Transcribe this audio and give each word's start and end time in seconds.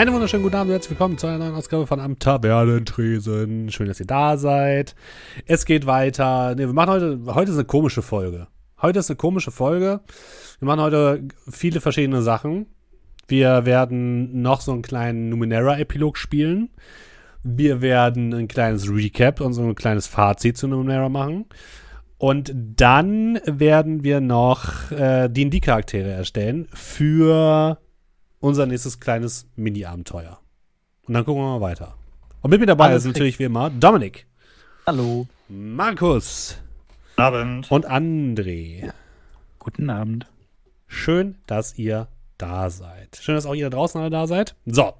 Einen 0.00 0.14
wunderschönen 0.14 0.44
guten 0.44 0.56
Abend, 0.56 0.72
herzlich 0.72 0.92
willkommen 0.92 1.18
zu 1.18 1.26
einer 1.26 1.36
neuen 1.36 1.54
Ausgabe 1.54 1.86
von 1.86 2.00
Am 2.00 2.18
Tavernentresen. 2.18 3.70
Schön, 3.70 3.86
dass 3.86 4.00
ihr 4.00 4.06
da 4.06 4.38
seid. 4.38 4.94
Es 5.44 5.66
geht 5.66 5.84
weiter. 5.84 6.54
Nee, 6.54 6.64
wir 6.64 6.72
machen 6.72 6.88
heute, 6.88 7.20
heute 7.26 7.50
ist 7.50 7.58
eine 7.58 7.66
komische 7.66 8.00
Folge. 8.00 8.46
Heute 8.80 9.00
ist 9.00 9.10
eine 9.10 9.18
komische 9.18 9.50
Folge. 9.50 10.00
Wir 10.58 10.66
machen 10.66 10.80
heute 10.80 11.28
viele 11.50 11.82
verschiedene 11.82 12.22
Sachen. 12.22 12.64
Wir 13.28 13.66
werden 13.66 14.40
noch 14.40 14.62
so 14.62 14.72
einen 14.72 14.80
kleinen 14.80 15.28
Numenera-Epilog 15.28 16.16
spielen. 16.16 16.70
Wir 17.42 17.82
werden 17.82 18.32
ein 18.32 18.48
kleines 18.48 18.90
Recap 18.90 19.42
und 19.42 19.52
so 19.52 19.60
ein 19.60 19.74
kleines 19.74 20.06
Fazit 20.06 20.56
zu 20.56 20.66
Numenera 20.66 21.10
machen. 21.10 21.44
Und 22.16 22.54
dann 22.54 23.38
werden 23.44 24.02
wir 24.02 24.22
noch 24.22 24.92
äh, 24.92 25.28
D&D-Charaktere 25.28 26.08
erstellen 26.08 26.68
für 26.72 27.76
unser 28.40 28.66
nächstes 28.66 29.00
kleines 29.00 29.46
Mini-Abenteuer. 29.56 30.40
Und 31.06 31.14
dann 31.14 31.24
gucken 31.24 31.42
wir 31.42 31.58
mal 31.58 31.60
weiter. 31.60 31.94
Und 32.40 32.50
mit 32.50 32.60
mir 32.60 32.66
dabei 32.66 32.86
Alles 32.86 33.04
ist 33.04 33.08
natürlich 33.08 33.38
wie 33.38 33.44
immer 33.44 33.70
Dominik, 33.70 34.26
Hallo. 34.86 35.26
Markus 35.48 36.56
Guten 37.10 37.22
Abend. 37.22 37.70
und 37.70 37.88
André. 37.88 38.90
Guten 39.58 39.90
Abend. 39.90 40.26
Schön, 40.86 41.36
dass 41.46 41.76
ihr 41.78 42.08
da 42.38 42.70
seid. 42.70 43.18
Schön, 43.20 43.34
dass 43.34 43.44
auch 43.44 43.54
ihr 43.54 43.68
da 43.68 43.76
draußen 43.76 44.00
alle 44.00 44.08
da 44.08 44.26
seid. 44.26 44.56
So, 44.64 44.94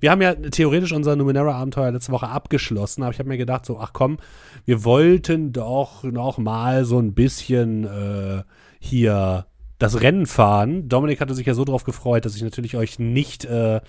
wir 0.00 0.10
haben 0.10 0.20
ja 0.20 0.34
theoretisch 0.34 0.92
unser 0.92 1.16
Numenera-Abenteuer 1.16 1.90
letzte 1.90 2.12
Woche 2.12 2.28
abgeschlossen, 2.28 3.02
aber 3.02 3.12
ich 3.12 3.18
habe 3.18 3.30
mir 3.30 3.38
gedacht, 3.38 3.64
so, 3.64 3.80
ach 3.80 3.94
komm, 3.94 4.18
wir 4.66 4.84
wollten 4.84 5.52
doch 5.54 6.02
noch 6.04 6.36
mal 6.36 6.84
so 6.84 6.98
ein 6.98 7.14
bisschen 7.14 7.84
äh, 7.84 8.42
hier 8.78 9.46
das 9.78 10.00
Rennen 10.00 10.26
fahren. 10.26 10.88
Dominik 10.88 11.20
hatte 11.20 11.34
sich 11.34 11.46
ja 11.46 11.54
so 11.54 11.64
drauf 11.64 11.84
gefreut, 11.84 12.24
dass 12.24 12.36
ich 12.36 12.42
natürlich 12.42 12.76
euch 12.76 12.98
nicht 12.98 13.44
äh, 13.44 13.80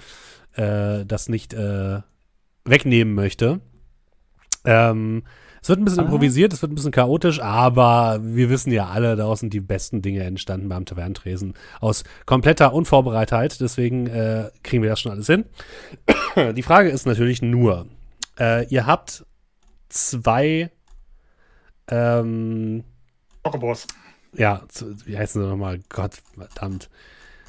äh, 0.54 1.06
das 1.06 1.30
nicht 1.30 1.54
äh, 1.54 2.02
wegnehmen 2.66 3.14
möchte. 3.14 3.62
Ähm, 4.66 5.24
es 5.62 5.68
wird 5.68 5.80
ein 5.80 5.86
bisschen 5.86 6.02
Ah. 6.02 6.04
improvisiert, 6.04 6.54
es 6.54 6.62
wird 6.62 6.72
ein 6.72 6.76
bisschen 6.76 6.92
chaotisch, 6.92 7.42
aber 7.42 8.20
wir 8.22 8.50
wissen 8.50 8.72
ja 8.72 8.88
alle, 8.88 9.16
daraus 9.16 9.42
sind 9.42 9.54
die 9.54 9.60
besten 9.60 10.02
Dinge 10.02 10.24
entstanden 10.24 10.70
beim 10.70 10.86
Tavernentresen. 10.86 11.54
Aus 11.82 12.04
kompletter 12.26 12.74
Unvorbereitheit, 12.74 13.60
deswegen 13.60 14.08
äh, 14.08 14.52
kriegen 14.64 14.84
wir 14.84 14.90
das 14.90 15.02
schon 15.02 15.12
alles 15.12 15.28
hin. 15.28 15.46
Die 16.56 16.64
Frage 16.64 16.90
ist 16.90 17.06
natürlich 17.06 17.42
nur, 17.42 17.88
äh, 18.40 18.66
ihr 18.68 18.86
habt 18.86 19.26
zwei, 19.90 20.72
ähm, 21.90 22.84
Chocobos. 23.44 23.86
Ja, 24.36 24.64
zu, 24.68 24.96
wie 25.06 25.18
heißen 25.18 25.42
sie 25.42 25.48
nochmal? 25.48 25.80
Gott, 25.90 26.16
verdammt. 26.36 26.90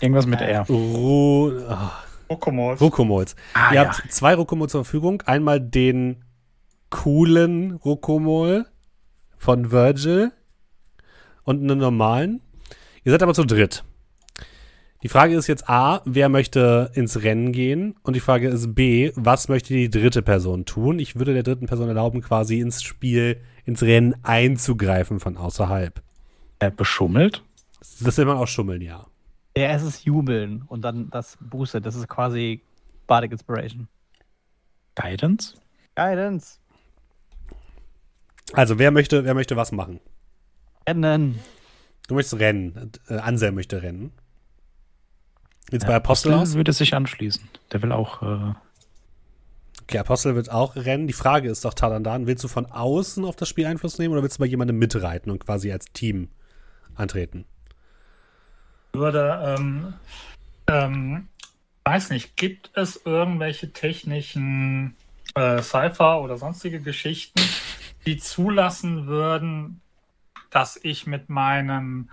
Irgendwas 0.00 0.26
mit 0.26 0.40
R. 0.40 0.66
Ru 0.68 1.52
ah, 1.68 1.92
Rokomos. 2.30 2.80
Rokomols. 2.80 3.36
Ah, 3.54 3.70
Ihr 3.70 3.82
ja. 3.82 3.88
habt 3.88 4.12
zwei 4.12 4.34
Rokomo 4.34 4.66
zur 4.66 4.84
Verfügung. 4.84 5.22
Einmal 5.26 5.60
den 5.60 6.24
coolen 6.88 7.72
Rokomol 7.72 8.66
von 9.36 9.70
Virgil 9.70 10.32
und 11.44 11.62
einen 11.62 11.78
normalen. 11.78 12.40
Ihr 13.04 13.12
seid 13.12 13.22
aber 13.22 13.34
zu 13.34 13.44
dritt. 13.44 13.84
Die 15.02 15.08
Frage 15.08 15.34
ist 15.34 15.46
jetzt 15.46 15.68
A, 15.68 16.02
wer 16.04 16.28
möchte 16.28 16.90
ins 16.94 17.22
Rennen 17.22 17.52
gehen? 17.52 17.94
Und 18.02 18.16
die 18.16 18.20
Frage 18.20 18.48
ist 18.48 18.74
B, 18.74 19.12
was 19.14 19.48
möchte 19.48 19.72
die 19.72 19.88
dritte 19.88 20.20
Person 20.20 20.66
tun? 20.66 20.98
Ich 20.98 21.16
würde 21.16 21.32
der 21.32 21.42
dritten 21.42 21.66
Person 21.66 21.88
erlauben, 21.88 22.20
quasi 22.20 22.60
ins 22.60 22.82
Spiel, 22.82 23.40
ins 23.64 23.82
Rennen 23.82 24.14
einzugreifen 24.22 25.18
von 25.18 25.38
außerhalb. 25.38 26.02
Äh, 26.60 26.70
beschummelt? 26.70 27.42
Das 28.00 28.16
will 28.18 28.24
man 28.26 28.36
auch 28.36 28.46
schummeln, 28.46 28.80
ja. 28.82 29.06
Ja, 29.56 29.68
es 29.70 29.82
ist 29.82 30.04
Jubeln 30.04 30.62
und 30.68 30.82
dann 30.82 31.10
das 31.10 31.36
Boosted. 31.40 31.84
Das 31.84 31.94
ist 31.96 32.06
quasi 32.08 32.62
Bardic 33.06 33.32
Inspiration. 33.32 33.88
Guidance? 34.94 35.54
Guidance. 35.96 36.58
Also, 38.52 38.78
wer 38.78 38.90
möchte, 38.90 39.24
wer 39.24 39.34
möchte 39.34 39.56
was 39.56 39.72
machen? 39.72 40.00
Rennen. 40.88 41.38
Du 42.08 42.14
möchtest 42.14 42.40
rennen. 42.40 42.92
Äh, 43.08 43.14
Anselm 43.18 43.54
möchte 43.54 43.82
rennen. 43.82 44.12
Jetzt 45.70 45.84
bei 45.86 45.92
Ja, 45.92 45.96
Apostel 45.98 46.32
aus? 46.34 46.54
würde 46.54 46.72
sich 46.72 46.94
anschließen. 46.94 47.42
Der 47.72 47.82
will 47.82 47.92
auch. 47.92 48.22
Äh, 48.22 48.54
Okay, 49.84 49.98
Apostel 49.98 50.36
wird 50.36 50.52
auch 50.52 50.76
rennen. 50.76 51.08
Die 51.08 51.12
Frage 51.12 51.50
ist 51.50 51.64
doch, 51.64 51.74
Talandan, 51.74 52.28
willst 52.28 52.44
du 52.44 52.48
von 52.48 52.66
außen 52.66 53.24
auf 53.24 53.34
das 53.34 53.48
Spiel 53.48 53.66
Einfluss 53.66 53.98
nehmen 53.98 54.12
oder 54.12 54.22
willst 54.22 54.38
du 54.38 54.40
bei 54.40 54.46
jemandem 54.46 54.78
mitreiten 54.78 55.32
und 55.32 55.44
quasi 55.44 55.72
als 55.72 55.86
Team 55.86 56.28
antreten? 56.96 57.44
Würde, 58.92 59.56
ähm, 59.58 59.94
ähm, 60.66 61.28
weiß 61.84 62.10
nicht, 62.10 62.36
gibt 62.36 62.70
es 62.74 63.00
irgendwelche 63.04 63.72
technischen 63.72 64.96
äh, 65.34 65.62
Cypher 65.62 66.20
oder 66.20 66.36
sonstige 66.36 66.80
Geschichten, 66.80 67.40
die 68.06 68.18
zulassen 68.18 69.06
würden, 69.06 69.80
dass 70.50 70.78
ich 70.82 71.06
mit 71.06 71.28
meinen 71.28 72.10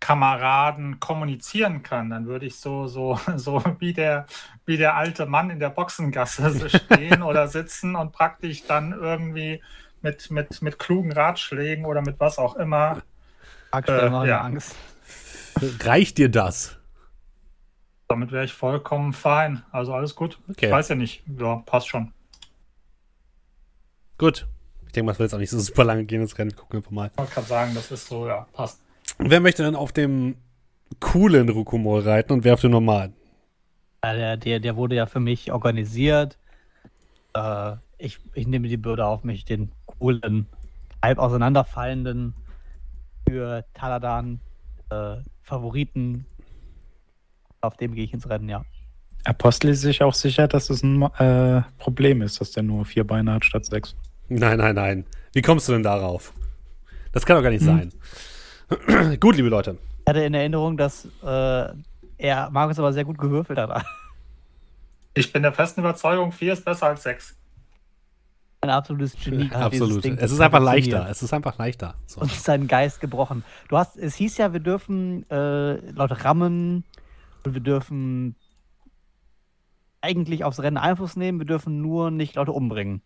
Kameraden 0.00 0.98
kommunizieren 0.98 1.82
kann, 1.82 2.08
dann 2.08 2.26
würde 2.26 2.46
ich 2.46 2.56
so, 2.56 2.86
so, 2.88 3.20
so 3.36 3.62
wie 3.78 3.92
der, 3.92 4.26
wie 4.64 4.78
der 4.78 4.96
alte 4.96 5.26
Mann 5.26 5.50
in 5.50 5.60
der 5.60 5.70
Boxengasse 5.70 6.50
so 6.50 6.68
stehen 6.78 7.22
oder 7.22 7.48
sitzen 7.48 7.94
und 7.94 8.12
praktisch 8.12 8.64
dann 8.66 8.92
irgendwie 8.92 9.62
mit, 10.02 10.30
mit, 10.30 10.62
mit 10.62 10.78
klugen 10.78 11.12
Ratschlägen 11.12 11.84
oder 11.84 12.00
mit 12.00 12.18
was 12.18 12.38
auch 12.38 12.56
immer 12.56 13.02
Argstellen 13.70 14.08
Äh, 14.08 14.10
machen 14.10 14.28
ja. 14.28 14.40
Angst. 14.40 14.76
Reicht 15.80 16.18
dir 16.18 16.28
das? 16.30 16.76
Damit 18.08 18.32
wäre 18.32 18.44
ich 18.44 18.52
vollkommen 18.52 19.12
fein. 19.12 19.62
Also 19.70 19.94
alles 19.94 20.14
gut. 20.14 20.38
Okay. 20.48 20.66
Ich 20.66 20.72
weiß 20.72 20.88
ja 20.88 20.94
nicht. 20.96 21.22
Ja, 21.38 21.62
passt 21.66 21.88
schon. 21.88 22.12
Gut. 24.18 24.46
Ich 24.86 24.92
denke 24.92 25.06
mal, 25.06 25.12
es 25.12 25.18
wird 25.20 25.28
jetzt 25.28 25.34
auch 25.34 25.38
nicht 25.38 25.50
so 25.50 25.58
super 25.60 25.84
lange 25.84 26.04
gehen, 26.04 26.20
das 26.20 26.36
Rennen. 26.36 26.54
Gucken 26.56 26.72
wir 26.72 26.78
einfach 26.78 26.90
mal. 26.90 27.10
Ich 27.12 27.18
wollte 27.18 27.32
gerade 27.32 27.46
sagen, 27.46 27.74
das 27.74 27.90
ist 27.92 28.08
so, 28.08 28.26
ja, 28.26 28.46
passt. 28.52 28.80
Wer 29.18 29.40
möchte 29.40 29.62
denn 29.62 29.76
auf 29.76 29.92
dem 29.92 30.36
coolen 30.98 31.48
Rukumol 31.48 32.00
reiten 32.02 32.32
und 32.32 32.42
wer 32.42 32.54
auf 32.54 32.60
dem 32.60 32.72
normalen? 32.72 33.14
Ja, 34.04 34.14
der, 34.14 34.36
der, 34.36 34.60
der 34.60 34.76
wurde 34.76 34.96
ja 34.96 35.06
für 35.06 35.20
mich 35.20 35.52
organisiert. 35.52 36.38
Äh, 37.34 37.76
ich, 37.98 38.18
ich 38.34 38.46
nehme 38.48 38.66
die 38.66 38.76
Bürde 38.78 39.06
auf 39.06 39.22
mich, 39.22 39.44
den 39.44 39.70
coolen, 39.86 40.46
halb 41.02 41.18
auseinanderfallenden 41.18 42.34
für 43.30 43.64
Taladan 43.74 44.40
äh, 44.90 45.16
Favoriten. 45.42 46.26
Auf 47.60 47.76
dem 47.76 47.94
gehe 47.94 48.04
ich 48.04 48.12
ins 48.12 48.28
Rennen, 48.28 48.48
ja. 48.48 48.64
Apostel 49.24 49.68
ist 49.70 49.82
sich 49.82 50.02
auch 50.02 50.14
sicher, 50.14 50.48
dass 50.48 50.70
es 50.70 50.82
ein 50.82 51.02
äh, 51.02 51.62
Problem 51.78 52.22
ist, 52.22 52.40
dass 52.40 52.50
der 52.52 52.62
nur 52.62 52.84
vier 52.86 53.06
Beine 53.06 53.34
hat 53.34 53.44
statt 53.44 53.66
sechs. 53.66 53.94
Nein, 54.28 54.58
nein, 54.58 54.74
nein. 54.74 55.06
Wie 55.32 55.42
kommst 55.42 55.68
du 55.68 55.72
denn 55.72 55.82
darauf? 55.82 56.32
Das 57.12 57.24
kann 57.26 57.36
doch 57.36 57.42
gar 57.42 57.50
nicht 57.50 57.64
Hm. 57.64 57.90
sein. 58.68 59.16
Gut, 59.20 59.36
liebe 59.36 59.48
Leute. 59.48 59.78
Ich 60.04 60.06
hatte 60.08 60.20
in 60.24 60.34
Erinnerung, 60.34 60.76
dass 60.76 61.06
äh, 61.22 61.68
er 62.18 62.50
Markus 62.50 62.78
aber 62.78 62.92
sehr 62.92 63.04
gut 63.04 63.18
gewürfelt 63.18 63.58
hat. 63.58 63.84
Ich 65.14 65.32
bin 65.32 65.42
der 65.42 65.52
festen 65.52 65.80
Überzeugung, 65.80 66.32
4 66.32 66.52
ist 66.54 66.64
besser 66.64 66.86
als 66.86 67.02
6. 67.02 67.36
Ein 68.62 68.70
absolutes 68.70 69.16
Genie. 69.16 69.50
Absolut. 69.54 70.04
Es 70.04 70.32
ist 70.32 70.40
einfach 70.40 70.60
leichter. 70.60 71.06
Es 71.08 71.22
ist 71.22 71.32
einfach 71.32 71.56
leichter. 71.56 71.94
So. 72.06 72.20
und 72.20 72.30
seinen 72.30 72.68
Geist 72.68 73.00
gebrochen. 73.00 73.42
Du 73.68 73.78
hast, 73.78 73.96
es 73.96 74.14
hieß 74.16 74.36
ja, 74.36 74.52
wir 74.52 74.60
dürfen 74.60 75.28
äh, 75.30 75.76
laut 75.92 76.24
Rammen 76.24 76.84
und 77.44 77.54
wir 77.54 77.62
dürfen 77.62 78.36
eigentlich 80.02 80.44
aufs 80.44 80.60
Rennen 80.60 80.76
Einfluss 80.76 81.16
nehmen, 81.16 81.38
wir 81.38 81.46
dürfen 81.46 81.80
nur 81.80 82.10
nicht 82.10 82.34
Leute 82.34 82.52
umbringen. 82.52 83.02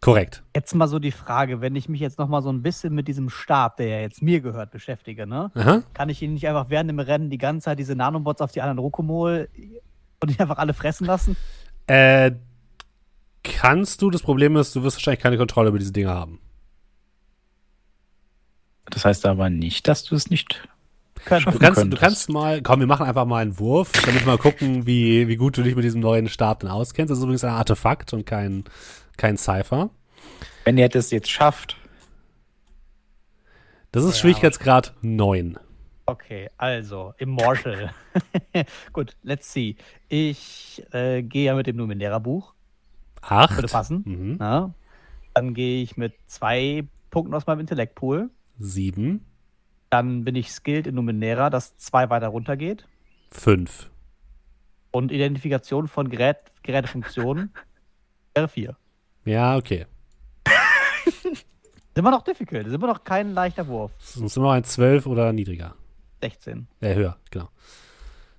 Korrekt. 0.00 0.42
Jetzt 0.56 0.74
mal 0.74 0.88
so 0.88 0.98
die 0.98 1.12
Frage, 1.12 1.60
wenn 1.60 1.76
ich 1.76 1.88
mich 1.88 2.00
jetzt 2.00 2.18
noch 2.18 2.26
mal 2.26 2.42
so 2.42 2.50
ein 2.50 2.62
bisschen 2.62 2.92
mit 2.92 3.06
diesem 3.06 3.30
Stab, 3.30 3.76
der 3.76 3.86
ja 3.86 4.00
jetzt 4.00 4.20
mir 4.20 4.40
gehört, 4.40 4.72
beschäftige, 4.72 5.28
ne? 5.28 5.52
Aha. 5.54 5.82
Kann 5.94 6.08
ich 6.08 6.20
ihn 6.20 6.34
nicht 6.34 6.48
einfach 6.48 6.70
während 6.70 6.90
dem 6.90 6.98
Rennen 6.98 7.30
die 7.30 7.38
ganze 7.38 7.66
Zeit 7.66 7.78
diese 7.78 7.94
Nanobots 7.94 8.42
auf 8.42 8.50
die 8.50 8.60
anderen 8.60 8.80
Rokomol 8.80 9.48
und 10.20 10.30
die 10.30 10.40
einfach 10.40 10.58
alle 10.58 10.74
fressen 10.74 11.06
lassen? 11.06 11.36
Äh, 11.86 12.32
kannst 13.42 14.02
du, 14.02 14.10
das 14.10 14.22
Problem 14.22 14.56
ist, 14.56 14.74
du 14.76 14.82
wirst 14.82 14.96
wahrscheinlich 14.96 15.22
keine 15.22 15.36
Kontrolle 15.36 15.68
über 15.68 15.78
diese 15.78 15.92
Dinge 15.92 16.10
haben. 16.10 16.40
Das 18.86 19.04
heißt 19.04 19.26
aber 19.26 19.50
nicht, 19.50 19.88
dass 19.88 20.04
du 20.04 20.14
es 20.14 20.30
nicht. 20.30 20.68
Können. 21.24 21.44
Du 21.44 21.58
kannst, 21.58 21.78
du 21.78 21.82
könntest. 21.82 22.02
kannst 22.02 22.28
mal, 22.30 22.62
komm, 22.62 22.80
wir 22.80 22.86
machen 22.88 23.06
einfach 23.06 23.26
mal 23.26 23.42
einen 23.42 23.58
Wurf, 23.58 23.92
damit 23.92 24.22
wir 24.22 24.26
mal 24.26 24.38
gucken, 24.38 24.86
wie, 24.86 25.28
wie 25.28 25.36
gut 25.36 25.56
du 25.56 25.62
dich 25.62 25.76
mit 25.76 25.84
diesem 25.84 26.00
neuen 26.00 26.28
Stab 26.28 26.60
denn 26.60 26.68
auskennst. 26.68 27.10
Das 27.10 27.18
ist 27.18 27.22
übrigens 27.22 27.44
ein 27.44 27.52
Artefakt 27.52 28.12
und 28.12 28.26
kein, 28.26 28.64
kein 29.16 29.36
Cypher. 29.36 29.90
Wenn 30.64 30.78
ihr 30.78 30.88
das 30.88 31.10
jetzt 31.12 31.30
schafft, 31.30 31.76
Das 33.92 34.04
ist 34.04 34.16
Ja, 34.16 34.20
Schwierigkeitsgrad 34.20 34.94
9. 35.02 35.58
Okay, 36.06 36.50
also, 36.56 37.14
Immortal. 37.18 37.94
Gut, 38.92 39.16
let's 39.22 39.52
see. 39.52 39.76
Ich 40.08 40.82
äh, 40.90 41.22
gehe 41.22 41.44
ja 41.44 41.54
mit 41.54 41.68
dem 41.68 41.76
Numenera-Buch. 41.76 42.52
Würde 43.28 43.64
8. 43.64 43.72
passen. 43.72 44.02
Mhm. 44.04 44.36
Na? 44.38 44.74
Dann 45.34 45.54
gehe 45.54 45.82
ich 45.82 45.96
mit 45.96 46.14
zwei 46.26 46.84
Punkten 47.10 47.34
aus 47.34 47.46
meinem 47.46 47.60
Intellektpool. 47.60 48.30
7. 48.58 49.24
Dann 49.90 50.24
bin 50.24 50.34
ich 50.34 50.50
skilled 50.50 50.86
in 50.86 50.94
Numenera, 50.94 51.50
das 51.50 51.76
zwei 51.76 52.10
weiter 52.10 52.28
runter 52.28 52.56
geht. 52.56 52.86
5. 53.30 53.90
Und 54.90 55.10
Identifikation 55.12 55.88
von 55.88 56.08
Gerät, 56.10 56.38
Gerätefunktionen 56.62 57.52
wäre 58.34 58.48
4. 58.48 58.76
Ja, 59.24 59.56
okay. 59.56 59.86
Sind 61.94 62.04
wir 62.04 62.10
noch 62.10 62.22
difficult, 62.22 62.68
sind 62.68 62.80
wir 62.80 62.86
noch 62.86 63.04
kein 63.04 63.34
leichter 63.34 63.66
Wurf. 63.68 63.92
Sonst 63.98 64.36
immer 64.38 64.52
ein 64.52 64.64
12 64.64 65.06
oder 65.06 65.30
niedriger. 65.32 65.74
16. 66.22 66.66
Äh, 66.80 66.94
höher, 66.94 67.18
genau. 67.30 67.50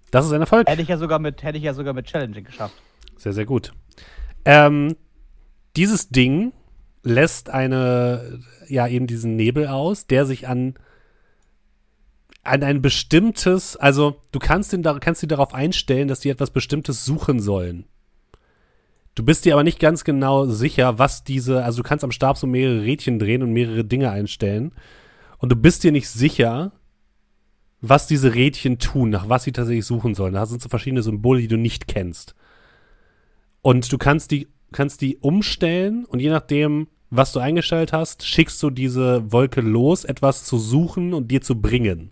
Das 0.09 0.25
ist 0.25 0.31
ein 0.31 0.41
Erfolg. 0.41 0.67
Hätte 0.67 0.81
ich 0.81 0.87
ja 0.87 0.97
sogar 0.97 1.19
mit, 1.19 1.43
hätte 1.43 1.57
ich 1.57 1.63
ja 1.63 1.73
sogar 1.73 1.93
mit 1.93 2.07
Challenging 2.07 2.45
geschafft. 2.45 2.75
Sehr, 3.17 3.33
sehr 3.33 3.45
gut. 3.45 3.71
Ähm, 4.45 4.95
dieses 5.75 6.09
Ding 6.09 6.53
lässt 7.03 7.49
eine, 7.49 8.39
ja, 8.67 8.87
eben 8.87 9.07
diesen 9.07 9.35
Nebel 9.35 9.67
aus, 9.67 10.07
der 10.07 10.25
sich 10.25 10.47
an, 10.47 10.75
an 12.43 12.63
ein 12.63 12.81
bestimmtes, 12.81 13.75
also 13.75 14.21
du 14.31 14.39
kannst, 14.39 14.73
ihn 14.73 14.83
kannst 14.83 15.21
dich 15.21 15.29
darauf 15.29 15.53
einstellen, 15.53 16.07
dass 16.07 16.21
die 16.21 16.29
etwas 16.29 16.51
Bestimmtes 16.51 17.05
suchen 17.05 17.39
sollen. 17.39 17.85
Du 19.15 19.23
bist 19.23 19.45
dir 19.45 19.53
aber 19.53 19.63
nicht 19.63 19.79
ganz 19.79 20.03
genau 20.03 20.45
sicher, 20.45 20.97
was 20.97 21.23
diese, 21.23 21.63
also 21.63 21.83
du 21.83 21.87
kannst 21.87 22.03
am 22.03 22.11
Stab 22.11 22.37
so 22.37 22.47
mehrere 22.47 22.81
Rädchen 22.81 23.19
drehen 23.19 23.43
und 23.43 23.53
mehrere 23.53 23.85
Dinge 23.85 24.09
einstellen. 24.09 24.73
Und 25.37 25.51
du 25.51 25.55
bist 25.55 25.83
dir 25.83 25.91
nicht 25.91 26.09
sicher, 26.09 26.71
was 27.79 28.07
diese 28.07 28.33
Rädchen 28.33 28.79
tun, 28.79 29.09
nach 29.09 29.29
was 29.29 29.43
sie 29.43 29.51
tatsächlich 29.51 29.85
suchen 29.85 30.15
sollen. 30.15 30.33
Da 30.33 30.45
sind 30.45 30.61
so 30.61 30.69
verschiedene 30.69 31.03
Symbole, 31.03 31.41
die 31.41 31.47
du 31.47 31.57
nicht 31.57 31.87
kennst. 31.87 32.33
Und 33.63 33.91
du 33.91 33.97
kannst 33.97 34.29
die, 34.31 34.47
kannst 34.71 35.01
die 35.01 35.17
umstellen 35.17 36.05
und 36.05 36.19
je 36.19 36.29
nachdem, 36.29 36.87
was 37.09 37.31
du 37.31 37.39
eingestellt 37.39 37.93
hast, 37.93 38.25
schickst 38.27 38.61
du 38.61 38.69
diese 38.69 39.31
Wolke 39.31 39.61
los, 39.61 40.03
etwas 40.03 40.43
zu 40.43 40.57
suchen 40.59 41.13
und 41.13 41.29
dir 41.29 41.41
zu 41.41 41.59
bringen. 41.59 42.11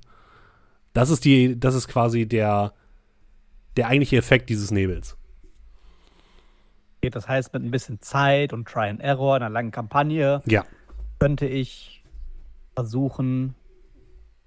Das 0.93 1.09
ist 1.09 1.25
die, 1.25 1.59
das 1.59 1.75
ist 1.75 1.87
quasi 1.87 2.25
der, 2.25 2.73
der 3.75 3.87
eigentliche 3.87 4.17
Effekt 4.17 4.49
dieses 4.49 4.71
Nebels. 4.71 5.17
Das 7.01 7.27
heißt, 7.27 7.53
mit 7.53 7.63
ein 7.63 7.71
bisschen 7.71 7.99
Zeit 7.99 8.53
und 8.53 8.67
Try 8.67 8.89
and 8.89 9.01
Error, 9.01 9.35
einer 9.35 9.49
langen 9.49 9.71
Kampagne, 9.71 10.41
Ja. 10.45 10.63
könnte 11.19 11.47
ich 11.47 12.03
versuchen, 12.75 13.55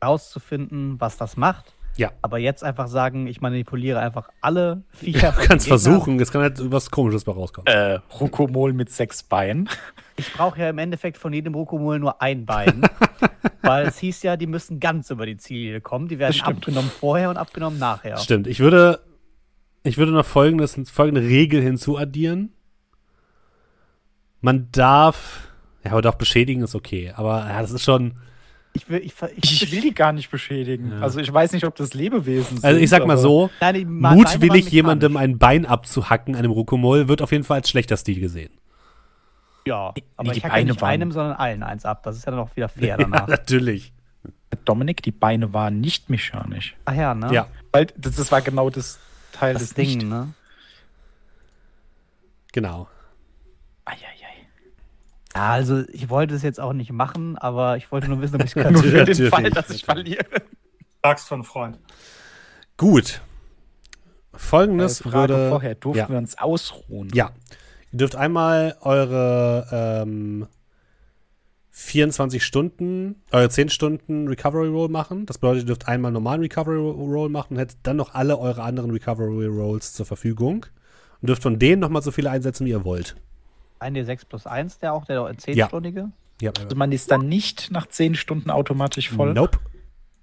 herauszufinden, 0.01 1.01
was 1.01 1.17
das 1.17 1.37
macht. 1.37 1.75
Ja. 1.97 2.11
Aber 2.23 2.39
jetzt 2.39 2.65
einfach 2.65 2.89
sagen, 2.89 3.27
ich 3.27 3.41
manipuliere 3.41 4.01
einfach 4.01 4.29
alle 4.41 4.83
Viecher. 4.91 5.33
Du 5.33 5.47
kannst 5.47 5.69
versuchen, 5.69 6.19
es 6.21 6.33
kann 6.33 6.43
halt 6.43 6.59
was 6.73 6.91
Komisches 6.91 7.25
bei 7.25 7.33
rauskommen. 7.33 7.67
Äh, 7.67 8.01
Rukomol 8.19 8.73
mit 8.73 8.91
sechs 8.91 9.23
Beinen. 9.23 9.69
Ich 10.17 10.33
brauche 10.33 10.61
ja 10.61 10.71
im 10.71 10.79
Endeffekt 10.79 11.19
von 11.19 11.33
jedem 11.33 11.55
Rokomol 11.55 11.99
nur 11.99 12.21
ein 12.21 12.47
Bein. 12.47 12.83
weil 13.63 13.87
es 13.87 13.99
hieß 13.99 14.23
ja, 14.23 14.37
die 14.37 14.47
müssen 14.47 14.81
ganz 14.81 15.11
über 15.11 15.27
die 15.27 15.37
Ziele 15.37 15.81
kommen. 15.81 16.09
Die 16.09 16.19
werden 16.19 16.41
abgenommen 16.43 16.91
vorher 16.91 17.31
und 17.31 17.37
abgenommen 17.37 17.79
nachher. 17.79 18.17
Stimmt. 18.19 18.47
Ich 18.47 18.61
würde, 18.61 19.01
ich 19.83 19.99
würde 19.99 20.13
noch 20.13 20.27
folgendes, 20.27 20.79
folgende 20.91 21.23
Regel 21.23 21.63
hinzuaddieren. 21.63 22.53
Man 24.41 24.69
darf, 24.73 25.49
ja, 25.85 25.93
aber 25.93 26.03
doch 26.03 26.17
beschädigen 26.17 26.63
ist 26.63 26.75
okay. 26.75 27.13
Aber 27.17 27.49
ja, 27.49 27.61
das 27.61 27.71
ist 27.71 27.83
schon, 27.83 28.15
Ich 28.77 28.89
will, 28.89 28.99
ich, 29.05 29.15
ich, 29.37 29.63
Ich 29.63 29.73
will 29.73 29.81
die 29.81 29.95
gar 29.95 30.13
nicht 30.13 30.31
beschädigen. 30.31 30.91
Ja. 30.93 30.99
Also 31.01 31.21
ich 31.21 31.33
weiß 31.33 31.53
nicht, 31.53 31.65
ob 31.65 31.77
das 31.77 31.95
Lebewesen 31.95 32.57
sind. 32.57 32.65
also 32.65 32.81
ich 32.81 32.91
sag 32.91 33.07
mal 33.07 33.17
so, 33.17 33.49
Nein, 33.61 33.87
mutwillig 33.89 34.69
jemandem 34.71 35.17
ein 35.17 35.39
Bein 35.39 35.65
abzuhacken, 35.65 36.35
einem 36.35 36.51
Rokomol, 36.51 37.07
wird 37.09 37.23
auf 37.23 37.31
jeden 37.33 37.45
Fall 37.45 37.59
als 37.59 37.71
schlechter 37.71 37.97
Stil 37.97 38.19
gesehen. 38.21 38.53
Ja, 39.67 39.95
aber 40.17 40.33
die 40.33 40.39
ich 40.39 40.45
hacke 40.45 40.59
ja 40.59 40.65
nicht 40.65 40.81
waren- 40.83 40.91
einem, 40.91 41.13
sondern 41.13 41.37
allen 41.37 41.63
eins 41.63 41.85
ab. 41.85 42.03
Das 42.03 42.17
ist 42.17 42.27
ja 42.27 42.33
dann 42.33 42.41
auch 42.41 42.55
wieder 42.57 42.69
fair 42.69 42.89
Ja, 42.89 42.97
danach. 42.97 43.29
natürlich. 43.29 43.93
Dominik, 44.65 45.03
die 45.03 45.13
Beine 45.13 45.53
waren 45.55 45.81
nicht 45.81 46.11
mechanisch. 46.11 46.75
Ach 46.85 46.95
ja, 46.95 47.15
ne? 47.15 47.33
Ja, 47.33 47.47
Weil 47.73 47.87
das, 47.97 48.17
das 48.17 48.31
war 48.33 48.41
genau 48.43 48.71
das 48.71 48.99
Teil 49.33 49.55
Das 49.55 49.63
des 49.63 49.75
Ding, 49.75 49.99
Nicht. 49.99 50.07
ne? 50.09 50.33
genau. 52.53 52.89
Eieiei. 53.85 53.99
Ja, 54.01 54.09
also 55.35 55.83
ich 55.93 56.09
wollte 56.09 56.35
es 56.35 56.43
jetzt 56.43 56.61
auch 56.61 56.73
nicht 56.73 56.93
machen, 56.93 57.37
aber 57.37 57.77
ich 57.77 57.91
wollte 57.93 58.09
nur 58.09 58.21
wissen, 58.21 58.37
ob 58.37 58.45
ich 58.45 58.51
es 58.51 58.55
Nur 58.57 58.65
könnte. 58.83 58.83
für 58.83 59.05
den 59.05 59.29
Fall, 59.31 59.51
dass 59.51 59.71
ich 59.71 59.87
natürlich. 59.87 60.17
verliere. 60.17 60.25
Sag's 61.03 61.25
für 61.25 61.35
einen 61.35 61.45
Freund. 61.45 61.79
Gut. 62.77 63.21
Folgendes 64.33 65.01
Äh, 65.01 65.05
Frage 65.05 65.35
würde. 65.35 65.49
vorher, 65.51 65.75
durften 65.75 65.99
ja. 65.99 66.09
wir 66.09 66.19
uns 66.19 66.39
ausruhen? 66.39 67.09
Ja. 67.15 67.31
Ihr 67.93 67.99
dürft 67.99 68.17
einmal 68.17 68.77
eure 68.81 70.03
ähm, 70.05 70.47
24 71.71 72.45
Stunden, 72.45 73.23
eure 73.33 73.49
10 73.49 73.69
Stunden 73.69 74.29
Recovery 74.29 74.69
Roll 74.69 74.89
machen. 74.89 75.27
Das 75.27 75.39
bedeutet, 75.39 75.65
ihr 75.65 75.67
dürft 75.67 75.89
einmal 75.89 76.11
normalen 76.13 76.41
Recovery 76.41 76.79
Roll 76.79 77.29
machen 77.29 77.55
und 77.55 77.59
hättet 77.59 77.79
dann 77.83 77.97
noch 77.97 78.15
alle 78.15 78.39
eure 78.39 78.63
anderen 78.63 78.91
Recovery 78.93 79.47
Rolls 79.47 79.93
zur 79.93 80.07
Verfügung. 80.07 80.67
Und 81.21 81.29
dürft 81.29 81.43
von 81.43 81.59
denen 81.59 81.81
nochmal 81.81 82.03
so 82.03 82.11
viele 82.11 82.31
einsetzen, 82.31 82.67
wie 82.67 82.71
ihr 82.71 82.85
wollt. 82.85 83.17
Ein 83.79 83.97
D6 83.97 84.27
plus 84.29 84.47
1, 84.47 84.79
der 84.79 84.93
auch 84.93 85.05
der 85.05 85.21
10-stündige. 85.21 86.11
Ja. 86.41 86.53
Also 86.59 86.77
man 86.77 86.93
ist 86.93 87.11
dann 87.11 87.29
nicht 87.29 87.71
nach 87.71 87.87
10 87.87 88.15
Stunden 88.15 88.51
automatisch 88.51 89.11
voll? 89.11 89.35
Nope. 89.35 89.59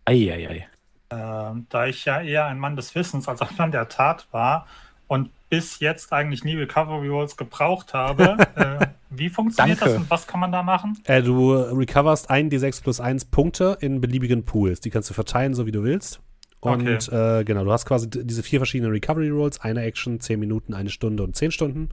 Eieiei. 0.06 0.68
Ähm, 1.10 1.68
da 1.70 1.86
ich 1.88 2.06
ja 2.06 2.22
eher 2.22 2.46
ein 2.46 2.60
Mann 2.60 2.76
des 2.76 2.96
Wissens 2.96 3.28
als 3.28 3.42
ein 3.42 3.50
Mann 3.58 3.72
der 3.72 3.90
Tat 3.90 4.28
war 4.32 4.66
und 5.08 5.30
bis 5.50 5.80
jetzt 5.80 6.14
eigentlich 6.14 6.46
nie 6.46 6.56
Recovery 6.56 7.10
Rolls 7.10 7.36
gebraucht 7.36 7.94
habe, 7.94 8.38
äh, 8.56 8.88
wie 9.10 9.30
funktioniert 9.30 9.82
Danke. 9.82 9.94
das 9.94 10.02
und 10.02 10.10
was 10.10 10.26
kann 10.26 10.40
man 10.40 10.52
da 10.52 10.64
machen? 10.64 10.98
Äh, 11.04 11.22
du 11.22 11.54
recoverst 11.54 12.30
1 12.30 12.54
D6 12.54 12.82
plus 12.82 13.00
1 13.02 13.26
Punkte 13.26 13.78
in 13.82 14.00
beliebigen 14.00 14.46
Pools. 14.46 14.80
Die 14.80 14.90
kannst 14.90 15.10
du 15.10 15.14
verteilen, 15.14 15.54
so 15.54 15.66
wie 15.66 15.72
du 15.72 15.84
willst. 15.84 16.22
Und 16.62 17.12
äh, 17.12 17.44
genau, 17.44 17.64
du 17.64 17.72
hast 17.72 17.86
quasi 17.86 18.08
diese 18.10 18.44
vier 18.44 18.60
verschiedenen 18.60 18.92
Recovery 18.94 19.30
Rolls, 19.30 19.60
eine 19.60 19.82
Action, 19.82 20.20
10 20.20 20.40
Minuten, 20.40 20.74
eine 20.76 20.92
Stunde 20.92 21.24
und 21.24 21.36
10 21.36 21.52
Stunden. 21.52 21.90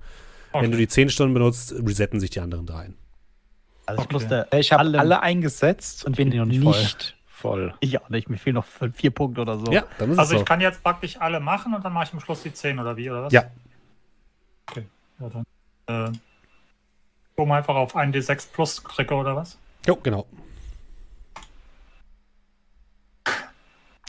Wenn 0.53 0.71
du 0.71 0.79
die 0.79 0.89
10 0.89 1.11
Stunden 1.11 1.35
benutzt, 1.35 1.73
resetten 1.73 2.21
sich 2.21 2.31
die 2.31 2.41
anderen 2.41 2.67
dreien. 2.67 2.97
Also 3.87 4.03
ich 4.03 4.07
Okay. 4.07 4.13
musste 4.15 4.49
Ich 4.53 4.73
habe 4.73 4.81
alle, 4.81 4.99
alle, 4.99 5.23
eingesetzt 5.23 6.05
und 6.05 6.17
bin 6.17 6.29
noch 6.31 6.45
nicht 6.45 6.63
nicht 6.63 7.17
voll. 7.27 7.73
Ich 7.81 8.01
auch 8.01 8.09
nicht, 8.09 8.29
mir 8.29 8.37
fehlen 8.37 8.55
noch 8.55 8.67
vier 8.95 9.11
Punkte 9.11 9.41
oder 9.43 9.59
so. 9.59 9.73
Ja, 9.73 9.85
dann 9.99 10.11
ist 10.11 10.19
Also 10.19 10.33
es 10.35 10.37
ich 10.37 10.39
so. 10.41 10.45
kann 10.45 10.61
jetzt 10.61 10.83
praktisch 10.83 11.21
alle 11.21 11.41
machen 11.41 11.75
und 11.75 11.85
dann 11.85 11.93
mache 11.93 12.05
ich 12.05 12.13
am 12.13 12.21
Schluss 12.21 12.43
die 12.43 12.53
10 12.53 12.79
oder 12.79 12.97
wie, 12.97 13.11
oder 13.11 13.25
was? 13.25 13.33
Ja. 13.33 13.45
Okay. 14.71 14.87
Ja, 15.21 15.29
dann. 15.87 16.13
Äh, 16.15 16.19
um 17.37 17.53
einfach 17.53 17.77
auf 17.77 17.95
1d6 17.95 18.49
plus 18.53 18.83
drücke 18.83 19.15
oder 19.15 19.37
was? 19.37 19.57
Jo, 19.87 19.97
genau. 19.97 20.27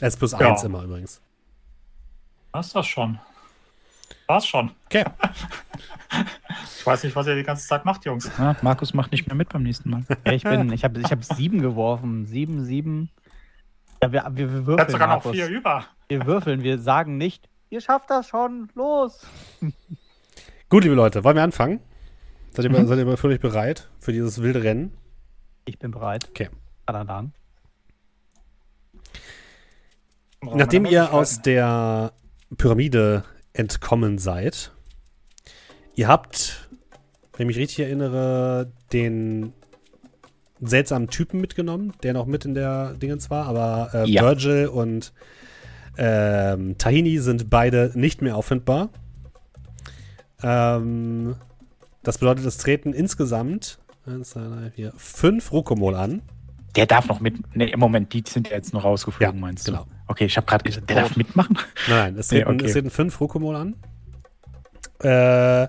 S 0.00 0.16
plus 0.16 0.32
Ja. 0.32 0.38
1 0.50 0.64
immer 0.64 0.82
übrigens. 0.82 1.20
Was 2.52 2.66
ist 2.68 2.74
das 2.76 2.86
schon? 2.86 3.20
War's 4.30 4.46
schon. 4.46 4.70
Okay. 4.86 5.04
Ich 6.78 6.84
weiß 6.86 7.04
nicht, 7.04 7.14
was 7.14 7.26
ihr 7.28 7.36
die 7.36 7.42
ganze 7.44 7.68
Zeit 7.68 7.84
macht, 7.84 8.04
Jungs. 8.04 8.28
Ja, 8.36 8.56
Markus 8.62 8.94
macht 8.94 9.12
nicht 9.12 9.26
mehr 9.28 9.36
mit 9.36 9.48
beim 9.50 9.62
nächsten 9.62 9.90
Mal. 9.90 10.02
Ja, 10.26 10.32
ich 10.32 10.42
bin, 10.42 10.72
ich 10.72 10.82
habe 10.82 10.98
ich 10.98 11.10
hab 11.12 11.22
sieben 11.22 11.60
geworfen. 11.60 12.26
Sieben, 12.26 12.64
sieben. 12.64 13.10
Ja, 14.02 14.10
wir, 14.10 14.24
wir, 14.32 14.52
wir 14.52 14.66
würfeln, 14.66 14.90
sogar 14.90 15.06
noch 15.06 15.16
Markus. 15.24 15.32
vier 15.32 15.46
über. 15.46 15.84
Wir 16.08 16.26
würfeln, 16.26 16.62
wir 16.64 16.78
sagen 16.78 17.16
nicht, 17.16 17.48
ihr 17.68 17.80
schafft 17.80 18.10
das 18.10 18.26
schon, 18.26 18.70
los. 18.74 19.24
Gut, 20.68 20.82
liebe 20.82 20.96
Leute, 20.96 21.22
wollen 21.22 21.36
wir 21.36 21.44
anfangen? 21.44 21.78
Seid 22.50 22.64
ihr, 22.64 22.70
Mhm. 22.70 22.86
seid 22.88 22.98
ihr 22.98 23.16
völlig 23.16 23.40
bereit 23.40 23.88
für 24.00 24.12
dieses 24.12 24.42
wilde 24.42 24.64
Rennen? 24.64 24.92
Ich 25.66 25.78
bin 25.78 25.90
bereit. 25.92 26.26
Okay. 26.30 26.48
Dann. 26.86 27.32
Nachdem 30.42 30.86
ihr 30.86 31.12
aus 31.12 31.40
der 31.42 32.12
Pyramide 32.56 33.22
entkommen 33.52 34.18
seid, 34.18 34.72
ihr 35.94 36.08
habt, 36.08 36.68
wenn 37.36 37.48
ich 37.48 37.56
mich 37.56 37.62
richtig 37.62 37.80
erinnere, 37.80 38.70
den 38.92 39.52
seltsamen 40.60 41.08
Typen 41.08 41.40
mitgenommen, 41.40 41.92
der 42.02 42.12
noch 42.12 42.26
mit 42.26 42.44
in 42.44 42.54
der 42.54 42.94
Dingens 42.94 43.30
war, 43.30 43.46
aber 43.46 43.90
äh, 43.94 44.08
Ja. 44.10 44.22
Virgil 44.22 44.66
und 44.66 45.12
ähm, 45.96 46.76
Tahini 46.78 47.18
sind 47.18 47.50
beide 47.50 47.92
nicht 47.94 48.22
mehr 48.22 48.36
auffindbar. 48.36 48.90
Ähm, 50.42 51.36
das 52.02 52.18
bedeutet, 52.18 52.46
es 52.46 52.58
treten 52.58 52.92
insgesamt 52.92 53.78
eins, 54.06 54.30
zwei, 54.30 54.42
drei, 54.42 54.70
vier, 54.70 54.92
fünf 54.96 55.52
Rokomol 55.52 55.94
an. 55.94 56.22
Der 56.76 56.86
darf 56.86 57.08
noch 57.08 57.20
mit. 57.20 57.34
Nee, 57.56 57.66
im 57.70 57.80
Moment, 57.80 58.12
die 58.12 58.22
sind 58.26 58.48
ja 58.48 58.56
jetzt 58.56 58.72
noch 58.72 58.84
rausgeflogen, 58.84 59.34
Ja, 59.34 59.40
meinst 59.40 59.66
genau. 59.66 59.84
du? 59.84 59.90
Okay, 60.06 60.26
ich 60.26 60.36
habe 60.36 60.46
gerade 60.46 60.64
gesagt, 60.64 60.88
der 60.88 60.96
tot. 60.96 61.04
darf 61.06 61.16
mitmachen. 61.16 61.58
Nein, 61.88 62.16
es 62.16 62.30
Nee, 62.30 62.42
treten, 62.42 62.54
okay. 62.54 62.66
es 62.66 62.72
treten 62.72 62.90
fünf 62.90 63.20
Rokomol 63.20 63.56
an. 63.56 63.74
Äh, 65.00 65.68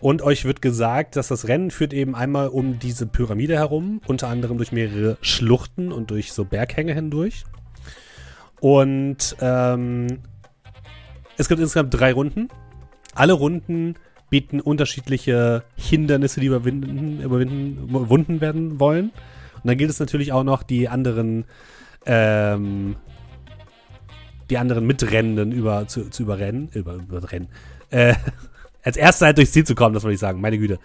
und 0.00 0.22
euch 0.22 0.44
wird 0.44 0.62
gesagt, 0.62 1.16
dass 1.16 1.28
das 1.28 1.48
Rennen 1.48 1.70
führt 1.70 1.92
eben 1.92 2.14
einmal 2.14 2.48
um 2.48 2.78
diese 2.78 3.06
Pyramide 3.06 3.56
herum, 3.56 4.00
unter 4.06 4.28
anderem 4.28 4.56
durch 4.56 4.70
mehrere 4.72 5.18
Schluchten 5.20 5.90
und 5.92 6.10
durch 6.10 6.32
so 6.32 6.44
Berghänge 6.44 6.94
hindurch. 6.94 7.44
Und 8.60 9.36
ähm, 9.40 10.20
es 11.36 11.48
gibt 11.48 11.60
insgesamt 11.60 11.94
drei 11.94 12.12
Runden. 12.12 12.48
Alle 13.14 13.32
Runden 13.32 13.94
bieten 14.30 14.60
unterschiedliche 14.60 15.64
Hindernisse, 15.76 16.40
die 16.40 16.46
überwinden, 16.46 17.20
überwinden, 17.20 17.88
überwunden 17.88 18.40
werden 18.40 18.78
wollen. 18.78 19.12
Und 19.62 19.66
dann 19.66 19.76
gilt 19.76 19.90
es 19.90 20.00
natürlich 20.00 20.32
auch 20.32 20.44
noch, 20.44 20.62
die 20.62 20.88
anderen 20.88 21.44
ähm, 22.06 22.96
die 24.50 24.58
anderen 24.58 24.86
Mitrennenden 24.86 25.52
über, 25.52 25.86
zu, 25.86 26.10
zu 26.10 26.22
überrennen. 26.22 26.70
Über, 26.72 26.94
überrennen. 26.94 27.48
Äh, 27.90 28.14
als 28.82 28.96
erster 28.96 29.26
halt 29.26 29.38
durchs 29.38 29.52
Ziel 29.52 29.64
zu 29.64 29.74
kommen, 29.74 29.94
das 29.94 30.04
wollte 30.04 30.14
ich 30.14 30.20
sagen, 30.20 30.40
meine 30.40 30.58
Güte. 30.58 30.78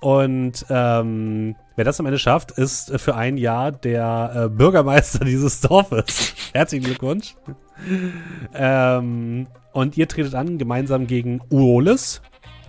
Und 0.00 0.64
ähm, 0.68 1.56
wer 1.74 1.84
das 1.84 1.98
am 2.00 2.06
Ende 2.06 2.18
schafft, 2.18 2.52
ist 2.52 2.98
für 3.00 3.14
ein 3.14 3.38
Jahr 3.38 3.72
der 3.72 4.32
äh, 4.34 4.48
Bürgermeister 4.48 5.24
dieses 5.24 5.60
Dorfes. 5.60 6.34
Herzlichen 6.52 6.84
Glückwunsch. 6.84 7.34
ähm, 8.54 9.46
und 9.72 9.96
ihr 9.96 10.08
tretet 10.08 10.34
an, 10.34 10.58
gemeinsam 10.58 11.06
gegen 11.06 11.40
Uolis, 11.50 12.22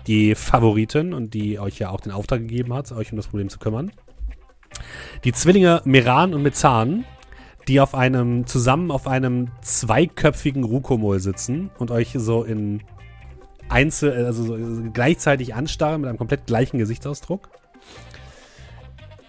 die 0.08 0.36
Favoritin 0.36 1.14
und 1.14 1.34
die 1.34 1.60
euch 1.60 1.80
ja 1.80 1.90
auch 1.90 2.02
den 2.02 2.12
Auftrag 2.12 2.40
gegeben 2.40 2.74
hat, 2.74 2.92
euch 2.92 3.12
um 3.12 3.18
das 3.18 3.28
Problem 3.28 3.50
zu 3.50 3.60
kümmern. 3.60 3.92
Die 5.24 5.34
Zwillinge 5.34 5.82
Meran 5.86 6.34
und 6.34 6.44
Mezan, 6.44 7.06
die 7.68 7.80
auf 7.80 7.96
einem, 7.96 8.46
zusammen 8.46 8.92
auf 8.92 9.08
einem 9.08 9.50
zweiköpfigen 9.62 10.64
Rukomol 10.64 11.20
sitzen 11.20 11.70
und 11.78 11.92
euch 11.92 12.14
so 12.16 12.44
in 12.44 12.82
einzel, 13.70 14.26
also 14.26 14.44
so 14.44 14.92
gleichzeitig 14.92 15.54
anstarren 15.54 16.02
mit 16.02 16.10
einem 16.10 16.18
komplett 16.18 16.46
gleichen 16.46 16.78
Gesichtsausdruck. 16.78 17.50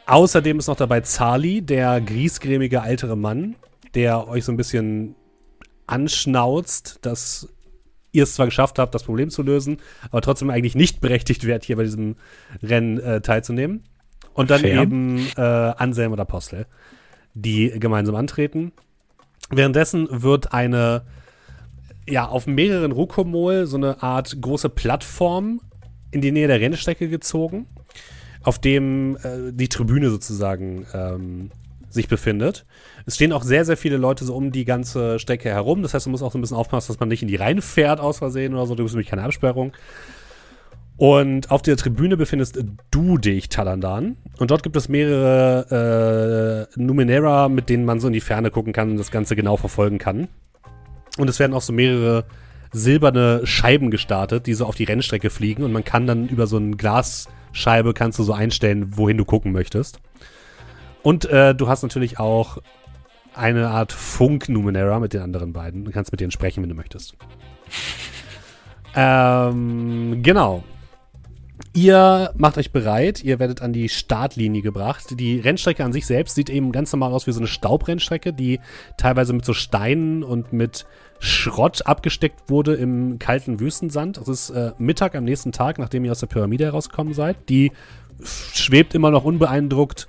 Außerdem 0.06 0.58
ist 0.58 0.68
noch 0.68 0.76
dabei 0.76 1.00
Zali, 1.00 1.62
der 1.62 2.00
griesgrämige 2.00 2.78
ältere 2.78 3.16
Mann, 3.16 3.56
der 3.94 4.28
euch 4.28 4.44
so 4.44 4.52
ein 4.52 4.56
bisschen 4.56 5.16
anschnauzt, 5.86 7.00
dass 7.02 7.48
ihr 8.12 8.22
es 8.22 8.34
zwar 8.34 8.46
geschafft 8.46 8.78
habt, 8.78 8.94
das 8.94 9.04
Problem 9.04 9.30
zu 9.30 9.42
lösen, 9.42 9.78
aber 10.10 10.22
trotzdem 10.22 10.50
eigentlich 10.50 10.74
nicht 10.74 11.00
berechtigt 11.00 11.44
wärt, 11.46 11.64
hier 11.64 11.76
bei 11.76 11.84
diesem 11.84 12.16
Rennen 12.62 12.98
äh, 12.98 13.20
teilzunehmen. 13.20 13.84
Und 14.38 14.50
dann 14.50 14.60
Fair. 14.60 14.82
eben 14.82 15.26
äh, 15.36 15.40
Anselm 15.40 16.12
und 16.12 16.20
Apostel, 16.20 16.66
die 17.34 17.70
gemeinsam 17.80 18.14
antreten. 18.14 18.70
Währenddessen 19.50 20.06
wird 20.10 20.52
eine, 20.52 21.02
ja, 22.08 22.28
auf 22.28 22.46
mehreren 22.46 22.92
Rukomol 22.92 23.66
so 23.66 23.76
eine 23.76 24.00
Art 24.00 24.40
große 24.40 24.68
Plattform 24.68 25.60
in 26.12 26.20
die 26.20 26.30
Nähe 26.30 26.46
der 26.46 26.60
Rennstrecke 26.60 27.08
gezogen, 27.08 27.66
auf 28.44 28.60
dem 28.60 29.16
äh, 29.24 29.52
die 29.52 29.68
Tribüne 29.68 30.08
sozusagen 30.08 30.86
ähm, 30.94 31.50
sich 31.90 32.06
befindet. 32.06 32.64
Es 33.06 33.16
stehen 33.16 33.32
auch 33.32 33.42
sehr, 33.42 33.64
sehr 33.64 33.76
viele 33.76 33.96
Leute 33.96 34.24
so 34.24 34.36
um 34.36 34.52
die 34.52 34.64
ganze 34.64 35.18
Strecke 35.18 35.48
herum. 35.48 35.82
Das 35.82 35.94
heißt, 35.94 36.06
du 36.06 36.10
musst 36.10 36.22
auch 36.22 36.30
so 36.30 36.38
ein 36.38 36.42
bisschen 36.42 36.56
aufpassen, 36.56 36.92
dass 36.92 37.00
man 37.00 37.08
nicht 37.08 37.22
in 37.22 37.28
die 37.28 37.34
Reihen 37.34 37.60
fährt 37.60 37.98
aus 37.98 38.18
Versehen 38.18 38.54
oder 38.54 38.66
so. 38.66 38.76
Du 38.76 38.84
bist 38.84 38.94
nämlich 38.94 39.10
keine 39.10 39.24
Absperrung. 39.24 39.72
Und 40.98 41.52
auf 41.52 41.62
der 41.62 41.76
Tribüne 41.76 42.16
befindest 42.16 42.58
du 42.90 43.18
dich, 43.18 43.48
Talandan. 43.48 44.16
Und 44.38 44.50
dort 44.50 44.64
gibt 44.64 44.74
es 44.74 44.88
mehrere 44.88 46.68
äh, 46.76 46.80
Numenera, 46.80 47.48
mit 47.48 47.68
denen 47.68 47.84
man 47.84 48.00
so 48.00 48.08
in 48.08 48.12
die 48.12 48.20
Ferne 48.20 48.50
gucken 48.50 48.72
kann 48.72 48.90
und 48.90 48.96
das 48.96 49.12
Ganze 49.12 49.36
genau 49.36 49.56
verfolgen 49.56 49.98
kann. 49.98 50.26
Und 51.16 51.30
es 51.30 51.38
werden 51.38 51.54
auch 51.54 51.62
so 51.62 51.72
mehrere 51.72 52.24
silberne 52.72 53.46
Scheiben 53.46 53.92
gestartet, 53.92 54.48
die 54.48 54.54
so 54.54 54.66
auf 54.66 54.74
die 54.74 54.84
Rennstrecke 54.84 55.30
fliegen. 55.30 55.62
Und 55.62 55.70
man 55.72 55.84
kann 55.84 56.08
dann 56.08 56.28
über 56.28 56.48
so 56.48 56.56
eine 56.56 56.76
Glasscheibe 56.76 57.94
kannst 57.94 58.18
du 58.18 58.24
so 58.24 58.32
einstellen, 58.32 58.96
wohin 58.96 59.16
du 59.16 59.24
gucken 59.24 59.52
möchtest. 59.52 60.00
Und 61.04 61.26
äh, 61.26 61.54
du 61.54 61.68
hast 61.68 61.84
natürlich 61.84 62.18
auch 62.18 62.58
eine 63.34 63.68
Art 63.68 63.92
Funk-Numenera 63.92 64.98
mit 64.98 65.12
den 65.12 65.22
anderen 65.22 65.52
beiden. 65.52 65.84
Du 65.84 65.92
kannst 65.92 66.10
mit 66.10 66.20
denen 66.20 66.32
sprechen, 66.32 66.60
wenn 66.62 66.70
du 66.70 66.74
möchtest. 66.76 67.14
Ähm, 68.94 70.22
genau. 70.22 70.64
Ihr 71.80 72.32
macht 72.36 72.58
euch 72.58 72.72
bereit, 72.72 73.22
ihr 73.22 73.38
werdet 73.38 73.62
an 73.62 73.72
die 73.72 73.88
Startlinie 73.88 74.62
gebracht. 74.62 75.04
Die 75.12 75.38
Rennstrecke 75.38 75.84
an 75.84 75.92
sich 75.92 76.06
selbst 76.06 76.34
sieht 76.34 76.50
eben 76.50 76.72
ganz 76.72 76.90
normal 76.92 77.12
aus 77.12 77.28
wie 77.28 77.30
so 77.30 77.38
eine 77.38 77.46
Staubrennstrecke, 77.46 78.32
die 78.32 78.58
teilweise 78.96 79.32
mit 79.32 79.44
so 79.44 79.52
Steinen 79.52 80.24
und 80.24 80.52
mit 80.52 80.86
Schrott 81.20 81.86
abgesteckt 81.86 82.50
wurde 82.50 82.74
im 82.74 83.20
kalten 83.20 83.60
Wüstensand. 83.60 84.18
Es 84.18 84.26
ist 84.26 84.50
äh, 84.50 84.72
Mittag 84.78 85.14
am 85.14 85.22
nächsten 85.22 85.52
Tag, 85.52 85.78
nachdem 85.78 86.04
ihr 86.04 86.10
aus 86.10 86.18
der 86.18 86.26
Pyramide 86.26 86.64
herausgekommen 86.64 87.14
seid. 87.14 87.36
Die 87.48 87.70
schwebt 88.24 88.96
immer 88.96 89.12
noch 89.12 89.22
unbeeindruckt 89.22 90.08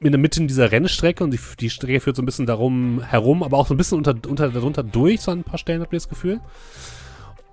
in 0.00 0.12
der 0.12 0.20
Mitte 0.20 0.44
dieser 0.44 0.72
Rennstrecke 0.72 1.24
und 1.24 1.30
die, 1.30 1.40
die 1.58 1.70
Strecke 1.70 2.00
führt 2.00 2.16
so 2.16 2.22
ein 2.22 2.26
bisschen 2.26 2.44
darum 2.44 3.02
herum, 3.02 3.42
aber 3.42 3.56
auch 3.56 3.66
so 3.66 3.72
ein 3.72 3.78
bisschen 3.78 3.96
unter, 3.96 4.14
unter, 4.28 4.50
darunter 4.50 4.82
durch, 4.82 5.22
so 5.22 5.30
an 5.30 5.38
ein 5.38 5.44
paar 5.44 5.58
Stellen 5.58 5.80
habt 5.80 5.94
ihr 5.94 6.00
das 6.00 6.10
Gefühl. 6.10 6.40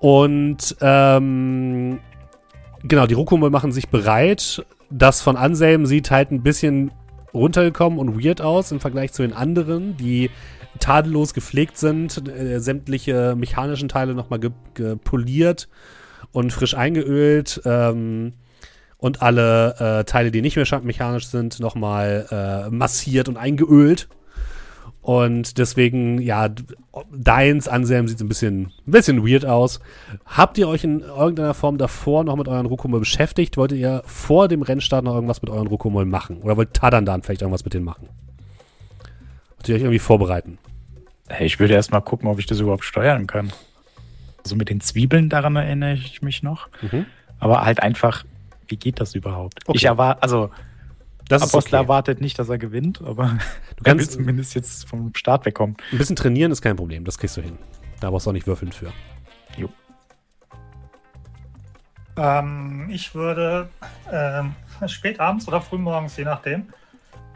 Und 0.02 0.76
ähm, 0.82 2.00
genau, 2.84 3.08
die 3.08 3.14
Rukumel 3.14 3.50
machen 3.50 3.72
sich 3.72 3.90
bereit. 3.90 4.66
Das 4.90 5.22
von 5.22 5.38
Anselm 5.38 5.86
sieht 5.86 6.12
halt 6.12 6.32
ein 6.32 6.44
bisschen 6.44 6.92
runtergekommen 7.34 8.00
und 8.00 8.24
weird 8.24 8.42
aus 8.42 8.72
im 8.72 8.80
Vergleich 8.80 9.14
zu 9.14 9.22
den 9.22 9.34
anderen, 9.34 9.98
die 9.98 10.30
tadellos 10.80 11.34
gepflegt 11.34 11.78
sind, 11.78 12.28
äh, 12.28 12.60
sämtliche 12.60 13.36
mechanischen 13.38 13.90
Teile 13.90 14.14
nochmal 14.14 14.40
ge 14.40 14.52
gepoliert 14.74 15.68
und 16.32 16.52
frisch 16.52 16.76
eingeölt. 16.76 17.62
Ähm, 17.66 18.34
und 18.98 19.22
alle 19.22 19.76
äh, 19.80 20.04
Teile, 20.04 20.30
die 20.30 20.42
nicht 20.42 20.58
mehr 20.58 20.82
mechanisch 20.84 21.28
sind, 21.28 21.60
nochmal 21.62 22.28
äh, 22.32 22.70
massiert 22.70 23.30
und 23.30 23.38
eingeölt. 23.38 24.10
Und 25.02 25.58
deswegen, 25.58 26.22
ja, 26.22 26.50
deins, 27.12 27.68
Anselm, 27.68 28.08
sieht 28.08 28.20
ein 28.20 28.28
bisschen, 28.28 28.72
ein 28.86 28.92
bisschen 28.92 29.26
weird 29.26 29.46
aus. 29.46 29.80
Habt 30.26 30.58
ihr 30.58 30.68
euch 30.68 30.84
in 30.84 31.00
irgendeiner 31.00 31.54
Form 31.54 31.78
davor 31.78 32.24
noch 32.24 32.36
mit 32.36 32.48
euren 32.48 32.66
Rukomol 32.66 33.00
beschäftigt? 33.00 33.58
Wolltet 33.58 33.80
ihr 33.80 34.04
vor 34.06 34.48
dem 34.48 34.62
Rennstart 34.62 35.06
noch 35.06 35.16
irgendwas 35.16 35.42
mit 35.42 35.50
euren 35.50 35.68
Rukomol 35.68 36.06
machen? 36.06 36.42
Oder 36.42 36.58
wollt 36.58 36.74
Tadandan 36.74 37.24
vielleicht 37.24 37.42
irgendwas 37.42 37.64
mit 37.64 37.74
denen 37.74 37.86
machen? 37.86 38.10
Wollt 39.56 39.70
ihr 39.70 39.76
euch 39.76 39.82
irgendwie 39.82 40.00
vorbereiten? 40.00 40.58
Hey, 41.30 41.48
ich 41.48 41.60
würde 41.60 41.76
erst 41.76 41.92
mal 41.92 42.02
gucken, 42.02 42.28
ob 42.28 42.40
ich 42.40 42.46
das 42.46 42.60
überhaupt 42.60 42.84
steuern 42.84 43.26
kann. 43.26 43.54
Also 44.44 44.56
mit 44.56 44.70
den 44.70 44.82
Zwiebeln, 44.82 45.30
daran 45.30 45.56
erinnere 45.56 45.94
ich 45.94 46.22
mich 46.22 46.44
noch. 46.44 46.68
Mhm. 46.82 47.06
Aber 47.40 47.64
halt 47.64 47.82
einfach, 47.82 48.26
wie 48.68 48.78
geht 48.78 49.00
das 49.00 49.16
überhaupt? 49.16 49.62
Okay. 49.66 49.78
Ich 49.78 49.86
erwarte, 49.86 50.24
also 50.24 50.50
Das 51.30 51.44
ist 51.44 51.54
Apostel 51.54 51.76
okay. 51.76 51.84
erwartet 51.84 52.22
nicht, 52.22 52.38
dass 52.40 52.50
er 52.50 52.58
gewinnt, 52.58 53.02
aber 53.02 53.26
Du 53.78 53.84
er 53.86 53.92
will 53.94 53.98
kannst 54.00 54.12
zumindest 54.12 54.56
jetzt 54.56 54.88
vom 54.90 55.14
Start 55.16 55.46
wegkommen. 55.46 55.78
ein 55.92 55.98
bisschen 55.98 56.16
trainieren, 56.18 56.52
ist 56.52 56.62
kein 56.62 56.76
Problem. 56.76 57.06
Das 57.06 57.18
kriegst 57.18 57.38
du 57.38 57.42
hin. 57.42 57.58
Da 58.02 58.10
brauchst 58.10 58.26
du 58.26 58.32
auch 58.32 58.34
nicht 58.34 58.48
würfeln 58.48 58.72
für. 58.72 58.92
Ähm, 62.18 62.90
ich 62.92 63.16
würde 63.16 63.70
ähm, 64.12 64.54
spät 64.88 65.20
abends 65.20 65.48
oder 65.48 65.62
frühmorgens, 65.62 66.18
je 66.18 66.26
nachdem, 66.26 66.68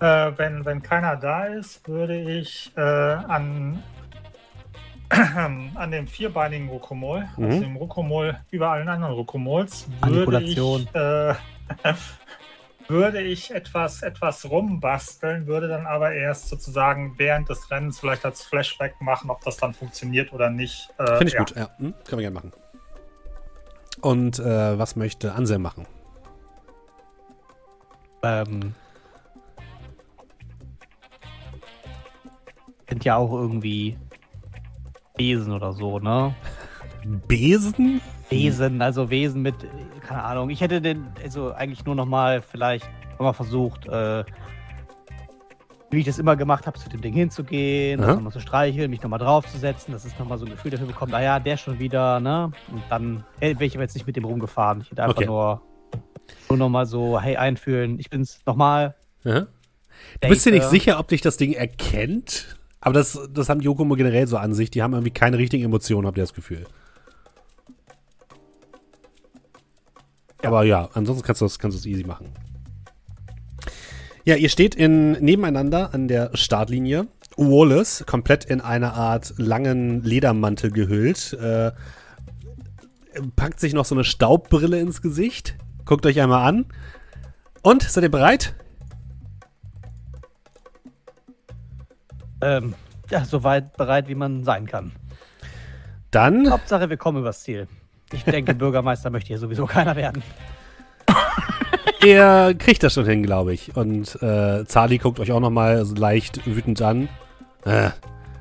äh, 0.02 0.32
wenn, 0.36 0.66
wenn 0.66 0.82
keiner 0.82 1.16
da 1.16 1.46
ist, 1.46 1.88
würde 1.88 2.20
ich 2.20 2.72
äh, 2.76 2.82
an, 2.82 3.82
an 5.76 5.92
dem 5.92 6.08
vierbeinigen 6.08 6.68
Rukomol, 6.68 7.26
Mhm. 7.38 7.46
also 7.46 7.60
dem 7.62 7.76
Rukomol 7.78 8.38
über 8.52 8.72
allen 8.72 8.90
anderen 8.90 9.14
Rukomols, 9.14 9.88
würde 10.02 10.42
ich, 10.42 10.58
äh, 10.94 11.34
würde 12.88 13.22
ich 13.22 13.52
etwas, 13.52 14.02
etwas 14.02 14.50
rumbasteln, 14.50 15.48
würde 15.48 15.68
dann 15.68 15.86
aber 15.86 16.14
erst 16.14 16.50
sozusagen 16.50 17.16
während 17.18 17.50
des 17.50 17.70
Rennens 17.72 18.00
vielleicht 18.00 18.26
als 18.26 18.44
Flashback 18.44 19.00
machen, 19.02 19.30
ob 19.30 19.42
das 19.42 19.58
dann 19.58 19.74
funktioniert 19.74 20.34
oder 20.34 20.50
nicht. 20.50 20.90
Äh, 20.98 21.18
Finde 21.18 21.28
ich 21.28 21.34
ja. 21.34 21.40
gut, 21.40 21.56
ja. 21.56 21.70
Hm, 21.78 21.94
können 22.06 22.20
wir 22.20 22.30
gerne 22.30 22.36
machen. 22.36 22.54
Und 24.02 24.40
äh, 24.40 24.78
was 24.78 24.96
möchte 24.96 25.34
Anselm 25.34 25.62
machen? 25.62 25.86
Ähm, 28.24 28.74
sind 32.90 33.06
ja 33.06 33.16
auch 33.16 33.32
irgendwie 33.32 33.98
Wesen 35.16 35.54
oder 35.54 35.74
so, 35.74 36.00
ne? 36.00 36.36
Besen? 37.28 38.02
Wesen, 38.34 38.82
also 38.82 39.10
Wesen 39.10 39.42
mit, 39.42 39.56
keine 40.08 40.24
Ahnung. 40.24 40.50
Ich 40.50 40.62
hätte 40.62 40.82
den, 40.82 41.08
also 41.24 41.52
eigentlich 41.54 41.86
nur 41.86 41.96
noch 41.96 42.06
mal 42.06 42.42
vielleicht 42.42 42.88
noch 43.14 43.20
mal 43.22 43.34
versucht, 43.34 43.88
äh, 43.88 44.24
wie 45.92 46.00
ich 46.00 46.06
das 46.06 46.18
immer 46.18 46.36
gemacht 46.36 46.66
habe, 46.66 46.80
zu 46.80 46.90
dem 46.90 47.02
Ding 47.02 47.14
hinzugehen, 47.14 48.02
das 48.02 48.16
nochmal 48.16 48.32
zu 48.32 48.40
streicheln, 48.40 48.90
mich 48.90 49.04
nochmal 49.04 49.20
draufzusetzen, 49.20 49.94
dass 49.94 50.06
es 50.06 50.18
nochmal 50.18 50.40
so 50.40 50.46
ein 50.46 50.52
Gefühl 50.52 50.72
dafür 50.72 50.88
bekommt, 50.88 51.12
naja, 51.12 51.40
der 51.40 51.56
schon 51.56 51.78
wieder, 51.78 52.20
ne? 52.20 52.52
Und 52.72 52.82
dann 52.90 53.24
äh, 53.40 53.54
wäre 53.54 53.66
ich 53.66 53.76
aber 53.76 53.84
jetzt 53.84 53.94
nicht 53.94 54.08
mit 54.08 54.16
dem 54.16 54.26
rumgefahren. 54.26 54.82
Ich 54.82 54.90
hätte 54.90 55.04
einfach 55.04 55.18
Okay. 55.18 55.28
nur, 55.28 55.62
nur 56.50 56.58
nochmal 56.58 56.88
so, 56.88 57.22
hey, 57.22 57.38
einfühlen, 57.38 58.00
ich 58.00 58.10
bin's 58.10 58.42
nochmal. 58.48 58.96
Ja. 59.24 59.42
Du 60.22 60.28
bist 60.30 60.46
dir 60.46 60.52
nicht 60.52 60.66
sicher, 60.66 61.00
ob 61.00 61.08
dich 61.10 61.22
das 61.22 61.38
Ding 61.38 61.54
erkennt? 61.54 62.58
Aber 62.82 62.94
das, 62.96 63.30
das 63.32 63.48
haben 63.50 63.60
die 63.60 63.66
Yokomo 63.66 63.96
generell 63.96 64.28
so 64.28 64.38
an 64.38 64.54
sich. 64.54 64.72
Die 64.72 64.82
haben 64.82 64.94
irgendwie 64.94 65.12
keine 65.12 65.38
richtigen 65.38 65.64
Emotionen, 65.64 66.08
habt 66.08 66.18
ihr 66.18 66.24
das 66.24 66.34
Gefühl. 66.34 66.66
Aber 70.44 70.64
ja, 70.64 70.90
ansonsten 70.94 71.26
kannst 71.26 71.42
du 71.42 71.46
das, 71.46 71.60
kannst 71.60 71.78
du 71.78 71.80
das 71.80 71.86
easy 71.86 72.06
machen. 72.06 72.30
Ja, 74.26 74.36
ihr 74.36 74.50
steht 74.50 74.76
in, 74.76 75.14
nebeneinander 75.14 75.94
an 75.94 76.08
der 76.08 76.32
Startlinie. 76.34 77.08
Wallace, 77.36 78.06
komplett 78.06 78.46
in 78.46 78.62
eine 78.62 78.94
Art 78.94 79.34
langen 79.38 80.04
Ledermantel 80.04 80.72
gehüllt, 80.72 81.34
äh, 81.34 81.72
packt 83.36 83.60
sich 83.60 83.74
noch 83.74 83.86
so 83.86 83.96
eine 83.96 84.04
Staubbrille 84.04 84.80
ins 84.80 85.02
Gesicht. 85.02 85.56
Guckt 85.86 86.06
euch 86.06 86.22
einmal 86.22 86.48
an. 86.48 86.66
Und, 87.62 87.84
seid 87.84 88.04
ihr 88.04 88.12
bereit? 88.12 88.54
Ähm, 92.42 92.76
ja, 93.10 93.26
soweit 93.26 93.76
bereit, 93.78 94.08
wie 94.08 94.16
man 94.16 94.44
sein 94.44 94.68
kann. 94.68 94.92
Dann, 96.12 96.50
Hauptsache, 96.50 96.90
wir 96.90 96.98
kommen 96.98 97.20
übers 97.20 97.44
Ziel. 97.44 97.68
Ich 98.14 98.24
denke, 98.24 98.54
Bürgermeister 98.54 99.10
möchte 99.10 99.28
hier 99.30 99.38
sowieso 99.40 99.66
keiner 99.66 99.96
werden. 99.96 100.22
ihr 102.04 102.56
kriegt 102.58 102.84
das 102.84 102.94
schon 102.94 103.06
hin, 103.06 103.24
glaube 103.24 103.54
ich. 103.54 103.76
Und 103.76 104.22
äh, 104.22 104.66
Zali 104.66 104.98
guckt 104.98 105.20
euch 105.20 105.32
auch 105.32 105.40
nochmal 105.40 105.86
leicht 105.98 106.46
wütend 106.46 106.82
an. 106.82 107.10
Äh, 107.66 107.90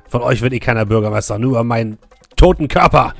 von 0.07 0.21
euch 0.21 0.41
wird 0.41 0.53
eh 0.53 0.59
keiner 0.59 0.85
Bürgermeister, 0.85 1.39
nur 1.39 1.51
über 1.51 1.63
meinen 1.63 1.97
toten 2.35 2.67
Körper. 2.67 3.13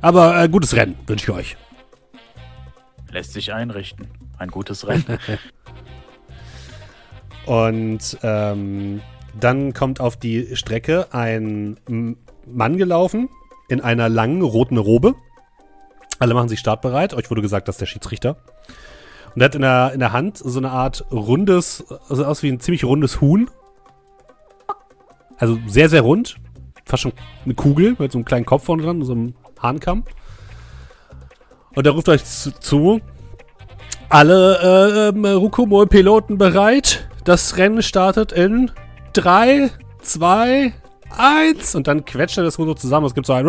Aber 0.00 0.42
äh, 0.42 0.48
gutes 0.48 0.74
Rennen 0.76 0.96
wünsche 1.06 1.30
ich 1.32 1.36
euch. 1.36 1.56
Lässt 3.10 3.32
sich 3.32 3.52
einrichten. 3.52 4.08
Ein 4.38 4.48
gutes 4.50 4.86
Rennen. 4.86 5.04
Und 7.46 8.18
ähm, 8.22 9.00
dann 9.38 9.72
kommt 9.72 10.00
auf 10.00 10.16
die 10.16 10.54
Strecke 10.56 11.08
ein 11.12 11.76
M- 11.88 12.16
Mann 12.46 12.76
gelaufen 12.76 13.28
in 13.68 13.80
einer 13.80 14.08
langen 14.08 14.42
roten 14.42 14.76
Robe. 14.78 15.14
Alle 16.22 16.34
machen 16.34 16.48
sich 16.48 16.60
startbereit. 16.60 17.14
Euch 17.14 17.28
wurde 17.30 17.42
gesagt, 17.42 17.66
das 17.66 17.74
ist 17.74 17.80
der 17.80 17.86
Schiedsrichter. 17.86 18.36
Und 19.34 19.42
er 19.42 19.46
hat 19.46 19.56
in 19.56 19.62
der, 19.62 19.90
in 19.92 19.98
der 19.98 20.12
Hand 20.12 20.38
so 20.38 20.56
eine 20.56 20.70
Art 20.70 21.04
rundes, 21.10 21.84
also 22.08 22.24
aus 22.24 22.44
wie 22.44 22.48
ein 22.48 22.60
ziemlich 22.60 22.84
rundes 22.84 23.20
Huhn. 23.20 23.50
Also 25.36 25.58
sehr, 25.66 25.88
sehr 25.88 26.02
rund. 26.02 26.36
Fast 26.84 27.02
schon 27.02 27.12
eine 27.44 27.54
Kugel 27.54 27.96
mit 27.98 28.12
so 28.12 28.18
einem 28.18 28.24
kleinen 28.24 28.46
Kopf 28.46 28.66
vorne 28.66 28.84
dran, 28.84 29.02
so 29.02 29.14
einem 29.14 29.34
Hahnkamm. 29.60 30.04
Und 31.74 31.88
er 31.88 31.92
ruft 31.92 32.08
euch 32.08 32.22
zu, 32.24 33.00
alle 34.08 34.60
äh, 34.62 35.08
ähm, 35.08 35.24
Rukumol-Piloten 35.24 36.38
bereit? 36.38 37.08
Das 37.24 37.56
Rennen 37.56 37.82
startet 37.82 38.30
in 38.30 38.70
3, 39.14 39.72
2, 40.02 40.72
1. 41.18 41.74
Und 41.74 41.88
dann 41.88 42.04
quetscht 42.04 42.38
er 42.38 42.44
das 42.44 42.58
Huhn 42.58 42.68
so 42.68 42.74
zusammen. 42.74 43.08
Es 43.08 43.14
gibt 43.14 43.26
so 43.26 43.32
ein. 43.32 43.44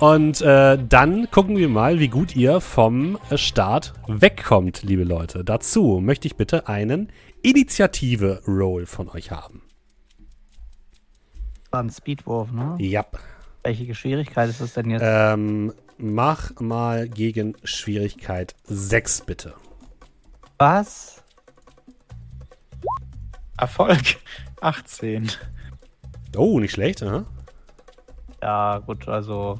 Und 0.00 0.42
äh, 0.42 0.76
dann 0.88 1.30
gucken 1.30 1.56
wir 1.56 1.68
mal, 1.68 2.00
wie 2.00 2.08
gut 2.08 2.34
ihr 2.34 2.60
vom 2.60 3.18
Start 3.36 3.94
wegkommt, 4.08 4.82
liebe 4.82 5.04
Leute. 5.04 5.44
Dazu 5.44 6.00
möchte 6.02 6.26
ich 6.26 6.36
bitte 6.36 6.68
einen 6.68 7.10
Initiative-Roll 7.42 8.86
von 8.86 9.08
euch 9.08 9.30
haben. 9.30 9.62
War 11.70 11.80
ein 11.80 11.90
Speedwurf, 11.90 12.50
ne? 12.50 12.76
Ja. 12.78 13.06
Welche 13.62 13.94
Schwierigkeit 13.94 14.50
ist 14.50 14.60
das 14.60 14.74
denn 14.74 14.90
jetzt? 14.90 15.02
Ähm, 15.04 15.72
mach 15.96 16.58
mal 16.60 17.08
gegen 17.08 17.56
Schwierigkeit 17.62 18.54
6, 18.64 19.22
bitte. 19.22 19.54
Was? 20.58 21.22
Erfolg. 23.56 24.16
18. 24.60 25.30
Oh, 26.36 26.58
nicht 26.58 26.72
schlecht, 26.72 27.02
aha. 27.02 27.24
Ja, 28.42 28.78
gut, 28.78 29.08
also. 29.08 29.58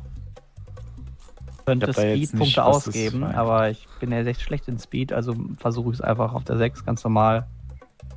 Könnte 1.66 1.92
Speed-Punkte 1.92 2.64
ausgeben, 2.64 3.24
aber 3.24 3.70
ich 3.70 3.86
bin 4.00 4.12
ja 4.12 4.18
recht 4.18 4.40
schlecht 4.42 4.68
in 4.68 4.78
Speed, 4.78 5.12
also 5.12 5.34
versuche 5.58 5.90
ich 5.90 5.94
es 5.94 6.00
einfach 6.00 6.34
auf 6.34 6.44
der 6.44 6.58
6 6.58 6.84
ganz 6.84 7.02
normal 7.04 7.46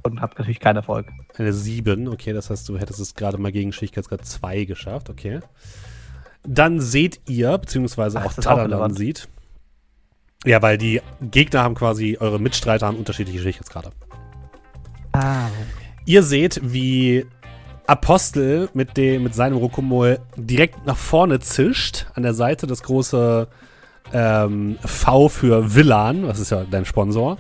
und 0.03 0.21
habe 0.21 0.33
natürlich 0.37 0.59
keinen 0.59 0.77
Erfolg. 0.77 1.07
Eine 1.37 1.53
7, 1.53 2.07
okay, 2.09 2.33
das 2.33 2.49
heißt, 2.49 2.67
du 2.67 2.77
hättest 2.77 2.99
es 2.99 3.15
gerade 3.15 3.37
mal 3.37 3.51
gegen 3.51 3.71
Schwierigkeitsgrad 3.71 4.25
2 4.25 4.65
geschafft, 4.65 5.09
okay. 5.09 5.39
Dann 6.43 6.79
seht 6.81 7.21
ihr, 7.27 7.57
beziehungsweise 7.57 8.19
Ach, 8.19 8.25
auch 8.25 8.33
Taladan 8.33 8.93
sieht. 8.93 9.27
Ja, 10.45 10.61
weil 10.61 10.77
die 10.77 11.01
Gegner 11.21 11.63
haben 11.63 11.75
quasi, 11.75 12.17
eure 12.19 12.39
Mitstreiter 12.39 12.87
haben 12.87 12.97
unterschiedliche 12.97 13.39
Schwierigkeitsgrade. 13.39 13.91
Ah, 15.13 15.47
Ihr 16.05 16.23
seht, 16.23 16.61
wie 16.63 17.25
Apostel 17.87 18.69
mit, 18.73 18.97
dem, 18.97 19.23
mit 19.23 19.33
seinem 19.33 19.57
Rokomol 19.57 20.19
direkt 20.35 20.85
nach 20.85 20.97
vorne 20.97 21.39
zischt. 21.39 22.05
An 22.13 22.23
der 22.23 22.33
Seite 22.33 22.67
das 22.67 22.83
große 22.83 23.47
ähm, 24.13 24.77
V 24.83 25.29
für 25.29 25.75
Villan, 25.75 26.23
das 26.23 26.39
ist 26.39 26.51
ja 26.51 26.65
dein 26.69 26.85
Sponsor. 26.85 27.37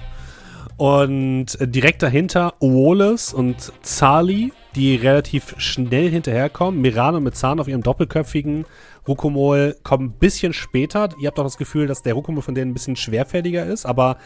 Und 0.77 1.59
äh, 1.59 1.67
direkt 1.67 2.01
dahinter 2.03 2.53
Wallace 2.59 3.33
und 3.33 3.73
Zali, 3.81 4.53
die 4.75 4.95
relativ 4.95 5.55
schnell 5.57 6.09
hinterherkommen. 6.09 6.79
Mirano 6.81 7.19
mit 7.19 7.35
Zahn 7.35 7.59
auf 7.59 7.67
ihrem 7.67 7.83
doppelköpfigen 7.83 8.65
Rukomol 9.07 9.75
kommen 9.83 10.07
ein 10.07 10.11
bisschen 10.11 10.53
später. 10.53 11.09
Ihr 11.19 11.27
habt 11.27 11.39
auch 11.39 11.43
das 11.43 11.57
Gefühl, 11.57 11.87
dass 11.87 12.03
der 12.03 12.13
Rukomol 12.13 12.43
von 12.43 12.55
denen 12.55 12.71
ein 12.71 12.73
bisschen 12.73 12.95
schwerfälliger 12.95 13.65
ist, 13.65 13.85
aber 13.85 14.17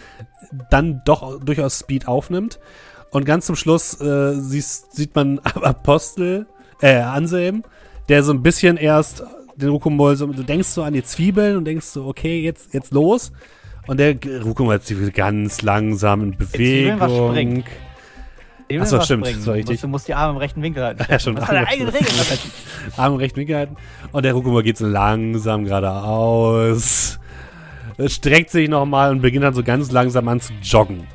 dann 0.69 1.01
doch 1.05 1.39
durchaus 1.39 1.79
Speed 1.79 2.07
aufnimmt. 2.07 2.59
Und 3.11 3.25
ganz 3.25 3.45
zum 3.45 3.55
Schluss 3.55 3.99
äh, 4.01 4.33
siehst, 4.39 4.95
sieht 4.95 5.13
man 5.15 5.39
Apostel, 5.43 6.47
äh, 6.81 6.95
Anselm, 6.97 7.63
der 8.09 8.23
so 8.23 8.31
ein 8.33 8.41
bisschen 8.41 8.77
erst 8.77 9.23
den 9.55 9.69
Rukomol, 9.69 10.15
so, 10.15 10.27
du 10.27 10.43
denkst 10.43 10.69
so 10.69 10.83
an 10.83 10.93
die 10.93 11.03
Zwiebeln 11.03 11.57
und 11.57 11.65
denkst 11.65 11.85
so, 11.85 12.05
okay, 12.07 12.41
jetzt, 12.41 12.73
jetzt 12.73 12.91
los. 12.91 13.31
Und 13.87 13.99
der 13.99 14.15
Rukomol 14.43 14.75
hat 14.75 14.85
sich 14.85 15.13
ganz 15.13 15.61
langsam 15.61 16.23
in 16.23 16.37
Zwiebeln 16.39 16.99
was 16.99 17.11
Bewegung. 17.11 17.31
springt. 17.31 17.65
Ach 18.79 18.85
so, 18.85 19.01
stimmt, 19.01 19.27
das 19.27 19.35
war 19.45 19.53
Du 19.55 19.59
richtig. 19.59 19.73
musst, 19.73 19.83
du 19.83 19.87
musst 19.89 20.07
die 20.07 20.13
Arme 20.13 20.31
im 20.33 20.37
rechten 20.37 20.61
Winkel 20.61 20.83
halten. 20.83 21.05
Ja, 21.09 21.19
schon. 21.19 21.37
Eine 21.37 21.67
eigene 21.67 21.93
Regel. 21.93 22.07
Arm 22.97 23.13
im 23.13 23.19
rechten 23.19 23.37
Winkel 23.37 23.55
halten. 23.57 23.75
Und 24.13 24.23
der 24.23 24.33
Rukumor 24.33 24.63
geht 24.63 24.77
so 24.77 24.87
langsam 24.87 25.65
geradeaus. 25.65 27.19
Streckt 28.07 28.49
sich 28.49 28.69
nochmal 28.69 29.11
und 29.11 29.21
beginnt 29.21 29.43
dann 29.43 29.53
so 29.53 29.61
ganz 29.63 29.91
langsam 29.91 30.27
an 30.29 30.39
zu 30.39 30.53
joggen. 30.63 31.05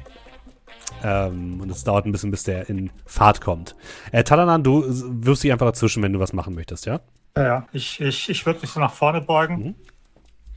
Ähm, 1.09 1.61
und 1.61 1.71
es 1.71 1.85
dauert 1.85 2.05
ein 2.05 2.11
bisschen, 2.11 2.33
bis 2.33 2.43
der 2.43 2.69
in 2.69 2.91
Fahrt 3.05 3.41
kommt. 3.41 3.77
Äh, 4.11 4.25
Talanan, 4.25 4.65
du 4.65 4.83
wirfst 4.89 5.45
dich 5.45 5.53
einfach 5.53 5.67
dazwischen, 5.67 6.03
wenn 6.03 6.13
du 6.13 6.19
was 6.19 6.33
machen 6.33 6.55
möchtest, 6.57 6.85
ja? 6.85 6.99
Ja, 7.37 7.45
ja. 7.45 7.67
Ich, 7.73 8.01
ich, 8.01 8.29
ich 8.29 8.45
würde 8.45 8.61
mich 8.61 8.71
so 8.71 8.81
nach 8.81 8.93
vorne 8.93 9.21
beugen. 9.21 9.77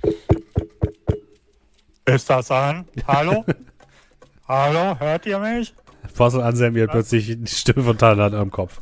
Mhm. 0.04 0.12
Ist 2.06 2.30
das 2.32 2.50
an? 2.50 2.86
Hallo? 3.08 3.46
Hallo, 4.48 5.00
hört 5.00 5.28
ihr 5.28 5.38
mich? 5.38 5.76
Fossil 6.12 6.42
Anselm, 6.42 6.76
ihr 6.76 6.88
plötzlich 6.88 7.28
die 7.28 7.46
Stimme 7.48 7.84
von 7.84 7.96
Talanan 7.96 8.34
im 8.42 8.50
Kopf. 8.50 8.80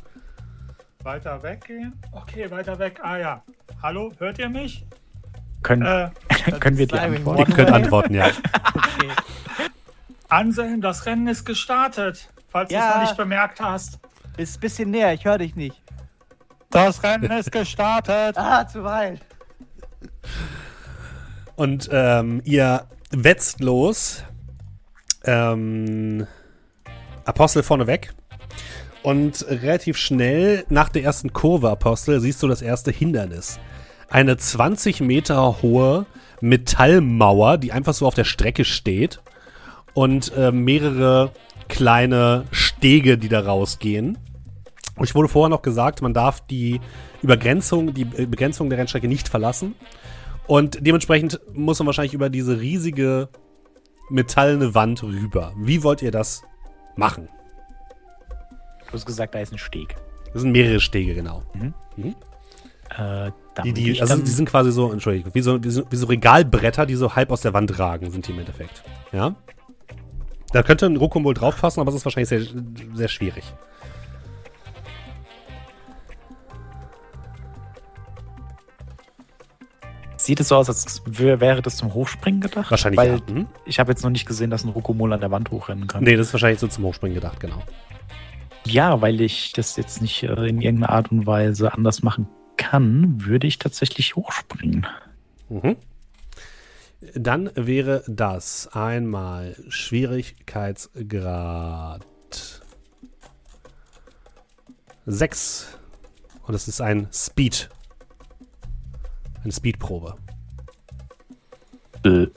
Weiter 1.04 1.44
weggehen? 1.44 1.94
Okay, 2.14 2.50
weiter 2.50 2.80
weg. 2.80 3.02
Ah 3.04 3.18
ja. 3.18 3.44
Hallo, 3.84 4.14
hört 4.20 4.40
ihr 4.40 4.48
mich? 4.48 4.86
Können, 5.64 5.82
Äh, 5.86 6.12
können 6.62 6.78
wir 6.78 6.88
die 6.88 6.98
antworten? 6.98 7.40
Ihr 7.40 7.56
könnt 7.56 7.72
antworten, 7.72 8.14
ja. 8.14 8.28
Okay. 8.74 9.12
Anselm, 10.30 10.82
das 10.82 11.06
Rennen 11.06 11.28
ist 11.28 11.46
gestartet. 11.46 12.30
Falls 12.50 12.70
du 12.70 12.76
Ja. 12.76 12.90
es 12.90 12.96
noch 12.96 13.02
nicht 13.04 13.18
bemerkt 13.18 13.60
hast. 13.60 14.00
Bist 14.36 14.60
bisschen 14.62 14.92
näher, 14.92 15.14
ich 15.14 15.26
höre 15.26 15.38
dich 15.40 15.56
nicht. 15.56 15.82
Das 16.70 17.02
Rennen 17.04 17.32
ist 17.32 17.52
gestartet. 17.52 18.36
Ah, 18.38 18.68
zu 18.68 18.84
weit. 18.84 19.22
Und 21.56 21.90
ähm, 21.92 22.42
ihr 22.46 22.86
wetzt 23.12 23.62
los. 23.62 24.24
Ähm, 25.24 26.28
Apostel 27.26 27.64
vorneweg. 27.64 28.14
Und 29.04 29.46
relativ 29.48 29.98
schnell 29.98 30.66
nach 30.70 30.90
der 30.90 31.04
ersten 31.04 31.32
Kurve, 31.34 31.70
Apostel, 31.70 32.20
siehst 32.20 32.44
du 32.44 32.48
das 32.48 32.62
erste 32.62 32.92
Hindernis. 32.92 33.60
Eine 34.10 34.38
20 34.38 35.02
Meter 35.02 35.62
hohe 35.62 36.06
Metallmauer, 36.42 37.58
die 37.58 37.72
einfach 37.72 37.94
so 37.94 38.06
auf 38.06 38.14
der 38.16 38.24
Strecke 38.26 38.66
steht. 38.66 39.22
Und 39.98 40.32
äh, 40.38 40.52
mehrere 40.52 41.32
kleine 41.70 42.46
Stege, 42.52 43.18
die 43.18 43.30
da 43.30 43.40
rausgehen. 43.40 44.16
Und 44.96 45.04
ich 45.06 45.16
wurde 45.16 45.28
vorher 45.28 45.50
noch 45.50 45.64
gesagt, 45.64 46.04
man 46.04 46.14
darf 46.14 46.40
die 46.40 46.80
Übergrenzung, 47.24 47.96
die 47.96 48.04
äh, 48.04 48.28
Begrenzung 48.28 48.70
der 48.70 48.78
Rennstrecke 48.78 49.08
nicht 49.08 49.28
verlassen. 49.28 49.74
Und 50.46 50.86
dementsprechend 50.86 51.40
muss 51.52 51.80
man 51.80 51.88
wahrscheinlich 51.88 52.14
über 52.14 52.30
diese 52.30 52.62
riesige 52.62 53.30
metallene 54.12 54.76
Wand 54.76 55.02
rüber. 55.02 55.54
Wie 55.58 55.82
wollt 55.82 56.04
ihr 56.04 56.12
das 56.12 56.44
machen? 56.96 57.28
Du 58.86 58.94
hast 58.94 59.08
gesagt, 59.08 59.34
da 59.34 59.40
ist 59.40 59.52
ein 59.52 59.58
Steg. 59.58 59.96
Das 60.32 60.44
sind 60.44 60.52
mehrere 60.52 60.80
Stege, 60.80 61.16
genau. 61.16 61.42
Äh, 61.56 62.14
da 63.00 63.32
Die, 63.64 63.70
würde 63.70 63.74
die, 63.74 63.92
ich 63.94 64.02
also 64.04 64.16
die 64.16 64.30
sind 64.30 64.48
quasi 64.48 64.72
so, 64.72 64.92
Entschuldigung, 64.92 65.34
wie 65.34 65.42
so, 65.42 65.64
wie, 65.64 65.72
so, 65.72 65.82
wie 65.90 65.96
so 65.96 66.06
Regalbretter, 66.06 66.86
die 66.86 66.94
so 66.94 67.16
halb 67.16 67.32
aus 67.32 67.42
der 67.42 67.56
Wand 67.56 67.80
ragen, 67.80 68.12
sind 68.12 68.28
die 68.28 68.32
im 68.34 68.38
Endeffekt. 68.38 68.84
Ja? 69.12 69.36
Da 70.58 70.64
könnte 70.64 70.88
ein 70.88 70.96
Rokomol 70.98 71.36
draufpassen, 71.36 71.82
aber 71.82 71.90
es 71.90 71.96
ist 71.98 72.06
wahrscheinlich 72.06 72.30
sehr, 72.30 72.42
sehr 72.96 73.08
schwierig. 73.10 73.44
Sieht 80.18 80.40
es 80.40 80.48
so 80.48 80.56
aus, 80.56 80.68
als 80.68 81.04
wär- 81.06 81.40
wäre 81.40 81.62
das 81.62 81.78
zum 81.78 81.94
Hochspringen 81.94 82.42
gedacht? 82.42 82.72
Wahrscheinlich 82.72 82.98
Weil 82.98 83.22
ja. 83.28 83.34
Mhm. 83.34 83.46
ich 83.66 83.80
habe 83.80 83.92
jetzt 83.92 84.04
noch 84.04 84.10
nicht 84.10 84.26
gesehen, 84.26 84.50
dass 84.50 84.64
ein 84.64 84.70
Rokomol 84.70 85.14
an 85.14 85.20
der 85.20 85.30
Wand 85.32 85.52
hochrennen 85.52 85.86
kann. 85.88 86.04
Nee, 86.04 86.16
das 86.16 86.28
ist 86.28 86.34
wahrscheinlich 86.34 86.60
so 86.60 86.68
zum 86.68 86.86
Hochspringen 86.86 87.14
gedacht, 87.16 87.40
genau. 87.40 87.62
Ja, 88.66 89.00
weil 89.02 89.22
ich 89.22 89.54
das 89.54 89.78
jetzt 89.78 90.02
nicht 90.02 90.24
äh, 90.24 90.48
in 90.48 90.60
irgendeiner 90.60 90.92
Art 90.92 91.12
und 91.12 91.28
Weise 91.28 91.72
anders 91.72 92.02
machen 92.02 92.28
kann, 92.58 93.24
würde 93.24 93.46
ich 93.46 93.60
tatsächlich 93.60 94.16
hochspringen. 94.16 94.88
Mhm. 95.50 95.76
Dann 97.16 97.50
wäre 97.56 98.04
das 98.08 98.68
einmal 98.74 99.56
Schwierigkeitsgrad 99.70 102.06
6. 105.06 105.78
Und 106.44 106.54
es 106.54 106.68
ist 106.68 106.82
ein 106.82 107.08
Speed 107.12 107.70
Eine 109.44 109.52
Speedprobe. 109.54 110.16
Äh, 112.04 112.28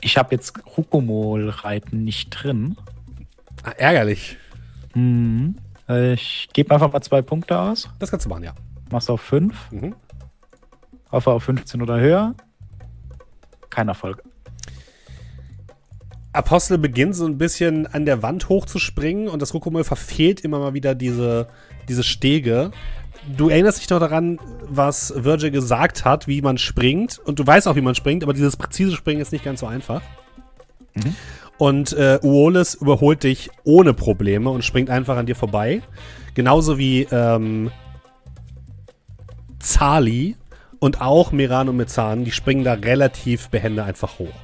Ich 0.00 0.16
habe 0.18 0.34
jetzt 0.34 0.54
Rukomol-Reiten 0.76 2.02
nicht 2.04 2.30
drin. 2.30 2.76
Ah, 3.62 3.70
ärgerlich. 3.70 4.36
Mhm. 4.94 5.56
Ich 5.88 6.48
gebe 6.52 6.74
einfach 6.74 6.92
mal 6.92 7.00
zwei 7.02 7.22
Punkte 7.22 7.58
aus. 7.58 7.88
Das 7.98 8.10
kannst 8.10 8.26
du 8.26 8.30
machen, 8.30 8.44
ja. 8.44 8.54
Mach's 8.90 9.08
auf 9.10 9.20
5. 9.20 9.70
Mhm. 9.72 9.94
Hoffe 11.12 11.30
auf 11.30 11.44
15 11.44 11.82
oder 11.82 12.00
höher. 12.00 12.34
Kein 13.74 13.88
Erfolg. 13.88 14.22
Apostel 16.32 16.78
beginnt 16.78 17.16
so 17.16 17.26
ein 17.26 17.38
bisschen 17.38 17.86
an 17.88 18.06
der 18.06 18.22
Wand 18.22 18.48
hochzuspringen 18.48 19.28
und 19.28 19.42
das 19.42 19.52
Rokomol 19.52 19.82
verfehlt 19.82 20.40
immer 20.40 20.60
mal 20.60 20.74
wieder 20.74 20.94
diese, 20.94 21.48
diese 21.88 22.04
Stege. 22.04 22.70
Du 23.36 23.48
erinnerst 23.48 23.80
dich 23.80 23.88
doch 23.88 23.98
daran, 23.98 24.38
was 24.68 25.12
Virgil 25.16 25.50
gesagt 25.50 26.04
hat, 26.04 26.28
wie 26.28 26.40
man 26.40 26.58
springt. 26.58 27.18
Und 27.18 27.38
du 27.38 27.46
weißt 27.46 27.66
auch, 27.66 27.74
wie 27.74 27.80
man 27.80 27.94
springt, 27.94 28.22
aber 28.22 28.32
dieses 28.32 28.56
präzise 28.56 28.92
Springen 28.92 29.20
ist 29.20 29.32
nicht 29.32 29.44
ganz 29.44 29.60
so 29.60 29.66
einfach. 29.66 30.02
Mhm. 30.94 31.14
Und 31.58 31.92
äh, 31.94 32.20
Uolis 32.22 32.74
überholt 32.74 33.24
dich 33.24 33.50
ohne 33.64 33.94
Probleme 33.94 34.50
und 34.50 34.64
springt 34.64 34.90
einfach 34.90 35.16
an 35.16 35.26
dir 35.26 35.36
vorbei. 35.36 35.82
Genauso 36.34 36.78
wie 36.78 37.08
ähm, 37.10 37.70
Zali 39.58 40.36
und 40.84 41.00
auch 41.00 41.32
Meran 41.32 41.70
und 41.70 41.78
Mezan, 41.78 42.24
die 42.24 42.30
springen 42.30 42.62
da 42.62 42.74
relativ 42.74 43.48
behende 43.48 43.84
einfach 43.84 44.18
hoch. 44.18 44.34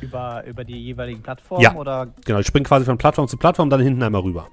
Über, 0.00 0.44
über 0.46 0.62
die 0.62 0.76
jeweiligen 0.80 1.22
Plattformen 1.22 1.62
Ja. 1.64 1.74
oder 1.74 2.06
Genau, 2.24 2.38
ich 2.38 2.46
spring 2.46 2.62
quasi 2.62 2.84
von 2.84 2.98
Plattform 2.98 3.26
zu 3.26 3.36
Plattform, 3.36 3.68
dann 3.68 3.80
hinten 3.80 4.00
einmal 4.02 4.20
rüber. 4.22 4.46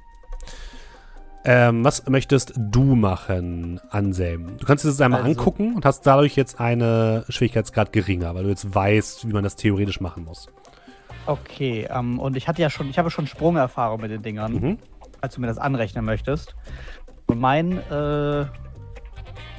Ähm, 1.46 1.84
was 1.84 2.08
möchtest 2.08 2.54
du 2.58 2.96
machen, 2.96 3.80
Anselm? 3.92 4.58
Du 4.58 4.66
kannst 4.66 4.86
dir 4.86 4.88
das 4.90 5.02
einmal 5.02 5.22
Also- 5.22 5.32
angucken 5.40 5.76
und 5.76 5.86
hast 5.86 6.02
dadurch 6.08 6.36
jetzt 6.36 6.60
eine 6.60 7.26
Schwierigkeitsgrad 7.30 7.92
geringer, 7.94 8.34
weil 8.34 8.44
du 8.44 8.50
jetzt 8.50 8.74
weißt, 8.74 9.28
wie 9.28 9.34
man 9.34 9.44
das 9.44 9.56
theoretisch 9.58 10.00
machen 10.02 10.24
muss. 10.24 10.48
Okay, 11.28 11.88
ähm, 11.92 12.18
und 12.20 12.36
ich 12.38 12.48
hatte 12.48 12.62
ja 12.62 12.70
schon, 12.72 12.90
ich 12.90 12.98
habe 12.98 13.12
schon 13.12 13.28
Sprungerfahrung 13.28 14.02
mit 14.02 14.10
den 14.10 14.24
Dingern, 14.24 14.54
Mhm. 14.54 14.78
falls 15.20 15.36
du 15.36 15.42
mir 15.42 15.48
das 15.48 15.58
anrechnen 15.60 16.06
möchtest. 16.06 16.56
Und 17.28 17.40
mein, 17.40 17.78
äh, 17.92 18.46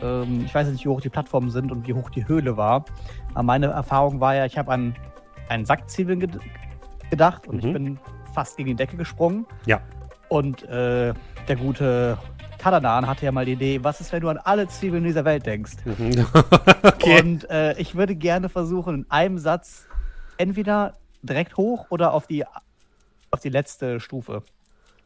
ähm, 0.04 0.42
ich 0.44 0.54
weiß 0.54 0.68
nicht, 0.68 0.84
wie 0.84 0.88
hoch 0.88 1.00
die 1.00 1.08
Plattformen 1.08 1.50
sind 1.50 1.72
und 1.72 1.86
wie 1.86 1.94
hoch 1.94 2.10
die 2.10 2.28
Höhle 2.28 2.56
war. 2.56 2.84
Aber 3.32 3.42
meine 3.42 3.66
Erfahrung 3.66 4.20
war 4.20 4.34
ja, 4.34 4.44
ich 4.44 4.56
habe 4.58 4.70
an 4.72 4.94
einen 5.48 5.64
Sackzwiebeln 5.64 6.20
ged 6.20 6.38
gedacht 7.10 7.46
und 7.48 7.56
Mhm. 7.62 7.66
ich 7.66 7.72
bin 7.72 7.98
fast 8.34 8.56
gegen 8.56 8.68
die 8.68 8.74
Decke 8.74 8.96
gesprungen. 8.96 9.46
Ja. 9.66 9.80
Und 10.28 10.62
äh, 10.64 11.12
der 11.48 11.56
gute 11.56 12.16
Tadadan 12.58 13.06
hatte 13.06 13.24
ja 13.26 13.32
mal 13.32 13.44
die 13.44 13.52
Idee, 13.52 13.80
was 13.82 14.00
ist, 14.00 14.12
wenn 14.12 14.20
du 14.22 14.28
an 14.30 14.38
alle 14.38 14.66
Zwiebeln 14.68 15.04
dieser 15.04 15.24
Welt 15.24 15.44
denkst? 15.46 15.74
Mhm. 15.84 16.26
okay. 16.82 17.20
Und 17.20 17.48
äh, 17.50 17.78
ich 17.78 17.94
würde 17.94 18.14
gerne 18.16 18.48
versuchen, 18.48 18.94
in 18.94 19.10
einem 19.10 19.38
Satz 19.38 19.86
entweder 20.38 20.94
direkt 21.22 21.56
hoch 21.56 21.86
oder 21.90 22.12
auf 22.14 22.26
die, 22.26 22.44
auf 23.30 23.40
die 23.40 23.50
letzte 23.50 24.00
Stufe. 24.00 24.42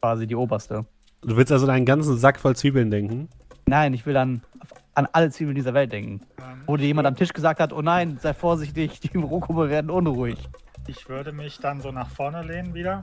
Quasi 0.01 0.27
die 0.29 0.37
oberste. 0.37 0.85
Du 1.23 1.37
willst 1.37 1.51
also 1.51 1.67
deinen 1.67 1.85
ganzen 1.85 2.17
Sack 2.17 2.39
voll 2.39 2.55
Zwiebeln 2.55 2.91
denken? 2.91 3.29
Nein, 3.67 3.93
ich 3.93 4.07
will 4.07 4.15
dann 4.15 4.43
auf- 4.61 4.69
an 4.99 5.07
alle 5.13 5.31
Zwiebeln 5.31 5.55
dieser 5.55 5.75
Welt 5.75 5.93
denken. 5.93 6.21
Wo 6.67 6.77
dir 6.77 6.87
jemand 6.87 7.07
am 7.07 7.15
Tisch 7.15 7.33
gesagt 7.33 7.61
hat, 7.61 7.73
oh 7.73 7.83
nein, 7.83 8.19
sei 8.21 8.35
vorsichtig, 8.35 8.99
die 8.99 9.17
Rokume 9.17 9.71
werden 9.71 9.91
unruhig. 9.91 10.49
Ich 10.89 11.09
würde 11.09 11.31
mich 11.31 11.59
dann 11.61 11.81
so 11.81 11.93
nach 11.93 12.09
vorne 12.11 12.43
lehnen 12.43 12.75
wieder. 12.75 13.03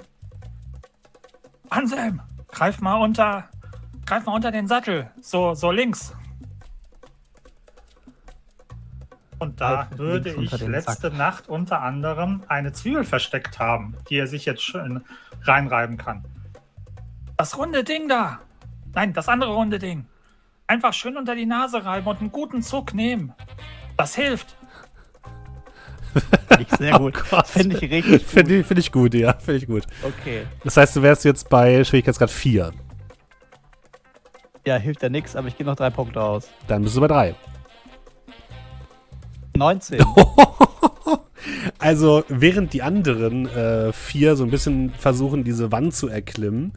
Anselm, 1.70 2.22
greif 2.50 2.82
mal 2.82 2.96
unter, 2.96 3.46
greif 4.06 4.26
mal 4.26 4.34
unter 4.34 4.52
den 4.52 4.68
Sattel. 4.68 5.10
So, 5.22 5.54
so 5.54 5.72
links. 5.72 6.14
Und 9.40 9.62
da 9.62 9.88
Greif 9.90 9.98
würde 9.98 10.30
links 10.32 10.44
ich 10.44 10.52
unter 10.52 10.66
den 10.66 10.72
letzte 10.72 11.12
Nacht 11.12 11.48
unter 11.48 11.82
anderem 11.82 12.44
eine 12.50 12.74
Zwiebel 12.74 13.06
versteckt 13.06 13.58
haben, 13.58 13.96
die 14.10 14.18
er 14.18 14.28
sich 14.28 14.46
jetzt 14.46 14.64
schön 14.64 15.02
reinreiben 15.44 15.98
kann. 15.98 16.26
Das 17.38 17.58
runde 17.58 17.86
Ding 17.86 18.10
da. 18.10 18.40
Nein, 18.94 19.14
das 19.14 19.30
andere 19.30 19.54
runde 19.54 19.80
Ding. 19.80 20.06
Einfach 20.68 20.94
schön 20.94 21.16
unter 21.18 21.36
die 21.36 21.46
Nase 21.46 21.86
reiben 21.86 22.08
und 22.08 22.20
einen 22.20 22.32
guten 22.32 22.62
Zuck 22.62 22.94
nehmen. 22.94 23.34
Das 23.98 24.16
hilft. 24.16 24.56
Finde 26.48 26.66
ich 26.68 26.78
sehr 26.78 26.92
gut. 27.00 27.14
Gott. 27.30 27.48
Finde 27.48 27.78
ich 27.78 27.82
richtig 27.92 28.06
gut. 28.06 28.22
Finde 28.22 28.56
ich, 28.60 28.66
find 28.66 28.80
ich 28.80 28.92
gut, 28.92 29.14
ja, 29.14 29.34
finde 29.34 29.58
ich 29.58 29.68
gut. 29.68 29.84
Okay. 30.02 30.46
Das 30.64 30.78
heißt, 30.78 30.96
du 30.96 31.02
wärst 31.02 31.26
jetzt 31.26 31.50
bei 31.50 31.84
Schwierigkeitsgrad 31.84 32.32
4. 32.32 32.72
Ja, 34.66 34.78
hilft 34.78 35.04
ja 35.04 35.10
nichts, 35.10 35.36
aber 35.36 35.48
ich 35.48 35.58
gehe 35.58 35.66
noch 35.66 35.76
drei 35.76 35.92
Punkte 35.92 36.22
aus. 36.22 36.50
Dann 36.68 36.82
bist 36.82 36.96
du 36.96 37.02
bei 37.02 37.08
3. 37.08 37.36
19. 39.56 40.04
Also, 41.78 42.24
während 42.28 42.74
die 42.74 42.82
anderen 42.82 43.48
äh, 43.48 43.94
vier 43.94 44.36
so 44.36 44.44
ein 44.44 44.50
bisschen 44.50 44.92
versuchen, 44.92 45.44
diese 45.44 45.72
Wand 45.72 45.94
zu 45.94 46.08
erklimmen, 46.08 46.74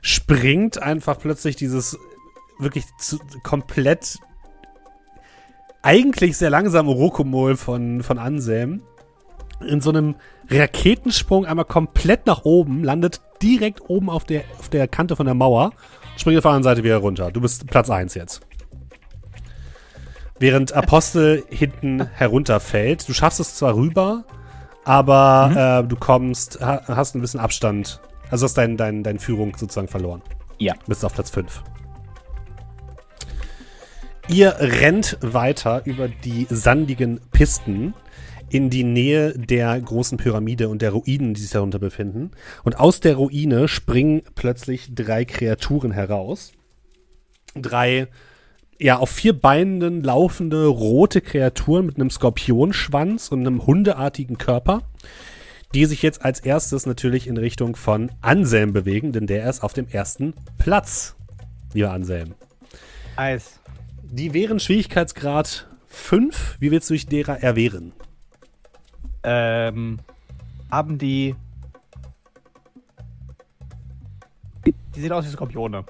springt 0.00 0.82
einfach 0.82 1.18
plötzlich 1.18 1.56
dieses 1.56 1.98
wirklich 2.58 2.84
zu, 2.98 3.18
komplett 3.42 4.18
eigentlich 5.82 6.36
sehr 6.36 6.50
langsame 6.50 6.90
Rokomol 6.90 7.56
von, 7.56 8.02
von 8.02 8.18
Anselm 8.18 8.82
in 9.60 9.80
so 9.80 9.90
einem 9.90 10.16
Raketensprung 10.50 11.46
einmal 11.46 11.64
komplett 11.64 12.26
nach 12.26 12.44
oben, 12.44 12.84
landet 12.84 13.20
direkt 13.42 13.88
oben 13.88 14.10
auf 14.10 14.24
der, 14.24 14.42
auf 14.58 14.68
der 14.68 14.88
Kante 14.88 15.16
von 15.16 15.26
der 15.26 15.34
Mauer, 15.34 15.72
springt 16.16 16.38
auf 16.38 16.42
der 16.42 16.50
anderen 16.50 16.64
Seite 16.64 16.84
wieder 16.84 16.98
runter. 16.98 17.30
Du 17.30 17.40
bist 17.40 17.66
Platz 17.66 17.90
1 17.90 18.14
jetzt. 18.14 18.40
Während 20.38 20.74
Apostel 20.74 21.44
hinten 21.48 22.06
herunterfällt. 22.12 23.08
Du 23.08 23.14
schaffst 23.14 23.40
es 23.40 23.54
zwar 23.54 23.74
rüber, 23.74 24.24
aber 24.84 25.82
äh, 25.84 25.88
du 25.88 25.96
kommst, 25.96 26.60
ha, 26.60 26.82
hast 26.88 27.14
ein 27.14 27.22
bisschen 27.22 27.40
Abstand. 27.40 28.00
Also 28.30 28.44
hast 28.44 28.54
dein, 28.58 28.76
dein, 28.76 29.02
deine 29.02 29.18
Führung 29.18 29.56
sozusagen 29.56 29.88
verloren. 29.88 30.20
Ja. 30.58 30.74
Bist 30.86 31.04
auf 31.04 31.14
Platz 31.14 31.30
5. 31.30 31.62
Ihr 34.28 34.56
rennt 34.58 35.18
weiter 35.20 35.82
über 35.84 36.08
die 36.08 36.48
sandigen 36.50 37.20
Pisten 37.30 37.94
in 38.48 38.70
die 38.70 38.82
Nähe 38.82 39.38
der 39.38 39.80
großen 39.80 40.18
Pyramide 40.18 40.68
und 40.68 40.82
der 40.82 40.90
Ruinen, 40.90 41.34
die 41.34 41.40
sich 41.40 41.50
darunter 41.50 41.78
befinden. 41.78 42.32
Und 42.64 42.78
aus 42.78 42.98
der 42.98 43.16
Ruine 43.16 43.68
springen 43.68 44.22
plötzlich 44.34 44.94
drei 44.94 45.24
Kreaturen 45.24 45.92
heraus. 45.92 46.52
Drei, 47.54 48.08
ja, 48.78 48.98
auf 48.98 49.10
vier 49.10 49.32
Beinen 49.32 50.02
laufende 50.02 50.66
rote 50.66 51.20
Kreaturen 51.20 51.86
mit 51.86 51.96
einem 51.96 52.10
Skorpionschwanz 52.10 53.28
und 53.28 53.40
einem 53.40 53.64
hundeartigen 53.64 54.38
Körper, 54.38 54.82
die 55.72 55.84
sich 55.86 56.02
jetzt 56.02 56.24
als 56.24 56.40
erstes 56.40 56.84
natürlich 56.84 57.28
in 57.28 57.36
Richtung 57.36 57.76
von 57.76 58.10
Anselm 58.22 58.72
bewegen, 58.72 59.12
denn 59.12 59.26
der 59.28 59.48
ist 59.48 59.62
auf 59.62 59.72
dem 59.72 59.86
ersten 59.88 60.34
Platz, 60.58 61.14
lieber 61.72 61.92
Anselm. 61.92 62.34
Nice. 63.16 63.55
Die 64.16 64.32
wären 64.32 64.58
Schwierigkeitsgrad 64.58 65.66
5. 65.88 66.56
Wie 66.58 66.70
willst 66.70 66.88
du 66.88 66.94
dich 66.94 67.06
derer 67.06 67.42
erwehren? 67.42 67.92
Ähm, 69.22 69.98
haben 70.70 70.96
die. 70.96 71.34
Die 74.64 75.00
sehen 75.00 75.12
aus 75.12 75.26
wie 75.26 75.28
Skorpione. 75.28 75.84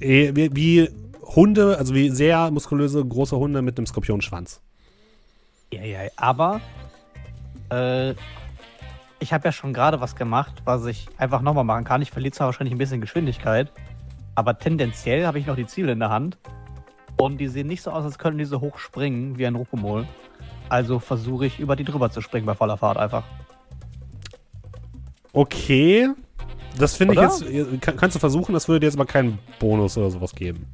Eh, 0.00 0.34
Wie, 0.34 0.56
wie 0.56 0.90
Hunde, 1.22 1.78
also 1.78 1.94
wie 1.94 2.10
sehr 2.10 2.50
muskulöse, 2.50 3.04
große 3.04 3.36
Hunde 3.36 3.62
mit 3.62 3.78
einem 3.78 3.86
Skorpionschwanz. 3.86 4.60
Ja, 5.72 5.84
ja, 5.84 6.00
aber 6.16 6.60
äh, 7.70 8.10
ich 9.20 9.32
habe 9.32 9.44
ja 9.44 9.52
schon 9.52 9.72
gerade 9.72 10.00
was 10.00 10.16
gemacht, 10.16 10.62
was 10.64 10.84
ich 10.86 11.06
einfach 11.16 11.42
nochmal 11.42 11.62
machen 11.62 11.84
kann. 11.84 12.02
Ich 12.02 12.10
verliere 12.10 12.32
zwar 12.32 12.48
wahrscheinlich 12.48 12.74
ein 12.74 12.78
bisschen 12.78 13.00
Geschwindigkeit, 13.00 13.70
aber 14.34 14.58
tendenziell 14.58 15.26
habe 15.26 15.38
ich 15.38 15.46
noch 15.46 15.54
die 15.54 15.66
Ziele 15.66 15.92
in 15.92 16.00
der 16.00 16.10
Hand. 16.10 16.38
Und 17.18 17.38
die 17.38 17.48
sehen 17.48 17.66
nicht 17.66 17.82
so 17.82 17.90
aus, 17.90 18.04
als 18.04 18.18
könnten 18.18 18.38
die 18.38 18.44
so 18.44 18.60
hoch 18.60 18.78
springen 18.78 19.38
wie 19.38 19.46
ein 19.46 19.54
Rokomol. 19.56 20.06
Also 20.68 20.98
versuche 20.98 21.46
ich 21.46 21.58
über 21.58 21.74
die 21.76 21.84
drüber 21.84 22.10
zu 22.10 22.20
springen 22.20 22.46
bei 22.46 22.54
voller 22.54 22.76
Fahrt 22.76 22.96
einfach. 22.96 23.24
Okay. 25.32 26.08
Das 26.78 26.94
finde 26.94 27.14
ich 27.14 27.20
jetzt. 27.20 27.80
kann- 27.82 27.96
Kannst 27.96 28.14
du 28.16 28.20
versuchen, 28.20 28.52
das 28.52 28.68
würde 28.68 28.80
dir 28.80 28.86
jetzt 28.86 28.94
aber 28.96 29.06
keinen 29.06 29.38
Bonus 29.58 29.96
oder 29.98 30.10
sowas 30.10 30.32
geben. 30.34 30.66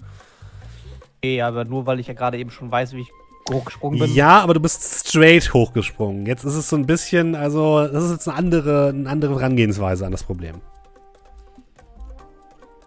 Okay, 1.22 1.40
aber 1.40 1.64
nur 1.64 1.86
weil 1.86 2.00
ich 2.00 2.06
ja 2.08 2.14
gerade 2.14 2.36
eben 2.38 2.50
schon 2.50 2.70
weiß, 2.70 2.92
wie 2.92 3.00
ich 3.00 3.08
hochgesprungen 3.50 3.98
bin. 3.98 4.14
Ja, 4.14 4.40
aber 4.40 4.52
du 4.54 4.60
bist 4.60 4.82
straight 5.08 5.52
hochgesprungen. 5.54 6.26
Jetzt 6.26 6.44
ist 6.44 6.54
es 6.54 6.68
so 6.68 6.76
ein 6.76 6.84
bisschen, 6.86 7.34
also, 7.34 7.86
das 7.86 8.04
ist 8.04 8.10
jetzt 8.10 8.28
eine 8.28 8.36
andere, 8.36 8.88
eine 8.90 9.08
andere 9.08 9.34
Herangehensweise 9.36 10.04
an 10.04 10.12
das 10.12 10.22
Problem. 10.24 10.56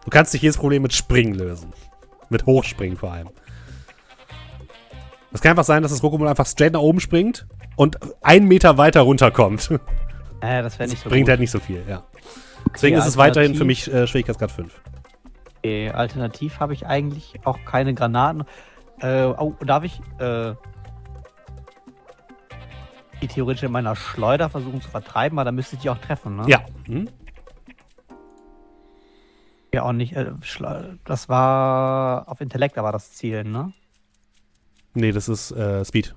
Du 0.03 0.09
kannst 0.11 0.33
nicht 0.33 0.43
jedes 0.43 0.57
Problem 0.57 0.83
mit 0.83 0.93
Springen 0.93 1.33
lösen. 1.33 1.73
Mit 2.29 2.45
Hochspringen 2.45 2.97
vor 2.97 3.11
allem. 3.13 3.29
Es 5.33 5.41
kann 5.41 5.51
einfach 5.51 5.63
sein, 5.65 5.83
dass 5.83 5.91
das 5.91 6.01
Rokomol 6.03 6.27
einfach 6.27 6.45
straight 6.45 6.73
nach 6.73 6.79
oben 6.79 6.99
springt 6.99 7.47
und 7.75 7.97
einen 8.23 8.47
Meter 8.47 8.77
weiter 8.77 9.01
runterkommt. 9.01 9.73
Äh, 10.39 10.61
das 10.61 10.77
wäre 10.77 10.83
Das 10.87 10.91
nicht 10.91 11.01
so 11.03 11.09
bringt 11.09 11.25
gut. 11.25 11.29
halt 11.31 11.39
nicht 11.39 11.49
so 11.49 11.59
viel, 11.59 11.83
ja. 11.89 12.03
Deswegen 12.71 12.95
ist 12.95 13.07
es 13.07 13.17
weiterhin 13.17 13.55
für 13.55 13.65
mich 13.65 13.91
äh, 13.91 14.05
Schwierigkeitsgrad 14.05 14.51
5. 14.51 14.81
Okay, 15.57 15.89
alternativ 15.89 16.59
habe 16.59 16.73
ich 16.73 16.85
eigentlich 16.85 17.39
auch 17.43 17.57
keine 17.65 17.95
Granaten. 17.95 18.43
Äh, 18.99 19.23
oh, 19.23 19.55
darf 19.65 19.83
ich 19.83 19.99
äh, 20.19 20.53
die 23.23 23.27
theoretisch 23.27 23.63
in 23.63 23.71
meiner 23.71 23.95
Schleuder 23.95 24.47
versuchen 24.47 24.79
zu 24.79 24.89
vertreiben, 24.89 25.39
aber 25.39 25.45
dann 25.45 25.55
müsste 25.55 25.75
ich 25.75 25.81
die 25.81 25.89
auch 25.89 25.97
treffen, 25.97 26.35
ne? 26.35 26.43
Ja. 26.45 26.61
Hm? 26.85 27.09
Ja, 29.73 29.83
auch 29.83 29.91
nicht. 29.91 30.15
Äh, 30.15 30.33
das 31.03 31.29
war 31.29 32.29
auf 32.29 32.41
Intellekt, 32.41 32.77
aber 32.77 32.91
das 32.91 33.13
Ziel, 33.13 33.43
ne? 33.43 33.73
Nee, 34.97 35.11
das 35.11 35.29
ist 35.29 35.51
äh, 35.51 35.85
Speed. 35.85 36.15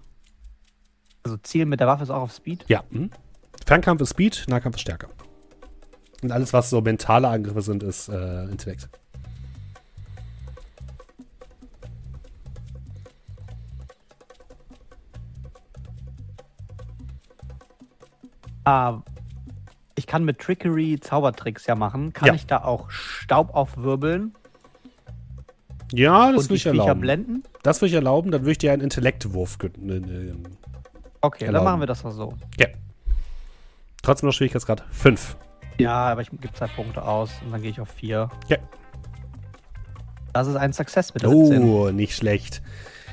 Also 1.23 1.37
Ziel 1.43 1.67
mit 1.67 1.81
der 1.81 1.87
Waffe 1.87 2.03
ist 2.03 2.09
auch 2.09 2.23
auf 2.23 2.33
Speed. 2.33 2.65
Ja. 2.67 2.83
Hm? 2.91 3.11
Fernkampf 3.67 4.01
ist 4.01 4.11
Speed, 4.11 4.45
Nahkampf 4.49 4.77
ist 4.77 4.81
Stärke. 4.81 5.09
Und 6.23 6.33
alles, 6.33 6.55
was 6.55 6.71
so 6.71 6.81
mentale 6.81 7.29
Angriffe 7.29 7.61
sind, 7.61 7.83
ist 7.83 8.09
äh, 8.09 8.45
Intellekt. 8.45 8.89
Ah, 18.65 19.01
ich 19.95 20.07
kann 20.07 20.25
mit 20.25 20.39
Trickery 20.39 20.99
Zaubertricks 21.01 21.67
ja 21.67 21.75
machen. 21.75 22.13
Kann 22.13 22.29
Ja. 22.29 22.35
ich 22.35 22.47
da 22.47 22.63
auch 22.65 22.91
Staub 22.91 23.55
aufwirbeln 23.55 24.35
Ja, 25.93 26.33
das 26.33 26.43
und 26.43 26.51
die 26.51 26.55
ich 26.55 26.63
Viecher 26.63 26.71
erlauben. 26.81 27.01
blenden? 27.01 27.43
Das 27.63 27.81
würde 27.81 27.89
ich 27.91 27.95
erlauben, 27.95 28.31
dann 28.31 28.43
würde 28.43 28.53
ich 28.53 28.59
dir 28.59 28.73
einen 28.73 28.83
Intellektwurf 28.83 29.59
gönnen. 29.59 30.05
äh, 30.09 30.31
äh, 30.31 30.35
Okay, 31.23 31.45
Erlauben. 31.45 31.55
dann 31.67 31.73
machen 31.73 31.81
wir 31.81 31.87
das 31.87 32.03
doch 32.03 32.13
so. 32.13 32.35
Ja. 32.59 32.67
Trotzdem 34.03 34.29
noch 34.29 34.33
Schwierigkeitsgrad 34.35 34.83
5. 34.91 35.37
Ja, 35.79 35.93
aber 36.09 36.23
ich 36.23 36.31
gebe 36.31 36.53
zwei 36.55 36.69
Punkte 36.69 37.03
aus 37.03 37.31
und 37.45 37.53
dann 37.53 37.61
gehe 37.61 37.71
ich 37.71 37.81
auf 37.81 37.91
vier. 37.91 38.31
Ja. 38.49 38.57
Das 40.33 40.47
ist 40.47 40.57
ein 40.57 40.73
Success 40.73 41.13
mit 41.13 41.23
der 41.23 41.31
17. 41.31 41.63
Oh, 41.65 41.91
nicht 41.91 42.17
schlecht. 42.17 42.63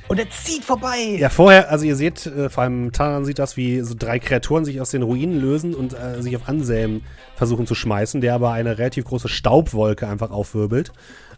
Und 0.08 0.20
er 0.20 0.30
zieht 0.30 0.64
vorbei! 0.64 1.18
Ja, 1.18 1.28
vorher, 1.28 1.70
also 1.70 1.84
ihr 1.84 1.98
seht, 1.98 2.26
äh, 2.28 2.50
vor 2.50 2.64
allem 2.64 2.94
Taran 2.94 3.26
sieht 3.26 3.40
das, 3.40 3.58
wie 3.58 3.82
so 3.82 3.94
drei 3.98 4.20
Kreaturen 4.20 4.64
sich 4.64 4.80
aus 4.80 4.92
den 4.92 5.02
Ruinen 5.02 5.42
lösen 5.42 5.74
und 5.76 5.94
äh, 6.00 6.22
sich 6.22 6.34
auf 6.38 6.48
Anselm 6.48 7.02
versuchen 7.36 7.68
zu 7.68 7.76
schmeißen, 7.76 8.22
der 8.22 8.34
aber 8.36 8.52
eine 8.54 8.78
relativ 8.78 9.04
große 9.04 9.28
Staubwolke 9.28 10.08
einfach 10.08 10.32
aufwirbelt. 10.32 10.94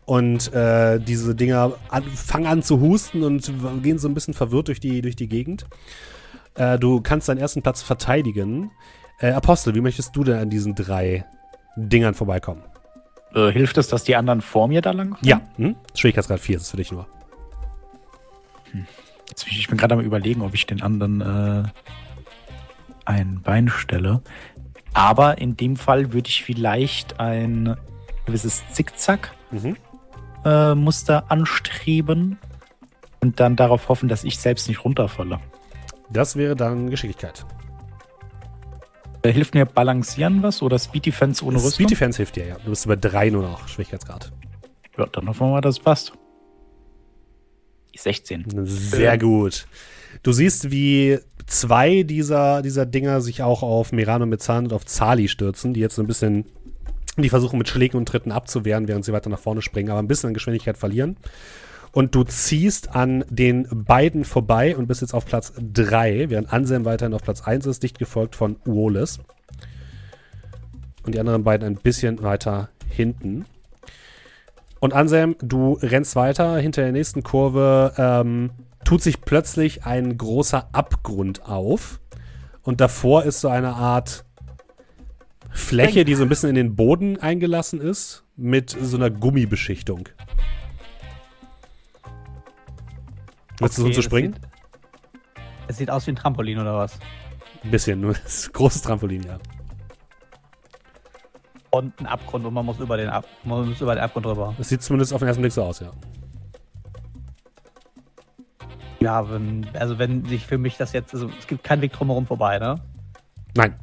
Und 0.09 0.51
äh, 0.53 0.99
diese 0.99 1.35
Dinger 1.35 1.73
an, 1.89 2.01
fangen 2.01 2.47
an 2.47 2.63
zu 2.63 2.81
husten 2.81 3.21
und 3.21 3.53
gehen 3.83 3.99
so 3.99 4.07
ein 4.07 4.15
bisschen 4.15 4.33
verwirrt 4.33 4.67
durch 4.67 4.79
die, 4.79 5.03
durch 5.03 5.15
die 5.15 5.27
Gegend. 5.27 5.67
Äh, 6.55 6.79
du 6.79 6.99
kannst 6.99 7.29
deinen 7.29 7.37
ersten 7.37 7.61
Platz 7.61 7.83
verteidigen. 7.83 8.71
Äh, 9.19 9.33
Apostel, 9.33 9.75
wie 9.75 9.81
möchtest 9.81 10.15
du 10.15 10.23
denn 10.23 10.39
an 10.39 10.49
diesen 10.49 10.73
drei 10.73 11.25
Dingern 11.75 12.15
vorbeikommen? 12.15 12.63
Äh, 13.35 13.51
hilft 13.51 13.77
es, 13.77 13.87
dass 13.87 14.03
die 14.03 14.15
anderen 14.15 14.41
vor 14.41 14.67
mir 14.67 14.81
da 14.81 14.93
lang? 14.93 15.15
Ja, 15.21 15.41
hm? 15.57 15.75
Schwierigkeitsgrad 15.93 16.39
4 16.39 16.55
ist 16.55 16.63
es 16.63 16.71
für 16.71 16.77
dich 16.77 16.91
nur. 16.91 17.05
Bin 18.73 18.87
ich 19.45 19.67
bin 19.67 19.77
gerade 19.77 19.93
am 19.93 20.01
überlegen, 20.01 20.41
ob 20.41 20.55
ich 20.55 20.65
den 20.65 20.81
anderen 20.81 21.21
äh, 21.21 21.63
ein 23.05 23.41
Bein 23.43 23.69
stelle. 23.69 24.23
Aber 24.91 25.37
in 25.37 25.55
dem 25.55 25.75
Fall 25.75 26.13
würde 26.13 26.29
ich 26.29 26.43
vielleicht 26.43 27.19
ein 27.19 27.77
gewisses 28.25 28.63
Mhm. 29.51 29.77
Zickzack-Muster 30.43 31.31
anstreben 31.31 32.37
und 33.21 33.39
dann 33.39 33.55
darauf 33.55 33.89
hoffen, 33.89 34.09
dass 34.09 34.23
ich 34.23 34.39
selbst 34.39 34.67
nicht 34.67 34.83
runterfalle. 34.83 35.39
Das 36.09 36.35
wäre 36.35 36.55
dann 36.55 36.89
Geschicklichkeit. 36.89 37.45
Äh, 39.21 39.33
hilft 39.33 39.53
mir 39.53 39.65
Balancieren 39.65 40.41
was 40.43 40.61
oder 40.61 40.79
Speed 40.79 41.05
Defense 41.05 41.43
ohne 41.43 41.57
Rüstung? 41.57 41.71
Speed 41.71 41.91
Defense 41.91 42.17
hilft 42.17 42.35
dir, 42.37 42.47
ja. 42.47 42.57
Du 42.63 42.69
bist 42.69 42.85
über 42.85 42.95
3 42.95 43.31
nur 43.31 43.43
noch 43.43 43.67
Schwierigkeitsgrad. 43.67 44.31
Ja, 44.97 45.05
dann 45.07 45.27
hoffen 45.27 45.47
wir 45.47 45.51
mal, 45.51 45.61
dass 45.61 45.77
es 45.77 45.83
passt. 45.83 46.13
Die 47.93 47.97
16. 47.97 48.45
Sehr 48.65 49.17
gut. 49.17 49.67
Du 50.23 50.31
siehst, 50.31 50.71
wie 50.71 51.19
zwei 51.45 52.03
dieser, 52.03 52.61
dieser 52.61 52.85
Dinger 52.85 53.21
sich 53.21 53.43
auch 53.43 53.61
auf 53.61 53.91
Mirano 53.91 54.25
Mezan 54.25 54.65
und 54.65 54.73
auf 54.73 54.85
Zali 54.85 55.27
stürzen, 55.27 55.73
die 55.73 55.79
jetzt 55.81 55.95
so 55.95 56.01
ein 56.01 56.07
bisschen, 56.07 56.45
die 57.21 57.29
versuchen 57.29 57.57
mit 57.57 57.67
Schlägen 57.67 57.97
und 57.97 58.07
Tritten 58.07 58.31
abzuwehren, 58.31 58.87
während 58.87 59.05
sie 59.05 59.13
weiter 59.13 59.29
nach 59.29 59.39
vorne 59.39 59.61
springen, 59.61 59.89
aber 59.89 59.99
ein 59.99 60.07
bisschen 60.07 60.29
an 60.29 60.33
Geschwindigkeit 60.33 60.77
verlieren. 60.77 61.17
Und 61.91 62.13
du 62.13 62.23
ziehst 62.23 62.95
an 62.95 63.25
den 63.29 63.67
beiden 63.71 64.23
vorbei 64.23 64.77
und 64.77 64.87
bist 64.87 65.01
jetzt 65.01 65.13
auf 65.13 65.25
Platz 65.25 65.53
3, 65.57 66.29
während 66.29 66.53
Anselm 66.53 66.85
weiterhin 66.85 67.13
auf 67.13 67.23
Platz 67.23 67.41
1 67.41 67.65
ist, 67.65 67.81
dicht 67.81 67.97
gefolgt 67.97 68.35
von 68.35 68.57
Uolis. 68.65 69.19
Und 71.03 71.15
die 71.15 71.19
anderen 71.19 71.43
beiden 71.43 71.67
ein 71.67 71.75
bisschen 71.75 72.21
weiter 72.21 72.69
hinten. 72.87 73.45
Und 74.79 74.93
Anselm, 74.93 75.35
du 75.41 75.79
rennst 75.81 76.15
weiter. 76.15 76.57
Hinter 76.57 76.83
der 76.83 76.91
nächsten 76.91 77.23
Kurve 77.23 77.93
ähm, 77.97 78.51
tut 78.85 79.01
sich 79.01 79.21
plötzlich 79.21 79.85
ein 79.85 80.17
großer 80.17 80.69
Abgrund 80.71 81.45
auf. 81.45 81.99
Und 82.61 82.81
davor 82.81 83.23
ist 83.23 83.41
so 83.41 83.49
eine 83.49 83.73
Art 83.73 84.25
Fläche, 85.51 86.05
die 86.05 86.15
so 86.15 86.23
ein 86.23 86.29
bisschen 86.29 86.49
in 86.49 86.55
den 86.55 86.75
Boden 86.75 87.17
eingelassen 87.17 87.81
ist, 87.81 88.23
mit 88.35 88.69
so 88.69 88.97
einer 88.97 89.09
Gummibeschichtung. 89.09 90.09
Willst 93.59 93.77
du 93.77 93.83
Okay, 93.83 93.93
so 93.93 94.01
springen? 94.01 94.33
Sieht, 94.33 94.49
es 95.67 95.77
sieht 95.77 95.91
aus 95.91 96.07
wie 96.07 96.11
ein 96.11 96.15
Trampolin 96.15 96.59
oder 96.59 96.75
was? 96.75 96.97
Ein 97.63 97.71
bisschen, 97.71 97.99
nur 97.99 98.13
das 98.23 98.51
großes 98.51 98.81
Trampolin, 98.81 99.23
ja. 99.23 99.37
Und 101.71 101.99
ein 101.99 102.07
Abgrund 102.07 102.45
und 102.45 102.53
man 102.53 102.65
muss 102.65 102.79
über 102.79 102.97
den, 102.97 103.09
Ab 103.09 103.25
man 103.43 103.67
muss 103.67 103.81
über 103.81 103.93
den 103.93 104.03
Abgrund 104.03 104.25
drüber. 104.25 104.55
Das 104.57 104.69
sieht 104.69 104.81
zumindest 104.81 105.13
auf 105.13 105.19
den 105.19 105.27
ersten 105.27 105.41
Blick 105.41 105.51
so 105.51 105.63
aus, 105.63 105.79
ja. 105.81 105.91
Ja, 109.01 109.29
wenn, 109.29 109.67
also 109.75 109.97
wenn 109.99 110.25
sich 110.25 110.45
für 110.45 110.57
mich 110.57 110.77
das 110.77 110.93
jetzt, 110.93 111.13
also 111.13 111.29
es 111.37 111.47
gibt 111.47 111.63
keinen 111.63 111.81
Weg 111.81 111.93
drumherum 111.93 112.25
vorbei, 112.25 112.59
ne? 112.59 112.75
Nein, 113.55 113.75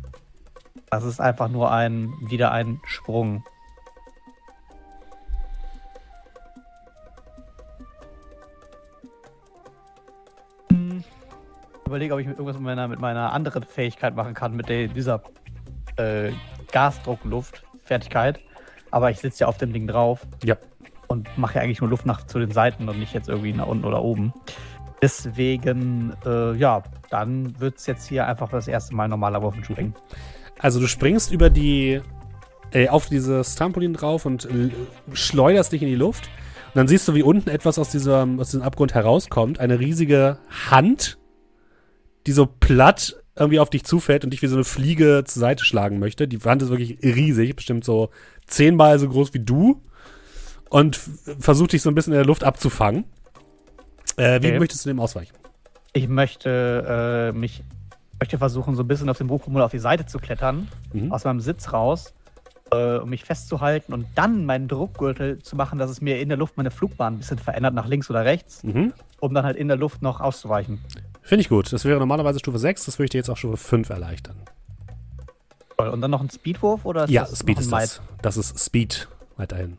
Das 0.91 1.05
ist 1.05 1.21
einfach 1.21 1.49
nur 1.49 1.73
ein, 1.73 2.12
wieder 2.21 2.53
ein 2.53 2.81
Sprung. 2.85 3.45
Hm, 10.71 11.05
Ich 11.87 11.87
überlege, 11.87 12.15
ob 12.15 12.21
ich 12.21 12.27
mit 12.27 12.37
irgendwas 12.37 12.57
mit 12.57 12.65
meiner, 12.65 12.89
mit 12.89 13.01
meiner 13.01 13.33
anderen 13.33 13.62
Fähigkeit 13.62 14.17
machen 14.17 14.35
kann, 14.35 14.57
mit 14.57 14.69
der, 14.69 14.89
dieser 14.89 15.23
äh, 15.97 16.33
Gasdruckluft-Fertigkeit. 16.73 18.41
Aber 18.91 19.11
ich 19.11 19.19
sitze 19.19 19.45
ja 19.45 19.47
auf 19.47 19.59
dem 19.59 19.73
Ding 19.73 19.87
drauf 19.87 20.27
ja. 20.43 20.57
und 21.09 21.37
mache 21.39 21.57
ja 21.57 21.61
eigentlich 21.62 21.81
nur 21.81 21.91
Luft 21.91 22.07
nach 22.07 22.27
zu 22.27 22.39
den 22.39 22.51
Seiten 22.51 22.89
und 22.89 22.99
nicht 22.99 23.15
jetzt 23.15 23.29
irgendwie 23.29 23.53
nach 23.53 23.67
unten 23.67 23.85
oder 23.85 24.03
oben. 24.03 24.33
Deswegen, 25.03 26.15
äh, 26.25 26.55
ja, 26.55 26.83
dann 27.11 27.61
wird 27.61 27.79
es 27.79 27.87
jetzt 27.87 28.09
hier 28.09 28.27
einfach 28.27 28.49
das 28.49 28.67
erste 28.67 28.95
Mal 28.95 29.09
normaler 29.09 29.43
Wurf 29.43 29.55
springen. 29.62 29.95
Also 30.59 30.81
du 30.81 30.87
springst 30.87 31.31
über 31.33 31.51
die, 31.51 32.01
äh, 32.73 32.88
auf 32.88 33.09
dieses 33.09 33.55
Trampolin 33.55 33.92
drauf 33.92 34.27
und 34.27 34.49
schleuderst 35.12 35.73
dich 35.73 35.83
in 35.83 35.88
die 35.88 35.95
Luft. 35.95 36.29
Und 36.69 36.77
dann 36.77 36.88
siehst 36.88 37.07
du, 37.09 37.14
wie 37.14 37.23
unten 37.23 37.49
etwas 37.49 37.79
aus 37.79 37.90
diesem, 37.90 38.40
aus 38.40 38.49
diesem 38.49 38.62
Abgrund 38.62 38.95
herauskommt. 38.95 39.61
Eine 39.61 39.79
riesige 39.79 40.38
Hand, 40.71 41.19
die 42.27 42.33
so 42.33 42.47
platt 42.47 43.16
irgendwie 43.38 43.61
auf 43.61 43.69
dich 43.71 43.85
zufällt 43.85 44.25
und 44.25 44.31
dich 44.31 44.40
wie 44.42 44.47
so 44.47 44.57
eine 44.57 44.64
Fliege 44.64 45.23
zur 45.27 45.40
Seite 45.40 45.64
schlagen 45.64 45.99
möchte. 45.99 46.27
Die 46.27 46.38
Hand 46.38 46.62
ist 46.62 46.71
wirklich 46.71 46.99
riesig, 47.03 47.55
bestimmt 47.55 47.85
so 47.85 48.11
zehnmal 48.47 48.99
so 48.99 49.09
groß 49.09 49.35
wie 49.35 49.40
du. 49.40 49.83
Und 50.71 50.99
versucht 51.38 51.73
dich 51.73 51.83
so 51.83 51.90
ein 51.90 51.95
bisschen 51.95 52.12
in 52.12 52.19
der 52.19 52.27
Luft 52.27 52.45
abzufangen. 52.45 53.05
Äh, 54.16 54.42
wie 54.42 54.49
Okay. 54.49 54.59
möchtest 54.59 54.85
du 54.85 54.88
dem 54.88 55.01
ausweichen? 55.01 55.35
Ich 55.92 56.09
möchte 56.09 57.33
äh, 57.35 57.38
mich 57.38 57.62
möchte 58.20 58.38
versuchen, 58.38 58.74
so 58.74 58.83
ein 58.83 58.88
bisschen 58.88 59.09
auf 59.09 59.18
dem 59.18 59.26
Buchhummel 59.26 59.62
auf 59.62 59.70
die 59.70 59.79
Seite 59.79 60.07
zu 60.07 60.18
klettern, 60.18 60.68
Mhm. 60.92 61.12
aus 61.12 61.24
meinem 61.24 61.40
Sitz 61.40 61.72
raus, 61.72 62.14
äh, 62.72 62.96
um 62.96 63.11
mich 63.11 63.24
festzuhalten 63.24 63.92
und 63.92 64.07
dann 64.14 64.44
meinen 64.46 64.68
Druckgürtel 64.68 65.40
zu 65.40 65.55
machen, 65.57 65.79
dass 65.79 65.90
es 65.90 66.00
mir 66.00 66.20
in 66.20 66.29
der 66.29 66.38
Luft 66.38 66.57
meine 66.57 66.70
Flugbahn 66.70 67.14
ein 67.14 67.18
bisschen 67.18 67.38
verändert, 67.38 67.74
nach 67.74 67.87
links 67.87 68.09
oder 68.11 68.24
rechts, 68.24 68.62
Mhm. 68.64 68.92
um 69.20 69.35
dann 69.35 69.44
halt 69.44 69.57
in 69.57 69.68
der 69.68 69.76
Luft 69.76 70.02
noch 70.02 70.20
auszuweichen. 70.20 70.81
Finde 71.22 71.40
ich 71.42 71.48
gut. 71.48 71.72
Das 71.72 71.85
wäre 71.85 71.98
normalerweise 71.98 72.38
Stufe 72.38 72.59
6, 72.59 72.85
das 72.87 72.98
würde 72.98 73.05
ich 73.07 73.11
dir 73.11 73.18
jetzt 73.18 73.29
auf 73.31 73.38
Stufe 73.38 73.57
5 73.57 73.90
erleichtern. 73.90 74.37
Toll. 75.76 75.88
Und 75.88 76.00
dann 76.00 76.11
noch 76.11 76.22
ein 76.22 76.31
Speedwurf 76.31 76.85
oder 76.87 77.09
Ja, 77.11 77.22
das 77.22 77.38
Speed 77.40 77.59
ist 77.61 77.70
das. 77.70 78.00
Das 78.22 78.37
ist 78.38 78.59
Speed 78.59 79.09
weiterhin. 79.37 79.76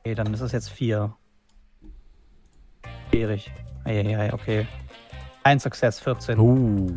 Okay, 0.00 0.14
dann 0.14 0.32
ist 0.32 0.40
es 0.40 0.52
jetzt 0.52 0.70
vier. 0.70 1.12
Schwierig. 3.10 3.52
Eieiei, 3.84 4.32
okay. 4.32 4.66
Ein 5.42 5.60
Success, 5.60 6.00
14. 6.00 6.38
Uh. 6.38 6.88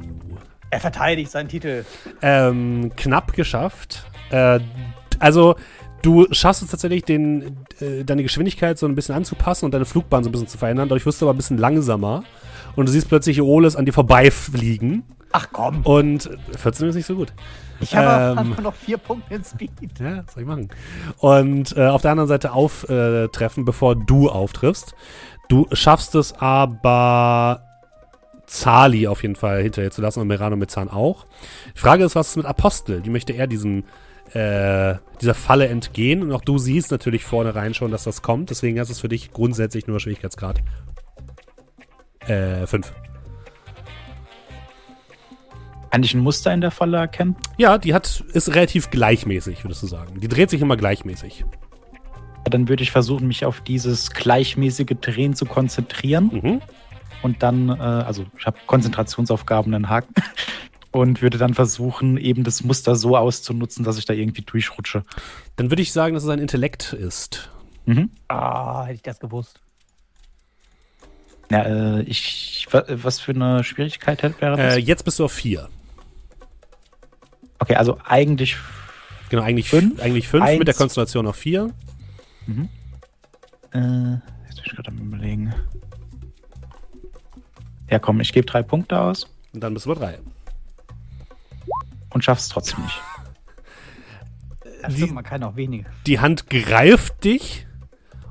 Er 0.70 0.80
verteidigt 0.80 1.32
seinen 1.32 1.48
Titel. 1.48 1.86
Ähm, 2.22 2.92
knapp 2.96 3.34
geschafft. 3.34 4.06
Äh, 4.32 4.60
also, 5.20 5.56
du 6.02 6.28
schaffst 6.32 6.62
es 6.62 6.70
tatsächlich, 6.70 7.04
den, 7.06 7.58
äh, 7.80 8.04
deine 8.04 8.24
Geschwindigkeit 8.24 8.78
so 8.78 8.86
ein 8.86 8.96
bisschen 8.96 9.16
anzupassen 9.16 9.66
und 9.66 9.74
deine 9.74 9.86
Flugbahn 9.86 10.24
so 10.24 10.30
ein 10.30 10.32
bisschen 10.34 10.48
zu 10.48 10.58
verändern. 10.58 10.90
Dadurch 10.90 11.06
wirst 11.06 11.22
du 11.22 11.26
aber 11.26 11.34
ein 11.34 11.38
bisschen 11.38 11.58
langsamer. 11.58 12.24
Und 12.76 12.88
du 12.88 12.92
siehst 12.92 13.08
plötzlich 13.10 13.42
Oles 13.42 13.76
an 13.76 13.86
dir 13.86 13.94
vorbeifliegen. 13.94 15.04
Ach 15.32 15.48
komm. 15.52 15.82
Und 15.82 16.30
14 16.58 16.90
ist 16.90 16.96
nicht 16.96 17.06
so 17.06 17.16
gut. 17.16 17.34
Ich 17.80 17.96
habe 17.96 18.32
Ähm. 18.34 18.38
einfach 18.50 18.64
noch 18.64 18.76
vier 18.76 18.98
Punkte 18.98 19.36
in 19.36 19.44
Speed. 19.44 19.72
Ja, 20.00 20.24
was 20.26 20.34
soll 20.34 20.44
ich 20.44 20.48
machen? 20.50 20.70
Und 21.20 21.76
äh, 21.78 21.88
auf 21.88 22.02
der 22.02 22.12
anderen 22.12 22.28
Seite 22.28 22.54
auftreffen, 22.54 23.66
bevor 23.66 23.96
du 23.96 24.30
auftriffst. 24.30 24.96
Du 25.50 25.66
schaffst 25.72 26.14
es 26.16 26.34
aber, 26.34 27.67
Zali 28.48 29.08
auf 29.08 29.22
jeden 29.22 29.36
Fall 29.36 29.62
hinterher 29.62 29.92
zu 29.92 30.02
lassen 30.02 30.22
und 30.22 30.28
Merano 30.28 30.56
mit 30.56 30.72
Zahn 30.72 30.90
auch. 30.90 31.28
Die 31.76 31.80
Frage 31.80 32.04
ist, 32.04 32.16
was 32.16 32.30
ist 32.30 32.38
mit 32.38 32.46
Apostel? 32.46 33.02
Die 33.02 33.10
möchte 33.10 33.34
er 33.34 33.46
diesem, 33.46 33.84
äh, 34.34 34.96
dieser 35.22 35.34
Falle 35.34 35.68
entgehen. 35.68 36.24
Und 36.24 36.32
auch 36.32 36.42
du 36.42 36.58
siehst 36.58 36.90
natürlich 36.90 37.26
vornherein 37.26 37.74
schon, 37.74 37.92
dass 37.92 38.06
das 38.06 38.22
kommt. 38.22 38.50
Deswegen 38.50 38.78
ist 38.78 38.90
es 38.90 39.02
für 39.02 39.10
dich 39.10 39.32
grundsätzlich 39.32 39.86
nur 39.86 40.00
Schwierigkeitsgrad. 40.00 40.62
Äh, 42.26 42.66
5. 42.66 42.94
Kann 45.92 46.04
ich 46.04 46.14
ein 46.14 46.20
Muster 46.20 46.54
in 46.54 46.62
der 46.62 46.72
Falle 46.72 46.98
erkennen? 46.98 47.36
Ja, 47.58 47.78
die 47.78 47.94
hat, 47.94 48.24
ist 48.32 48.54
relativ 48.54 48.92
gleichmäßig, 48.92 49.64
würdest 49.64 49.84
du 49.84 49.88
sagen. 49.88 50.20
Die 50.20 50.28
dreht 50.28 50.50
sich 50.50 50.62
immer 50.62 50.78
gleichmäßig. 50.78 51.40
Ja, 51.40 52.50
Dann 52.50 52.70
würde 52.70 52.84
ich 52.84 52.92
versuchen, 52.92 53.28
mich 53.28 53.46
auf 53.46 53.62
dieses 53.62 54.12
gleichmäßige 54.12 54.96
Drehen 55.02 55.34
zu 55.34 55.46
konzentrieren. 55.46 56.30
Mhm. 56.32 56.62
Und 57.28 57.44
dann, 57.44 57.68
äh, 57.68 57.74
also 57.82 58.26
ich 58.40 58.46
habe 58.46 58.58
Konzentrationsaufgaben, 58.68 59.74
einen 59.74 59.90
Haken. 59.90 60.14
Und 60.92 61.22
würde 61.22 61.38
dann 61.38 61.54
versuchen, 61.54 62.16
eben 62.18 62.46
das 62.46 62.64
Muster 62.64 62.96
so 62.96 63.18
auszunutzen, 63.18 63.84
dass 63.84 63.98
ich 64.00 64.06
da 64.06 64.14
irgendwie 64.14 64.42
durchrutsche. 64.44 65.04
Dann 65.58 65.70
würde 65.70 65.82
ich 65.82 65.92
sagen, 65.92 66.14
dass 66.16 66.24
es 66.24 66.30
ein 66.30 66.40
Intellekt 66.40 66.94
ist. 66.94 67.50
Mhm. 67.86 68.10
Ah, 68.30 68.86
hätte 68.86 68.96
ich 68.96 69.02
das 69.02 69.20
gewusst. 69.20 69.60
Ja, 71.52 71.64
äh, 71.98 72.02
ich, 72.04 72.66
wa- 72.72 72.86
was 72.88 73.20
für 73.20 73.34
eine 73.34 73.66
Schwierigkeit 73.66 74.24
hätte- 74.24 74.40
wäre 74.42 74.56
das? 74.56 74.76
Äh, 74.76 74.80
jetzt 74.80 75.04
bist 75.04 75.20
du 75.20 75.26
auf 75.26 75.34
4. 75.34 75.68
okay, 77.60 77.76
also 77.76 77.98
eigentlich 78.06 78.56
Genau, 79.30 79.44
eigentlich 79.44 79.68
Fünf, 79.70 79.96
5. 79.96 80.02
Eigentlich 80.02 80.28
5 80.30 80.44
eins. 80.46 80.60
mit 80.60 80.68
der 80.70 80.76
Konstellation 80.76 81.28
auf 81.28 81.36
4. 81.36 81.64
Äh, 83.74 83.80
jetzt 84.48 84.56
bin 84.56 84.64
ich 84.66 84.72
gerade 84.74 84.90
am 84.90 84.98
überlegen. 85.00 85.54
Ja, 87.90 88.00
komm, 88.00 88.20
ich 88.22 88.34
gebe 88.34 88.46
drei 88.46 88.64
Punkte 88.64 89.00
aus 89.00 89.28
Und 89.54 89.62
dann 89.64 89.74
bist 89.74 89.86
du 89.86 89.94
bei 89.96 90.00
3. 90.00 90.20
und 92.14 92.24
schaff's 92.24 92.50
trotzdem 92.50 92.84
nicht. 92.84 93.00
Das 94.82 94.94
Die- 94.94 94.98
stimmt, 95.02 95.16
man 95.16 95.24
kann 95.24 95.44
auch 95.44 95.56
weniger. 95.56 95.90
Die 96.06 96.20
Hand 96.20 96.50
greift 96.50 97.24
dich 97.24 97.66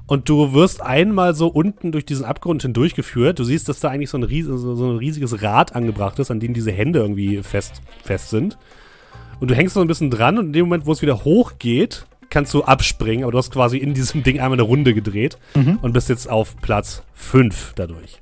und 0.07 0.29
du 0.29 0.53
wirst 0.53 0.81
einmal 0.81 1.35
so 1.35 1.49
unten 1.49 1.91
durch 1.93 2.07
diesen 2.07 2.25
Abgrund 2.25 2.63
hindurchgeführt. 2.63 3.39
Du 3.39 3.45
siehst, 3.45 3.69
dass 3.69 3.81
da 3.81 3.89
eigentlich 3.91 4.11
so 4.11 4.19
ein, 4.19 4.23
ries 4.23 4.47
so, 4.47 4.75
so 4.77 4.91
ein 4.91 4.97
riesiges 4.99 5.43
Rad 5.43 5.75
angebracht 5.75 6.19
ist, 6.19 6.31
an 6.31 6.39
dem 6.41 6.55
diese 6.55 6.71
Hände 6.73 7.01
irgendwie 7.01 7.43
fest, 7.43 7.83
fest 8.05 8.31
sind. 8.31 8.57
Und 9.41 9.51
du 9.51 9.55
hängst 9.55 9.75
so 9.75 9.81
ein 9.81 9.89
bisschen 9.89 10.11
dran 10.11 10.39
und 10.39 10.47
in 10.47 10.53
dem 10.53 10.67
Moment, 10.67 10.87
wo 10.87 10.93
es 10.93 11.03
wieder 11.03 11.25
hochgeht, 11.25 12.07
kannst 12.31 12.55
du 12.55 12.63
abspringen, 12.65 13.25
aber 13.25 13.33
du 13.33 13.39
hast 13.39 13.51
quasi 13.53 13.77
in 13.79 13.93
diesem 13.95 14.23
Ding 14.23 14.37
einmal 14.41 14.53
eine 14.55 14.63
Runde 14.63 14.95
gedreht 14.95 15.37
Mhm. 15.55 15.79
und 15.83 15.93
bist 15.93 16.09
jetzt 16.09 16.29
auf 16.29 16.57
Platz 16.63 17.03
5 17.15 17.73
dadurch. 17.75 18.19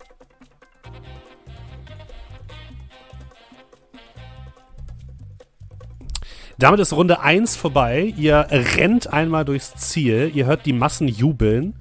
Damit 6.58 6.80
ist 6.80 6.92
Runde 6.92 7.20
1 7.20 7.56
vorbei. 7.56 8.14
Ihr 8.16 8.46
rennt 8.50 9.12
einmal 9.12 9.44
durchs 9.44 9.74
Ziel. 9.74 10.30
Ihr 10.34 10.46
hört 10.46 10.66
die 10.66 10.72
Massen 10.72 11.08
jubeln. 11.08 11.74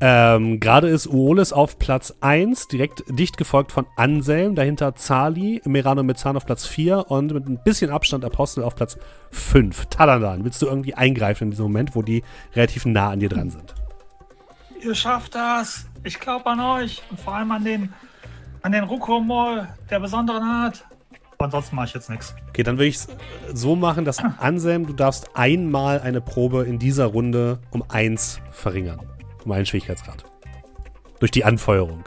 Ähm, 0.00 0.60
Gerade 0.60 0.88
ist 0.88 1.06
Uoles 1.06 1.52
auf 1.52 1.78
Platz 1.78 2.14
1, 2.20 2.68
direkt 2.68 3.04
dicht 3.08 3.36
gefolgt 3.36 3.72
von 3.72 3.86
Anselm. 3.96 4.54
Dahinter 4.54 4.94
Zali, 4.96 5.62
Merano 5.64 6.02
Mezzan 6.02 6.36
auf 6.36 6.46
Platz 6.46 6.66
4 6.66 7.10
und 7.10 7.32
mit 7.32 7.48
ein 7.48 7.62
bisschen 7.62 7.90
Abstand 7.90 8.24
Apostel 8.24 8.64
auf 8.64 8.74
Platz 8.74 8.98
5. 9.30 9.86
Taladan, 9.86 10.44
willst 10.44 10.60
du 10.62 10.66
irgendwie 10.66 10.94
eingreifen 10.94 11.44
in 11.44 11.50
diesem 11.50 11.64
Moment, 11.64 11.94
wo 11.94 12.02
die 12.02 12.22
relativ 12.54 12.86
nah 12.86 13.10
an 13.10 13.20
dir 13.20 13.28
dran 13.28 13.50
sind? 13.50 13.74
Ihr 14.82 14.94
schafft 14.94 15.34
das. 15.34 15.86
Ich 16.02 16.20
glaube 16.20 16.46
an 16.46 16.60
euch. 16.60 17.02
Und 17.10 17.20
vor 17.20 17.34
allem 17.34 17.50
an 17.52 17.64
den, 17.64 17.92
an 18.62 18.72
den 18.72 18.84
Rukomol 18.84 19.68
der 19.88 20.00
besonderen 20.00 20.42
Art. 20.42 20.84
Aber 21.36 21.46
ansonsten 21.46 21.76
mache 21.76 21.86
ich 21.86 21.94
jetzt 21.94 22.08
nichts. 22.10 22.34
Okay, 22.48 22.62
dann 22.62 22.76
würde 22.76 22.86
ich 22.86 22.96
es 22.96 23.08
so 23.52 23.76
machen, 23.76 24.04
dass 24.04 24.18
Anselm, 24.38 24.86
du 24.86 24.92
darfst 24.92 25.28
einmal 25.36 26.00
eine 26.00 26.20
Probe 26.20 26.64
in 26.64 26.78
dieser 26.78 27.06
Runde 27.06 27.58
um 27.70 27.82
1 27.88 28.40
verringern. 28.50 29.00
Um 29.44 29.52
einen 29.52 29.66
Schwierigkeitsgrad. 29.66 30.24
Durch 31.20 31.30
die 31.30 31.44
Anfeuerung. 31.44 32.04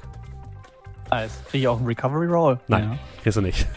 Nice. 1.12 1.32
Kriege 1.50 1.62
ich 1.63 1.68
auch 1.68 1.78
einen 1.78 1.88
Recovery 1.88 2.28
Roll? 2.28 2.60
Nein, 2.68 2.84
Ja. 2.92 2.98
kriegst 3.24 3.38
du 3.38 3.42
nicht. 3.42 3.68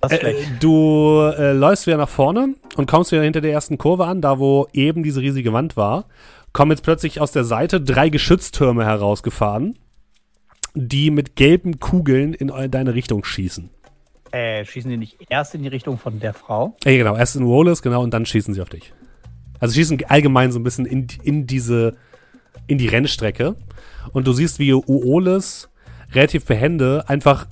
Das 0.00 0.12
ist 0.12 0.18
Äh, 0.18 0.20
schlecht. 0.20 0.50
du 0.62 1.20
äh, 1.36 1.52
läufst 1.52 1.86
wieder 1.86 1.96
nach 1.98 2.08
vorne 2.08 2.54
und 2.76 2.90
kommst 2.90 3.12
wieder 3.12 3.22
hinter 3.22 3.40
der 3.40 3.52
ersten 3.52 3.76
Kurve 3.78 4.06
an, 4.06 4.20
da 4.22 4.38
wo 4.38 4.66
eben 4.72 5.02
diese 5.02 5.20
riesige 5.20 5.52
Wand 5.52 5.76
war. 5.76 6.04
Kommen 6.52 6.70
jetzt 6.72 6.82
plötzlich 6.82 7.20
aus 7.20 7.32
der 7.32 7.44
Seite 7.44 7.80
drei 7.80 8.08
Geschütztürme 8.08 8.84
herausgefahren, 8.84 9.78
die 10.74 11.10
mit 11.10 11.36
gelben 11.36 11.80
Kugeln 11.80 12.34
in 12.34 12.48
deine 12.70 12.94
Richtung 12.94 13.24
schießen. 13.24 13.70
Äh, 14.32 14.64
schießen 14.64 14.90
die 14.90 14.96
nicht 14.96 15.16
erst 15.28 15.54
in 15.54 15.62
die 15.62 15.68
Richtung 15.68 15.98
von 15.98 16.20
der 16.20 16.34
Frau? 16.34 16.76
Äh, 16.84 16.98
genau, 16.98 17.16
erst 17.16 17.36
in 17.36 17.46
Wallace, 17.46 17.82
genau, 17.82 18.02
und 18.02 18.14
dann 18.14 18.26
schießen 18.26 18.54
sie 18.54 18.60
auf 18.60 18.68
dich. 18.68 18.92
Also 19.58 19.74
schießen 19.74 20.02
allgemein 20.08 20.52
so 20.52 20.58
ein 20.58 20.62
bisschen 20.62 20.86
in, 20.86 21.08
in 21.22 21.46
diese, 21.46 21.96
in 22.66 22.78
die 22.78 22.86
Rennstrecke. 22.86 23.56
Und 24.12 24.26
du 24.26 24.32
siehst, 24.32 24.58
wie 24.58 24.72
Uoles 24.72 25.68
relativ 26.12 26.46
behende 26.46 27.04
einfach 27.08 27.46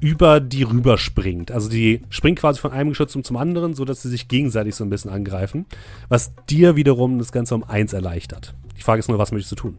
über 0.00 0.40
die 0.40 0.64
rüberspringt. 0.64 1.50
Also 1.50 1.68
die 1.68 2.02
springt 2.10 2.40
quasi 2.40 2.60
von 2.60 2.72
einem 2.72 2.90
Geschütz 2.90 3.12
zum 3.12 3.36
anderen, 3.36 3.74
sodass 3.74 4.02
sie 4.02 4.08
sich 4.08 4.28
gegenseitig 4.28 4.74
so 4.74 4.84
ein 4.84 4.90
bisschen 4.90 5.10
angreifen. 5.10 5.66
Was 6.08 6.34
dir 6.50 6.76
wiederum 6.76 7.18
das 7.18 7.32
Ganze 7.32 7.54
um 7.54 7.64
eins 7.64 7.92
erleichtert. 7.92 8.54
Die 8.76 8.82
Frage 8.82 8.98
ist 8.98 9.08
nur, 9.08 9.18
was 9.18 9.32
möchtest 9.32 9.52
du 9.52 9.56
tun? 9.56 9.78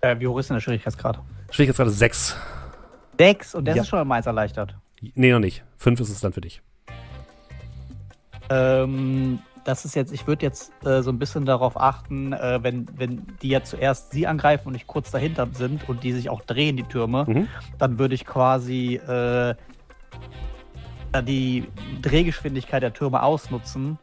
Äh, 0.00 0.18
wie 0.18 0.26
hoch 0.26 0.38
ist 0.38 0.48
denn 0.48 0.56
der 0.56 0.60
Schwierigkeitsgrad? 0.60 1.20
Schwierigkeitsgrad 1.50 1.88
ist 1.88 1.98
6. 1.98 2.36
Sechs 3.18 3.54
und 3.54 3.64
der 3.66 3.76
Ja. 3.76 3.82
ist 3.82 3.88
schon 3.88 4.06
mal 4.06 4.16
eins 4.16 4.26
erleichtert. 4.26 4.74
Nee, 5.14 5.32
noch 5.32 5.38
nicht. 5.40 5.62
5 5.78 6.00
ist 6.00 6.10
es 6.10 6.20
dann 6.20 6.32
für 6.32 6.40
dich. 6.40 6.60
Ähm, 8.50 9.38
das 9.64 9.84
ist 9.84 9.94
jetzt, 9.96 10.12
ich 10.12 10.26
würde 10.26 10.44
jetzt 10.46 10.70
äh, 10.84 11.02
so 11.02 11.10
ein 11.10 11.18
bisschen 11.18 11.44
darauf 11.44 11.76
achten, 11.80 12.32
äh, 12.32 12.60
wenn, 12.62 12.86
wenn 12.96 13.26
die 13.42 13.48
ja 13.48 13.62
zuerst 13.64 14.12
sie 14.12 14.26
angreifen 14.26 14.68
und 14.68 14.72
nicht 14.74 14.86
kurz 14.86 15.10
dahinter 15.10 15.48
sind 15.52 15.88
und 15.88 16.04
die 16.04 16.12
sich 16.12 16.28
auch 16.30 16.42
drehen, 16.42 16.76
die 16.76 16.84
Türme, 16.84 17.24
Mhm. 17.26 17.48
dann 17.78 17.98
würde 17.98 18.14
ich 18.14 18.24
quasi 18.24 18.94
äh, 18.96 19.54
die 21.22 21.66
Drehgeschwindigkeit 22.02 22.82
der 22.82 22.92
Türme 22.92 23.22
ausnutzen, 23.22 23.98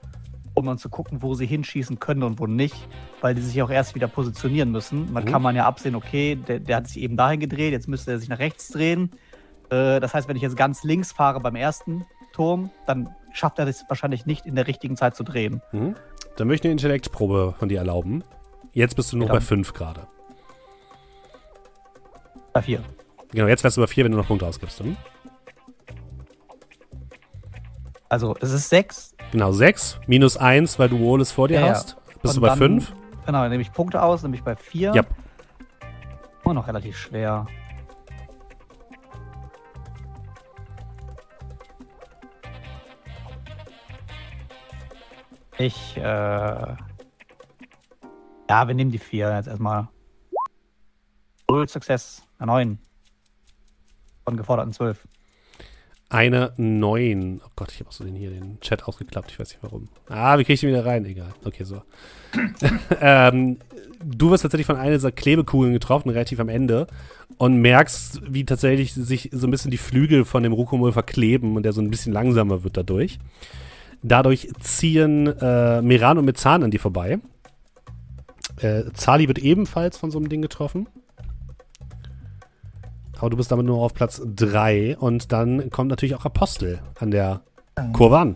um 0.56 0.66
dann 0.66 0.78
zu 0.78 0.90
gucken, 0.90 1.22
wo 1.22 1.34
sie 1.34 1.46
hinschießen 1.46 2.00
können 2.00 2.24
und 2.24 2.40
wo 2.40 2.48
nicht, 2.48 2.76
weil 3.22 3.34
die 3.36 3.42
sich 3.42 3.62
auch 3.62 3.70
erst 3.72 3.96
wieder 3.96 4.08
positionieren 4.08 4.72
müssen. 4.72 5.14
Dann 5.14 5.24
Mhm. 5.24 5.28
kann 5.28 5.42
man 5.42 5.56
ja 5.56 5.66
absehen, 5.66 5.96
okay, 5.96 6.36
der, 6.36 6.60
der 6.60 6.78
hat 6.78 6.88
sich 6.88 7.02
eben 7.02 7.18
dahin 7.18 7.40
gedreht, 7.40 7.72
jetzt 7.72 7.88
müsste 7.88 8.12
er 8.12 8.20
sich 8.20 8.30
nach 8.30 8.40
rechts 8.40 8.70
drehen. 8.70 9.12
Äh, 9.70 10.00
das 10.00 10.14
heißt, 10.14 10.28
wenn 10.28 10.36
ich 10.36 10.42
jetzt 10.44 10.56
ganz 10.58 10.84
links 10.84 11.12
fahre 11.12 11.40
beim 11.40 11.56
ersten 11.56 12.06
Turm, 12.34 12.70
dann 12.86 13.10
schafft 13.32 13.58
er 13.60 13.66
das 13.66 13.84
wahrscheinlich 13.90 14.26
nicht 14.26 14.46
in 14.46 14.56
der 14.56 14.68
richtigen 14.68 14.96
Zeit 14.98 15.16
zu 15.16 15.24
drehen. 15.24 15.62
Mhm. 15.72 15.96
Dann 16.38 16.48
möchte 16.48 16.68
ich 16.68 16.70
eine 16.70 16.74
Intellektprobe 16.74 17.56
von 17.58 17.70
dir 17.70 17.80
erlauben. 17.80 18.24
Jetzt 18.74 18.96
bist 18.96 19.12
du 19.12 19.18
nur 19.18 19.28
Ja. 19.28 19.34
bei 19.34 19.40
5 19.42 19.74
gerade. 19.74 20.08
Bei 22.54 22.62
vier. 22.62 22.84
Genau, 23.32 23.48
jetzt 23.48 23.64
wärst 23.64 23.78
du 23.78 23.82
bei 23.82 23.88
4, 23.88 24.06
wenn 24.06 24.12
du 24.12 24.18
noch 24.18 24.28
Punkte 24.28 24.46
ausgibst. 24.46 24.80
Hm? 24.80 24.96
Also 28.10 28.36
es 28.42 28.52
ist 28.52 28.70
sechs. 28.70 29.13
Genau, 29.34 29.52
6 29.52 30.00
minus 30.06 30.38
1, 30.38 30.78
weil 30.78 30.90
du 30.90 31.00
Wallace 31.00 31.32
vor 31.32 31.48
dir 31.48 31.60
ja, 31.60 31.70
hast. 31.70 31.98
Bist 32.22 32.36
und 32.38 32.44
du 32.44 32.48
bei 32.48 32.56
5? 32.56 32.94
Genau, 33.26 33.42
dann 33.42 33.50
nehme 33.50 33.64
ich 33.64 33.74
Punkte 33.74 34.00
aus, 34.00 34.22
nämlich 34.22 34.44
bei 34.44 34.56
4. 34.56 34.94
Ja. 34.94 35.04
Immer 36.46 36.54
noch 36.54 36.68
relativ 36.68 36.96
schwer. 36.96 37.48
Ich, 45.58 45.98
äh. 45.98 46.02
Ja, 46.02 46.78
wir 48.68 48.76
nehmen 48.76 48.92
die 48.92 49.00
4 49.00 49.36
jetzt 49.36 49.48
erstmal. 49.48 49.88
Null 51.50 51.68
Success, 51.68 52.22
9. 52.38 52.78
Von 54.26 54.38
geforderten 54.38 54.74
12 54.74 55.08
eine 56.14 56.54
neuen. 56.58 57.42
Oh 57.44 57.50
Gott, 57.56 57.72
ich 57.72 57.80
habe 57.80 57.90
auch 57.90 57.94
so 57.94 58.04
den 58.04 58.16
hier 58.16 58.30
den 58.30 58.60
Chat 58.62 58.84
ausgeklappt. 58.84 59.32
Ich 59.32 59.40
weiß 59.40 59.50
nicht 59.50 59.64
warum. 59.64 59.90
Ah, 60.08 60.38
wie 60.38 60.44
kriege 60.44 60.54
ich 60.54 60.62
den 60.62 60.70
wieder 60.70 60.86
rein? 60.86 61.06
Egal. 61.06 61.34
Okay, 61.44 61.64
so. 61.64 61.82
ähm, 63.02 63.58
du 64.04 64.30
wirst 64.30 64.44
tatsächlich 64.44 64.68
von 64.68 64.76
einer 64.76 64.94
dieser 64.94 65.12
Klebekugeln 65.12 65.74
getroffen, 65.74 66.10
relativ 66.10 66.40
am 66.40 66.50
Ende. 66.50 66.88
Und 67.38 67.58
merkst, 67.58 68.22
wie 68.32 68.46
tatsächlich 68.46 68.94
sich 68.94 69.30
so 69.34 69.48
ein 69.48 69.52
bisschen 69.52 69.72
die 69.72 69.78
Flügel 69.78 70.24
von 70.24 70.44
dem 70.44 70.54
Rukomol 70.54 70.92
verkleben 70.92 71.56
und 71.56 71.64
der 71.64 71.74
so 71.74 71.82
ein 71.82 71.90
bisschen 71.90 72.14
langsamer 72.14 72.64
wird 72.64 72.78
dadurch. 72.78 73.18
Dadurch 74.04 74.50
ziehen 74.60 75.28
äh, 75.28 75.82
Meran 75.82 76.20
und 76.20 76.26
Mezan 76.26 76.64
an 76.64 76.70
dir 76.70 76.80
vorbei. 76.80 77.20
Äh, 78.58 78.84
Zali 78.94 79.28
wird 79.28 79.40
ebenfalls 79.40 79.98
von 79.98 80.12
so 80.12 80.20
einem 80.20 80.30
Ding 80.30 80.44
getroffen. 80.44 80.88
Aber 83.24 83.30
du 83.30 83.38
bist 83.38 83.54
damit 83.54 83.66
nur 83.66 83.78
auf 83.78 83.94
Platz 83.94 84.22
3 84.26 84.98
und 84.98 85.32
dann 85.32 85.70
kommt 85.70 85.90
natürlich 85.90 86.14
auch 86.14 86.26
Apostel 86.26 86.80
an 87.00 87.10
der 87.10 87.40
Kurve 87.94 88.18
an. 88.20 88.36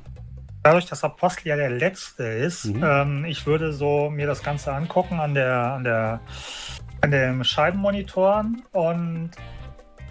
Dadurch, 0.63 0.85
dass 0.85 1.03
Apostel 1.03 1.49
ja 1.49 1.57
der 1.57 1.71
letzte 1.71 2.23
ist, 2.23 2.67
Mhm. 2.67 2.83
ähm, 2.85 3.25
ich 3.25 3.45
würde 3.45 3.73
so 3.73 4.09
mir 4.09 4.27
das 4.27 4.41
Ganze 4.43 4.71
angucken 4.71 5.19
an 5.19 5.33
der, 5.33 5.73
an 5.73 5.83
der 5.83 6.21
an 7.01 7.11
den 7.11 7.43
Scheibenmonitoren 7.43 8.63
und 8.71 9.31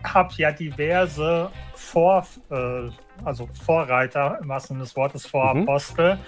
habe 0.05 0.35
ja 0.37 0.53
diverse 0.53 1.49
Vor, 1.73 2.27
äh, 2.51 2.91
also 3.25 3.49
Vorreiter 3.65 4.39
im 4.43 4.49
wahrsten 4.51 4.75
Sinne 4.75 4.85
des 4.85 4.95
Wortes, 4.95 5.25
Vorapostel, 5.25 6.19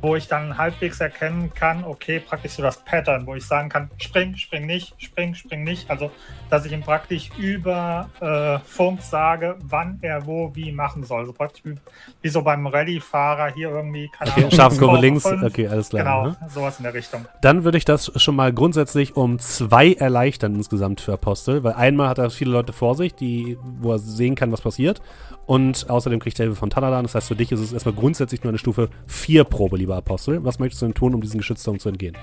wo 0.00 0.16
ich 0.16 0.28
dann 0.28 0.58
halbwegs 0.58 1.00
erkennen 1.00 1.52
kann, 1.54 1.84
okay, 1.84 2.20
praktisch 2.20 2.52
so 2.52 2.62
das 2.62 2.84
Pattern, 2.84 3.26
wo 3.26 3.34
ich 3.34 3.44
sagen 3.44 3.68
kann, 3.68 3.90
spring, 3.98 4.36
spring 4.36 4.66
nicht, 4.66 4.94
spring, 4.98 5.34
spring 5.34 5.64
nicht. 5.64 5.90
Also, 5.90 6.10
dass 6.50 6.64
ich 6.64 6.72
ihm 6.72 6.80
praktisch 6.82 7.30
über 7.38 8.08
äh, 8.20 8.58
Funk 8.66 9.02
sage, 9.02 9.56
wann 9.62 9.98
er 10.02 10.26
wo 10.26 10.54
wie 10.54 10.72
machen 10.72 11.04
soll. 11.04 11.20
Also 11.20 11.32
praktisch 11.32 11.62
wie, 11.64 11.74
wie 12.22 12.28
so 12.28 12.42
beim 12.42 12.66
Rallye-Fahrer 12.66 13.52
hier 13.54 13.70
irgendwie, 13.70 14.08
keine 14.08 14.30
Okay, 14.30 14.40
Ahnung. 14.40 14.50
Schafskurve 14.52 14.92
Kurve 14.92 15.06
links, 15.06 15.22
fünf. 15.22 15.42
okay, 15.42 15.68
alles 15.68 15.88
klar. 15.88 16.02
Genau, 16.04 16.26
ne? 16.28 16.36
sowas 16.48 16.78
in 16.78 16.84
der 16.84 16.94
Richtung. 16.94 17.26
Dann 17.40 17.64
würde 17.64 17.78
ich 17.78 17.84
das 17.84 18.12
schon 18.16 18.36
mal 18.36 18.52
grundsätzlich 18.52 19.16
um 19.16 19.38
zwei 19.38 19.92
erleichtern 19.92 20.54
insgesamt 20.54 21.00
für 21.00 21.12
Apostel, 21.12 21.64
weil 21.64 21.74
einmal 21.74 22.08
hat 22.08 22.18
er 22.18 22.30
viele 22.30 22.50
Leute 22.52 22.72
vor 22.72 22.94
sich, 22.94 23.14
die, 23.14 23.58
wo 23.80 23.92
er 23.92 23.98
sehen 23.98 24.34
kann, 24.34 24.52
was 24.52 24.60
passiert. 24.60 25.00
Und 25.44 25.90
außerdem 25.90 26.20
kriegt 26.20 26.38
er 26.38 26.44
Hilfe 26.44 26.58
von 26.58 26.70
Tanadan. 26.70 27.02
Das 27.02 27.14
heißt, 27.14 27.28
für 27.28 27.36
dich 27.36 27.50
ist 27.50 27.60
es 27.60 27.72
erstmal 27.72 27.94
grundsätzlich 27.94 28.42
nur 28.44 28.50
eine 28.50 28.58
Stufe 28.58 28.88
4 29.06 29.44
Probe, 29.44 29.76
lieber 29.82 29.96
Apostel. 29.96 30.44
Was 30.44 30.58
möchtest 30.58 30.82
du 30.82 30.86
denn 30.86 30.94
tun, 30.94 31.14
um 31.14 31.20
diesen 31.20 31.38
Geschützturm 31.38 31.78
zu 31.78 31.88
entgehen? 31.88 32.16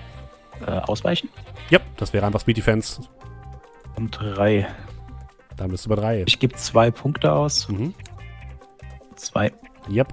Äh, 0.66 0.72
ausweichen. 0.72 1.30
Ja, 1.70 1.80
das 1.98 2.14
wäre 2.14 2.26
einfach 2.26 2.42
Speed 2.42 2.58
Defense. 2.58 3.02
Um 3.96 4.10
drei. 4.10 4.68
Dann 5.56 5.72
bist 5.72 5.86
du 5.86 5.90
bei 5.90 5.96
3. 5.96 6.24
Ich 6.26 6.40
gebe 6.40 6.56
zwei 6.56 6.90
Punkte 6.90 7.34
aus. 7.34 7.68
Mhm. 7.68 7.94
Zwei. 9.16 9.52
Yep. 9.90 10.08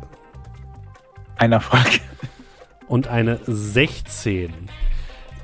Ein 1.37 1.53
Erfolg. 1.53 2.01
und 2.89 3.07
eine 3.09 3.39
16. 3.47 4.53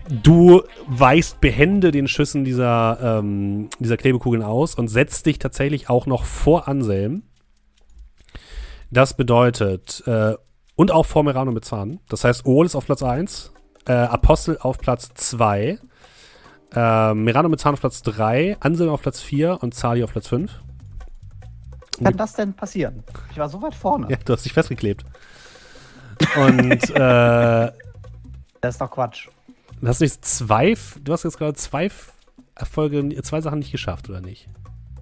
Du 0.09 0.62
weichst 0.88 1.40
behende 1.40 1.92
den 1.92 2.09
Schüssen 2.09 2.44
dieser, 2.44 3.20
ähm, 3.20 3.70
dieser 3.78 3.96
Klebekugeln 3.96 4.42
aus 4.42 4.74
und 4.74 4.88
setzt 4.88 5.26
dich 5.26 5.38
tatsächlich 5.38 5.88
auch 5.88 6.07
noch 6.07 6.24
vor 6.24 6.66
Anselm. 6.66 7.22
Das 8.90 9.16
bedeutet, 9.16 10.03
äh, 10.07 10.34
und 10.77 10.91
auch 10.91 11.07
vor 11.07 11.23
Merano 11.23 11.53
mit 11.53 11.64
Zahn. 11.64 12.01
Das 12.09 12.25
heißt, 12.25 12.47
Ohl 12.47 12.66
ist 12.66 12.75
auf 12.75 12.87
Platz 12.87 13.03
1, 13.03 13.53
äh, 13.87 13.93
Apostel 13.93 14.59
auf 14.61 14.79
Platz 14.79 15.11
2, 15.14 15.79
äh, 16.75 17.14
Merano 17.14 17.49
mit 17.49 17.61
Zahn 17.61 17.75
auf 17.75 17.81
Platz 17.81 18.03
3, 18.03 18.57
Anselm 18.61 18.91
auf 18.91 19.03
Platz 19.03 19.20
4 19.20 19.62
und 19.62 19.75
Zali 19.75 20.03
auf 20.03 20.12
Platz 20.12 20.29
5. 20.29 20.51
Wie 21.99 22.05
kann 22.05 22.16
das 22.16 22.35
denn 22.35 22.55
passieren? 22.55 23.05
Ich 23.31 23.39
war 23.39 23.49
so 23.49 23.61
weit 23.62 23.75
vorne. 23.75 24.07
Ja, 24.11 24.16
du 24.25 24.33
hast 24.33 24.45
dich 24.45 24.53
festgeklebt. 24.53 25.05
Und 26.37 26.91
äh, 26.91 27.73
Das 28.62 28.77
ist 28.77 28.81
doch 28.81 28.91
Quatsch. 28.91 29.29
Du 29.81 29.89
hast 29.89 30.01
nicht 30.01 30.25
zwei, 30.25 30.77
du 31.03 31.12
hast 31.12 31.25
jetzt 31.25 31.37
gerade 31.37 31.55
zwei 31.55 31.91
Erfolge, 32.55 33.23
zwei 33.23 33.41
Sachen 33.41 33.59
nicht 33.59 33.73
geschafft, 33.73 34.09
oder 34.09 34.20
nicht? 34.20 34.47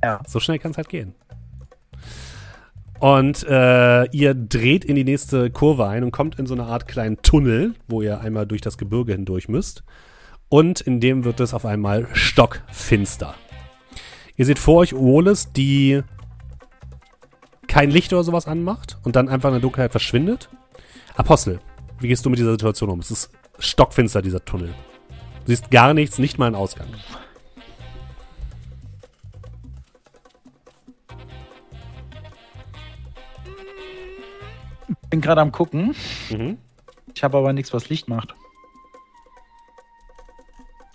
Ja. 0.02 0.20
So 0.26 0.40
schnell 0.40 0.58
kann 0.58 0.70
es 0.70 0.78
halt 0.78 0.88
gehen. 0.88 1.14
Und 3.00 3.44
äh, 3.48 4.04
ihr 4.10 4.34
dreht 4.34 4.84
in 4.84 4.94
die 4.94 5.04
nächste 5.04 5.50
Kurve 5.50 5.88
ein 5.88 6.04
und 6.04 6.10
kommt 6.10 6.38
in 6.38 6.46
so 6.46 6.52
eine 6.52 6.64
Art 6.64 6.86
kleinen 6.86 7.22
Tunnel, 7.22 7.74
wo 7.88 8.02
ihr 8.02 8.20
einmal 8.20 8.46
durch 8.46 8.60
das 8.60 8.76
Gebirge 8.76 9.12
hindurch 9.12 9.48
müsst. 9.48 9.84
Und 10.50 10.82
in 10.82 11.00
dem 11.00 11.24
wird 11.24 11.40
es 11.40 11.54
auf 11.54 11.64
einmal 11.64 12.08
stockfinster. 12.12 13.34
Ihr 14.36 14.44
seht 14.44 14.58
vor 14.58 14.76
euch 14.76 14.94
Oles, 14.94 15.52
die 15.52 16.02
kein 17.68 17.90
Licht 17.90 18.12
oder 18.12 18.22
sowas 18.22 18.46
anmacht 18.46 18.98
und 19.02 19.16
dann 19.16 19.30
einfach 19.30 19.48
in 19.48 19.54
der 19.54 19.62
Dunkelheit 19.62 19.92
verschwindet. 19.92 20.50
Apostel, 21.16 21.60
wie 22.00 22.08
gehst 22.08 22.26
du 22.26 22.30
mit 22.30 22.38
dieser 22.38 22.52
Situation 22.52 22.90
um? 22.90 22.98
Es 22.98 23.10
ist 23.10 23.30
stockfinster, 23.58 24.20
dieser 24.20 24.44
Tunnel. 24.44 24.74
Du 25.44 25.46
siehst 25.46 25.70
gar 25.70 25.94
nichts, 25.94 26.18
nicht 26.18 26.38
mal 26.38 26.46
einen 26.46 26.54
Ausgang. 26.54 26.88
Bin 35.10 35.20
gerade 35.20 35.40
am 35.40 35.52
gucken. 35.52 35.94
Mhm. 36.30 36.58
Ich 37.14 37.24
habe 37.24 37.36
aber 37.38 37.52
nichts, 37.52 37.72
was 37.72 37.88
Licht 37.88 38.08
macht. 38.08 38.34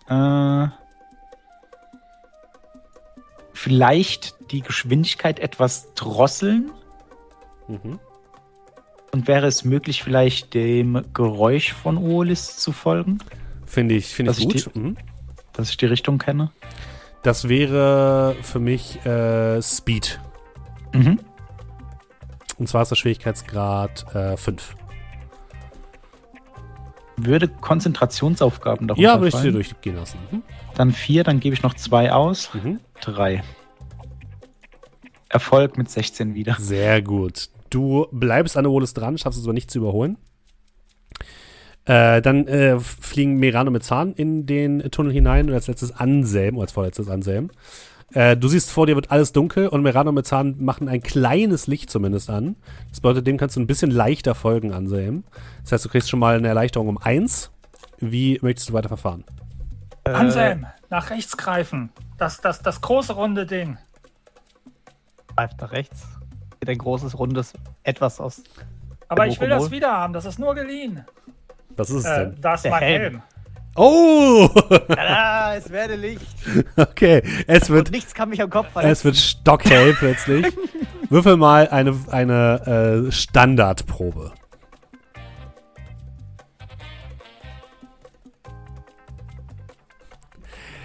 Äh, 0.07 0.67
vielleicht 3.53 4.35
die 4.51 4.61
Geschwindigkeit 4.61 5.39
etwas 5.39 5.93
drosseln 5.95 6.71
Mhm. 7.67 7.99
und 9.11 9.27
wäre 9.27 9.47
es 9.47 9.63
möglich, 9.65 10.03
vielleicht 10.03 10.53
dem 10.53 11.03
Geräusch 11.13 11.73
von 11.73 11.97
Olis 11.97 12.57
zu 12.57 12.71
folgen, 12.71 13.17
Finde 13.65 13.95
ich, 13.95 14.07
finde 14.13 14.31
ich 14.33 14.39
gut. 14.43 14.59
steht- 14.59 14.75
Mhm. 14.75 14.97
dass 15.53 15.69
ich 15.69 15.77
die 15.77 15.87
Richtung 15.87 16.19
kenne. 16.19 16.51
Das 17.23 17.49
wäre 17.49 18.35
für 18.43 18.59
mich 18.59 19.03
äh, 19.05 19.59
Speed. 19.63 20.19
Mhm. 20.93 21.19
Und 22.57 22.67
zwar 22.67 22.83
ist 22.83 22.89
der 22.89 22.95
Schwierigkeitsgrad 22.95 24.05
5. 24.37 24.75
Würde 27.17 27.47
Konzentrationsaufgaben 27.47 28.87
darunter 28.87 29.01
ja, 29.01 29.19
würde 29.21 29.35
ich 29.35 29.41
dir 29.41 29.51
durchgehen 29.51 29.95
lassen. 29.95 30.19
Mhm. 30.31 30.41
Dann 30.75 30.91
vier, 30.91 31.23
dann 31.23 31.39
gebe 31.39 31.53
ich 31.53 31.63
noch 31.63 31.73
zwei 31.73 32.11
aus. 32.11 32.53
Mhm. 32.53 32.79
Drei. 33.01 33.43
Erfolg 35.29 35.77
mit 35.77 35.89
16 35.89 36.33
wieder. 36.33 36.55
Sehr 36.59 37.01
gut. 37.01 37.49
Du 37.69 38.07
bleibst 38.11 38.57
an 38.57 38.63
der 38.63 38.71
Wohles 38.71 38.93
dran, 38.93 39.17
schaffst 39.17 39.39
es 39.39 39.45
aber 39.45 39.53
nicht 39.53 39.71
zu 39.71 39.79
überholen. 39.79 40.17
Äh, 41.85 42.21
dann 42.21 42.47
äh, 42.47 42.79
fliegen 42.79 43.35
Merano 43.35 43.69
mit 43.69 43.83
Zahn 43.83 44.13
in 44.13 44.45
den 44.45 44.91
Tunnel 44.91 45.13
hinein 45.13 45.47
und 45.47 45.53
als 45.53 45.67
letztes 45.67 45.91
Anselm, 45.91 46.55
oder 46.55 46.63
als 46.63 46.71
vorletztes 46.71 47.09
Anselm. 47.09 47.51
Äh, 48.13 48.37
du 48.37 48.47
siehst 48.47 48.71
vor 48.71 48.85
dir 48.85 48.95
wird 48.95 49.11
alles 49.11 49.33
dunkel 49.33 49.67
und 49.67 49.81
Merano 49.81 50.11
mit 50.11 50.25
Zahn 50.27 50.55
machen 50.63 50.87
ein 50.87 51.01
kleines 51.01 51.67
Licht 51.67 51.89
zumindest 51.89 52.29
an. 52.29 52.55
Das 52.89 53.01
bedeutet, 53.01 53.27
dem 53.27 53.37
kannst 53.37 53.55
du 53.55 53.59
ein 53.59 53.67
bisschen 53.67 53.91
leichter 53.91 54.35
folgen, 54.35 54.73
Anselm. 54.73 55.23
Das 55.63 55.73
heißt, 55.73 55.85
du 55.85 55.89
kriegst 55.89 56.09
schon 56.09 56.19
mal 56.19 56.37
eine 56.37 56.47
Erleichterung 56.47 56.87
um 56.87 56.97
1. 56.97 57.51
Wie 57.99 58.39
möchtest 58.41 58.69
du 58.69 58.73
weiter 58.73 58.89
verfahren? 58.89 59.23
Äh, 60.03 60.11
Anselm, 60.11 60.65
nach 60.89 61.09
rechts 61.09 61.35
greifen. 61.35 61.89
Das, 62.17 62.39
das, 62.41 62.61
das 62.61 62.79
große 62.81 63.13
runde 63.13 63.45
Ding. 63.45 63.77
Greift 65.35 65.59
nach 65.59 65.71
rechts. 65.71 66.03
Geht 66.59 66.69
ein 66.69 66.77
großes, 66.77 67.17
rundes 67.17 67.53
Etwas 67.83 68.21
aus. 68.21 68.43
Aber 69.07 69.27
ich 69.27 69.39
will 69.39 69.49
das 69.49 69.71
wieder 69.71 69.91
haben, 69.91 70.13
das 70.13 70.25
ist 70.25 70.39
nur 70.39 70.55
geliehen. 70.55 71.05
Was 71.75 71.89
ist 71.89 71.97
es 71.97 72.05
Äh, 72.05 72.19
denn? 72.19 72.41
das 72.41 72.59
ist 72.59 72.63
Der 72.65 72.71
mein 72.71 72.83
Helm. 72.83 73.01
Helm. 73.01 73.21
Oh! 73.75 74.49
Ah, 74.97 75.55
es 75.57 75.69
werde 75.69 75.95
Licht. 75.95 76.25
okay, 76.77 77.21
es 77.47 77.69
wird 77.69 77.89
Und 77.89 77.93
nichts 77.95 78.13
kann 78.13 78.29
mich 78.29 78.41
am 78.41 78.49
Kopf 78.49 78.67
Es 78.67 78.71
verletzen. 78.73 79.03
wird 79.03 79.17
stockhell 79.17 79.93
plötzlich. 79.93 80.45
Würfel 81.09 81.35
mal 81.37 81.67
eine, 81.67 81.95
eine 82.09 83.05
äh, 83.07 83.11
Standardprobe. 83.11 84.31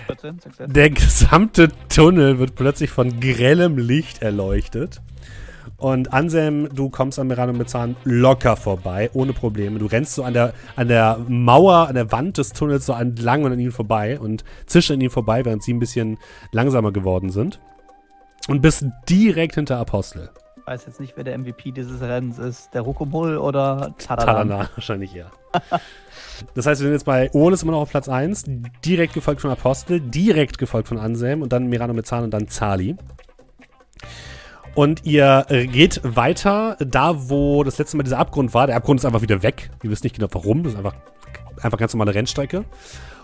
14, 0.07 0.41
Success. 0.41 0.73
Der 0.73 0.91
gesamte 0.91 1.69
Tunnel 1.89 2.39
wird 2.39 2.55
plötzlich 2.57 2.91
von 2.91 3.21
grellem 3.21 3.79
Licht 3.79 4.23
erleuchtet. 4.23 5.01
Und 5.81 6.13
Anselm, 6.13 6.69
du 6.75 6.91
kommst 6.91 7.19
an 7.19 7.27
Mirano 7.27 7.55
mit 7.55 7.71
Zahn 7.71 7.97
locker 8.05 8.57
vorbei, 8.57 9.09
ohne 9.15 9.33
Probleme. 9.33 9.79
Du 9.79 9.87
rennst 9.87 10.15
so 10.15 10.23
an 10.23 10.35
der, 10.35 10.53
an 10.77 10.89
der 10.89 11.19
Mauer, 11.27 11.89
an 11.89 11.95
der 11.95 12.13
Wand 12.13 12.37
des 12.37 12.53
Tunnels 12.53 12.85
so 12.85 12.93
entlang 12.93 13.45
und 13.45 13.53
an 13.53 13.59
ihnen 13.59 13.73
vorbei 13.73 14.21
und 14.21 14.45
zischst 14.67 14.91
an 14.91 15.01
ihnen 15.01 15.09
vorbei, 15.09 15.43
während 15.47 15.63
sie 15.63 15.73
ein 15.73 15.79
bisschen 15.79 16.19
langsamer 16.53 16.93
geworden 16.93 17.31
sind. 17.31 17.61
Und 18.47 18.61
bist 18.61 18.85
direkt 19.09 19.55
hinter 19.55 19.79
Apostel. 19.79 20.29
Ich 20.59 20.67
weiß 20.67 20.85
jetzt 20.85 21.01
nicht, 21.01 21.17
wer 21.17 21.25
der 21.25 21.39
MVP 21.39 21.73
dieses 21.73 22.03
Rennens 22.03 22.39
ist. 22.39 22.75
Der 22.75 22.83
Rukomul 22.83 23.39
oder 23.39 23.95
Taradan. 23.97 24.49
Talana 24.49 24.71
wahrscheinlich 24.75 25.17
eher. 25.17 25.31
Das 26.55 26.67
heißt, 26.67 26.83
wir 26.83 26.89
sind 26.89 26.93
jetzt 26.93 27.07
bei 27.07 27.31
Oles 27.33 27.63
immer 27.63 27.73
noch 27.73 27.81
auf 27.81 27.91
Platz 27.91 28.09
1, 28.09 28.45
direkt 28.85 29.15
gefolgt 29.15 29.41
von 29.41 29.51
Apostel, 29.51 29.99
direkt 29.99 30.59
gefolgt 30.59 30.89
von 30.89 30.99
Anselm 30.99 31.41
und 31.41 31.55
dann 31.55 31.69
Mirano 31.69 31.95
Mezzan 31.95 32.25
und 32.25 32.33
dann 32.33 32.49
Zali. 32.49 32.97
Und 34.75 35.05
ihr 35.05 35.47
geht 35.73 36.01
weiter, 36.05 36.77
da 36.79 37.29
wo 37.29 37.65
das 37.65 37.79
letzte 37.79 37.97
Mal 37.97 38.05
dieser 38.05 38.19
Abgrund 38.19 38.55
war. 38.55 38.67
Der 38.67 38.77
Abgrund 38.77 39.01
ist 39.01 39.05
einfach 39.05 39.23
wieder 39.23 39.43
weg. 39.43 39.71
Ihr 39.83 39.91
wisst 39.91 40.05
nicht 40.05 40.15
genau 40.15 40.29
warum. 40.31 40.63
Das 40.63 40.73
ist 40.73 40.79
einfach, 40.79 40.95
einfach 41.61 41.79
ganz 41.79 41.93
normale 41.93 42.15
Rennstrecke. 42.15 42.65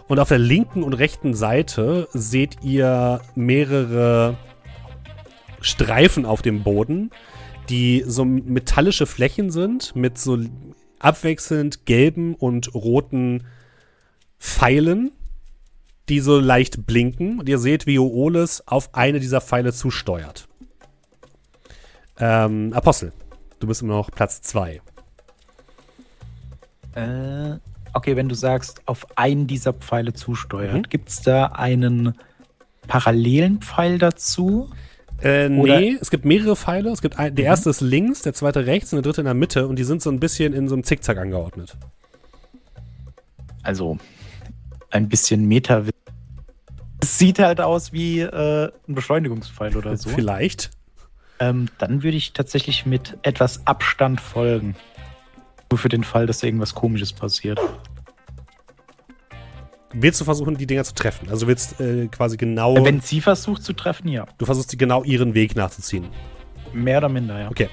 Und 0.08 0.18
auf 0.18 0.28
der 0.28 0.38
linken 0.38 0.82
und 0.82 0.92
rechten 0.92 1.34
Seite 1.34 2.08
seht 2.12 2.62
ihr 2.62 3.20
mehrere 3.34 4.36
Streifen 5.60 6.26
auf 6.26 6.42
dem 6.42 6.62
Boden, 6.62 7.10
die 7.68 8.04
so 8.06 8.24
metallische 8.24 9.06
Flächen 9.06 9.50
sind 9.50 9.96
mit 9.96 10.18
so 10.18 10.38
abwechselnd 10.98 11.86
gelben 11.86 12.34
und 12.34 12.74
roten 12.74 13.44
Pfeilen, 14.38 15.12
die 16.08 16.20
so 16.20 16.38
leicht 16.38 16.86
blinken. 16.86 17.40
Und 17.40 17.48
ihr 17.48 17.58
seht, 17.58 17.86
wie 17.86 17.98
Ooles 17.98 18.66
auf 18.66 18.94
eine 18.94 19.18
dieser 19.18 19.40
Pfeile 19.40 19.72
zusteuert. 19.72 20.48
Ähm, 22.18 22.72
Apostel, 22.72 23.12
du 23.60 23.66
bist 23.66 23.82
immer 23.82 23.94
noch 23.94 24.10
Platz 24.10 24.40
2. 24.42 24.80
Äh, 26.94 27.58
Okay, 27.92 28.14
wenn 28.14 28.28
du 28.28 28.34
sagst, 28.34 28.82
auf 28.84 29.06
einen 29.16 29.46
dieser 29.46 29.72
Pfeile 29.72 30.12
zusteuert, 30.12 30.74
Mhm. 30.74 30.82
gibt 30.82 31.08
es 31.08 31.22
da 31.22 31.46
einen 31.46 32.12
parallelen 32.88 33.62
Pfeil 33.62 33.96
dazu? 33.98 34.68
Äh, 35.22 35.48
Oder- 35.48 35.80
nee, 35.80 35.96
es 35.98 36.10
gibt 36.10 36.26
mehrere 36.26 36.56
Pfeile. 36.56 36.90
Es 36.90 37.00
gibt 37.00 37.18
ein, 37.18 37.34
der 37.34 37.44
Mhm. 37.44 37.48
erste 37.48 37.70
ist 37.70 37.80
links, 37.80 38.20
der 38.20 38.34
zweite 38.34 38.66
rechts 38.66 38.92
und 38.92 38.98
der 38.98 39.02
dritte 39.02 39.22
in 39.22 39.24
der 39.24 39.32
Mitte 39.32 39.66
und 39.66 39.76
die 39.78 39.84
sind 39.84 40.02
so 40.02 40.10
ein 40.10 40.20
bisschen 40.20 40.52
in 40.52 40.68
so 40.68 40.74
einem 40.74 40.84
Zickzack 40.84 41.16
angeordnet. 41.16 41.74
Also 43.62 43.96
ein 44.90 45.08
bisschen 45.08 45.48
Meta. 45.48 45.82
Es 47.00 47.16
sieht 47.18 47.38
halt 47.38 47.62
aus 47.62 47.94
wie 47.94 48.20
äh, 48.20 48.70
ein 48.86 48.94
Beschleunigungspfeil 48.94 49.74
oder 49.74 49.96
so. 49.96 50.10
Vielleicht. 50.10 50.70
Ähm, 51.38 51.68
dann 51.78 52.02
würde 52.02 52.16
ich 52.16 52.32
tatsächlich 52.32 52.86
mit 52.86 53.18
etwas 53.22 53.66
Abstand 53.66 54.20
folgen. 54.20 54.74
Nur 55.70 55.78
für 55.78 55.88
den 55.88 56.04
Fall, 56.04 56.26
dass 56.26 56.42
irgendwas 56.42 56.74
Komisches 56.74 57.12
passiert. 57.12 57.60
Willst 59.92 60.20
du 60.20 60.24
versuchen, 60.24 60.56
die 60.56 60.66
Dinger 60.66 60.84
zu 60.84 60.94
treffen? 60.94 61.28
Also 61.30 61.46
willst 61.46 61.80
äh, 61.80 62.08
quasi 62.08 62.36
genau, 62.36 62.76
Äh, 62.76 62.84
Wenn 62.84 63.00
sie 63.00 63.20
versucht 63.20 63.62
zu 63.62 63.72
treffen, 63.72 64.08
ja. 64.08 64.26
du 64.38 64.44
versuchst 64.44 64.72
die 64.72 64.76
genau 64.76 65.04
ihren 65.04 65.34
Weg 65.34 65.56
nachzuziehen. 65.56 66.08
Mehr 66.72 66.98
oder 66.98 67.08
minder, 67.08 67.38
ja. 67.38 67.50
Okay. 67.50 67.68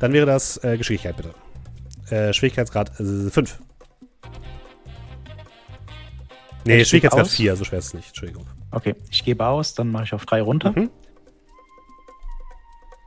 Dann 0.00 0.12
wäre 0.12 0.26
das 0.26 0.62
äh, 0.62 0.76
Geschicklichkeit 0.76 1.16
bitte. 1.16 1.34
Äh, 2.14 2.32
Schwierigkeitsgrad 2.32 2.90
5. 2.96 3.32
Nee, 6.66 6.74
steht 6.76 6.86
Schwierigkeitsgrad 6.88 7.24
aus? 7.26 7.34
4, 7.34 7.56
so 7.56 7.64
schwer 7.64 7.78
ist 7.78 7.86
es 7.86 7.94
nicht. 7.94 8.08
Entschuldigung. 8.08 8.46
Okay, 8.70 8.94
ich 9.10 9.24
gebe 9.24 9.46
aus, 9.46 9.74
dann 9.74 9.90
mache 9.90 10.04
ich 10.04 10.12
auf 10.12 10.26
drei 10.26 10.42
runter. 10.42 10.72
Mhm. 10.76 10.90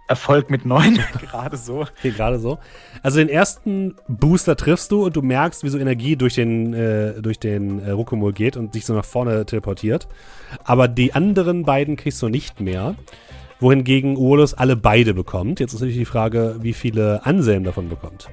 Erfolg 0.08 0.50
mit 0.50 0.66
neun, 0.66 1.00
gerade 1.22 1.58
so. 1.58 1.86
Hier 2.02 2.12
gerade 2.12 2.40
so. 2.40 2.60
Also 3.04 3.20
den 3.20 3.30
ersten 3.30 3.96
Booster 4.08 4.56
triffst 4.56 4.92
du 4.92 5.06
und 5.06 5.16
du 5.16 5.22
merkst, 5.22 5.64
wie 5.64 5.70
so 5.70 5.78
Energie 5.78 6.16
durch 6.16 6.36
den, 6.36 6.74
äh, 6.74 7.22
durch 7.22 7.40
den 7.40 7.80
äh, 7.84 7.92
Ruckumul 7.92 8.32
geht 8.32 8.56
und 8.56 8.74
sich 8.74 8.86
so 8.86 8.94
nach 8.94 9.06
vorne 9.06 9.46
teleportiert. 9.46 10.08
Aber 10.64 10.88
die 10.88 11.14
anderen 11.14 11.64
beiden 11.64 11.98
kriegst 11.98 12.22
du 12.22 12.30
nicht 12.30 12.62
mehr. 12.62 12.96
Wohingegen 13.60 14.18
Uolus 14.18 14.54
alle 14.54 14.76
beide 14.76 15.14
bekommt. 15.14 15.60
Jetzt 15.60 15.74
ist 15.74 15.82
natürlich 15.82 15.98
die 15.98 16.06
Frage, 16.06 16.58
wie 16.60 16.74
viele 16.74 17.26
Anselm 17.26 17.64
davon 17.64 17.90
bekommt. 17.90 18.30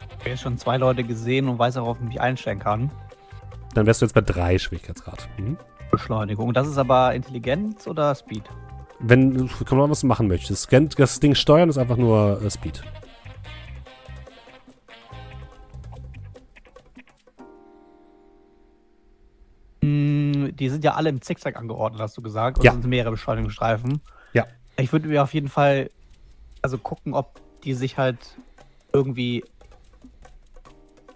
Ich 0.00 0.20
habe 0.20 0.30
jetzt 0.30 0.42
schon 0.42 0.58
zwei 0.58 0.78
Leute 0.78 1.04
gesehen 1.04 1.48
und 1.48 1.58
weiß 1.58 1.76
auch, 1.76 1.82
worauf 1.82 1.98
ich 2.00 2.08
mich 2.08 2.20
einstellen 2.20 2.58
kann. 2.58 2.90
Dann 3.74 3.86
wärst 3.86 4.00
du 4.00 4.06
jetzt 4.06 4.14
bei 4.14 4.22
drei 4.22 4.58
Schwierigkeitsgrad. 4.58 5.28
Mhm. 5.38 5.58
Beschleunigung. 5.90 6.52
Das 6.52 6.66
ist 6.66 6.78
aber 6.78 7.14
Intelligenz 7.14 7.86
oder 7.86 8.14
Speed? 8.14 8.42
Wenn, 9.00 9.48
kommt 9.48 9.72
mal, 9.72 9.88
was 9.90 10.00
du 10.00 10.06
machen 10.06 10.26
möchtest. 10.28 10.72
Das 10.72 11.20
Ding 11.20 11.34
steuern 11.34 11.68
ist 11.68 11.78
einfach 11.78 11.96
nur 11.96 12.42
äh, 12.42 12.50
Speed. 12.50 12.82
Hm, 19.82 20.54
Die 20.56 20.68
sind 20.68 20.84
ja 20.84 20.94
alle 20.94 21.08
im 21.10 21.20
Zickzack 21.20 21.56
angeordnet, 21.56 22.00
hast 22.00 22.16
du 22.16 22.22
gesagt. 22.22 22.58
Und 22.58 22.64
Ja. 22.64 22.72
sind 22.72 22.84
mehrere 22.86 23.12
Beschleunigungsstreifen. 23.12 24.00
Ja. 24.32 24.46
Ich 24.76 24.92
würde 24.92 25.08
mir 25.08 25.22
auf 25.22 25.34
jeden 25.34 25.48
Fall 25.48 25.90
also 26.62 26.78
gucken, 26.78 27.14
ob 27.14 27.40
die 27.64 27.74
sich 27.74 27.98
halt 27.98 28.18
irgendwie 28.92 29.44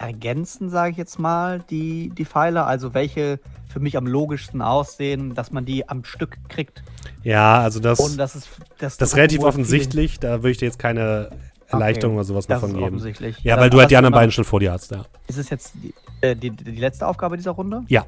ergänzen, 0.03 0.69
sage 0.69 0.91
ich 0.91 0.97
jetzt 0.97 1.19
mal, 1.19 1.63
die, 1.69 2.09
die 2.09 2.25
Pfeile. 2.25 2.65
Also 2.65 2.93
welche 2.93 3.39
für 3.69 3.79
mich 3.79 3.97
am 3.97 4.05
logischsten 4.05 4.61
aussehen, 4.61 5.33
dass 5.33 5.51
man 5.51 5.65
die 5.65 5.89
am 5.89 6.03
Stück 6.03 6.37
kriegt. 6.49 6.83
Ja, 7.23 7.61
also 7.61 7.79
das, 7.79 7.99
Und 7.99 8.17
das 8.17 8.35
ist 8.35 8.49
das, 8.77 8.97
das 8.97 9.09
ist 9.09 9.15
relativ 9.15 9.41
offensichtlich. 9.43 10.19
Da 10.19 10.37
würde 10.43 10.51
ich 10.51 10.57
dir 10.57 10.65
jetzt 10.65 10.77
keine 10.79 11.29
Erleichterung 11.67 12.15
oder 12.15 12.23
sowas 12.25 12.45
viel- 12.45 12.55
noch 12.55 12.61
Das 12.61 12.69
von 12.71 12.79
ist 12.97 13.17
geben. 13.19 13.35
Ja, 13.41 13.55
Dann 13.55 13.63
weil 13.63 13.69
du 13.71 13.79
halt 13.79 13.89
die 13.89 13.97
anderen 13.97 14.13
beiden 14.13 14.31
schon 14.31 14.43
vor 14.43 14.59
dir 14.59 14.71
hast, 14.71 14.91
ja. 14.91 15.05
Ist 15.27 15.37
es 15.39 15.49
jetzt 15.49 15.73
die, 15.81 15.93
äh, 16.21 16.35
die, 16.35 16.51
die 16.51 16.75
letzte 16.79 17.07
Aufgabe 17.07 17.35
dieser 17.35 17.51
Runde? 17.51 17.81
Ja. 17.87 18.05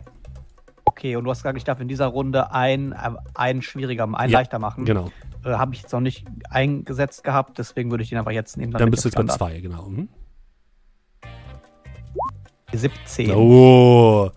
Okay, 0.84 1.16
und 1.16 1.24
du 1.24 1.32
hast 1.32 1.40
gesagt, 1.40 1.58
ich 1.58 1.64
darf 1.64 1.80
in 1.80 1.88
dieser 1.88 2.06
Runde 2.08 2.52
ein, 2.52 2.92
äh, 2.92 2.96
einen 3.34 3.62
schwieriger, 3.64 4.04
einen 4.04 4.14
Ja, 4.32 4.40
leichter 4.40 4.60
machen. 4.60 4.86
Genau. 4.86 5.10
Äh, 5.44 5.54
Habe 5.54 5.74
ich 5.74 5.82
jetzt 5.82 5.92
noch 5.94 6.00
nicht 6.00 6.26
eingesetzt 6.52 7.24
gehabt, 7.24 7.58
deswegen 7.58 7.90
würde 7.90 8.04
ich 8.04 8.10
den 8.10 8.20
einfach 8.20 8.32
jetzt 8.32 8.56
nehmen. 8.58 8.72
Dann 8.74 8.92
bist 8.92 9.04
du 9.04 9.10
jetzt 9.10 9.16
bei 9.16 9.26
zwei, 9.26 9.60
genau. 9.62 9.88
Mhm. 9.88 10.10
Andere- 12.68 12.78
17. 12.78 13.32
Oh. 13.32 14.30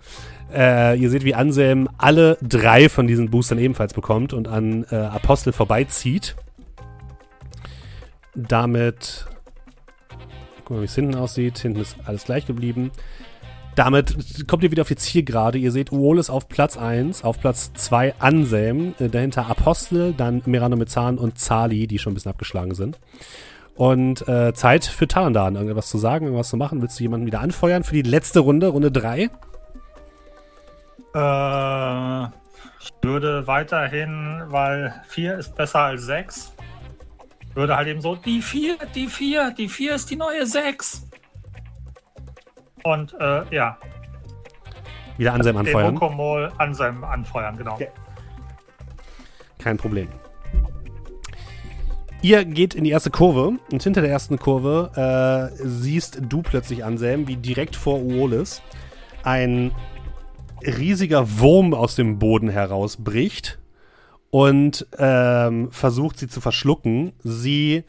Äh, 0.53 0.99
ihr 0.99 1.11
seht, 1.11 1.24
wie 1.24 1.35
Anselm 1.35 1.89
alle 1.99 2.39
drei 2.41 2.89
von 2.89 3.07
diesen 3.07 3.31
Boostern 3.31 3.59
ebenfalls 3.59 3.93
bekommt 3.93 4.33
und 4.33 4.49
an 4.49 4.87
äh, 4.91 4.97
Apostel 4.97 5.53
vorbeizieht. 5.53 6.37
Damit. 8.35 9.26
Guck 10.64 10.76
mal, 10.76 10.81
wie 10.83 10.87
es 10.87 10.95
hinten 10.95 11.14
aussieht. 11.16 11.59
Hinten 11.59 11.81
ist 11.81 11.97
alles 12.05 12.24
gleich 12.24 12.47
geblieben. 12.47 12.91
Damit 13.74 14.47
kommt 14.49 14.64
ihr 14.64 14.70
wieder 14.70 14.83
auf 14.83 14.89
die 14.89 14.97
Zielgerade. 14.97 15.59
Ihr 15.59 15.70
seht 15.70 15.93
Uolis 15.93 16.31
auf 16.31 16.49
Platz 16.49 16.76
1, 16.76 17.22
auf 17.22 17.39
Platz 17.41 17.72
2 17.74 18.14
Anselm, 18.18 18.95
äh, 18.99 19.09
dahinter 19.09 19.47
Apostel, 19.47 20.14
dann 20.14 20.43
Meranomezan 20.47 21.16
und 21.18 21.39
Zali, 21.39 21.87
die 21.87 21.99
schon 21.99 22.12
ein 22.12 22.14
bisschen 22.14 22.31
abgeschlagen 22.33 22.74
sind. 22.74 22.99
Und 23.79 24.26
äh, 24.26 24.53
Zeit 24.55 24.85
für 24.85 25.07
Tarandan, 25.07 25.55
irgendwas 25.55 25.89
zu 25.89 25.99
sagen, 25.99 26.24
irgendwas 26.24 26.49
zu 26.49 26.57
machen. 26.57 26.83
Willst 26.83 26.99
du 26.99 27.05
jemanden 27.05 27.26
wieder 27.26 27.41
anfeuern 27.41 27.85
für 27.85 27.95
die 27.95 28.03
letzte 28.03 28.41
Runde, 28.41 28.66
Runde 28.66 28.91
3? 28.91 29.31
Äh, 31.14 32.29
ich 32.81 32.93
würde 33.01 33.47
weiterhin, 33.47 34.43
weil 34.49 34.93
4 35.07 35.39
ist 35.39 35.55
besser 35.55 35.79
als 35.79 36.07
6, 36.07 36.53
würde 37.55 37.76
halt 37.76 37.87
eben 37.87 38.01
so, 38.01 38.16
die 38.16 38.43
4, 38.43 38.79
die 38.97 39.07
4, 39.07 39.53
die 39.57 39.68
4 39.68 39.95
ist 39.95 40.11
die 40.11 40.16
neue 40.16 40.45
6. 40.45 41.07
Und 42.83 43.14
äh, 43.20 43.55
ja, 43.55 43.79
Wieder 45.18 45.35
Anselm 45.35 45.57
den 45.57 45.66
anfeuern. 45.66 45.95
Mokomol 45.95 46.53
an 46.59 46.74
seinem 46.74 47.05
anfeuern, 47.05 47.57
genau. 47.57 47.74
Okay. 47.74 47.91
Kein 49.59 49.76
Problem. 49.76 50.09
Ihr 52.21 52.45
geht 52.45 52.75
in 52.75 52.83
die 52.83 52.91
erste 52.91 53.11
Kurve 53.11 53.59
und 53.71 53.83
hinter 53.83 54.01
der 54.01 54.11
ersten 54.11 54.39
Kurve 54.39 55.53
äh, 55.55 55.57
siehst 55.64 56.21
du 56.29 56.43
plötzlich 56.43 56.85
Anselm, 56.85 57.29
wie 57.29 57.37
direkt 57.37 57.77
vor 57.77 58.01
Uolis 58.03 58.61
ein 59.23 59.73
riesiger 60.62 61.39
Wurm 61.39 61.75
aus 61.75 61.95
dem 61.95 62.19
Boden 62.19 62.49
herausbricht 62.49 63.61
und 64.31 64.87
ähm, 64.99 65.71
versucht 65.71 66.19
sie 66.19 66.27
zu 66.27 66.41
verschlucken. 66.41 67.12
Sie 67.23 67.85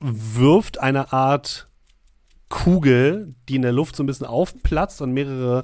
wirft 0.00 0.80
eine 0.80 1.12
Art 1.12 1.68
Kugel, 2.48 3.34
die 3.48 3.54
in 3.54 3.62
der 3.62 3.72
Luft 3.72 3.94
so 3.94 4.02
ein 4.02 4.06
bisschen 4.06 4.26
aufplatzt 4.26 5.00
und 5.00 5.12
mehrere 5.12 5.62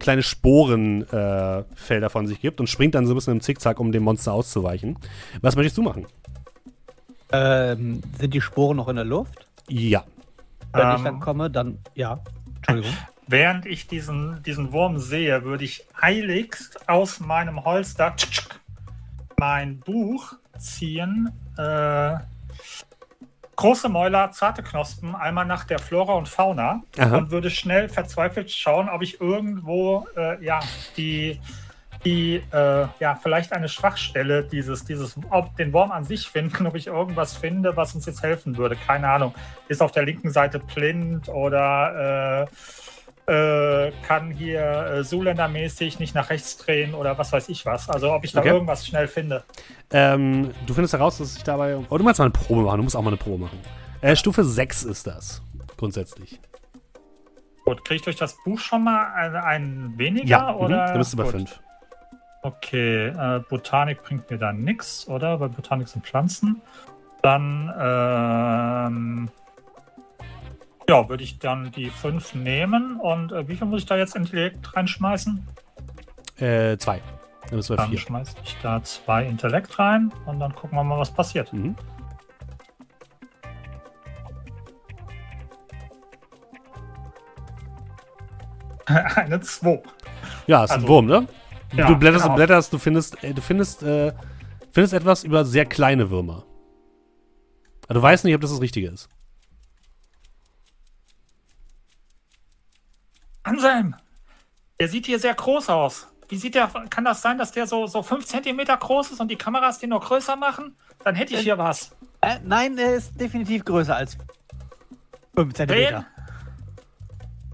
kleine 0.00 0.24
Sporenfelder 0.24 2.06
äh, 2.06 2.10
von 2.10 2.26
sich 2.26 2.40
gibt 2.40 2.58
und 2.58 2.66
springt 2.66 2.96
dann 2.96 3.06
so 3.06 3.12
ein 3.12 3.14
bisschen 3.14 3.34
im 3.34 3.40
Zickzack, 3.40 3.78
um 3.78 3.92
dem 3.92 4.02
Monster 4.02 4.32
auszuweichen. 4.32 4.98
Was 5.40 5.54
möchtest 5.54 5.78
du 5.78 5.82
machen? 5.82 6.06
Ähm, 7.34 8.00
sind 8.18 8.34
die 8.34 8.40
Sporen 8.40 8.76
noch 8.76 8.88
in 8.88 8.96
der 8.96 9.04
Luft? 9.04 9.46
Ja. 9.68 10.04
Wenn 10.72 10.90
ich 10.90 10.98
Ähm. 10.98 11.04
dann 11.04 11.20
komme, 11.20 11.50
dann 11.50 11.78
ja. 11.94 12.20
Entschuldigung. 12.56 12.96
Während 13.26 13.64
ich 13.64 13.86
diesen, 13.86 14.42
diesen 14.42 14.72
Wurm 14.72 14.98
sehe, 14.98 15.44
würde 15.44 15.64
ich 15.64 15.86
eiligst 15.98 16.88
aus 16.88 17.20
meinem 17.20 17.64
Holster 17.64 18.14
tsch, 18.16 18.30
tsch, 18.30 18.48
mein 19.38 19.80
Buch 19.80 20.34
ziehen. 20.58 21.30
Äh, 21.56 22.16
große 23.56 23.88
Mäuler, 23.88 24.30
zarte 24.32 24.62
Knospen, 24.62 25.14
einmal 25.14 25.46
nach 25.46 25.64
der 25.64 25.78
Flora 25.78 26.14
und 26.14 26.28
Fauna 26.28 26.82
Aha. 26.98 27.16
und 27.16 27.30
würde 27.30 27.50
schnell 27.50 27.88
verzweifelt 27.88 28.50
schauen, 28.50 28.88
ob 28.88 29.02
ich 29.02 29.20
irgendwo 29.20 30.06
äh, 30.16 30.44
ja, 30.44 30.60
die, 30.96 31.40
die 32.04 32.42
äh, 32.52 32.86
ja, 33.00 33.18
vielleicht 33.22 33.52
eine 33.52 33.68
Schwachstelle 33.68 34.44
dieses, 34.44 34.84
dieses, 34.84 35.16
ob 35.30 35.56
den 35.56 35.72
Wurm 35.72 35.92
an 35.92 36.04
sich 36.04 36.28
finden, 36.28 36.66
ob 36.68 36.74
ich 36.74 36.86
irgendwas 36.86 37.36
finde, 37.36 37.76
was 37.76 37.94
uns 37.94 38.06
jetzt 38.06 38.22
helfen 38.22 38.56
würde. 38.56 38.76
Keine 38.76 39.08
Ahnung. 39.08 39.34
Ist 39.68 39.82
auf 39.82 39.92
der 39.92 40.04
linken 40.04 40.30
Seite 40.30 40.58
blind 40.58 41.28
oder 41.28 42.46
äh, 42.46 42.46
äh, 43.26 43.92
kann 44.06 44.30
hier 44.30 44.60
äh, 44.60 45.04
Zuländer-mäßig 45.04 45.98
nicht 45.98 46.14
nach 46.14 46.28
rechts 46.30 46.58
drehen 46.58 46.94
oder 46.94 47.16
was 47.16 47.32
weiß 47.32 47.48
ich 47.48 47.64
was. 47.64 47.88
Also 47.88 48.12
ob 48.12 48.24
ich 48.24 48.32
da 48.32 48.40
Okay. 48.40 48.50
irgendwas 48.50 48.86
schnell 48.86 49.08
finde. 49.08 49.44
Ähm, 49.90 50.50
du 50.66 50.74
findest 50.74 50.92
heraus, 50.92 51.18
dass 51.18 51.34
sich 51.34 51.42
dabei. 51.42 51.76
Oh, 51.88 51.96
du 51.96 52.04
meinst 52.04 52.18
mal 52.18 52.26
eine 52.26 52.32
Probe 52.32 52.62
machen. 52.62 52.78
Du 52.78 52.82
musst 52.82 52.96
auch 52.96 53.02
mal 53.02 53.08
eine 53.08 53.16
Probe 53.16 53.44
machen. 53.44 53.58
Äh, 54.02 54.14
Stufe 54.16 54.44
6 54.44 54.84
ist 54.84 55.06
das. 55.06 55.40
Grundsätzlich. 55.78 56.38
Gut, 57.64 57.82
kriege 57.84 57.96
ich 57.96 58.02
durch 58.02 58.16
das 58.16 58.36
Buch 58.44 58.58
schon 58.58 58.84
mal 58.84 59.12
einen, 59.14 59.36
einen 59.36 59.98
weniger? 59.98 60.26
Ja, 60.26 60.52
mhm. 60.52 60.58
oder? 60.58 60.86
dann 60.86 60.98
bist 60.98 61.14
du 61.14 61.16
bei 61.16 61.24
Gut. 61.24 61.32
5. 61.32 61.60
Okay, 62.44 63.06
äh, 63.06 63.40
Botanik 63.48 64.02
bringt 64.02 64.30
mir 64.30 64.36
da 64.36 64.52
nichts, 64.52 65.08
oder? 65.08 65.40
Weil 65.40 65.48
Botanik 65.48 65.88
sind 65.88 66.04
Pflanzen. 66.04 66.60
Dann, 67.22 67.72
ähm, 67.80 69.30
ja, 70.86 71.08
würde 71.08 71.24
ich 71.24 71.38
dann 71.38 71.70
die 71.70 71.88
5 71.88 72.34
nehmen. 72.34 73.00
Und 73.00 73.32
äh, 73.32 73.48
wie 73.48 73.56
viel 73.56 73.66
muss 73.66 73.80
ich 73.80 73.86
da 73.86 73.96
jetzt 73.96 74.14
Intellekt 74.14 74.76
reinschmeißen? 74.76 75.48
Äh, 76.36 76.76
2. 76.76 77.00
Dann 77.50 77.60
bei 77.66 77.76
Dann 77.76 77.88
4. 77.90 77.98
schmeiße 77.98 78.36
ich 78.44 78.56
da 78.62 78.82
zwei 78.82 79.24
Intellekt 79.24 79.78
rein 79.78 80.12
und 80.26 80.38
dann 80.38 80.54
gucken 80.54 80.76
wir 80.76 80.84
mal, 80.84 80.98
was 80.98 81.10
passiert. 81.10 81.50
Mhm. 81.50 81.74
Eine 88.86 89.40
2. 89.40 89.82
Ja, 90.46 90.64
ist 90.64 90.70
ein 90.70 90.76
Also- 90.76 90.88
Wurm, 90.88 91.06
ne? 91.06 91.26
Ja, 91.76 91.88
du 91.88 91.96
blätterst 91.96 92.22
genau. 92.22 92.34
und 92.34 92.36
blätterst, 92.36 92.72
du 92.72 92.78
findest, 92.78 93.22
äh, 93.24 93.34
du 93.34 93.42
findest, 93.42 93.82
äh, 93.82 94.12
findest 94.72 94.94
etwas 94.94 95.24
über 95.24 95.44
sehr 95.44 95.66
kleine 95.66 96.10
Würmer. 96.10 96.44
Aber 97.84 97.94
du 97.94 98.02
weißt 98.02 98.24
nicht, 98.24 98.34
ob 98.34 98.40
das 98.40 98.50
das 98.50 98.60
Richtige 98.60 98.88
ist. 98.88 99.08
Anselm, 103.42 103.94
der 104.80 104.88
sieht 104.88 105.06
hier 105.06 105.18
sehr 105.18 105.34
groß 105.34 105.68
aus. 105.68 106.06
Wie 106.28 106.36
sieht 106.36 106.54
der, 106.54 106.68
kann 106.88 107.04
das 107.04 107.20
sein, 107.20 107.36
dass 107.38 107.52
der 107.52 107.66
so, 107.66 107.86
so 107.86 108.02
5 108.02 108.24
cm 108.24 108.58
groß 108.64 109.10
ist 109.10 109.20
und 109.20 109.30
die 109.30 109.36
Kameras 109.36 109.78
den 109.78 109.90
noch 109.90 110.04
größer 110.04 110.36
machen? 110.36 110.76
Dann 111.02 111.14
hätte 111.14 111.34
ich 111.34 111.40
hier 111.40 111.58
was. 111.58 111.94
Äh, 112.22 112.38
nein, 112.42 112.78
er 112.78 112.94
ist 112.94 113.20
definitiv 113.20 113.64
größer 113.64 113.94
als 113.94 114.16
5 115.34 115.52
Den? 115.52 115.68
cm. 115.68 116.04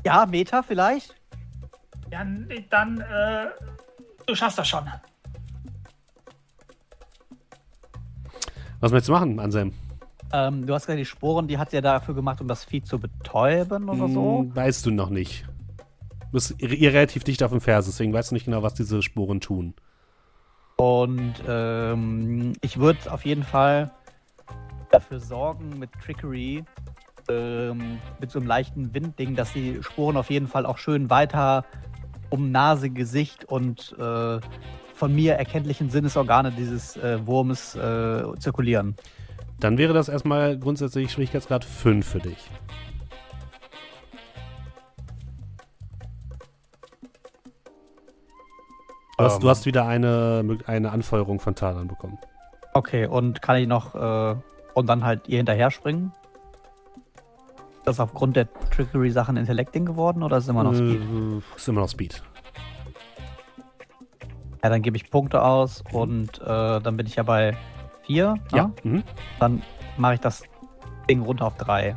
Ja, 0.04 0.26
Meter 0.26 0.62
vielleicht? 0.62 1.14
Ja, 2.10 2.24
dann, 2.70 3.00
äh, 3.00 3.46
du 4.30 4.36
schaffst 4.36 4.58
das 4.58 4.68
schon. 4.68 4.84
Was 8.80 8.92
möchtest 8.92 9.08
du 9.08 9.12
machen, 9.12 9.38
Anselm? 9.38 9.74
Ähm, 10.32 10.66
du 10.66 10.74
hast 10.74 10.86
gesagt, 10.86 11.00
die 11.00 11.04
Sporen, 11.04 11.48
die 11.48 11.58
hat 11.58 11.74
er 11.74 11.82
dafür 11.82 12.14
gemacht, 12.14 12.40
um 12.40 12.48
das 12.48 12.64
Vieh 12.64 12.82
zu 12.82 12.98
betäuben 12.98 13.88
oder 13.88 14.08
so. 14.08 14.40
Hm, 14.40 14.56
weißt 14.56 14.86
du 14.86 14.90
noch 14.90 15.10
nicht. 15.10 15.44
Du 15.78 16.32
bist 16.32 16.54
ihr, 16.58 16.70
ihr 16.70 16.92
relativ 16.92 17.24
dicht 17.24 17.42
auf 17.42 17.50
dem 17.50 17.60
Vers, 17.60 17.86
deswegen 17.86 18.12
weißt 18.12 18.30
du 18.30 18.34
nicht 18.34 18.44
genau, 18.44 18.62
was 18.62 18.74
diese 18.74 19.02
Sporen 19.02 19.40
tun. 19.40 19.74
Und 20.76 21.34
ähm, 21.46 22.54
ich 22.62 22.78
würde 22.78 23.12
auf 23.12 23.26
jeden 23.26 23.42
Fall 23.42 23.90
dafür 24.90 25.20
sorgen 25.20 25.78
mit 25.78 25.90
Trickery, 26.02 26.64
ähm, 27.28 27.98
mit 28.18 28.30
so 28.30 28.38
einem 28.38 28.48
leichten 28.48 28.94
Windding, 28.94 29.34
dass 29.34 29.52
die 29.52 29.82
Sporen 29.82 30.16
auf 30.16 30.30
jeden 30.30 30.46
Fall 30.46 30.64
auch 30.64 30.78
schön 30.78 31.10
weiter 31.10 31.64
um 32.30 32.50
Nase, 32.50 32.90
Gesicht 32.90 33.44
und 33.44 33.94
äh, 33.98 34.38
von 34.94 35.14
mir 35.14 35.34
erkenntlichen 35.34 35.90
Sinnesorgane 35.90 36.52
dieses 36.52 36.96
äh, 36.96 37.24
Wurmes 37.26 37.74
äh, 37.74 38.22
zirkulieren. 38.38 38.96
Dann 39.58 39.76
wäre 39.78 39.92
das 39.92 40.08
erstmal 40.08 40.58
grundsätzlich 40.58 41.12
Schwierigkeitsgrad 41.12 41.64
5 41.64 42.06
für 42.06 42.18
dich. 42.20 42.50
Du 49.18 49.24
hast, 49.24 49.34
Ähm. 49.36 49.40
du 49.40 49.48
hast 49.50 49.66
wieder 49.66 49.86
eine, 49.86 50.58
eine 50.66 50.90
Anfeuerung 50.92 51.40
von 51.40 51.54
Talan 51.54 51.88
bekommen. 51.88 52.18
Okay, 52.72 53.06
und 53.06 53.42
kann 53.42 53.56
ich 53.56 53.66
noch 53.66 53.94
äh, 53.94 54.36
und 54.74 54.86
dann 54.88 55.04
halt 55.04 55.28
ihr 55.28 55.38
hinterher 55.38 55.70
springen? 55.70 56.12
Ist 57.90 57.98
das 57.98 58.04
aufgrund 58.04 58.36
der 58.36 58.46
Trickery-Sachen 58.70 59.36
Intellecting 59.36 59.84
geworden 59.84 60.22
oder 60.22 60.36
ist 60.36 60.44
es 60.44 60.48
immer 60.50 60.62
noch 60.62 60.74
Speed? 60.74 61.00
Äh, 61.00 61.56
ist 61.56 61.68
immer 61.68 61.80
noch 61.80 61.88
Speed. 61.88 62.22
Ja, 64.62 64.68
dann 64.68 64.80
gebe 64.82 64.96
ich 64.96 65.10
Punkte 65.10 65.42
aus 65.42 65.82
und 65.90 66.40
äh, 66.40 66.80
dann 66.80 66.96
bin 66.96 67.06
ich 67.06 67.16
ja 67.16 67.24
bei 67.24 67.56
4. 68.06 68.36
Ja. 68.52 68.70
Mhm. 68.84 69.02
Dann 69.40 69.62
mache 69.96 70.14
ich 70.14 70.20
das 70.20 70.44
Ding 71.08 71.22
runter 71.22 71.46
auf 71.46 71.56
3. 71.56 71.96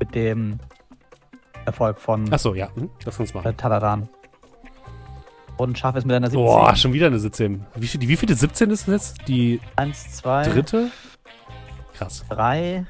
Mit 0.00 0.16
dem 0.16 0.58
Erfolg 1.64 2.00
von 2.00 2.32
Achso, 2.32 2.54
ja. 2.54 2.68
Mhm. 2.74 2.90
Lass 3.04 3.20
uns 3.20 3.30
äh, 3.30 3.36
machen. 3.36 3.56
Taladan. 3.56 4.08
Und 5.58 5.78
schaffe 5.78 5.98
es 5.98 6.04
mit 6.04 6.16
einer 6.16 6.28
17. 6.28 6.44
Boah, 6.44 6.74
schon 6.74 6.92
wieder 6.92 7.06
eine 7.06 7.20
17. 7.20 7.66
Wie, 7.76 7.86
viel, 7.86 8.00
wie 8.00 8.16
viele 8.16 8.34
17 8.34 8.70
ist 8.70 8.88
das 8.88 8.92
jetzt? 8.92 9.28
Die 9.28 9.60
1, 9.76 10.16
2, 10.16 10.48
dritte? 10.48 10.90
Krass. 11.94 12.24
3. 12.30 12.84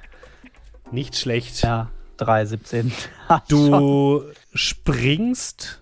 Nicht 0.91 1.19
schlecht. 1.19 1.63
Ja, 1.63 1.91
3, 2.21 2.47
17. 2.47 2.93
Schon. 3.29 3.41
Du 3.49 4.23
springst 4.55 5.81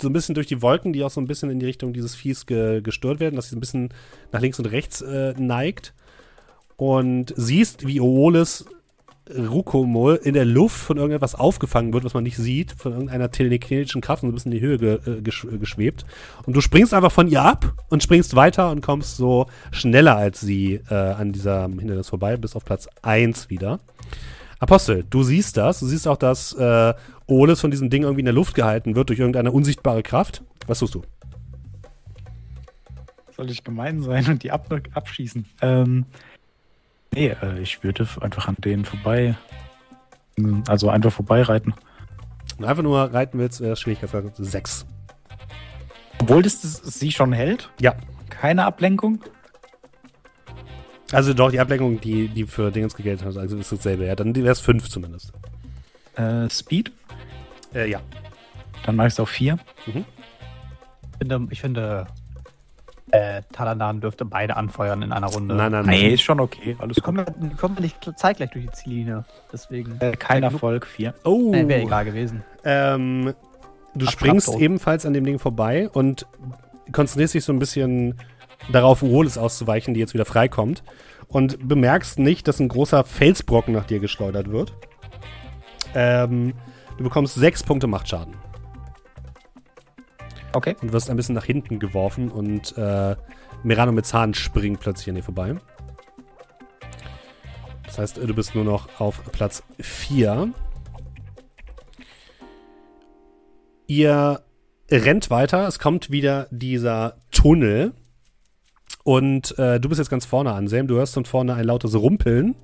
so 0.00 0.08
ein 0.08 0.12
bisschen 0.12 0.34
durch 0.34 0.46
die 0.46 0.62
Wolken, 0.62 0.92
die 0.92 1.04
auch 1.04 1.10
so 1.10 1.20
ein 1.20 1.26
bisschen 1.26 1.50
in 1.50 1.60
die 1.60 1.66
Richtung 1.66 1.92
dieses 1.92 2.14
Viehs 2.14 2.46
ge 2.46 2.80
gestört 2.80 3.20
werden, 3.20 3.36
dass 3.36 3.46
sie 3.46 3.50
so 3.50 3.56
ein 3.56 3.60
bisschen 3.60 3.92
nach 4.32 4.40
links 4.40 4.58
und 4.58 4.66
rechts 4.66 5.02
äh, 5.02 5.34
neigt. 5.36 5.92
Und 6.76 7.34
siehst, 7.36 7.86
wie 7.86 8.00
Ooles 8.00 8.64
Rukomol 9.36 10.18
in 10.22 10.34
der 10.34 10.44
Luft 10.44 10.78
von 10.78 10.96
irgendetwas 10.96 11.34
aufgefangen 11.34 11.92
wird, 11.92 12.04
was 12.04 12.14
man 12.14 12.24
nicht 12.24 12.36
sieht, 12.36 12.72
von 12.72 12.92
irgendeiner 12.92 13.30
telekinetischen 13.30 14.00
Kraft 14.00 14.22
und 14.22 14.28
so 14.28 14.32
ein 14.32 14.34
bisschen 14.34 14.52
in 14.52 14.58
die 14.58 14.64
Höhe 14.64 14.78
ge 14.78 14.98
äh, 15.06 15.18
äh, 15.18 15.58
geschwebt. 15.58 16.04
Und 16.46 16.56
du 16.56 16.60
springst 16.60 16.94
einfach 16.94 17.12
von 17.12 17.28
ihr 17.28 17.42
ab 17.42 17.74
und 17.88 18.02
springst 18.02 18.34
weiter 18.34 18.70
und 18.70 18.80
kommst 18.80 19.16
so 19.16 19.46
schneller 19.70 20.16
als 20.16 20.40
sie 20.40 20.80
äh, 20.90 20.94
an 20.94 21.32
dieser 21.32 21.68
Hindernis 21.68 22.08
vorbei, 22.08 22.36
bis 22.36 22.56
auf 22.56 22.64
Platz 22.64 22.88
1 23.02 23.50
wieder. 23.50 23.80
Apostel, 24.60 25.04
du 25.08 25.22
siehst 25.22 25.56
das. 25.56 25.80
Du 25.80 25.86
siehst 25.86 26.06
auch, 26.06 26.18
dass 26.18 26.52
äh, 26.52 26.94
Oles 27.26 27.60
von 27.60 27.70
diesem 27.70 27.88
Ding 27.90 28.02
irgendwie 28.02 28.20
in 28.20 28.26
der 28.26 28.34
Luft 28.34 28.54
gehalten 28.54 28.94
wird 28.94 29.08
durch 29.08 29.18
irgendeine 29.18 29.50
unsichtbare 29.50 30.02
Kraft. 30.02 30.42
Was 30.66 30.80
tust 30.80 30.94
du? 30.94 31.02
Soll 33.36 33.50
ich 33.50 33.64
gemein 33.64 34.02
sein 34.02 34.26
und 34.28 34.42
die 34.42 34.52
ab 34.52 34.66
abschießen? 34.92 35.46
Ähm, 35.62 36.04
nee, 37.12 37.28
äh, 37.28 37.58
ich 37.58 37.82
würde 37.82 38.06
einfach 38.20 38.48
an 38.48 38.56
denen 38.58 38.84
vorbei. 38.84 39.34
Also 40.68 40.90
einfach 40.90 41.12
vorbeireiten. 41.12 41.74
Du 42.58 42.66
einfach 42.66 42.82
nur 42.82 43.12
reiten 43.12 43.38
willst, 43.38 43.60
das 43.60 43.80
Schwierigkeitsgrad 43.80 44.36
6. 44.36 44.86
Obwohl 46.20 46.42
das, 46.42 46.60
das 46.60 46.82
sie 46.82 47.12
schon 47.12 47.32
hält. 47.32 47.70
Ja. 47.80 47.94
Keine 48.28 48.64
Ablenkung. 48.64 49.20
Also 51.12 51.34
doch, 51.34 51.50
die 51.50 51.58
Ablenkung, 51.60 52.00
die, 52.00 52.28
die 52.28 52.44
für 52.44 52.70
Dingens 52.70 52.94
gegeltet 52.94 53.26
hat, 53.26 53.36
also 53.36 53.56
ist 53.56 53.72
dasselbe. 53.72 54.06
Ja, 54.06 54.14
dann 54.14 54.34
wäre 54.34 54.48
es 54.50 54.60
5 54.60 54.88
zumindest. 54.88 55.32
Äh, 56.16 56.48
Speed. 56.50 56.92
Äh, 57.74 57.90
ja. 57.90 58.00
Dann 58.86 58.96
mache 58.96 59.08
ich 59.08 59.14
es 59.14 59.20
auf 59.20 59.28
4. 59.28 59.58
Ich 59.86 59.94
finde, 61.18 61.46
ich 61.50 61.60
finde 61.60 62.06
äh, 63.10 63.42
Taladan 63.52 64.00
dürfte 64.00 64.24
beide 64.24 64.56
anfeuern 64.56 65.02
in 65.02 65.12
einer 65.12 65.26
Runde. 65.26 65.54
Nein, 65.54 65.72
nein, 65.72 65.84
Nee, 65.86 66.02
nein. 66.02 66.10
ist 66.12 66.22
schon 66.22 66.38
okay. 66.40 66.76
Alles 66.78 66.96
Wir 66.96 67.02
gut. 67.02 67.04
kommen, 67.04 67.26
wir 67.40 67.56
kommen 67.56 67.76
nicht 67.80 67.96
zeitgleich 68.16 68.50
durch 68.50 68.66
die 68.66 68.72
Ziellinie. 68.72 69.24
Deswegen. 69.52 69.96
Äh, 70.00 70.12
kein. 70.12 70.42
Erfolg, 70.44 70.86
4. 70.86 71.14
Oh, 71.24 71.50
Nee, 71.50 71.66
wäre 71.68 71.82
egal 71.82 72.04
gewesen. 72.04 72.44
ähm, 72.64 73.34
du 73.94 74.06
Ach, 74.06 74.12
springst 74.12 74.54
ebenfalls 74.56 75.04
an 75.06 75.12
dem 75.12 75.24
Ding 75.24 75.38
vorbei 75.40 75.88
und 75.90 76.26
konzentrierst 76.92 77.34
dich 77.34 77.44
so 77.44 77.52
ein 77.52 77.58
bisschen 77.58 78.14
darauf, 78.68 79.02
Uolis 79.02 79.38
auszuweichen, 79.38 79.94
die 79.94 80.00
jetzt 80.00 80.14
wieder 80.14 80.24
freikommt. 80.24 80.82
Und 81.28 81.68
bemerkst 81.68 82.18
nicht, 82.18 82.48
dass 82.48 82.58
ein 82.58 82.68
großer 82.68 83.04
Felsbrocken 83.04 83.72
nach 83.72 83.86
dir 83.86 84.00
geschleudert 84.00 84.50
wird. 84.50 84.74
Ähm, 85.94 86.54
du 86.98 87.04
bekommst 87.04 87.36
6 87.36 87.62
Punkte 87.62 87.86
Machtschaden. 87.86 88.34
Okay. 90.52 90.74
und 90.82 90.92
wirst 90.92 91.08
ein 91.10 91.16
bisschen 91.16 91.36
nach 91.36 91.44
hinten 91.44 91.78
geworfen 91.78 92.28
und 92.28 92.76
äh, 92.76 93.14
Merano 93.62 93.92
mit 93.92 94.06
Zahn 94.06 94.34
springt 94.34 94.80
plötzlich 94.80 95.08
an 95.08 95.14
dir 95.14 95.22
vorbei. 95.22 95.54
Das 97.84 97.98
heißt, 97.98 98.16
du 98.16 98.34
bist 98.34 98.54
nur 98.54 98.64
noch 98.64 99.00
auf 99.00 99.22
Platz 99.32 99.62
4. 99.80 100.52
Ihr 103.86 104.40
rennt 104.90 105.30
weiter, 105.30 105.66
es 105.66 105.78
kommt 105.78 106.10
wieder 106.10 106.48
dieser 106.50 107.18
Tunnel 107.30 107.92
und 109.02 109.58
äh, 109.58 109.80
du 109.80 109.88
bist 109.88 109.98
jetzt 109.98 110.10
ganz 110.10 110.26
vorne, 110.26 110.52
Anselm. 110.52 110.86
Du 110.86 110.96
hörst 110.96 111.14
von 111.14 111.24
vorne 111.24 111.54
ein 111.54 111.64
lautes 111.64 111.94
Rumpeln 111.94 112.54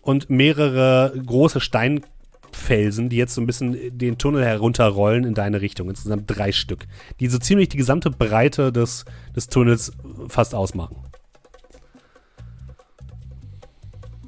und 0.00 0.30
mehrere 0.30 1.12
große 1.24 1.60
Steinfelsen, 1.60 3.08
die 3.08 3.16
jetzt 3.16 3.34
so 3.34 3.40
ein 3.40 3.46
bisschen 3.46 3.98
den 3.98 4.18
Tunnel 4.18 4.44
herunterrollen 4.44 5.24
in 5.24 5.34
deine 5.34 5.60
Richtung. 5.60 5.90
Insgesamt 5.90 6.24
drei 6.26 6.52
Stück, 6.52 6.86
die 7.20 7.28
so 7.28 7.38
ziemlich 7.38 7.68
die 7.68 7.76
gesamte 7.76 8.10
Breite 8.10 8.72
des, 8.72 9.04
des 9.34 9.48
Tunnels 9.48 9.92
fast 10.28 10.54
ausmachen. 10.54 10.96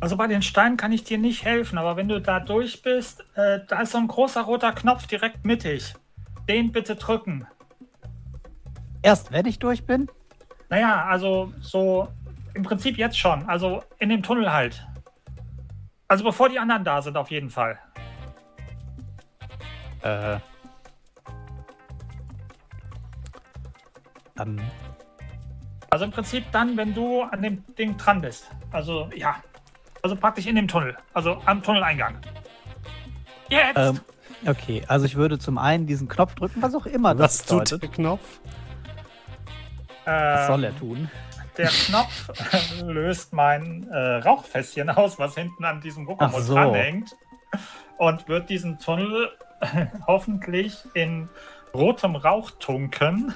Also 0.01 0.16
bei 0.16 0.28
den 0.28 0.42
Steinen 0.42 0.76
kann 0.76 0.92
ich 0.92 1.03
dir 1.03 1.18
nicht 1.18 1.44
helfen, 1.44 1.76
aber 1.76 1.96
wenn 1.96 2.09
du 2.09 2.20
da 2.20 2.38
durch 2.38 2.82
bist, 2.82 3.24
äh, 3.34 3.61
da 3.66 3.80
ist 3.80 3.92
so 3.92 3.99
ein 3.99 4.07
großer 4.07 4.42
roter 4.42 4.72
Knopf 4.72 5.07
direkt 5.07 5.44
mittig. 5.44 5.94
Den 6.49 6.70
bitte 6.70 6.94
drücken. 6.94 7.46
Erst 9.03 9.32
wenn 9.32 9.46
ich 9.46 9.59
durch 9.59 9.84
bin? 9.84 10.09
Naja, 10.69 11.05
also 11.07 11.53
so 11.61 12.09
im 12.55 12.62
Prinzip 12.62 12.99
jetzt 12.99 13.19
schon. 13.19 13.49
Also 13.49 13.83
in 13.99 14.09
dem 14.09 14.23
Tunnel 14.23 14.53
halt. 14.53 14.87
Also 16.09 16.25
bevor 16.25 16.49
die 16.49 16.59
anderen 16.59 16.85
da 16.85 17.01
sind, 17.03 17.16
auf 17.16 17.31
jeden 17.31 17.51
Fall. 17.51 17.79
Äh. 20.03 20.39
Dann. 24.37 24.61
Also 25.91 26.05
im 26.05 26.11
Prinzip 26.11 26.45
dann, 26.53 26.77
wenn 26.77 26.95
du 26.95 27.23
an 27.23 27.43
dem 27.43 27.64
Ding 27.77 27.97
dran 27.97 28.21
bist. 28.21 28.51
Also 28.71 29.11
ja. 29.14 29.37
Also 30.03 30.16
praktisch 30.16 30.47
in 30.47 30.57
dem 30.57 30.69
Tunnel. 30.69 30.97
Also 31.14 31.43
am 31.47 31.62
Tunneleingang. 31.62 32.19
Jetzt! 33.49 33.77
Ähm, 33.77 34.01
okay, 34.47 34.83
also 34.87 35.07
ich 35.07 35.16
würde 35.16 35.39
zum 35.39 35.59
einen 35.59 35.87
diesen 35.87 36.09
Knopf 36.09 36.35
drücken, 36.35 36.62
was 36.62 36.75
auch 36.75 36.87
immer 36.87 37.14
das 37.14 37.41
Was 37.41 37.47
tut 37.47 37.59
bedeutet. 37.64 37.83
der 37.83 37.91
Knopf? 37.91 38.41
Was 40.09 40.46
soll 40.46 40.64
Ähm, 40.64 40.72
er 40.72 40.78
tun? 40.78 41.11
Der 41.56 41.68
Knopf 41.68 42.30
löst 42.84 43.32
mein 43.32 43.88
äh, 43.90 44.16
Rauchfässchen 44.16 44.90
aus, 44.90 45.18
was 45.18 45.34
hinten 45.34 45.64
an 45.64 45.80
diesem 45.80 46.06
Guckamol 46.06 46.40
so. 46.40 46.54
dranhängt. 46.54 47.16
Und 47.96 48.28
wird 48.28 48.48
diesen 48.48 48.78
Tunnel 48.78 49.30
hoffentlich 50.06 50.78
in 50.94 51.28
rotem 51.74 52.16
Rauch 52.16 52.52
tunken, 52.52 53.34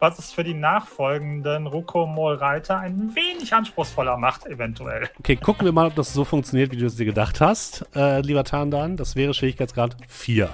was 0.00 0.18
es 0.18 0.32
für 0.32 0.42
die 0.42 0.54
nachfolgenden 0.54 1.66
Rukomol-Reiter 1.66 2.78
ein 2.78 3.14
wenig 3.14 3.54
anspruchsvoller 3.54 4.16
macht, 4.16 4.46
eventuell. 4.46 5.08
Okay, 5.18 5.36
gucken 5.36 5.64
wir 5.64 5.72
mal, 5.72 5.86
ob 5.86 5.94
das 5.94 6.12
so 6.12 6.24
funktioniert, 6.24 6.72
wie 6.72 6.76
du 6.76 6.86
es 6.86 6.96
dir 6.96 7.04
gedacht 7.04 7.40
hast, 7.40 7.86
äh, 7.94 8.20
lieber 8.20 8.44
Tandan. 8.44 8.96
Das 8.96 9.14
wäre 9.14 9.32
Schwierigkeitsgrad 9.32 9.96
4. 10.08 10.48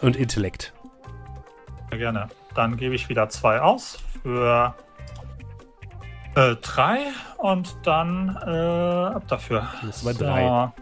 Und 0.00 0.16
Intellekt. 0.16 0.72
Sehr 1.90 1.98
gerne. 1.98 2.28
Dann 2.54 2.76
gebe 2.76 2.94
ich 2.94 3.08
wieder 3.08 3.28
zwei 3.28 3.60
aus 3.60 3.98
für 4.22 4.74
äh, 6.34 6.56
drei 6.56 6.98
und 7.38 7.76
dann 7.84 8.36
äh, 8.46 9.14
ab 9.14 9.26
dafür. 9.28 9.68
Das 9.82 9.98
ist 9.98 10.04
bei 10.04 10.12
drei. 10.12 10.72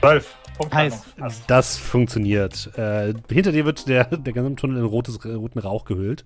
Zwölf. 0.00 0.36
Heißt, 0.72 1.18
Landung. 1.18 1.38
Das 1.46 1.76
funktioniert. 1.78 2.70
Äh, 2.76 3.14
hinter 3.28 3.52
dir 3.52 3.64
wird 3.64 3.88
der, 3.88 4.04
der 4.04 4.32
ganze 4.32 4.54
Tunnel 4.54 4.78
in 4.78 4.84
rotes, 4.84 5.24
roten 5.24 5.58
Rauch 5.58 5.84
gehüllt. 5.84 6.24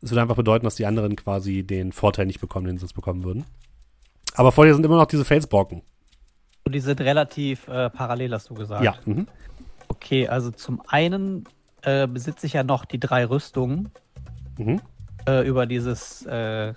Das 0.00 0.10
würde 0.10 0.22
einfach 0.22 0.36
bedeuten, 0.36 0.64
dass 0.64 0.76
die 0.76 0.86
anderen 0.86 1.16
quasi 1.16 1.64
den 1.64 1.92
Vorteil 1.92 2.26
nicht 2.26 2.40
bekommen, 2.40 2.66
den 2.66 2.76
sie 2.76 2.80
sonst 2.80 2.94
bekommen 2.94 3.24
würden. 3.24 3.44
Aber 4.34 4.52
vor 4.52 4.64
dir 4.64 4.74
sind 4.74 4.84
immer 4.84 4.96
noch 4.96 5.06
diese 5.06 5.24
Felsbrocken. 5.24 5.82
Und 6.64 6.74
die 6.74 6.80
sind 6.80 7.00
relativ 7.00 7.66
äh, 7.68 7.90
parallel, 7.90 8.32
hast 8.32 8.50
du 8.50 8.54
gesagt. 8.54 8.84
Ja. 8.84 8.96
Mhm. 9.04 9.26
Okay, 9.88 10.28
also 10.28 10.50
zum 10.50 10.82
einen 10.86 11.44
äh, 11.82 12.06
besitze 12.06 12.46
ich 12.46 12.52
ja 12.54 12.62
noch 12.64 12.84
die 12.84 13.00
drei 13.00 13.24
Rüstungen 13.24 13.90
Mhm. 14.58 14.80
äh, 15.28 15.46
über 15.46 15.66
dieses 15.66 16.24
äh, 16.26 16.74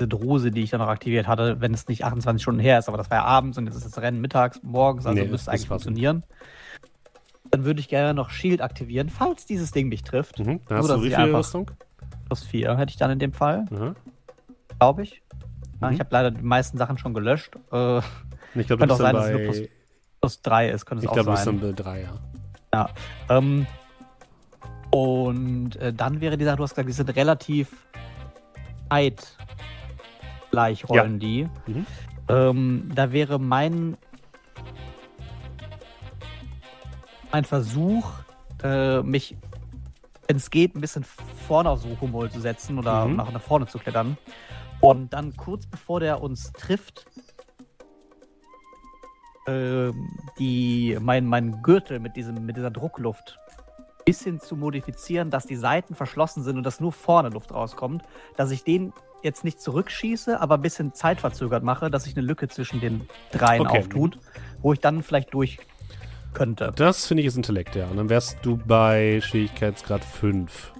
diese 0.00 0.08
Druse, 0.08 0.50
die 0.52 0.62
ich 0.62 0.70
dann 0.70 0.80
noch 0.80 0.88
aktiviert 0.88 1.26
hatte, 1.26 1.60
wenn 1.60 1.74
es 1.74 1.88
nicht 1.88 2.04
28 2.04 2.40
Stunden 2.42 2.60
her 2.60 2.78
ist, 2.78 2.88
aber 2.88 2.98
das 2.98 3.10
war 3.10 3.18
ja 3.18 3.24
abends 3.24 3.58
und 3.58 3.66
jetzt 3.66 3.74
ist 3.76 3.84
das 3.86 3.98
Rennen 4.00 4.20
mittags, 4.20 4.60
morgens, 4.62 5.06
also 5.06 5.20
Nee, 5.22 5.28
müsste 5.28 5.46
das 5.46 5.54
eigentlich 5.54 5.68
funktionieren. 5.68 6.22
Dann 7.50 7.64
würde 7.64 7.80
ich 7.80 7.88
gerne 7.88 8.14
noch 8.14 8.30
Shield 8.30 8.60
aktivieren, 8.60 9.08
falls 9.08 9.46
dieses 9.46 9.72
Ding 9.72 9.88
mich 9.88 10.04
trifft. 10.04 10.38
Mhm. 10.38 10.60
Dann 10.68 10.78
hast 10.78 10.90
du 10.90 11.02
wie 11.02 11.10
viel 11.10 11.34
Rüstung? 11.34 11.70
Plus 12.26 12.44
4 12.44 12.76
hätte 12.76 12.90
ich 12.90 12.96
dann 12.96 13.10
in 13.10 13.18
dem 13.18 13.32
Fall, 13.32 13.64
Mhm. 13.70 13.96
glaube 14.78 15.02
ich. 15.02 15.22
Ja, 15.80 15.88
Mhm. 15.88 15.94
Ich 15.94 16.00
habe 16.00 16.10
leider 16.12 16.30
die 16.30 16.42
meisten 16.42 16.76
Sachen 16.78 16.98
schon 16.98 17.14
gelöscht. 17.14 17.56
Äh, 17.72 17.98
Ich 18.54 18.66
glaube, 18.66 18.86
bist 18.86 18.92
auch 18.92 18.98
sein, 18.98 19.14
dass 19.14 19.26
es 19.26 19.32
nur 19.32 19.40
plus- 19.42 19.62
plus 20.20 20.42
3 20.42 20.68
ist, 20.70 20.84
könnte 20.84 20.98
es 21.04 21.04
Ich 21.10 21.12
glaube, 21.12 21.34
dann 21.44 21.60
bei 21.60 21.72
drei, 21.72 22.08
ja. 22.72 22.88
Ähm, 23.28 23.66
und 24.90 25.76
äh, 25.76 25.92
dann 25.92 26.20
wäre 26.20 26.36
die 26.38 26.44
Sache, 26.44 26.56
du 26.56 26.62
hast 26.62 26.70
gesagt, 26.70 26.88
die 26.88 26.92
sind 26.92 27.14
relativ 27.14 27.68
zeitgleich 28.90 30.88
rollen 30.88 31.18
die. 31.18 31.48
Mhm. 31.66 31.86
Ähm, 32.28 32.90
da 32.94 33.12
wäre 33.12 33.38
mein, 33.38 33.96
mein 37.32 37.44
Versuch, 37.44 38.10
äh, 38.62 39.02
mich, 39.02 39.36
wenn 40.26 40.36
es 40.36 40.50
geht, 40.50 40.74
ein 40.74 40.80
bisschen 40.80 41.04
vorne 41.46 41.70
auf 41.70 41.82
Suchhumol 41.82 42.30
zu 42.30 42.40
setzen 42.40 42.78
oder 42.78 43.06
Mhm. 43.06 43.16
nach, 43.16 43.30
nach 43.32 43.42
vorne 43.42 43.66
zu 43.66 43.78
klettern. 43.78 44.16
Und 44.80 45.12
dann 45.12 45.36
kurz 45.36 45.66
bevor 45.66 46.00
der 46.00 46.22
uns 46.22 46.52
trifft, 46.52 47.06
ähm, 49.48 50.18
die, 50.38 50.96
mein, 51.00 51.26
mein 51.26 51.62
Gürtel 51.62 52.00
mit, 52.00 52.16
diesem, 52.16 52.44
mit 52.44 52.56
dieser 52.56 52.70
Druckluft 52.70 53.38
bisschen 54.04 54.40
zu 54.40 54.56
modifizieren, 54.56 55.28
dass 55.28 55.44
die 55.44 55.56
Seiten 55.56 55.94
verschlossen 55.94 56.42
sind 56.42 56.56
und 56.56 56.62
dass 56.62 56.80
nur 56.80 56.92
vorne 56.92 57.28
Luft 57.28 57.52
rauskommt, 57.52 58.02
dass 58.36 58.50
ich 58.50 58.64
den 58.64 58.94
jetzt 59.22 59.44
nicht 59.44 59.60
zurückschieße, 59.60 60.40
aber 60.40 60.54
ein 60.54 60.62
bisschen 60.62 60.94
zeitverzögert 60.94 61.62
mache, 61.62 61.90
dass 61.90 62.04
sich 62.04 62.16
eine 62.16 62.24
Lücke 62.26 62.48
zwischen 62.48 62.80
den 62.80 63.06
dreien 63.32 63.66
Okay. 63.66 63.80
auftut, 63.80 64.18
wo 64.62 64.72
ich 64.72 64.80
dann 64.80 65.02
vielleicht 65.02 65.34
durch 65.34 65.58
könnte. 66.32 66.72
Das 66.74 67.06
finde 67.06 67.22
ich 67.22 67.26
ist 67.26 67.36
Intellekt, 67.36 67.76
ja. 67.76 67.86
Und 67.86 67.98
dann 67.98 68.08
wärst 68.08 68.38
du 68.42 68.56
bei 68.56 69.20
Schwierigkeitsgrad 69.20 70.02
5. 70.02 70.72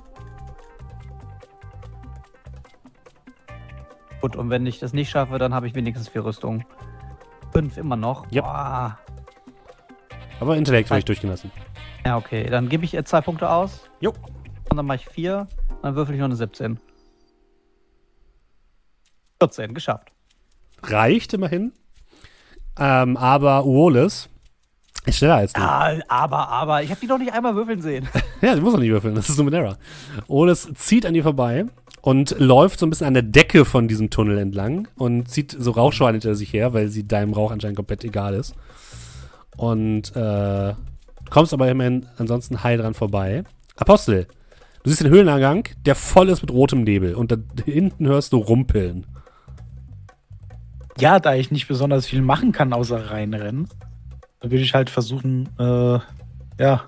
Gut, 4.22 4.36
und 4.36 4.50
wenn 4.50 4.66
ich 4.66 4.78
das 4.78 4.92
nicht 4.92 5.10
schaffe, 5.10 5.38
dann 5.38 5.52
habe 5.52 5.66
ich 5.66 5.74
wenigstens 5.74 6.08
vier 6.08 6.24
Rüstungen. 6.24 6.64
Fünf 7.58 7.76
immer 7.76 7.96
noch. 7.96 8.30
Yep. 8.30 8.44
Boah. 8.44 8.98
Aber 10.38 10.56
Intellekt 10.56 10.90
würde 10.90 11.00
ich 11.00 11.04
durchgehen 11.06 11.30
lassen. 11.30 11.50
Ja, 12.06 12.16
okay. 12.16 12.48
Dann 12.48 12.68
gebe 12.68 12.84
ich 12.84 12.94
ihr 12.94 13.04
zwei 13.04 13.20
Punkte 13.20 13.50
aus. 13.50 13.90
Jo. 13.98 14.12
Und 14.70 14.76
dann 14.76 14.86
mache 14.86 14.98
ich 14.98 15.08
vier. 15.08 15.48
Dann 15.82 15.96
würfel 15.96 16.14
ich 16.14 16.20
noch 16.20 16.26
eine 16.26 16.36
17. 16.36 16.78
14, 19.40 19.74
geschafft. 19.74 20.12
Reicht 20.84 21.34
immerhin. 21.34 21.72
Ähm, 22.78 23.16
aber 23.16 23.64
Wallace 23.64 24.28
ist 25.04 25.18
schneller 25.18 25.38
als 25.38 25.52
du. 25.52 25.60
Ah, 25.60 25.98
aber, 26.06 26.48
aber, 26.50 26.84
ich 26.84 26.90
habe 26.90 27.00
die 27.00 27.08
noch 27.08 27.18
nicht 27.18 27.32
einmal 27.32 27.56
würfeln 27.56 27.82
sehen. 27.82 28.08
Ja, 28.40 28.54
du 28.54 28.60
musst 28.60 28.76
doch 28.76 28.80
nicht 28.80 28.90
würfeln, 28.90 29.16
das 29.16 29.28
ist 29.28 29.36
Numenera. 29.36 29.76
Wallace 30.28 30.72
zieht 30.74 31.04
an 31.04 31.14
dir 31.14 31.24
vorbei 31.24 31.66
und 32.08 32.36
läuft 32.38 32.80
so 32.80 32.86
ein 32.86 32.90
bisschen 32.90 33.06
an 33.06 33.12
der 33.12 33.22
Decke 33.22 33.66
von 33.66 33.86
diesem 33.86 34.08
Tunnel 34.08 34.38
entlang 34.38 34.88
und 34.96 35.28
zieht 35.28 35.54
so 35.58 35.72
Rauchschweine 35.72 36.12
hinter 36.12 36.34
sich 36.34 36.50
her, 36.54 36.72
weil 36.72 36.88
sie 36.88 37.06
deinem 37.06 37.34
Rauch 37.34 37.50
anscheinend 37.50 37.76
komplett 37.76 38.02
egal 38.02 38.32
ist. 38.32 38.54
Und 39.58 40.16
äh, 40.16 40.72
kommst 41.28 41.52
aber 41.52 41.68
immerhin 41.70 42.06
ansonsten 42.16 42.64
heil 42.64 42.78
dran 42.78 42.94
vorbei. 42.94 43.44
Apostel, 43.76 44.26
du 44.84 44.88
siehst 44.88 45.02
den 45.02 45.10
Höhleneingang, 45.10 45.68
der 45.84 45.94
voll 45.94 46.30
ist 46.30 46.40
mit 46.40 46.50
rotem 46.50 46.82
Nebel 46.82 47.14
und 47.14 47.30
da 47.30 47.36
hinten 47.66 48.06
hörst 48.06 48.32
du 48.32 48.38
Rumpeln. 48.38 49.04
Ja, 50.98 51.20
da 51.20 51.34
ich 51.34 51.50
nicht 51.50 51.68
besonders 51.68 52.06
viel 52.06 52.22
machen 52.22 52.52
kann, 52.52 52.72
außer 52.72 53.10
reinrennen, 53.10 53.68
dann 54.40 54.50
würde 54.50 54.64
ich 54.64 54.72
halt 54.72 54.88
versuchen, 54.88 55.50
äh, 55.58 55.98
ja, 56.58 56.84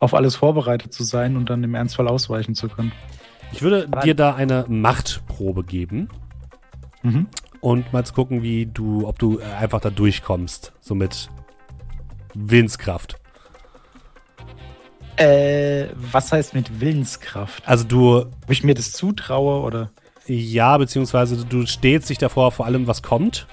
auf 0.00 0.12
alles 0.12 0.36
vorbereitet 0.36 0.92
zu 0.92 1.02
sein 1.02 1.38
und 1.38 1.48
dann 1.48 1.64
im 1.64 1.74
Ernstfall 1.74 2.08
ausweichen 2.08 2.54
zu 2.54 2.68
können. 2.68 2.92
Ich 3.56 3.62
würde 3.62 3.86
Aber- 3.90 4.00
dir 4.02 4.14
da 4.14 4.34
eine 4.34 4.64
Machtprobe 4.68 5.62
geben 5.64 6.08
Mhm. 7.02 7.28
und 7.60 7.92
mal 7.92 8.04
zu 8.04 8.12
gucken, 8.14 8.42
wie 8.42 8.66
du, 8.66 9.06
ob 9.06 9.18
du 9.18 9.38
äh, 9.38 9.44
einfach 9.44 9.80
da 9.80 9.90
durchkommst, 9.90 10.72
so 10.80 10.94
mit 10.94 11.28
Willenskraft. 12.34 13.16
Äh, 15.16 15.86
was 15.94 16.32
heißt 16.32 16.54
mit 16.54 16.80
Willenskraft? 16.80 17.62
Also 17.68 17.84
du, 17.84 18.18
Ob 18.18 18.50
ich 18.50 18.64
mir 18.64 18.74
das 18.74 18.90
zutraue 18.92 19.62
oder? 19.62 19.90
ja, 20.26 20.76
beziehungsweise 20.76 21.44
du 21.44 21.66
stehst 21.66 22.08
dich 22.10 22.18
davor 22.18 22.50
vor 22.50 22.66
allem, 22.66 22.86
was 22.88 23.02
kommt. 23.02 23.46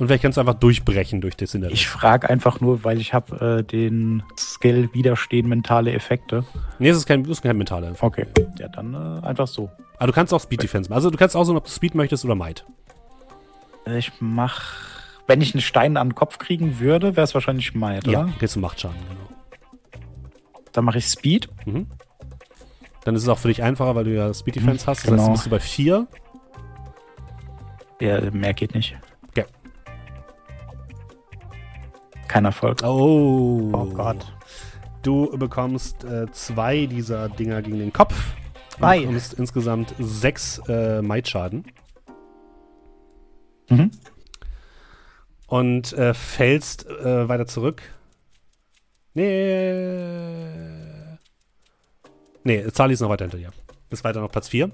Und 0.00 0.06
vielleicht 0.06 0.22
kannst 0.22 0.38
du 0.38 0.40
einfach 0.40 0.54
durchbrechen 0.54 1.20
durch 1.20 1.36
das 1.36 1.54
Innere. 1.54 1.72
Ich 1.72 1.86
frage 1.86 2.30
einfach 2.30 2.60
nur, 2.62 2.84
weil 2.84 2.98
ich 3.00 3.12
habe 3.12 3.58
äh, 3.58 3.62
den 3.62 4.22
Skill 4.36 4.88
Widerstehen 4.94 5.46
mentale 5.46 5.92
Effekte. 5.92 6.42
nee, 6.78 6.88
es 6.88 6.96
ist 6.96 7.04
kein, 7.06 7.22
das 7.22 7.32
ist 7.32 7.42
kein 7.42 7.58
mentaler 7.58 7.88
Info. 7.88 8.06
Okay, 8.06 8.26
ja 8.58 8.68
dann 8.68 8.94
äh, 8.94 9.26
einfach 9.26 9.46
so. 9.46 9.70
Aber 9.98 10.06
du 10.06 10.12
kannst 10.14 10.32
auch 10.32 10.40
Speed 10.40 10.62
Defense 10.62 10.88
machen. 10.88 10.96
Also 10.96 11.10
du 11.10 11.18
kannst 11.18 11.36
aussuchen, 11.36 11.58
ob 11.58 11.64
du 11.64 11.70
Speed 11.70 11.94
möchtest 11.94 12.24
oder 12.24 12.34
Might. 12.34 12.64
Ich 13.94 14.10
mach, 14.20 14.72
wenn 15.26 15.42
ich 15.42 15.54
einen 15.54 15.60
Stein 15.60 15.98
an 15.98 16.08
den 16.08 16.14
Kopf 16.14 16.38
kriegen 16.38 16.80
würde, 16.80 17.14
wäre 17.16 17.24
es 17.24 17.34
wahrscheinlich 17.34 17.74
Might, 17.74 18.06
Ja, 18.06 18.22
oder? 18.22 18.32
kriegst 18.38 18.56
du 18.56 18.60
Machtschaden, 18.60 18.96
genau. 19.06 20.00
Dann 20.72 20.84
mache 20.86 20.96
ich 20.96 21.06
Speed. 21.06 21.50
Mhm. 21.66 21.88
Dann 23.04 23.14
ist 23.16 23.22
es 23.22 23.28
auch 23.28 23.38
für 23.38 23.48
dich 23.48 23.62
einfacher, 23.62 23.94
weil 23.94 24.04
du 24.04 24.14
ja 24.14 24.32
Speed 24.32 24.56
Defense 24.56 24.86
hast. 24.86 25.04
Das 25.04 25.10
heißt, 25.12 25.16
genau. 25.16 25.26
du 25.26 25.32
bist 25.32 25.44
du 25.46 25.50
bei 25.50 25.60
4. 25.60 26.06
Ja, 28.00 28.30
mehr 28.30 28.54
geht 28.54 28.74
nicht. 28.74 28.96
Kein 32.30 32.44
Erfolg. 32.44 32.84
Oh. 32.84 33.72
Oh 33.72 33.86
Gott. 33.86 34.32
Du 35.02 35.36
bekommst 35.36 36.04
äh, 36.04 36.30
zwei 36.30 36.86
dieser 36.86 37.28
Dinger 37.28 37.60
gegen 37.60 37.80
den 37.80 37.92
Kopf. 37.92 38.14
Zwei. 38.76 38.98
Du 38.98 39.06
bekommst 39.06 39.34
insgesamt 39.34 39.96
sechs 39.98 40.62
äh, 40.68 41.02
Might-Schaden. 41.02 41.64
Mhm. 43.68 43.90
Und 45.48 45.92
äh, 45.94 46.14
fällst 46.14 46.86
äh, 46.88 47.28
weiter 47.28 47.48
zurück. 47.48 47.82
Nee. 49.14 50.52
Nee, 52.44 52.64
Zali 52.70 52.94
ist 52.94 53.00
noch 53.00 53.08
weiter 53.08 53.24
hinter 53.24 53.38
dir. 53.38 53.50
Ist 53.90 54.04
weiter 54.04 54.20
noch 54.20 54.30
Platz 54.30 54.50
4. 54.50 54.70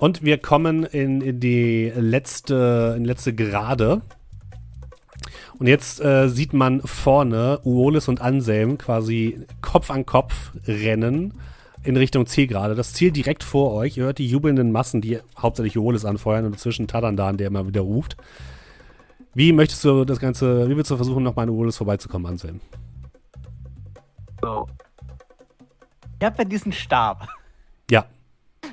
Und 0.00 0.24
wir 0.24 0.38
kommen 0.38 0.82
in, 0.82 1.20
in 1.20 1.38
die 1.38 1.92
letzte, 1.94 2.94
in 2.96 3.04
die 3.04 3.08
letzte 3.08 3.34
Gerade. 3.34 4.02
Und 5.60 5.66
jetzt 5.66 6.00
äh, 6.00 6.28
sieht 6.30 6.54
man 6.54 6.80
vorne 6.80 7.60
Uolis 7.64 8.08
und 8.08 8.22
Anselm 8.22 8.78
quasi 8.78 9.46
Kopf 9.60 9.90
an 9.90 10.06
Kopf 10.06 10.52
rennen 10.66 11.34
in 11.82 11.98
Richtung 11.98 12.24
Zielgerade. 12.24 12.74
Das 12.74 12.94
Ziel 12.94 13.10
direkt 13.10 13.44
vor 13.44 13.74
euch. 13.74 13.98
Ihr 13.98 14.04
hört 14.04 14.16
die 14.16 14.26
jubelnden 14.26 14.72
Massen, 14.72 15.02
die 15.02 15.18
hauptsächlich 15.38 15.76
Uolis 15.76 16.06
anfeuern 16.06 16.46
und 16.46 16.58
zwischen 16.58 16.88
Tadandan, 16.88 17.36
der 17.36 17.48
immer 17.48 17.66
wieder 17.66 17.82
ruft. 17.82 18.16
Wie 19.34 19.52
möchtest 19.52 19.84
du 19.84 20.06
das 20.06 20.18
Ganze, 20.18 20.66
wie 20.70 20.76
willst 20.78 20.90
du 20.90 20.96
versuchen, 20.96 21.22
noch 21.22 21.36
mal 21.36 21.42
an 21.42 21.50
Uolis 21.50 21.76
vorbeizukommen, 21.76 22.26
Anselm? 22.26 22.62
So. 24.40 24.66
Ich 26.18 26.24
habe 26.24 26.38
ja 26.38 26.44
diesen 26.44 26.72
Stab. 26.72 27.28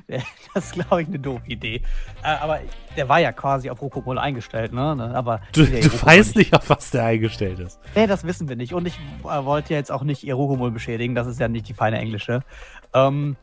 Ja. 0.07 0.19
Das 0.53 0.65
ist, 0.67 0.73
glaube 0.73 1.03
ich, 1.03 1.07
eine 1.07 1.19
doofe 1.19 1.45
Idee. 1.47 1.81
Äh, 2.23 2.29
aber 2.29 2.61
der 2.95 3.07
war 3.09 3.19
ja 3.19 3.31
quasi 3.31 3.69
auf 3.69 3.79
Rokomol 3.79 4.17
eingestellt, 4.17 4.73
ne? 4.73 4.95
Ne, 4.95 5.13
Aber 5.13 5.41
Du, 5.51 5.63
du 5.65 6.01
weißt 6.03 6.35
nicht, 6.35 6.55
auf 6.55 6.67
was 6.71 6.89
der 6.89 7.03
eingestellt 7.03 7.59
ist. 7.59 7.79
Nee, 7.93 8.07
das 8.07 8.23
wissen 8.23 8.49
wir 8.49 8.55
nicht. 8.55 8.73
Und 8.73 8.87
ich 8.87 8.97
äh, 9.23 9.45
wollte 9.45 9.75
jetzt 9.75 9.91
auch 9.91 10.01
nicht 10.01 10.23
ihr 10.23 10.33
Rokomol 10.33 10.71
beschädigen. 10.71 11.13
Das 11.13 11.27
ist 11.27 11.39
ja 11.39 11.47
nicht 11.47 11.67
die 11.67 11.75
feine 11.75 11.99
Englische. 11.99 12.41
Ähm, 12.95 13.35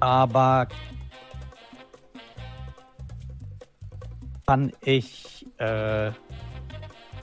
aber 0.00 0.68
kann 4.46 4.72
ich. 4.80 5.46
Äh, 5.58 6.12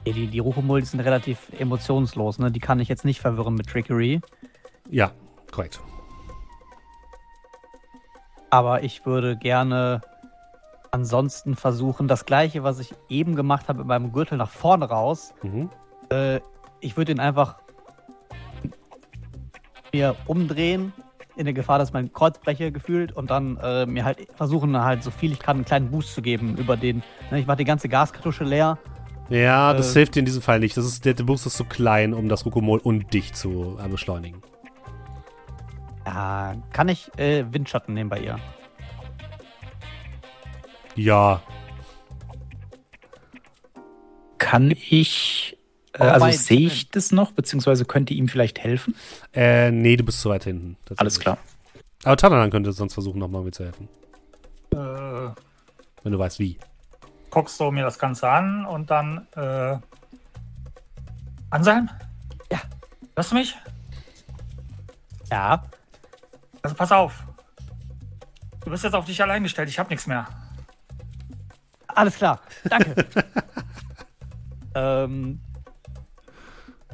die, 0.06 0.28
die 0.28 0.28
die 0.28 0.82
sind 0.84 1.00
relativ 1.00 1.50
emotionslos, 1.58 2.38
ne? 2.38 2.52
Die 2.52 2.60
kann 2.60 2.80
ich 2.80 2.90
jetzt 2.90 3.06
nicht 3.06 3.22
verwirren 3.22 3.56
mit 3.56 3.68
Trickery. 3.68 4.22
Ja, 4.90 5.12
korrekt. 5.50 5.80
Aber 8.54 8.84
ich 8.84 9.04
würde 9.04 9.36
gerne 9.36 10.02
ansonsten 10.92 11.56
versuchen, 11.56 12.08
das 12.08 12.28
gleiche, 12.28 12.64
was 12.64 12.78
ich 12.78 12.94
eben 13.10 13.36
gemacht 13.36 13.68
habe, 13.68 13.80
mit 13.80 13.88
meinem 13.88 14.12
Gürtel 14.12 14.38
nach 14.38 14.52
vorne 14.52 14.86
raus. 14.86 15.34
Mhm. 15.42 15.72
Äh, 16.12 16.40
ich 16.80 16.96
würde 16.96 17.14
ihn 17.14 17.20
einfach 17.20 17.56
mir 19.92 20.16
umdrehen, 20.28 20.94
in 21.36 21.46
der 21.46 21.56
Gefahr, 21.56 21.80
dass 21.80 21.94
mein 21.94 22.14
Kreuz 22.14 22.38
breche, 22.38 22.72
gefühlt, 22.72 23.12
und 23.12 23.32
dann 23.32 23.58
äh, 23.58 23.88
mir 23.88 24.06
halt 24.06 24.28
versuchen, 24.36 24.80
halt 24.80 25.02
so 25.02 25.10
viel 25.10 25.32
ich 25.32 25.40
kann, 25.40 25.58
einen 25.58 25.66
kleinen 25.66 25.90
Boost 25.90 26.14
zu 26.14 26.22
geben 26.22 26.56
über 26.56 26.78
den. 26.78 27.02
Ne, 27.32 27.40
ich 27.40 27.48
mache 27.48 27.58
die 27.58 27.66
ganze 27.66 27.90
Gaskartusche 27.90 28.44
leer. 28.44 28.78
Ja, 29.30 29.74
das 29.74 29.96
Äh, 29.96 30.00
hilft 30.02 30.14
dir 30.14 30.20
in 30.20 30.26
diesem 30.26 30.44
Fall 30.44 30.60
nicht. 30.60 30.78
Das 30.78 30.86
ist, 30.86 31.06
der, 31.06 31.16
der 31.16 31.24
Boost 31.24 31.48
ist 31.48 31.58
zu 31.58 31.66
klein, 31.66 32.14
um 32.14 32.30
das 32.30 32.46
Rukomol 32.46 32.78
und 32.78 33.16
dich 33.16 33.34
zu 33.34 33.80
äh, 33.84 33.88
beschleunigen. 33.88 34.44
Ja, 36.06 36.56
kann 36.72 36.90
ich 36.90 37.10
äh, 37.18 37.46
Windschatten 37.52 37.94
nehmen 37.94 38.10
bei 38.10 38.20
ihr? 38.20 38.40
Ja, 40.96 41.42
Kann 44.44 44.70
ich. 44.72 45.58
Äh, 45.94 46.04
also 46.04 46.30
sehe 46.30 46.68
ich 46.68 46.90
das 46.90 47.12
noch, 47.12 47.32
beziehungsweise 47.32 47.86
könnte 47.86 48.14
ihm 48.14 48.28
vielleicht 48.28 48.60
helfen? 48.60 48.94
äh, 49.34 49.72
nee, 49.72 49.96
du 49.96 50.04
bist 50.04 50.20
zu 50.22 50.30
weit 50.30 50.44
hinten. 50.44 50.78
Alles 50.98 51.20
klar. 51.20 51.38
Aber 52.04 52.18
Tananan 52.18 52.52
könnte 52.52 52.72
sonst 52.74 52.94
versuchen, 52.94 53.20
nochmal 53.20 53.42
mir 53.42 53.52
zu 53.52 53.64
helfen. 53.64 53.88
Äh, 54.72 54.76
Wenn 54.76 56.12
du 56.12 56.20
weißt, 56.20 56.40
wie. 56.40 56.60
guckst 57.30 57.60
du 57.60 57.72
mir 57.72 57.84
das 57.84 57.98
Ganze 57.98 58.30
an 58.30 58.66
und 58.66 58.92
dann. 58.92 59.26
Äh, 59.36 59.78
Anselm? 61.50 61.90
Ja. 62.52 62.60
Hörst 63.16 63.32
du 63.32 63.36
mich? 63.36 63.56
Ja. 65.32 65.64
Also 66.64 66.76
pass 66.76 66.92
auf. 66.92 67.24
Du 68.62 68.70
bist 68.70 68.84
jetzt 68.84 68.94
auf 68.94 69.06
dich 69.06 69.22
allein 69.22 69.44
gestellt. 69.44 69.70
Ich 69.70 69.78
hab 69.78 69.90
nichts 69.90 70.08
mehr. 70.08 70.26
Alles 71.88 72.16
klar, 72.16 72.40
danke. 72.64 73.06
ähm, 74.76 75.42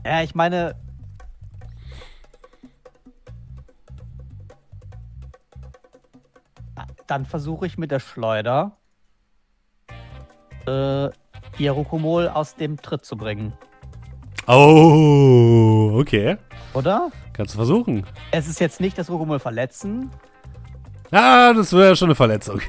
ja, 0.04 0.24
ich 0.24 0.36
meine. 0.36 0.76
Dann 7.08 7.26
versuche 7.26 7.66
ich 7.66 7.78
mit 7.78 7.92
der 7.92 8.00
Schleuder 8.00 8.78
äh, 10.68 11.10
ihr 11.58 11.72
Rokomol 11.72 12.28
aus 12.28 12.56
dem 12.56 12.78
Tritt 12.82 13.06
zu 13.06 13.18
bringen. 13.18 13.54
Oh, 14.48 15.98
okay. 16.00 16.38
Oder? 16.74 17.12
Kannst 17.40 17.54
du 17.54 17.58
versuchen. 17.58 18.06
Es 18.32 18.50
ist 18.50 18.60
jetzt 18.60 18.82
nicht 18.82 18.98
das 18.98 19.10
Rokomol 19.10 19.40
verletzen. 19.40 20.12
Ah, 21.10 21.54
das 21.54 21.72
wäre 21.72 21.96
schon 21.96 22.10
eine 22.10 22.16
Verletzung. 22.16 22.60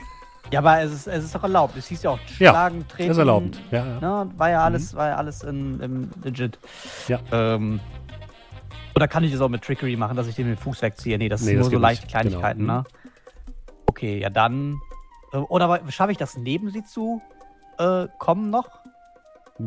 Ja, 0.53 0.61
aber 0.61 0.81
es 0.83 0.93
ist, 0.93 1.07
es 1.09 1.25
ist 1.25 1.35
doch 1.35 1.43
erlaubt. 1.43 1.77
Es 1.77 1.89
hieß 1.89 2.05
ja 2.05 2.11
auch 2.11 2.21
Ja, 2.39 2.51
schlagen, 2.53 2.87
treten. 2.87 3.09
Das 3.09 3.17
ist 3.17 3.19
erlaubt. 3.19 3.61
Ja, 3.73 3.85
ja. 3.85 4.01
Ne, 4.25 4.31
war 4.37 4.49
ja 4.51 4.63
alles, 4.65 4.95
war 4.95 5.09
ja 5.09 5.17
alles 5.17 5.43
in, 5.43 5.81
im 5.81 6.11
legit. 6.23 6.57
Ja. 7.09 7.19
Ähm, 7.33 7.81
oder 8.95 9.09
kann 9.09 9.25
ich 9.25 9.33
das 9.33 9.41
auch 9.41 9.49
mit 9.49 9.63
Trickery 9.63 9.97
machen, 9.97 10.17
dass 10.17 10.29
ich 10.29 10.37
den 10.37 10.49
mit 10.49 10.57
dem 10.57 10.63
Fuß 10.63 10.83
wegziehe? 10.83 11.19
Nee, 11.19 11.29
das 11.29 11.41
Nee, 11.41 11.49
sind 11.49 11.57
nur 11.63 11.71
so 11.71 11.77
leichte 11.79 12.05
nicht. 12.05 12.13
Kleinigkeiten, 12.13 12.61
Genau. 12.61 12.75
ne? 12.79 12.85
Okay, 13.87 14.21
ja 14.21 14.31
dann. 14.31 14.81
äh, 15.33 15.39
Oder 15.39 15.81
schaffe 15.89 16.13
ich 16.13 16.19
das 16.19 16.37
neben 16.37 16.71
sie 16.71 16.85
zu 16.85 17.21
äh, 17.79 18.07
kommen 18.21 18.51
noch? 18.51 18.69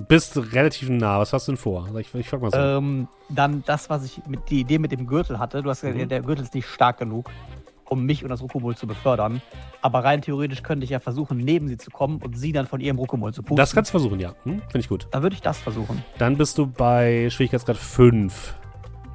Bist 0.07 0.35
relativ 0.53 0.89
nah. 0.89 1.19
Was 1.19 1.33
hast 1.33 1.47
du 1.47 1.51
denn 1.51 1.57
vor? 1.57 1.87
Ich, 1.99 2.13
ich 2.15 2.27
frag 2.27 2.41
mal 2.41 2.49
so. 2.51 2.57
Ähm, 2.57 3.07
dann 3.29 3.63
das, 3.65 3.89
was 3.91 4.03
ich 4.03 4.21
mit 4.27 4.49
die 4.49 4.59
Idee 4.61 4.79
mit 4.79 4.91
dem 4.91 5.05
Gürtel 5.05 5.37
hatte. 5.37 5.61
Du 5.61 5.69
hast 5.69 5.81
gesagt, 5.81 5.99
Mhm. 5.99 6.09
der 6.09 6.21
Gürtel 6.21 6.43
ist 6.43 6.55
nicht 6.55 6.67
stark 6.67 6.97
genug, 6.97 7.29
um 7.85 8.03
mich 8.05 8.23
und 8.23 8.29
das 8.29 8.41
Rukumol 8.41 8.75
zu 8.75 8.87
befördern. 8.87 9.41
Aber 9.83 10.03
rein 10.03 10.21
theoretisch 10.23 10.63
könnte 10.63 10.83
ich 10.83 10.89
ja 10.89 10.99
versuchen, 10.99 11.37
neben 11.37 11.67
sie 11.67 11.77
zu 11.77 11.91
kommen 11.91 12.17
und 12.23 12.35
sie 12.37 12.51
dann 12.51 12.65
von 12.65 12.81
ihrem 12.81 12.97
Rukumol 12.97 13.33
zu 13.33 13.43
pusten. 13.43 13.57
das 13.57 13.75
kannst 13.75 13.89
du 13.91 13.99
versuchen, 13.99 14.19
ja. 14.19 14.33
Hm? 14.43 14.59
Finde 14.61 14.79
ich 14.79 14.89
gut. 14.89 15.07
Dann 15.11 15.21
würde 15.21 15.35
ich 15.35 15.41
das 15.43 15.59
versuchen. 15.59 16.03
Dann 16.17 16.37
bist 16.37 16.57
du 16.57 16.65
bei 16.65 17.29
Schwierigkeitsgrad 17.29 17.77
5. 17.77 18.55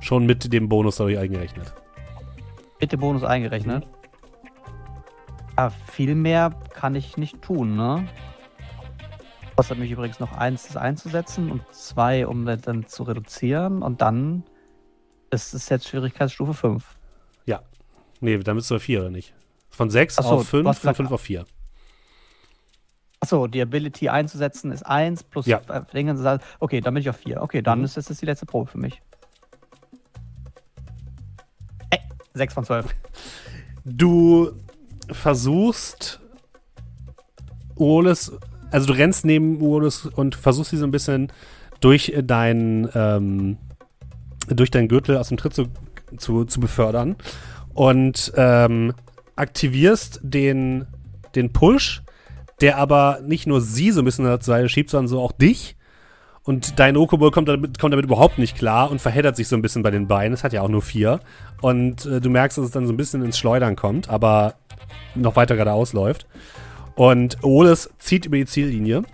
Schon 0.00 0.26
mit 0.26 0.52
dem 0.52 0.68
Bonus 0.68 0.96
dadurch 0.96 1.18
eingerechnet. 1.18 1.74
Mit 2.80 2.92
dem 2.92 3.00
Bonus 3.00 3.24
eingerechnet. 3.24 3.84
Mhm. 3.84 3.90
Ja, 5.56 5.70
viel 5.70 6.14
mehr 6.14 6.50
kann 6.72 6.94
ich 6.94 7.16
nicht 7.16 7.42
tun, 7.42 7.74
ne? 7.76 8.06
Kostet 9.58 9.76
mich 9.80 9.90
übrigens 9.90 10.20
noch 10.20 10.30
eins, 10.34 10.68
das 10.68 10.76
einzusetzen 10.76 11.50
und 11.50 11.62
zwei, 11.74 12.28
um 12.28 12.46
das 12.46 12.60
dann 12.62 12.86
zu 12.86 13.02
reduzieren. 13.02 13.82
Und 13.82 14.00
dann 14.00 14.44
ist 15.32 15.52
es 15.52 15.68
jetzt 15.68 15.88
Schwierigkeitsstufe 15.88 16.54
5. 16.54 16.94
Nee, 18.20 18.36
dann 18.38 18.56
bist 18.56 18.68
du 18.70 18.74
bei 18.74 18.78
4, 18.80 19.00
oder 19.00 19.10
nicht? 19.10 19.32
Von 19.70 19.90
6 19.90 20.18
Ach 20.18 20.22
so, 20.24 20.28
auf 20.30 20.40
du 20.42 20.46
5 20.46 20.68
hast 20.68 20.76
und 20.78 20.80
gesagt- 20.82 20.96
5 20.96 21.10
auf 21.12 21.20
4. 21.20 21.44
Achso, 23.20 23.46
die 23.48 23.60
Ability 23.62 24.08
einzusetzen 24.08 24.70
ist 24.72 24.84
1 24.86 25.22
plus 25.24 25.46
Ja. 25.46 25.58
äh, 25.68 25.82
Dinge. 25.92 26.12
alles- 26.12 26.42
Okay, 26.60 26.80
dann 26.80 26.94
bin 26.94 27.00
ich 27.00 27.10
auf 27.10 27.16
4. 27.16 27.40
Okay, 27.42 27.62
dann 27.62 27.78
Mhm. 27.80 27.84
ist 27.84 27.96
das 27.96 28.08
jetzt 28.08 28.20
die 28.22 28.26
letzte 28.26 28.46
Probe 28.46 28.68
für 28.70 28.78
mich. 28.78 29.00
Ey, 31.90 31.98
6 32.34 32.54
von 32.54 32.64
12. 32.64 32.86
Du 33.84 34.52
versuchst 35.12 36.20
Oles, 37.76 38.32
also 38.70 38.86
du 38.86 38.92
rennst 38.92 39.24
neben 39.24 39.60
Oles 39.60 40.06
und 40.06 40.34
versuchst 40.34 40.70
sie 40.70 40.76
so 40.76 40.86
ein 40.86 40.90
bisschen 40.90 41.32
durch 41.80 42.14
deinen 42.22 42.88
ähm, 42.94 43.58
durch 44.48 44.70
deinen 44.70 44.88
Gürtel 44.88 45.16
aus 45.16 45.28
dem 45.28 45.36
Tritt 45.36 45.54
zu, 45.54 45.66
zu, 46.16 46.44
zu 46.44 46.60
befördern 46.60 47.16
und 47.74 48.32
ähm, 48.36 48.94
aktivierst 49.36 50.20
den, 50.22 50.86
den 51.34 51.52
Push, 51.52 52.02
der 52.60 52.76
aber 52.76 53.20
nicht 53.24 53.46
nur 53.46 53.60
sie 53.60 53.92
so 53.92 54.00
ein 54.00 54.04
bisschen 54.04 54.24
zur 54.24 54.40
Seite 54.40 54.68
schiebt, 54.68 54.90
sondern 54.90 55.08
so 55.08 55.20
auch 55.20 55.32
dich. 55.32 55.76
Und 56.42 56.78
dein 56.78 56.96
Okobol 56.96 57.30
kommt 57.30 57.48
damit, 57.48 57.78
kommt 57.78 57.92
damit 57.92 58.06
überhaupt 58.06 58.38
nicht 58.38 58.56
klar 58.56 58.90
und 58.90 59.00
verheddert 59.00 59.36
sich 59.36 59.48
so 59.48 59.54
ein 59.54 59.60
bisschen 59.62 59.82
bei 59.82 59.90
den 59.90 60.08
Beinen. 60.08 60.32
Es 60.32 60.44
hat 60.44 60.54
ja 60.54 60.62
auch 60.62 60.68
nur 60.68 60.80
vier. 60.80 61.20
Und 61.60 62.06
äh, 62.06 62.20
du 62.20 62.30
merkst, 62.30 62.56
dass 62.56 62.64
es 62.64 62.70
dann 62.70 62.86
so 62.86 62.92
ein 62.92 62.96
bisschen 62.96 63.22
ins 63.22 63.38
Schleudern 63.38 63.76
kommt, 63.76 64.08
aber 64.08 64.54
noch 65.14 65.36
weiter 65.36 65.56
geradeaus 65.56 65.92
läuft. 65.92 66.26
Und 66.98 67.44
Oles 67.44 67.90
zieht 68.00 68.26
über 68.26 68.38
die 68.38 68.46
Ziellinie. 68.46 69.04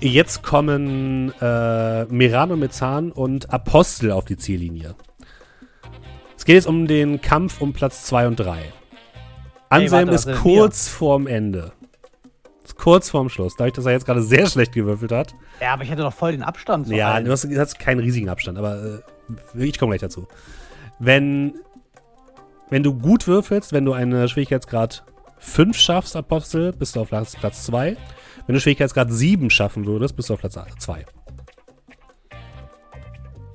Jetzt 0.00 0.42
kommen 0.42 1.30
äh, 1.42 2.04
Merano 2.06 2.56
Mezan 2.56 3.12
und 3.12 3.52
Apostel 3.52 4.10
auf 4.10 4.24
die 4.24 4.38
Ziellinie. 4.38 4.94
Es 6.34 6.46
geht 6.46 6.54
jetzt 6.54 6.66
um 6.66 6.86
den 6.86 7.20
Kampf 7.20 7.60
um 7.60 7.74
Platz 7.74 8.06
2 8.06 8.28
und 8.28 8.36
3. 8.36 8.62
Anselm 9.68 10.08
warte, 10.08 10.30
ist 10.30 10.40
kurz 10.40 10.88
vorm 10.88 11.26
Ende. 11.26 11.72
Ist 12.64 12.76
kurz 12.76 13.10
vorm 13.10 13.28
Schluss. 13.28 13.54
Dadurch, 13.56 13.74
dass 13.74 13.84
er 13.84 13.92
jetzt 13.92 14.06
gerade 14.06 14.22
sehr 14.22 14.46
schlecht 14.46 14.72
gewürfelt 14.72 15.12
hat. 15.12 15.34
Ja, 15.60 15.74
aber 15.74 15.82
ich 15.82 15.90
hätte 15.90 16.00
doch 16.00 16.14
voll 16.14 16.32
den 16.32 16.42
Abstand. 16.42 16.86
zu 16.86 16.94
Ja, 16.94 17.12
allen. 17.12 17.26
du 17.26 17.30
hast, 17.30 17.44
du 17.44 17.60
hast 17.60 17.78
keinen 17.78 18.00
riesigen 18.00 18.30
Abstand, 18.30 18.56
aber 18.56 19.02
äh, 19.54 19.64
ich 19.66 19.78
komme 19.78 19.90
gleich 19.90 20.00
dazu. 20.00 20.26
Wenn, 20.98 21.56
wenn 22.70 22.82
du 22.82 22.94
gut 22.98 23.26
würfelst, 23.26 23.74
wenn 23.74 23.84
du 23.84 23.92
eine 23.92 24.30
Schwierigkeitsgrad 24.30 25.04
5 25.42 25.76
schaffst, 25.76 26.16
Apostel, 26.16 26.72
bist 26.72 26.96
du 26.96 27.00
auf 27.00 27.08
Platz, 27.08 27.36
Platz 27.36 27.64
2. 27.64 27.96
Wenn 28.46 28.54
du 28.54 28.60
Schwierigkeitsgrad 28.60 29.12
7 29.12 29.50
schaffen 29.50 29.86
würdest, 29.86 30.16
bist 30.16 30.30
du 30.30 30.34
auf 30.34 30.40
Platz 30.40 30.56
2. 30.78 31.04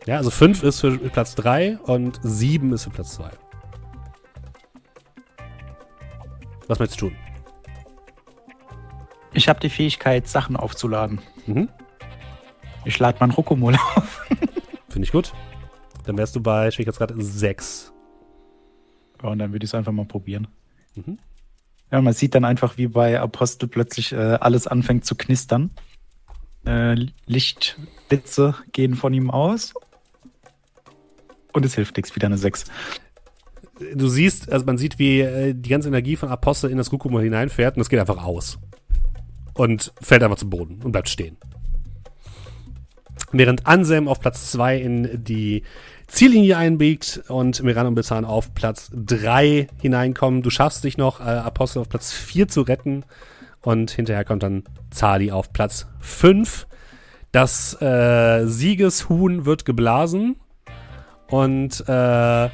Ja, 0.06 0.18
also 0.18 0.30
5 0.30 0.64
ist 0.64 0.82
für 0.82 0.98
Platz 0.98 1.36
3 1.36 1.78
und 1.80 2.20
7 2.22 2.74
ist 2.74 2.84
für 2.84 2.90
Platz 2.90 3.16
2. 3.16 3.30
Was 6.68 6.80
möchtest 6.80 7.02
du 7.02 7.08
tun? 7.10 7.18
Ich 9.34 9.48
habe 9.48 9.60
die 9.60 9.70
Fähigkeit, 9.70 10.28
Sachen 10.28 10.58
aufzuladen. 10.58 11.22
Mhm. 11.46 11.70
Ich 12.86 13.00
lade 13.00 13.18
mein 13.22 13.32
Rokomol 13.32 13.76
auf. 13.96 14.26
Finde 14.90 15.06
ich 15.06 15.12
gut. 15.12 15.34
Dann 16.06 16.18
wärst 16.18 16.36
du 16.36 16.42
bei 16.42 16.70
Schwierigkeitsgrad 16.70 17.14
6. 17.18 17.94
Ja, 19.24 19.30
und 19.30 19.40
dann 19.40 19.52
würde 19.54 19.64
ich 19.64 19.72
es 19.72 19.76
einfach 19.76 19.92
mal 19.94 20.06
probieren. 20.06 20.48
Mhm. 20.96 21.18
Ja, 21.92 22.02
man 22.02 22.14
sieht 22.14 22.36
dann 22.36 22.46
einfach, 22.46 22.78
wie 22.78 22.88
bei 22.88 23.20
Apostel 23.20 23.68
plötzlich 23.68 24.12
äh, 24.12 24.16
alles 24.16 24.68
anfängt 24.68 25.06
zu 25.06 25.16
knistern. 25.16 25.72
Äh, 26.66 26.96
Lichtblitze 27.26 28.56
gehen 28.74 28.96
von 28.96 29.14
ihm 29.14 29.32
aus. 29.32 29.74
Und 31.54 31.66
es 31.66 31.76
hilft 31.76 31.96
nichts, 31.96 32.16
wieder 32.16 32.28
eine 32.28 32.38
6. 32.38 32.66
du 33.96 34.08
siehst, 34.08 34.52
also 34.52 34.66
man 34.66 34.78
sieht, 34.78 35.00
wie 35.00 35.22
äh, 35.22 35.54
die 35.54 35.70
ganze 35.70 35.88
Energie 35.88 36.18
von 36.18 36.30
Apostel 36.30 36.70
in 36.70 36.78
das 36.78 36.92
Rukumol 36.92 37.24
hineinfährt 37.24 37.78
und 37.78 37.82
es 37.82 37.90
geht 37.90 38.00
einfach 38.00 38.24
aus. 38.24 38.60
Und 39.54 39.94
fällt 40.02 40.24
einfach 40.24 40.38
zum 40.38 40.50
Boden 40.50 40.82
und 40.84 40.92
bleibt 40.92 41.10
stehen. 41.10 41.38
Während 43.32 43.66
Anselm 43.66 44.08
auf 44.08 44.20
Platz 44.20 44.52
2 44.52 44.78
in 44.78 45.24
die 45.24 45.64
Ziellinie 46.08 46.58
einbiegt 46.58 47.22
und 47.28 47.62
Miran 47.64 47.88
und 47.88 47.96
Bezahn 47.96 48.26
auf 48.26 48.54
Platz 48.56 48.90
3 48.94 49.68
hineinkommen. 49.82 50.42
Du 50.42 50.50
schaffst 50.50 50.84
dich 50.84 50.98
noch, 50.98 51.20
äh, 51.20 51.24
Apostel 51.24 51.80
auf 51.80 51.90
Platz 51.90 52.14
4 52.14 52.48
zu 52.48 52.62
retten. 52.62 53.04
Und 53.62 53.92
hinterher 53.92 54.24
kommt 54.24 54.44
dann 54.44 54.64
Zali 54.90 55.32
auf 55.32 55.52
Platz 55.52 55.88
5. 56.00 56.68
Das 57.32 57.80
äh, 57.82 58.46
Siegeshuhn 58.46 59.46
wird 59.46 59.66
geblasen. 59.66 60.38
Und 61.30 61.84
äh, 61.90 62.50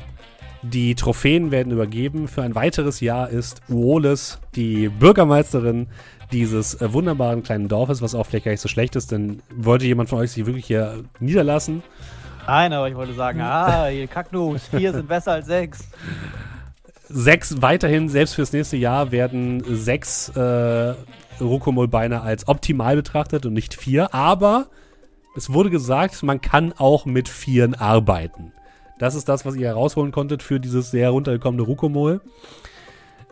die 0.64 0.96
Trophäen 0.96 1.52
werden 1.52 1.72
übergeben. 1.72 2.28
Für 2.28 2.42
ein 2.42 2.56
weiteres 2.56 3.02
Jahr 3.02 3.30
ist 3.30 3.62
Uoles 3.70 4.40
die 4.56 4.90
Bürgermeisterin 4.90 5.88
dieses 6.32 6.82
äh, 6.82 6.92
wunderbaren 6.94 7.44
kleinen 7.44 7.68
Dorfes, 7.68 8.02
was 8.02 8.16
auch 8.16 8.26
vielleicht 8.26 8.46
gar 8.46 8.52
nicht 8.52 8.62
so 8.62 8.70
schlecht 8.70 8.96
ist, 8.96 9.12
denn 9.12 9.42
wollte 9.56 9.86
jemand 9.86 10.10
von 10.10 10.20
euch 10.20 10.32
sich 10.32 10.46
wirklich 10.46 10.66
hier 10.66 11.04
niederlassen. 11.20 11.84
Nein, 12.48 12.74
aber 12.74 12.90
ich 12.90 12.96
wollte 12.96 13.14
sagen, 13.14 13.42
ah, 13.42 13.90
ihr 13.90 14.08
Kacknus, 14.08 14.68
vier 14.68 14.92
sind 14.94 15.08
besser 15.08 15.34
als 15.34 15.48
sechs. 15.48 15.88
Sechs 17.10 17.62
weiterhin, 17.62 18.10
selbst 18.10 18.36
fürs 18.36 18.54
nächste 18.54 18.78
Jahr, 18.78 19.12
werden 19.12 19.64
sechs 19.66 20.30
äh, 20.30 20.94
Rokomol-Beine 21.40 22.22
als 22.22 22.48
optimal 22.48 22.96
betrachtet 22.96 23.46
und 23.46 23.54
nicht 23.54 23.74
vier. 23.76 24.14
Aber 24.14 24.68
es 25.36 25.54
wurde 25.54 25.70
gesagt, 25.70 26.22
man 26.24 26.42
kann 26.42 26.74
auch 26.78 27.06
mit 27.06 27.30
vieren 27.30 27.76
arbeiten. 27.76 28.52
Das 29.00 29.16
ist 29.16 29.28
das, 29.30 29.46
was 29.46 29.56
ihr 29.56 29.68
herausholen 29.68 30.12
konntet 30.12 30.44
für 30.44 30.60
dieses 30.60 30.92
sehr 30.92 31.10
runtergekommene 31.10 31.64
Rukomol. 31.64 32.22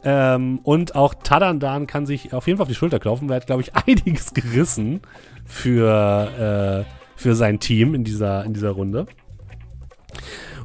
Ähm, 0.03 0.59
und 0.63 0.95
auch 0.95 1.13
Tadandan 1.13 1.85
kann 1.85 2.05
sich 2.05 2.33
auf 2.33 2.47
jeden 2.47 2.57
Fall 2.57 2.63
auf 2.63 2.69
die 2.69 2.75
Schulter 2.75 2.99
klopfen, 2.99 3.29
weil 3.29 3.37
er 3.37 3.41
hat, 3.41 3.47
glaube 3.47 3.61
ich, 3.61 3.75
einiges 3.87 4.33
gerissen 4.33 5.01
für, 5.45 6.85
äh, 6.85 7.00
für 7.21 7.35
sein 7.35 7.59
Team 7.59 7.93
in 7.95 8.03
dieser, 8.03 8.43
in 8.43 8.53
dieser 8.53 8.71
Runde. 8.71 9.05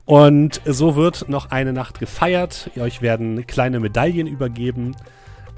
Und 0.04 0.60
so 0.64 0.96
wird 0.96 1.28
noch 1.28 1.50
eine 1.50 1.72
Nacht 1.72 1.98
gefeiert. 1.98 2.70
Euch 2.78 3.02
werden 3.02 3.46
kleine 3.46 3.80
Medaillen 3.80 4.26
übergeben 4.26 4.94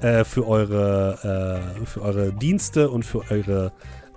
äh, 0.01 0.23
für, 0.23 0.47
eure, 0.47 1.73
äh, 1.81 1.85
für 1.85 2.01
eure 2.01 2.33
Dienste 2.33 2.89
und 2.89 3.03
für 3.03 3.29
eure 3.31 3.71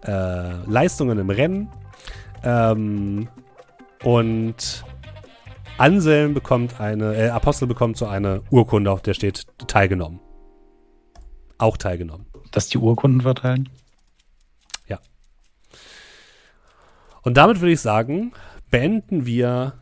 äh, 0.05 0.70
Leistungen 0.70 1.18
im 1.18 1.30
Rennen. 1.30 1.68
Ähm, 2.43 3.28
und 4.03 4.85
Anselm 5.78 6.35
bekommt 6.35 6.80
eine, 6.80 7.14
äh, 7.14 7.28
Apostel 7.28 7.66
bekommt 7.66 7.97
so 7.97 8.07
eine 8.07 8.43
Urkunde, 8.51 8.91
auf 8.91 9.03
der 9.03 9.14
steht 9.14 9.47
teilgenommen. 9.66 10.20
Auch 11.59 11.76
teilgenommen. 11.76 12.26
Dass 12.51 12.68
die 12.68 12.78
Urkunden 12.78 13.20
verteilen? 13.20 13.68
Ja. 14.87 14.99
Und 17.23 17.37
damit 17.37 17.61
würde 17.61 17.73
ich 17.73 17.81
sagen, 17.81 18.33
beenden 18.70 19.27
wir 19.27 19.75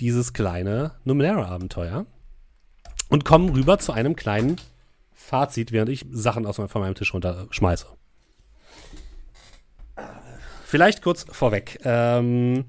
dieses 0.00 0.32
kleine 0.32 0.92
Numenera-Abenteuer 1.04 2.06
und 3.08 3.24
kommen 3.24 3.50
rüber 3.50 3.78
zu 3.78 3.92
einem 3.92 4.14
kleinen 4.16 4.56
Fazit, 5.12 5.72
während 5.72 5.90
ich 5.90 6.06
Sachen 6.10 6.46
aus 6.46 6.56
von 6.56 6.80
meinem 6.80 6.94
Tisch 6.94 7.12
runterschmeiße. 7.12 7.86
Vielleicht 10.64 11.02
kurz 11.02 11.24
vorweg. 11.30 11.80
Ähm, 11.84 12.66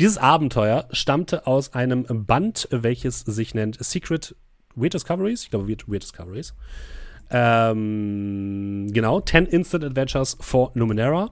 dieses 0.00 0.16
Abenteuer 0.16 0.88
stammte 0.90 1.46
aus 1.46 1.74
einem 1.74 2.06
Band, 2.26 2.66
welches 2.70 3.20
sich 3.20 3.54
nennt 3.54 3.76
Secret 3.84 4.34
Weird 4.74 4.94
Discoveries. 4.94 5.42
Ich 5.42 5.50
glaube, 5.50 5.68
Weird, 5.68 5.86
Weird 5.86 6.02
Discoveries. 6.02 6.54
Ähm, 7.30 8.88
genau, 8.92 9.20
10 9.20 9.46
Instant 9.46 9.84
Adventures 9.84 10.36
for 10.40 10.70
Numenera. 10.74 11.30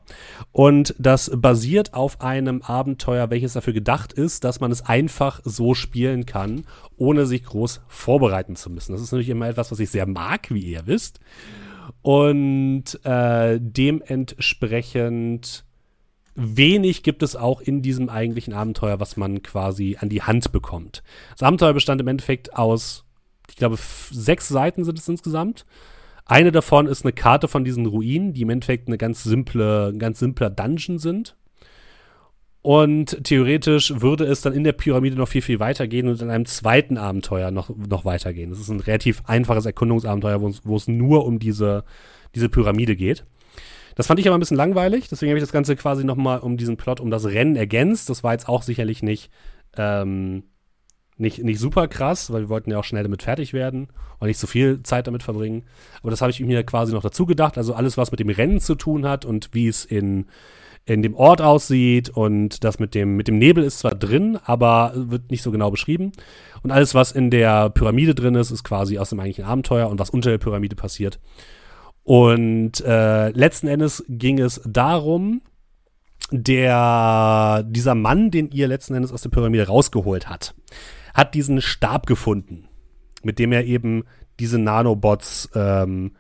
Und 0.53 0.95
das 0.99 1.31
basiert 1.35 1.95
auf 1.95 2.21
einem 2.21 2.63
Abenteuer, 2.63 3.31
welches 3.31 3.53
dafür 3.53 3.73
gedacht 3.73 4.13
ist, 4.13 4.45
dass 4.45 4.61
man 4.61 4.73
es 4.73 4.83
einfach 4.83 5.41
so 5.45 5.75
spielen 5.75 6.27
kann, 6.27 6.65
ohne 6.97 7.27
sich 7.27 7.45
groß 7.45 7.83
vorbereiten 7.87 8.57
zu 8.57 8.71
müssen. 8.71 8.93
Das 8.93 9.03
ist 9.03 9.13
natürlich 9.13 9.31
immer 9.31 9.49
etwas, 9.49 9.71
was 9.71 9.81
ich 9.81 9.91
sehr 9.91 10.07
mag, 10.07 10.53
wie 10.53 10.65
ihr 10.65 10.87
wisst. 10.87 11.21
Und 12.03 13.01
äh, 13.05 13.59
dementsprechend 13.61 15.65
wenig 16.35 17.03
gibt 17.03 17.23
es 17.23 17.37
auch 17.37 17.61
in 17.61 17.83
diesem 17.83 18.09
eigentlichen 18.09 18.55
Abenteuer, 18.55 19.01
was 19.01 19.17
man 19.17 19.43
quasi 19.43 19.97
an 20.01 20.09
die 20.09 20.23
Hand 20.23 20.53
bekommt. 20.53 21.03
Das 21.33 21.43
Abenteuer 21.43 21.73
bestand 21.73 22.01
im 22.01 22.09
Endeffekt 22.09 22.57
aus 22.57 23.04
ich 23.49 23.57
glaube, 23.57 23.77
sechs 24.11 24.49
Seiten 24.49 24.85
sind 24.85 24.99
es 24.99 25.09
insgesamt. 25.09 25.67
Eine 26.27 26.53
davon 26.53 26.87
ist 26.87 27.05
eine 27.05 27.13
Karte 27.13 27.49
von 27.49 27.65
diesen 27.65 27.87
Ruinen, 27.87 28.33
die 28.33 28.43
im 28.43 28.51
Endeffekt 28.51 28.89
eine 28.89 28.99
ganz 28.99 29.23
simple, 29.23 29.89
ein 29.89 29.99
ganz 29.99 30.19
simpler 30.19 30.51
Dungeon 30.51 30.99
sind. 30.99 31.37
Und 32.63 33.23
theoretisch 33.25 33.93
würde 34.01 34.25
es 34.25 34.41
dann 34.41 34.55
in 34.55 34.65
der 34.65 34.73
Pyramide 34.73 35.17
noch 35.17 35.29
viel, 35.29 35.43
viel 35.43 35.61
weitergehen 35.61 36.09
und 36.09 36.23
in 36.23 36.31
einem 36.31 36.47
zweiten 36.47 36.97
Abenteuer 36.97 37.51
noch, 37.51 37.69
noch 37.69 38.07
weitergehen. 38.07 38.49
Das 38.49 38.59
ist 38.59 38.71
ein 38.71 38.81
relativ 38.81 39.23
einfaches 39.27 39.67
Erkundungsabenteuer, 39.67 40.41
wo 40.41 40.77
es 40.77 40.89
nur 40.89 41.27
um 41.27 41.39
diese, 41.39 41.85
diese 42.35 42.49
Pyramide 42.49 42.97
geht. 42.97 43.27
Das 43.97 44.07
fand 44.07 44.19
ich 44.19 44.27
aber 44.27 44.39
ein 44.39 44.41
bisschen 44.41 44.57
langweilig, 44.57 45.09
deswegen 45.09 45.31
habe 45.31 45.39
ich 45.39 45.45
das 45.45 45.53
Ganze 45.53 45.77
quasi 45.77 46.05
nochmal 46.05 46.41
um 46.41 46.57
diesen 46.57 46.79
Plot, 46.79 47.01
um 47.01 47.11
das 47.11 47.27
Rennen 47.27 47.55
ergänzt. 47.55 48.09
Das 48.09 48.25
war 48.25 48.33
jetzt 48.33 48.49
auch 48.49 48.63
sicherlich 48.63 49.03
nicht 49.03 49.31
ähm, 49.77 50.45
nicht, 51.17 51.43
nicht 51.43 51.61
super 51.61 51.87
krass, 51.89 52.33
weil 52.33 52.43
wir 52.43 52.49
wollten 52.49 52.71
ja 52.71 52.79
auch 52.79 52.85
schnell 52.85 53.05
damit 53.05 53.23
fertig 53.23 53.53
werden 53.53 53.89
und 54.19 54.29
nicht 54.29 54.39
so 54.39 54.47
viel 54.47 54.83
Zeit 54.83 55.07
damit 55.07 55.23
verbringen. 55.23 55.65
Aber 56.01 56.11
das 56.11 56.21
habe 56.21 56.31
ich 56.31 56.41
mir 56.41 56.65
quasi 56.65 56.93
noch 56.93 57.03
dazu 57.03 57.25
gedacht. 57.27 57.57
Also 57.57 57.75
alles, 57.75 57.97
was 57.97 58.11
mit 58.11 58.21
dem 58.21 58.31
Rennen 58.31 58.61
zu 58.61 58.75
tun 58.75 59.07
hat 59.07 59.25
und 59.25 59.51
wie 59.53 59.69
es 59.69 59.85
in, 59.85 60.27
in 60.87 61.03
dem 61.03 61.15
Ort 61.15 61.41
aussieht 61.41 62.11
und 62.11 62.65
das 62.65 62.79
mit 62.79 62.95
dem, 62.95 63.17
mit 63.17 63.29
dem 63.29 63.39
Nebel 63.39 63.63
ist 63.63 63.79
zwar 63.79 63.95
drin, 63.95 64.39
aber 64.45 64.93
wird 64.95 65.31
nicht 65.31 65.43
so 65.43 65.53
genau 65.53 65.71
beschrieben. 65.71 66.13
Und 66.63 66.73
alles, 66.73 66.95
was 66.95 67.13
in 67.13 67.31
der 67.31 67.71
Pyramide 67.71 68.15
drin 68.15 68.35
ist, 68.35 68.51
ist 68.51 68.65
quasi 68.65 68.99
aus 68.99 69.11
dem 69.11 69.21
eigentlichen 69.21 69.45
Abenteuer 69.45 69.89
und 69.89 70.01
was 70.01 70.11
unter 70.11 70.31
der 70.31 70.39
Pyramide 70.39 70.77
passiert. 70.77 71.21
Und 72.03 72.81
äh, 72.85 73.31
letzten 73.31 73.69
Endes 73.69 74.05
ging 74.09 74.39
es 74.39 74.61
darum, 74.67 75.43
der, 76.31 77.65
dieser 77.67 77.95
Mann, 77.95 78.31
den 78.31 78.51
ihr 78.51 78.69
letzten 78.69 78.95
Endes 78.95 79.13
aus 79.13 79.23
der 79.23 79.31
Pyramide 79.31 79.67
rausgeholt 79.67 80.29
hat, 80.29 80.55
hat 81.15 81.35
diesen 81.35 81.61
Stab 81.61 82.07
gefunden, 82.07 82.69
mit 83.23 83.39
dem 83.39 83.53
er 83.53 83.65
eben 83.65 84.05
diese 84.41 84.59
Nanobots 84.59 85.49
ähm, 85.55 86.13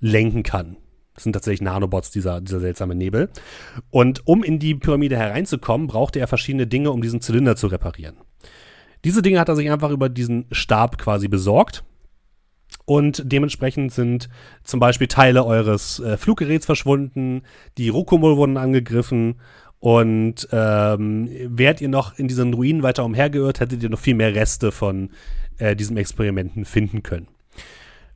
lenken 0.00 0.42
kann. 0.42 0.76
Das 1.14 1.22
sind 1.22 1.32
tatsächlich 1.32 1.62
Nanobots, 1.62 2.10
dieser, 2.10 2.40
dieser 2.40 2.58
seltsame 2.58 2.94
Nebel. 2.94 3.30
Und 3.90 4.26
um 4.26 4.42
in 4.42 4.58
die 4.58 4.74
Pyramide 4.74 5.16
hereinzukommen, 5.16 5.86
brauchte 5.86 6.18
er 6.18 6.26
verschiedene 6.26 6.66
Dinge, 6.66 6.90
um 6.90 7.02
diesen 7.02 7.20
Zylinder 7.20 7.54
zu 7.54 7.68
reparieren. 7.68 8.16
Diese 9.04 9.22
Dinge 9.22 9.38
hat 9.38 9.48
er 9.48 9.56
sich 9.56 9.70
einfach 9.70 9.90
über 9.90 10.08
diesen 10.08 10.46
Stab 10.50 10.98
quasi 10.98 11.28
besorgt. 11.28 11.84
Und 12.86 13.22
dementsprechend 13.24 13.92
sind 13.92 14.28
zum 14.64 14.80
Beispiel 14.80 15.06
Teile 15.06 15.44
eures 15.44 16.00
äh, 16.00 16.16
Fluggeräts 16.16 16.66
verschwunden, 16.66 17.42
die 17.78 17.88
Rokomol 17.88 18.36
wurden 18.36 18.56
angegriffen 18.56 19.40
und 19.84 20.48
ähm, 20.50 21.28
wärt 21.44 21.82
ihr 21.82 21.90
noch 21.90 22.18
in 22.18 22.26
diesen 22.26 22.54
Ruinen 22.54 22.82
weiter 22.82 23.04
umhergeirrt, 23.04 23.60
hättet 23.60 23.82
ihr 23.82 23.90
noch 23.90 23.98
viel 23.98 24.14
mehr 24.14 24.34
Reste 24.34 24.72
von 24.72 25.10
äh, 25.58 25.76
diesen 25.76 25.98
Experimenten 25.98 26.64
finden 26.64 27.02
können. 27.02 27.28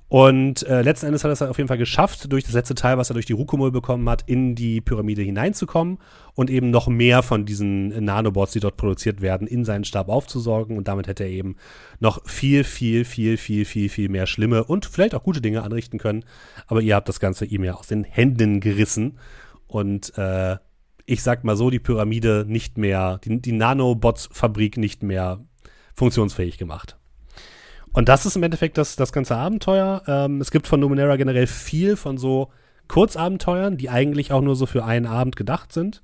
Und 0.08 0.62
äh, 0.62 0.80
letzten 0.80 1.04
Endes 1.04 1.24
hat 1.24 1.28
er 1.28 1.32
es 1.34 1.42
auf 1.42 1.58
jeden 1.58 1.68
Fall 1.68 1.76
geschafft, 1.76 2.32
durch 2.32 2.44
das 2.44 2.54
letzte 2.54 2.74
Teil, 2.74 2.96
was 2.96 3.10
er 3.10 3.12
durch 3.12 3.26
die 3.26 3.34
Rukumul 3.34 3.70
bekommen 3.70 4.08
hat, 4.08 4.22
in 4.24 4.54
die 4.54 4.80
Pyramide 4.80 5.20
hineinzukommen 5.20 5.98
und 6.34 6.48
eben 6.48 6.70
noch 6.70 6.88
mehr 6.88 7.22
von 7.22 7.44
diesen 7.44 7.88
Nanobots, 8.02 8.52
die 8.52 8.60
dort 8.60 8.78
produziert 8.78 9.20
werden, 9.20 9.46
in 9.46 9.66
seinen 9.66 9.84
Stab 9.84 10.08
aufzusorgen. 10.08 10.78
Und 10.78 10.88
damit 10.88 11.06
hätte 11.06 11.24
er 11.24 11.30
eben 11.30 11.56
noch 12.00 12.26
viel, 12.26 12.64
viel, 12.64 13.04
viel, 13.04 13.36
viel, 13.36 13.66
viel, 13.66 13.90
viel 13.90 14.08
mehr 14.08 14.26
schlimme 14.26 14.64
und 14.64 14.86
vielleicht 14.86 15.14
auch 15.14 15.22
gute 15.22 15.42
Dinge 15.42 15.62
anrichten 15.64 15.98
können. 15.98 16.24
Aber 16.66 16.80
ihr 16.80 16.94
habt 16.94 17.10
das 17.10 17.20
Ganze 17.20 17.44
ihm 17.44 17.62
ja 17.62 17.74
aus 17.74 17.88
den 17.88 18.04
Händen 18.04 18.60
gerissen. 18.60 19.18
Und 19.66 20.16
äh, 20.16 20.56
ich 21.08 21.22
sag 21.22 21.42
mal 21.42 21.56
so, 21.56 21.70
die 21.70 21.78
Pyramide 21.78 22.44
nicht 22.46 22.76
mehr, 22.76 23.18
die, 23.24 23.40
die 23.40 23.52
Nanobots-Fabrik 23.52 24.76
nicht 24.76 25.02
mehr 25.02 25.40
funktionsfähig 25.94 26.58
gemacht. 26.58 26.98
Und 27.94 28.10
das 28.10 28.26
ist 28.26 28.36
im 28.36 28.42
Endeffekt 28.42 28.76
das, 28.76 28.94
das 28.94 29.10
ganze 29.10 29.34
Abenteuer. 29.34 30.02
Ähm, 30.06 30.42
es 30.42 30.50
gibt 30.50 30.66
von 30.66 30.78
Numenera 30.78 31.16
generell 31.16 31.46
viel 31.46 31.96
von 31.96 32.18
so 32.18 32.50
Kurzabenteuern, 32.88 33.78
die 33.78 33.88
eigentlich 33.88 34.32
auch 34.32 34.42
nur 34.42 34.54
so 34.54 34.66
für 34.66 34.84
einen 34.84 35.06
Abend 35.06 35.34
gedacht 35.36 35.72
sind. 35.72 36.02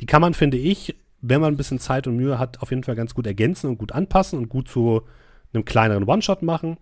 Die 0.00 0.06
kann 0.06 0.20
man, 0.20 0.34
finde 0.34 0.56
ich, 0.56 0.96
wenn 1.20 1.40
man 1.40 1.54
ein 1.54 1.56
bisschen 1.56 1.78
Zeit 1.78 2.08
und 2.08 2.16
Mühe 2.16 2.40
hat, 2.40 2.60
auf 2.62 2.70
jeden 2.70 2.82
Fall 2.82 2.96
ganz 2.96 3.14
gut 3.14 3.28
ergänzen 3.28 3.70
und 3.70 3.78
gut 3.78 3.92
anpassen 3.92 4.40
und 4.40 4.48
gut 4.48 4.66
zu 4.66 5.02
einem 5.54 5.64
kleineren 5.64 6.02
One-Shot 6.02 6.42
machen 6.42 6.78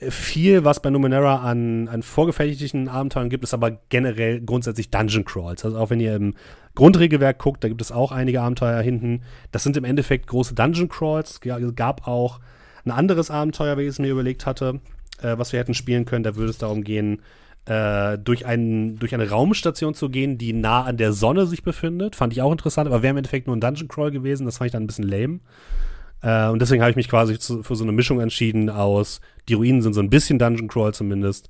viel, 0.00 0.64
was 0.64 0.80
bei 0.80 0.90
Numenera 0.90 1.36
an, 1.36 1.88
an 1.88 2.02
vorgefertigten 2.02 2.88
Abenteuern 2.88 3.30
gibt, 3.30 3.42
ist 3.42 3.54
aber 3.54 3.78
generell 3.88 4.40
grundsätzlich 4.40 4.90
Dungeon 4.90 5.24
Crawls. 5.24 5.64
Also 5.64 5.76
auch 5.76 5.90
wenn 5.90 5.98
ihr 5.98 6.14
im 6.14 6.34
Grundregelwerk 6.76 7.38
guckt, 7.38 7.64
da 7.64 7.68
gibt 7.68 7.80
es 7.80 7.90
auch 7.90 8.12
einige 8.12 8.40
Abenteuer 8.40 8.80
hinten. 8.80 9.22
Das 9.50 9.64
sind 9.64 9.76
im 9.76 9.84
Endeffekt 9.84 10.28
große 10.28 10.54
Dungeon 10.54 10.88
Crawls. 10.88 11.40
Es 11.44 11.74
gab 11.74 12.06
auch 12.06 12.38
ein 12.84 12.92
anderes 12.92 13.30
Abenteuer, 13.30 13.76
welches 13.76 13.96
ich 13.96 14.00
mir 14.00 14.12
überlegt 14.12 14.46
hatte, 14.46 14.80
äh, 15.20 15.36
was 15.36 15.52
wir 15.52 15.58
hätten 15.58 15.74
spielen 15.74 16.04
können. 16.04 16.22
Da 16.22 16.36
würde 16.36 16.50
es 16.50 16.58
darum 16.58 16.84
gehen, 16.84 17.22
äh, 17.64 18.16
durch, 18.18 18.46
einen, 18.46 19.00
durch 19.00 19.14
eine 19.14 19.28
Raumstation 19.28 19.94
zu 19.94 20.10
gehen, 20.10 20.38
die 20.38 20.52
nah 20.52 20.84
an 20.84 20.96
der 20.96 21.12
Sonne 21.12 21.46
sich 21.46 21.64
befindet. 21.64 22.14
Fand 22.14 22.32
ich 22.32 22.40
auch 22.40 22.52
interessant, 22.52 22.86
aber 22.86 23.02
wäre 23.02 23.10
im 23.10 23.18
Endeffekt 23.18 23.48
nur 23.48 23.56
ein 23.56 23.60
Dungeon 23.60 23.88
Crawl 23.88 24.12
gewesen. 24.12 24.46
Das 24.46 24.58
fand 24.58 24.66
ich 24.66 24.72
dann 24.72 24.84
ein 24.84 24.86
bisschen 24.86 25.08
lame. 25.08 25.40
Äh, 26.22 26.48
und 26.48 26.60
deswegen 26.60 26.82
habe 26.82 26.90
ich 26.90 26.96
mich 26.96 27.08
quasi 27.08 27.38
zu, 27.38 27.62
für 27.62 27.76
so 27.76 27.84
eine 27.84 27.92
Mischung 27.92 28.20
entschieden 28.20 28.70
aus, 28.70 29.20
die 29.48 29.54
Ruinen 29.54 29.82
sind 29.82 29.94
so 29.94 30.00
ein 30.00 30.10
bisschen 30.10 30.38
Dungeon 30.38 30.68
Crawl 30.68 30.94
zumindest. 30.94 31.48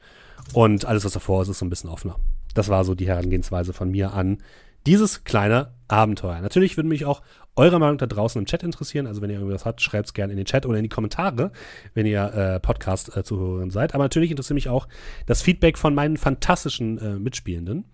Und 0.53 0.85
alles, 0.85 1.05
was 1.05 1.13
davor 1.13 1.43
ist, 1.43 1.49
ist 1.49 1.59
so 1.59 1.67
ein 1.67 1.71
bisschen 1.71 1.91
offener. 1.91 2.17
Das 2.55 2.69
war 2.69 2.85
so 2.85 2.95
die 2.95 3.07
Herangehensweise 3.07 3.73
von 3.73 3.91
mir 3.91 4.13
an 4.15 4.39
dieses 4.87 5.25
kleine 5.25 5.73
Abenteuer. 5.89 6.41
Natürlich 6.41 6.77
würde 6.77 6.89
mich 6.89 7.05
auch 7.05 7.23
eure 7.57 7.79
Meinung 7.79 7.99
da 7.99 8.07
draußen 8.07 8.39
im 8.41 8.47
Chat 8.47 8.63
interessieren. 8.63 9.07
Also 9.07 9.21
wenn 9.21 9.31
ihr 9.31 9.37
irgendwas 9.37 9.65
habt, 9.65 9.83
schreibt 9.83 10.07
es 10.07 10.15
gerne 10.15 10.33
in 10.33 10.37
den 10.37 10.47
Chat 10.47 10.65
oder 10.65 10.79
in 10.79 10.85
die 10.85 10.89
Kommentare, 10.89 11.51
wenn 11.95 12.07
ihr 12.07 12.23
äh, 12.33 12.61
podcast 12.61 13.17
äh, 13.17 13.71
seid. 13.71 13.95
Aber 13.95 14.05
natürlich 14.05 14.31
interessiert 14.31 14.55
mich 14.55 14.69
auch 14.69 14.87
das 15.27 15.43
Feedback 15.43 15.77
von 15.77 15.95
meinen 15.95 16.17
fantastischen 16.17 16.99
äh, 16.99 17.19
Mitspielenden. 17.19 17.85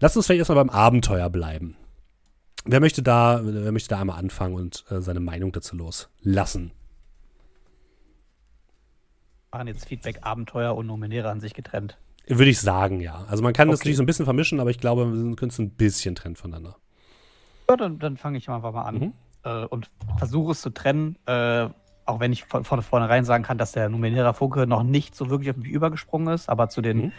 Lasst 0.00 0.16
uns 0.16 0.26
vielleicht 0.26 0.40
erstmal 0.40 0.64
beim 0.64 0.70
Abenteuer 0.70 1.30
bleiben. 1.30 1.76
Wer 2.64 2.80
möchte 2.80 3.02
da, 3.02 3.40
wer 3.42 3.72
möchte 3.72 3.90
da 3.90 4.00
einmal 4.00 4.18
anfangen 4.18 4.54
und 4.54 4.84
äh, 4.90 5.00
seine 5.00 5.20
Meinung 5.20 5.52
dazu 5.52 5.76
loslassen? 5.76 6.70
Waren 9.50 9.66
jetzt 9.68 9.86
Feedback, 9.86 10.20
Abenteuer 10.22 10.74
und 10.74 10.86
Nominäre 10.86 11.30
an 11.30 11.40
sich 11.40 11.54
getrennt. 11.54 11.98
Würde 12.26 12.50
ich 12.50 12.58
sagen, 12.58 13.00
ja. 13.00 13.24
Also 13.28 13.42
man 13.42 13.52
kann 13.52 13.68
das 13.68 13.80
Okay. 13.80 13.84
natürlich 13.84 13.96
so 13.98 14.02
ein 14.02 14.06
bisschen 14.06 14.24
vermischen, 14.24 14.60
aber 14.60 14.70
ich 14.70 14.78
glaube, 14.80 15.12
wir 15.12 15.36
können 15.36 15.50
es 15.50 15.58
ein 15.58 15.70
bisschen 15.70 16.14
trennen 16.14 16.36
voneinander. 16.36 16.76
Ja, 17.68 17.76
dann, 17.76 17.98
dann 17.98 18.16
fange 18.16 18.38
ich 18.38 18.48
einfach 18.48 18.72
mal 18.72 18.82
an 18.84 18.94
Mhm. 18.98 19.12
äh, 19.44 19.64
und 19.66 19.90
versuche 20.16 20.52
es 20.52 20.62
zu 20.62 20.70
trennen, 20.70 21.16
äh, 21.26 21.68
auch 22.06 22.20
wenn 22.20 22.32
ich 22.32 22.44
von, 22.44 22.64
von 22.64 22.82
vornherein 22.82 23.24
sagen 23.24 23.44
kann, 23.44 23.58
dass 23.58 23.72
der 23.72 23.88
numeräre 23.90 24.32
Funke 24.34 24.66
noch 24.66 24.82
nicht 24.82 25.14
so 25.14 25.28
wirklich 25.30 25.50
auf 25.50 25.56
mich 25.58 25.68
übergesprungen 25.68 26.32
ist, 26.34 26.48
aber 26.48 26.68
zu 26.70 26.80
den 26.80 26.96
Mhm. 26.98 27.12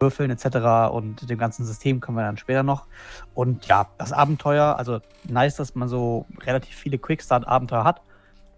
Würfeln 0.00 0.30
etc. 0.30 0.92
und 0.92 1.28
dem 1.28 1.38
ganzen 1.38 1.64
System 1.64 2.00
kommen 2.00 2.18
wir 2.18 2.24
dann 2.24 2.36
später 2.36 2.62
noch. 2.62 2.86
Und 3.34 3.66
ja, 3.66 3.88
das 3.98 4.12
Abenteuer, 4.12 4.76
also 4.78 5.00
nice, 5.24 5.56
dass 5.56 5.74
man 5.74 5.88
so 5.88 6.26
relativ 6.44 6.74
viele 6.74 6.98
Quickstart-Abenteuer 6.98 7.84
hat, 7.84 8.00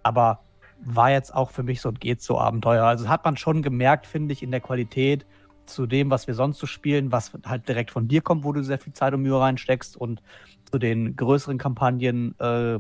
aber 0.03 0.41
war 0.83 1.11
jetzt 1.11 1.35
auch 1.35 1.51
für 1.51 1.63
mich 1.63 1.81
so 1.81 1.91
ein 1.91 1.95
geht 1.95 2.23
so 2.23 2.39
Abenteuer. 2.39 2.85
Also 2.85 3.09
hat 3.09 3.25
man 3.25 3.37
schon 3.37 3.63
gemerkt, 3.63 4.07
finde 4.07 4.33
ich, 4.33 4.43
in 4.43 4.51
der 4.51 4.61
Qualität 4.61 5.27
zu 5.67 5.87
dem, 5.87 6.11
was 6.11 6.27
wir 6.27 6.35
sonst 6.35 6.59
so 6.59 6.67
spielen, 6.67 7.13
was 7.13 7.33
halt 7.47 7.69
direkt 7.69 7.91
von 7.91 8.09
dir 8.09 8.23
kommt, 8.23 8.45
wo 8.45 8.53
du 8.53 8.63
sehr 8.63 8.79
viel 8.79 8.93
Zeit 8.93 9.15
und 9.15 9.23
Mühe 9.23 9.39
reinsteckst 9.39 9.97
und 9.97 10.23
zu 10.71 10.79
den 10.79 11.17
größeren 11.17 11.59
Kampagnen 11.59 12.35
äh, 12.39 12.79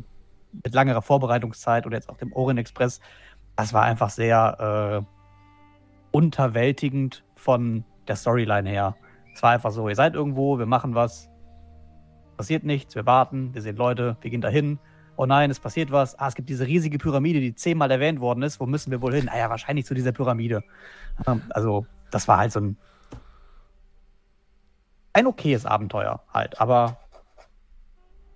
mit 0.64 0.74
langerer 0.74 1.02
Vorbereitungszeit 1.02 1.86
oder 1.86 1.96
jetzt 1.96 2.08
auch 2.08 2.16
dem 2.16 2.32
Orient 2.32 2.58
Express, 2.58 3.00
das 3.56 3.72
war 3.72 3.82
einfach 3.82 4.10
sehr 4.10 5.02
äh, 5.02 5.06
unterwältigend 6.10 7.24
von 7.36 7.84
der 8.08 8.16
Storyline 8.16 8.68
her. 8.68 8.96
Es 9.34 9.42
war 9.42 9.50
einfach 9.50 9.70
so, 9.70 9.88
ihr 9.88 9.94
seid 9.94 10.14
irgendwo, 10.14 10.58
wir 10.58 10.66
machen 10.66 10.94
was, 10.94 11.30
passiert 12.36 12.64
nichts, 12.64 12.94
wir 12.94 13.06
warten, 13.06 13.54
wir 13.54 13.62
sehen 13.62 13.76
Leute, 13.76 14.16
wir 14.20 14.30
gehen 14.30 14.40
dahin. 14.40 14.78
Oh 15.16 15.26
nein, 15.26 15.50
es 15.50 15.60
passiert 15.60 15.90
was. 15.90 16.18
Ah, 16.18 16.28
es 16.28 16.34
gibt 16.34 16.48
diese 16.48 16.66
riesige 16.66 16.96
Pyramide, 16.98 17.40
die 17.40 17.54
zehnmal 17.54 17.90
erwähnt 17.90 18.20
worden 18.20 18.42
ist. 18.42 18.58
Wo 18.58 18.64
müssen 18.64 18.90
wir 18.90 19.02
wohl 19.02 19.14
hin? 19.14 19.28
Ah 19.28 19.36
ja, 19.36 19.50
wahrscheinlich 19.50 19.84
zu 19.84 19.92
dieser 19.92 20.12
Pyramide. 20.12 20.64
Ähm, 21.26 21.42
Also, 21.50 21.84
das 22.10 22.26
war 22.26 22.38
halt 22.38 22.52
so 22.52 22.60
ein 22.60 22.76
ein 25.12 25.26
okayes 25.26 25.66
Abenteuer 25.66 26.22
halt, 26.32 26.60
aber 26.60 26.98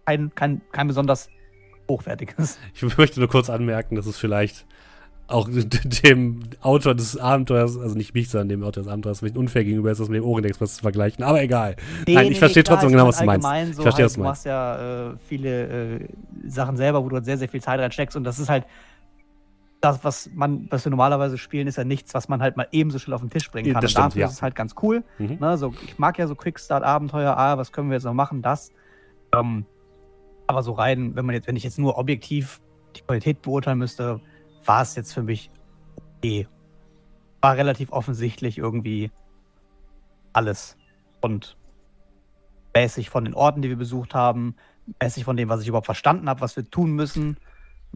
kein, 0.07 0.35
kein, 0.35 0.61
kein 0.73 0.87
besonders 0.89 1.29
hochwertiges. 1.89 2.59
Ich 2.75 2.99
möchte 2.99 3.21
nur 3.21 3.29
kurz 3.29 3.49
anmerken, 3.49 3.95
dass 3.95 4.07
es 4.07 4.19
vielleicht 4.19 4.67
auch 5.27 5.49
dem 6.05 6.41
Autor 6.61 6.95
des 6.95 7.16
Abenteuers, 7.16 7.79
also 7.79 7.97
nicht 7.97 8.14
mich, 8.14 8.29
sondern 8.29 8.49
dem 8.49 8.62
Autor 8.62 8.83
des 8.83 8.93
Abenteuers, 8.93 9.20
vielleicht 9.20 9.37
unfair 9.37 9.64
gegenüber 9.64 9.91
ist, 9.91 10.01
das 10.01 10.09
mit 10.09 10.18
dem 10.18 10.25
Orient 10.25 10.47
Express 10.47 10.77
zu 10.77 10.83
vergleichen. 10.83 11.25
Aber 11.25 11.43
egal. 11.43 11.77
Nein, 12.07 12.33
ich 12.33 12.39
verstehe 12.39 12.64
trotzdem 12.64 12.91
genau, 12.91 13.07
was 13.07 13.18
du 13.18 13.25
meinst. 13.25 13.47
allgemein 13.47 13.70
Ich 13.70 13.77
So 13.77 13.83
verstehe, 13.83 14.05
halt, 14.05 14.11
was 14.11 14.14
du 14.14 14.20
du 14.20 14.25
meinst. 14.25 14.31
machst 14.31 14.47
ja 14.47 15.11
äh, 15.11 15.16
viele 15.29 15.95
äh, 15.97 16.09
Sachen 16.47 16.77
selber, 16.77 17.05
wo 17.05 17.09
du 17.09 17.16
halt 17.16 17.25
sehr, 17.25 17.39
sehr 17.39 17.49
viel 17.49 17.62
Zeit 17.62 17.81
reinsteckst 17.81 18.16
und 18.16 18.25
das 18.25 18.39
ist 18.39 18.49
halt 18.49 18.64
das, 19.85 20.03
was 20.03 20.31
man, 20.33 20.66
was 20.70 20.85
wir 20.87 20.91
normalerweise 20.91 21.37
spielen, 21.37 21.66
ist 21.66 21.77
ja 21.77 21.85
nichts, 21.85 22.14
was 22.14 22.29
man 22.29 22.41
halt 22.41 22.57
mal 22.57 22.66
ebenso 22.72 22.99
schnell 22.99 23.14
auf 23.14 23.20
den 23.20 23.29
Tisch 23.29 23.51
bringen 23.51 23.72
kann. 23.72 23.83
das 23.83 23.91
und 23.91 23.91
stimmt, 23.91 24.07
dafür 24.07 24.20
ja. 24.20 24.27
ist 24.29 24.33
es 24.35 24.43
halt 24.43 24.55
ganz 24.55 24.75
cool. 24.83 25.05
Mhm. 25.18 25.37
Ne, 25.41 25.59
so, 25.59 25.75
ich 25.85 25.99
mag 25.99 26.18
ja 26.18 26.27
so 26.27 26.35
Quickstart-Abenteuer, 26.35 27.37
ah, 27.37 27.59
was 27.59 27.70
können 27.70 27.91
wir 27.91 27.95
jetzt 27.95 28.05
noch 28.05 28.14
machen, 28.14 28.41
das. 28.41 28.72
Ähm, 29.35 29.66
aber 30.47 30.62
so 30.62 30.72
rein, 30.72 31.14
wenn 31.16 31.27
man 31.27 31.35
jetzt, 31.35 31.47
wenn 31.49 31.57
ich 31.57 31.64
jetzt 31.64 31.79
nur 31.79 31.99
objektiv 31.99 32.61
die 32.97 33.03
Qualität 33.03 33.43
beurteilen 33.43 33.79
müsste, 33.79 34.20
war 34.65 34.83
es 34.83 34.95
jetzt 34.95 35.12
für 35.12 35.23
mich 35.23 35.51
okay. 36.19 36.49
War 37.41 37.57
relativ 37.57 37.93
offensichtlich 37.93 38.59
irgendwie 38.59 39.11
alles. 40.33 40.77
Und 41.21 41.57
mäßig 42.75 43.11
von 43.11 43.25
den 43.25 43.35
Orten, 43.35 43.62
die 43.62 43.69
wir 43.69 43.77
besucht 43.77 44.15
haben, 44.15 44.57
mäßig 45.01 45.25
von 45.25 45.37
dem, 45.37 45.49
was 45.49 45.62
ich 45.62 45.69
überhaupt 45.69 45.87
verstanden 45.87 46.29
habe, 46.29 46.41
was 46.41 46.57
wir 46.57 46.69
tun 46.71 46.93
müssen. 46.93 47.39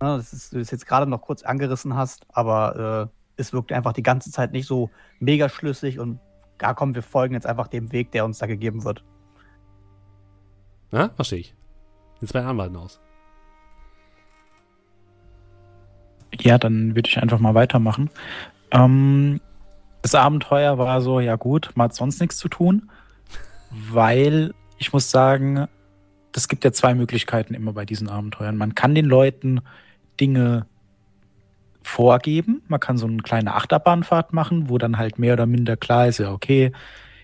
Ne, 0.00 0.16
das 0.16 0.32
ist, 0.32 0.52
du 0.52 0.60
es 0.60 0.70
jetzt 0.70 0.86
gerade 0.86 1.10
noch 1.10 1.22
kurz 1.22 1.42
angerissen 1.42 1.94
hast, 1.94 2.26
aber 2.32 3.10
äh, 3.10 3.40
es 3.40 3.52
wirkt 3.52 3.72
einfach 3.72 3.92
die 3.92 4.02
ganze 4.02 4.30
Zeit 4.30 4.52
nicht 4.52 4.66
so 4.66 4.90
mega 5.18 5.48
schlüssig 5.48 5.98
und 5.98 6.20
ja, 6.60 6.74
komm, 6.74 6.94
wir 6.94 7.02
folgen 7.02 7.34
jetzt 7.34 7.46
einfach 7.46 7.68
dem 7.68 7.92
Weg, 7.92 8.12
der 8.12 8.24
uns 8.24 8.38
da 8.38 8.46
gegeben 8.46 8.84
wird. 8.84 9.04
Ja, 10.92 11.10
verstehe 11.10 11.40
ich. 11.40 11.54
Jetzt 12.20 12.32
bei 12.32 12.44
Anwalten 12.44 12.76
aus. 12.76 13.00
Ja, 16.32 16.58
dann 16.58 16.94
würde 16.94 17.08
ich 17.08 17.18
einfach 17.18 17.38
mal 17.38 17.54
weitermachen. 17.54 18.10
Ähm, 18.70 19.40
das 20.02 20.14
Abenteuer 20.14 20.78
war 20.78 21.00
so, 21.00 21.20
ja 21.20 21.36
gut, 21.36 21.70
man 21.74 21.86
hat 21.86 21.94
sonst 21.94 22.20
nichts 22.20 22.36
zu 22.36 22.48
tun, 22.48 22.90
weil 23.70 24.54
ich 24.78 24.92
muss 24.92 25.10
sagen, 25.10 25.66
es 26.34 26.48
gibt 26.48 26.64
ja 26.64 26.72
zwei 26.72 26.94
Möglichkeiten 26.94 27.54
immer 27.54 27.72
bei 27.72 27.84
diesen 27.84 28.08
Abenteuern. 28.08 28.56
Man 28.56 28.74
kann 28.74 28.94
den 28.94 29.06
Leuten 29.06 29.60
Dinge 30.20 30.66
vorgeben. 31.82 32.62
Man 32.68 32.80
kann 32.80 32.98
so 32.98 33.06
eine 33.06 33.22
kleine 33.22 33.54
Achterbahnfahrt 33.54 34.32
machen, 34.32 34.68
wo 34.68 34.78
dann 34.78 34.98
halt 34.98 35.18
mehr 35.18 35.32
oder 35.32 35.46
minder 35.46 35.76
klar 35.76 36.06
ist, 36.06 36.18
ja, 36.18 36.32
okay, 36.32 36.72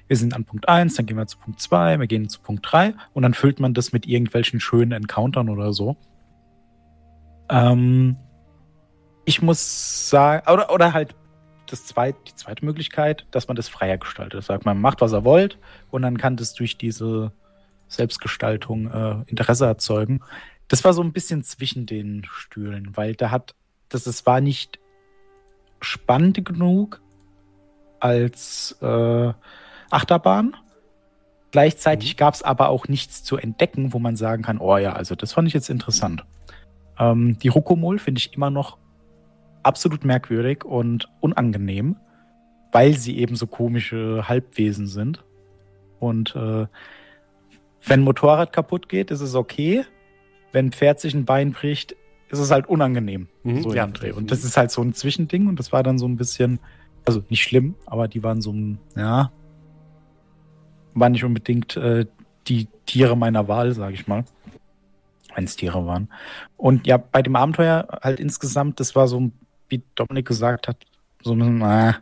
wir 0.09 0.17
sind 0.17 0.35
an 0.35 0.45
Punkt 0.45 0.69
1, 0.69 0.95
dann 0.95 1.07
gehen 1.07 1.17
wir 1.17 1.27
zu 1.27 1.39
Punkt 1.39 1.61
2, 1.61 1.99
wir 1.99 2.07
gehen 2.07 2.29
zu 2.29 2.41
Punkt 2.41 2.67
3 2.71 2.95
und 3.13 3.23
dann 3.23 3.35
füllt 3.35 3.61
man 3.61 3.75
das 3.75 3.93
mit 3.93 4.07
irgendwelchen 4.07 4.61
schönen 4.61 4.93
Encountern 4.93 5.49
oder 5.49 5.73
so. 5.73 5.97
Ähm, 7.49 8.17
ich 9.25 9.43
muss 9.43 10.11
sagen, 10.11 10.51
oder, 10.51 10.73
oder 10.73 10.93
halt 10.93 11.15
das 11.67 11.87
zweit, 11.87 12.17
die 12.29 12.35
zweite 12.35 12.65
Möglichkeit, 12.65 13.27
dass 13.31 13.49
man 13.49 13.57
das 13.57 13.69
freier 13.69 13.99
gestaltet. 13.99 14.45
Sagt 14.45 14.65
man, 14.65 14.81
macht, 14.81 15.01
was 15.01 15.13
er 15.13 15.25
wollt, 15.25 15.59
und 15.91 16.03
dann 16.03 16.19
kann 16.19 16.37
das 16.37 16.55
durch 16.55 16.77
diese 16.77 17.33
Selbstgestaltung 17.89 18.91
äh, 18.91 19.31
Interesse 19.31 19.67
erzeugen. 19.67 20.21
Das 20.69 20.85
war 20.85 20.93
so 20.93 21.03
ein 21.03 21.13
bisschen 21.13 21.43
zwischen 21.43 21.87
den 21.87 22.25
Stühlen, 22.31 22.97
weil 22.97 23.15
da 23.15 23.31
hat, 23.31 23.55
das, 23.89 24.07
es 24.07 24.27
war 24.27 24.41
nicht 24.41 24.79
spannend 25.81 26.45
genug 26.45 27.01
als 28.01 28.77
äh, 28.81 29.33
Achterbahn. 29.91 30.57
Gleichzeitig 31.51 32.17
gab 32.17 32.35
es 32.35 32.43
aber 32.43 32.69
auch 32.69 32.89
nichts 32.89 33.23
zu 33.23 33.37
entdecken, 33.37 33.93
wo 33.93 33.99
man 33.99 34.17
sagen 34.17 34.43
kann, 34.43 34.59
oh 34.59 34.77
ja, 34.77 34.95
also 34.95 35.15
das 35.15 35.33
fand 35.33 35.47
ich 35.47 35.55
jetzt 35.55 35.71
interessant. 35.71 36.25
Ähm, 36.99 37.39
die 37.39 37.49
Rokomol 37.49 37.99
finde 37.99 38.19
ich 38.19 38.35
immer 38.35 38.51
noch 38.51 38.79
absolut 39.65 40.05
merkwürdig 40.05 40.65
und 40.65 41.09
unangenehm, 41.21 41.97
weil 42.73 42.95
sie 42.95 43.19
eben 43.19 43.37
so 43.37 43.47
komische 43.47 44.29
Halbwesen 44.29 44.87
sind. 44.87 45.25
Und 45.99 46.35
äh, 46.37 46.67
wenn 47.87 48.01
ein 48.01 48.05
Motorrad 48.05 48.53
kaputt 48.53 48.89
geht, 48.89 49.11
ist 49.11 49.21
es 49.21 49.35
okay. 49.35 49.85
Wenn 50.53 50.67
ein 50.67 50.73
Pferd 50.73 51.01
sich 51.01 51.15
ein 51.15 51.25
Bein 51.25 51.53
bricht, 51.53 51.97
ist 52.31 52.39
es 52.39 52.51
halt 52.51 52.67
unangenehm. 52.69 53.29
Mhm, 53.43 53.63
so 53.63 53.75
ja, 53.75 53.87
Dreh. 53.87 54.13
Und 54.13 54.31
das 54.31 54.45
ist 54.45 54.57
halt 54.57 54.71
so 54.71 54.83
ein 54.83 54.95
Zwischending 54.95 55.47
und 55.47 55.59
das 55.59 55.73
war 55.73 55.83
dann 55.83 55.99
so 55.99 56.07
ein 56.07 56.17
bisschen, 56.17 56.59
also 57.05 57.23
nicht 57.29 57.43
schlimm, 57.43 57.75
aber 57.87 58.09
die 58.09 58.23
waren 58.23 58.41
so 58.41 58.53
ein, 58.53 58.79
ja, 58.97 59.31
waren 60.95 61.13
nicht 61.13 61.25
unbedingt 61.25 61.77
äh, 61.77 62.07
die 62.47 62.69
Tiere 62.87 63.17
meiner 63.17 63.49
Wahl, 63.49 63.73
sage 63.73 63.95
ich 63.95 64.07
mal. 64.07 64.25
Wenn 65.35 65.45
es 65.45 65.57
Tiere 65.57 65.85
waren. 65.87 66.09
Und 66.57 66.87
ja, 66.87 66.97
bei 66.97 67.21
dem 67.21 67.35
Abenteuer 67.35 67.89
halt 68.03 68.21
insgesamt, 68.21 68.79
das 68.79 68.95
war 68.95 69.09
so, 69.09 69.33
wie 69.75 69.85
Dominik 69.95 70.27
gesagt 70.27 70.69
hat, 70.69 70.77
so 71.23 71.35
ein, 71.35 71.61
äh, 71.61 71.95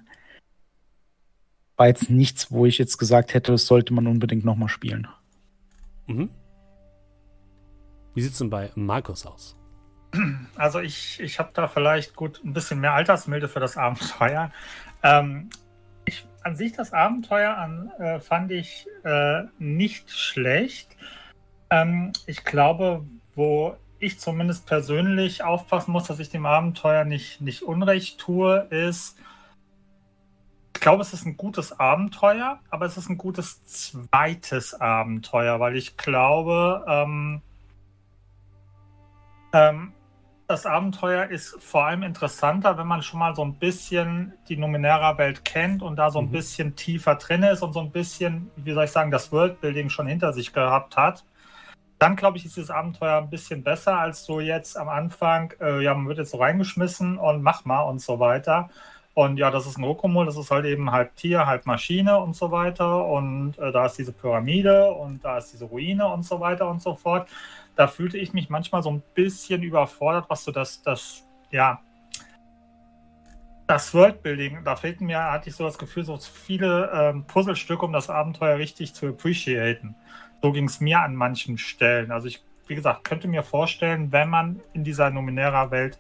war 1.77 1.87
jetzt 1.87 2.11
nichts, 2.11 2.51
wo 2.51 2.67
ich 2.67 2.79
jetzt 2.79 2.99
gesagt 2.99 3.35
hätte, 3.35 3.53
das 3.53 3.67
sollte 3.67 3.95
man 3.95 4.07
unbedingt 4.07 4.45
nochmal 4.45 4.69
spielen. 4.69 5.09
Mhm. 6.07 6.31
Wie 8.15 8.21
sieht's 8.21 8.39
denn 8.39 8.51
bei 8.51 8.71
Markus 8.75 9.27
aus? 9.27 9.57
Also 10.57 10.81
ich, 10.81 11.19
ich 11.21 11.39
habe 11.39 11.51
da 11.55 11.67
vielleicht 11.67 12.15
gut 12.15 12.43
ein 12.45 12.53
bisschen 12.53 12.81
mehr 12.81 12.93
Altersmilde 12.93 13.49
für 13.49 13.61
das 13.61 13.79
Abenteuer. 13.79 14.53
Ähm, 15.03 15.49
ich, 16.05 16.27
an 16.43 16.55
sich 16.55 16.73
das 16.73 16.93
Abenteuer 16.93 17.57
an, 17.57 17.91
äh, 17.99 18.21
fand 18.21 18.51
ich 18.53 18.87
äh, 19.05 19.45
nicht 19.59 20.11
schlecht. 20.11 20.95
Ähm, 21.71 22.13
ich 22.27 22.45
glaube, 22.45 23.07
wo 23.35 23.77
ich 24.03 24.19
zumindest 24.19 24.67
persönlich 24.67 25.45
aufpassen 25.45 25.93
muss, 25.93 26.05
dass 26.09 26.19
ich 26.19 26.29
dem 26.29 26.45
Abenteuer 26.45 27.05
nicht, 27.05 27.41
nicht 27.41 27.63
Unrecht 27.63 28.19
tue, 28.19 28.67
ist, 28.71 29.17
ich 30.75 30.81
glaube, 30.81 31.03
es 31.03 31.13
ist 31.13 31.25
ein 31.25 31.37
gutes 31.37 31.79
Abenteuer, 31.79 32.59
aber 32.71 32.87
es 32.87 32.97
ist 32.97 33.09
ein 33.09 33.17
gutes 33.17 33.65
zweites 33.67 34.75
Abenteuer, 34.75 35.61
weil 35.61 35.77
ich 35.77 35.97
glaube, 35.97 36.85
ähm, 36.89 37.43
ähm, 39.53 39.93
das 40.49 40.67
Abenteuer 40.67 41.27
ist 41.27 41.57
vor 41.61 41.87
allem 41.87 42.03
interessanter, 42.03 42.77
wenn 42.77 42.89
man 42.89 43.03
schon 43.03 43.21
mal 43.21 43.37
so 43.37 43.45
ein 43.45 43.55
bisschen 43.55 44.33
die 44.49 44.57
Numenera-Welt 44.57 45.45
kennt 45.45 45.83
und 45.83 45.95
da 45.95 46.11
so 46.11 46.19
ein 46.19 46.27
Mhm. 46.27 46.33
bisschen 46.33 46.75
tiefer 46.75 47.15
drin 47.15 47.45
ist 47.45 47.63
und 47.63 47.73
so 47.73 47.81
ein 47.81 47.93
bisschen, 47.93 48.51
wie 48.57 48.73
soll 48.73 48.85
ich 48.85 48.91
sagen, 48.91 49.13
das 49.13 49.31
Worldbuilding 49.31 49.89
schon 49.89 50.09
hinter 50.09 50.33
sich 50.33 50.53
gehabt 50.53 50.97
hat. 50.97 51.25
Dann 52.03 52.17
glaube 52.17 52.37
ich, 52.37 52.45
ist 52.45 52.57
dieses 52.57 52.71
Abenteuer 52.71 53.19
ein 53.19 53.31
bisschen 53.31 53.63
besser 53.63 53.97
als 53.97 54.25
so 54.25 54.41
jetzt 54.41 54.77
am 54.77 54.89
Anfang. 54.89 55.55
Äh, 55.61 55.85
ja, 55.85 55.95
man 55.95 56.09
wird 56.09 56.19
jetzt 56.19 56.33
so 56.33 56.39
reingeschmissen 56.39 57.17
und 57.17 57.45
mach 57.45 57.65
mal 57.65 57.83
und 57.83 58.01
so 58.01 58.19
weiter. 58.19 58.71
Und 59.15 59.37
ja, 59.37 59.53
das 59.53 59.69
ist 59.69 59.79
ein 59.79 59.85
Rokomol, 59.85 60.27
das 60.27 60.37
ist 60.37 60.51
halt 60.51 60.65
eben 60.65 60.91
halb 60.91 61.15
Tier, 61.15 61.47
halb 61.47 61.65
Maschine 61.65 62.19
und 62.19 62.35
so 62.35 62.51
weiter. 62.51 63.07
Und 63.07 63.57
äh, 63.57 63.71
da 63.71 63.87
ist 63.87 63.99
diese 63.99 64.13
Pyramide 64.13 64.91
und 64.91 65.25
da 65.25 65.39
ist 65.39 65.53
diese 65.53 65.67
Ruine 65.67 66.09
und 66.09 66.25
so 66.25 66.41
weiter 66.41 66.69
und 66.69 66.83
so 66.83 66.97
fort. 66.97 67.29
Da 67.77 67.87
fühlte 67.87 68.19
ich 68.19 68.33
mich 68.33 68.51
manchmal 68.51 68.83
so 68.83 68.91
ein 68.91 69.05
bisschen 69.15 69.63
überfordert, 69.63 70.25
was 70.29 70.43
so 70.43 70.51
das, 70.51 70.83
das, 70.83 71.25
ja, 71.53 71.81
das 73.69 73.95
Worldbuilding, 73.95 74.65
da 74.65 74.75
fehlten 74.75 75.07
mir, 75.07 75.23
hatte 75.23 75.51
ich 75.51 75.55
so 75.55 75.63
das 75.63 75.79
Gefühl, 75.79 76.05
so 76.05 76.19
viele 76.19 76.91
ähm, 76.93 77.25
Puzzlestücke, 77.27 77.87
um 77.87 77.93
das 77.93 78.11
Abenteuer 78.11 78.59
richtig 78.59 78.93
zu 78.93 79.07
appreciaten. 79.07 79.95
So 80.43 80.53
ging 80.53 80.65
es 80.65 80.81
mir 80.81 81.01
an 81.01 81.15
manchen 81.15 81.57
Stellen. 81.57 82.11
Also 82.11 82.27
ich, 82.27 82.43
wie 82.67 82.75
gesagt, 82.75 83.05
könnte 83.05 83.29
mir 83.29 83.43
vorstellen, 83.43 84.13
wenn 84.13 84.29
man 84.29 84.61
in 84.73 84.85
dieser 84.85 85.11
Numenera-Welt 85.11 85.99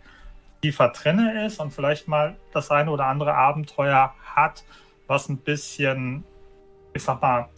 tiefer 0.62 0.88
drinne 0.88 1.46
ist 1.46 1.60
und 1.60 1.72
vielleicht 1.72 2.08
mal 2.08 2.36
das 2.52 2.70
eine 2.70 2.90
oder 2.90 3.06
andere 3.06 3.34
Abenteuer 3.34 4.14
hat, 4.24 4.64
was 5.06 5.28
ein 5.28 5.38
bisschen, 5.38 6.24
ich 6.92 7.02
sag 7.02 7.22
mal, 7.22 7.48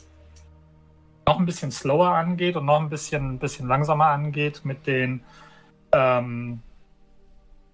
noch 1.27 1.39
ein 1.39 1.47
bisschen 1.47 1.70
slower 1.70 2.09
angeht 2.09 2.56
und 2.56 2.66
noch 2.66 2.81
ein 2.81 2.90
bisschen, 2.90 3.35
ein 3.35 3.39
bisschen 3.39 3.66
langsamer 3.66 4.06
angeht 4.06 4.62
mit 4.65 4.86
den 4.86 5.23
ähm, 5.93 6.61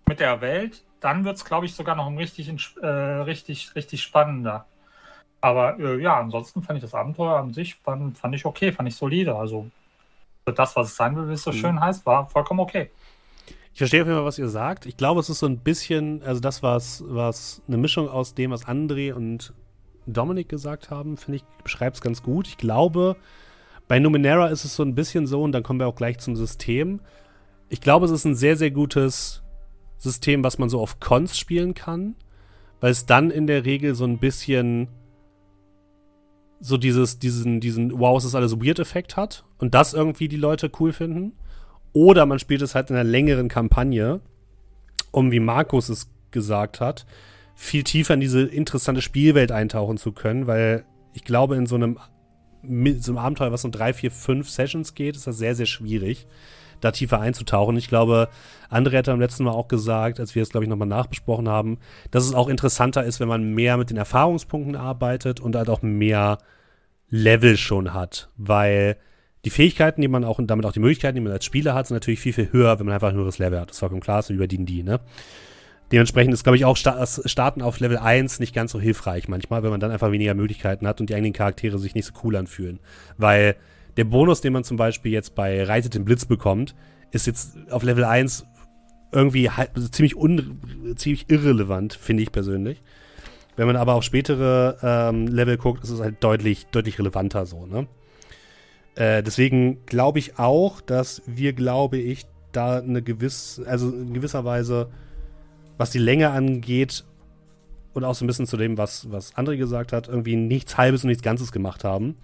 mit 0.07 0.21
der 0.21 0.41
Welt, 0.41 0.85
dann 1.01 1.25
wird 1.25 1.37
es, 1.37 1.45
glaube 1.45 1.67
ich, 1.67 1.75
sogar 1.75 1.97
noch 1.97 2.07
ein 2.07 2.19
richtig, 2.19 2.53
äh, 2.83 2.87
richtig, 2.87 3.75
richtig 3.75 4.03
spannender. 4.03 4.67
Aber 5.41 5.79
äh, 5.79 6.01
ja, 6.01 6.19
ansonsten 6.21 6.63
fand 6.63 6.77
ich 6.79 6.83
das 6.83 6.95
Abenteuer 6.95 7.37
an 7.39 7.53
sich 7.53 7.75
fand, 7.77 8.19
fand 8.19 8.35
ich 8.35 8.45
okay, 8.45 8.73
fand 8.73 8.89
ich 8.89 8.97
solide. 8.97 9.35
Also 9.37 9.67
für 10.47 10.53
das, 10.53 10.77
was 10.77 10.89
es 10.89 10.97
sein 10.97 11.17
will, 11.17 11.29
wie 11.29 11.35
es 11.35 11.43
so 11.43 11.51
Mhm. 11.51 11.57
schön 11.57 11.81
heißt, 11.81 12.05
war 12.07 12.29
vollkommen 12.29 12.61
okay. 12.61 12.91
Ich 13.73 13.79
verstehe 13.79 14.03
auf 14.03 14.07
jeden 14.09 14.19
Fall, 14.19 14.27
was 14.27 14.39
ihr 14.39 14.49
sagt. 14.49 14.85
Ich 14.87 14.97
glaube, 14.97 15.21
es 15.21 15.31
ist 15.31 15.39
so 15.39 15.47
ein 15.47 15.59
bisschen, 15.59 16.23
also 16.25 16.41
das, 16.41 16.63
was, 16.63 17.05
was 17.07 17.63
eine 17.69 17.77
Mischung 17.79 18.09
aus 18.09 18.35
dem, 18.35 18.51
was 18.51 18.67
André 18.67 19.13
und 19.13 19.55
Dominik 20.07 20.49
gesagt 20.49 20.91
haben, 20.91 21.17
finde 21.17 21.37
ich, 21.37 21.45
beschreibt 21.63 21.97
es 21.97 22.03
ganz 22.03 22.23
gut. 22.23 22.49
Ich 22.49 22.59
glaube, 22.59 23.17
bei 23.87 23.99
Numenera 24.01 24.49
ist 24.49 24.65
es 24.65 24.75
so 24.75 24.83
ein 24.83 24.95
bisschen 24.95 25.27
so, 25.27 25.43
und 25.43 25.53
dann 25.53 25.63
kommen 25.63 25.79
wir 25.79 25.87
auch 25.87 25.95
gleich 25.95 26.19
zum 26.19 26.37
System. 26.37 27.01
Ich 27.69 27.81
glaube, 27.81 28.07
es 28.07 28.11
ist 28.13 28.25
ein 28.25 28.35
sehr, 28.35 28.57
sehr 28.57 28.73
gutes 28.73 29.43
System, 29.99 30.43
was 30.43 30.59
man 30.59 30.69
so 30.69 30.81
auf 30.81 30.99
Cons 30.99 31.39
spielen 31.39 31.75
kann, 31.75 32.17
weil 32.81 32.91
es 32.91 33.07
dann 33.07 33.31
in 33.31 33.47
der 33.47 33.65
Regel 33.65 33.95
so 33.95 34.05
ein 34.05 34.19
bisschen 34.19 34.89
so 36.61 36.77
dieses, 36.77 37.19
diesen, 37.19 37.61
diesen 37.61 37.99
Wow, 37.99 38.19
es 38.19 38.25
ist 38.25 38.35
alles 38.35 38.61
Weird-Effekt 38.61 39.17
hat 39.17 39.45
und 39.59 39.75
das 39.75 39.95
irgendwie 39.95 40.29
die 40.29 40.37
Leute 40.37 40.71
cool 40.79 40.93
finden. 40.93 41.33
Oder 41.93 42.27
man 42.27 42.39
spielt 42.39 42.63
es 42.63 42.75
halt 42.75 42.91
in 42.91 42.97
einer 42.97 43.09
längeren 43.09 43.49
Kampagne, 43.49 44.21
um, 45.11 45.33
wie 45.33 45.41
Markus 45.41 45.89
es 45.89 46.09
gesagt 46.31 46.81
hat, 46.81 47.07
viel 47.55 47.83
tiefer 47.83 48.15
in 48.15 48.21
diese 48.21 48.43
interessante 48.43 49.03
Spielwelt 49.03 49.51
eintauchen 49.51 49.97
zu 49.97 50.13
können, 50.13 50.47
weil 50.47 50.85
ich 51.13 51.25
glaube, 51.25 51.57
in 51.57 51.67
so 51.67 51.75
einem, 51.75 51.99
so 52.63 53.13
einem 53.13 53.19
Abenteuer, 53.19 53.53
was 53.53 53.63
so 53.63 53.69
drei, 53.71 53.93
vier, 53.93 54.11
fünf 54.11 54.49
Sessions 54.49 54.95
geht, 54.95 55.17
ist 55.17 55.27
das 55.27 55.39
sehr, 55.39 55.55
sehr 55.55 55.67
schwierig, 55.67 56.27
da 56.81 56.91
tiefer 56.91 57.21
einzutauchen. 57.21 57.77
Ich 57.77 57.89
glaube, 57.89 58.29
André 58.71 58.99
hat 58.99 59.09
am 59.09 59.21
letzten 59.21 59.45
Mal 59.45 59.53
auch 59.53 59.69
gesagt, 59.69 60.21
als 60.21 60.35
wir 60.35 60.43
es, 60.43 60.51
glaube 60.51 60.65
ich, 60.65 60.71
nochmal 60.71 60.89
nachbesprochen 60.89 61.49
haben, 61.49 61.79
dass 62.11 62.25
es 62.25 62.35
auch 62.35 62.49
interessanter 62.49 63.05
ist, 63.05 63.21
wenn 63.21 63.29
man 63.29 63.55
mehr 63.55 63.77
mit 63.77 63.91
den 63.91 63.97
Erfahrungspunkten 63.97 64.77
arbeitet 64.77 65.41
und 65.41 65.57
halt 65.57 65.71
auch 65.71 65.83
mehr 65.83 66.39
Level 67.09 67.57
schon 67.57 67.93
hat, 67.93 68.31
weil 68.37 68.97
die 69.45 69.51
Fähigkeiten, 69.51 70.03
die 70.03 70.09
man 70.09 70.25
auch 70.25 70.39
und 70.39 70.49
damit 70.49 70.67
auch 70.67 70.73
die 70.73 70.81
Möglichkeiten, 70.81 71.15
die 71.15 71.23
man 71.23 71.33
als 71.33 71.45
Spieler 71.45 71.75
hat, 71.75 71.87
sind 71.87 71.97
natürlich 71.97 72.21
viel, 72.21 72.33
viel 72.33 72.53
höher, 72.53 72.79
wenn 72.79 72.87
man 72.87 72.95
einfach 72.95 73.09
ein 73.09 73.15
höheres 73.15 73.39
Level 73.39 73.59
hat. 73.59 73.71
Das 73.71 73.77
ist 73.77 73.81
vollkommen 73.81 74.03
klar, 74.03 74.23
bei 74.29 74.47
D&D, 74.47 74.83
ne? 74.83 75.01
Dementsprechend 75.93 76.33
ist, 76.35 76.45
glaube 76.45 76.57
ich, 76.57 76.65
auch 76.65 76.79
das 76.79 77.21
Starten 77.25 77.63
auf 77.63 77.81
Level 77.81 77.99
1 77.99 78.39
nicht 78.39 78.55
ganz 78.55 78.71
so 78.71 78.81
hilfreich 78.81 79.27
manchmal, 79.27 79.65
wenn 79.65 79.71
man 79.71 79.81
dann 79.81 79.91
einfach 79.91 80.13
weniger 80.13 80.35
Möglichkeiten 80.35 80.87
hat 80.87 81.01
und 81.01 81.11
die 81.11 81.15
eigenen 81.17 81.33
Charaktere 81.33 81.79
sich 81.79 81.97
nicht 81.97 82.05
so 82.05 82.13
cool 82.23 82.37
anfühlen. 82.37 82.79
Weil 83.19 83.57
der 83.97 84.05
Bonus, 84.05 84.41
den 84.41 84.53
man 84.53 84.65
zum 84.65 84.77
Beispiel 84.77 85.13
jetzt 85.13 85.35
bei 85.35 85.63
Reitet 85.65 85.95
den 85.95 86.05
Blitz 86.05 86.25
bekommt, 86.25 86.75
ist 87.11 87.27
jetzt 87.27 87.57
auf 87.71 87.83
Level 87.83 88.05
1 88.05 88.47
irgendwie 89.13 89.51
halt, 89.51 89.71
ziemlich, 89.93 90.17
un 90.17 90.95
ziemlich 90.97 91.29
irrelevant, 91.29 91.95
finde 91.95 92.23
ich 92.23 92.33
persönlich. 92.33 92.83
Wenn 93.57 93.67
man 93.67 93.77
aber 93.77 93.95
auf 93.95 94.05
spätere 94.05 94.79
ähm, 94.83 95.27
Level 95.27 95.57
guckt, 95.57 95.83
ist 95.85 95.91
es 95.91 96.01
halt 96.01 96.23
deutlich, 96.23 96.67
deutlich 96.67 96.99
relevanter 96.99 97.47
so, 97.47 97.67
ne? 97.67 97.87
Äh, 98.95 99.23
deswegen 99.23 99.85
glaube 99.87 100.19
ich 100.19 100.39
auch, 100.39 100.81
dass 100.81 101.23
wir, 101.27 101.53
glaube 101.53 101.99
ich, 101.99 102.27
da 102.53 102.79
eine 102.79 103.03
gewisse, 103.03 103.67
also 103.67 103.91
in 103.91 104.15
gewisser 104.15 104.45
Weise, 104.45 104.91
was 105.79 105.91
die 105.91 105.99
Länge 105.99 106.31
angeht 106.31 107.05
und 107.93 108.05
auch 108.05 108.15
so 108.15 108.25
ein 108.25 108.27
bisschen 108.27 108.47
zu 108.47 108.57
dem, 108.57 108.79
was, 108.79 109.11
was 109.11 109.35
André 109.35 109.57
gesagt 109.57 109.93
hat, 109.93 110.09
irgendwie 110.09 110.37
nichts 110.37 110.77
Halbes 110.77 111.05
und 111.05 111.09
nichts 111.09 111.23
Ganzes 111.23 111.53
gemacht 111.53 111.85
haben. 111.85 112.17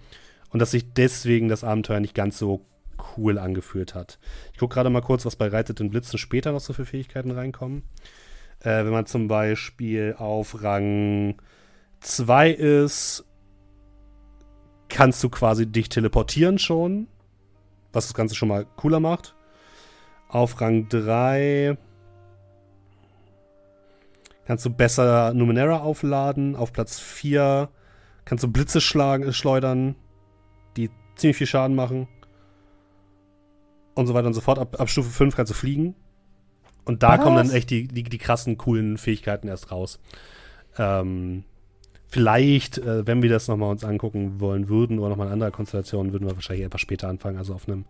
Und 0.49 0.59
dass 0.59 0.71
sich 0.71 0.93
deswegen 0.93 1.49
das 1.49 1.63
Abenteuer 1.63 1.99
nicht 1.99 2.15
ganz 2.15 2.37
so 2.37 2.65
cool 3.17 3.37
angefühlt 3.37 3.95
hat. 3.95 4.19
Ich 4.53 4.59
gucke 4.59 4.75
gerade 4.75 4.89
mal 4.89 5.01
kurz, 5.01 5.25
was 5.25 5.35
bei 5.35 5.47
Reitet 5.47 5.79
den 5.79 5.89
Blitzen 5.89 6.17
später 6.17 6.51
noch 6.51 6.59
so 6.59 6.73
für 6.73 6.85
Fähigkeiten 6.85 7.31
reinkommen. 7.31 7.83
Äh, 8.59 8.85
wenn 8.85 8.91
man 8.91 9.05
zum 9.05 9.27
Beispiel 9.27 10.15
auf 10.17 10.63
Rang 10.63 11.35
2 11.99 12.51
ist, 12.51 13.25
kannst 14.89 15.23
du 15.23 15.29
quasi 15.29 15.67
dich 15.67 15.89
teleportieren 15.89 16.59
schon, 16.59 17.07
was 17.93 18.07
das 18.07 18.13
Ganze 18.13 18.35
schon 18.35 18.49
mal 18.49 18.65
cooler 18.77 18.99
macht. 18.99 19.35
Auf 20.29 20.59
Rang 20.61 20.89
3 20.89 21.77
kannst 24.45 24.65
du 24.65 24.69
besser 24.69 25.33
Numenera 25.33 25.79
aufladen. 25.79 26.55
Auf 26.55 26.73
Platz 26.73 26.99
4 26.99 27.69
kannst 28.25 28.43
du 28.43 28.51
Blitze 28.51 28.81
schlagen, 28.81 29.31
schleudern, 29.33 29.95
die 29.95 30.06
ziemlich 31.17 31.37
viel 31.37 31.47
Schaden 31.47 31.75
machen. 31.75 32.07
Und 33.95 34.05
so 34.07 34.13
weiter 34.13 34.27
und 34.27 34.33
so 34.33 34.41
fort. 34.41 34.59
Ab, 34.59 34.79
ab 34.79 34.89
Stufe 34.89 35.09
5 35.09 35.35
kannst 35.35 35.49
du 35.51 35.55
fliegen. 35.55 35.95
Und 36.85 37.03
da 37.03 37.17
Was? 37.17 37.21
kommen 37.21 37.35
dann 37.35 37.49
echt 37.51 37.69
die, 37.69 37.87
die, 37.87 38.03
die 38.03 38.17
krassen, 38.17 38.57
coolen 38.57 38.97
Fähigkeiten 38.97 39.47
erst 39.47 39.71
raus. 39.71 39.99
Ähm, 40.77 41.43
vielleicht, 42.07 42.77
äh, 42.77 43.05
wenn 43.05 43.21
wir 43.21 43.29
das 43.29 43.47
nochmal 43.47 43.71
uns 43.71 43.83
angucken 43.83 44.39
wollen 44.39 44.69
würden 44.69 44.99
oder 44.99 45.09
nochmal 45.09 45.27
in 45.27 45.33
anderer 45.33 45.51
Konstellation, 45.51 46.13
würden 46.13 46.27
wir 46.27 46.35
wahrscheinlich 46.35 46.65
etwas 46.65 46.81
später 46.81 47.09
anfangen, 47.09 47.37
also 47.37 47.53
auf 47.55 47.67
einem 47.67 47.85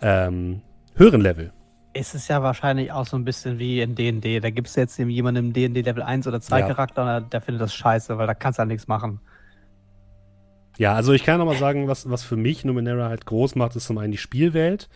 ähm, 0.00 0.60
höheren 0.94 1.20
Level. 1.22 1.52
Es 1.94 2.14
ist 2.14 2.28
ja 2.28 2.42
wahrscheinlich 2.42 2.92
auch 2.92 3.06
so 3.06 3.16
ein 3.16 3.24
bisschen 3.24 3.58
wie 3.58 3.80
in 3.80 3.94
D&D. 3.94 4.40
Da 4.40 4.50
gibt 4.50 4.68
es 4.68 4.76
jetzt 4.76 4.98
jemanden 4.98 5.46
im 5.46 5.52
D&D 5.52 5.80
Level 5.82 6.02
1 6.02 6.26
oder 6.26 6.40
2 6.40 6.60
Ja. 6.60 6.66
Charakter, 6.68 7.02
und 7.02 7.08
der- 7.08 7.20
der 7.22 7.40
findet 7.40 7.62
das 7.62 7.74
scheiße, 7.74 8.16
weil 8.18 8.26
da 8.26 8.34
kannst 8.34 8.58
du 8.58 8.62
ja 8.62 8.66
nichts 8.66 8.86
machen. 8.88 9.20
Ja, 10.78 10.94
also 10.94 11.12
ich 11.12 11.24
kann 11.24 11.38
nochmal 11.38 11.58
sagen, 11.58 11.88
was, 11.88 12.08
was 12.08 12.22
für 12.22 12.36
mich 12.36 12.64
Numenera 12.64 13.08
halt 13.08 13.26
groß 13.26 13.54
macht, 13.56 13.76
ist 13.76 13.86
zum 13.86 13.98
einen 13.98 14.12
die 14.12 14.18
Spielwelt, 14.18 14.88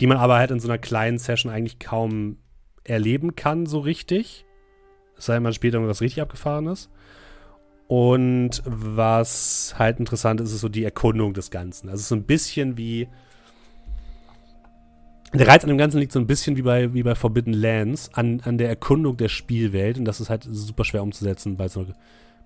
die 0.00 0.06
man 0.06 0.16
aber 0.16 0.36
halt 0.36 0.50
in 0.50 0.60
so 0.60 0.68
einer 0.68 0.78
kleinen 0.78 1.18
Session 1.18 1.52
eigentlich 1.52 1.78
kaum 1.78 2.38
erleben 2.84 3.36
kann, 3.36 3.66
so 3.66 3.80
richtig. 3.80 4.46
Es 5.16 5.26
sei 5.26 5.34
denn, 5.34 5.42
man 5.42 5.52
spielt 5.52 5.74
irgendwas 5.74 6.00
richtig 6.00 6.22
Abgefahrenes. 6.22 6.88
Und 7.88 8.62
was 8.66 9.74
halt 9.78 9.98
interessant 9.98 10.40
ist, 10.40 10.52
ist 10.52 10.60
so 10.60 10.68
die 10.68 10.84
Erkundung 10.84 11.32
des 11.32 11.50
Ganzen. 11.50 11.88
Also 11.88 12.02
so 12.04 12.14
ein 12.14 12.24
bisschen 12.24 12.76
wie. 12.76 13.08
Der 15.34 15.46
Reiz 15.46 15.62
an 15.62 15.68
dem 15.68 15.78
Ganzen 15.78 15.98
liegt 15.98 16.12
so 16.12 16.18
ein 16.18 16.26
bisschen 16.26 16.56
wie 16.56 16.62
bei, 16.62 16.94
wie 16.94 17.02
bei 17.02 17.14
Forbidden 17.14 17.52
Lands, 17.52 18.10
an, 18.14 18.40
an 18.44 18.56
der 18.56 18.68
Erkundung 18.68 19.16
der 19.16 19.28
Spielwelt. 19.28 19.98
Und 19.98 20.04
das 20.04 20.20
ist 20.20 20.30
halt 20.30 20.46
super 20.48 20.84
schwer 20.84 21.02
umzusetzen 21.02 21.56
bei 21.56 21.68
so, 21.68 21.86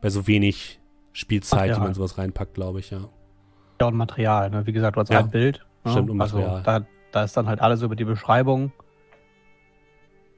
bei 0.01 0.11
so 0.11 0.27
wenig 0.27 0.81
Spielzeit, 1.13 1.61
Ach 1.63 1.67
ja. 1.67 1.75
die 1.75 1.81
man 1.81 1.95
sowas 1.95 2.17
reinpackt, 2.19 2.55
glaube 2.55 2.81
ich, 2.81 2.91
ja. 2.91 3.01
Ja, 3.81 3.87
und 3.89 3.97
Material, 3.97 4.51
ne? 4.51 4.67
Wie 4.67 4.73
gesagt, 4.73 4.97
du 4.97 5.01
hast 5.01 5.11
Ja. 5.11 5.21
ein 5.21 5.31
Bild. 5.31 5.65
ne? 5.85 5.91
Stimmt, 5.93 6.11
und 6.11 6.17
Material. 6.17 6.51
Also, 6.51 6.63
da, 6.65 6.87
da 7.11 7.25
ist 7.25 7.37
dann 7.37 7.47
halt 7.49 7.61
alles 7.61 7.83
über 7.83 7.97
die 7.97 8.05
Beschreibung. 8.05 8.73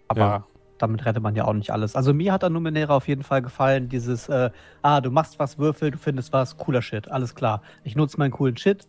Aber 0.08 0.20
Ja. 0.20 0.44
damit 0.78 1.04
rettet 1.04 1.22
man 1.22 1.34
ja 1.34 1.44
auch 1.44 1.52
nicht 1.52 1.70
alles. 1.70 1.94
Also 1.96 2.12
mir 2.14 2.32
hat 2.32 2.44
an 2.44 2.52
Numenera 2.52 2.96
auf 2.96 3.08
jeden 3.08 3.22
Fall 3.22 3.42
gefallen, 3.42 3.88
dieses, 3.88 4.28
äh, 4.28 4.50
ah, 4.82 5.00
du 5.00 5.10
machst 5.10 5.38
was, 5.38 5.58
Würfel, 5.58 5.90
du 5.92 5.98
findest 5.98 6.32
was, 6.32 6.56
cooler 6.56 6.82
Shit, 6.82 7.10
alles 7.10 7.34
klar. 7.34 7.62
Ich 7.84 7.96
nutze 7.96 8.18
meinen 8.18 8.30
coolen 8.32 8.56
Shit 8.56 8.86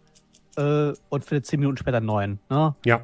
äh, 0.58 0.94
und 1.10 1.24
finde 1.24 1.42
zehn 1.44 1.60
Minuten 1.60 1.78
später 1.78 1.98
einen 1.98 2.06
neuen. 2.06 2.40
Ne? 2.50 2.76
Ja. 2.86 3.02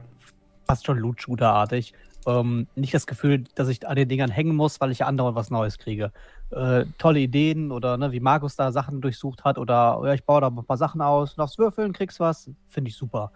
fast 0.68 0.86
schon 0.86 0.98
Loot-Shooter-artig. 1.00 1.94
Ähm, 2.26 2.68
nicht 2.76 2.94
das 2.94 3.06
Gefühl, 3.08 3.44
dass 3.56 3.68
ich 3.68 3.86
an 3.88 3.96
den 3.98 4.08
Dingern 4.08 4.30
hängen 4.32 4.56
muss, 4.56 4.80
weil 4.80 4.92
ich 4.92 5.00
ja 5.00 5.08
andauernd 5.08 5.36
was 5.36 5.50
Neues 5.50 5.78
kriege. 5.78 6.14
Äh, 6.52 6.86
tolle 6.98 7.20
Ideen 7.20 7.72
oder 7.72 7.98
ne, 7.98 8.12
wie 8.12 8.20
Markus 8.20 8.58
da 8.58 8.74
Sachen 8.74 9.00
durchsucht 9.00 9.46
hat 9.46 9.58
oder 9.58 10.02
ja, 10.04 10.14
ich 10.14 10.26
baue 10.26 10.42
da 10.42 10.48
ein 10.48 10.66
paar 10.66 10.76
Sachen 10.76 11.02
aus, 11.02 11.36
darfst 11.36 11.58
würfeln, 11.58 11.94
kriegst 11.94 12.20
was, 12.20 12.52
finde 12.68 12.90
ich 12.90 12.98
super. 12.98 13.32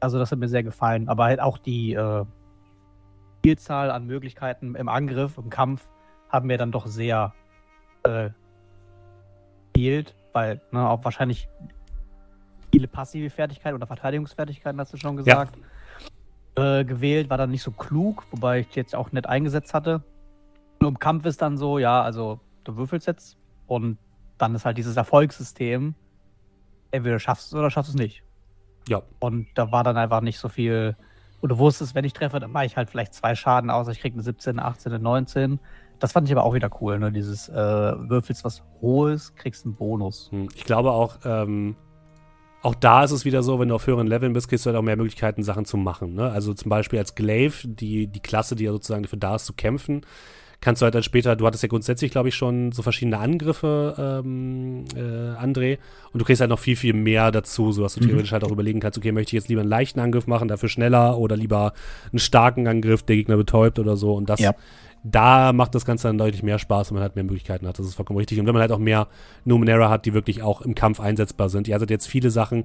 Also 0.00 0.18
das 0.18 0.32
hat 0.32 0.38
mir 0.38 0.48
sehr 0.48 0.62
gefallen. 0.62 1.10
Aber 1.10 1.24
halt 1.24 1.40
auch 1.40 1.58
die 1.58 1.92
äh, 1.92 2.24
Vielzahl 3.42 3.90
an 3.90 4.06
Möglichkeiten 4.06 4.74
im 4.74 4.88
Angriff, 4.88 5.36
im 5.36 5.50
Kampf, 5.50 5.86
haben 6.30 6.46
mir 6.46 6.56
dann 6.56 6.72
doch 6.72 6.86
sehr 6.86 7.34
äh, 8.04 8.30
fehlt, 9.76 10.14
weil 10.32 10.62
ne, 10.70 10.88
auch 10.88 11.04
wahrscheinlich 11.04 11.50
viele 12.72 12.88
passive 12.88 13.28
Fertigkeiten 13.28 13.76
oder 13.76 13.86
Verteidigungsfertigkeiten, 13.86 14.80
hast 14.80 14.94
du 14.94 14.96
schon 14.96 15.18
gesagt, 15.18 15.58
ja. 16.56 16.80
äh, 16.80 16.84
gewählt, 16.86 17.28
war 17.28 17.36
dann 17.36 17.50
nicht 17.50 17.62
so 17.62 17.70
klug, 17.70 18.24
wobei 18.30 18.60
ich 18.60 18.74
jetzt 18.74 18.94
auch 18.94 19.12
nicht 19.12 19.26
eingesetzt 19.26 19.74
hatte. 19.74 20.02
Nur 20.80 20.90
im 20.90 20.98
Kampf 20.98 21.26
ist 21.26 21.42
dann 21.42 21.56
so, 21.58 21.78
ja, 21.78 22.02
also 22.02 22.40
du 22.68 22.76
würfelst 22.76 23.06
jetzt 23.06 23.36
und 23.66 23.98
dann 24.38 24.54
ist 24.54 24.64
halt 24.64 24.78
dieses 24.78 24.96
Erfolgssystem, 24.96 25.94
entweder 26.90 27.18
schaffst 27.18 27.52
du 27.52 27.56
es 27.56 27.60
oder 27.60 27.70
schaffst 27.70 27.92
du 27.92 27.96
es 27.96 28.02
nicht. 28.02 28.22
Ja. 28.88 29.02
Und 29.18 29.48
da 29.54 29.72
war 29.72 29.84
dann 29.84 29.96
einfach 29.96 30.20
nicht 30.20 30.38
so 30.38 30.48
viel, 30.48 30.96
und 31.40 31.50
du 31.50 31.58
wusstest, 31.58 31.94
wenn 31.94 32.04
ich 32.04 32.12
treffe, 32.12 32.40
dann 32.40 32.52
mache 32.52 32.66
ich 32.66 32.76
halt 32.76 32.90
vielleicht 32.90 33.14
zwei 33.14 33.34
Schaden 33.34 33.70
aus, 33.70 33.88
ich 33.88 34.00
kriege 34.00 34.14
eine 34.14 34.22
17, 34.22 34.58
18, 34.58 34.92
eine 34.92 35.02
19. 35.02 35.60
Das 35.98 36.12
fand 36.12 36.28
ich 36.28 36.32
aber 36.32 36.44
auch 36.44 36.54
wieder 36.54 36.70
cool, 36.80 36.98
ne? 36.98 37.10
Dieses 37.10 37.48
äh, 37.48 37.54
würfelst 37.54 38.44
was 38.44 38.62
Hohes, 38.82 39.34
kriegst 39.34 39.64
einen 39.64 39.74
Bonus. 39.74 40.30
Hm, 40.30 40.48
ich 40.54 40.64
glaube 40.64 40.92
auch, 40.92 41.18
ähm, 41.24 41.74
auch 42.62 42.74
da 42.74 43.04
ist 43.04 43.12
es 43.12 43.24
wieder 43.24 43.42
so, 43.42 43.58
wenn 43.58 43.68
du 43.68 43.74
auf 43.74 43.86
höheren 43.86 44.06
Leveln 44.06 44.32
bist, 44.32 44.48
kriegst 44.48 44.66
du 44.66 44.70
halt 44.70 44.76
auch 44.76 44.82
mehr 44.82 44.96
Möglichkeiten, 44.96 45.42
Sachen 45.42 45.64
zu 45.64 45.76
machen. 45.76 46.14
Ne? 46.14 46.30
Also 46.30 46.52
zum 46.52 46.68
Beispiel 46.68 46.98
als 46.98 47.14
Glaive, 47.14 47.66
die, 47.66 48.08
die 48.08 48.20
Klasse, 48.20 48.56
die 48.56 48.64
ja 48.64 48.72
sozusagen 48.72 49.04
dafür 49.04 49.18
da 49.18 49.36
ist, 49.36 49.46
zu 49.46 49.52
kämpfen, 49.52 50.02
kannst 50.66 50.82
du 50.82 50.84
halt 50.84 50.96
dann 50.96 51.04
später, 51.04 51.36
du 51.36 51.46
hattest 51.46 51.62
ja 51.62 51.68
grundsätzlich, 51.68 52.10
glaube 52.10 52.28
ich, 52.28 52.34
schon 52.34 52.72
so 52.72 52.82
verschiedene 52.82 53.18
Angriffe, 53.18 53.94
ähm, 54.26 54.84
äh, 54.96 55.40
André, 55.40 55.78
und 56.12 56.18
du 56.18 56.24
kriegst 56.24 56.40
halt 56.40 56.50
noch 56.50 56.58
viel, 56.58 56.74
viel 56.74 56.92
mehr 56.92 57.30
dazu, 57.30 57.70
sodass 57.70 57.94
du 57.94 58.02
mhm. 58.02 58.08
theoretisch 58.08 58.32
halt 58.32 58.42
auch 58.42 58.50
überlegen 58.50 58.80
kannst, 58.80 58.98
okay, 58.98 59.12
möchte 59.12 59.28
ich 59.28 59.40
jetzt 59.40 59.48
lieber 59.48 59.60
einen 59.60 59.70
leichten 59.70 60.00
Angriff 60.00 60.26
machen, 60.26 60.48
dafür 60.48 60.68
schneller 60.68 61.18
oder 61.18 61.36
lieber 61.36 61.72
einen 62.10 62.18
starken 62.18 62.66
Angriff, 62.66 63.04
der 63.04 63.14
Gegner 63.14 63.36
betäubt 63.36 63.78
oder 63.78 63.96
so. 63.96 64.12
Und 64.14 64.28
das, 64.28 64.40
ja. 64.40 64.56
da 65.04 65.52
macht 65.52 65.72
das 65.76 65.84
Ganze 65.84 66.08
dann 66.08 66.18
deutlich 66.18 66.42
mehr 66.42 66.58
Spaß, 66.58 66.90
wenn 66.90 66.96
man 66.96 67.02
halt 67.02 67.14
mehr 67.14 67.22
Möglichkeiten 67.22 67.68
hat. 67.68 67.78
Das 67.78 67.86
ist 67.86 67.94
vollkommen 67.94 68.18
richtig. 68.18 68.40
Und 68.40 68.46
wenn 68.46 68.54
man 68.54 68.62
halt 68.62 68.72
auch 68.72 68.80
mehr 68.80 69.06
Numenera 69.44 69.88
hat, 69.88 70.04
die 70.04 70.14
wirklich 70.14 70.42
auch 70.42 70.62
im 70.62 70.74
Kampf 70.74 70.98
einsetzbar 70.98 71.48
sind. 71.48 71.68
Ihr 71.68 71.76
hattet 71.76 71.90
jetzt 71.90 72.08
viele 72.08 72.30
Sachen, 72.30 72.64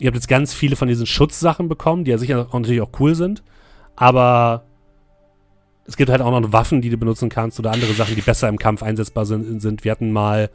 ihr 0.00 0.06
habt 0.06 0.16
jetzt 0.16 0.28
ganz 0.28 0.54
viele 0.54 0.76
von 0.76 0.88
diesen 0.88 1.04
Schutzsachen 1.04 1.68
bekommen, 1.68 2.04
die 2.04 2.10
ja 2.10 2.16
sicher 2.16 2.48
auch 2.48 2.58
natürlich 2.58 2.80
auch 2.80 2.98
cool 3.00 3.14
sind, 3.14 3.42
aber 3.96 4.64
es 5.86 5.96
gibt 5.96 6.10
halt 6.10 6.20
auch 6.20 6.30
noch 6.30 6.52
Waffen, 6.52 6.80
die 6.80 6.90
du 6.90 6.96
benutzen 6.96 7.28
kannst 7.28 7.58
oder 7.58 7.72
andere 7.72 7.92
Sachen, 7.92 8.14
die 8.14 8.22
besser 8.22 8.48
im 8.48 8.58
Kampf 8.58 8.82
einsetzbar 8.82 9.26
sind. 9.26 9.60
sind. 9.60 9.84
Wir 9.84 9.92
hatten 9.92 10.12
mal, 10.12 10.50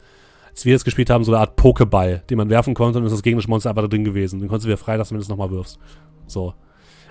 als 0.50 0.64
wir 0.64 0.74
es 0.74 0.84
gespielt 0.84 1.10
haben, 1.10 1.24
so 1.24 1.32
eine 1.32 1.40
Art 1.40 1.58
Pokéball, 1.58 2.26
den 2.26 2.38
man 2.38 2.50
werfen 2.50 2.74
konnte 2.74 2.98
und 2.98 3.04
ist 3.04 3.12
das 3.12 3.22
gegnerische 3.22 3.50
Monster 3.50 3.70
einfach 3.70 3.82
da 3.82 3.88
drin 3.88 4.04
gewesen. 4.04 4.40
Den 4.40 4.48
konntest 4.48 4.64
du 4.64 4.68
wieder 4.68 4.78
freilassen, 4.78 5.14
wenn 5.14 5.20
du 5.20 5.24
es 5.24 5.28
nochmal 5.28 5.50
wirfst. 5.50 5.78
So. 6.26 6.54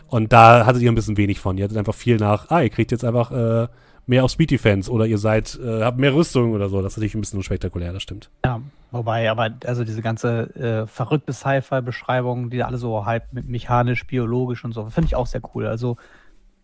Und 0.07 0.33
da 0.33 0.65
hattet 0.65 0.81
ihr 0.81 0.91
ein 0.91 0.95
bisschen 0.95 1.17
wenig 1.17 1.39
von. 1.39 1.57
Ihr 1.57 1.65
hattet 1.65 1.77
einfach 1.77 1.95
viel 1.95 2.17
nach, 2.17 2.49
ah, 2.49 2.61
ihr 2.61 2.69
kriegt 2.69 2.91
jetzt 2.91 3.03
einfach 3.03 3.31
äh, 3.31 3.67
mehr 4.07 4.23
auf 4.23 4.31
Speed 4.31 4.51
Defense 4.51 4.89
oder 4.89 5.05
ihr 5.05 5.17
seid, 5.17 5.59
äh, 5.61 5.83
habt 5.83 5.99
mehr 5.99 6.15
Rüstung 6.15 6.53
oder 6.53 6.69
so. 6.69 6.81
Das 6.81 6.93
ist 6.93 6.97
natürlich 6.97 7.15
ein 7.15 7.21
bisschen 7.21 7.43
spektakulär, 7.43 7.93
das 7.93 8.03
stimmt. 8.03 8.29
Ja, 8.45 8.61
wobei, 8.91 9.29
aber 9.29 9.49
also 9.65 9.83
diese 9.83 10.01
ganze 10.01 10.55
äh, 10.55 10.87
verrückte 10.87 11.33
Sci-Fi-Beschreibung, 11.33 12.49
die 12.49 12.63
alle 12.63 12.77
so 12.77 13.05
halb 13.05 13.25
mechanisch, 13.31 14.07
biologisch 14.07 14.63
und 14.63 14.71
so, 14.71 14.85
finde 14.85 15.07
ich 15.07 15.15
auch 15.15 15.27
sehr 15.27 15.41
cool. 15.53 15.67
Also 15.67 15.97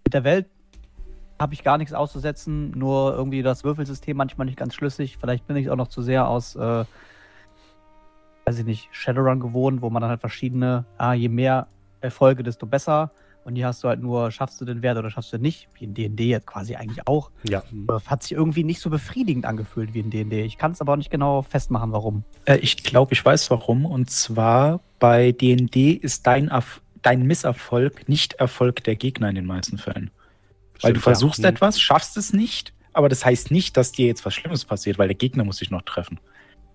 mit 0.05 0.13
der 0.13 0.23
Welt 0.23 0.47
habe 1.43 1.53
ich 1.53 1.63
gar 1.63 1.77
nichts 1.77 1.93
auszusetzen, 1.93 2.71
nur 2.71 3.13
irgendwie 3.13 3.43
das 3.43 3.63
Würfelsystem 3.65 4.15
manchmal 4.15 4.45
nicht 4.45 4.57
ganz 4.57 4.73
schlüssig. 4.73 5.17
Vielleicht 5.19 5.45
bin 5.45 5.57
ich 5.57 5.69
auch 5.69 5.75
noch 5.75 5.89
zu 5.89 6.01
sehr 6.01 6.27
aus, 6.27 6.55
äh, 6.55 6.85
weiß 8.45 8.59
ich 8.59 8.65
nicht, 8.65 8.87
Shadowrun 8.91 9.41
gewohnt, 9.41 9.81
wo 9.81 9.89
man 9.89 10.01
dann 10.01 10.09
halt 10.09 10.21
verschiedene, 10.21 10.85
ah, 10.97 11.13
je 11.13 11.27
mehr 11.27 11.67
Erfolge, 11.99 12.43
desto 12.43 12.65
besser. 12.65 13.11
Und 13.43 13.57
hier 13.57 13.67
hast 13.67 13.83
du 13.83 13.89
halt 13.89 14.01
nur, 14.01 14.31
schaffst 14.31 14.61
du 14.61 14.65
den 14.65 14.81
Wert 14.81 14.97
oder 14.97 15.09
schaffst 15.09 15.33
du 15.33 15.37
den 15.37 15.41
nicht, 15.41 15.67
wie 15.73 15.83
in 15.83 15.93
D&D 15.93 16.29
jetzt 16.29 16.47
quasi 16.47 16.75
eigentlich 16.75 17.05
auch. 17.07 17.29
Ja. 17.43 17.61
Hat 18.05 18.23
sich 18.23 18.31
irgendwie 18.31 18.63
nicht 18.63 18.79
so 18.79 18.89
befriedigend 18.89 19.45
angefühlt 19.45 19.93
wie 19.93 19.99
in 19.99 20.09
D&D. 20.09 20.43
Ich 20.43 20.57
kann 20.57 20.71
es 20.71 20.79
aber 20.79 20.93
auch 20.93 20.97
nicht 20.97 21.11
genau 21.11 21.41
festmachen, 21.41 21.91
warum. 21.91 22.23
Äh, 22.45 22.57
ich 22.57 22.83
glaube, 22.83 23.11
ich 23.13 23.23
weiß 23.23 23.51
warum. 23.51 23.85
Und 23.85 24.09
zwar 24.09 24.79
bei 24.99 25.33
D&D 25.33 25.91
ist 25.91 26.25
dein, 26.25 26.49
dein 27.01 27.23
Misserfolg 27.23 28.07
nicht 28.07 28.35
Erfolg 28.35 28.81
der 28.85 28.95
Gegner 28.95 29.27
in 29.27 29.35
den 29.35 29.45
meisten 29.45 29.77
Fällen. 29.77 30.09
Weil 30.83 30.93
du 30.93 30.99
versuchst 30.99 31.39
ja. 31.39 31.49
Mhm. 31.49 31.55
etwas, 31.55 31.79
schaffst 31.79 32.17
es 32.17 32.33
nicht, 32.33 32.73
aber 32.93 33.09
das 33.09 33.25
heißt 33.25 33.51
nicht, 33.51 33.77
dass 33.77 33.91
dir 33.91 34.07
jetzt 34.07 34.25
was 34.25 34.33
Schlimmes 34.33 34.65
passiert, 34.65 34.97
weil 34.97 35.07
der 35.07 35.15
Gegner 35.15 35.43
muss 35.43 35.57
dich 35.57 35.71
noch 35.71 35.81
treffen. 35.81 36.19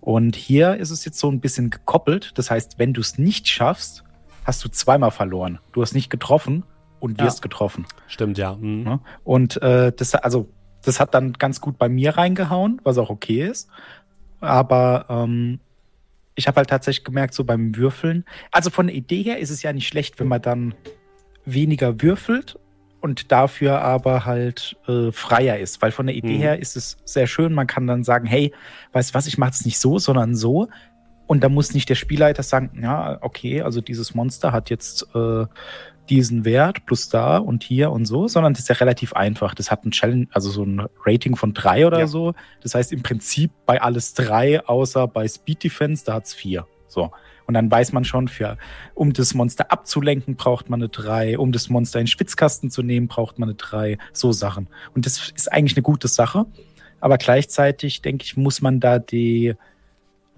Und 0.01 0.36
hier 0.36 0.76
ist 0.76 0.90
es 0.90 1.05
jetzt 1.05 1.18
so 1.18 1.30
ein 1.30 1.40
bisschen 1.40 1.70
gekoppelt. 1.70 2.32
Das 2.36 2.51
heißt, 2.51 2.78
wenn 2.78 2.93
du 2.93 3.01
es 3.01 3.18
nicht 3.18 3.48
schaffst, 3.48 4.05
hast 4.44 4.64
du 4.64 4.68
zweimal 4.68 5.10
verloren. 5.10 5.59
Du 5.72 5.82
hast 5.82 5.94
nicht 5.94 6.10
getroffen 6.10 6.64
und 7.01 7.20
wirst 7.20 7.39
ja. 7.39 7.43
getroffen. 7.43 7.86
Stimmt, 8.06 8.39
ja. 8.39 8.55
Mhm. 8.55 9.01
Und 9.24 9.60
äh, 9.62 9.93
das, 9.93 10.14
also, 10.14 10.48
das 10.82 11.01
hat 11.01 11.14
dann 11.14 11.35
ganz 11.35 11.60
gut 11.60 11.78
bei 11.78 11.89
mir 11.89 12.16
reingehauen, 12.16 12.80
was 12.85 12.98
auch 12.98 13.10
okay 13.10 13.47
ist. 13.47 13.68
Aber 14.40 15.06
ähm, 15.09 15.60
ich 16.35 16.47
habe 16.47 16.59
halt 16.59 16.70
tatsächlich 16.70 17.05
gemerkt, 17.05 17.35
so 17.35 17.44
beim 17.44 17.76
Würfeln, 17.76 18.24
also 18.52 18.70
von 18.70 18.86
der 18.86 18.97
Idee 18.97 19.22
her 19.22 19.39
ist 19.40 19.51
es 19.51 19.62
ja 19.62 19.72
nicht 19.72 19.89
schlecht, 19.89 20.20
wenn 20.20 20.28
man 20.28 20.40
dann 20.40 20.74
weniger 21.44 22.01
würfelt 22.01 22.59
und 23.00 23.32
dafür 23.32 23.80
aber 23.80 24.24
halt 24.24 24.76
äh, 24.86 25.12
freier 25.12 25.58
ist. 25.58 25.80
Weil 25.82 25.90
von 25.90 26.06
der 26.06 26.16
Idee 26.16 26.36
mhm. 26.36 26.40
her 26.40 26.58
ist 26.58 26.76
es 26.76 26.96
sehr 27.04 27.26
schön. 27.26 27.52
Man 27.52 27.66
kann 27.66 27.86
dann 27.86 28.04
sagen, 28.04 28.26
hey, 28.26 28.52
weißt 28.92 29.10
du 29.10 29.14
was, 29.14 29.26
ich 29.26 29.38
mache 29.38 29.50
es 29.50 29.64
nicht 29.64 29.78
so, 29.78 29.98
sondern 29.98 30.34
so. 30.34 30.68
Und 31.26 31.44
da 31.44 31.48
muss 31.48 31.74
nicht 31.74 31.88
der 31.88 31.94
Spielleiter 31.94 32.42
sagen, 32.42 32.80
ja, 32.82 33.18
okay, 33.20 33.62
also 33.62 33.80
dieses 33.80 34.14
Monster 34.14 34.52
hat 34.52 34.70
jetzt 34.70 35.06
äh, 35.14 35.44
diesen 36.08 36.44
Wert 36.44 36.86
plus 36.86 37.08
da 37.08 37.36
und 37.36 37.62
hier 37.62 37.90
und 37.90 38.06
so, 38.06 38.28
sondern 38.28 38.54
das 38.54 38.60
ist 38.62 38.68
ja 38.68 38.76
relativ 38.76 39.12
einfach. 39.12 39.54
Das 39.54 39.70
hat 39.70 39.84
ein 39.84 39.90
Challenge, 39.90 40.26
also 40.32 40.50
so 40.50 40.62
ein 40.64 40.86
Rating 41.04 41.36
von 41.36 41.52
drei 41.52 41.86
oder 41.86 42.00
ja. 42.00 42.06
so. 42.06 42.34
Das 42.62 42.74
heißt 42.74 42.92
im 42.92 43.02
Prinzip 43.02 43.50
bei 43.66 43.80
alles 43.80 44.14
drei, 44.14 44.64
außer 44.64 45.06
bei 45.06 45.28
Speed 45.28 45.64
Defense, 45.64 46.04
da 46.04 46.14
hat's 46.14 46.32
vier. 46.34 46.66
So. 46.88 47.10
Und 47.48 47.54
dann 47.54 47.70
weiß 47.70 47.92
man 47.92 48.04
schon, 48.04 48.28
für, 48.28 48.58
um 48.94 49.14
das 49.14 49.32
Monster 49.32 49.72
abzulenken, 49.72 50.36
braucht 50.36 50.68
man 50.68 50.80
eine 50.80 50.90
3. 50.90 51.38
Um 51.38 51.50
das 51.50 51.70
Monster 51.70 51.98
in 51.98 52.04
den 52.04 52.08
Schwitzkasten 52.08 52.70
zu 52.70 52.82
nehmen, 52.82 53.08
braucht 53.08 53.38
man 53.38 53.48
eine 53.48 53.56
3. 53.56 53.96
So 54.12 54.32
Sachen. 54.32 54.68
Und 54.94 55.06
das 55.06 55.30
ist 55.30 55.50
eigentlich 55.50 55.74
eine 55.74 55.82
gute 55.82 56.08
Sache. 56.08 56.44
Aber 57.00 57.16
gleichzeitig, 57.16 58.02
denke 58.02 58.24
ich, 58.24 58.36
muss 58.36 58.60
man 58.60 58.80
da 58.80 58.98
die, 58.98 59.54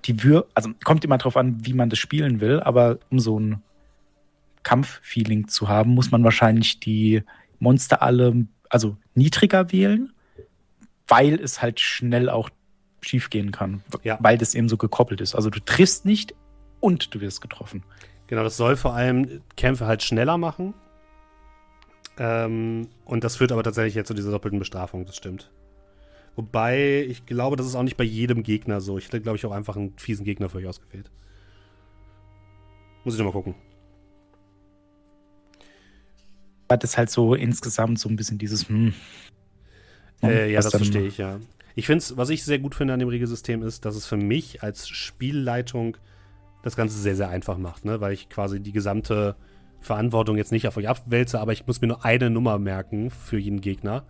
die 0.05 0.23
Wür 0.23 0.47
also 0.55 0.71
kommt 0.85 1.05
immer 1.05 1.19
drauf 1.19 1.37
an, 1.37 1.67
wie 1.67 1.75
man 1.75 1.91
das 1.91 1.99
spielen 1.99 2.41
will, 2.41 2.61
aber 2.61 3.01
um 3.11 3.19
so 3.19 3.41
ein 3.41 3.61
Kampffeeling 4.63 5.49
zu 5.49 5.69
haben, 5.69 5.91
muss 5.91 6.13
man 6.13 6.23
wahrscheinlich 6.23 6.79
die 6.79 7.25
Monster 7.59 8.03
alle, 8.03 8.47
also 8.69 8.97
niedriger 9.17 9.73
wählen, 9.73 10.13
weil 11.09 11.41
es 11.41 11.61
halt 11.61 11.81
schnell 11.81 12.29
auch 12.29 12.51
schiefgehen 13.01 13.51
kann, 13.51 13.83
ja. 14.05 14.17
weil 14.21 14.39
das 14.39 14.55
eben 14.55 14.69
so 14.69 14.77
gekoppelt 14.77 15.21
ist. 15.21 15.35
Also 15.35 15.51
du 15.51 15.59
triffst 15.59 16.05
nicht, 16.05 16.35
und 16.81 17.15
du 17.15 17.21
wirst 17.21 17.41
getroffen. 17.41 17.83
Genau, 18.27 18.43
das 18.43 18.57
soll 18.57 18.77
vor 18.77 18.95
allem 18.95 19.43
Kämpfe 19.57 19.87
halt 19.87 20.03
schneller 20.03 20.39
machen. 20.39 20.75
Ähm, 22.19 22.89
und 23.05 23.25
das 23.25 23.37
führt 23.37 23.53
aber 23.53 23.63
tatsächlich 23.63 23.95
jetzt 23.95 24.09
zu 24.09 24.15
dieser 24.15 24.31
doppelten 24.31 24.59
Bestrafung, 24.59 25.07
das 25.07 25.17
stimmt. 25.17 25.51
Wobei, 26.37 27.05
ich 27.09 27.27
glaube, 27.27 27.57
das 27.57 27.67
ist 27.67 27.75
auch 27.75 27.83
nicht 27.83 27.97
bei 27.97 28.05
jedem 28.05 28.43
Gegner 28.43 28.81
so. 28.81 28.99
Ich 28.99 29.07
hätte, 29.07 29.21
glaube 29.21 29.37
ich, 29.37 29.47
auch 29.47 29.53
einfach 29.53 29.77
einen 29.77 29.99
fiesen 29.99 30.25
Gegner 30.25 30.49
für 30.49 30.59
euch 30.59 30.67
ausgewählt. 30.67 31.11
Muss 33.05 33.15
ich 33.15 33.19
nochmal 33.19 33.33
gucken. 33.33 33.55
Hat 36.69 36.85
es 36.85 36.97
halt 36.97 37.11
so 37.11 37.35
insgesamt 37.35 37.99
so 37.99 38.09
ein 38.09 38.17
bisschen 38.17 38.39
dieses, 38.39 38.69
hm. 38.69 38.95
Äh, 40.23 40.53
ja, 40.53 40.61
das 40.61 40.71
verstehe 40.71 41.07
ich, 41.07 41.19
ja. 41.19 41.41
Ich 41.75 41.87
finde 41.87 41.99
es, 41.99 42.17
was 42.17 42.31
ich 42.31 42.45
sehr 42.45 42.59
gut 42.59 42.75
finde 42.75 42.95
an 42.95 43.01
dem 43.01 43.09
Regelsystem 43.09 43.63
ist, 43.63 43.85
dass 43.85 43.97
es 43.97 44.07
für 44.07 44.17
mich 44.17 44.63
als 44.63 44.89
Spielleitung 44.89 45.97
das 46.63 46.77
Ganze 46.77 46.99
sehr, 46.99 47.17
sehr 47.17 47.29
einfach 47.29 47.59
macht, 47.59 47.85
ne? 47.85 48.01
weil 48.01 48.13
ich 48.13 48.29
quasi 48.29 48.61
die 48.61 48.73
gesamte 48.73 49.37
Verantwortung 49.81 50.37
jetzt 50.37 50.53
nicht 50.53 50.69
auf 50.69 50.77
euch 50.77 50.89
abwälze, 50.89 51.41
aber 51.41 51.53
ich 51.53 51.67
muss 51.67 51.81
mir 51.81 51.89
nur 51.89 52.05
eine 52.05 52.31
Nummer 52.31 52.59
merken 52.59 53.11
für 53.11 53.39
jeden 53.39 53.61
Gegner. 53.61 54.05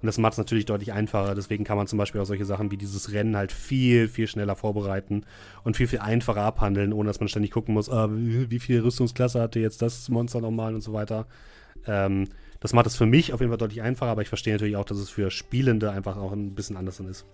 Und 0.00 0.06
das 0.06 0.18
macht 0.18 0.34
es 0.34 0.38
natürlich 0.38 0.64
deutlich 0.64 0.92
einfacher. 0.92 1.34
Deswegen 1.34 1.64
kann 1.64 1.76
man 1.76 1.88
zum 1.88 1.98
Beispiel 1.98 2.20
auch 2.20 2.26
solche 2.26 2.44
Sachen 2.44 2.70
wie 2.70 2.76
dieses 2.76 3.12
Rennen 3.12 3.36
halt 3.36 3.50
viel, 3.50 4.06
viel 4.06 4.28
schneller 4.28 4.54
vorbereiten 4.54 5.24
und 5.64 5.76
viel, 5.76 5.88
viel 5.88 5.98
einfacher 5.98 6.42
abhandeln, 6.42 6.92
ohne 6.92 7.08
dass 7.08 7.18
man 7.18 7.28
ständig 7.28 7.50
gucken 7.50 7.74
muss, 7.74 7.90
ah, 7.90 8.08
wie 8.10 8.60
viel 8.60 8.80
Rüstungsklasse 8.80 9.40
hatte 9.40 9.58
jetzt 9.58 9.82
das 9.82 10.08
Monster 10.08 10.40
nochmal 10.40 10.74
und 10.74 10.82
so 10.82 10.92
weiter. 10.92 11.26
Ähm, 11.84 12.28
das 12.60 12.72
macht 12.72 12.86
es 12.86 12.96
für 12.96 13.06
mich 13.06 13.32
auf 13.32 13.40
jeden 13.40 13.50
Fall 13.50 13.58
deutlich 13.58 13.82
einfacher, 13.82 14.12
aber 14.12 14.22
ich 14.22 14.28
verstehe 14.28 14.54
natürlich 14.54 14.76
auch, 14.76 14.84
dass 14.84 14.98
es 14.98 15.10
für 15.10 15.30
Spielende 15.30 15.90
einfach 15.90 16.16
auch 16.16 16.32
ein 16.32 16.54
bisschen 16.54 16.76
anders 16.76 17.00
ist. 17.00 17.24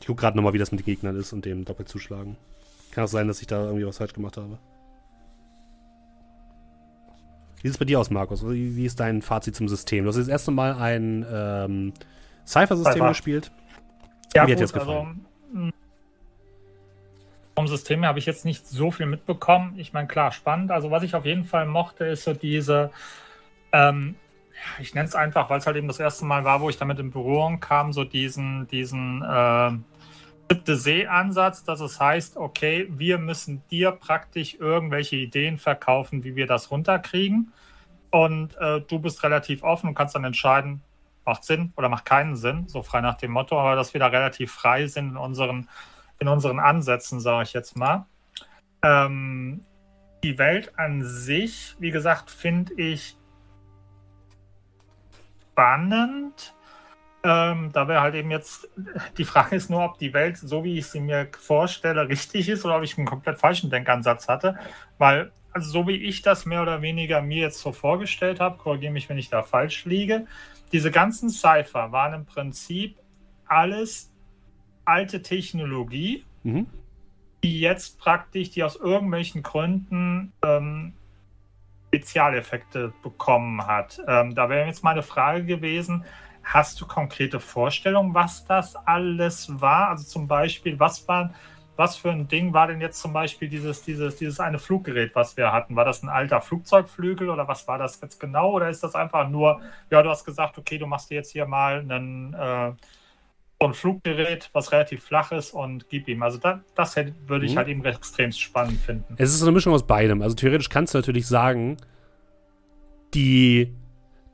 Ich 0.00 0.06
gucke 0.06 0.20
gerade 0.20 0.36
nochmal, 0.36 0.52
wie 0.52 0.58
das 0.58 0.72
mit 0.72 0.80
den 0.80 0.86
Gegnern 0.86 1.16
ist 1.16 1.32
und 1.32 1.44
dem 1.44 1.64
doppelt 1.64 1.88
zuschlagen. 1.88 2.36
Kann 2.92 3.04
auch 3.04 3.08
sein, 3.08 3.26
dass 3.26 3.40
ich 3.40 3.46
da 3.48 3.64
irgendwie 3.64 3.86
was 3.86 3.98
falsch 3.98 4.12
gemacht 4.12 4.36
habe. 4.36 4.58
Wie 7.56 7.68
sieht 7.68 7.72
es 7.72 7.78
bei 7.78 7.84
dir 7.84 7.98
aus, 7.98 8.10
Markus? 8.10 8.46
Wie, 8.46 8.84
ist 8.84 9.00
dein 9.00 9.22
Fazit 9.22 9.56
zum 9.56 9.68
System? 9.68 10.04
Du 10.04 10.08
hast 10.08 10.16
das 10.16 10.28
erste 10.28 10.50
Mal 10.50 10.74
ein 10.74 11.26
ähm, 11.32 11.92
Cypher-System 12.46 12.92
Cypher. 12.94 13.08
gespielt. 13.08 13.52
Ja, 14.34 14.34
Wie 14.34 14.40
hat 14.40 14.48
dir 14.48 14.54
gut, 14.54 14.62
das 14.62 14.72
gefallen? 14.72 15.06
also 15.06 15.72
vom 17.54 17.68
System 17.68 18.00
her 18.00 18.08
habe 18.08 18.18
ich 18.18 18.26
jetzt 18.26 18.44
nicht 18.44 18.66
so 18.66 18.90
viel 18.90 19.06
mitbekommen. 19.06 19.74
Ich 19.76 19.92
meine, 19.92 20.08
klar, 20.08 20.32
spannend. 20.32 20.70
Also 20.70 20.90
was 20.90 21.02
ich 21.02 21.14
auf 21.14 21.24
jeden 21.24 21.44
Fall 21.44 21.66
mochte, 21.66 22.06
ist 22.06 22.24
so 22.24 22.32
diese, 22.32 22.90
ähm, 23.72 24.16
ich 24.80 24.94
nenne 24.94 25.06
es 25.06 25.14
einfach, 25.14 25.50
weil 25.50 25.58
es 25.58 25.66
halt 25.66 25.76
eben 25.76 25.88
das 25.88 26.00
erste 26.00 26.24
Mal 26.24 26.44
war, 26.44 26.60
wo 26.60 26.70
ich 26.70 26.78
damit 26.78 26.98
in 26.98 27.10
Berührung 27.10 27.60
kam, 27.60 27.92
so 27.92 28.04
diesen, 28.04 28.66
diesen 28.68 29.22
äh, 29.22 29.72
siebte 30.50 30.76
See-Ansatz, 30.76 31.64
dass 31.64 31.80
es 31.80 31.98
heißt, 32.00 32.36
okay, 32.36 32.86
wir 32.90 33.18
müssen 33.18 33.62
dir 33.70 33.92
praktisch 33.92 34.54
irgendwelche 34.54 35.16
Ideen 35.16 35.58
verkaufen, 35.58 36.24
wie 36.24 36.36
wir 36.36 36.46
das 36.46 36.70
runterkriegen. 36.70 37.52
Und 38.10 38.56
äh, 38.58 38.80
du 38.82 38.98
bist 38.98 39.22
relativ 39.22 39.62
offen 39.62 39.88
und 39.88 39.94
kannst 39.94 40.14
dann 40.14 40.24
entscheiden, 40.24 40.82
macht 41.24 41.44
Sinn 41.44 41.72
oder 41.76 41.88
macht 41.88 42.04
keinen 42.04 42.36
Sinn, 42.36 42.68
so 42.68 42.82
frei 42.82 43.00
nach 43.00 43.16
dem 43.16 43.30
Motto, 43.32 43.58
aber 43.58 43.76
dass 43.76 43.94
wir 43.94 44.00
da 44.00 44.08
relativ 44.08 44.52
frei 44.52 44.86
sind 44.86 45.10
in 45.10 45.16
unseren, 45.16 45.68
in 46.18 46.28
unseren 46.28 46.58
Ansätzen, 46.58 47.20
sage 47.20 47.44
ich 47.44 47.52
jetzt 47.52 47.76
mal. 47.76 48.06
Ähm, 48.82 49.62
die 50.24 50.38
Welt 50.38 50.78
an 50.78 51.02
sich, 51.02 51.76
wie 51.78 51.90
gesagt, 51.90 52.30
finde 52.30 52.74
ich 52.74 53.16
spannend. 55.52 56.54
Ähm, 57.24 57.70
da 57.72 57.86
wäre 57.86 58.00
halt 58.00 58.14
eben 58.16 58.30
jetzt, 58.30 58.68
die 59.16 59.24
Frage 59.24 59.54
ist 59.54 59.70
nur, 59.70 59.84
ob 59.84 59.98
die 59.98 60.12
Welt, 60.12 60.36
so 60.36 60.64
wie 60.64 60.78
ich 60.78 60.88
sie 60.88 61.00
mir 61.00 61.28
vorstelle, 61.38 62.08
richtig 62.08 62.48
ist 62.48 62.64
oder 62.64 62.76
ob 62.76 62.82
ich 62.82 62.98
einen 62.98 63.06
komplett 63.06 63.38
falschen 63.38 63.70
Denkansatz 63.70 64.26
hatte. 64.28 64.58
Weil, 64.98 65.30
also 65.52 65.70
so 65.70 65.86
wie 65.86 65.96
ich 65.96 66.22
das 66.22 66.46
mehr 66.46 66.62
oder 66.62 66.82
weniger 66.82 67.22
mir 67.22 67.42
jetzt 67.42 67.60
so 67.60 67.70
vorgestellt 67.70 68.40
habe, 68.40 68.58
korrigiere 68.58 68.92
mich, 68.92 69.08
wenn 69.08 69.18
ich 69.18 69.28
da 69.28 69.42
falsch 69.42 69.84
liege, 69.84 70.26
diese 70.72 70.90
ganzen 70.90 71.30
Cypher 71.30 71.92
waren 71.92 72.14
im 72.14 72.24
Prinzip 72.24 72.96
alles 73.46 74.10
alte 74.84 75.22
Technologie, 75.22 76.24
Mhm. 76.42 76.66
die 77.44 77.60
jetzt 77.60 78.00
praktisch, 78.00 78.50
die 78.50 78.64
aus 78.64 78.74
irgendwelchen 78.74 79.44
Gründen 79.44 80.32
ähm, 80.44 80.94
Spezialeffekte 81.88 82.92
bekommen 83.02 83.66
hat. 83.66 84.00
Ähm, 84.08 84.34
da 84.34 84.48
wäre 84.48 84.66
jetzt 84.66 84.82
meine 84.82 85.02
Frage 85.02 85.44
gewesen, 85.44 86.04
hast 86.42 86.80
du 86.80 86.86
konkrete 86.86 87.40
Vorstellungen, 87.40 88.14
was 88.14 88.44
das 88.44 88.76
alles 88.76 89.48
war? 89.60 89.90
Also 89.90 90.04
zum 90.04 90.26
Beispiel, 90.28 90.78
was 90.78 91.06
war, 91.08 91.32
was 91.76 91.96
für 91.96 92.10
ein 92.10 92.28
Ding 92.28 92.52
war 92.52 92.66
denn 92.66 92.80
jetzt 92.80 93.00
zum 93.00 93.12
Beispiel 93.12 93.48
dieses, 93.48 93.82
dieses, 93.82 94.16
dieses 94.16 94.40
eine 94.40 94.58
Fluggerät, 94.58 95.14
was 95.14 95.36
wir 95.36 95.52
hatten? 95.52 95.76
War 95.76 95.84
das 95.84 96.02
ein 96.02 96.08
alter 96.08 96.40
Flugzeugflügel 96.40 97.30
oder 97.30 97.48
was 97.48 97.66
war 97.68 97.78
das 97.78 98.00
jetzt 98.00 98.18
genau? 98.20 98.52
Oder 98.52 98.68
ist 98.68 98.82
das 98.82 98.94
einfach 98.94 99.28
nur, 99.28 99.60
ja, 99.90 100.02
du 100.02 100.10
hast 100.10 100.24
gesagt, 100.24 100.58
okay, 100.58 100.78
du 100.78 100.86
machst 100.86 101.10
dir 101.10 101.16
jetzt 101.16 101.32
hier 101.32 101.46
mal 101.46 101.78
einen 101.78 102.34
äh, 102.34 102.72
so 103.60 103.68
ein 103.68 103.74
Fluggerät, 103.74 104.50
was 104.52 104.72
relativ 104.72 105.04
flach 105.04 105.30
ist 105.30 105.52
und 105.52 105.88
gib 105.88 106.08
ihm. 106.08 106.22
Also 106.24 106.38
da, 106.38 106.62
das 106.74 106.96
hätte, 106.96 107.14
würde 107.28 107.46
ich 107.46 107.52
Mhm. 107.52 107.58
halt 107.58 107.68
eben 107.68 107.84
extrem 107.84 108.32
spannend 108.32 108.80
finden. 108.80 109.14
Es 109.18 109.30
ist 109.30 109.38
so 109.38 109.46
eine 109.46 109.52
Mischung 109.52 109.72
aus 109.72 109.86
beidem. 109.86 110.20
Also 110.20 110.34
theoretisch 110.34 110.68
kannst 110.68 110.94
du 110.94 110.98
natürlich 110.98 111.28
sagen, 111.28 111.76
die, 113.14 113.72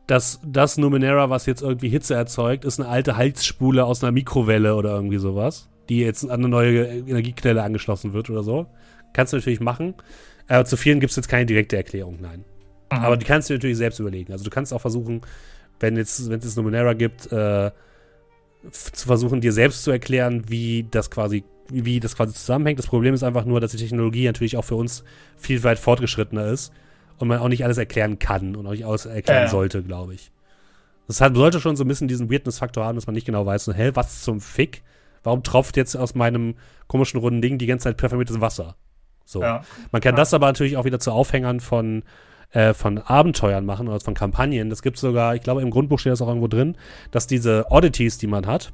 das, 0.09 0.41
das 0.43 0.79
Numenera, 0.79 1.29
was 1.29 1.45
jetzt 1.45 1.63
irgendwie 1.63 1.91
Hitze 1.91 2.15
erzeugt, 2.15 2.65
ist 2.65 2.81
eine 2.81 2.89
alte 2.89 3.17
Halsspule 3.17 3.85
aus 3.85 4.03
einer 4.03 4.11
Mikrowelle 4.11 4.75
oder 4.75 4.95
irgendwie 4.95 5.19
sowas, 5.19 5.69
die 5.91 6.01
jetzt 6.01 6.25
an 6.25 6.41
eine 6.41 6.49
neue 6.49 6.83
Energiequelle 6.87 7.63
angeschlossen 7.63 8.15
wird 8.15 8.31
oder 8.31 8.43
so. 8.43 8.67
Kannst 9.13 9.35
du 9.35 9.37
natürlich 9.37 9.61
machen. 9.61 9.95
Aber 10.49 10.65
zu 10.65 10.79
vielen 10.79 11.01
gibt 11.01 11.11
es 11.11 11.17
jetzt 11.17 11.29
keine 11.29 11.45
direkte 11.45 11.77
Erklärung, 11.77 12.19
nein. 12.23 12.39
Mhm. 12.91 12.99
Aber 12.99 13.19
die 13.19 13.27
kannst 13.27 13.51
du 13.51 13.55
natürlich 13.55 13.77
selbst 13.77 14.01
überlegen. 14.01 14.33
Also 14.33 14.45
du 14.45 14.51
kannst 14.51 14.73
auch 14.73 14.81
versuchen, 14.81 15.21
wenn 15.79 15.99
jetzt, 15.99 16.31
wenn 16.31 16.39
es 16.39 16.47
jetzt 16.47 16.57
Numenera 16.57 16.95
gibt, 16.95 17.31
äh, 17.31 17.71
zu 18.73 19.07
versuchen, 19.07 19.43
dir 19.43 19.53
selbst 19.53 19.85
zu 19.85 19.91
erklären, 19.91 20.45
wie 20.49 20.87
das 20.91 21.11
quasi, 21.11 21.45
wie 21.69 22.01
das 22.01 22.17
quasi 22.17 22.33
zusammenhängt. 22.33 22.79
Das 22.79 22.87
Problem 22.87 23.13
ist 23.13 23.23
einfach 23.23 23.45
nur, 23.45 23.61
dass 23.61 23.73
die 23.73 23.77
Technologie 23.77 24.25
natürlich 24.25 24.57
auch 24.57 24.65
für 24.65 24.77
uns 24.77 25.05
viel 25.37 25.63
weit 25.65 25.79
fortgeschrittener 25.79 26.47
ist 26.47 26.73
und 27.19 27.29
man 27.29 27.39
auch 27.39 27.49
nicht 27.49 27.65
alles 27.65 27.79
erklären 27.79 28.19
kann 28.19 28.57
und 28.57 28.67
auch 28.67 28.71
nicht 28.73 28.87
alles 28.87 29.07
erklären 29.07 29.43
Ja. 29.45 29.49
sollte, 29.49 29.83
glaube 29.83 30.15
ich. 30.15 30.31
Das 31.07 31.21
hat, 31.21 31.35
sollte 31.35 31.61
schon 31.61 31.77
so 31.77 31.85
ein 31.85 31.89
bisschen 31.89 32.09
diesen 32.09 32.31
Weirdness-Faktor 32.31 32.85
haben, 32.85 32.97
dass 32.97 33.07
man 33.07 33.15
nicht 33.15 33.25
genau 33.27 33.45
weiß, 33.47 33.65
so, 33.65 33.73
hä, 33.73 33.93
was 33.95 34.23
zum 34.23 34.41
Fick? 34.41 34.83
Warum 35.23 35.43
tropft 35.43 35.77
jetzt 35.77 35.97
aus 35.97 36.15
meinem 36.15 36.55
komischen 36.87 37.19
runden 37.21 37.41
Ding 37.43 37.59
die 37.59 37.67
ganze 37.67 37.85
Zeit 37.85 37.97
perfumiertes 37.97 38.41
Wasser? 38.41 38.77
So. 39.25 39.41
Ja. 39.43 39.63
Man 39.91 40.01
kann 40.01 40.13
Ja. 40.15 40.17
das 40.17 40.33
aber 40.35 40.47
natürlich 40.47 40.77
auch 40.77 40.85
wieder 40.85 41.01
zu 41.01 41.11
Aufhängern 41.13 41.61
von, 41.61 42.03
äh, 42.53 42.73
von 42.75 42.99
Abenteuern 42.99 43.65
machen 43.67 43.89
oder 43.89 44.01
von 44.01 44.15
Kampagnen. 44.15 44.71
Das 44.71 44.83
gibt 44.83 44.99
sogar, 44.99 45.35
ich 45.35 45.43
glaube, 45.43 45.63
im 45.63 45.71
Grundbuch 45.71 45.99
steht 45.99 46.13
das 46.13 46.23
auch 46.23 46.29
irgendwo 46.29 46.47
drin, 46.49 46.77
dass 47.11 47.27
diese 47.27 47.67
Oddities, 47.71 48.19
die 48.19 48.27
man 48.27 48.47
hat, 48.47 48.73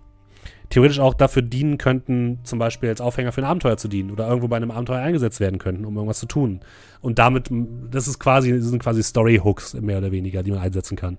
theoretisch 0.74 0.98
auch 0.98 1.14
dafür 1.14 1.42
dienen 1.42 1.78
könnten, 1.78 2.40
zum 2.42 2.58
Beispiel 2.58 2.88
als 2.88 3.00
Aufhänger 3.00 3.30
für 3.30 3.40
ein 3.42 3.44
Abenteuer 3.44 3.76
zu 3.76 3.86
dienen 3.86 4.10
oder 4.10 4.26
irgendwo 4.26 4.48
bei 4.48 4.56
einem 4.56 4.72
Abenteuer 4.72 4.98
eingesetzt 4.98 5.38
werden 5.38 5.60
könnten, 5.60 5.84
um 5.84 5.94
irgendwas 5.94 6.18
zu 6.18 6.26
tun. 6.26 6.60
Und 7.00 7.20
damit, 7.20 7.48
das 7.92 8.08
ist 8.08 8.18
quasi, 8.18 8.50
das 8.52 8.64
sind 8.64 8.82
quasi 8.82 9.00
Story-Hooks 9.00 9.74
mehr 9.74 9.98
oder 9.98 10.10
weniger, 10.10 10.42
die 10.42 10.50
man 10.50 10.58
einsetzen 10.58 10.96
kann. 10.96 11.16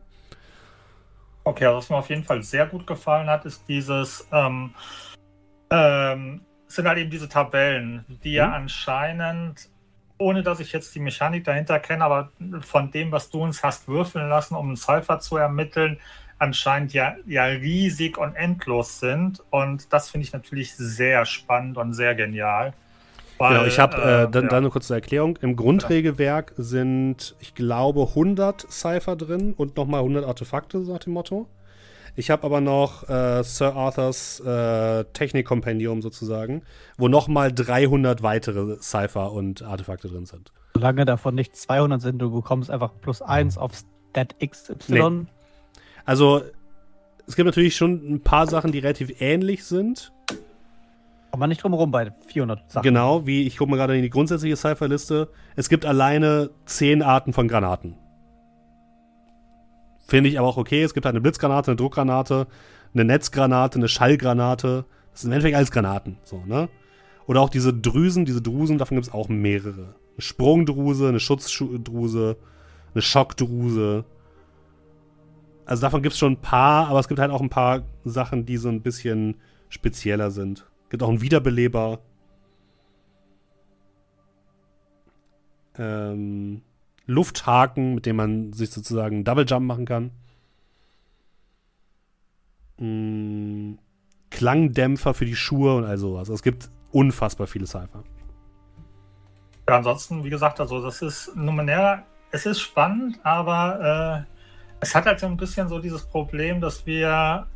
Okay, 1.45 1.67
also 1.67 1.77
was 1.77 1.89
mir 1.89 1.95
auf 1.95 2.09
jeden 2.09 2.25
Fall 2.25 2.43
sehr 2.43 2.65
gut 2.65 2.85
gefallen 2.85 3.29
hat, 3.29 3.45
ist 3.45 3.63
dieses, 3.69 4.27
ähm, 4.33 4.71
ähm, 5.69 6.41
sind 6.67 6.85
halt 6.85 6.97
eben 6.97 7.09
diese 7.09 7.29
Tabellen, 7.29 8.03
die 8.25 8.33
ja 8.33 8.47
Mhm. 8.47 8.53
anscheinend, 8.55 9.69
ohne 10.17 10.43
dass 10.43 10.59
ich 10.59 10.73
jetzt 10.73 10.93
die 10.95 10.99
Mechanik 10.99 11.45
dahinter 11.45 11.79
kenne, 11.79 12.03
aber 12.03 12.29
von 12.59 12.91
dem, 12.91 13.09
was 13.13 13.29
du 13.29 13.41
uns 13.41 13.63
hast 13.63 13.87
würfeln 13.87 14.27
lassen, 14.27 14.55
um 14.55 14.67
einen 14.67 14.75
Cypher 14.75 15.19
zu 15.19 15.37
ermitteln, 15.37 15.97
anscheinend 16.39 16.93
ja, 16.93 17.15
ja 17.25 17.45
riesig 17.45 18.17
und 18.17 18.35
endlos 18.35 18.99
sind. 18.99 19.41
Und 19.51 19.91
das 19.93 20.09
finde 20.09 20.25
ich 20.25 20.33
natürlich 20.33 20.75
sehr 20.75 21.25
spannend 21.25 21.77
und 21.77 21.93
sehr 21.93 22.15
genial. 22.15 22.73
Weil, 23.37 23.53
Genau, 23.53 23.65
ich 23.65 23.79
habe 23.79 23.97
äh, 23.97 24.31
dann, 24.31 24.43
ja. 24.43 24.49
dann 24.49 24.63
eine 24.63 24.69
kurze 24.69 24.93
Erklärung. 24.93 25.37
Im 25.41 25.55
Grundregelwerk 25.55 26.53
sind, 26.57 27.35
ich 27.39 27.53
glaube, 27.53 28.07
100 28.09 28.71
Cypher 28.71 29.15
drin 29.15 29.53
und 29.57 29.75
nochmal 29.75 30.01
100 30.01 30.25
Artefakte, 30.25 30.83
so 30.83 30.93
nach 30.93 30.99
dem 30.99 31.13
Motto. 31.13 31.47
Ich 32.17 32.29
habe 32.29 32.45
aber 32.45 32.61
noch 32.61 33.09
äh, 33.09 33.43
Sir 33.43 33.75
Arthurs 33.75 34.39
äh, 34.39 35.03
Technikkompendium 35.11 36.01
sozusagen, 36.01 36.63
wo 36.97 37.09
nochmal 37.09 37.51
300 37.51 38.23
weitere 38.23 38.77
Cypher 38.79 39.33
und 39.33 39.63
Artefakte 39.63 40.07
drin 40.07 40.25
sind. 40.25 40.53
Solange 40.75 41.03
davon 41.03 41.35
nicht 41.35 41.57
200 41.57 42.01
sind, 42.01 42.19
du 42.19 42.31
bekommst 42.31 42.71
einfach 42.71 42.91
plus 43.01 43.21
1 43.21 43.57
auf 43.57 43.73
Stat 43.75 44.35
XY. 44.39 45.09
Nee. 45.09 45.25
Also, 46.05 46.43
es 47.27 47.35
gibt 47.35 47.45
natürlich 47.45 47.75
schon 47.75 48.13
ein 48.13 48.21
paar 48.21 48.47
Sachen, 48.47 48.71
die 48.71 48.79
relativ 48.79 49.19
ähnlich 49.19 49.63
sind. 49.63 50.13
Kommt 51.31 51.39
man 51.39 51.49
nicht 51.49 51.63
drum 51.63 51.73
herum 51.73 51.91
bei 51.91 52.11
400 52.27 52.71
Sachen. 52.71 52.83
Genau, 52.83 53.25
wie 53.25 53.45
ich 53.45 53.57
gucke 53.57 53.71
mal 53.71 53.77
gerade 53.77 53.97
in 53.97 54.03
die 54.03 54.09
grundsätzliche 54.09 54.55
Cypher-Liste. 54.55 55.29
Es 55.55 55.67
gibt 55.67 55.85
alleine 55.85 56.51
10 56.65 57.01
Arten 57.01 57.33
von 57.33 57.47
Granaten. 57.47 57.97
Finde 60.07 60.29
ich 60.29 60.37
aber 60.37 60.47
auch 60.47 60.57
okay. 60.57 60.83
Es 60.83 60.93
gibt 60.93 61.05
halt 61.05 61.13
eine 61.13 61.21
Blitzgranate, 61.21 61.71
eine 61.71 61.75
Druckgranate, 61.77 62.47
eine 62.93 63.05
Netzgranate, 63.05 63.79
eine 63.79 63.87
Schallgranate. 63.87 64.85
Das 65.11 65.21
sind 65.21 65.31
im 65.31 65.33
Endeffekt 65.33 65.57
alles 65.57 65.71
Granaten. 65.71 66.17
So, 66.23 66.43
ne? 66.45 66.69
Oder 67.25 67.41
auch 67.41 67.49
diese 67.49 67.73
Drüsen, 67.73 68.25
diese 68.25 68.41
Drusen, 68.41 68.77
davon 68.77 68.97
gibt 68.97 69.07
es 69.07 69.13
auch 69.13 69.29
mehrere. 69.29 69.95
Eine 70.13 70.21
Sprungdruse, 70.21 71.09
eine 71.09 71.19
Schutzdruse, 71.19 72.37
eine 72.93 73.01
Schockdruse. 73.01 74.05
Also 75.65 75.81
davon 75.81 76.03
gibt 76.03 76.13
es 76.13 76.19
schon 76.19 76.33
ein 76.33 76.41
paar, 76.41 76.87
aber 76.87 76.99
es 76.99 77.07
gibt 77.07 77.19
halt 77.19 77.31
auch 77.31 77.41
ein 77.41 77.49
paar 77.49 77.83
Sachen, 78.03 78.45
die 78.45 78.57
so 78.57 78.69
ein 78.69 78.81
bisschen 78.81 79.37
spezieller 79.69 80.29
sind. 80.31 80.67
Gibt 80.89 81.01
auch 81.01 81.09
einen 81.09 81.21
Wiederbeleber. 81.21 81.99
Ähm, 85.77 86.61
Lufthaken, 87.07 87.95
mit 87.95 88.05
dem 88.05 88.15
man 88.15 88.53
sich 88.53 88.69
sozusagen 88.69 89.23
Double 89.23 89.45
Jump 89.45 89.65
machen 89.65 89.85
kann. 89.85 90.11
Mm, 92.77 93.77
Klangdämpfer 94.29 95.13
für 95.13 95.25
die 95.25 95.35
Schuhe 95.35 95.75
und 95.75 95.85
all 95.85 95.97
sowas. 95.97 96.29
Es 96.29 96.43
gibt 96.43 96.69
unfassbar 96.91 97.47
viele 97.47 97.65
Cypher. 97.65 98.03
Ja, 99.67 99.77
ansonsten, 99.77 100.23
wie 100.23 100.29
gesagt, 100.29 100.59
also 100.59 100.81
das 100.81 101.01
ist 101.01 101.35
Numenera, 101.35 102.03
es 102.31 102.45
ist 102.45 102.59
spannend, 102.59 103.19
aber 103.23 104.25
äh, 104.27 104.34
es 104.85 104.93
hat 104.93 105.07
halt 105.07 105.19
so 105.19 105.25
ein 105.25 105.35
bisschen 105.35 105.67
so 105.67 105.79
dieses 105.79 106.03
Problem, 106.03 106.61
dass 106.61 106.85
wir, 106.85 107.47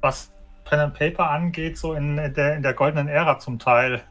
was 0.00 0.32
Pen 0.64 0.80
and 0.80 0.94
Paper 0.94 1.28
angeht, 1.28 1.76
so 1.76 1.92
in 1.92 2.16
der, 2.16 2.56
in 2.56 2.62
der 2.62 2.72
goldenen 2.72 3.08
Ära 3.08 3.38
zum 3.38 3.58
Teil, 3.58 4.02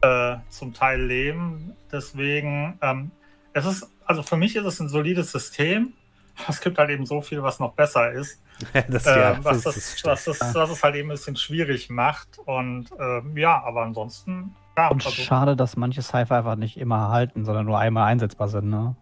äh, 0.00 0.36
zum 0.48 0.72
Teil 0.72 1.02
leben. 1.02 1.74
Deswegen, 1.90 2.78
ähm, 2.82 3.10
es 3.52 3.66
ist, 3.66 3.90
also 4.04 4.22
für 4.22 4.36
mich 4.36 4.54
ist 4.54 4.64
es 4.64 4.78
ein 4.78 4.88
solides 4.88 5.32
System. 5.32 5.92
Es 6.48 6.60
gibt 6.60 6.76
halt 6.76 6.90
eben 6.90 7.06
so 7.06 7.22
viel, 7.22 7.42
was 7.42 7.60
noch 7.60 7.72
besser 7.72 8.12
ist. 8.12 8.42
das, 8.88 9.06
äh, 9.06 9.18
ja, 9.18 9.38
was, 9.42 9.62
das 9.62 9.74
das, 9.74 9.76
ist 9.76 10.04
was, 10.04 10.24
das, 10.24 10.54
was 10.54 10.70
es 10.70 10.84
halt 10.84 10.94
eben 10.94 11.08
ein 11.08 11.14
bisschen 11.14 11.34
schwierig 11.34 11.88
macht. 11.88 12.38
Und 12.44 12.90
ähm, 13.00 13.36
ja, 13.38 13.64
aber 13.64 13.82
ansonsten, 13.82 14.54
ja, 14.76 14.88
Und 14.88 15.04
also, 15.04 15.22
schade, 15.22 15.56
dass 15.56 15.76
manche 15.76 16.02
Cypher 16.02 16.36
einfach 16.36 16.56
nicht 16.56 16.76
immer 16.76 17.08
halten, 17.08 17.46
sondern 17.46 17.64
nur 17.64 17.78
einmal 17.78 18.04
einsetzbar 18.04 18.48
sind, 18.48 18.68
ne? 18.68 18.94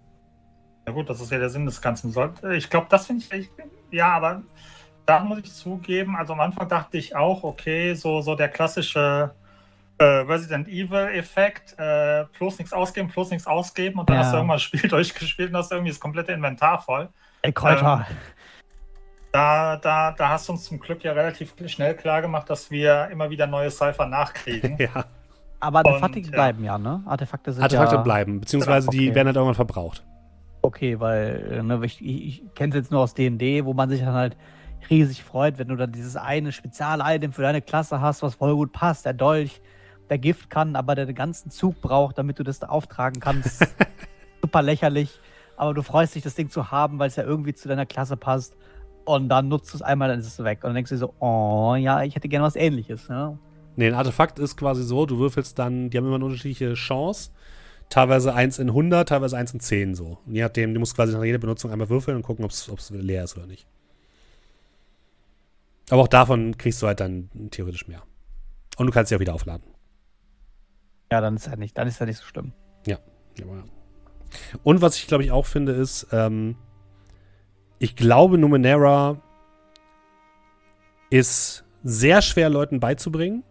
Ja 0.86 0.93
gut, 0.93 1.09
das 1.09 1.20
ist 1.20 1.31
ja 1.32 1.39
der 1.39 1.48
Sinn 1.51 1.65
des 1.66 1.81
Ganzen. 1.81 2.15
Ich 2.52 2.69
glaube, 2.70 2.86
das 2.90 3.06
finde 3.06 3.24
ich 3.24 3.32
echt, 3.32 3.51
ja, 3.90 4.09
aber 4.12 4.43
da 5.06 5.20
muss 5.20 5.39
ich 5.39 5.52
zugeben, 5.52 6.16
also 6.16 6.32
am 6.35 6.40
Anfang 6.40 6.69
dachte 6.69 6.98
ich 6.98 7.15
auch, 7.16 7.43
okay, 7.43 7.94
so, 7.94 8.20
so 8.20 8.35
der 8.35 8.48
klassische 8.48 9.35
äh, 9.98 10.05
Resident 10.05 10.66
Evil-Effekt, 10.69 11.78
äh, 11.78 12.24
bloß 12.39 12.59
nichts 12.59 12.73
ausgeben, 12.73 13.09
bloß 13.09 13.31
nichts 13.31 13.47
ausgeben 13.47 14.01
und 14.01 14.09
dann 14.09 14.16
Ja. 14.16 14.23
hast 14.23 14.32
du 14.32 14.36
irgendwann 14.36 14.56
das 14.56 14.62
Spiel 14.62 14.81
durchgespielt 14.89 15.51
und 15.51 15.56
hast 15.56 15.73
irgendwie 15.73 15.90
das 15.90 16.01
komplette 16.01 16.32
Inventar 16.32 16.81
voll. 16.82 17.09
Ey, 17.43 17.52
Kräuter. 17.52 18.06
Da, 19.32 19.77
da, 19.77 20.12
da 20.12 20.28
hast 20.28 20.48
du 20.48 20.52
uns 20.52 20.65
zum 20.65 20.78
Glück 20.78 21.02
ja 21.02 21.12
relativ 21.12 21.55
schnell 21.66 21.94
klar 21.97 22.23
gemacht, 22.23 22.48
dass 22.48 22.70
wir 22.70 23.09
immer 23.11 23.31
wieder 23.31 23.47
neue 23.47 23.70
Cypher 23.70 24.06
nachkriegen. 24.06 24.77
Ja. 24.78 25.05
aber 25.61 25.78
Artefakte 25.78 26.19
und, 26.19 26.27
ja. 26.27 26.32
bleiben 26.32 26.65
ja, 26.65 26.78
ne? 26.78 27.02
Artefakte 27.06 27.52
sind 27.52 27.62
Artefakte 27.62 27.97
ja... 27.97 28.02
bleiben, 28.02 28.40
beziehungsweise 28.40 28.89
die 28.90 29.09
Okay. 29.09 29.15
werden 29.15 29.28
halt 29.28 29.36
irgendwann 29.36 29.55
verbraucht. 29.55 30.05
Okay, 30.65 30.99
weil 30.99 31.47
äh, 31.53 31.62
ne, 31.62 31.78
ich, 31.85 32.03
ich, 32.03 32.27
ich 32.27 32.55
kenne 32.55 32.70
es 32.70 32.77
jetzt 32.77 32.91
nur 32.91 33.03
aus 33.03 33.12
D&D, 33.12 33.66
wo 33.66 33.74
man 33.74 33.91
sich 33.91 34.01
dann 34.01 34.15
halt 34.15 34.35
riesig 34.89 35.23
freut, 35.23 35.59
wenn 35.59 35.69
du 35.69 35.77
dann 35.77 35.93
dieses 35.93 36.16
eine 36.16 36.53
Spezial-Item 36.53 37.32
für 37.32 37.43
deine 37.43 37.61
Klasse 37.61 38.01
hast, 38.01 38.23
was 38.23 38.36
voll 38.36 38.55
gut 38.55 38.73
passt. 38.73 39.05
Der 39.05 39.12
Dolch, 39.12 39.61
der 40.09 40.16
Gift 40.16 40.49
kann, 40.49 40.74
aber 40.74 40.95
der 40.95 41.05
den 41.05 41.15
ganzen 41.15 41.51
Zug 41.51 41.82
braucht, 41.82 42.16
damit 42.16 42.39
du 42.39 42.45
das 42.45 42.61
da 42.61 42.69
auftragen 42.69 43.20
kannst. 43.20 43.62
Super 44.43 44.62
lächerlich. 44.62 45.20
Aber 45.59 45.74
du 45.74 45.82
freust 45.82 46.15
dich, 46.15 46.23
das 46.23 46.35
Ding 46.35 46.49
zu 46.49 46.70
haben, 46.70 46.99
weil 46.99 47.09
es 47.09 47.16
ja 47.16 47.24
irgendwie 47.24 47.53
zu 47.53 47.69
deiner 47.69 47.85
Klasse 47.85 48.16
passt. 48.16 48.57
Und 49.05 49.28
dann 49.28 49.49
nutzt 49.49 49.70
du 49.74 49.77
es 49.77 49.82
einmal, 49.82 50.09
dann 50.09 50.20
ist 50.20 50.28
es 50.28 50.43
weg. 50.45 50.61
Und 50.62 50.69
dann 50.69 50.77
denkst 50.77 50.89
du 50.89 50.95
dir 50.95 51.01
so, 51.01 51.15
oh 51.19 51.74
ja, 51.74 52.05
ich 52.05 52.16
hätte 52.16 52.31
gerne 52.31 52.47
was 52.47 52.57
ähnliches. 52.57 53.11
Ne? 53.11 53.39
Nee, 53.77 53.89
ein 53.89 53.95
Artefakt 53.95 54.39
ist 54.39 54.57
quasi 54.57 54.82
so, 54.82 55.05
du 55.05 55.19
würfelst 55.19 55.59
dann, 55.59 55.91
die 55.91 55.99
haben 55.99 56.07
immer 56.07 56.15
eine 56.15 56.24
unterschiedliche 56.24 56.73
Chance. 56.73 57.32
Teilweise 57.89 58.35
1 58.35 58.59
in 58.59 58.69
100, 58.69 59.09
teilweise 59.09 59.36
1 59.36 59.55
in 59.55 59.61
10 59.61 59.94
so. 59.94 60.19
Und 60.27 60.35
je 60.35 60.43
nachdem, 60.43 60.74
du 60.74 60.81
musst 60.81 60.97
quasi 60.97 61.12
nach 61.12 61.23
jeder 61.23 61.39
Benutzung 61.39 61.70
einmal 61.70 61.89
würfeln 61.89 62.16
und 62.16 62.23
gucken, 62.23 62.44
ob 62.44 62.51
es 62.51 62.90
leer 62.90 63.24
ist 63.24 63.36
oder 63.36 63.47
nicht. 63.47 63.66
Aber 65.90 66.02
auch 66.02 66.09
davon 66.09 66.56
kriegst 66.56 66.82
du 66.82 66.86
halt 66.86 67.01
dann 67.01 67.28
theoretisch 67.51 67.86
mehr. 67.86 68.02
Und 68.77 68.86
du 68.86 68.93
kannst 68.93 69.11
sie 69.11 69.16
auch 69.16 69.20
wieder 69.20 69.35
aufladen. 69.35 69.66
Ja, 71.12 71.20
dann 71.20 71.36
ist 71.36 71.47
ja 71.47 71.56
nicht, 71.56 71.77
dann 71.78 71.86
ist 71.86 72.01
ja 72.01 72.06
nicht 72.06 72.19
so 72.19 72.24
schlimm. 72.24 72.52
Ja, 72.86 72.98
Und 74.62 74.81
was 74.81 74.97
ich 74.97 75.06
glaube 75.06 75.24
ich 75.24 75.31
auch 75.31 75.47
finde, 75.47 75.73
ist, 75.73 76.09
ähm, 76.11 76.56
ich 77.78 77.97
glaube, 77.97 78.39
Numenera 78.39 79.20
ist 81.11 81.65
sehr 81.82 82.23
schwer 82.23 82.48
Leuten 82.48 82.81
beizubringen. 82.81 83.44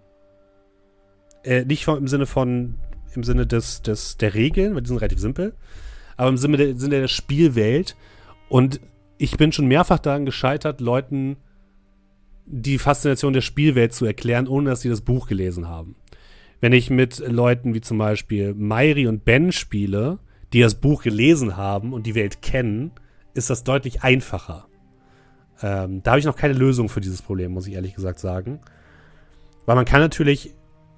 Äh, 1.43 1.65
nicht 1.65 1.85
vom, 1.85 1.97
im 1.97 2.07
Sinne 2.07 2.25
von, 2.25 2.79
im 3.15 3.23
Sinne 3.23 3.47
des, 3.47 3.81
des, 3.81 4.17
der 4.17 4.33
Regeln, 4.33 4.75
weil 4.75 4.81
die 4.81 4.87
sind 4.87 4.97
relativ 4.97 5.19
simpel, 5.19 5.53
aber 6.17 6.29
im 6.29 6.37
Sinne 6.37 6.57
der, 6.57 6.75
Sinne 6.75 7.01
der 7.01 7.07
Spielwelt. 7.07 7.95
Und 8.49 8.79
ich 9.17 9.37
bin 9.37 9.51
schon 9.51 9.67
mehrfach 9.67 9.99
daran 9.99 10.25
gescheitert, 10.25 10.81
Leuten 10.81 11.37
die 12.45 12.77
Faszination 12.77 13.33
der 13.33 13.41
Spielwelt 13.41 13.93
zu 13.93 14.05
erklären, 14.05 14.47
ohne 14.47 14.69
dass 14.69 14.81
sie 14.81 14.89
das 14.89 15.01
Buch 15.01 15.27
gelesen 15.27 15.67
haben. 15.67 15.95
Wenn 16.59 16.73
ich 16.73 16.89
mit 16.89 17.19
Leuten 17.19 17.73
wie 17.73 17.81
zum 17.81 17.97
Beispiel 17.97 18.53
Mairi 18.53 19.07
und 19.07 19.25
Ben 19.25 19.51
spiele, 19.51 20.19
die 20.53 20.61
das 20.61 20.75
Buch 20.75 21.03
gelesen 21.03 21.57
haben 21.57 21.93
und 21.93 22.05
die 22.05 22.15
Welt 22.15 22.41
kennen, 22.41 22.91
ist 23.33 23.49
das 23.49 23.63
deutlich 23.63 24.03
einfacher. 24.03 24.67
Ähm, 25.61 26.03
da 26.03 26.11
habe 26.11 26.19
ich 26.19 26.25
noch 26.25 26.35
keine 26.35 26.53
Lösung 26.53 26.89
für 26.89 27.01
dieses 27.01 27.21
Problem, 27.21 27.51
muss 27.51 27.67
ich 27.67 27.73
ehrlich 27.73 27.95
gesagt 27.95 28.19
sagen. 28.19 28.59
Weil 29.65 29.75
man 29.75 29.85
kann 29.85 30.01
natürlich 30.01 30.53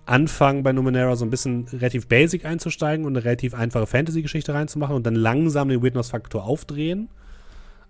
anfangen 0.06 0.64
bei 0.64 0.72
Numenera 0.72 1.16
so 1.16 1.26
ein 1.26 1.30
bisschen 1.30 1.68
relativ 1.72 2.08
basic 2.08 2.46
einzusteigen 2.46 3.06
und 3.06 3.16
eine 3.16 3.26
relativ 3.26 3.54
einfache 3.54 3.88
Fantasy-Geschichte 3.88 4.54
reinzumachen 4.54 4.96
und 4.96 5.06
dann 5.06 5.16
langsam 5.16 5.70
den 5.70 5.84
Weirdness-Faktor 5.84 6.44
aufdrehen. 6.46 7.10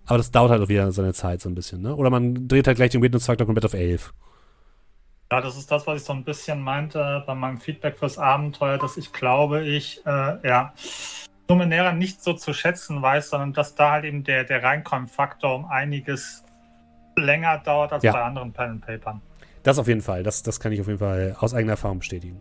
Aber 0.06 0.18
das 0.18 0.30
dauert 0.30 0.50
halt 0.50 0.62
auch 0.62 0.68
wieder 0.68 0.92
seine 0.92 1.12
Zeit 1.12 1.40
so 1.40 1.48
ein 1.48 1.54
bisschen, 1.54 1.82
ne? 1.82 1.94
Oder 1.94 2.10
man 2.10 2.48
dreht 2.48 2.66
halt 2.66 2.76
gleich 2.76 2.90
den 2.90 3.02
Weirdness-Faktor 3.02 3.46
komplett 3.46 3.64
auf 3.64 3.74
11. 3.74 4.12
Ja, 5.32 5.40
das 5.40 5.56
ist 5.56 5.70
das, 5.72 5.86
was 5.86 6.00
ich 6.00 6.06
so 6.06 6.12
ein 6.12 6.22
bisschen 6.22 6.60
meinte 6.60 7.24
bei 7.26 7.34
meinem 7.34 7.58
Feedback 7.58 7.96
fürs 7.98 8.16
Abenteuer, 8.16 8.78
dass 8.78 8.96
ich 8.96 9.12
glaube, 9.12 9.64
ich, 9.64 10.00
äh, 10.06 10.48
ja, 10.48 10.72
Numenera 11.48 11.92
nicht 11.92 12.22
so 12.22 12.32
zu 12.32 12.52
schätzen 12.52 13.02
weiß, 13.02 13.30
sondern 13.30 13.52
dass 13.52 13.74
da 13.74 13.92
halt 13.92 14.04
eben 14.04 14.22
der, 14.24 14.44
der 14.44 14.62
Reinkommen-Faktor 14.62 15.54
um 15.56 15.64
einiges 15.66 16.44
länger 17.16 17.58
dauert 17.58 17.92
als 17.92 18.04
Ja. 18.04 18.12
bei 18.12 18.22
anderen 18.22 18.52
Pen 18.52 18.70
and 18.70 18.86
Papern. 18.86 19.20
Das 19.66 19.80
auf 19.80 19.88
jeden 19.88 20.00
Fall. 20.00 20.22
Das, 20.22 20.44
das 20.44 20.60
kann 20.60 20.70
ich 20.70 20.80
auf 20.80 20.86
jeden 20.86 21.00
Fall 21.00 21.34
aus 21.40 21.52
eigener 21.52 21.72
Erfahrung 21.72 21.98
bestätigen. 21.98 22.40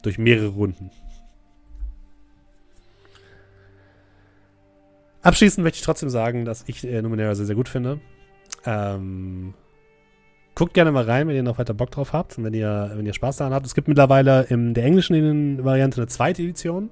Durch 0.00 0.16
mehrere 0.16 0.46
Runden. 0.46 0.90
Abschließend 5.20 5.62
möchte 5.62 5.76
ich 5.76 5.82
trotzdem 5.82 6.08
sagen, 6.08 6.46
dass 6.46 6.64
ich 6.66 6.86
äh, 6.86 7.02
Numenera 7.02 7.34
sehr, 7.34 7.44
sehr 7.44 7.54
gut 7.54 7.68
finde. 7.68 8.00
Ähm, 8.64 9.52
guckt 10.54 10.72
gerne 10.72 10.90
mal 10.90 11.04
rein, 11.04 11.28
wenn 11.28 11.36
ihr 11.36 11.42
noch 11.42 11.58
weiter 11.58 11.74
Bock 11.74 11.90
drauf 11.90 12.14
habt 12.14 12.38
und 12.38 12.44
wenn 12.44 12.54
ihr, 12.54 12.92
wenn 12.94 13.04
ihr 13.04 13.12
Spaß 13.12 13.36
daran 13.36 13.52
habt. 13.52 13.66
Es 13.66 13.74
gibt 13.74 13.86
mittlerweile 13.86 14.44
in 14.44 14.72
der 14.72 14.84
englischen 14.84 15.62
Variante 15.62 16.00
eine 16.00 16.06
zweite 16.06 16.40
Edition, 16.40 16.88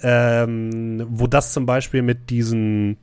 ähm, 0.00 1.06
wo 1.10 1.26
das 1.26 1.52
zum 1.52 1.66
Beispiel 1.66 2.00
mit 2.00 2.30
diesen, 2.30 2.96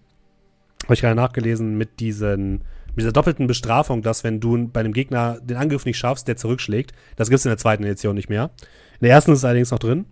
habe 0.85 0.95
ich 0.95 1.01
gerade 1.01 1.13
nachgelesen, 1.13 1.77
mit 1.77 1.99
diesen 1.99 2.63
mit 2.95 3.03
dieser 3.03 3.11
doppelten 3.11 3.47
Bestrafung, 3.47 4.01
dass 4.01 4.23
wenn 4.23 4.39
du 4.39 4.67
bei 4.67 4.81
einem 4.81 4.93
Gegner 4.93 5.39
den 5.41 5.57
Angriff 5.57 5.85
nicht 5.85 5.97
schaffst, 5.97 6.27
der 6.27 6.37
zurückschlägt. 6.37 6.93
Das 7.15 7.29
gibt 7.29 7.39
es 7.39 7.45
in 7.45 7.49
der 7.49 7.57
zweiten 7.57 7.83
Edition 7.83 8.15
nicht 8.15 8.29
mehr. 8.29 8.51
In 8.99 9.05
der 9.07 9.11
ersten 9.11 9.31
ist 9.31 9.39
es 9.39 9.45
allerdings 9.45 9.71
noch 9.71 9.79
drin. 9.79 10.05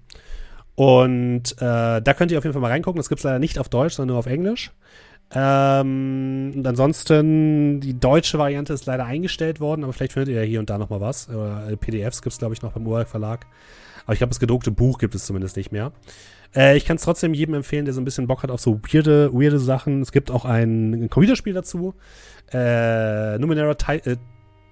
Und 0.75 1.53
äh, 1.59 2.01
da 2.01 2.13
könnt 2.15 2.31
ihr 2.31 2.37
auf 2.37 2.43
jeden 2.43 2.53
Fall 2.53 2.61
mal 2.61 2.71
reingucken. 2.71 2.97
Das 2.97 3.09
gibt 3.09 3.19
es 3.19 3.23
leider 3.23 3.39
nicht 3.39 3.59
auf 3.59 3.69
Deutsch, 3.69 3.95
sondern 3.95 4.13
nur 4.13 4.19
auf 4.19 4.25
Englisch. 4.25 4.71
Ähm, 5.33 6.53
und 6.55 6.67
ansonsten, 6.67 7.79
die 7.79 7.97
deutsche 7.99 8.37
Variante 8.37 8.73
ist 8.73 8.85
leider 8.85 9.05
eingestellt 9.05 9.59
worden, 9.59 9.83
aber 9.83 9.93
vielleicht 9.93 10.13
findet 10.13 10.29
ihr 10.29 10.41
ja 10.41 10.47
hier 10.47 10.59
und 10.59 10.69
da 10.69 10.77
noch 10.77 10.89
mal 10.89 10.99
was. 10.99 11.29
Äh, 11.29 11.77
PDFs 11.77 12.21
gibt 12.21 12.33
es, 12.33 12.39
glaube 12.39 12.53
ich, 12.53 12.61
noch 12.61 12.73
beim 12.73 12.85
Urwerk 12.85 13.07
Verlag. 13.07 13.45
Aber 14.05 14.13
ich 14.13 14.19
glaube, 14.19 14.29
das 14.29 14.39
gedruckte 14.39 14.71
Buch 14.71 14.97
gibt 14.97 15.15
es 15.15 15.25
zumindest 15.25 15.55
nicht 15.55 15.71
mehr. 15.71 15.91
Äh, 16.55 16.77
ich 16.77 16.85
kann 16.85 16.97
es 16.97 17.03
trotzdem 17.03 17.33
jedem 17.33 17.55
empfehlen, 17.55 17.85
der 17.85 17.93
so 17.93 18.01
ein 18.01 18.05
bisschen 18.05 18.27
Bock 18.27 18.43
hat 18.43 18.51
auf 18.51 18.61
so 18.61 18.79
weirde, 18.81 19.33
weirde 19.33 19.59
Sachen. 19.59 20.01
Es 20.01 20.11
gibt 20.11 20.31
auch 20.31 20.45
ein, 20.45 20.93
ein 20.93 21.09
Computerspiel 21.09 21.53
dazu. 21.53 21.93
Äh, 22.51 23.37
Numenera 23.37 23.75
äh, 23.87 24.17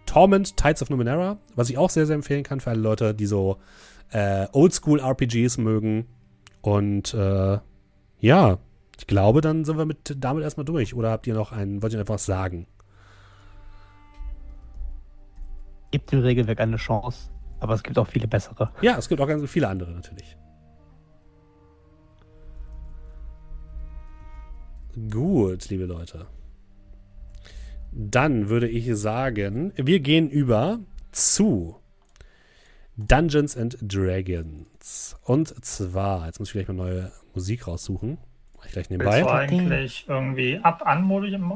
Torment 0.05 0.57
Tides 0.57 0.81
of 0.81 0.89
Numenera, 0.89 1.37
was 1.55 1.69
ich 1.69 1.77
auch 1.77 1.89
sehr, 1.89 2.05
sehr 2.05 2.15
empfehlen 2.15 2.43
kann 2.43 2.59
für 2.59 2.71
alle 2.71 2.81
Leute, 2.81 3.13
die 3.13 3.27
so 3.27 3.57
äh, 4.11 4.47
Oldschool-RPGs 4.51 5.57
mögen. 5.59 6.07
Und 6.61 7.13
äh, 7.13 7.59
ja, 8.19 8.57
ich 8.97 9.07
glaube, 9.07 9.41
dann 9.41 9.63
sind 9.63 9.77
wir 9.77 9.85
mit 9.85 10.15
damit 10.17 10.43
erstmal 10.43 10.65
durch. 10.65 10.93
Oder 10.93 11.11
habt 11.11 11.27
ihr 11.27 11.33
noch 11.33 11.51
einen, 11.51 11.81
wollt 11.81 11.93
ihr 11.93 11.99
einfach 11.99 12.15
was 12.15 12.25
sagen? 12.25 12.67
Gibt 15.91 16.11
dem 16.11 16.19
Regelwerk 16.19 16.59
eine 16.59 16.75
Chance, 16.75 17.31
aber 17.59 17.73
es 17.73 17.83
gibt 17.83 17.97
auch 17.97 18.07
viele 18.07 18.27
bessere. 18.27 18.71
Ja, 18.81 18.97
es 18.97 19.07
gibt 19.09 19.21
auch 19.21 19.27
ganz 19.27 19.49
viele 19.49 19.67
andere 19.67 19.91
natürlich. 19.91 20.37
Gut, 24.95 25.69
liebe 25.69 25.85
Leute. 25.85 26.25
Dann 27.91 28.49
würde 28.49 28.67
ich 28.67 28.89
sagen, 28.97 29.71
wir 29.75 29.99
gehen 29.99 30.29
über 30.29 30.79
zu 31.11 31.79
Dungeons 32.97 33.55
and 33.55 33.77
Dragons. 33.81 35.15
Und 35.23 35.63
zwar, 35.63 36.25
jetzt 36.25 36.39
muss 36.39 36.49
ich 36.49 36.53
gleich 36.53 36.67
mal 36.67 36.73
neue 36.73 37.11
Musik 37.33 37.67
raussuchen. 37.67 38.17
Mach 38.57 38.65
ich 38.65 38.71
gleich 38.71 38.89
Willst 38.89 38.91
nebenbei. 38.91 39.21
du 39.21 39.29
eigentlich 39.29 40.05
irgendwie 40.07 40.59
ab 40.59 40.81
an 40.85 41.07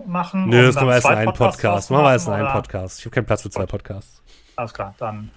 machen? 0.07 0.49
Nö, 0.49 0.67
das 0.67 0.75
machen 0.75 0.87
wir 0.87 0.93
erst 0.93 1.07
in 1.07 1.13
einen 1.13 1.33
Podcast. 1.33 1.91
Machen 1.91 2.03
wir 2.05 2.11
erst 2.11 2.27
in 2.27 2.33
einen? 2.33 2.51
Podcast. 2.51 2.99
Ich 2.99 3.05
habe 3.05 3.15
keinen 3.15 3.25
Platz 3.25 3.41
für 3.41 3.49
zwei. 3.49 3.65
Podcasts. 3.65 4.21
Alles 4.55 4.73
klar, 4.73 4.95
dann. 4.99 5.31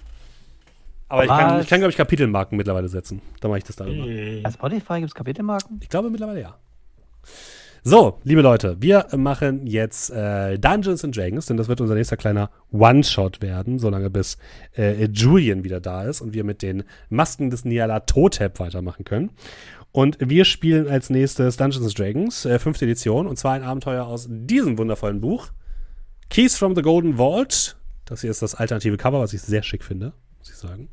Aber 1.09 1.25
ich 1.25 1.29
kann, 1.29 1.61
ich 1.61 1.69
kann 1.69 1.79
glaube 1.81 1.91
ich, 1.91 1.97
Kapitelmarken 1.97 2.57
mittlerweile 2.57 2.89
setzen. 2.89 3.23
Dann 3.41 3.51
mache 3.51 3.59
ich 3.59 3.65
das 3.65 3.77
darüber. 3.77 4.05
Bei 4.05 4.51
Spotify 4.51 4.95
gibt 4.99 5.09
es 5.09 5.15
Kapitelmarken? 5.15 5.79
Ich 5.83 5.89
glaube 5.89 6.11
mittlerweile 6.11 6.41
ja. 6.41 6.57
So, 7.89 8.19
liebe 8.25 8.41
Leute, 8.41 8.77
wir 8.81 9.07
machen 9.17 9.65
jetzt 9.69 10.11
äh, 10.11 10.59
Dungeons 10.59 11.05
and 11.05 11.17
Dragons, 11.17 11.47
denn 11.47 11.57
das 11.57 11.69
wird 11.69 11.81
unser 11.81 11.95
nächster 11.95 12.17
kleiner 12.17 12.51
One-Shot 12.73 13.41
werden, 13.43 13.79
solange 13.79 14.11
bis 14.11 14.39
äh, 14.77 15.05
Julian 15.05 15.63
wieder 15.63 15.79
da 15.79 16.03
ist 16.03 16.21
und 16.21 16.35
wir 16.35 16.43
mit 16.43 16.63
den 16.63 16.83
Masken 17.11 17.49
des 17.49 17.65
Niala 17.65 18.01
Totep 18.01 18.59
weitermachen 18.59 19.05
können. 19.05 19.31
Und 19.93 20.19
wir 20.19 20.45
spielen 20.45 20.89
als 20.89 21.11
nächstes 21.11 21.59
Dungeons 21.59 21.87
and 21.87 21.97
Dragons, 21.97 22.45
äh, 22.45 22.59
fünfte 22.59 22.87
Edition, 22.87 23.29
und 23.29 23.39
zwar 23.39 23.53
ein 23.53 23.63
Abenteuer 23.63 24.05
aus 24.05 24.27
diesem 24.29 24.79
wundervollen 24.79 25.21
Buch. 25.21 25.51
Keys 26.29 26.59
from 26.59 26.75
the 26.75 26.83
Golden 26.83 27.19
Vault. 27.19 27.77
Das 28.05 28.23
hier 28.23 28.33
ist 28.33 28.43
das 28.43 28.57
alternative 28.57 28.97
Cover, 28.97 29.21
was 29.21 29.33
ich 29.33 29.43
sehr 29.43 29.63
schick 29.63 29.85
finde, 29.85 30.13
muss 30.39 30.51
ich 30.51 30.57
sagen. 30.57 30.89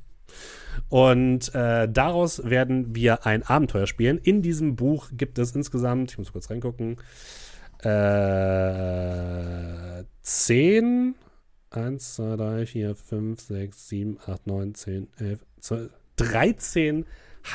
Und 0.94 1.56
äh, 1.56 1.90
daraus 1.90 2.48
werden 2.48 2.96
wir 2.96 3.26
ein 3.26 3.42
Abenteuer 3.42 3.88
spielen. 3.88 4.20
In 4.20 4.44
diesem 4.44 4.76
Buch 4.76 5.10
gibt 5.12 5.40
es 5.40 5.56
insgesamt, 5.56 6.12
ich 6.12 6.20
muss 6.20 6.32
kurz 6.32 6.52
reingucken, 6.52 6.98
äh, 7.80 10.04
10, 10.22 11.16
1, 11.72 12.14
2, 12.14 12.36
3, 12.36 12.66
4, 12.68 12.96
5, 12.96 13.42
6, 13.42 13.90
7, 13.90 14.20
8, 14.24 14.46
9, 14.46 14.76
10, 14.76 15.08
11, 15.18 15.40
12, 15.62 15.92
13 16.18 17.06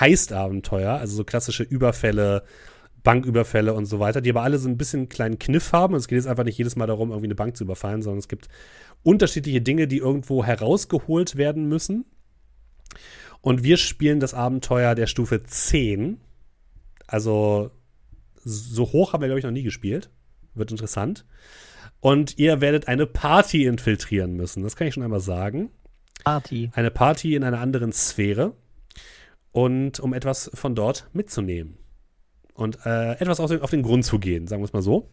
Heist-Abenteuer, 0.01 0.95
also 0.95 1.15
so 1.15 1.23
klassische 1.23 1.63
Überfälle 1.63 2.43
Banküberfälle 3.05 3.73
und 3.73 3.87
so 3.87 4.01
weiter, 4.01 4.21
die 4.21 4.31
aber 4.31 4.43
alle 4.43 4.59
so 4.59 4.69
ein 4.69 4.77
bisschen 4.77 5.03
einen 5.03 5.09
kleinen 5.09 5.39
Kniff 5.39 5.73
haben. 5.73 5.95
Es 5.95 6.09
geht 6.09 6.17
jetzt 6.17 6.27
einfach 6.27 6.43
nicht 6.43 6.59
jedes 6.59 6.75
Mal 6.75 6.89
darum, 6.89 7.11
irgendwie 7.11 7.29
eine 7.29 7.37
Bank 7.37 7.57
zu 7.57 7.63
überfallen, 7.63 8.03
sondern 8.03 8.19
es 8.19 8.27
gibt 8.27 8.49
unterschiedliche 9.05 9.61
Dinge, 9.61 9.87
die 9.87 9.99
irgendwo 9.99 10.45
herausgeholt 10.45 11.37
werden 11.37 11.69
müssen. 11.69 12.05
Und 13.49 13.63
wir 13.63 13.79
spielen 13.79 14.21
das 14.21 14.35
Abenteuer 14.35 14.95
der 14.95 15.07
Stufe 15.07 15.43
10. 15.43 16.21
Also 17.07 17.71
so 18.35 18.93
hoch 18.93 19.15
haben 19.15 19.23
wir, 19.23 19.29
glaube 19.29 19.39
ich, 19.39 19.45
noch 19.47 19.53
nie 19.53 19.63
gespielt. 19.63 20.11
Wird 20.53 20.71
interessant. 20.71 21.25
Und 22.01 22.37
ihr 22.37 22.61
werdet 22.61 22.89
eine 22.89 23.07
Party 23.07 23.65
infiltrieren 23.65 24.35
müssen. 24.35 24.65
Das 24.65 24.77
kann 24.77 24.87
ich 24.87 24.93
schon 24.93 25.03
einmal 25.03 25.21
sagen. 25.21 25.71
Party. 26.25 26.71
Eine 26.75 26.91
Party 26.91 27.37
in 27.37 27.43
einer 27.43 27.61
anderen 27.61 27.91
Sphäre. 27.91 28.53
Und 29.51 29.99
um 29.99 30.13
etwas 30.13 30.51
von 30.53 30.75
dort 30.75 31.09
mitzunehmen. 31.15 31.79
Und 32.53 32.85
äh, 32.85 33.13
etwas 33.13 33.41
auf 33.41 33.49
den, 33.49 33.63
auf 33.63 33.71
den 33.71 33.83
Grund 33.83 34.05
zu 34.05 34.19
gehen, 34.19 34.47
sagen 34.47 34.61
wir 34.61 34.67
es 34.67 34.75
mal 34.75 34.83
so. 34.83 35.09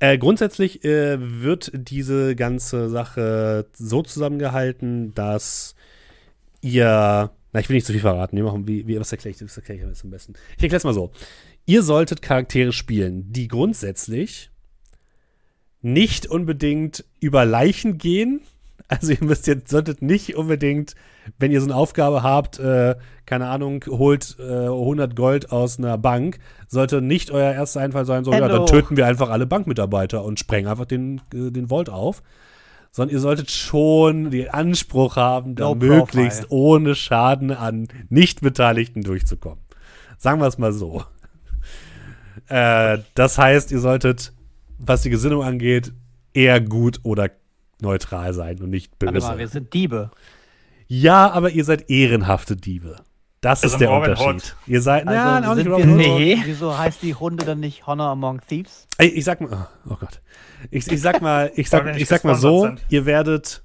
Äh, 0.00 0.16
grundsätzlich 0.16 0.86
äh, 0.86 1.18
wird 1.20 1.70
diese 1.74 2.34
ganze 2.34 2.88
Sache 2.88 3.66
so 3.74 4.00
zusammengehalten, 4.00 5.14
dass 5.14 5.74
ihr. 6.60 7.30
Na, 7.52 7.60
ich 7.60 7.68
will 7.68 7.76
nicht 7.76 7.86
zu 7.86 7.92
viel 7.92 8.02
verraten. 8.02 8.36
Wir 8.36 8.44
machen, 8.44 8.68
wie, 8.68 8.86
wie, 8.86 9.00
was 9.00 9.10
erkläre 9.10 9.34
ich, 9.34 9.42
was 9.42 9.56
erkläre 9.56 9.80
ich 9.80 9.86
jetzt 9.86 10.04
am 10.04 10.10
besten? 10.10 10.34
Ich 10.56 10.62
erkläre 10.62 10.76
es 10.76 10.84
mal 10.84 10.94
so. 10.94 11.12
Ihr 11.64 11.82
solltet 11.82 12.22
Charaktere 12.22 12.72
spielen, 12.72 13.32
die 13.32 13.48
grundsätzlich 13.48 14.50
nicht 15.80 16.26
unbedingt 16.26 17.04
über 17.20 17.44
Leichen 17.44 17.98
gehen. 17.98 18.40
Also 18.90 19.12
ihr 19.12 19.22
müsst 19.22 19.46
jetzt, 19.46 19.68
solltet 19.68 20.00
nicht 20.00 20.34
unbedingt, 20.34 20.94
wenn 21.38 21.52
ihr 21.52 21.60
so 21.60 21.66
eine 21.66 21.76
Aufgabe 21.76 22.22
habt, 22.22 22.58
äh, 22.58 22.96
keine 23.26 23.48
Ahnung, 23.48 23.84
holt 23.86 24.36
äh, 24.38 24.64
100 24.64 25.14
Gold 25.14 25.52
aus 25.52 25.78
einer 25.78 25.98
Bank, 25.98 26.38
sollte 26.68 27.02
nicht 27.02 27.30
euer 27.30 27.52
erster 27.52 27.80
Einfall 27.80 28.06
sein, 28.06 28.24
so, 28.24 28.32
ja, 28.32 28.48
dann 28.48 28.64
töten 28.64 28.96
wir 28.96 29.04
einfach 29.04 29.28
alle 29.28 29.44
Bankmitarbeiter 29.44 30.24
und 30.24 30.38
sprengen 30.38 30.70
einfach 30.70 30.86
den, 30.86 31.20
äh, 31.34 31.50
den 31.50 31.68
Vault 31.68 31.90
auf. 31.90 32.22
Sondern 32.90 33.14
ihr 33.14 33.20
solltet 33.20 33.50
schon 33.50 34.30
den 34.30 34.48
Anspruch 34.48 35.16
haben, 35.16 35.54
da 35.54 35.64
No 35.68 35.74
möglichst 35.74 36.40
profile. 36.48 36.60
ohne 36.60 36.94
Schaden 36.94 37.50
an 37.52 37.88
Nichtbeteiligten 38.08 39.02
durchzukommen. 39.02 39.60
Sagen 40.16 40.40
wir 40.40 40.46
es 40.48 40.58
mal 40.58 40.72
so. 40.72 41.04
Äh, 42.48 42.98
das 43.14 43.38
heißt, 43.38 43.70
ihr 43.72 43.80
solltet, 43.80 44.32
was 44.78 45.02
die 45.02 45.10
Gesinnung 45.10 45.42
angeht, 45.42 45.92
eher 46.32 46.60
gut 46.60 47.00
oder 47.02 47.30
neutral 47.80 48.32
sein 48.32 48.60
und 48.62 48.70
nicht 48.70 48.92
Warte 49.00 49.14
böse. 49.14 49.26
mal, 49.26 49.38
wir 49.38 49.48
sind 49.48 49.72
Diebe. 49.74 50.10
ja, 50.86 51.30
aber 51.30 51.50
ihr 51.50 51.64
seid 51.64 51.90
ehrenhafte 51.90 52.56
Diebe. 52.56 52.96
Das 53.40 53.62
Wir 53.62 53.68
ist 53.68 53.78
der 53.80 53.92
Unterschied. 53.92 54.26
Hood. 54.26 54.56
Ihr 54.66 54.82
seid, 54.82 55.06
Also 55.06 55.20
na, 55.20 55.50
auch 55.50 55.54
nicht 55.54 55.64
sind 55.64 55.72
wir 55.76 55.84
Robin 55.84 55.90
Hood. 55.90 56.02
so, 56.04 56.18
Nee. 56.18 56.42
Wieso 56.44 56.76
heißt 56.78 57.02
die 57.02 57.14
Hunde 57.14 57.44
dann 57.44 57.60
nicht 57.60 57.86
Honor 57.86 58.08
Among 58.08 58.40
Thieves? 58.48 58.88
Ey, 58.98 59.08
Ich 59.08 59.24
sag 59.24 59.40
mal, 59.40 59.68
oh, 59.86 59.92
oh 59.92 59.96
Gott. 60.00 60.20
Ich, 60.70 60.90
ich 60.90 61.00
sag 61.00 61.22
mal, 61.22 61.52
ich 61.56 61.70
sag, 61.70 61.96
ich 61.96 62.08
sag 62.08 62.24
mal 62.24 62.34
so, 62.34 62.62
sind. 62.62 62.84
ihr 62.88 63.06
werdet, 63.06 63.62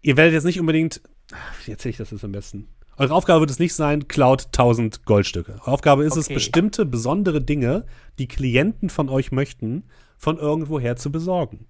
ihr 0.00 0.16
werdet 0.16 0.32
jetzt 0.34 0.44
nicht 0.44 0.58
unbedingt, 0.60 1.02
ach, 1.32 1.66
wie 1.66 1.72
erzähle 1.72 1.90
ich 1.90 1.96
das 1.98 2.10
jetzt 2.10 2.24
am 2.24 2.32
besten? 2.32 2.68
Eure 2.96 3.14
Aufgabe 3.14 3.40
wird 3.40 3.50
es 3.50 3.58
nicht 3.58 3.74
sein, 3.74 4.08
klaut 4.08 4.46
1000 4.46 5.04
Goldstücke. 5.04 5.52
Eure 5.60 5.68
Aufgabe 5.70 6.04
ist 6.04 6.16
es, 6.16 6.26
Okay. 6.26 6.34
bestimmte 6.34 6.84
besondere 6.86 7.40
Dinge, 7.40 7.84
die 8.18 8.26
Klienten 8.26 8.90
von 8.90 9.08
euch 9.08 9.30
möchten, 9.30 9.84
von 10.16 10.38
irgendwoher 10.38 10.96
zu 10.96 11.12
besorgen. 11.12 11.66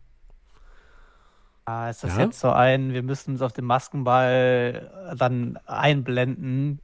Ah, 1.69 1.91
ist 1.91 2.03
das 2.05 2.17
Ja? 2.17 2.25
jetzt 2.25 2.41
so 2.41 2.51
ein, 2.51 2.93
wir 2.93 3.03
müssen 3.03 3.33
uns 3.33 3.43
auf 3.43 3.53
dem 3.53 3.67
Maskenball 3.67 4.91
äh, 5.13 5.17
dann 5.17 5.59
einblenden 5.67 6.81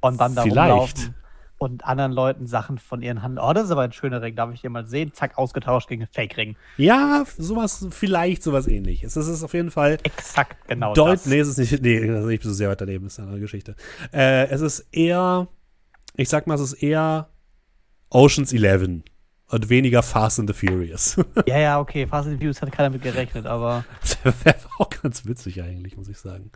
und 0.00 0.20
dann 0.20 0.34
da 0.34 0.42
Vielleicht. 0.42 0.58
rumlaufen 0.72 1.14
und 1.58 1.84
anderen 1.86 2.12
Leuten 2.12 2.46
Sachen 2.46 2.78
von 2.78 3.02
ihren 3.02 3.22
Hand. 3.22 3.38
Oh, 3.40 3.52
das 3.52 3.64
ist 3.64 3.70
aber 3.70 3.82
ein 3.82 3.92
schöner 3.92 4.20
Ring, 4.20 4.34
darf 4.36 4.52
ich 4.52 4.60
dir 4.60 4.68
mal 4.70 4.84
sehen? 4.86 5.12
Zack, 5.14 5.38
ausgetauscht 5.38 5.88
gegen 5.88 6.02
einen 6.02 6.12
Fake-Ring. 6.12 6.56
Ja, 6.76 7.24
sowas, 7.38 7.86
vielleicht 7.90 8.42
sowas 8.42 8.66
ähnliches. 8.66 9.16
Es 9.16 9.26
ist 9.28 9.42
auf 9.42 9.54
jeden 9.54 9.70
Fall 9.70 9.98
Exakt 10.02 10.68
genau 10.68 10.92
Deut 10.92 11.14
das. 11.14 11.26
nee, 11.26 11.38
es 11.38 11.48
ist 11.48 11.58
nicht, 11.58 11.82
nee, 11.82 12.06
das 12.06 12.20
ist 12.20 12.26
nicht 12.26 12.42
so 12.42 12.52
sehr 12.52 12.68
weit 12.68 12.80
daneben, 12.80 13.06
ist 13.06 13.18
eine 13.18 13.28
andere 13.28 13.40
Geschichte. 13.40 13.74
Äh, 14.12 14.48
es 14.48 14.60
ist 14.60 14.80
eher, 14.92 15.48
ich 16.16 16.28
sag 16.28 16.46
mal, 16.46 16.54
es 16.54 16.60
ist 16.60 16.74
eher 16.74 17.28
Oceans 18.10 18.52
11 18.52 19.02
und 19.48 19.68
weniger 19.68 20.02
Fast 20.02 20.40
and 20.40 20.52
the 20.52 20.66
Furious. 20.66 21.16
Ja, 21.46 21.58
ja, 21.58 21.80
okay, 21.80 22.06
Fast 22.06 22.28
and 22.28 22.40
Views 22.40 22.60
hat 22.62 22.72
keiner 22.72 22.90
mit 22.90 23.02
gerechnet, 23.02 23.46
aber 23.46 23.84
das 24.00 24.18
wäre 24.44 24.56
auch 24.78 24.90
ganz 24.90 25.26
witzig 25.26 25.62
eigentlich, 25.62 25.96
muss 25.96 26.08
ich 26.08 26.18
sagen. 26.18 26.50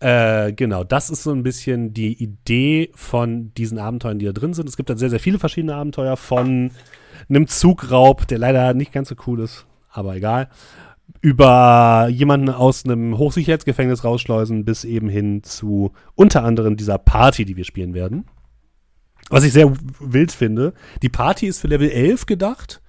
Äh, 0.00 0.52
genau, 0.52 0.84
das 0.84 1.10
ist 1.10 1.22
so 1.22 1.32
ein 1.32 1.42
bisschen 1.42 1.94
die 1.94 2.12
Idee 2.22 2.90
von 2.94 3.54
diesen 3.54 3.78
Abenteuern, 3.78 4.18
die 4.18 4.26
da 4.26 4.32
drin 4.32 4.54
sind. 4.54 4.68
Es 4.68 4.76
gibt 4.76 4.90
dann 4.90 4.98
sehr, 4.98 5.10
sehr 5.10 5.20
viele 5.20 5.38
verschiedene 5.38 5.74
Abenteuer 5.74 6.16
von 6.16 6.72
einem 7.28 7.46
Zugraub, 7.46 8.26
der 8.26 8.38
leider 8.38 8.74
nicht 8.74 8.92
ganz 8.92 9.08
so 9.08 9.14
cool 9.26 9.40
ist, 9.40 9.66
aber 9.90 10.16
egal, 10.16 10.48
über 11.20 12.08
jemanden 12.10 12.50
aus 12.50 12.84
einem 12.84 13.16
Hochsicherheitsgefängnis 13.16 14.04
rausschleusen, 14.04 14.64
bis 14.64 14.84
eben 14.84 15.08
hin 15.08 15.42
zu 15.42 15.92
unter 16.14 16.44
anderem 16.44 16.76
dieser 16.76 16.98
Party, 16.98 17.44
die 17.44 17.56
wir 17.56 17.64
spielen 17.64 17.94
werden. 17.94 18.26
Was 19.34 19.42
ich 19.42 19.52
sehr 19.52 19.72
wild 19.98 20.30
finde, 20.30 20.74
die 21.02 21.08
Party 21.08 21.48
ist 21.48 21.58
für 21.58 21.66
Level 21.66 21.90
11 21.90 22.26
gedacht, 22.26 22.80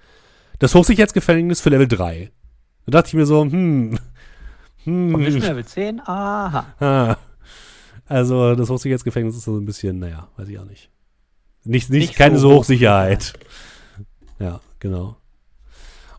das 0.60 0.76
Hochsicherheitsgefängnis 0.76 1.60
für 1.60 1.70
Level 1.70 1.88
3. 1.88 2.30
Da 2.84 2.90
dachte 2.92 3.08
ich 3.08 3.14
mir 3.14 3.26
so, 3.26 3.42
hm, 3.42 3.98
hm, 4.84 5.12
und 5.12 5.20
wir 5.24 5.30
Level 5.40 5.64
10, 5.64 6.02
aha. 6.06 6.66
Ah. 6.78 7.16
Also 8.06 8.54
das 8.54 8.70
Hochsicherheitsgefängnis 8.70 9.34
ist 9.34 9.42
so 9.42 9.56
ein 9.56 9.64
bisschen, 9.64 9.98
naja, 9.98 10.28
weiß 10.36 10.46
ich 10.46 10.60
auch 10.60 10.66
nicht. 10.66 10.88
Nicht, 11.64 11.90
nicht, 11.90 12.10
Nicht 12.10 12.14
keine 12.14 12.38
so 12.38 12.42
so 12.42 12.54
hoch. 12.54 12.58
Hochsicherheit. 12.60 13.32
Ja, 14.38 14.60
genau. 14.78 15.16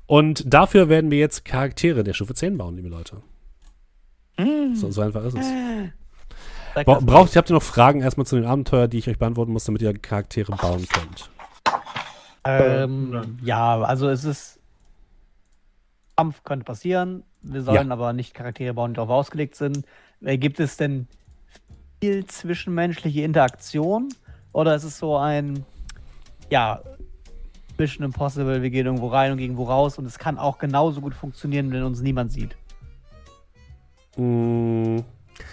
Und 0.07 0.53
dafür 0.53 0.89
werden 0.89 1.09
wir 1.09 1.19
jetzt 1.19 1.45
Charaktere 1.45 2.03
der 2.03 2.13
Stufe 2.13 2.33
10 2.33 2.57
bauen, 2.57 2.75
liebe 2.75 2.89
Leute. 2.89 3.21
So, 4.73 4.91
so 4.91 4.99
einfach 4.99 5.23
ist 5.23 5.37
es. 5.37 5.45
Sag 5.45 5.93
Bra 6.85 6.99
braucht, 6.99 7.35
habt 7.35 7.49
ihr 7.49 7.53
noch 7.53 7.63
Fragen 7.63 8.01
erstmal 8.01 8.25
zu 8.25 8.35
den 8.35 8.45
Abenteuern, 8.45 8.89
die 8.89 8.97
ich 8.97 9.09
euch 9.09 9.17
beantworten 9.17 9.51
muss, 9.51 9.65
damit 9.65 9.81
ihr 9.81 9.93
Charaktere 9.97 10.55
bauen 10.55 10.85
könnt? 10.87 11.29
Ähm, 12.43 13.37
ja, 13.43 13.81
also 13.81 14.09
es 14.09 14.23
ist. 14.23 14.59
Kampf 16.15 16.43
könnte 16.43 16.65
passieren. 16.65 17.23
Wir 17.41 17.61
sollen 17.61 17.91
aber 17.91 18.11
nicht 18.13 18.33
Charaktere 18.33 18.73
bauen, 18.73 18.91
die 18.91 18.95
darauf 18.95 19.11
ausgelegt 19.11 19.55
sind. 19.55 19.85
Äh, 20.21 20.37
Gibt 20.37 20.59
es 20.59 20.77
denn 20.77 21.07
viel 22.01 22.25
zwischenmenschliche 22.25 23.21
Interaktion? 23.21 24.09
Oder 24.51 24.75
ist 24.75 24.83
es 24.83 24.97
so 24.97 25.17
ein, 25.17 25.63
ja, 26.49 26.81
Mission 27.77 28.05
Impossible, 28.05 28.61
wir 28.61 28.69
gehen 28.71 28.87
irgendwo 28.87 29.07
rein 29.07 29.31
und 29.31 29.39
irgendwo 29.39 29.65
raus 29.65 29.99
und 29.99 30.05
es 30.05 30.17
kann 30.17 30.39
auch 30.39 30.57
genauso 30.57 31.01
gut 31.01 31.13
funktionieren, 31.13 31.71
wenn 31.71 31.83
uns 31.83 32.01
niemand 32.01 32.31
sieht? 32.31 32.57
Mm, 34.17 34.99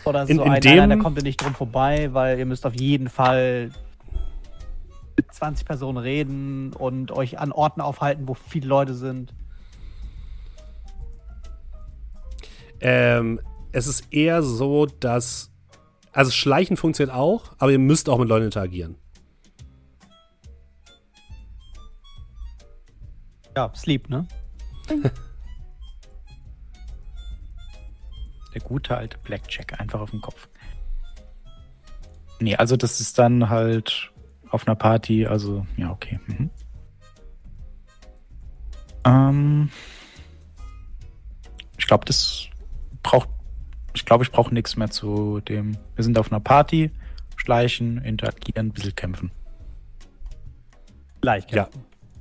Oder 0.04 0.22
ist 0.24 0.30
In- 0.30 0.36
so 0.36 0.42
in 0.44 0.50
ein, 0.52 0.60
nein, 0.64 0.76
nein, 0.76 0.88
da 0.90 0.96
dem- 0.96 1.02
kommt 1.02 1.16
ihr 1.18 1.22
nicht 1.24 1.42
drum 1.42 1.54
vorbei, 1.54 2.12
weil 2.12 2.38
ihr 2.38 2.46
müsst 2.46 2.66
auf 2.66 2.74
jeden 2.78 3.08
Fall 3.08 3.70
mit 5.16 5.32
20 5.32 5.64
Personen 5.66 5.98
reden 5.98 6.72
und 6.72 7.12
euch 7.12 7.38
an 7.38 7.52
Orten 7.52 7.80
aufhalten, 7.80 8.26
wo 8.28 8.34
viele 8.34 8.66
Leute 8.66 8.94
sind. 8.94 9.32
ähm, 12.80 13.40
es 13.72 13.86
ist 13.86 14.12
eher 14.12 14.42
so, 14.42 14.86
dass. 14.86 15.50
Also 16.12 16.30
Schleichen 16.30 16.76
funktioniert 16.76 17.16
auch, 17.16 17.52
aber 17.58 17.72
ihr 17.72 17.78
müsst 17.78 18.08
auch 18.08 18.18
mit 18.18 18.28
Leuten 18.28 18.44
interagieren. 18.44 18.96
Ja, 23.56 23.72
Sleep, 23.74 24.08
ne? 24.10 24.26
Der 28.54 28.60
gute 28.62 28.96
alte 28.96 29.18
Blackjack, 29.18 29.80
einfach 29.80 30.00
auf 30.00 30.10
den 30.10 30.20
Kopf. 30.20 30.48
Nee, 32.40 32.56
also 32.56 32.76
das 32.76 33.00
ist 33.00 33.18
dann 33.18 33.48
halt 33.48 34.12
auf 34.50 34.66
einer 34.66 34.76
Party, 34.76 35.26
also 35.26 35.66
ja, 35.76 35.90
okay. 35.90 36.20
Mhm. 36.26 36.50
Ähm, 39.04 39.70
ich 41.78 41.86
glaube, 41.86 42.04
das 42.04 42.46
braucht, 43.02 43.28
ich 43.94 44.04
glaube, 44.04 44.24
ich 44.24 44.30
brauche 44.30 44.54
nichts 44.54 44.76
mehr 44.76 44.90
zu 44.90 45.40
dem. 45.40 45.76
Wir 45.96 46.04
sind 46.04 46.18
auf 46.18 46.30
einer 46.30 46.40
Party, 46.40 46.90
schleichen, 47.36 47.98
interagieren, 47.98 48.68
ein 48.68 48.72
bisschen 48.72 48.94
kämpfen. 48.94 49.30
Leicht. 51.22 51.52
Ja. 51.52 51.68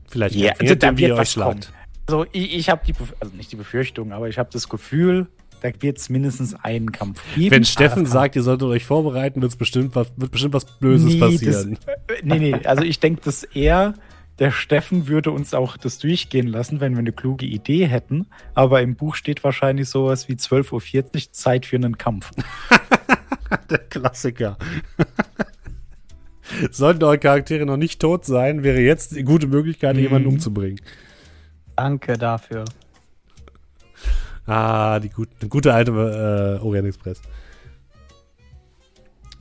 Vielleicht 0.10 0.36
Ja, 0.36 0.54
kämpfen, 0.54 0.62
also 0.62 0.74
je 0.74 0.80
da 0.80 0.98
wird 0.98 1.18
was 1.18 1.36
kommen. 1.36 1.62
Also 2.08 2.26
ich, 2.34 2.54
ich 2.54 2.70
habe 2.70 2.84
die, 2.86 2.94
Bef- 2.94 3.14
also 3.20 3.36
nicht 3.36 3.52
die 3.52 3.56
Befürchtung, 3.56 4.12
aber 4.12 4.28
ich 4.28 4.38
habe 4.38 4.50
das 4.52 4.68
Gefühl, 4.68 5.28
da 5.64 5.70
wird 5.80 5.98
es 5.98 6.10
mindestens 6.10 6.54
einen 6.54 6.92
Kampf 6.92 7.24
geben. 7.36 7.52
Wenn 7.52 7.64
Steffen 7.66 8.06
sagt, 8.06 8.36
ihr 8.36 8.44
solltet 8.44 8.68
euch 8.68 8.86
vorbereiten, 8.86 9.42
wird's 9.42 9.56
bestimmt 9.56 9.96
was, 9.96 10.12
wird 10.18 10.32
bestimmt 10.32 10.54
was 10.54 10.66
Böses 10.66 11.14
Nee, 11.14 11.20
passieren. 11.20 11.78
Das, 11.86 11.96
äh, 12.18 12.22
nee, 12.24 12.38
nee, 12.40 12.54
also 12.66 12.84
ich 12.84 13.00
denke, 13.00 13.22
dass 13.24 13.44
er, 13.44 13.94
der 14.40 14.52
Steffen 14.52 15.08
würde 15.08 15.32
uns 15.32 15.54
auch 15.54 15.78
das 15.78 16.00
durchgehen 16.00 16.48
lassen, 16.48 16.82
wenn 16.82 16.94
wir 16.94 17.00
eine 17.00 17.14
kluge 17.14 17.46
Idee 17.46 17.86
hätten. 17.88 18.28
Aber 18.54 18.82
im 18.82 18.96
Buch 18.96 19.16
steht 19.16 19.44
wahrscheinlich 19.44 19.88
sowas 19.90 20.28
wie 20.28 20.34
12.40 20.34 20.74
Uhr 21.28 21.32
Zeit 21.32 21.66
für 21.66 21.78
einen 21.78 21.98
Kampf. 21.98 22.32
Der 23.70 23.78
Klassiker. 23.78 24.58
Sollten 26.72 27.04
eure 27.04 27.20
Charaktere 27.20 27.66
noch 27.66 27.78
nicht 27.78 28.02
tot 28.02 28.26
sein, 28.26 28.64
wäre 28.64 28.80
jetzt 28.82 29.16
die 29.16 29.24
gute 29.24 29.48
Möglichkeit, 29.48 29.96
jemanden 29.98 30.28
Mhm. 30.28 30.34
umzubringen. 30.36 30.82
Danke 31.76 32.18
dafür. 32.18 32.66
Ah, 34.46 35.00
die 35.00 35.10
gut, 35.10 35.30
die 35.42 35.50
gute 35.50 35.74
alte 35.74 35.92
äh, 35.92 36.64
Orient 36.64 36.88
Express. 36.88 37.22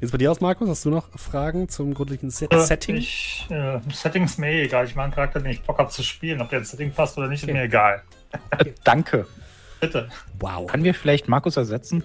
Jetzt 0.00 0.10
bei 0.10 0.18
dir 0.18 0.32
aus, 0.32 0.40
Markus, 0.40 0.68
hast 0.68 0.84
du 0.84 0.90
noch 0.90 1.08
Fragen 1.16 1.68
zum 1.68 1.94
grundlegenden 1.94 2.30
Set 2.30 2.52
Äh, 2.52 2.58
Setting? 2.60 2.96
Ich, 2.96 3.46
äh, 3.50 3.78
Setting 3.92 4.24
ist 4.24 4.36
mir 4.38 4.48
eh 4.50 4.62
egal. 4.64 4.84
Ich 4.84 4.96
mache 4.96 5.04
einen 5.04 5.14
Charakter, 5.14 5.38
den 5.40 5.52
ich 5.52 5.62
Bock 5.62 5.78
habe 5.78 5.90
zu 5.90 6.02
spielen. 6.02 6.40
Ob 6.40 6.50
der 6.50 6.58
ins 6.60 6.70
Setting 6.70 6.92
passt 6.92 7.16
oder 7.18 7.28
nicht, 7.28 7.44
Okay. 7.44 7.52
ist 7.52 7.56
mir 7.56 7.62
egal. 7.62 8.02
Danke. 8.82 9.26
Bitte. 9.80 10.08
Wow. 10.40 10.66
Können 10.66 10.82
wir 10.84 10.94
vielleicht 10.94 11.28
Markus 11.28 11.56
ersetzen? 11.56 12.02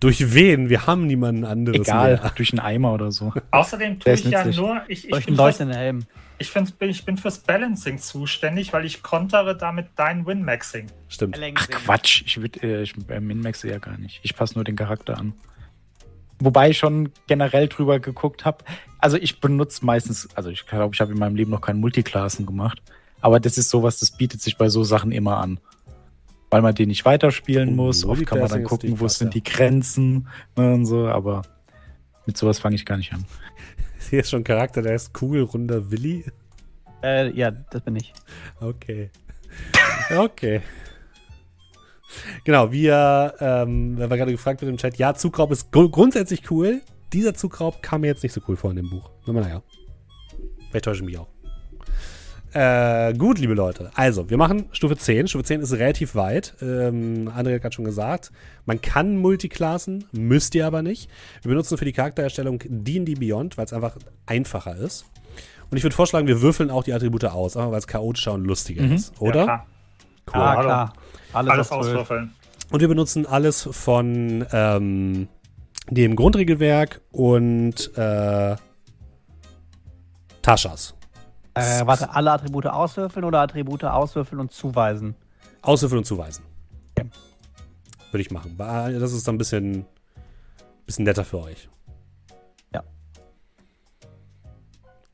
Durch 0.00 0.32
wen? 0.32 0.68
Wir 0.68 0.86
haben 0.86 1.06
niemanden 1.06 1.44
anderes 1.44 1.88
Egal, 1.88 2.18
mehr. 2.18 2.32
durch 2.36 2.52
einen 2.52 2.60
Eimer 2.60 2.92
oder 2.92 3.10
so. 3.10 3.32
Außerdem 3.50 3.98
tue 3.98 4.12
ich 4.12 4.24
ja 4.24 4.44
nützlich. 4.44 4.56
nur. 4.56 4.82
Ich, 4.86 5.04
ich, 5.04 5.10
Durch 5.10 5.26
bin 5.26 5.34
einen 5.34 5.36
fürs, 5.36 5.46
leuchtenden 5.46 5.76
Helm. 5.76 6.06
ich, 6.38 6.50
find, 6.50 6.78
bin, 6.78 6.90
ich 6.90 7.04
bin 7.04 7.16
fürs 7.16 7.40
Balancing 7.40 7.98
zuständig, 7.98 8.72
weil 8.72 8.84
ich 8.84 9.02
kontere 9.02 9.56
damit 9.56 9.88
dein 9.96 10.24
Win-Maxing. 10.24 10.86
Stimmt. 11.08 11.40
Ach 11.56 11.68
Quatsch, 11.68 12.22
ich, 12.26 12.40
würd, 12.40 12.62
äh, 12.62 12.82
ich 12.82 12.94
äh, 13.08 13.20
Min-Maxe 13.20 13.68
ja 13.68 13.78
gar 13.78 13.98
nicht. 13.98 14.20
Ich 14.22 14.36
passe 14.36 14.54
nur 14.54 14.64
den 14.64 14.76
Charakter 14.76 15.18
an. 15.18 15.32
Wobei 16.38 16.70
ich 16.70 16.78
schon 16.78 17.10
generell 17.26 17.66
drüber 17.66 17.98
geguckt 17.98 18.44
habe. 18.44 18.64
Also 19.00 19.16
ich 19.16 19.40
benutze 19.40 19.84
meistens, 19.84 20.28
also 20.36 20.50
ich 20.50 20.66
glaube, 20.66 20.94
ich 20.94 21.00
habe 21.00 21.10
in 21.12 21.18
meinem 21.18 21.34
Leben 21.34 21.50
noch 21.50 21.60
keinen 21.60 21.80
Multiklassen 21.80 22.46
gemacht. 22.46 22.80
Aber 23.20 23.40
das 23.40 23.58
ist 23.58 23.70
sowas, 23.70 23.98
das 23.98 24.12
bietet 24.12 24.40
sich 24.40 24.56
bei 24.56 24.68
so 24.68 24.84
Sachen 24.84 25.10
immer 25.10 25.38
an. 25.38 25.58
Weil 26.50 26.62
man 26.62 26.74
den 26.74 26.88
nicht 26.88 27.04
weiterspielen 27.04 27.70
Oh, 27.70 27.84
muss. 27.84 28.04
Oft 28.04 28.24
kann 28.26 28.38
man 28.38 28.48
dann 28.48 28.64
gucken, 28.64 28.98
wo 29.00 29.08
sind 29.08 29.34
die 29.34 29.42
Grenzen 29.42 30.28
ne, 30.56 30.72
und 30.74 30.86
so. 30.86 31.06
Aber 31.08 31.42
mit 32.26 32.36
sowas 32.38 32.58
fange 32.58 32.74
ich 32.76 32.86
gar 32.86 32.96
nicht 32.96 33.12
an. 33.12 33.24
Hier 34.10 34.20
ist 34.20 34.30
schon 34.30 34.40
ein 34.40 34.44
Charakter, 34.44 34.80
der 34.80 34.94
ist 34.94 35.12
kugelrunder 35.12 35.90
Willi. 35.90 36.24
Äh, 37.02 37.30
ja, 37.36 37.50
das 37.50 37.82
bin 37.82 37.96
ich. 37.96 38.12
Okay. 38.60 39.10
Okay. 40.16 40.62
Genau, 42.44 42.72
wir, 42.72 43.34
ähm, 43.40 43.98
wir 43.98 44.08
gerade 44.08 44.32
gefragt 44.32 44.62
wird 44.62 44.70
im 44.70 44.78
Chat, 44.78 44.96
ja, 44.96 45.14
Zugraub 45.14 45.50
ist 45.52 45.70
gru- 45.70 45.90
grundsätzlich 45.90 46.50
cool. 46.50 46.80
Dieser 47.12 47.34
Zugraub 47.34 47.82
kam 47.82 48.00
mir 48.00 48.06
jetzt 48.08 48.22
nicht 48.22 48.32
so 48.32 48.40
cool 48.48 48.56
vor 48.56 48.70
in 48.70 48.76
dem 48.76 48.88
Buch. 48.90 49.10
Aber 49.26 49.40
naja. 49.40 49.62
Vielleicht 50.70 50.84
täusche 50.86 51.00
ich 51.02 51.06
mich 51.06 51.18
auch. 51.18 51.28
Äh, 52.54 53.12
gut, 53.14 53.38
liebe 53.38 53.54
Leute. 53.54 53.90
Also, 53.94 54.30
wir 54.30 54.36
machen 54.38 54.66
Stufe 54.72 54.96
10. 54.96 55.28
Stufe 55.28 55.44
10 55.44 55.60
ist 55.60 55.72
relativ 55.74 56.14
weit. 56.14 56.54
Ähm, 56.62 57.28
André 57.36 57.54
hat 57.54 57.62
gerade 57.62 57.74
schon 57.74 57.84
gesagt. 57.84 58.32
Man 58.64 58.80
kann 58.80 59.16
Multiklassen, 59.18 60.04
müsst 60.12 60.54
ihr 60.54 60.66
aber 60.66 60.82
nicht. 60.82 61.10
Wir 61.42 61.50
benutzen 61.50 61.76
für 61.76 61.84
die 61.84 61.92
Charaktererstellung 61.92 62.62
D&D 62.66 63.14
Beyond, 63.16 63.58
weil 63.58 63.66
es 63.66 63.72
einfach 63.72 63.96
einfacher 64.26 64.76
ist. 64.76 65.04
Und 65.70 65.76
ich 65.76 65.82
würde 65.82 65.94
vorschlagen, 65.94 66.26
wir 66.26 66.40
würfeln 66.40 66.70
auch 66.70 66.82
die 66.84 66.94
Attribute 66.94 67.24
aus, 67.26 67.56
einfach 67.56 67.70
weil 67.70 67.78
es 67.78 67.86
chaotischer 67.86 68.32
und 68.32 68.44
lustiger 68.46 68.82
Mhm. 68.82 68.92
ist, 68.92 69.20
oder? 69.20 69.40
Ja, 69.40 69.44
klar. 69.44 69.66
Cool. 70.34 70.40
ah, 70.40 70.62
klar. 70.62 70.92
Alles, 71.34 71.50
Alles 71.52 71.70
auf 71.72 71.78
12. 71.80 71.88
auswürfeln. 71.90 72.34
Und 72.70 72.80
wir 72.80 72.88
benutzen 72.88 73.26
alles 73.26 73.68
von 73.72 74.46
ähm, 74.52 75.28
dem 75.90 76.16
Grundregelwerk 76.16 77.00
und 77.12 77.96
äh, 77.96 78.56
Taschas. 80.42 80.94
Äh, 81.58 81.86
warte, 81.86 82.10
alle 82.10 82.32
Attribute 82.32 82.66
auswürfeln 82.66 83.24
oder 83.24 83.40
Attribute 83.40 83.84
auswürfeln 83.84 84.40
und 84.40 84.52
zuweisen? 84.52 85.14
Auswürfeln 85.62 85.98
und 85.98 86.04
zuweisen. 86.04 86.44
Ja. 86.96 87.04
Würde 88.10 88.22
ich 88.22 88.30
machen. 88.30 88.56
Das 88.56 89.12
ist 89.12 89.26
dann 89.26 89.34
ein 89.34 89.38
bisschen, 89.38 89.84
bisschen 90.86 91.04
netter 91.04 91.24
für 91.24 91.42
euch. 91.42 91.68
Ja. 92.72 92.82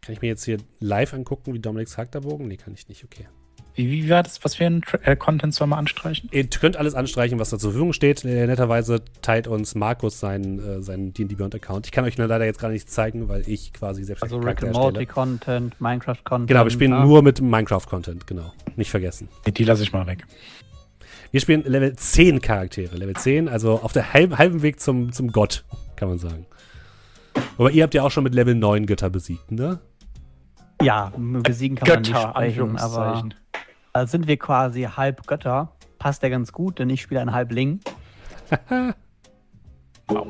Kann 0.00 0.12
ich 0.12 0.20
mir 0.20 0.28
jetzt 0.28 0.44
hier 0.44 0.58
live 0.80 1.14
angucken, 1.14 1.54
wie 1.54 1.60
Dominik's 1.60 1.94
Charakterbogen? 1.96 2.46
Nee, 2.46 2.56
kann 2.56 2.74
ich 2.74 2.88
nicht. 2.88 3.04
Okay. 3.04 3.26
Wie, 3.74 3.90
wie 3.90 4.08
war 4.08 4.22
das? 4.22 4.44
Was 4.44 4.54
für 4.54 4.66
ein 4.66 4.82
Tra- 4.82 5.02
äh, 5.02 5.16
Content 5.16 5.52
soll 5.52 5.66
man 5.66 5.80
anstreichen? 5.80 6.28
Ihr 6.32 6.46
könnt 6.46 6.76
alles 6.76 6.94
anstreichen, 6.94 7.40
was 7.40 7.50
da 7.50 7.58
zur 7.58 7.70
Verfügung 7.70 7.92
steht. 7.92 8.24
Äh, 8.24 8.46
netterweise 8.46 9.02
teilt 9.20 9.48
uns 9.48 9.74
Markus 9.74 10.20
seinen, 10.20 10.58
äh, 10.58 10.82
seinen 10.82 11.12
D&D 11.12 11.34
Beyond 11.34 11.56
Account. 11.56 11.86
Ich 11.86 11.92
kann 11.92 12.04
euch 12.04 12.16
nur 12.16 12.28
leider 12.28 12.44
jetzt 12.44 12.60
gerade 12.60 12.72
nichts 12.72 12.92
zeigen, 12.92 13.28
weil 13.28 13.48
ich 13.48 13.72
quasi 13.72 14.04
selbst 14.04 14.22
Also 14.22 14.38
Rick 14.38 14.62
and 14.62 14.74
Morty. 14.74 15.06
Content, 15.06 15.80
Minecraft 15.80 16.22
Content. 16.24 16.48
Genau, 16.48 16.64
wir 16.64 16.70
spielen 16.70 16.92
ah. 16.92 17.04
nur 17.04 17.22
mit 17.22 17.40
Minecraft-Content, 17.40 18.26
genau. 18.28 18.52
Nicht 18.76 18.90
vergessen. 18.90 19.28
Die 19.46 19.64
lasse 19.64 19.82
ich 19.82 19.92
mal 19.92 20.06
weg. 20.06 20.24
Wir 21.32 21.40
spielen 21.40 21.64
Level 21.64 21.96
10 21.96 22.40
Charaktere. 22.40 22.94
Level 22.94 23.16
10, 23.16 23.48
also 23.48 23.80
auf 23.80 23.92
der 23.92 24.12
halben, 24.12 24.38
halben 24.38 24.62
Weg 24.62 24.78
zum, 24.78 25.10
zum 25.10 25.32
Gott, 25.32 25.64
kann 25.96 26.08
man 26.08 26.18
sagen. 26.18 26.46
Aber 27.58 27.72
ihr 27.72 27.82
habt 27.82 27.94
ja 27.94 28.04
auch 28.04 28.12
schon 28.12 28.22
mit 28.22 28.36
Level 28.36 28.54
9 28.54 28.86
Götter 28.86 29.10
besiegt, 29.10 29.50
ne? 29.50 29.80
Ja, 30.80 31.12
besiegen 31.16 31.76
kann 31.76 31.88
man 31.88 31.98
nicht 32.02 32.12
Götter, 32.12 32.30
sprechen, 32.30 32.78
aber 32.78 33.28
Da 33.94 34.08
sind 34.08 34.26
wir 34.26 34.36
quasi 34.36 34.82
halb 34.82 35.24
Götter. 35.28 35.70
Passt 36.00 36.24
ja 36.24 36.28
ganz 36.28 36.50
gut, 36.52 36.80
denn 36.80 36.90
ich 36.90 37.00
spiele 37.00 37.20
ein 37.20 37.32
Halbling. 37.32 37.80
Wow. 40.06 40.26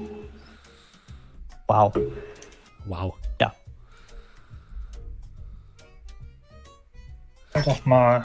Wow. 1.67 1.93
Wow. 2.85 3.15
Ja. 3.41 3.53
Doch 7.65 7.85
mal. 7.85 8.25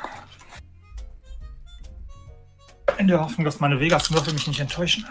In 2.99 3.07
der 3.07 3.20
Hoffnung, 3.22 3.45
dass 3.45 3.60
meine 3.60 3.80
Vegas-Würfel 3.80 4.34
mich 4.34 4.45
nicht 4.48 4.60
enttäuschen. 4.60 5.06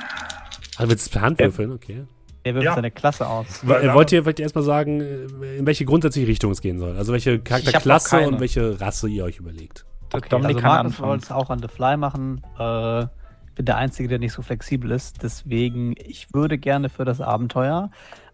Also 0.76 0.90
willst 0.90 1.06
du 1.06 1.08
es 1.08 1.12
per 1.12 1.22
Hand 1.22 1.40
würfeln? 1.40 1.72
Okay. 1.72 2.04
Der 2.44 2.54
wirft 2.54 2.64
Ja. 2.66 2.74
seine 2.76 2.92
Klasse 2.92 3.26
aus. 3.26 3.62
Ja. 3.66 3.92
Wollt 3.94 4.12
ihr, 4.12 4.24
wollt 4.24 4.38
ihr 4.38 4.44
erstmal 4.44 4.62
sagen, 4.62 5.00
äh, 5.00 5.56
in 5.56 5.66
welche 5.66 5.84
grundsätzliche 5.84 6.28
Richtung 6.28 6.52
es 6.52 6.60
gehen 6.60 6.78
soll? 6.78 6.96
Also 6.96 7.12
welche 7.12 7.40
Charakterklasse 7.40 8.28
und 8.28 8.38
welche 8.38 8.80
Rasse 8.80 9.08
ihr 9.08 9.24
euch 9.24 9.38
überlegt? 9.38 9.84
Okay, 10.12 10.28
Dominik 10.28 10.56
also 10.56 10.66
kann 10.66 10.76
Markus 10.86 10.92
anfangen. 11.00 11.18
es 11.20 11.30
auch 11.30 11.50
an 11.50 11.58
The 11.60 11.68
Fly 11.68 11.96
machen. 11.96 12.42
Äh, 12.58 13.02
ich 13.02 13.54
bin 13.54 13.66
der 13.66 13.76
Einzige, 13.76 14.08
der 14.08 14.18
nicht 14.18 14.32
so 14.32 14.42
flexibel 14.42 14.90
ist. 14.90 15.22
Deswegen, 15.22 15.94
ich 15.98 16.32
würde 16.32 16.58
gerne 16.58 16.88
für 16.88 17.04
das 17.04 17.20
Abenteuer 17.20 17.90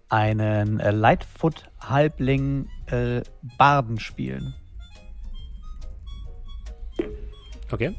einen 0.09 0.79
äh, 0.81 0.91
Lightfoot-Halbling 0.91 2.69
äh, 2.87 3.23
Barden 3.59 3.99
spielen. 3.99 4.55
Okay. 7.73 7.97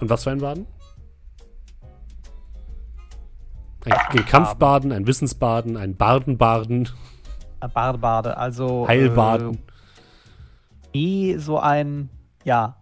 Und 0.00 0.08
was 0.08 0.24
für 0.24 0.30
ein 0.30 0.38
Baden? 0.38 0.66
Ein, 3.84 3.92
ein 3.92 4.24
Kampfbaden, 4.24 4.92
ein 4.92 5.06
Wissensbaden, 5.06 5.76
ein 5.76 5.94
Bardenbarden, 5.96 6.88
Äh, 7.60 7.68
Bardbade, 7.68 8.36
also. 8.36 8.88
Heilbaden. 8.88 9.54
Äh, 9.54 9.58
wie 10.92 11.34
so 11.38 11.58
ein, 11.58 12.08
ja. 12.44 12.76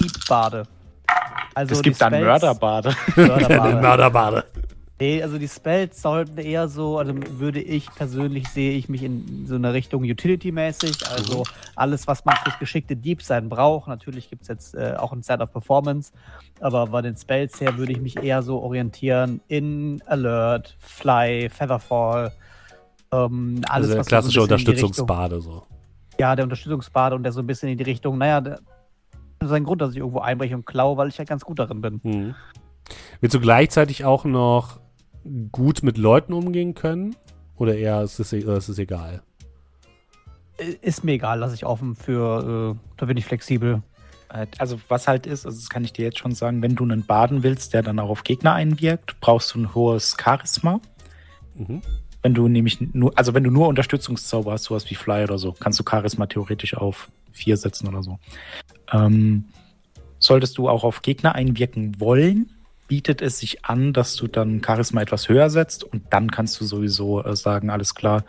Diebade. 0.00 0.64
Also 1.54 1.72
es 1.74 1.82
gibt 1.82 1.96
die 1.96 2.00
dann 2.00 2.12
Spells- 2.14 2.24
Mörderbade. 2.26 2.96
Mörderbade. 3.16 3.74
Mörderbade. 3.80 4.44
Nee, 5.00 5.22
also 5.22 5.38
die 5.38 5.48
Spells 5.48 6.00
sollten 6.00 6.38
eher 6.38 6.68
so, 6.68 6.98
also 6.98 7.12
würde 7.38 7.60
ich 7.60 7.90
persönlich 7.94 8.48
sehe 8.48 8.72
ich 8.76 8.88
mich 8.88 9.02
in 9.02 9.44
so 9.46 9.56
eine 9.56 9.72
Richtung 9.72 10.04
Utility-mäßig, 10.04 11.08
also 11.10 11.42
alles, 11.74 12.06
was 12.06 12.24
man 12.24 12.36
fürs 12.36 12.58
geschickte 12.60 12.94
Diebsein 12.94 13.48
braucht. 13.48 13.88
Natürlich 13.88 14.30
gibt 14.30 14.42
es 14.42 14.48
jetzt 14.48 14.74
äh, 14.76 14.94
auch 14.96 15.12
ein 15.12 15.22
Set 15.22 15.40
of 15.40 15.52
Performance, 15.52 16.12
aber 16.60 16.86
bei 16.86 17.02
den 17.02 17.16
Spells 17.16 17.60
her 17.60 17.76
würde 17.76 17.92
ich 17.92 18.00
mich 18.00 18.16
eher 18.22 18.42
so 18.42 18.60
orientieren 18.62 19.40
in 19.48 20.00
Alert, 20.06 20.76
Fly, 20.78 21.50
Featherfall, 21.50 22.32
ähm, 23.12 23.62
alles, 23.68 23.88
Also 23.88 23.98
was 23.98 24.06
klassische 24.06 24.38
so 24.38 24.42
Unterstützungsbade 24.44 25.40
so. 25.40 25.66
Ja, 26.18 26.36
der 26.36 26.44
Unterstützungsbade 26.44 27.14
und 27.16 27.22
der 27.22 27.32
so 27.32 27.40
ein 27.40 27.46
bisschen 27.46 27.68
in 27.68 27.78
die 27.78 27.84
Richtung, 27.84 28.18
naja, 28.18 28.40
der, 28.40 28.60
das 29.38 29.50
ist 29.50 29.52
ein 29.52 29.64
Grund, 29.64 29.80
dass 29.82 29.90
ich 29.92 29.98
irgendwo 29.98 30.20
einbreche 30.20 30.54
und 30.54 30.64
klaue, 30.64 30.96
weil 30.96 31.08
ich 31.08 31.18
ja 31.18 31.24
ganz 31.24 31.44
gut 31.44 31.58
darin 31.58 31.80
bin. 31.80 32.00
Mhm. 32.02 32.34
Willst 33.20 33.34
du 33.34 33.40
gleichzeitig 33.40 34.04
auch 34.04 34.24
noch 34.24 34.80
gut 35.52 35.82
mit 35.82 35.98
Leuten 35.98 36.32
umgehen 36.32 36.74
können? 36.74 37.16
Oder 37.56 37.76
eher 37.76 38.02
ist 38.02 38.18
es, 38.18 38.32
oder 38.32 38.56
ist 38.56 38.68
es 38.68 38.78
egal? 38.78 39.22
Äh, 40.58 40.76
Ist 40.82 41.04
mir 41.04 41.12
egal, 41.12 41.38
lasse 41.38 41.54
ich 41.54 41.64
offen 41.64 41.96
für, 41.96 42.74
äh, 42.76 42.78
da 42.96 43.06
bin 43.06 43.16
ich 43.16 43.24
flexibel. 43.24 43.82
Äh, 44.28 44.46
Also 44.58 44.80
was 44.88 45.08
halt 45.08 45.26
ist, 45.26 45.46
also 45.46 45.56
das 45.58 45.68
kann 45.68 45.84
ich 45.84 45.92
dir 45.92 46.04
jetzt 46.04 46.18
schon 46.18 46.32
sagen, 46.32 46.62
wenn 46.62 46.74
du 46.74 46.84
einen 46.84 47.06
Baden 47.06 47.42
willst, 47.42 47.74
der 47.74 47.82
dann 47.82 47.98
auch 47.98 48.08
auf 48.10 48.24
Gegner 48.24 48.54
einwirkt, 48.54 49.18
brauchst 49.20 49.54
du 49.54 49.60
ein 49.60 49.74
hohes 49.74 50.16
Charisma. 50.20 50.80
Mhm. 51.54 51.82
Wenn 52.24 52.32
du 52.32 52.48
nämlich 52.48 52.80
nur, 52.94 53.12
also 53.18 53.34
wenn 53.34 53.44
du 53.44 53.50
nur 53.50 53.68
Unterstützungszauber 53.68 54.52
hast, 54.52 54.64
sowas 54.64 54.88
wie 54.90 54.94
Fly 54.94 55.24
oder 55.24 55.36
so, 55.36 55.52
kannst 55.52 55.78
du 55.78 55.84
Charisma 55.88 56.24
theoretisch 56.24 56.74
auf 56.74 57.10
vier 57.32 57.58
setzen 57.58 57.86
oder 57.86 58.02
so. 58.02 58.18
Ähm, 58.90 59.44
solltest 60.18 60.56
du 60.56 60.70
auch 60.70 60.84
auf 60.84 61.02
Gegner 61.02 61.34
einwirken 61.34 62.00
wollen, 62.00 62.48
bietet 62.88 63.20
es 63.20 63.40
sich 63.40 63.66
an, 63.66 63.92
dass 63.92 64.16
du 64.16 64.26
dann 64.26 64.62
Charisma 64.64 65.02
etwas 65.02 65.28
höher 65.28 65.50
setzt 65.50 65.84
und 65.84 66.02
dann 66.14 66.30
kannst 66.30 66.58
du 66.58 66.64
sowieso 66.64 67.22
äh, 67.22 67.36
sagen, 67.36 67.68
alles 67.68 67.94
klar, 67.94 68.24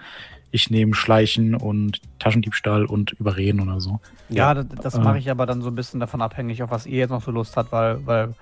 ich 0.51 0.69
nehme 0.69 0.93
Schleichen 0.93 1.55
und 1.55 2.01
Taschendiebstahl 2.19 2.83
und 2.85 3.11
Überreden 3.13 3.61
oder 3.61 3.79
so. 3.79 4.01
Ja, 4.27 4.53
das, 4.53 4.65
das 4.83 4.95
Äh. 4.95 4.99
mache 4.99 5.19
ich 5.19 5.31
aber 5.31 5.45
dann 5.45 5.61
so 5.61 5.69
ein 5.69 5.75
bisschen 5.75 6.01
davon 6.01 6.21
abhängig, 6.21 6.61
auf 6.63 6.69
was 6.69 6.85
ihr 6.85 6.97
jetzt 6.97 7.11
noch 7.11 7.23
so 7.23 7.31
Lust 7.31 7.55
habt, 7.55 7.71
weil, 7.71 8.05
weil 8.05 8.33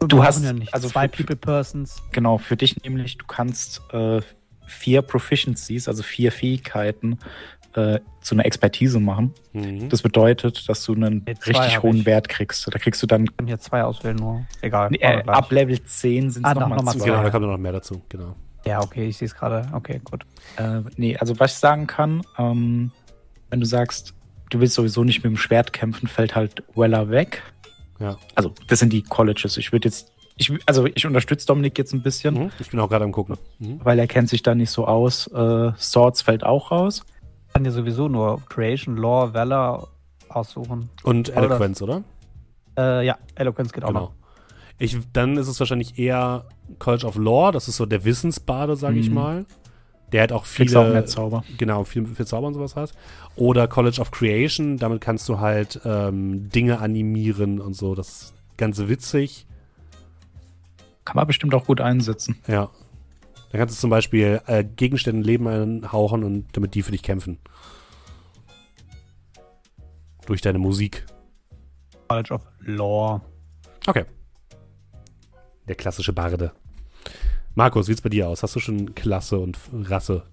Du 0.00 0.24
hast- 0.24 0.42
ja 0.42 0.54
nicht 0.54 0.72
also 0.72 0.88
zwei 0.88 1.08
für- 1.10 1.24
People 1.24 1.36
Persons. 1.36 2.02
Genau, 2.12 2.38
für 2.38 2.56
dich 2.56 2.82
nämlich, 2.82 3.18
du 3.18 3.26
kannst 3.26 3.82
äh, 3.92 4.22
vier 4.66 5.02
Proficiencies, 5.02 5.88
also 5.88 6.02
vier 6.02 6.32
Fähigkeiten, 6.32 7.18
äh, 7.74 8.00
zu 8.22 8.34
einer 8.34 8.46
Expertise 8.46 8.98
machen. 9.00 9.34
Mhm. 9.52 9.88
Das 9.88 10.02
bedeutet, 10.02 10.68
dass 10.68 10.82
du 10.84 10.94
einen 10.94 11.24
zwei 11.26 11.32
richtig 11.58 11.82
hohen 11.82 11.96
ich. 11.98 12.06
Wert 12.06 12.28
kriegst. 12.28 12.66
Da 12.72 12.78
kriegst 12.78 13.02
du 13.02 13.06
dann 13.06 13.24
Ich 13.24 13.36
kann 13.36 13.46
hier 13.46 13.58
zwei 13.58 13.82
auswählen 13.84 14.16
nur. 14.16 14.46
Egal. 14.62 14.90
äh, 14.98 15.22
ab 15.26 15.52
Level 15.52 15.82
10 15.82 16.30
sind 16.30 16.46
es 16.46 16.50
Ah, 16.50 16.54
nochmal 16.54 16.78
noch 16.78 16.84
mal. 16.84 16.92
Genau, 16.94 17.22
da 17.22 17.30
kommt 17.30 17.46
noch 17.46 17.58
mehr 17.58 17.72
dazu, 17.72 18.02
genau. 18.08 18.34
Ja, 18.64 18.82
okay, 18.82 19.08
ich 19.08 19.16
sehe 19.18 19.26
es 19.26 19.34
gerade. 19.34 19.68
Okay, 19.72 20.00
gut. 20.04 20.24
Äh, 20.56 20.80
nee, 20.96 21.16
also 21.16 21.38
was 21.38 21.52
ich 21.52 21.58
sagen 21.58 21.86
kann, 21.86 22.22
ähm, 22.38 22.90
wenn 23.50 23.60
du 23.60 23.66
sagst, 23.66 24.14
du 24.50 24.58
willst 24.58 24.74
sowieso 24.74 25.04
nicht 25.04 25.22
mit 25.22 25.30
dem 25.32 25.36
Schwert 25.36 25.72
kämpfen, 25.72 26.08
fällt 26.08 26.34
halt 26.34 26.64
Weller 26.74 27.10
weg. 27.10 27.42
Ja. 28.00 28.16
Also, 28.34 28.52
das 28.66 28.78
sind 28.80 28.92
die 28.92 29.02
Colleges. 29.02 29.56
Ich 29.56 29.70
würde 29.72 29.88
jetzt, 29.88 30.12
ich, 30.36 30.52
also 30.66 30.86
ich 30.86 31.06
unterstütze 31.06 31.46
Dominik 31.46 31.76
jetzt 31.78 31.92
ein 31.94 32.02
bisschen, 32.02 32.34
Mhm. 32.34 32.50
Ich 32.58 32.70
bin 32.70 32.80
auch 32.80 32.88
gerade 32.88 33.04
am 33.04 33.12
gucken. 33.12 33.36
Mhm. 33.58 33.80
weil 33.82 33.98
er 33.98 34.06
kennt 34.06 34.28
sich 34.28 34.42
da 34.42 34.54
nicht 34.54 34.70
so 34.70 34.86
aus. 34.86 35.26
Äh, 35.28 35.72
Swords 35.78 36.22
fällt 36.22 36.44
auch 36.44 36.70
raus. 36.70 37.04
Ich 37.48 37.52
kann 37.54 37.64
dir 37.64 37.72
sowieso 37.72 38.08
nur 38.08 38.42
Creation, 38.48 38.96
Lore, 38.96 39.32
Valor 39.34 39.88
aussuchen. 40.28 40.90
Und 41.04 41.30
Oder- 41.30 41.38
Eloquence, 41.46 41.80
oder? 41.82 42.02
Äh, 42.78 43.06
ja, 43.06 43.16
Eloquence 43.34 43.72
geht 43.72 43.84
auch 43.84 43.88
Genau. 43.88 44.00
noch. 44.00 44.12
Ich, 44.78 44.98
dann 45.14 45.38
ist 45.38 45.48
es 45.48 45.58
wahrscheinlich 45.58 45.98
eher 45.98 46.44
College 46.78 47.06
of 47.06 47.16
Law, 47.16 47.50
das 47.50 47.66
ist 47.68 47.76
so 47.78 47.86
der 47.86 48.04
Wissensbade, 48.04 48.76
sage 48.76 48.98
ich 48.98 49.08
Mhm. 49.08 49.14
mal. 49.14 49.46
Der 50.12 50.22
hat 50.22 50.32
auch 50.32 50.44
Kriegst 50.44 50.76
auch 50.76 50.82
mehr 50.82 50.92
viele, 50.92 51.04
Zauber. 51.06 51.44
genau, 51.56 51.82
viel, 51.84 52.06
viel 52.06 52.26
Zauber 52.26 52.46
und 52.48 52.54
sowas 52.54 52.76
hat. 52.76 52.92
Oder 53.36 53.66
College 53.68 54.00
of 54.02 54.10
Creation, 54.10 54.76
damit 54.76 55.00
kannst 55.00 55.28
du 55.30 55.40
halt 55.40 55.80
ähm, 55.84 56.50
Dinge 56.50 56.78
animieren 56.78 57.60
und 57.60 57.74
so. 57.74 57.94
Das 57.94 58.08
ist 58.08 58.34
ganz 58.58 58.78
witzig. 58.86 59.45
Kann 61.06 61.16
man 61.16 61.26
bestimmt 61.26 61.54
auch 61.54 61.64
gut 61.64 61.80
einsetzen. 61.80 62.36
Ja. 62.46 62.68
Dann 63.50 63.60
kannst 63.60 63.76
du 63.76 63.80
zum 63.80 63.90
Beispiel 63.90 64.42
äh, 64.46 64.64
Gegenständen 64.64 65.22
Leben 65.22 65.46
einhauchen 65.46 66.24
und 66.24 66.48
damit 66.54 66.74
die 66.74 66.82
für 66.82 66.90
dich 66.90 67.02
kämpfen. 67.02 67.38
Durch 70.26 70.42
deine 70.42 70.58
Musik. 70.58 71.06
College 72.08 72.34
of 72.34 72.42
Lore. 72.58 73.22
Okay. 73.86 74.04
Der 75.68 75.76
klassische 75.76 76.12
Barde. 76.12 76.52
Markus, 77.54 77.86
wie 77.86 77.92
sieht's 77.92 78.02
bei 78.02 78.08
dir 78.08 78.28
aus? 78.28 78.42
Hast 78.42 78.56
du 78.56 78.60
schon 78.60 78.94
Klasse 78.96 79.38
und 79.38 79.58
Rasse? 79.72 80.24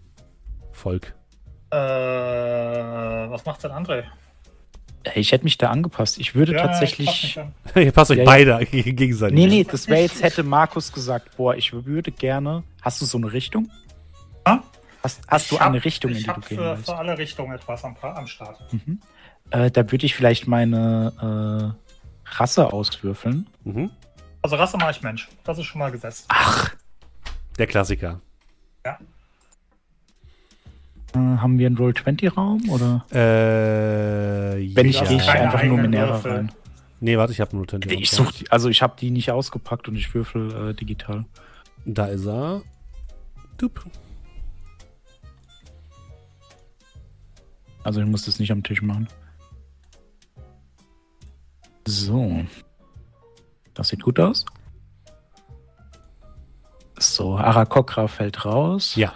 Volk? 0.71 1.15
Äh, 1.69 1.77
was 1.77 3.45
macht 3.45 3.63
denn 3.63 3.71
André? 3.71 4.05
Ich 5.15 5.31
hätte 5.33 5.43
mich 5.43 5.57
da 5.57 5.69
angepasst. 5.69 6.17
Ich 6.19 6.33
würde 6.33 6.53
Ja, 6.53 6.59
ich 6.59 6.63
tatsächlich. 6.63 7.37
Ihr 7.75 7.91
passt 7.91 8.11
euch 8.11 8.17
Ja, 8.17 8.23
ja. 8.23 8.29
beide 8.29 8.65
gegenseitig. 8.65 9.35
Nee, 9.35 9.47
nee, 9.47 9.63
das 9.69 9.87
wäre 9.87 10.01
jetzt, 10.01 10.23
hätte 10.23 10.43
Markus 10.43 10.91
gesagt, 10.93 11.35
boah, 11.37 11.55
ich 11.55 11.73
würde 11.73 12.11
gerne. 12.11 12.63
Hast 12.81 13.01
du 13.01 13.05
so 13.05 13.17
eine 13.17 13.31
Richtung? 13.33 13.69
Ah? 14.45 14.59
Hast, 15.03 15.21
hast 15.27 15.51
du 15.51 15.55
Ich 15.55 15.61
hab- 15.61 15.67
eine 15.67 15.83
Richtung, 15.83 16.11
in 16.11 16.17
ich 16.17 16.23
die 16.23 16.29
du 16.33 16.39
gehen 16.41 16.57
für, 16.57 16.63
willst? 16.77 16.85
für 16.85 16.95
alle 16.95 17.17
Richtungen 17.17 17.53
etwas 17.53 17.83
am, 17.83 17.95
am 18.01 18.27
Start. 18.27 18.59
Mhm. 18.71 19.01
Äh, 19.49 19.69
da 19.71 19.91
würde 19.91 20.05
ich 20.05 20.15
vielleicht 20.15 20.47
meine 20.47 21.75
äh, 22.25 22.29
Rasse 22.35 22.71
auswürfeln. 22.71 23.47
Mhm. 23.65 23.91
Also 24.41 24.55
Rasse 24.55 24.77
mache 24.77 24.91
ich 24.91 25.01
Mensch. 25.01 25.27
Das 25.43 25.57
ist 25.57 25.65
schon 25.65 25.79
mal 25.79 25.91
gesetzt. 25.91 26.25
Ach, 26.29 26.73
Der 27.57 27.67
Klassiker. 27.67 28.21
Ja. 28.85 28.97
Äh, 31.13 31.17
haben 31.17 31.57
wir 31.59 31.67
einen 31.67 31.77
Roll-20-Raum? 31.77 32.69
Oder? 32.69 33.05
Äh, 33.11 34.75
Wenn 34.75 34.87
ich 34.87 34.99
ja. 34.99 35.09
ich 35.09 35.29
einfach 35.29 35.63
Numenäre 35.63 36.09
Würfel. 36.09 36.31
rein. 36.31 36.51
Nee, 36.99 37.17
warte, 37.17 37.33
ich 37.33 37.41
habe 37.41 37.55
nur 37.55 37.67
Tente. 37.67 37.93
Ich 37.93 38.11
such 38.11 38.31
die, 38.31 38.49
also 38.51 38.69
ich 38.69 38.81
habe 38.81 38.95
die 38.99 39.11
nicht 39.11 39.29
ausgepackt 39.29 39.87
und 39.89 39.95
ich 39.95 40.13
würfel 40.13 40.69
äh, 40.69 40.73
digital. 40.73 41.25
Da 41.85 42.05
ist 42.05 42.25
er. 42.25 42.61
Dup. 43.57 43.85
Also 47.83 47.99
ich 47.99 48.07
muss 48.07 48.23
das 48.25 48.39
nicht 48.39 48.51
am 48.51 48.63
Tisch 48.63 48.81
machen. 48.81 49.07
So. 51.85 52.45
Das 53.73 53.89
sieht 53.89 54.01
gut 54.01 54.19
aus. 54.19 54.45
So, 56.97 57.37
Arakokra 57.37 58.07
fällt 58.07 58.45
raus. 58.45 58.95
Ja. 58.95 59.13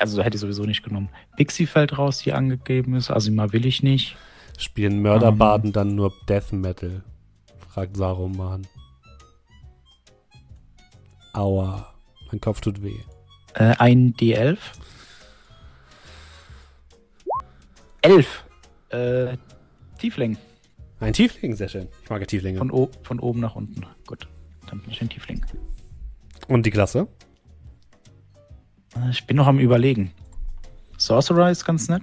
Also 0.00 0.22
hätte 0.22 0.36
ich 0.36 0.40
sowieso 0.40 0.64
nicht 0.64 0.82
genommen. 0.82 1.08
Pixie 1.36 1.66
fällt 1.66 1.96
raus, 1.96 2.18
die 2.18 2.32
angegeben 2.32 2.94
ist. 2.94 3.10
Asima 3.10 3.52
will 3.52 3.66
ich 3.66 3.82
nicht. 3.82 4.16
Spielen 4.58 5.00
Mörderbaden 5.00 5.72
dann 5.72 5.94
nur 5.94 6.12
Death 6.28 6.52
Metal? 6.52 7.02
Fragt 7.68 7.96
Saruman. 7.96 8.66
Aua. 11.32 11.94
Mein 12.30 12.40
Kopf 12.40 12.60
tut 12.60 12.82
weh. 12.82 12.98
Äh, 13.54 13.74
ein 13.78 14.14
D11. 14.14 14.58
11. 18.02 18.44
Äh, 18.90 19.36
Tiefling. 19.98 20.36
Ein 21.00 21.12
Tiefling, 21.12 21.54
sehr 21.54 21.68
schön. 21.68 21.88
Ich 22.02 22.10
mag 22.10 22.20
ja 22.20 22.26
Tieflinge. 22.26 22.58
Von, 22.58 22.88
von 23.02 23.20
oben 23.20 23.40
nach 23.40 23.54
unten. 23.54 23.86
Gut. 24.06 24.28
Dann 24.68 24.80
bin 24.80 24.90
ich 24.90 25.00
ein 25.00 25.08
Tiefling. 25.08 25.44
Und 26.48 26.66
die 26.66 26.70
Klasse? 26.70 27.06
Ich 29.10 29.26
bin 29.26 29.36
noch 29.36 29.46
am 29.46 29.58
überlegen. 29.58 30.12
Sorcerer 30.96 31.50
ist 31.50 31.64
ganz 31.64 31.88
nett. 31.88 32.02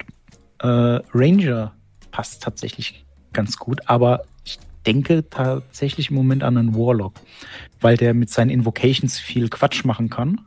Äh, 0.59 0.67
Ranger 1.13 1.73
passt 2.11 2.41
tatsächlich 2.41 3.05
ganz 3.33 3.57
gut, 3.57 3.81
aber 3.87 4.23
ich 4.43 4.59
denke 4.85 5.29
tatsächlich 5.29 6.09
im 6.09 6.15
Moment 6.15 6.43
an 6.43 6.57
einen 6.57 6.75
Warlock, 6.75 7.13
weil 7.81 7.97
der 7.97 8.13
mit 8.13 8.29
seinen 8.29 8.49
Invocations 8.49 9.19
viel 9.19 9.49
Quatsch 9.49 9.83
machen 9.83 10.09
kann. 10.09 10.41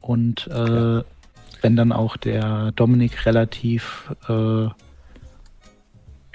Und 0.00 0.46
äh, 0.48 1.02
wenn 1.62 1.76
dann 1.76 1.92
auch 1.92 2.16
der 2.16 2.72
Dominik 2.72 3.24
relativ 3.24 4.12
äh, 4.28 4.68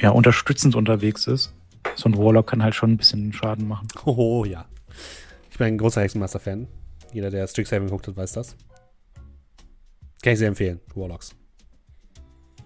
ja, 0.02 0.10
unterstützend 0.12 0.76
unterwegs 0.76 1.28
ist, 1.28 1.54
so 1.96 2.10
ein 2.10 2.18
Warlock 2.18 2.48
kann 2.48 2.64
halt 2.64 2.76
schon 2.76 2.92
ein 2.92 2.98
bisschen 2.98 3.34
Schaden 3.34 3.68
machen. 3.68 3.88
Oh 4.06 4.46
ja. 4.46 4.66
Ich 5.52 5.58
bin 5.58 5.68
ein 5.68 5.78
großer 5.78 6.02
Hexenmaster-Fan. 6.02 6.68
Jeder, 7.14 7.30
der 7.30 7.48
Strixhaven 7.48 7.88
geguckt 7.88 8.08
hat, 8.08 8.16
weiß 8.16 8.32
das. 8.34 8.56
Kann 10.24 10.34
ich 10.34 10.40
sehr 10.40 10.48
empfehlen. 10.50 10.80
Warlocks. 10.96 11.36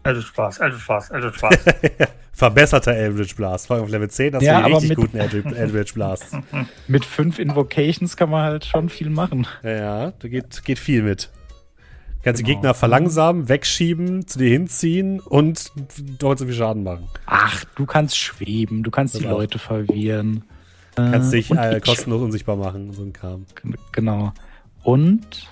Eldritch 0.04 0.28
Spaß, 0.28 0.60
Eldritch 0.60 0.84
Spaß, 0.84 1.10
Eldritch 1.12 1.38
Spaß. 1.38 1.58
Verbesserter 2.34 2.94
Eldritch 2.94 3.36
Blast. 3.36 3.68
Vor 3.68 3.76
allem 3.76 3.86
auf 3.86 3.92
Level 3.92 4.10
10 4.10 4.36
hast 4.36 4.42
Ja, 4.44 4.54
du 4.54 4.58
einen 4.58 4.66
aber 4.66 4.82
richtig 4.82 4.98
mit- 4.98 4.98
guten 4.98 5.54
Eldritch, 5.56 5.94
Blast. 5.94 6.36
Mit 6.88 7.06
fünf 7.06 7.38
Invocations 7.40 8.18
kann 8.18 8.30
man 8.32 8.44
halt 8.44 8.66
schon 8.66 8.90
viel 8.90 9.10
machen. 9.12 9.48
Ja, 9.64 9.70
ja, 9.72 10.12
da 10.12 10.28
geht, 10.28 10.64
geht 10.66 10.80
viel 10.80 11.04
mit. 11.04 11.30
Du 12.18 12.24
kannst 12.24 12.40
die 12.40 12.44
Genau. 12.44 12.56
Gegner 12.56 12.74
verlangsamen, 12.74 13.50
wegschieben, 13.50 14.26
zu 14.28 14.40
dir 14.40 14.50
hinziehen 14.50 15.20
und 15.20 15.72
dort 16.20 16.40
so 16.40 16.46
viel 16.46 16.56
Schaden 16.56 16.84
machen. 16.84 17.08
Ach, 17.28 17.64
du 17.76 17.86
kannst 17.86 18.18
schweben, 18.18 18.82
du 18.84 18.92
kannst 18.92 19.14
Das 19.14 19.22
die 19.22 19.28
auch. 19.28 19.32
Leute 19.38 19.60
verwirren. 19.60 20.44
Kannst 20.96 21.34
Äh, 21.34 21.38
dich 21.38 21.52
äh, 21.52 21.80
kostenlos 21.86 22.22
unsichtbar 22.22 22.56
machen, 22.56 22.92
so 22.94 23.04
ein 23.04 23.14
Kram. 23.14 23.46
Genau. 23.92 24.34
Und 24.84 25.48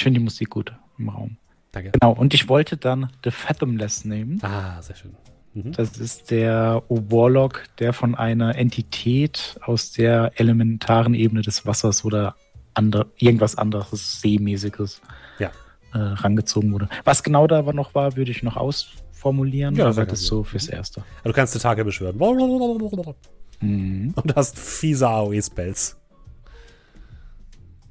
ich 0.00 0.04
finde 0.04 0.18
die 0.18 0.24
Musik 0.24 0.48
gut 0.48 0.72
im 0.98 1.10
Raum. 1.10 1.36
Danke. 1.72 1.90
Genau, 1.90 2.12
und 2.14 2.32
ich 2.32 2.48
wollte 2.48 2.78
dann 2.78 3.10
The 3.22 3.30
Fathomless 3.30 4.06
nehmen. 4.06 4.42
Ah, 4.42 4.80
sehr 4.80 4.96
schön. 4.96 5.14
Mhm. 5.52 5.72
Das 5.72 5.98
ist 5.98 6.30
der 6.30 6.82
Warlock, 6.88 7.64
der 7.80 7.92
von 7.92 8.14
einer 8.14 8.56
Entität 8.56 9.58
aus 9.62 9.92
der 9.92 10.32
elementaren 10.36 11.12
Ebene 11.12 11.42
des 11.42 11.66
Wassers 11.66 12.02
oder 12.06 12.34
ander, 12.72 13.08
irgendwas 13.18 13.58
anderes 13.58 14.22
Seemäßiges 14.22 15.02
Ja. 15.38 15.50
äh, 15.92 15.98
rangezogen 15.98 16.72
wurde. 16.72 16.88
Was 17.04 17.22
genau 17.22 17.46
da 17.46 17.58
aber 17.58 17.74
noch 17.74 17.94
war, 17.94 18.16
würde 18.16 18.30
ich 18.30 18.42
noch 18.42 18.56
ausformulieren. 18.56 19.74
Ja, 19.76 19.88
aber 19.90 20.06
das 20.06 20.22
so 20.22 20.44
fürs 20.44 20.66
Erste. 20.68 21.02
Aber 21.20 21.28
du 21.28 21.34
kannst 21.34 21.52
Tentakel 21.52 21.84
beschwören. 21.84 22.16
Und 22.16 23.60
Mhm. 23.60 24.14
hast 24.34 24.58
fiese 24.58 25.06
AOE-Spells. 25.06 25.99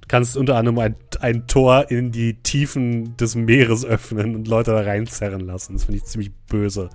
Du 0.09 0.15
kannst 0.15 0.37
unter 0.37 0.55
anderem 0.55 0.79
ein, 0.79 0.95
ein 1.19 1.45
Tor 1.45 1.91
in 1.91 2.11
die 2.11 2.41
Tiefen 2.41 3.15
des 3.17 3.35
Meeres 3.35 3.85
öffnen 3.85 4.35
und 4.35 4.47
Leute 4.47 4.71
da 4.71 4.81
reinzerren 4.81 5.41
lassen. 5.41 5.73
Das 5.73 5.83
finde 5.83 5.99
ich 5.99 6.05
ziemlich 6.05 6.31
böse. 6.47 6.89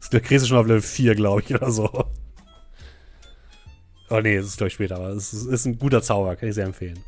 Das 0.00 0.22
kriegst 0.22 0.46
du 0.46 0.48
schon 0.48 0.56
auf 0.56 0.66
Level 0.66 0.80
4, 0.80 1.16
glaube 1.16 1.42
ich, 1.42 1.54
oder 1.54 1.70
so. 1.70 2.06
Oh 4.08 4.20
nee, 4.20 4.38
das 4.38 4.46
ist 4.46 4.56
glaube 4.56 4.68
ich 4.68 4.72
später, 4.72 4.96
aber 4.96 5.08
es 5.10 5.34
ist, 5.34 5.44
ist 5.44 5.66
ein 5.66 5.78
guter 5.78 6.00
Zauber, 6.00 6.34
kann 6.34 6.48
ich 6.48 6.54
sehr 6.54 6.64
empfehlen. 6.64 6.98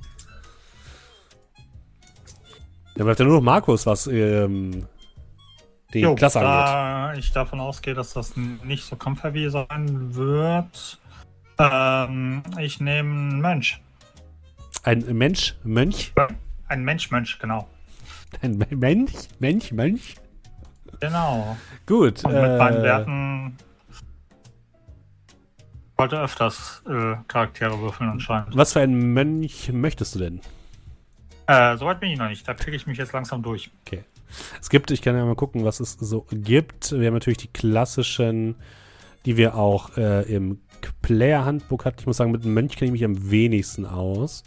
Dann 2.97 3.07
bleibt 3.07 3.19
ja 3.19 3.25
nur 3.25 3.37
noch 3.37 3.43
Markus, 3.43 3.87
was 3.87 4.07
ähm, 4.07 4.87
die 5.95 6.01
Jo, 6.01 6.15
Klasse 6.15 6.41
angeht. 6.41 6.53
da 6.53 7.15
ich 7.15 7.33
davon 7.33 7.61
ausgehe, 7.61 7.95
dass 7.95 8.13
das 8.13 8.37
nicht 8.37 8.85
so 8.85 8.97
kampfheavy 8.97 9.49
sein 9.49 10.15
wird, 10.15 11.01
ähm, 11.59 12.43
ich 12.59 12.81
nehme 12.81 13.31
einen 13.31 13.41
Mönch. 13.41 13.81
Ein 14.89 15.05
Mensch, 15.19 15.55
Mönch? 15.65 16.15
Ein 16.69 16.83
Mensch-Mönch, 16.83 17.39
genau. 17.39 17.69
Ein 18.41 18.57
Mensch? 18.71 19.13
Mensch, 19.39 19.71
Mönch? 19.71 20.15
Genau. 21.01 21.59
Gut. 21.85 22.25
Und 22.25 22.33
mit 22.33 22.59
meinen 22.59 22.79
äh, 22.79 22.83
Werten 22.85 23.59
wollte 25.99 26.19
öfters 26.19 26.83
äh, 26.89 27.17
Charaktere 27.29 27.79
würfeln 27.79 28.09
anscheinend. 28.09 28.57
Was 28.57 28.73
für 28.73 28.81
einen 28.81 29.13
Mönch 29.13 29.71
möchtest 29.75 30.15
du 30.15 30.21
denn? 30.21 30.41
Äh, 31.49 31.77
Soweit 31.77 32.01
bin 32.01 32.11
ich 32.11 32.19
noch 32.19 32.31
nicht. 32.31 32.49
Da 32.49 32.55
klicke 32.55 32.75
ich 32.75 32.87
mich 32.87 32.97
jetzt 32.97 33.13
langsam 33.13 33.43
durch. 33.43 33.71
Es 34.59 34.71
gibt, 34.71 34.91
ich 34.91 35.03
kann 35.03 35.15
ja 35.15 35.23
mal 35.27 35.35
gucken, 35.35 35.67
was 35.67 35.81
es 35.81 35.99
so 36.01 36.25
gibt. 36.31 36.93
Wir 36.93 37.09
haben 37.09 37.15
natürlich 37.15 37.37
die 37.37 37.53
klassischen, 37.53 38.55
die 39.27 39.37
wir 39.37 39.55
auch 39.55 39.99
äh, 39.99 40.23
im 40.35 40.63
Player-Handbuch 41.03 41.85
hatten. 41.85 42.01
Ich 42.01 42.07
muss 42.07 42.17
sagen, 42.17 42.31
mit 42.31 42.43
dem 42.43 42.55
Mönch 42.55 42.75
kenne 42.77 42.87
ich 42.87 42.93
mich 42.93 43.05
am 43.05 43.31
wenigsten 43.31 43.85
aus. 43.85 44.45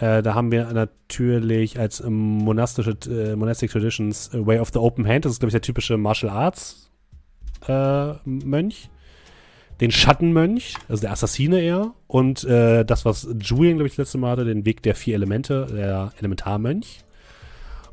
Äh, 0.00 0.22
da 0.22 0.34
haben 0.34 0.50
wir 0.50 0.72
natürlich 0.72 1.78
als 1.78 2.00
ähm, 2.00 2.38
monastische, 2.38 2.96
äh, 3.06 3.36
Monastic 3.36 3.70
Traditions 3.70 4.32
äh, 4.32 4.44
Way 4.44 4.60
of 4.60 4.70
the 4.72 4.78
Open 4.78 5.06
Hand. 5.06 5.26
Das 5.26 5.32
ist, 5.32 5.40
glaube 5.40 5.50
ich, 5.50 5.54
der 5.54 5.60
typische 5.60 5.98
Martial 5.98 6.32
Arts 6.32 6.90
äh, 7.68 8.14
Mönch. 8.24 8.88
Den 9.80 9.90
Schattenmönch, 9.90 10.74
also 10.88 11.00
der 11.02 11.12
Assassine 11.12 11.60
eher. 11.60 11.92
Und 12.06 12.44
äh, 12.44 12.84
das, 12.84 13.04
was 13.04 13.28
Julian, 13.40 13.76
glaube 13.76 13.88
ich, 13.88 13.92
das 13.92 14.06
letzte 14.06 14.18
Mal 14.18 14.32
hatte, 14.32 14.44
den 14.44 14.66
Weg 14.66 14.82
der 14.82 14.94
vier 14.94 15.14
Elemente, 15.14 15.66
der 15.70 16.12
Elementarmönch. 16.18 17.04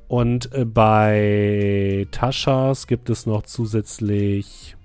Und 0.09 0.49
bei 0.73 2.07
Taschas 2.11 2.87
gibt 2.87 3.09
es 3.09 3.25
noch 3.25 3.43
zusätzlich 3.43 4.77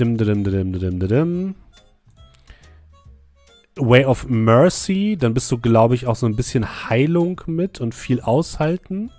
dim, 0.00 0.16
dim, 0.16 0.44
dim, 0.44 0.44
dim, 0.44 0.72
dim, 0.72 1.00
dim, 1.00 1.08
dim. 1.08 1.54
Way 3.78 4.06
of 4.06 4.26
Mercy, 4.28 5.16
dann 5.18 5.34
bist 5.34 5.50
du, 5.52 5.58
glaube 5.58 5.94
ich, 5.94 6.06
auch 6.06 6.16
so 6.16 6.26
ein 6.26 6.34
bisschen 6.36 6.88
Heilung 6.88 7.40
mit 7.46 7.80
und 7.80 7.94
viel 7.94 8.20
aushalten. 8.22 9.10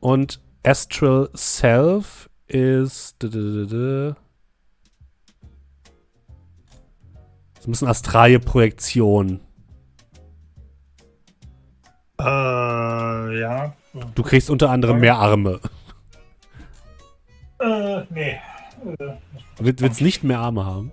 Und 0.00 0.40
Astral 0.64 1.30
Self 1.36 2.28
ist. 2.48 3.22
d- 3.22 3.28
d- 3.28 3.38
d- 3.38 3.66
d- 3.66 4.14
So 7.60 7.68
ein 7.68 7.72
bisschen 7.72 7.86
astrale 7.88 8.40
Projektion. 8.40 9.38
Äh, 12.20 12.24
ja. 13.40 13.72
Du 14.16 14.22
kriegst 14.24 14.50
unter 14.50 14.70
anderem 14.70 14.98
mehr 14.98 15.16
Arme. 15.16 15.60
Äh, 17.60 18.02
nee. 18.10 18.40
Äh, 18.98 19.14
Will- 19.60 19.76
Willst 19.78 20.00
nicht 20.00 20.24
mehr 20.24 20.40
Arme 20.40 20.64
haben? 20.66 20.90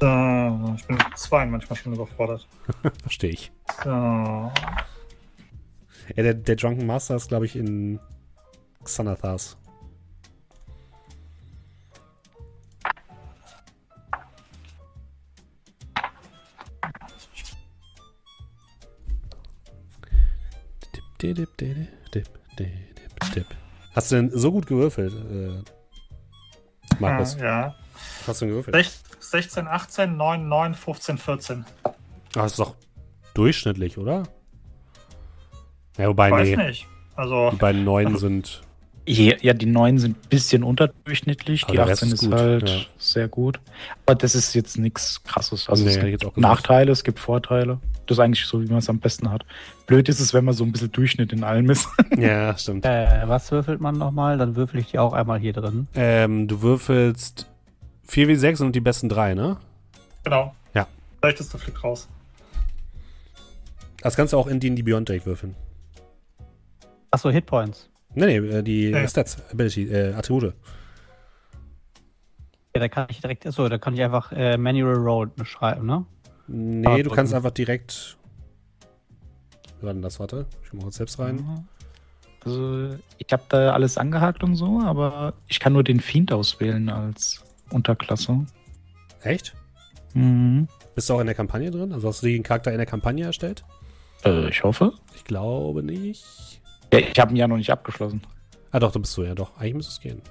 So, 0.00 0.74
ich 0.76 0.86
bin 0.86 0.96
mit 0.96 1.18
zwei 1.18 1.46
manchmal 1.46 1.76
schon 1.76 1.92
überfordert. 1.94 2.46
Verstehe 3.02 3.30
ich. 3.30 3.52
So. 3.84 3.90
Ja, 3.90 4.52
der, 6.22 6.34
der 6.34 6.56
Drunken 6.56 6.86
Master 6.86 7.16
ist, 7.16 7.28
glaube 7.28 7.46
ich, 7.46 7.56
in 7.56 7.98
Xanathas. 8.84 9.56
Dip, 21.20 21.36
dip, 21.36 21.56
dip, 21.56 21.88
dip, 22.14 22.28
dip, 22.56 23.34
dip. 23.34 23.46
Hast 23.94 24.12
du 24.12 24.16
denn 24.16 24.30
so 24.30 24.52
gut 24.52 24.66
gewürfelt, 24.66 25.12
äh, 25.12 25.62
Markus? 27.00 27.34
Äh, 27.36 27.44
ja. 27.44 27.74
Hast 28.26 28.40
du 28.40 28.44
denn 28.46 28.50
gewürfelt? 28.50 28.76
Sech- 28.76 29.00
16, 29.20 29.66
18, 29.66 30.16
9, 30.16 30.48
9, 30.48 30.74
15, 30.74 31.18
14. 31.18 31.64
Ah, 31.84 31.92
das 32.34 32.52
ist 32.52 32.58
doch 32.58 32.74
durchschnittlich, 33.34 33.98
oder? 33.98 34.24
Ja, 35.96 36.08
wobei, 36.08 36.30
Weiß 36.30 36.48
nee. 36.48 36.56
nicht. 36.68 36.86
Also, 37.16 37.50
Die 37.50 37.56
beiden 37.56 37.84
Neuen 37.84 38.16
sind. 38.16 38.62
Je, 39.06 39.34
ja, 39.40 39.54
die 39.54 39.64
9 39.66 39.98
sind 39.98 40.18
ein 40.18 40.28
bisschen 40.28 40.62
unterdurchschnittlich, 40.62 41.64
Aber 41.64 41.72
die 41.72 41.76
der 41.78 41.88
Rest 41.88 42.02
18 42.02 42.12
ist 42.14 42.22
ist, 42.24 42.32
halt 42.32 42.68
ja. 42.68 42.76
sehr 42.98 43.26
gut. 43.28 43.58
Aber 44.04 44.14
das 44.14 44.34
ist 44.34 44.54
jetzt 44.54 44.76
nichts 44.78 45.22
krasses. 45.24 45.66
Also 45.68 45.84
Nee, 45.84 45.90
es 45.90 45.96
gibt 45.96 46.08
jetzt 46.08 46.26
auch 46.26 46.34
gesagt. 46.34 46.42
Nachteile, 46.42 46.92
es 46.92 47.04
gibt 47.04 47.18
Vorteile. 47.18 47.80
Das 48.06 48.18
ist 48.18 48.20
eigentlich 48.20 48.44
so, 48.44 48.60
wie 48.62 48.66
man 48.66 48.78
es 48.78 48.88
am 48.90 48.98
besten 49.00 49.30
hat. 49.30 49.46
Blöd 49.86 50.08
ist 50.10 50.20
es, 50.20 50.34
wenn 50.34 50.44
man 50.44 50.52
so 50.54 50.62
ein 50.62 50.72
bisschen 50.72 50.92
Durchschnitt 50.92 51.32
in 51.32 51.42
allem 51.42 51.70
ist. 51.70 51.88
Ja, 52.18 52.56
stimmt. 52.58 52.84
Äh, 52.84 53.22
was 53.26 53.50
würfelt 53.50 53.80
man 53.80 53.96
nochmal? 53.96 54.36
Dann 54.38 54.56
würfel 54.56 54.80
ich 54.80 54.88
die 54.88 54.98
auch 54.98 55.12
einmal 55.14 55.38
hier 55.38 55.52
drin. 55.54 55.86
Ähm, 55.94 56.46
du 56.48 56.60
würfelst 56.62 57.46
4W6 58.10 58.62
und 58.62 58.72
die 58.74 58.80
besten 58.80 59.08
drei, 59.08 59.34
ne? 59.34 59.56
genau. 60.24 60.54
Ja. 60.74 60.86
Leichteste 61.22 61.58
Flick 61.58 61.82
raus. 61.82 62.08
Das 64.02 64.14
kannst 64.16 64.32
du 64.32 64.38
auch 64.38 64.46
in 64.46 64.60
D&D 64.60 64.82
Beyond 64.82 65.08
direkt 65.08 65.26
würfeln. 65.26 65.54
Achso, 67.10 67.30
Hitpoints. 67.30 67.88
Nee, 68.14 68.38
nee, 68.40 68.48
äh, 68.48 68.62
die 68.62 68.90
Ja. 68.90 69.06
Stats, 69.08 69.38
Ability, 69.50 69.84
äh, 69.90 70.14
Attribute. 70.14 70.54
Ja, 72.74 72.80
da 72.80 72.88
kann 72.88 73.06
ich 73.10 73.20
direkt, 73.20 73.46
achso, 73.46 73.68
da 73.68 73.78
kann 73.78 73.94
ich 73.94 74.02
einfach 74.02 74.30
äh, 74.32 74.56
Manual 74.56 74.94
Roll 74.96 75.26
beschreiben, 75.28 75.86
ne? 75.86 76.04
Nee, 76.46 76.86
Ah, 76.86 76.96
du 76.96 77.02
drücken. 77.04 77.16
kannst 77.16 77.34
einfach 77.34 77.50
direkt. 77.50 78.16
Wie 79.80 79.86
war 79.86 79.92
denn 79.92 80.02
das? 80.02 80.18
Warte, 80.20 80.46
ich 80.64 80.72
mach 80.72 80.82
kurz 80.84 80.96
selbst 80.96 81.18
rein. 81.18 81.66
Also 82.44 82.90
ich 83.18 83.32
habe 83.32 83.42
da 83.48 83.72
alles 83.72 83.98
angehakt 83.98 84.42
und 84.42 84.54
so, 84.54 84.80
aber 84.80 85.34
ich 85.48 85.60
kann 85.60 85.72
nur 85.72 85.84
den 85.84 86.00
Fiend 86.00 86.32
auswählen 86.32 86.88
als 86.88 87.42
Unterklasse. 87.72 88.46
Echt? 89.22 89.54
Mhm. 90.14 90.68
Bist 90.94 91.08
du 91.10 91.14
auch 91.14 91.20
in 91.20 91.26
der 91.26 91.34
Kampagne 91.34 91.70
drin? 91.70 91.92
Also 91.92 92.08
hast 92.08 92.22
du 92.22 92.26
den 92.26 92.42
Charakter 92.42 92.72
in 92.72 92.78
der 92.78 92.86
Kampagne 92.86 93.24
erstellt? 93.24 93.64
Äh, 94.24 94.48
ich 94.48 94.64
hoffe. 94.64 94.92
Ich 95.14 95.24
glaube 95.24 95.82
nicht. 95.82 96.60
Ja, 96.92 96.98
ich 97.00 97.18
habe 97.18 97.32
ihn 97.32 97.36
ja 97.36 97.48
noch 97.48 97.56
nicht 97.56 97.70
abgeschlossen. 97.70 98.22
Ah, 98.70 98.78
doch, 98.78 98.92
du 98.92 99.00
bist 99.00 99.16
du 99.16 99.22
ja 99.22 99.34
doch. 99.34 99.56
Eigentlich 99.58 99.74
müsste 99.74 99.92
es 99.92 100.00
gehen. 100.00 100.22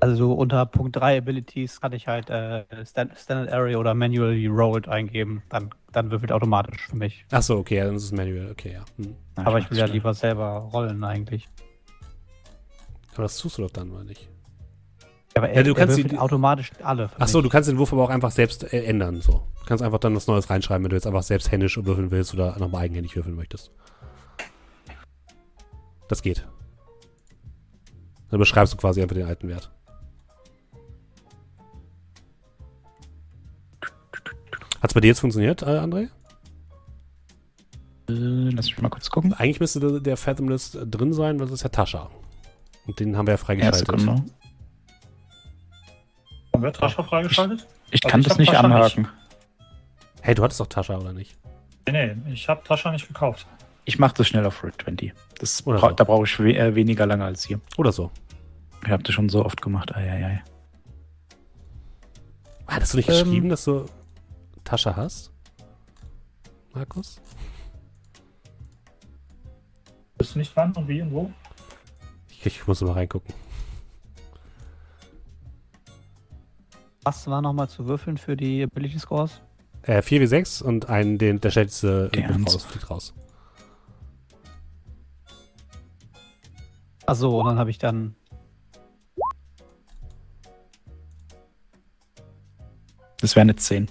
Also 0.00 0.16
so 0.16 0.32
unter 0.34 0.66
Punkt 0.66 0.96
3 0.96 1.18
Abilities 1.18 1.80
kann 1.80 1.92
ich 1.92 2.06
halt 2.06 2.28
äh, 2.28 2.64
Stand 2.84 3.16
Standard 3.16 3.50
Area 3.50 3.78
oder 3.78 3.94
Manually 3.94 4.46
Rolled 4.46 4.88
eingeben. 4.88 5.42
Dann, 5.48 5.70
dann 5.92 6.10
würfelt 6.10 6.32
automatisch 6.32 6.86
für 6.88 6.96
mich. 6.96 7.24
Ach 7.30 7.42
so, 7.42 7.56
okay, 7.56 7.80
dann 7.80 7.96
ist 7.96 8.04
es 8.04 8.12
manual. 8.12 8.50
Okay, 8.50 8.74
ja. 8.74 8.84
Hm. 8.96 9.16
Aber 9.36 9.58
ich 9.58 9.70
will 9.70 9.78
ja 9.78 9.86
lieber 9.86 10.12
selber 10.12 10.68
rollen 10.72 11.02
eigentlich. 11.02 11.48
Aber 13.14 13.22
das 13.22 13.38
tust 13.38 13.56
du 13.56 13.62
doch 13.62 13.70
dann, 13.70 13.90
oder 13.90 14.04
nicht? 14.04 14.28
Aber 15.36 15.52
Ja, 15.54 15.62
du 15.62 15.74
kannst 15.74 15.98
die- 15.98 16.16
automatisch 16.18 16.70
alle. 16.82 17.10
Ach 17.18 17.28
so, 17.28 17.38
mich. 17.38 17.44
du 17.44 17.50
kannst 17.50 17.68
den 17.68 17.76
Wurf 17.78 17.92
aber 17.92 18.02
auch 18.04 18.08
einfach 18.10 18.30
selbst 18.30 18.72
äh, 18.72 18.84
ändern. 18.84 19.20
So. 19.20 19.42
Du 19.60 19.64
kannst 19.66 19.84
einfach 19.84 19.98
dann 19.98 20.16
was 20.16 20.26
Neues 20.26 20.48
reinschreiben, 20.48 20.82
wenn 20.84 20.90
du 20.90 20.96
jetzt 20.96 21.06
einfach 21.06 21.22
selbst 21.22 21.52
händisch 21.52 21.76
würfeln 21.84 22.10
willst 22.10 22.32
oder 22.32 22.58
nochmal 22.58 22.84
eigenhändig 22.84 23.14
würfeln 23.16 23.36
möchtest. 23.36 23.70
Das 26.08 26.22
geht. 26.22 26.46
Dann 28.30 28.38
beschreibst 28.38 28.72
du 28.72 28.76
quasi 28.78 29.02
einfach 29.02 29.14
den 29.14 29.26
alten 29.26 29.48
Wert. 29.48 29.70
Hat's 34.82 34.94
bei 34.94 35.00
dir 35.00 35.08
jetzt 35.08 35.20
funktioniert, 35.20 35.62
äh, 35.62 35.66
André? 35.78 36.08
Äh, 38.08 38.50
lass 38.50 38.66
mich 38.66 38.80
mal 38.80 38.88
kurz 38.88 39.10
gucken. 39.10 39.32
Eigentlich 39.34 39.60
müsste 39.60 39.80
der, 39.80 40.00
der 40.00 40.16
Fathomless 40.16 40.78
drin 40.84 41.12
sein, 41.12 41.38
weil 41.40 41.46
das 41.46 41.54
ist 41.54 41.62
ja 41.62 41.68
Tascha. 41.70 42.10
Und 42.86 43.00
den 43.00 43.16
haben 43.16 43.26
wir 43.26 43.32
ja 43.34 43.38
Ja, 43.38 43.44
freigeschaltet. 43.44 43.88
Haben 46.56 46.62
wir 46.62 46.72
Trascher 46.72 47.04
freigeschaltet? 47.04 47.66
Ich 47.90 48.02
Also 48.04 48.10
kann 48.10 48.20
ich 48.20 48.28
das 48.28 48.38
nicht 48.38 48.52
Tascha 48.52 48.64
anhaken. 48.64 49.08
hey, 50.22 50.34
du 50.34 50.42
hattest 50.42 50.58
doch 50.60 50.66
Tascha, 50.66 50.96
oder 50.98 51.12
nicht? 51.12 51.36
Nee, 51.88 52.14
nee, 52.14 52.32
ich 52.32 52.48
habe 52.48 52.62
Tascha 52.64 52.90
nicht 52.90 53.06
gekauft. 53.06 53.46
Ich 53.84 53.98
mache 53.98 54.14
das 54.14 54.26
schnell 54.26 54.44
auf 54.46 54.62
Roll 54.62 54.72
20. 54.72 55.12
Das 55.38 55.64
Oder 55.66 55.78
bra 55.78 55.88
so. 55.90 55.94
Da 55.94 56.04
brauche 56.04 56.24
ich 56.24 56.38
we 56.40 56.56
äh, 56.56 56.74
weniger 56.74 57.06
lange 57.06 57.24
als 57.24 57.44
hier. 57.44 57.60
Oder 57.76 57.92
so. 57.92 58.10
Ich 58.84 58.90
habe 58.90 59.02
das 59.02 59.14
schon 59.14 59.28
so 59.28 59.44
oft 59.44 59.62
gemacht. 59.62 59.94
Eieiei. 59.94 60.42
Hattest 62.66 62.94
du 62.94 62.96
nicht 62.96 63.08
Ähm. 63.08 63.24
geschrieben, 63.24 63.48
dass 63.48 63.64
du 63.64 63.86
Tascha 64.64 64.96
hast? 64.96 65.32
Markus? 66.74 67.20
Wisst 70.18 70.34
du 70.34 70.38
nicht 70.40 70.56
wann 70.56 70.72
und 70.72 70.88
wie 70.88 71.00
und 71.02 71.12
wo? 71.12 71.30
Ich, 72.30 72.44
ich 72.46 72.66
muss 72.66 72.80
mal 72.80 72.92
reingucken. 72.92 73.32
Was 77.06 77.28
war 77.28 77.40
nochmal 77.40 77.68
zu 77.68 77.86
würfeln 77.86 78.18
für 78.18 78.36
die 78.36 78.64
Ability 78.64 78.98
Scores? 78.98 79.40
Äh, 79.82 80.00
4W6 80.00 80.60
und 80.60 80.88
einen, 80.88 81.18
den, 81.18 81.40
der 81.40 81.52
schnellste 81.52 82.08
Der 82.08 82.24
äh, 82.24 82.32
raus, 82.32 82.64
fliegt 82.64 82.90
raus. 82.90 83.14
Achso, 87.06 87.38
und 87.38 87.46
dann 87.46 87.60
habe 87.60 87.70
ich 87.70 87.78
dann. 87.78 88.16
Das 93.20 93.36
wäre 93.36 93.42
eine 93.42 93.54
10. 93.54 93.88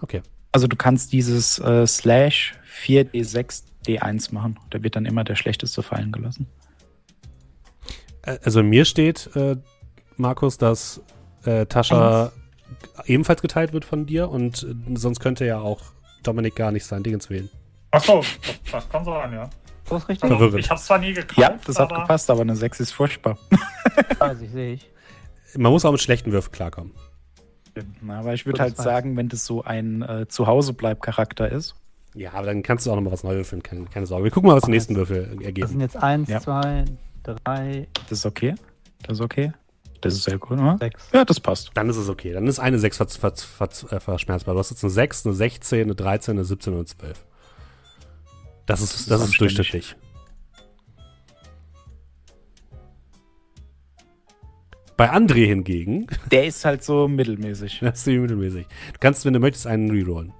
Okay. 0.00 0.22
Also 0.52 0.68
du 0.68 0.76
kannst 0.76 1.12
dieses 1.12 1.58
äh, 1.58 1.88
Slash 1.88 2.54
4D6 2.84 3.64
D1 3.88 4.32
machen. 4.32 4.60
Da 4.70 4.80
wird 4.84 4.94
dann 4.94 5.06
immer 5.06 5.24
der 5.24 5.34
schlechteste 5.34 5.82
fallen 5.82 6.12
gelassen. 6.12 6.46
Äh, 8.22 8.38
Also 8.44 8.62
mir 8.62 8.84
steht, 8.84 9.28
äh, 9.34 9.56
Markus, 10.16 10.56
dass 10.56 11.02
äh, 11.44 11.66
Tascha 11.66 12.32
ebenfalls 13.06 13.42
geteilt 13.42 13.72
wird 13.72 13.84
von 13.84 14.06
dir 14.06 14.28
und 14.30 14.62
äh, 14.62 14.96
sonst 14.96 15.20
könnte 15.20 15.44
ja 15.44 15.60
auch 15.60 15.80
Dominik 16.22 16.56
gar 16.56 16.72
nicht 16.72 16.84
sein 16.84 17.02
Dingens 17.02 17.30
wählen. 17.30 17.50
Achso, 17.90 18.20
das, 18.20 18.60
das 18.70 18.88
kann 18.88 19.04
sein, 19.04 19.32
ja. 19.32 19.50
So 19.88 19.96
ist 19.96 20.08
richtig. 20.08 20.30
Also, 20.30 20.56
ich 20.56 20.70
habe 20.70 20.80
zwar 20.80 20.98
nie 20.98 21.12
gekauft, 21.12 21.36
Ja, 21.38 21.58
das 21.66 21.78
hat 21.78 21.90
aber 21.92 22.02
gepasst, 22.02 22.30
aber 22.30 22.40
eine 22.42 22.56
6 22.56 22.80
ist 22.80 22.92
furchtbar. 22.92 23.36
Weiß 24.18 24.40
ich, 24.40 24.50
sehe 24.50 24.74
ich. 24.74 24.90
Man 25.56 25.70
muss 25.72 25.84
auch 25.84 25.92
mit 25.92 26.00
schlechten 26.00 26.32
Würfen 26.32 26.52
klarkommen. 26.52 26.92
Na, 28.00 28.20
aber 28.20 28.32
ich 28.34 28.46
würde 28.46 28.58
So, 28.58 28.62
halt 28.62 28.72
das 28.72 28.78
weiß. 28.78 28.84
sagen, 28.84 29.16
wenn 29.16 29.28
das 29.28 29.44
so 29.44 29.62
ein 29.64 30.02
äh, 30.02 30.26
Zuhause-Bleib-Charakter 30.28 31.50
ist, 31.50 31.74
Ja, 32.14 32.32
aber 32.34 32.46
dann 32.46 32.62
kannst 32.62 32.86
du 32.86 32.90
auch 32.92 32.96
noch 32.96 33.02
mal 33.02 33.12
was 33.12 33.24
neu 33.24 33.34
würfeln, 33.34 33.62
keine, 33.62 33.84
keine 33.86 34.06
Sorge. 34.06 34.24
Wir 34.24 34.30
gucken 34.30 34.48
mal, 34.48 34.56
was 34.56 34.64
die 34.64 34.70
nächsten 34.70 34.94
Würfel 34.94 35.34
Das 35.36 35.44
ergeben. 35.44 35.68
sind 35.68 35.80
jetzt 35.80 35.96
eins, 35.96 36.28
Ja. 36.28 36.40
zwei, 36.40 36.84
drei, 37.22 37.88
das 38.08 38.18
ist 38.20 38.26
okay. 38.26 38.54
Das 39.02 39.18
ist 39.18 39.20
okay. 39.22 39.52
Das 40.02 40.14
ist 40.14 40.24
sehr 40.24 40.38
gut, 40.38 40.58
oder? 40.58 40.76
sechs. 40.78 41.02
Ja, 41.12 41.24
das 41.24 41.40
passt. 41.40 41.70
Dann 41.74 41.88
ist 41.88 41.96
es 41.96 42.08
okay. 42.08 42.32
Dann 42.32 42.46
ist 42.46 42.58
eine 42.58 42.78
6 42.78 42.96
ver 42.96 43.06
ver 43.08 43.32
ver 43.36 43.68
äh, 43.92 44.00
verschmerzbar. 44.00 44.54
Du 44.54 44.58
hast 44.58 44.70
jetzt 44.70 44.84
eine 44.84 44.90
6, 44.90 45.26
eine 45.26 45.34
16, 45.34 45.82
eine 45.82 45.94
13, 45.94 46.32
eine 46.36 46.44
17 46.44 46.72
und 46.72 46.78
eine 46.80 46.86
12. 46.86 47.26
Das 48.66 48.80
ist, 48.80 48.94
ist 49.00 49.10
das 49.10 49.22
ist 49.24 49.40
durchschnittlich. 49.40 49.96
Bei 54.96 55.10
André 55.10 55.46
hingegen, 55.46 56.06
Der 56.30 56.46
ist 56.46 56.64
halt 56.64 56.84
so 56.84 57.08
mittelmäßig. 57.08 57.78
das 57.80 58.00
ist 58.00 58.06
mittelmäßig. 58.06 58.66
Du 58.92 58.98
kannst, 59.00 59.24
wenn 59.24 59.32
du 59.32 59.40
möchtest, 59.40 59.66
einen 59.66 59.90
rerollen. 59.90 60.32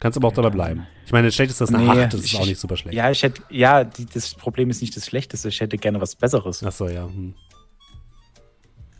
Kannst 0.00 0.18
aber 0.18 0.28
auch 0.28 0.32
dabei 0.32 0.50
bleiben. 0.50 0.86
Ich 1.06 1.12
meine, 1.12 1.30
schlecht 1.30 1.50
ist 1.50 1.60
das 1.60 1.72
eine 1.72 1.84
Nee, 1.84 2.04
8, 2.04 2.14
das 2.14 2.20
ist 2.24 2.34
auch 2.36 2.46
nicht 2.46 2.58
super 2.58 2.76
schlecht. 2.76 2.96
Ja, 2.96 3.10
ich 3.10 3.22
hätte, 3.22 3.42
ja, 3.50 3.84
die, 3.84 4.06
das 4.06 4.34
Problem 4.34 4.70
ist 4.70 4.80
nicht 4.80 4.96
das 4.96 5.06
Schlechteste. 5.06 5.48
Ich 5.48 5.60
hätte 5.60 5.78
gerne 5.78 6.00
was 6.00 6.16
Besseres. 6.16 6.62
Achso, 6.62 6.88
ja. 6.88 7.04
Hm. 7.04 7.34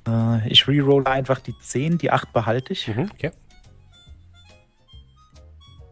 Äh, 0.06 0.48
ich 0.48 0.66
rerolle 0.68 1.06
einfach 1.06 1.40
die 1.40 1.56
10, 1.58 1.98
die 1.98 2.10
8 2.10 2.32
behalte 2.32 2.72
ich. 2.72 2.88
Mhm, 2.88 3.10
okay. 3.12 3.30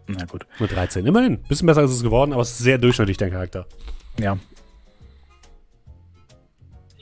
Na 0.08 0.24
gut. 0.26 0.46
Nur 0.58 0.68
13. 0.68 1.06
Immerhin. 1.06 1.42
Bisschen 1.42 1.66
besser 1.66 1.82
ist 1.84 1.92
es 1.92 2.02
geworden, 2.02 2.32
aber 2.32 2.42
es 2.42 2.50
ist 2.50 2.58
sehr 2.58 2.78
durchschnittlich, 2.78 3.16
dein 3.16 3.30
Charakter. 3.30 3.66
Ja. 4.18 4.36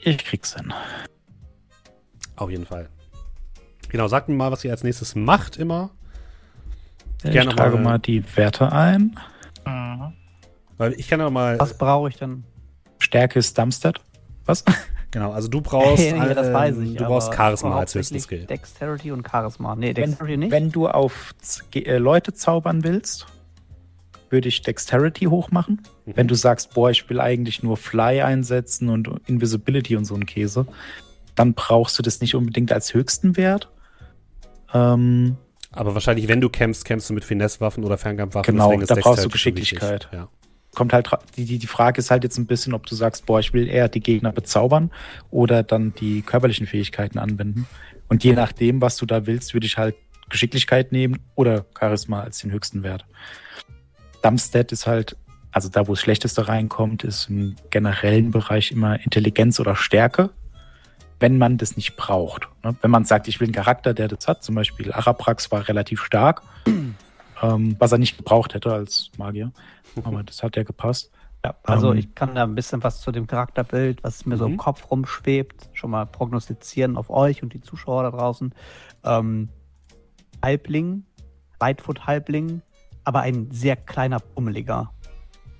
Ich 0.03 0.17
krieg's 0.19 0.55
hin. 0.55 0.73
Auf 2.35 2.49
jeden 2.49 2.65
Fall. 2.65 2.89
Genau, 3.89 4.07
sagt 4.07 4.29
mir 4.29 4.35
mal, 4.35 4.51
was 4.51 4.63
ihr 4.63 4.71
als 4.71 4.83
nächstes 4.83 5.15
macht 5.15 5.57
immer. 5.57 5.91
Ich 7.23 7.31
Gerne 7.31 7.53
trage 7.53 7.75
mal- 7.75 7.83
mal 7.83 7.99
die 7.99 8.23
Werte 8.35 8.71
ein. 8.71 9.19
Mhm. 9.65 10.13
Weil 10.77 10.93
ich 10.93 11.07
kann 11.07 11.19
ja 11.19 11.25
noch 11.25 11.31
mal. 11.31 11.59
Was 11.59 11.77
brauche 11.77 12.09
ich 12.09 12.15
denn? 12.17 12.43
Stärke 12.99 13.37
ist 13.39 13.57
Dumpstead. 13.57 13.99
Was? 14.45 14.63
Genau, 15.11 15.31
also 15.31 15.47
du 15.49 15.61
brauchst. 15.61 16.01
Ja, 16.11 16.33
das 16.33 16.47
ähm, 16.47 16.53
weiß 16.53 16.77
ich. 16.79 16.95
Du 16.95 17.05
brauchst 17.05 17.33
Charisma 17.33 17.77
als 17.77 17.93
höchsten 17.93 18.15
hauptsächlich 18.15 18.23
Skill. 18.23 18.45
Dexterity 18.45 19.11
und 19.11 19.27
Charisma. 19.29 19.75
Nee, 19.75 19.87
Wenn, 19.87 19.95
Dexterity 19.95 20.37
nicht. 20.37 20.51
wenn 20.51 20.71
du 20.71 20.87
auf 20.87 21.35
äh, 21.73 21.97
Leute 21.97 22.33
zaubern 22.33 22.83
willst, 22.83 23.27
würde 24.29 24.47
ich 24.47 24.61
Dexterity 24.61 25.25
hochmachen. 25.25 25.81
Mhm. 26.05 26.13
Wenn 26.15 26.27
du 26.27 26.35
sagst, 26.35 26.73
boah, 26.73 26.89
ich 26.89 27.09
will 27.09 27.19
eigentlich 27.19 27.61
nur 27.61 27.77
Fly 27.77 28.21
einsetzen 28.21 28.89
und 28.89 29.09
Invisibility 29.27 29.97
und 29.97 30.05
so 30.05 30.15
ein 30.15 30.25
Käse, 30.25 30.65
dann 31.35 31.53
brauchst 31.53 31.99
du 31.99 32.03
das 32.03 32.21
nicht 32.21 32.35
unbedingt 32.35 32.71
als 32.71 32.93
höchsten 32.93 33.35
Wert. 33.35 33.69
Ähm, 34.73 35.35
Aber 35.71 35.93
wahrscheinlich, 35.93 36.27
wenn 36.29 36.39
du 36.39 36.49
kämpfst, 36.49 36.85
kämpfst 36.85 37.09
du 37.09 37.13
mit 37.13 37.25
Finesse-Waffen 37.25 37.83
oder 37.83 37.97
Fernkampfwaffen. 37.97 38.53
Genau, 38.53 38.77
da 38.79 38.95
brauchst 38.95 39.25
du 39.25 39.29
Geschicklichkeit. 39.29 40.09
Ja. 40.13 40.29
Kommt 40.73 40.93
halt, 40.93 41.09
die, 41.35 41.57
die, 41.57 41.67
Frage 41.67 41.99
ist 41.99 42.11
halt 42.11 42.23
jetzt 42.23 42.37
ein 42.37 42.45
bisschen, 42.45 42.73
ob 42.73 42.85
du 42.85 42.95
sagst, 42.95 43.25
boah, 43.25 43.39
ich 43.39 43.53
will 43.53 43.67
eher 43.67 43.89
die 43.89 43.99
Gegner 43.99 44.31
bezaubern 44.31 44.91
oder 45.29 45.63
dann 45.63 45.93
die 45.95 46.21
körperlichen 46.21 46.65
Fähigkeiten 46.65 47.19
anwenden. 47.19 47.67
Und 48.07 48.23
je 48.23 48.33
nachdem, 48.33 48.81
was 48.81 48.97
du 48.97 49.05
da 49.05 49.25
willst, 49.25 49.53
würde 49.53 49.65
ich 49.65 49.77
halt 49.77 49.95
Geschicklichkeit 50.29 50.91
nehmen 50.91 51.19
oder 51.35 51.65
Charisma 51.77 52.21
als 52.21 52.39
den 52.39 52.51
höchsten 52.51 52.83
Wert. 52.83 53.05
Dumpstead 54.21 54.71
ist 54.71 54.87
halt, 54.87 55.17
also 55.51 55.69
da, 55.69 55.87
wo 55.87 55.93
das 55.93 56.01
Schlechteste 56.01 56.47
reinkommt, 56.47 57.03
ist 57.03 57.29
im 57.29 57.55
generellen 57.69 58.31
Bereich 58.31 58.71
immer 58.71 58.99
Intelligenz 59.03 59.59
oder 59.59 59.75
Stärke, 59.75 60.29
wenn 61.19 61.37
man 61.37 61.57
das 61.57 61.75
nicht 61.75 61.95
braucht. 61.97 62.47
Ne? 62.63 62.75
Wenn 62.81 62.91
man 62.91 63.05
sagt, 63.05 63.27
ich 63.27 63.39
will 63.39 63.47
einen 63.47 63.53
Charakter, 63.53 63.93
der 63.93 64.07
das 64.07 64.27
hat, 64.27 64.43
zum 64.43 64.55
Beispiel 64.55 64.91
Araprax 64.91 65.51
war 65.51 65.67
relativ 65.67 66.03
stark, 66.03 66.41
ähm, 67.41 67.75
was 67.77 67.91
er 67.91 67.97
nicht 67.97 68.17
gebraucht 68.17 68.53
hätte 68.53 68.71
als 68.73 69.11
Magier. 69.17 69.51
Aber 70.03 70.23
das 70.23 70.41
hat 70.43 70.55
ja 70.55 70.63
gepasst. 70.63 71.11
Ja, 71.43 71.55
also 71.63 71.91
Ähm, 71.91 71.97
ich 71.97 72.13
kann 72.15 72.35
da 72.35 72.43
ein 72.43 72.53
bisschen 72.55 72.83
was 72.83 73.01
zu 73.01 73.11
dem 73.11 73.25
Charakterbild, 73.27 74.03
was 74.03 74.25
mir 74.25 74.37
so 74.37 74.45
Mhm. 74.47 74.53
im 74.53 74.57
Kopf 74.57 74.91
rumschwebt, 74.91 75.69
schon 75.73 75.91
mal 75.91 76.05
prognostizieren 76.05 76.97
auf 76.97 77.09
euch 77.09 77.41
und 77.43 77.53
die 77.53 77.61
Zuschauer 77.61 78.03
da 78.03 78.11
draußen. 78.11 78.53
Ähm, 79.03 79.49
Halbling, 80.43 81.03
Lightfoot-Halbling, 81.59 82.61
aber 83.03 83.21
ein 83.21 83.49
sehr 83.51 83.75
kleiner, 83.75 84.19
pummeliger, 84.19 84.93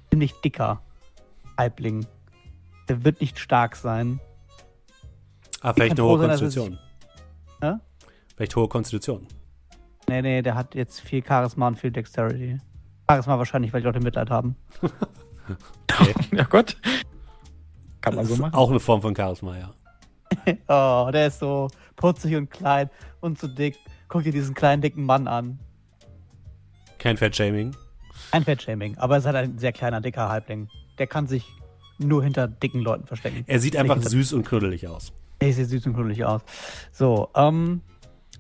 ziemlich 0.10 0.34
dicker 0.42 0.82
Halbling. 1.58 2.06
Der 2.90 3.04
wird 3.04 3.22
nicht 3.22 3.40
stark 3.40 3.76
sein. 3.76 4.20
Ah, 5.62 5.74
vielleicht 5.74 6.00
eine 6.00 6.04
hohe 6.08 6.20
sein, 6.20 6.30
Konstitution. 6.30 6.80
Hä? 7.62 7.74
Vielleicht 8.36 8.56
hohe 8.56 8.68
Konstitution. 8.68 9.28
Nee, 10.10 10.22
nee, 10.22 10.42
der 10.42 10.56
hat 10.56 10.76
jetzt 10.76 11.00
viel 11.02 11.24
Charisma 11.26 11.68
und 11.68 11.78
viel 11.80 11.92
Dexterity. 11.92 12.58
Charisma 13.10 13.38
wahrscheinlich, 13.38 13.74
weil 13.74 13.82
die 13.82 13.88
Leute 13.88 14.00
Mitleid 14.00 14.30
haben. 14.30 14.56
Ja 16.32 16.44
Gott. 16.44 16.78
Kann 18.00 18.16
man 18.16 18.26
so 18.26 18.36
machen. 18.38 18.54
Auch 18.54 18.70
eine 18.70 18.80
Form 18.80 19.02
von 19.02 19.16
Charisma, 19.16 19.58
ja. 19.58 19.74
Oh, 21.08 21.12
der 21.12 21.28
ist 21.28 21.40
so 21.40 21.68
putzig 21.98 22.36
und 22.36 22.50
klein 22.50 22.90
und 23.20 23.38
so 23.38 23.48
dick. 23.48 23.78
Guck 24.08 24.24
dir 24.24 24.32
diesen 24.32 24.56
kleinen, 24.56 24.82
dicken 24.82 25.06
Mann 25.06 25.28
an. 25.28 25.60
Kein 27.00 27.18
Fat-Shaming. 27.18 27.76
Ein 28.32 28.44
Fettshaming, 28.44 28.98
aber 28.98 29.16
er 29.16 29.20
ist 29.20 29.26
halt 29.26 29.36
ein 29.36 29.58
sehr 29.58 29.74
kleiner, 29.74 30.00
dicker 30.00 30.30
Halbling. 30.30 30.70
Der 30.98 31.08
kann 31.08 31.28
sich 31.28 31.46
nur 31.98 32.24
hinter 32.24 32.48
dicken 32.48 32.80
Leuten 32.80 33.06
verstecken. 33.06 33.44
Er 33.48 33.60
sieht 33.60 33.76
einfach 33.76 34.02
süß 34.02 34.34
und 34.34 34.46
knuddelig 34.46 34.88
aus. 34.88 35.12
Er 35.40 35.52
sieht 35.54 35.70
süß 35.70 35.88
und 35.88 35.94
knuddelig 35.96 36.24
aus. 36.24 36.42
So, 36.92 37.30
ähm, 37.36 37.82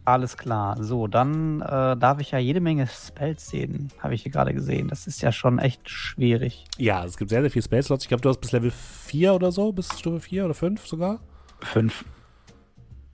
alles 0.05 0.37
klar. 0.37 0.81
So, 0.83 1.07
dann 1.07 1.61
äh, 1.61 1.97
darf 1.97 2.19
ich 2.19 2.31
ja 2.31 2.39
jede 2.39 2.59
Menge 2.59 2.87
Spells 2.87 3.49
sehen, 3.49 3.89
habe 3.99 4.13
ich 4.15 4.23
hier 4.23 4.31
gerade 4.31 4.53
gesehen. 4.53 4.87
Das 4.87 5.07
ist 5.07 5.21
ja 5.21 5.31
schon 5.31 5.59
echt 5.59 5.89
schwierig. 5.89 6.65
Ja, 6.77 7.05
es 7.05 7.17
gibt 7.17 7.29
sehr, 7.29 7.41
sehr 7.41 7.51
viele 7.51 7.63
Space 7.63 7.85
Slots. 7.85 8.05
Ich 8.05 8.09
glaube, 8.09 8.21
du 8.21 8.29
hast 8.29 8.41
bis 8.41 8.51
Level 8.51 8.71
4 8.71 9.33
oder 9.33 9.51
so, 9.51 9.71
bis 9.71 9.99
Stufe 9.99 10.19
4 10.19 10.45
oder 10.45 10.53
5 10.53 10.85
sogar. 10.87 11.19
Fünf. 11.61 12.05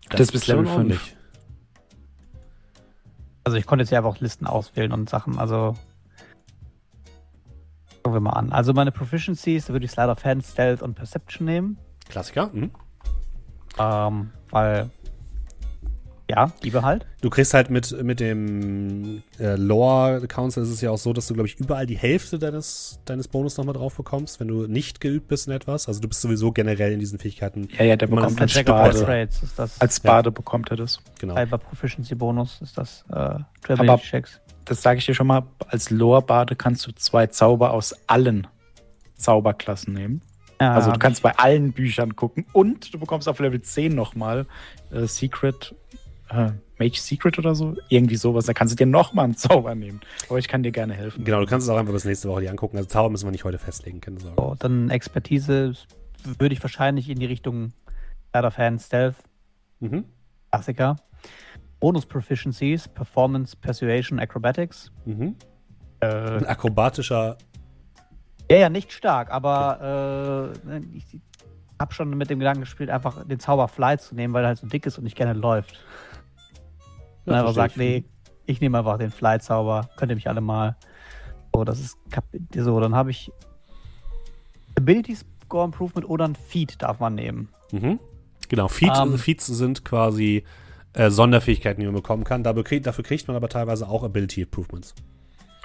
Das 0.10 0.22
ist 0.22 0.32
bis 0.32 0.46
schon 0.46 0.56
Level 0.56 0.66
fünf. 0.68 0.78
ordentlich. 0.78 1.18
Also 3.44 3.58
ich 3.58 3.66
konnte 3.66 3.84
jetzt 3.84 3.92
ja 3.92 4.00
einfach 4.00 4.20
Listen 4.20 4.46
auswählen 4.46 4.92
und 4.92 5.10
Sachen, 5.10 5.38
also 5.38 5.76
gucken 8.04 8.14
wir 8.14 8.20
mal 8.32 8.38
an. 8.38 8.52
Also 8.52 8.74
meine 8.74 8.92
Proficiencies, 8.92 9.66
da 9.66 9.74
würde 9.74 9.86
ich 9.86 9.92
Slide 9.92 10.10
of 10.10 10.24
Hand, 10.24 10.46
Stealth 10.46 10.82
und 10.82 10.96
Perception 10.96 11.46
nehmen. 11.46 11.78
Klassiker. 12.10 12.50
Mhm. 12.54 12.72
Ähm, 13.78 14.32
weil, 14.50 14.90
ja, 16.30 16.52
Liebe 16.62 16.82
halt. 16.82 17.06
Du 17.22 17.30
kriegst 17.30 17.54
halt 17.54 17.70
mit, 17.70 18.04
mit 18.04 18.20
dem 18.20 19.24
äh, 19.40 19.56
Lore 19.56 20.28
Council 20.28 20.64
ist 20.64 20.70
es 20.70 20.82
ja 20.82 20.91
auch 20.91 20.98
so, 20.98 21.14
dass 21.14 21.28
du, 21.28 21.34
glaube 21.34 21.48
ich, 21.48 21.58
überall 21.60 21.86
die 21.86 21.98
Hälfte 21.98 22.38
deines, 22.38 22.99
deines 23.06 23.28
Bonus 23.28 23.58
nochmal 23.58 23.74
drauf 23.76 23.95
bekommst, 23.95 24.40
wenn 24.40 24.48
du 24.48 24.68
nicht 24.68 24.99
geübt 24.99 25.28
bist 25.30 25.48
in 25.48 25.54
etwas. 25.54 25.88
Also 25.88 26.02
du 26.02 26.08
bist 26.08 26.22
sowieso 26.22 26.52
generell 26.52 26.91
in 26.91 26.99
diesen 26.99 27.18
Fähigkeiten. 27.20 27.70
Ja, 27.78 27.86
ja, 27.86 27.95
der 27.95 28.10
Man 28.10 28.20
bekommt 28.20 28.41
als 28.41 28.64
Bade. 28.64 29.22
Ist 29.24 29.58
das. 29.58 29.80
Als 29.80 29.99
Bade 29.99 30.32
bekommt 30.32 30.70
er 30.70 30.78
das. 30.78 30.99
Genau. 31.20 31.36
Cyber 31.36 31.58
Proficiency 31.58 32.16
Bonus 32.16 32.62
ist 32.62 32.78
das. 32.78 33.06
Äh, 33.10 33.14
Aber- 33.16 33.45
Travel 33.64 33.98
Checks. 33.99 34.41
Das 34.66 34.82
sage 34.82 34.99
ich 34.99 35.06
dir 35.06 35.14
schon 35.16 35.28
mal. 35.28 35.44
Als 35.70 35.90
Lore-Bade 35.91 36.58
kannst 36.58 36.86
du 36.88 36.91
zwei 36.91 37.28
Zauber 37.28 37.72
aus 37.72 37.95
allen 38.08 38.48
Zauberklassen 39.16 39.94
nehmen. 39.94 40.22
Ja, 40.60 40.74
Also 40.74 40.91
du 40.91 40.98
kannst 40.98 41.22
bei 41.22 41.38
allen 41.38 41.72
Büchern 41.72 42.16
gucken 42.16 42.45
und 42.52 42.94
du 42.94 42.99
bekommst 42.99 43.30
auf 43.30 43.40
Level 43.40 43.62
10 43.62 43.94
nochmal 43.94 44.48
äh, 44.91 45.06
Secret, 45.06 45.76
äh, 46.30 46.52
Mage 46.80 46.98
Secret 46.99 47.38
oder 47.40 47.56
so. 47.56 47.76
Irgendwie 47.90 48.16
sowas. 48.16 48.45
Da 48.45 48.54
kannst 48.54 48.74
du 48.74 48.76
dir 48.76 48.86
nochmal 48.86 49.26
einen 49.26 49.36
Zauber 49.36 49.74
nehmen. 49.76 50.02
Aber 50.30 50.38
ich 50.40 50.48
kann 50.48 50.64
dir 50.64 50.72
gerne 50.72 50.94
helfen. 50.94 51.24
Genau, 51.24 51.40
du 51.40 51.45
kannst 51.45 51.66
es 51.68 51.70
auch 51.74 51.78
einfach 51.78 51.94
bis 51.94 52.06
nächste 52.06 52.30
Woche 52.30 52.41
dir 52.41 52.52
angucken. 52.52 52.78
Also 52.78 52.90
Zauber 52.90 53.10
müssen 53.10 53.26
wir 53.26 53.32
nicht 53.32 53.44
heute 53.44 53.58
festlegen, 53.60 54.02
keine 54.02 54.20
Sorge. 54.20 54.36
So, 54.41 54.56
dann 54.60 54.90
Expertise 54.90 55.74
würde 56.40 56.54
ich 56.54 56.62
wahrscheinlich 56.64 57.10
in 57.10 57.20
die 57.20 57.26
Richtung 57.26 57.72
Slide 58.32 58.48
of 58.48 58.58
Hand, 58.58 58.82
Stealth, 58.82 59.16
Mhm. 59.80 60.06
Klassiker. 60.52 60.95
Bonus 61.80 62.06
Proficiencies, 62.06 62.88
Performance, 62.88 63.56
Persuasion, 63.56 64.20
Acrobatics. 64.20 64.91
Mhm. 65.06 65.36
Äh, 65.99 66.08
Ein 66.08 66.45
akrobatischer. 66.48 67.38
ja, 68.49 68.58
ja, 68.58 68.70
nicht 68.70 68.91
stark, 68.91 69.30
aber 69.32 70.54
äh, 70.72 70.80
ich 70.95 71.06
habe 71.80 71.94
schon 71.94 72.10
mit 72.18 72.30
dem 72.32 72.40
Gedanken 72.40 72.62
gespielt, 72.62 72.90
einfach 72.90 73.24
den 73.28 73.40
Zauber 73.40 73.68
Fly 73.68 73.98
zu 73.99 74.16
nehmen, 74.16 74.34
weil 74.34 74.44
er 74.44 74.48
halt 74.48 74.58
so 74.58 74.66
dick 74.68 74.86
ist 74.88 74.98
und 74.98 75.04
nicht 75.04 75.16
gerne 75.16 75.34
läuft. 75.34 75.80
Und 77.28 77.34
einfach 77.34 77.54
sagt, 77.54 77.72
ich. 77.74 77.78
nee, 77.78 78.04
ich 78.45 78.62
nehme 78.62 78.80
einfach 78.80 78.98
den 78.98 79.12
Fly-Zauber, 79.12 79.90
könnt 79.98 80.12
ihr 80.12 80.16
mich 80.16 80.28
alle 80.28 80.41
mal. 80.41 80.78
So, 81.54 81.64
das 81.64 81.80
ist 81.80 81.98
so, 82.56 82.80
dann 82.80 82.95
habe 82.95 83.12
ich 83.12 83.32
Ability 84.78 85.18
Score 85.44 85.66
Improvement 85.66 86.08
oder 86.10 86.28
ein 86.28 86.36
Feed 86.36 86.82
darf 86.82 86.99
man 86.99 87.16
nehmen. 87.16 87.49
Mhm. 87.72 87.99
Genau, 88.48 88.68
Feats, 88.68 88.99
Ähm. 88.99 89.18
Feats 89.18 89.48
sind 89.48 89.84
quasi 89.84 90.44
äh, 90.94 91.10
Sonderfähigkeiten, 91.10 91.82
die 91.82 91.86
man 91.86 91.95
bekommen 91.95 92.24
kann. 92.24 92.44
Dafür 92.44 92.64
kriegt, 92.64 92.88
dafür 92.88 93.04
kriegt 93.04 93.28
man 93.28 93.36
aber 93.36 93.49
teilweise 93.49 93.88
auch 93.90 94.04
Ability 94.04 94.41
Improvements. 94.41 94.95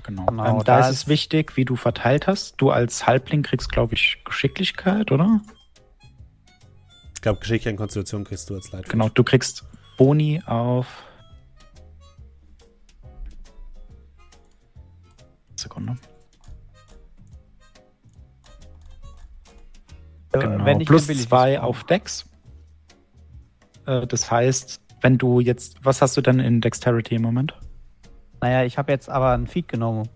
Genau. 0.05 0.27
Genau, 0.27 0.59
ähm, 0.59 0.65
da, 0.65 0.81
ist 0.81 0.91
es 0.91 1.09
wichtig, 1.09 1.57
wie 1.57 1.65
du 1.65 1.77
verteilt 1.77 2.27
hast. 2.27 2.57
Du 2.57 2.71
als 2.71 3.07
Halbling 3.07 3.43
kriegst, 3.43 3.71
glaube 3.71 3.95
ich, 3.95 4.19
Geschicklichkeit, 4.25 5.13
oder? 5.13 5.41
Ich 7.15 7.23
glaube, 7.23 7.39
Geschicklichkeit 7.39 7.75
und 7.75 7.79
Konstitution 7.79 8.25
kriegst 8.25 8.51
du 8.51 8.55
als 8.55 8.73
Leitfähig. 8.73 8.91
Genau, 8.91 9.09
du 9.09 9.23
kriegst 9.23 9.65
Boni 9.97 10.43
auf 10.47 11.05
Sekunde. 15.63 15.97
Äh, 20.33 20.39
Genau. 20.39 20.65
wenn 20.65 20.81
ich 20.81 20.89
Plus 20.89 21.07
zwei 21.07 21.61
auf 21.61 21.85
Dex. 21.85 22.25
Äh, 23.87 24.07
das 24.07 24.31
heißt, 24.31 24.81
wenn 25.01 25.19
du 25.19 25.41
jetzt, 25.41 25.85
was 25.85 26.01
hast 26.01 26.17
du 26.17 26.21
denn 26.21 26.39
in 26.39 26.61
Dexterity 26.61 27.17
im 27.17 27.23
Moment? 27.23 27.55
Naja, 28.41 28.65
ich 28.65 28.79
habe 28.79 28.93
jetzt 28.93 29.09
aber 29.09 29.33
einen 29.33 29.47
Feed 29.47 29.69
genommen. 29.69 30.09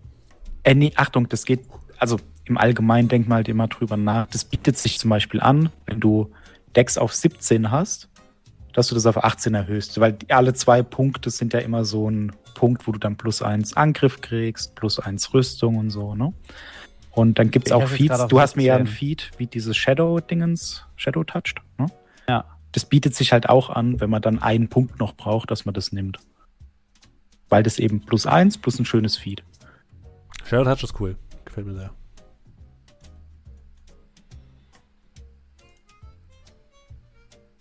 Äh, 0.63 0.75
nee, 0.75 0.91
Achtung, 0.95 1.29
das 1.29 1.45
geht, 1.45 1.61
also 1.97 2.19
im 2.45 2.57
Allgemeinen 2.57 3.07
denk 3.07 3.27
mal 3.27 3.35
halt 3.35 3.49
immer 3.49 3.67
drüber 3.67 3.97
nach. 3.97 4.27
Das 4.27 4.45
bietet 4.45 4.77
sich 4.77 4.99
zum 4.99 5.09
Beispiel 5.09 5.41
an, 5.41 5.69
wenn 5.85 5.99
du 5.99 6.31
Dex 6.75 6.97
auf 6.97 7.13
17 7.13 7.71
hast, 7.71 8.09
dass 8.77 8.89
du 8.89 8.93
das 8.93 9.07
auf 9.07 9.23
18 9.23 9.55
erhöhst. 9.55 9.99
Weil 9.99 10.19
alle 10.29 10.53
zwei 10.53 10.83
Punkte 10.83 11.31
sind 11.31 11.51
ja 11.51 11.61
immer 11.61 11.83
so 11.83 12.11
ein 12.11 12.31
Punkt, 12.53 12.85
wo 12.85 12.91
du 12.91 12.99
dann 12.99 13.17
plus 13.17 13.41
eins 13.41 13.75
Angriff 13.75 14.21
kriegst, 14.21 14.75
plus 14.75 14.99
eins 14.99 15.33
Rüstung 15.33 15.77
und 15.77 15.89
so, 15.89 16.13
ne? 16.13 16.31
Und 17.09 17.39
dann 17.39 17.49
gibt's 17.49 17.71
Ich 17.71 17.73
auch 17.73 17.87
Feeds. 17.87 18.27
Du 18.27 18.39
hast 18.39 18.55
mir 18.55 18.65
ja 18.65 18.75
ein 18.75 18.85
17. 18.85 18.95
Feed 18.95 19.31
wie 19.37 19.47
dieses 19.47 19.75
Shadow-Dingens, 19.75 20.85
Shadow 20.95 21.23
Touched, 21.23 21.55
ne? 21.79 21.87
Ja. 22.29 22.45
Das 22.71 22.85
bietet 22.85 23.15
sich 23.15 23.33
halt 23.33 23.49
auch 23.49 23.71
an, 23.71 23.99
wenn 23.99 24.11
man 24.11 24.21
dann 24.21 24.43
einen 24.43 24.67
Punkt 24.67 24.99
noch 24.99 25.15
braucht, 25.15 25.49
dass 25.49 25.65
man 25.65 25.73
das 25.73 25.91
nimmt. 25.91 26.19
Weil 27.49 27.63
das 27.63 27.79
eben 27.79 28.01
plus 28.01 28.27
eins 28.27 28.59
plus 28.59 28.77
ein 28.77 28.85
schönes 28.85 29.17
Feed. 29.17 29.43
Shadow 30.45 30.65
Touch 30.65 30.83
ist 30.83 30.99
cool. 30.99 31.15
Gefällt 31.45 31.65
mir 31.65 31.73
sehr. 31.73 31.89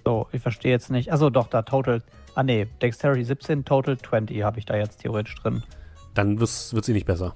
So, 0.06 0.28
ich 0.30 0.40
verstehe 0.40 0.70
jetzt 0.70 0.88
nicht. 0.88 1.10
Also 1.10 1.30
doch, 1.30 1.48
da 1.48 1.62
Total. 1.62 2.00
Ah 2.36 2.44
nee, 2.44 2.68
Dexterity 2.80 3.24
17, 3.24 3.64
Total 3.64 3.98
20 3.98 4.40
habe 4.44 4.60
ich 4.60 4.64
da 4.64 4.76
jetzt 4.76 5.00
theoretisch 5.00 5.34
drin. 5.34 5.64
Dann 6.14 6.38
wird 6.38 6.48
es 6.48 6.88
eh 6.88 6.92
nicht 6.92 7.06
besser. 7.06 7.34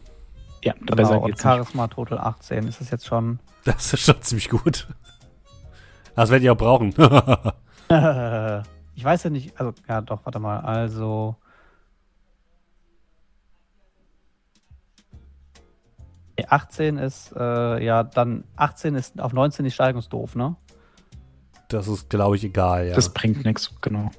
Ja, 0.63 0.75
Genau, 0.75 0.95
besser 0.95 1.21
und 1.21 1.27
geht's 1.27 1.43
nicht. 1.43 1.53
Charisma 1.53 1.89
Total 1.89 2.19
18. 2.19 2.69
Ist 2.69 2.81
das 2.81 2.93
jetzt 2.93 3.07
schon. 3.07 3.41
Das 3.65 3.93
ist 3.93 4.03
schon 4.03 4.23
ziemlich 4.23 4.49
gut. 4.49 4.87
Das 6.15 6.31
werde 6.31 6.45
ich 6.45 6.51
auch 6.51 6.57
brauchen. 6.57 6.91
ich 8.95 9.05
weiß 9.05 9.25
ja 9.25 9.31
nicht. 9.31 9.59
Also, 9.59 9.73
ja, 9.89 10.01
doch, 10.01 10.25
warte 10.25 10.39
mal. 10.39 10.61
Also. 10.61 11.35
Nee, 16.39 16.47
18 16.49 16.99
ist, 16.99 17.35
äh, 17.37 17.85
ja, 17.85 18.05
dann 18.05 18.45
18 18.55 18.95
ist 18.95 19.21
auf 19.21 19.33
19 19.33 19.65
die 19.65 19.73
Steigung 19.73 19.99
ist 19.99 20.13
doof, 20.13 20.37
ne? 20.37 20.55
Das 21.73 21.89
ist, 21.89 22.11
glaube 22.11 22.37
ich, 22.37 22.45
egal, 22.45 22.89
ja. 22.89 22.95
Das 22.95 23.13
bringt 23.13 23.45
nichts, 23.45 23.75
genau. 23.81 24.11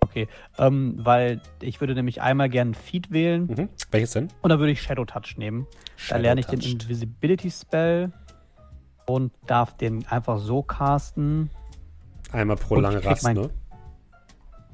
Okay. 0.00 0.28
Ähm, 0.58 0.94
weil 0.98 1.40
ich 1.60 1.80
würde 1.80 1.94
nämlich 1.94 2.22
einmal 2.22 2.48
gern 2.48 2.74
Feed 2.74 3.10
wählen 3.10 3.46
mhm. 3.46 3.68
Welches 3.90 4.12
denn? 4.12 4.28
und 4.42 4.50
dann 4.50 4.58
würde 4.58 4.72
ich 4.72 4.80
Shadow 4.82 5.04
Touch 5.04 5.36
nehmen. 5.36 5.66
Da 6.08 6.16
lerne 6.16 6.40
ich 6.40 6.46
den 6.46 6.60
Shadow-Touched. 6.60 6.84
Invisibility 6.84 7.50
Spell 7.50 8.12
und 9.06 9.32
darf 9.46 9.76
den 9.76 10.06
einfach 10.06 10.38
so 10.38 10.62
casten. 10.62 11.50
Einmal 12.32 12.56
pro 12.56 12.76
Und 12.76 12.82
lange 12.82 13.04
Rast, 13.04 13.24
mein- 13.24 13.36
ne? 13.36 13.50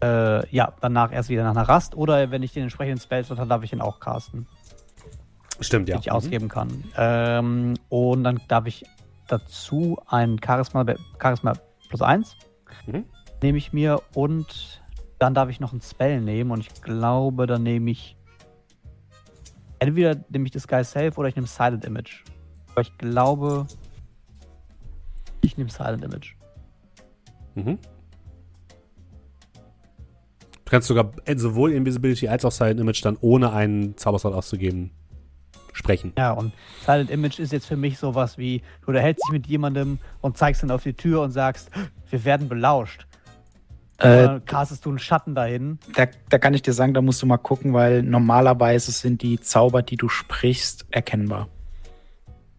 Äh, 0.02 0.48
ja, 0.54 0.74
danach 0.80 1.12
erst 1.12 1.28
wieder 1.30 1.44
nach 1.44 1.52
einer 1.52 1.68
Rast 1.68 1.94
oder 1.94 2.30
wenn 2.30 2.42
ich 2.42 2.52
den 2.52 2.64
entsprechenden 2.64 3.00
Spell 3.00 3.24
habe, 3.24 3.36
dann 3.36 3.48
darf 3.48 3.62
ich 3.62 3.72
ihn 3.72 3.80
auch 3.80 4.00
casten, 4.00 4.46
Stimmt, 5.60 5.88
ja. 5.88 5.96
den 5.96 6.00
ich 6.00 6.06
Mhm. 6.06 6.12
ausgeben 6.12 6.48
kann. 6.48 6.84
Ähm, 6.96 7.74
und 7.88 8.24
dann 8.24 8.40
darf 8.48 8.66
ich 8.66 8.84
dazu 9.28 9.98
ein 10.06 10.38
Charisma, 10.44 10.84
Charisma 11.20 11.54
plus 11.88 12.02
1 12.02 12.36
Mhm. 12.86 13.04
nehme 13.42 13.58
ich 13.58 13.72
mir 13.72 14.02
und 14.14 14.82
dann 15.18 15.32
darf 15.34 15.48
ich 15.48 15.60
noch 15.60 15.72
einen 15.72 15.80
Spell 15.80 16.20
nehmen 16.20 16.50
und 16.50 16.60
ich 16.60 16.82
glaube, 16.82 17.46
dann 17.46 17.62
nehme 17.62 17.90
ich 17.90 18.16
entweder 19.78 20.16
nehme 20.28 20.44
ich 20.46 20.50
das 20.50 20.66
Guy 20.68 20.82
Safe 20.84 21.12
oder 21.16 21.28
ich 21.28 21.36
nehme 21.36 21.46
Silent 21.46 21.84
Image. 21.84 22.24
Aber 22.72 22.80
ich 22.82 22.96
glaube, 22.98 23.66
ich 25.40 25.56
nehme 25.56 25.70
Silent 25.70 26.02
Image. 26.04 26.34
Mhm. 27.54 27.78
Du 30.64 30.70
kannst 30.70 30.88
sogar 30.88 31.12
sowohl 31.36 31.72
Invisibility 31.72 32.26
als 32.28 32.44
auch 32.44 32.50
Silent 32.52 32.80
Image 32.80 33.04
dann 33.04 33.16
ohne 33.20 33.52
einen 33.52 33.96
Zauberslot 33.96 34.34
auszugeben 34.34 34.90
sprechen. 35.74 36.12
Ja, 36.16 36.32
und 36.32 36.52
Silent 36.86 37.10
Image 37.10 37.38
ist 37.38 37.52
jetzt 37.52 37.66
für 37.66 37.76
mich 37.76 37.98
sowas 37.98 38.38
wie, 38.38 38.62
du 38.82 38.88
unterhältst 38.88 39.22
dich 39.26 39.32
mit 39.32 39.46
jemandem 39.46 39.98
und 40.22 40.38
zeigst 40.38 40.62
dann 40.62 40.70
auf 40.70 40.82
die 40.82 40.94
Tür 40.94 41.20
und 41.22 41.30
sagst, 41.32 41.70
wir 42.08 42.24
werden 42.24 42.48
belauscht. 42.48 43.06
Äh, 43.98 44.24
dann 44.24 44.44
castest 44.44 44.84
du 44.86 44.88
einen 44.90 44.98
Schatten 44.98 45.34
dahin. 45.34 45.78
da, 45.94 46.06
da 46.28 46.38
kann 46.38 46.54
ich 46.54 46.62
dir 46.62 46.72
sagen, 46.72 46.94
da 46.94 47.02
musst 47.02 47.22
du 47.22 47.26
mal 47.26 47.36
gucken, 47.36 47.74
weil 47.74 48.02
normalerweise 48.02 48.90
sind 48.90 49.22
die 49.22 49.38
Zauber, 49.40 49.82
die 49.82 49.96
du 49.96 50.08
sprichst, 50.08 50.86
erkennbar. 50.90 51.48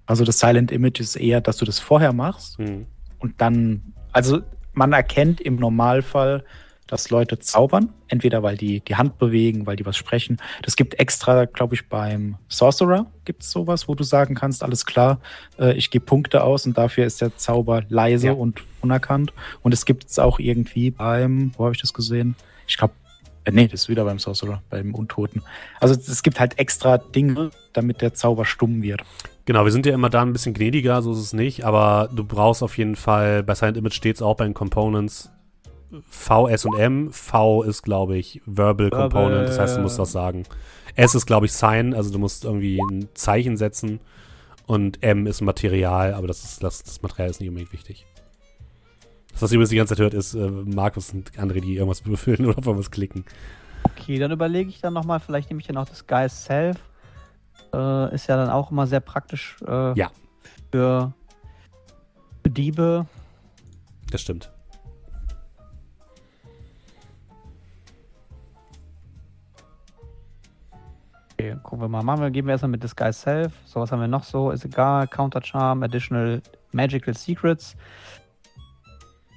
Also 0.06 0.24
das 0.24 0.40
Silent 0.40 0.72
Image 0.72 1.00
ist 1.00 1.16
eher, 1.16 1.42
dass 1.42 1.58
du 1.58 1.66
das 1.66 1.80
vorher 1.80 2.14
machst 2.14 2.60
Mhm. 2.60 2.86
und 3.20 3.42
dann, 3.42 3.94
also 4.12 4.42
man 4.74 4.94
erkennt 4.94 5.42
im 5.42 5.56
Normalfall, 5.56 6.44
dass 6.88 7.10
Leute 7.10 7.40
zaubern, 7.40 7.90
entweder 8.08 8.44
weil 8.44 8.58
die 8.58 8.80
die 8.82 8.96
Hand 8.96 9.18
bewegen, 9.18 9.66
weil 9.66 9.76
die 9.76 9.86
was 9.86 9.98
sprechen. 9.98 10.38
Das 10.62 10.76
gibt 10.76 11.00
extra, 11.00 11.46
glaube 11.46 11.76
ich, 11.76 11.90
beim 11.90 12.38
Sorcerer 12.48 13.08
gibt 13.26 13.42
es 13.44 13.52
sowas, 13.52 13.88
wo 13.88 13.96
du 13.96 14.04
sagen 14.04 14.36
kannst, 14.36 14.62
alles 14.64 14.86
klar, 14.86 15.20
äh, 15.58 15.74
ich 15.74 15.90
gebe 15.90 16.06
Punkte 16.06 16.44
aus 16.44 16.66
und 16.66 16.78
dafür 16.78 17.06
ist 17.06 17.22
der 17.22 17.36
Zauber 17.38 17.82
leise 17.90 18.28
Ja. 18.28 18.34
und 18.34 18.62
unerkannt. 18.82 19.34
Und 19.64 19.74
es 19.74 19.86
gibt 19.86 20.10
es 20.10 20.20
auch 20.20 20.38
irgendwie 20.40 20.92
beim, 20.92 21.52
wo 21.58 21.66
habe 21.66 21.76
ich 21.76 21.82
das 21.82 21.94
gesehen? 21.94 22.36
Ich 22.68 22.78
glaube, 22.78 22.94
äh, 23.46 23.52
nee, 23.52 23.68
das 23.68 23.82
ist 23.84 23.90
wieder 23.90 24.06
beim 24.06 24.20
Sorcerer, 24.20 24.62
beim 24.70 24.94
Untoten. 24.94 25.42
Also 25.80 25.96
es 25.96 26.22
gibt 26.24 26.40
halt 26.40 26.60
extra 26.60 26.98
Dinge, 27.00 27.50
damit 27.74 28.02
der 28.02 28.14
Zauber 28.14 28.46
stumm 28.46 28.82
wird. 28.84 29.02
Genau, 29.46 29.64
wir 29.64 29.72
sind 29.72 29.86
ja 29.86 29.94
immer 29.94 30.10
da 30.10 30.24
ein 30.24 30.34
bisschen 30.34 30.54
gnädiger, 30.56 31.02
so 31.04 31.12
ist 31.12 31.20
es 31.20 31.34
nicht, 31.34 31.66
aber 31.66 32.10
du 32.14 32.24
brauchst 32.24 32.64
auf 32.64 32.78
jeden 32.80 32.96
Fall, 32.96 33.44
bei 33.44 33.54
Silent 33.54 33.78
Image 33.78 33.94
steht 33.94 34.16
es 34.16 34.22
auch 34.24 34.36
bei 34.38 34.44
den 34.46 34.56
Components 34.56 35.30
V, 36.10 36.48
S 36.48 36.66
und 36.66 36.78
M. 36.78 37.12
V 37.12 37.64
ist, 37.64 37.84
glaube 37.84 38.18
ich, 38.18 38.42
Verbal, 38.46 38.92
Verbal, 38.92 39.10
Component, 39.10 39.48
das 39.50 39.60
heißt, 39.60 39.78
du 39.78 39.82
musst 39.82 40.00
was 40.00 40.12
sagen. 40.12 40.44
S 40.96 41.16
ist, 41.16 41.26
glaube 41.26 41.46
ich, 41.46 41.54
Sign, 41.54 41.94
also 41.94 42.12
du 42.12 42.20
musst 42.20 42.46
irgendwie 42.46 42.80
ein 42.82 43.10
Zeichen 43.14 43.58
setzen. 43.58 44.00
Und 44.68 45.04
M 45.04 45.28
ist 45.28 45.42
Material, 45.42 46.14
aber 46.16 46.28
das, 46.28 46.44
ist, 46.44 46.64
das, 46.64 46.82
das 46.84 47.02
Material 47.02 47.30
ist 47.30 47.40
nicht 47.40 47.50
unbedingt 47.50 47.72
wichtig. 47.74 48.06
Das, 49.34 49.42
was 49.44 49.52
ihr 49.52 49.56
übrigens 49.56 49.70
die 49.70 49.76
ganze 49.76 49.96
Zeit 49.96 50.02
hört, 50.02 50.14
ist 50.14 50.34
äh, 50.34 50.50
Markus 50.50 51.14
und 51.14 51.38
andere, 51.38 51.62
die 51.62 51.76
irgendwas 51.76 52.06
würfeln 52.08 52.46
oder 52.46 52.58
auf 52.58 52.66
irgendwas 52.66 52.90
klicken. 52.90 53.26
Okay, 53.84 54.18
dann 54.18 54.32
überlege 54.32 54.70
ich 54.70 54.82
dann 54.82 54.94
nochmal, 54.94 55.20
vielleicht 55.20 55.50
nehme 55.50 55.62
ich 55.62 55.68
dann 55.68 55.78
auch 55.78 55.88
das 55.88 56.08
Guy 56.08 56.28
Self. 56.30 56.78
Äh, 57.74 58.16
ist 58.16 58.28
ja 58.28 58.38
dann 58.38 58.50
auch 58.50 58.72
immer 58.72 58.88
sehr 58.88 59.02
praktisch 59.02 59.58
äh, 59.68 59.98
Ja. 60.00 60.10
für, 60.72 61.14
für 62.44 62.50
Diebe. 62.50 63.06
Das 64.10 64.22
stimmt. 64.22 64.52
Okay, 71.38 71.56
gucken 71.64 71.82
wir 71.82 71.90
mal. 71.90 72.02
Machen 72.04 72.22
wir, 72.22 72.32
geben 72.32 72.48
wir 72.48 72.54
erstmal 72.54 72.72
mit 72.72 72.84
Disguise 72.84 73.20
Self. 73.20 73.54
So, 73.66 73.82
was 73.82 73.92
haben 73.92 74.00
wir 74.00 74.08
noch 74.08 74.24
so? 74.24 74.52
Ist 74.52 74.64
egal. 74.64 75.08
Counter 75.08 75.42
Charm, 75.44 75.84
Additional 75.84 76.42
Magical 76.72 77.14
Secrets. 77.14 77.76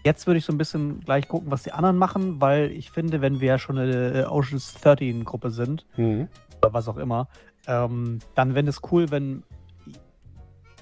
Jetzt 0.05 0.27
würde 0.27 0.39
ich 0.39 0.45
so 0.45 0.53
ein 0.53 0.59
bisschen 0.59 1.01
gleich 1.01 1.27
gucken, 1.27 1.51
was 1.51 1.65
die 1.65 1.73
anderen 1.73 1.97
machen, 1.99 2.41
weil 2.41 2.71
ich 2.71 2.91
finde, 2.93 3.21
wenn 3.21 3.41
wir 3.41 3.49
ja 3.49 3.59
schon 3.59 3.79
eine 3.79 4.23
äh, 4.23 4.25
Oceans 4.27 4.75
13 4.75 5.25
Gruppe 5.25 5.51
sind, 5.51 5.87
Mhm. 5.97 6.29
oder 6.63 6.73
was 6.73 6.89
auch 6.89 6.97
immer, 6.99 7.29
ähm, 7.67 8.21
dann 8.37 8.55
wäre 8.55 8.67
es 8.69 8.81
cool, 8.93 9.11
wenn 9.11 9.43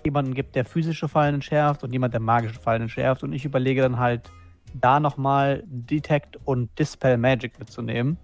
jemanden 0.04 0.34
gibt, 0.34 0.54
der 0.54 0.64
physische 0.64 1.08
Fallen 1.08 1.34
entschärft 1.36 1.82
und 1.82 1.92
jemand, 1.92 2.12
der 2.14 2.20
magische 2.20 2.60
Fallen 2.60 2.82
entschärft. 2.82 3.22
Und 3.24 3.32
ich 3.32 3.44
überlege 3.44 3.80
dann 3.80 3.98
halt, 3.98 4.30
da 4.74 5.00
nochmal 5.00 5.64
Detect 5.66 6.36
und 6.44 6.78
Dispel 6.78 7.16
Magic 7.16 7.58
mitzunehmen, 7.58 8.18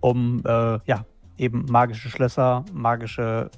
um 0.00 0.42
äh, 0.44 0.78
ja, 0.84 1.04
eben 1.38 1.64
magische 1.66 2.08
Schlösser, 2.08 2.64
magische 2.72 3.50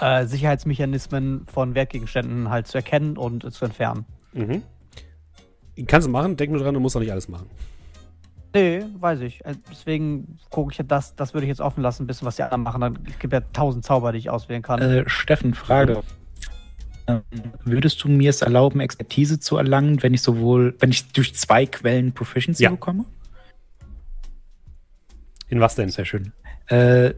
äh, 0.00 0.24
Sicherheitsmechanismen 0.26 1.46
von 1.46 1.74
Wertgegenständen 1.74 2.50
halt 2.50 2.66
zu 2.66 2.78
erkennen 2.78 3.16
und 3.16 3.44
äh, 3.44 3.50
zu 3.50 3.64
entfernen. 3.64 4.04
Mhm. 4.32 4.62
Kannst 5.86 6.06
du 6.06 6.10
machen, 6.10 6.36
denk 6.36 6.52
nur 6.52 6.60
dran, 6.62 6.74
du 6.74 6.80
musst 6.80 6.96
auch 6.96 7.00
nicht 7.00 7.12
alles 7.12 7.28
machen. 7.28 7.46
Nee, 8.54 8.84
weiß 8.98 9.20
ich. 9.20 9.44
Äh, 9.44 9.54
Deswegen 9.70 10.38
gucke 10.50 10.72
ich 10.72 10.78
ja 10.78 10.84
das, 10.84 11.14
das 11.16 11.34
würde 11.34 11.44
ich 11.46 11.48
jetzt 11.48 11.60
offen 11.60 11.82
lassen, 11.82 12.04
ein 12.04 12.06
bisschen, 12.06 12.26
was 12.26 12.36
die 12.36 12.42
anderen 12.42 12.62
machen. 12.62 12.80
Dann- 12.80 12.98
Es 13.08 13.18
gibt 13.18 13.32
ja 13.32 13.40
tausend 13.40 13.84
Zauber, 13.84 14.12
die 14.12 14.18
ich 14.18 14.30
auswählen 14.30 14.62
kann. 14.62 14.80
Äh, 14.80 15.08
Steffen, 15.08 15.54
Frage. 15.54 16.02
Ähm, 17.06 17.22
Würdest 17.64 18.02
du 18.04 18.08
mir 18.08 18.30
es 18.30 18.42
erlauben, 18.42 18.80
Expertise 18.80 19.40
zu 19.40 19.56
erlangen, 19.56 20.02
wenn 20.02 20.14
ich 20.14 20.22
sowohl, 20.22 20.74
wenn 20.80 20.90
ich 20.90 21.12
durch 21.12 21.34
zwei 21.34 21.64
Quellen 21.66 22.12
Proficiency 22.12 22.64
Ja. 22.64 22.70
bekomme? 22.70 23.04
In 25.50 25.60
was 25.60 25.74
denn? 25.74 25.90
Sehr 25.90 26.04
schön. 26.04 26.32
Äh, 26.68 27.14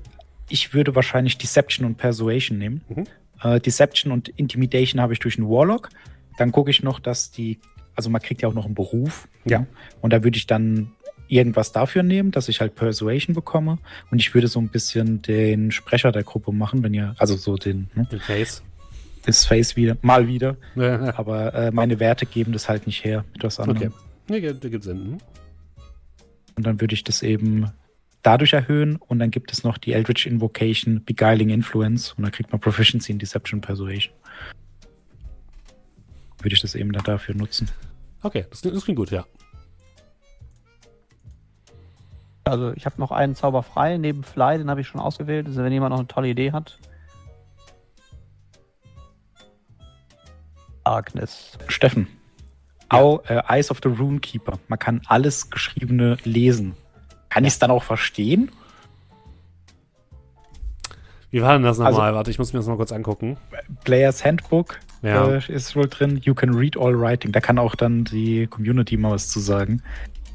ich 0.49 0.75
würde 0.75 0.95
wahrscheinlich 0.95 1.39
Deception 1.39 1.87
und 1.87 1.97
Persuasion 1.97 2.59
nehmen. 2.59 2.83
Mhm. 2.89 3.05
Äh, 3.43 3.61
Deception 3.61 4.13
und 4.13 4.29
Intimidation 4.31 5.01
habe 5.01 5.13
ich 5.13 5.21
durch 5.21 5.39
einen 5.39 5.49
Warlock. 5.49 5.91
Dann 6.39 6.51
gucke 6.51 6.71
ich 6.71 6.83
noch, 6.83 6.99
dass 6.99 7.31
die 7.31 7.61
also 7.95 8.11
man 8.11 8.21
kriegt 8.21 8.43
ja 8.43 8.49
auch 8.49 8.55
noch 8.55 8.65
einen 8.65 8.75
Beruf. 8.75 9.29
Ja. 9.45 9.67
Und 10.01 10.13
da 10.13 10.25
würde 10.25 10.37
ich 10.37 10.47
dann 10.47 10.93
irgendwas 11.29 11.73
dafür 11.73 12.03
nehmen, 12.03 12.31
dass 12.31 12.49
ich 12.49 12.61
halt 12.61 12.75
Persuasion 12.75 13.35
bekomme. 13.35 13.79
Und 14.11 14.21
ich 14.21 14.35
würde 14.35 14.49
so 14.49 14.61
ein 14.61 14.69
bisschen 14.69 15.23
den 15.23 15.71
Sprecher 15.71 16.13
der 16.13 16.25
Gruppe 16.25 16.53
machen, 16.53 16.83
wenn 16.83 16.95
ihr, 16.95 17.15
also 17.19 17.37
so 17.37 17.57
den, 17.57 17.89
ne, 17.95 18.07
Den 18.11 18.21
Face. 18.21 18.63
das 19.25 19.45
Face 19.47 19.77
wieder, 19.77 19.97
mal 20.03 20.27
wieder. 20.27 20.57
Ja, 20.75 21.17
Aber 21.17 21.55
äh, 21.55 21.71
meine 21.71 22.01
Werte 22.01 22.27
geben 22.27 22.53
das 22.53 22.69
halt 22.69 22.87
nicht 22.87 23.05
her 23.05 23.25
mit 23.33 23.45
was 23.45 23.59
okay. 23.59 23.71
anderem. 23.71 23.93
Nee, 24.29 24.41
gibt, 24.41 24.61
gibt 24.61 24.85
Sinn. 24.85 24.99
Hm? 24.99 25.19
Und 26.57 26.67
dann 26.67 26.81
würde 26.81 26.95
ich 26.95 27.03
das 27.03 27.23
eben 27.23 27.71
dadurch 28.23 28.53
erhöhen. 28.53 28.97
Und 28.97 29.19
dann 29.19 29.31
gibt 29.31 29.53
es 29.53 29.65
noch 29.65 29.79
die 29.79 29.93
Eldritch 29.93 30.27
Invocation 30.27 31.05
Beguiling 31.05 31.51
Influence. 31.51 32.13
Und 32.13 32.23
dann 32.23 32.33
kriegt 32.33 32.51
man 32.53 32.61
Proficiency 32.61 33.13
in 33.13 33.19
Deception 33.19 33.61
Persuasion. 33.61 34.15
Würde 36.39 36.55
ich 36.55 36.61
das 36.61 36.75
eben 36.75 36.93
dann 36.93 37.05
dafür 37.05 37.35
nutzen. 37.35 37.71
Okay, 38.23 38.47
das, 38.51 38.63
das 38.63 38.85
klingt 38.85 38.99
gut, 38.99 39.11
ja. 39.11 39.25
Also 42.45 42.73
ich 42.73 42.87
habe 42.87 43.01
noch 43.01 43.13
einen 43.13 43.35
Zauber 43.35 43.63
frei 43.63 43.97
neben 43.99 44.25
Fly, 44.25 44.59
den 44.59 44.69
habe 44.69 44.81
ich 44.81 44.89
schon 44.89 45.01
ausgewählt. 45.01 45.47
Also 45.47 45.63
wenn 45.63 45.73
jemand 45.73 45.91
noch 45.91 45.99
eine 45.99 46.09
tolle 46.09 46.29
Idee 46.29 46.53
hat. 46.53 46.79
Darkness. 50.85 51.57
Steffen. 51.69 52.09
Au, 52.89 53.21
äh, 53.29 53.43
Eyes 53.49 53.71
of 53.71 53.81
the 53.83 53.89
Runekeeper. 53.89 54.59
Man 54.69 54.79
kann 54.79 55.01
alles 55.07 55.49
Geschriebene 55.49 56.19
lesen. 56.25 56.75
Kann 57.33 57.45
ich 57.45 57.55
es 57.55 57.59
dann 57.59 57.71
auch 57.71 57.83
verstehen? 57.83 58.51
Wie 61.31 61.41
war 61.41 61.55
denn 61.55 61.63
das 61.63 61.79
nochmal? 61.79 61.95
Also- 62.03 62.17
Warte, 62.17 62.31
ich 62.31 62.39
muss 62.39 62.53
mir 62.53 62.59
das 62.59 62.67
mal 62.69 62.77
kurz 62.77 62.93
angucken. 62.93 63.39
Players 63.85 64.23
Handbook 64.23 64.79
Ja. 65.03 65.29
äh, 65.37 65.53
ist 65.53 65.75
wohl 65.75 65.89
drin. 65.89 66.21
You 66.23 66.35
can 66.35 66.53
read 66.55 66.77
all 66.77 66.99
writing. 67.01 67.33
Da 67.33 67.41
kann 67.41 67.59
auch 67.59 67.75
dann 67.75 68.05
die 68.05 68.47
Community 68.49 68.99
mal 68.99 69.13
was 69.13 69.29
zu 69.31 69.41
sagen. 69.41 69.83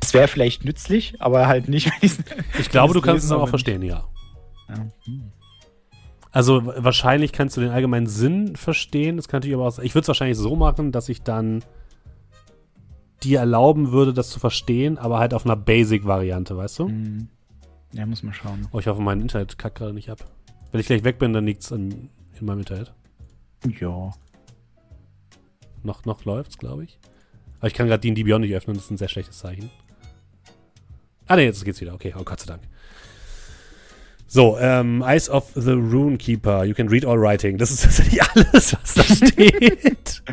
Es 0.02 0.14
wäre 0.16 0.28
vielleicht 0.28 0.66
nützlich, 0.66 1.16
aber 1.22 1.48
halt 1.48 1.68
nicht, 1.70 1.92
Ich 2.02 2.70
glaube, 2.70 2.94
du 2.96 3.02
kannst 3.02 3.26
es 3.26 3.32
auch 3.32 3.48
verstehen, 3.48 3.84
ja. 3.84 4.06
Ja. 4.70 4.76
Hm. 5.06 5.32
Also 6.32 6.62
wahrscheinlich 6.66 7.32
kannst 7.32 7.58
du 7.58 7.62
den 7.62 7.70
allgemeinen 7.72 8.08
Sinn 8.08 8.56
verstehen. 8.56 9.18
Das 9.18 9.28
kann 9.28 9.40
natürlich 9.40 9.56
aber 9.56 9.68
auch, 9.68 9.80
ich 9.80 9.94
würde 9.96 10.04
es 10.04 10.08
wahrscheinlich 10.08 10.38
so 10.38 10.56
machen, 10.56 10.92
dass 10.92 11.10
ich 11.10 11.22
dann 11.22 11.64
dir 13.24 13.40
erlauben 13.40 13.92
würde, 13.92 14.14
das 14.14 14.30
zu 14.30 14.40
verstehen, 14.40 14.98
aber 14.98 15.20
halt 15.20 15.34
auf 15.34 15.46
einer 15.46 15.56
Basic-Variante, 15.56 16.56
weißt 16.56 16.80
du? 16.80 16.88
Hm. 16.88 17.28
Ja, 17.94 18.06
muss 18.06 18.24
man 18.24 18.34
schauen. 18.34 18.68
Oh, 18.72 18.80
ich 18.80 18.88
hoffe, 18.88 19.02
mein 19.02 19.22
Internet 19.22 19.58
kackt 19.58 19.78
gerade 19.78 19.94
nicht 19.94 20.10
ab. 20.10 20.26
Wenn 20.72 20.82
ich 20.82 20.88
gleich 20.88 21.04
weg 21.04 21.20
bin, 21.20 21.34
dann 21.34 21.46
liegt 21.46 21.64
es 21.64 21.72
in 21.72 22.10
meinem 22.42 22.60
Internet. 22.60 22.94
Ja. 23.80 24.12
Noch, 25.84 26.06
noch 26.06 26.26
läuft's, 26.26 26.58
glaube 26.58 26.84
ich. 26.84 27.00
Aber 27.60 27.68
ich 27.68 27.74
kann 27.74 27.88
gerade 27.88 28.02
D&D 28.02 28.24
Beyond 28.24 28.42
nicht 28.46 28.56
öffnen, 28.56 28.76
das 28.76 28.86
ist 28.86 28.92
ein 28.92 28.98
sehr 28.98 29.08
schlechtes 29.08 29.40
Zeichen. 29.40 29.72
Ah, 31.28 31.36
ne, 31.36 31.44
jetzt 31.44 31.64
geht's 31.66 31.82
wieder. 31.82 31.94
Okay, 31.94 32.14
oh 32.18 32.24
Gott 32.24 32.40
sei 32.40 32.48
Dank. 32.48 32.64
So, 34.28 34.58
ähm, 34.60 35.02
Eyes 35.02 35.30
of 35.30 35.52
the 35.56 35.72
Runekeeper. 35.72 36.66
You 36.66 36.74
can 36.74 36.90
read 36.90 37.06
all 37.06 37.20
writing. 37.20 37.58
Das 37.58 37.72
ist 37.72 37.82
tatsächlich 37.84 38.22
alles, 38.22 38.74
was 38.74 38.94
da 38.94 39.04
steht. 39.04 40.24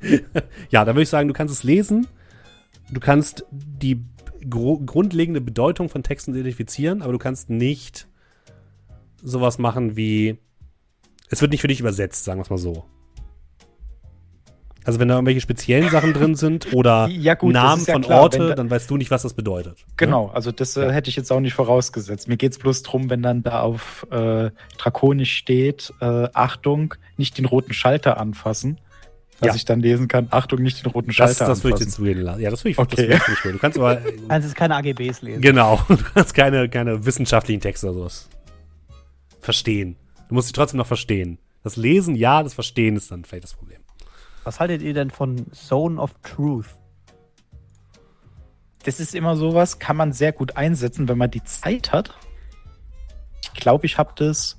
ja, 0.70 0.84
da 0.84 0.92
würde 0.92 1.02
ich 1.02 1.08
sagen, 1.08 1.28
du 1.28 1.34
kannst 1.34 1.54
es 1.54 1.62
lesen. 1.62 2.06
Du 2.92 3.00
kannst 3.00 3.44
die 3.50 4.02
gro 4.48 4.78
grundlegende 4.78 5.40
Bedeutung 5.40 5.88
von 5.88 6.02
Texten 6.02 6.32
identifizieren, 6.34 7.02
aber 7.02 7.12
du 7.12 7.18
kannst 7.18 7.50
nicht 7.50 8.08
sowas 9.22 9.58
machen 9.58 9.96
wie. 9.96 10.38
Es 11.28 11.40
wird 11.40 11.52
nicht 11.52 11.60
für 11.60 11.68
dich 11.68 11.80
übersetzt, 11.80 12.24
sagen 12.24 12.40
wir 12.40 12.44
es 12.44 12.50
mal 12.50 12.58
so. 12.58 12.84
Also 14.82 14.98
wenn 14.98 15.08
da 15.08 15.14
irgendwelche 15.16 15.42
speziellen 15.42 15.90
Sachen 15.90 16.14
drin 16.14 16.34
sind 16.34 16.72
oder 16.72 17.06
Ja, 17.08 17.34
gut, 17.34 17.52
Namen 17.52 17.84
ja 17.84 17.92
von 17.92 18.02
klar, 18.02 18.22
Orte, 18.22 18.38
da- 18.38 18.54
dann 18.54 18.70
weißt 18.70 18.90
du 18.90 18.96
nicht, 18.96 19.10
was 19.10 19.22
das 19.22 19.34
bedeutet. 19.34 19.76
ne? 19.78 19.84
Genau, 19.98 20.28
also 20.28 20.50
das 20.52 20.76
äh, 20.76 20.90
hätte 20.90 21.10
ich 21.10 21.16
jetzt 21.16 21.30
auch 21.30 21.38
nicht 21.40 21.52
vorausgesetzt. 21.52 22.26
Mir 22.28 22.38
geht 22.38 22.52
es 22.52 22.58
bloß 22.58 22.82
drum, 22.82 23.10
wenn 23.10 23.22
dann 23.22 23.42
da 23.42 23.60
auf 23.60 24.06
äh, 24.10 24.50
Drakonisch 24.78 25.34
steht, 25.36 25.92
äh, 26.00 26.28
Achtung, 26.32 26.94
nicht 27.18 27.36
den 27.36 27.44
roten 27.44 27.74
Schalter 27.74 28.18
anfassen, 28.18 28.80
dass 29.40 29.48
Ja. 29.48 29.54
ich 29.54 29.64
dann 29.64 29.80
lesen 29.80 30.06
kann, 30.08 30.28
Achtung, 30.30 30.60
nicht 30.62 30.84
den 30.84 30.90
roten 30.92 31.08
Das, 31.08 31.16
Schalter 31.16 31.46
das 31.46 31.64
würde 31.64 31.78
ich 31.78 31.84
dir 31.84 31.90
zugehen 31.90 32.20
lassen. 32.20 32.40
Ja, 32.40 32.50
das 32.50 32.60
würde 32.62 32.70
ich, 32.72 32.78
Okay. 32.78 33.08
das 33.08 33.22
ich 33.22 33.28
nicht. 33.28 33.44
Du 33.44 33.58
kannst 33.58 33.78
aber, 33.78 33.96
Du 33.96 34.28
kannst 34.28 34.48
jetzt 34.48 34.56
keine 34.56 34.76
AGBs 34.76 35.22
lesen. 35.22 35.40
genau, 35.40 35.80
du 35.88 35.96
kannst 36.14 36.34
keine, 36.34 36.68
keine 36.68 37.04
wissenschaftlichen 37.06 37.60
Texte 37.60 37.86
oder 37.86 37.94
sowas 37.94 38.28
verstehen. 39.40 39.96
Du 40.28 40.34
musst 40.34 40.48
sie 40.48 40.52
trotzdem 40.52 40.78
noch 40.78 40.86
verstehen. 40.86 41.38
Das 41.62 41.76
Lesen, 41.76 42.14
ja, 42.14 42.42
das 42.42 42.54
Verstehen 42.54 42.96
ist 42.96 43.10
dann 43.10 43.24
vielleicht 43.24 43.44
das 43.44 43.54
Problem. 43.54 43.80
Was 44.44 44.60
haltet 44.60 44.80
ihr 44.82 44.94
denn 44.94 45.10
von 45.10 45.50
Zone 45.52 46.00
of 46.00 46.14
Truth? 46.22 46.66
Das 48.84 48.98
ist 49.00 49.14
immer 49.14 49.36
sowas, 49.36 49.78
kann 49.78 49.96
man 49.96 50.12
sehr 50.12 50.32
gut 50.32 50.56
einsetzen, 50.56 51.08
wenn 51.08 51.18
man 51.18 51.30
die 51.30 51.44
Zeit 51.44 51.92
hat. 51.92 52.14
Ich 53.42 53.52
glaube, 53.60 53.84
ich 53.84 53.98
habe 53.98 54.12
das 54.16 54.56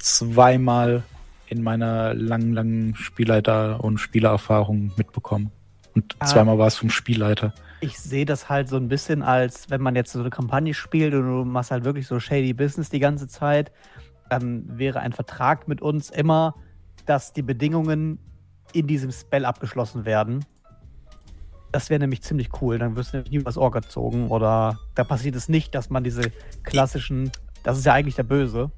zweimal 0.00 1.04
in 1.50 1.62
meiner 1.62 2.14
langen, 2.14 2.52
langen 2.52 2.94
Spielleiter- 2.96 3.82
und 3.82 3.98
Spielererfahrung 3.98 4.92
mitbekommen. 4.96 5.50
Und 5.94 6.16
Ah. 6.18 6.26
zweimal 6.26 6.58
war 6.58 6.66
es 6.66 6.76
vom 6.76 6.90
Spielleiter. 6.90 7.52
Ich 7.80 7.98
sehe 7.98 8.24
das 8.24 8.48
halt 8.48 8.68
so 8.68 8.76
ein 8.76 8.88
bisschen 8.88 9.22
als, 9.22 9.70
wenn 9.70 9.80
man 9.80 9.94
jetzt 9.96 10.12
so 10.12 10.20
eine 10.20 10.30
Kampagne 10.30 10.74
spielt 10.74 11.14
und 11.14 11.22
du 11.26 11.44
machst 11.44 11.70
halt 11.70 11.84
wirklich 11.84 12.06
so 12.06 12.18
shady 12.20 12.52
Business 12.52 12.90
die 12.90 12.98
ganze 12.98 13.28
Zeit, 13.28 13.72
dann 14.28 14.78
wäre 14.78 15.00
ein 15.00 15.12
Vertrag 15.12 15.68
mit 15.68 15.80
uns 15.80 16.10
immer, 16.10 16.54
dass 17.06 17.32
die 17.32 17.42
Bedingungen 17.42 18.18
in 18.72 18.86
diesem 18.86 19.10
Spell 19.12 19.44
abgeschlossen 19.44 20.04
werden. 20.04 20.44
Das 21.72 21.90
wäre 21.90 22.00
nämlich 22.00 22.22
ziemlich 22.22 22.48
cool. 22.60 22.78
Dann 22.78 22.96
wirst 22.96 23.12
du 23.12 23.18
nämlich 23.18 23.32
nie 23.32 23.44
was 23.44 23.56
Ohr 23.56 23.70
gezogen 23.70 24.28
oder 24.28 24.78
da 24.94 25.04
passiert 25.04 25.36
es 25.36 25.48
nicht, 25.48 25.74
dass 25.74 25.90
man 25.90 26.02
diese 26.04 26.22
klassischen, 26.64 27.30
das 27.62 27.78
ist 27.78 27.84
ja 27.86 27.92
eigentlich 27.92 28.16
der 28.16 28.22
Böse. 28.24 28.70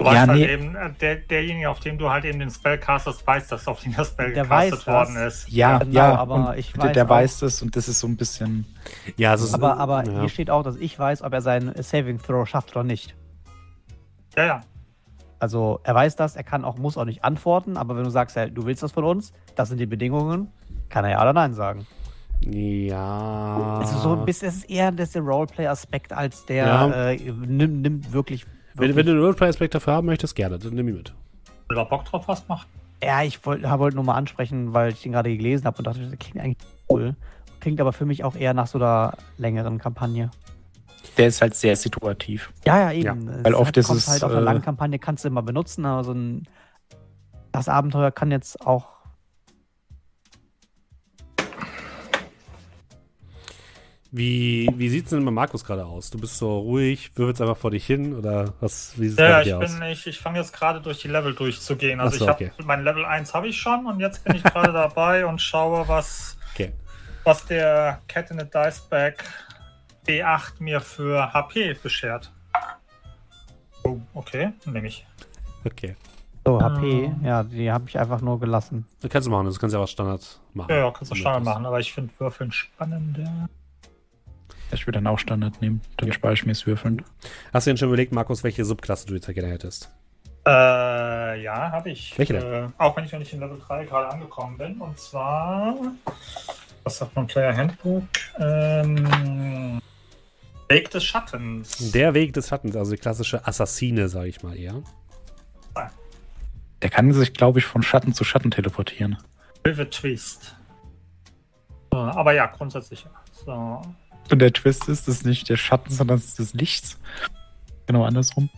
Du 0.00 0.06
weißt 0.06 0.14
Ja, 0.14 0.26
halt 0.28 0.38
nee. 0.40 0.50
eben, 0.50 0.74
äh, 0.76 0.90
der, 0.98 1.16
derjenige, 1.16 1.68
auf 1.68 1.78
dem 1.80 1.98
du 1.98 2.08
halt 2.08 2.24
eben 2.24 2.38
den 2.38 2.48
Spell 2.48 2.78
castest, 2.78 3.26
weiß, 3.26 3.48
dass 3.48 3.68
auf 3.68 3.82
den 3.82 3.94
das 3.94 4.08
Spell 4.08 4.32
Der 4.32 4.44
gecastet 4.44 4.50
weiß 4.50 4.70
das. 4.70 4.86
worden 4.86 5.16
ist. 5.26 5.48
Ja, 5.50 5.78
Genau, 5.78 5.92
ja, 5.94 6.14
aber 6.16 6.34
und 6.52 6.58
ich 6.58 6.72
der, 6.72 6.82
weiß 6.84 6.92
der 6.94 7.04
auch- 7.04 7.08
weiß 7.10 7.42
es 7.42 7.60
und 7.62 7.76
das 7.76 7.86
ist 7.86 8.00
so 8.00 8.06
ein 8.06 8.16
bisschen. 8.16 8.64
Ja, 9.18 9.34
ist, 9.34 9.52
Aber, 9.52 9.76
aber 9.76 10.06
ja. 10.06 10.20
hier 10.20 10.28
steht 10.30 10.48
auch, 10.48 10.62
dass 10.62 10.76
ich 10.76 10.98
weiß, 10.98 11.20
ob 11.20 11.34
er 11.34 11.42
seinen 11.42 11.74
Saving 11.82 12.18
Throw 12.18 12.48
schafft 12.48 12.70
oder 12.70 12.82
nicht. 12.82 13.14
Ja, 14.38 14.44
ja. 14.46 14.60
Also 15.38 15.80
er 15.84 15.94
weiß 15.94 16.16
das, 16.16 16.34
er 16.34 16.44
kann 16.44 16.64
auch, 16.64 16.78
muss 16.78 16.96
auch 16.96 17.04
nicht 17.04 17.22
antworten, 17.22 17.76
aber 17.76 17.94
wenn 17.94 18.04
du 18.04 18.10
sagst, 18.10 18.36
ja, 18.36 18.46
du 18.46 18.64
willst 18.64 18.82
das 18.82 18.92
von 18.92 19.04
uns, 19.04 19.34
das 19.54 19.68
sind 19.68 19.78
die 19.78 19.86
Bedingungen, 19.86 20.48
kann 20.88 21.04
er 21.04 21.10
ja 21.10 21.20
oder 21.20 21.34
nein 21.34 21.52
sagen. 21.52 21.86
Ja. 22.42 23.78
Also 23.80 23.98
so 23.98 24.12
ein 24.16 24.24
bisschen, 24.24 24.48
es 24.48 24.56
ist 24.56 24.70
eher 24.70 24.92
das 24.92 25.10
der 25.12 25.20
Roleplay-Aspekt 25.22 26.12
als 26.14 26.46
der 26.46 26.66
Ja. 26.66 27.10
äh, 27.10 27.16
nimmt, 27.46 27.82
nimmt 27.82 28.12
wirklich. 28.14 28.46
Wenn, 28.80 28.96
wenn 28.96 29.06
du 29.06 29.12
einen 29.12 29.20
Roleplay-Aspekt 29.20 29.74
dafür 29.74 29.94
haben 29.94 30.06
möchtest, 30.06 30.34
gerne, 30.34 30.58
dann 30.58 30.74
nimm 30.74 30.88
ihn 30.88 30.96
mit. 30.96 31.12
Wenn 31.68 31.76
du 31.76 31.82
da 31.82 31.84
Bock 31.84 32.04
drauf 32.04 32.26
hast, 32.28 32.48
mach. 32.48 32.66
ja, 33.02 33.22
ich 33.22 33.44
wollte 33.46 33.68
wollt 33.78 33.94
nur 33.94 34.04
mal 34.04 34.14
ansprechen, 34.14 34.72
weil 34.72 34.92
ich 34.92 35.02
den 35.02 35.12
gerade 35.12 35.36
gelesen 35.36 35.66
habe 35.66 35.78
und 35.78 35.86
dachte, 35.86 36.00
das 36.00 36.18
klingt 36.18 36.44
eigentlich 36.44 36.58
cool. 36.90 37.14
Klingt 37.60 37.80
aber 37.80 37.92
für 37.92 38.06
mich 38.06 38.24
auch 38.24 38.34
eher 38.34 38.54
nach 38.54 38.66
so 38.66 38.78
einer 38.78 39.14
längeren 39.36 39.78
Kampagne. 39.78 40.30
Der 41.16 41.28
ist 41.28 41.42
halt 41.42 41.54
sehr 41.54 41.76
situativ. 41.76 42.52
Ja, 42.66 42.78
ja, 42.78 42.92
eben. 42.92 43.28
Es 43.28 43.44
weil 43.44 43.54
oft 43.54 43.68
hat, 43.68 43.76
ist 43.76 43.90
es, 43.90 44.08
halt 44.08 44.24
auf 44.24 44.30
einer 44.32 44.40
äh, 44.40 44.44
langen 44.44 44.62
Kampagne 44.62 44.98
kannst 44.98 45.24
du 45.24 45.28
immer 45.28 45.42
benutzen, 45.42 45.84
aber 45.84 46.04
so 46.04 46.12
ein 46.12 46.46
das 47.52 47.68
Abenteuer 47.68 48.10
kann 48.10 48.30
jetzt 48.30 48.64
auch 48.66 48.99
Wie, 54.12 54.68
wie 54.76 54.88
sieht 54.88 55.04
es 55.04 55.10
denn 55.10 55.24
bei 55.24 55.30
Markus 55.30 55.64
gerade 55.64 55.86
aus? 55.86 56.10
Du 56.10 56.18
bist 56.18 56.36
so 56.36 56.58
ruhig, 56.58 57.12
würfelst 57.14 57.40
einfach 57.42 57.56
vor 57.56 57.70
dich 57.70 57.86
hin 57.86 58.12
oder 58.14 58.54
was, 58.60 58.94
wie 58.98 59.08
sieht 59.08 59.18
es 59.20 59.24
Ja, 59.24 59.24
bei 59.24 59.30
ja, 59.30 59.42
dir 59.44 59.48
ich 59.50 59.54
aus? 59.54 59.78
bin 59.78 59.88
nicht, 59.88 60.06
ich 60.08 60.18
fange 60.18 60.38
jetzt 60.40 60.52
gerade 60.52 60.80
durch 60.80 60.98
die 61.00 61.08
Level 61.08 61.32
durchzugehen. 61.34 62.00
Also 62.00 62.18
so, 62.18 62.24
ich 62.24 62.28
habe 62.30 62.44
okay. 62.46 62.62
mein 62.64 62.82
Level 62.82 63.04
1 63.04 63.32
habe 63.34 63.46
ich 63.46 63.56
schon 63.60 63.86
und 63.86 64.00
jetzt 64.00 64.24
bin 64.24 64.34
ich 64.34 64.42
gerade 64.42 64.72
dabei 64.72 65.26
und 65.26 65.40
schaue, 65.40 65.86
was, 65.86 66.36
Okay. 66.54 66.72
was 67.22 67.46
der 67.46 68.00
Cat 68.08 68.30
in 68.32 68.40
the 68.40 68.44
Dice 68.46 68.80
Bag 68.90 69.22
D8 70.08 70.54
mir 70.58 70.80
für 70.80 71.32
HP 71.32 71.74
beschert. 71.80 72.32
Oh, 73.84 73.98
okay, 74.14 74.52
nehme 74.66 74.88
ich. 74.88 75.06
Okay. 75.64 75.94
so 76.44 76.60
HP. 76.60 77.04
Ähm. 77.04 77.20
Ja, 77.22 77.44
die 77.44 77.70
habe 77.70 77.88
ich 77.88 77.96
einfach 77.98 78.20
nur 78.22 78.40
gelassen. 78.40 78.86
Das 79.02 79.10
kannst 79.10 79.26
du 79.28 79.30
machen, 79.30 79.46
das 79.46 79.58
kannst 79.60 79.72
du 79.72 79.78
ja 79.78 79.84
auch 79.84 79.88
Standard 79.88 80.40
machen. 80.52 80.70
Ja, 80.70 80.78
ja, 80.78 80.90
kannst 80.90 81.12
du 81.12 81.14
Standard 81.14 81.44
machen, 81.44 81.64
aber 81.64 81.78
ich 81.78 81.92
finde 81.92 82.12
Würfeln 82.18 82.50
spannender. 82.50 83.48
Ich 84.72 84.86
würde 84.86 84.98
dann 84.98 85.06
auch 85.06 85.18
Standard 85.18 85.60
nehmen. 85.60 85.80
Dann 85.96 86.08
Ja. 86.08 86.14
spare 86.14 86.34
ich 86.34 86.44
mir 86.46 86.52
das 86.52 86.66
Würfeln. 86.66 87.04
Hast 87.52 87.66
du 87.66 87.70
denn 87.70 87.76
schon 87.76 87.88
überlegt, 87.88 88.12
Markus, 88.12 88.44
welche 88.44 88.64
Subklasse 88.64 89.06
du 89.06 89.14
jetzt 89.14 89.26
gerne 89.26 89.48
hättest? 89.48 89.90
Äh, 90.46 91.42
ja, 91.42 91.70
habe 91.72 91.90
ich. 91.90 92.16
Welche 92.18 92.36
Äh, 92.36 92.68
auch 92.78 92.96
wenn 92.96 93.04
ich 93.04 93.12
noch 93.12 93.18
nicht 93.18 93.32
in 93.32 93.40
Level 93.40 93.58
3 93.58 93.84
gerade 93.84 94.08
angekommen 94.08 94.56
bin. 94.56 94.80
Und 94.80 94.98
zwar, 94.98 95.74
was 96.84 96.98
sagt 96.98 97.14
man, 97.16 97.26
Player 97.26 97.54
Handbook? 97.56 98.04
Ähm, 98.38 99.80
Weg 100.68 100.90
des 100.90 101.04
Schattens. 101.04 101.90
Der 101.92 102.14
Weg 102.14 102.32
des 102.32 102.48
Schattens, 102.48 102.76
also 102.76 102.92
die 102.92 102.98
klassische 102.98 103.46
Assassine, 103.46 104.08
sage 104.08 104.28
ich 104.28 104.42
mal 104.42 104.56
eher. 104.56 104.82
Der 106.82 106.88
kann 106.88 107.12
sich, 107.12 107.34
glaube 107.34 107.58
ich, 107.58 107.66
von 107.66 107.82
Schatten 107.82 108.14
zu 108.14 108.24
Schatten 108.24 108.50
teleportieren. 108.50 109.18
Rivet 109.66 109.90
Twist. 109.90 110.56
aber 111.90 112.32
ja, 112.32 112.46
grundsätzlich. 112.46 113.04
ja. 113.04 113.10
So. 113.44 113.82
Und 114.30 114.38
der 114.38 114.52
Twist 114.52 114.88
ist, 114.88 115.08
es 115.08 115.16
ist 115.16 115.26
nicht 115.26 115.48
der 115.48 115.56
Schatten, 115.56 115.90
sondern 115.92 116.18
es 116.18 116.26
ist 116.26 116.38
des 116.38 116.54
Lichts. 116.54 116.98
Genau 117.86 118.04
andersrum. 118.04 118.48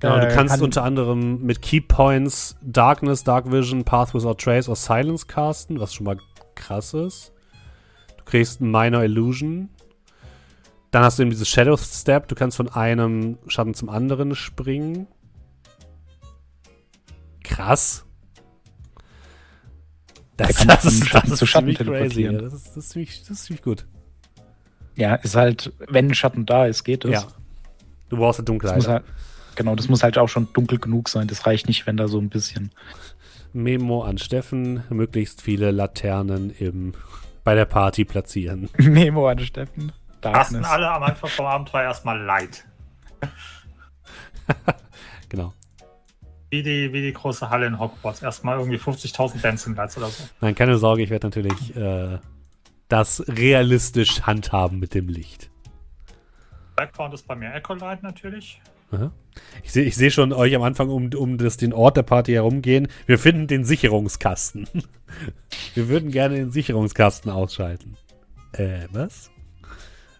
Genau, 0.00 0.20
du 0.20 0.26
Äh, 0.28 0.34
kannst 0.34 0.54
kann- 0.54 0.62
unter 0.62 0.84
anderem 0.84 1.42
mit 1.42 1.60
Key 1.60 1.80
Points 1.80 2.56
Darkness, 2.62 3.24
Dark 3.24 3.50
Vision, 3.50 3.82
Path 3.84 4.14
Without 4.14 4.34
Trace 4.34 4.68
oder 4.68 4.76
Silence 4.76 5.26
casten, 5.26 5.80
was 5.80 5.92
schon 5.92 6.04
mal 6.04 6.18
krass 6.54 6.94
ist. 6.94 7.32
Du 8.16 8.24
kriegst 8.24 8.60
Minor 8.60 9.02
Illusion. 9.02 9.70
Dann 10.92 11.02
hast 11.02 11.18
du 11.18 11.22
eben 11.22 11.30
dieses 11.30 11.48
Shadow 11.48 11.76
Step. 11.76 12.28
Du 12.28 12.34
kannst 12.36 12.56
von 12.56 12.68
einem 12.68 13.38
Schatten 13.48 13.74
zum 13.74 13.88
anderen 13.88 14.34
springen. 14.36 15.06
Krass. 17.42 18.04
Das, 20.38 20.56
kann 20.56 20.68
das, 20.68 20.84
ist, 20.84 21.06
Schatten 21.06 21.30
das 21.30 21.32
ist 21.32 21.38
zu 21.40 21.46
Schatten 21.46 21.76
ziemlich 21.76 21.78
crazy. 21.78 22.22
Ja. 22.22 22.30
teleportieren. 22.30 22.44
Das, 22.44 22.52
ist, 22.54 22.68
das, 22.68 22.76
ist 22.76 22.90
ziemlich, 22.90 23.20
das 23.20 23.30
ist 23.30 23.44
ziemlich 23.44 23.62
gut. 23.62 23.86
Ja, 24.94 25.14
ist 25.16 25.36
halt, 25.36 25.72
wenn 25.88 26.08
ein 26.08 26.14
Schatten 26.14 26.46
da 26.46 26.66
ist, 26.66 26.84
geht 26.84 27.04
es. 27.04 27.10
Ja. 27.12 27.26
Du 28.08 28.16
brauchst 28.16 28.40
eine 28.40 28.46
Dunkelheit. 28.46 28.88
halt, 28.88 29.04
genau, 29.54 29.76
das 29.76 29.88
muss 29.88 30.02
halt 30.02 30.16
auch 30.16 30.28
schon 30.28 30.48
dunkel 30.54 30.78
genug 30.78 31.08
sein. 31.08 31.28
Das 31.28 31.46
reicht 31.46 31.68
nicht, 31.68 31.86
wenn 31.86 31.96
da 31.96 32.08
so 32.08 32.18
ein 32.18 32.30
bisschen. 32.30 32.72
Memo 33.52 34.02
an 34.02 34.18
Steffen, 34.18 34.84
möglichst 34.88 35.42
viele 35.42 35.70
Laternen 35.70 36.50
im, 36.50 36.94
bei 37.44 37.54
der 37.54 37.64
Party 37.64 38.04
platzieren. 38.04 38.70
Memo 38.78 39.28
an 39.28 39.38
Steffen. 39.38 39.92
Lassen 40.22 40.54
Darkness. 40.54 40.66
alle 40.66 40.90
am 40.90 41.02
Anfang 41.02 41.30
vom 41.30 41.46
Abenteuer 41.46 41.82
erstmal 41.82 42.20
leid. 42.20 42.64
Genau. 45.28 45.52
Wie 46.50 46.62
die, 46.62 46.92
wie 46.92 47.02
die 47.02 47.12
große 47.12 47.50
Halle 47.50 47.66
in 47.66 47.78
Hogwarts. 47.78 48.22
Erstmal 48.22 48.58
irgendwie 48.58 48.78
50.000 48.78 49.42
Dancing 49.42 49.74
Lights 49.74 49.96
oder 49.98 50.06
so. 50.06 50.24
Nein, 50.40 50.54
keine 50.54 50.78
Sorge, 50.78 51.02
ich 51.02 51.10
werde 51.10 51.26
natürlich 51.26 51.76
äh, 51.76 52.18
das 52.88 53.22
realistisch 53.28 54.22
handhaben 54.22 54.78
mit 54.78 54.94
dem 54.94 55.08
Licht. 55.08 55.50
Background 56.76 57.12
ist 57.12 57.26
bei 57.26 57.34
mir 57.34 57.52
Echo 57.52 57.74
Light 57.74 58.02
natürlich. 58.02 58.60
Aha. 58.90 59.12
Ich 59.62 59.72
sehe 59.72 59.84
ich 59.84 59.96
seh 59.96 60.10
schon 60.10 60.32
euch 60.32 60.54
am 60.54 60.62
Anfang 60.62 60.88
um, 60.88 61.10
um 61.14 61.36
das, 61.36 61.56
den 61.56 61.72
Ort 61.72 61.96
der 61.96 62.02
Party 62.02 62.32
herumgehen. 62.32 62.88
Wir 63.06 63.18
finden 63.18 63.46
den 63.46 63.64
Sicherungskasten. 63.64 64.66
Wir 65.74 65.88
würden 65.88 66.10
gerne 66.10 66.36
den 66.36 66.50
Sicherungskasten 66.50 67.30
ausschalten. 67.30 67.96
Äh, 68.52 68.86
was? 68.92 69.30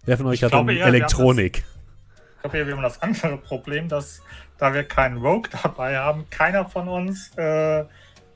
Wer 0.05 0.17
von 0.17 0.27
euch 0.27 0.37
Ich 0.37 0.43
hat 0.43 0.51
glaube 0.51 0.73
denn 0.73 0.81
eher, 0.81 0.87
Elektronik? 0.87 1.59
Ich 1.59 2.43
glaube, 2.43 2.57
hier 2.57 2.67
wir 2.67 2.77
haben 2.77 2.83
das 2.83 3.03
andere 3.03 3.37
Problem, 3.39 3.89
dass 3.89 4.23
da 4.59 4.75
wir 4.75 4.85
keinen 4.85 5.19
Rogue 5.19 5.49
dabei 5.63 5.99
haben, 5.99 6.25
keiner 6.31 6.65
von 6.67 6.89
uns 6.89 7.37
äh, 7.37 7.85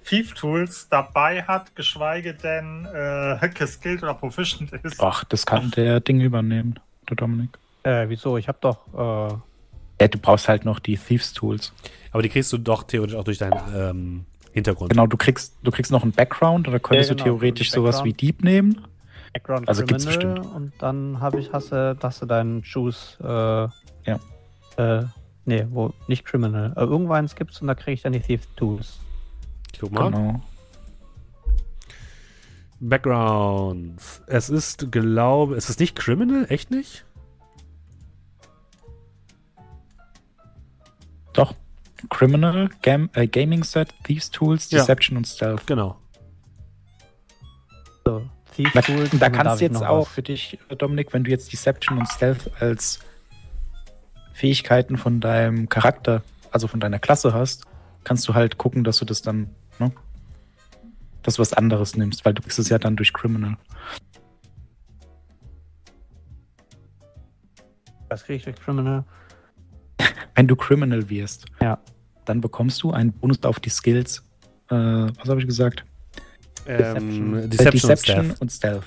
Thief 0.05 0.35
Tools 0.35 0.89
dabei 0.89 1.43
hat, 1.43 1.75
geschweige 1.77 2.35
denn 2.35 2.87
äh, 2.93 3.49
geskillt 3.55 4.03
oder 4.03 4.15
proficient 4.15 4.73
ist. 4.73 5.01
Ach, 5.01 5.25
das 5.25 5.47
kann 5.47 5.71
der 5.73 6.01
Ding 6.01 6.21
übernehmen, 6.21 6.79
der 7.09 7.17
Dominik. 7.17 7.59
Äh, 7.85 8.09
wieso? 8.09 8.37
Ich 8.37 8.49
habe 8.49 8.59
doch. 8.61 8.79
Äh, 8.95 9.35
Ja, 10.01 10.09
du 10.09 10.19
brauchst 10.19 10.49
halt 10.49 10.65
noch 10.65 10.79
die 10.81 10.97
Thieves 10.97 11.33
Tools. 11.33 11.73
Aber 12.13 12.23
die 12.23 12.29
kriegst 12.29 12.53
du 12.53 12.59
doch 12.59 12.83
theoretisch 12.85 13.17
auch 13.17 13.25
durch 13.25 13.39
deinen 13.39 13.61
ähm, 13.75 14.27
Hintergrund. 14.53 14.91
Genau, 14.91 15.07
du 15.07 15.17
kriegst, 15.17 15.55
du 15.63 15.71
kriegst 15.71 15.91
noch 15.93 16.03
einen 16.03 16.13
Background 16.13 16.69
oder 16.69 16.79
könntest 16.79 17.11
Ja, 17.11 17.15
du 17.17 17.25
genau, 17.25 17.37
theoretisch 17.39 17.69
einen 17.73 17.85
sowas 17.85 18.05
wie. 18.05 18.13
Deep 18.13 18.43
nehmen. 18.43 18.85
Background 19.33 19.69
Also 19.69 19.85
gibt's 19.85 20.05
bestimmt. 20.05 20.41
Und 20.41 20.73
dann 20.79 21.21
habe 21.21 21.41
ich, 21.41 21.53
hast 21.53 21.73
du, 21.73 21.97
du 21.97 22.27
deinen 22.27 22.63
Choose. 22.63 23.17
Äh, 24.05 24.11
Ja. 24.11 24.19
Äh, 24.77 25.05
nee, 25.45 25.67
wo, 25.71 25.93
nicht 26.09 26.25
Criminal. 26.25 26.73
Äh, 26.77 26.81
irgendwann 26.81 27.27
gibt's 27.27 27.61
und 27.61 27.67
da 27.69 27.75
kriege 27.75 27.93
ich 27.93 28.03
dann 28.03 28.13
die 28.13 28.21
Thief 28.21 28.47
Tools. 28.57 28.99
Guck 29.79 29.93
mal. 29.93 30.11
Genau. 30.11 30.41
Background. 32.81 34.01
Es 34.27 34.49
ist, 34.49 34.91
glaube 34.91 35.57
ist 35.57 35.69
es 35.71 35.79
nicht 35.79 35.95
Criminal? 35.97 36.47
Echt 36.49 36.71
nicht? 36.71 37.05
Doch. 41.33 41.55
Criminal, 42.11 42.69
Gam 42.83 43.11
äh, 43.15 43.29
Gaming 43.29 43.63
Set, 43.63 43.95
Thieves 44.05 44.31
Tools, 44.33 44.71
Ja. 44.73 44.81
Deception 44.81 45.17
und 45.17 45.27
Stealth. 45.29 45.65
Genau. 45.69 45.97
So, 48.05 48.25
Thief 48.57 48.73
Da, 48.75 48.83
Tools. 48.83 49.11
da 49.11 49.15
und 49.15 49.23
dann 49.23 49.33
kannst 49.33 49.61
du 49.61 49.65
jetzt 49.65 49.83
auch 49.85 50.07
was. 50.07 50.09
für 50.09 50.23
dich, 50.23 50.59
Dominik, 50.77 51.13
wenn 51.13 51.23
du 51.23 51.31
jetzt 51.31 51.53
Deception 51.53 51.99
und 51.99 52.09
Stealth 52.09 52.51
als 52.61 52.99
Fähigkeiten 54.33 54.97
von 54.97 55.21
deinem 55.21 55.69
Charakter, 55.69 56.23
also 56.51 56.67
von 56.69 56.81
deiner 56.81 56.99
Klasse 56.99 57.33
hast, 57.35 57.65
kannst 58.05 58.27
du 58.29 58.35
halt 58.35 58.59
gucken, 58.59 58.85
dass 58.85 58.99
du 58.99 59.05
das 59.05 59.23
dann, 59.23 59.49
ne? 59.79 59.93
Dass 61.23 61.35
du 61.35 61.41
was 61.43 61.53
anderes 61.53 61.97
nimmst, 61.97 62.25
weil 62.25 62.35
du 62.35 62.43
kriegst 62.43 62.59
es 62.59 62.69
ja 62.69 62.79
dann 62.79 62.97
durch 62.97 63.13
Criminal. 63.13 63.57
Was 68.09 68.25
kriege 68.25 68.37
ich 68.39 68.45
durch 68.45 68.57
Criminal? 68.57 69.05
Wenn 70.35 70.49
du 70.49 70.57
Criminal 70.57 71.09
wirst, 71.09 71.47
Ja. 71.61 71.79
dann 72.25 72.41
bekommst 72.41 72.83
du 72.83 72.91
einen 72.93 73.13
Bonus 73.13 73.43
auf 73.45 73.61
die 73.61 73.71
Skills. 73.71 74.23
Äh, 74.69 74.75
was 74.75 75.29
habe 75.29 75.41
ich 75.41 75.47
gesagt? 75.47 75.85
Ähm, 76.67 77.35
Äh, 77.35 77.49
Deception, 77.49 77.91
und 77.91 77.99
Stealth. 77.99 78.41
und 78.41 78.53
Stealth. 78.53 78.85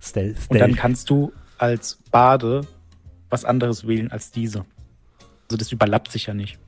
Stealth. 0.00 0.36
Und 0.48 0.58
dann 0.60 0.74
kannst 0.74 1.10
du 1.10 1.32
als 1.58 1.98
Bade 2.10 2.62
was 3.30 3.44
anderes 3.44 3.86
wählen 3.86 4.10
als 4.10 4.30
diese. 4.30 4.64
Also 5.44 5.56
das 5.56 5.72
überlappt 5.72 6.12
sich 6.12 6.26
ja 6.26 6.34
nicht. 6.34 6.58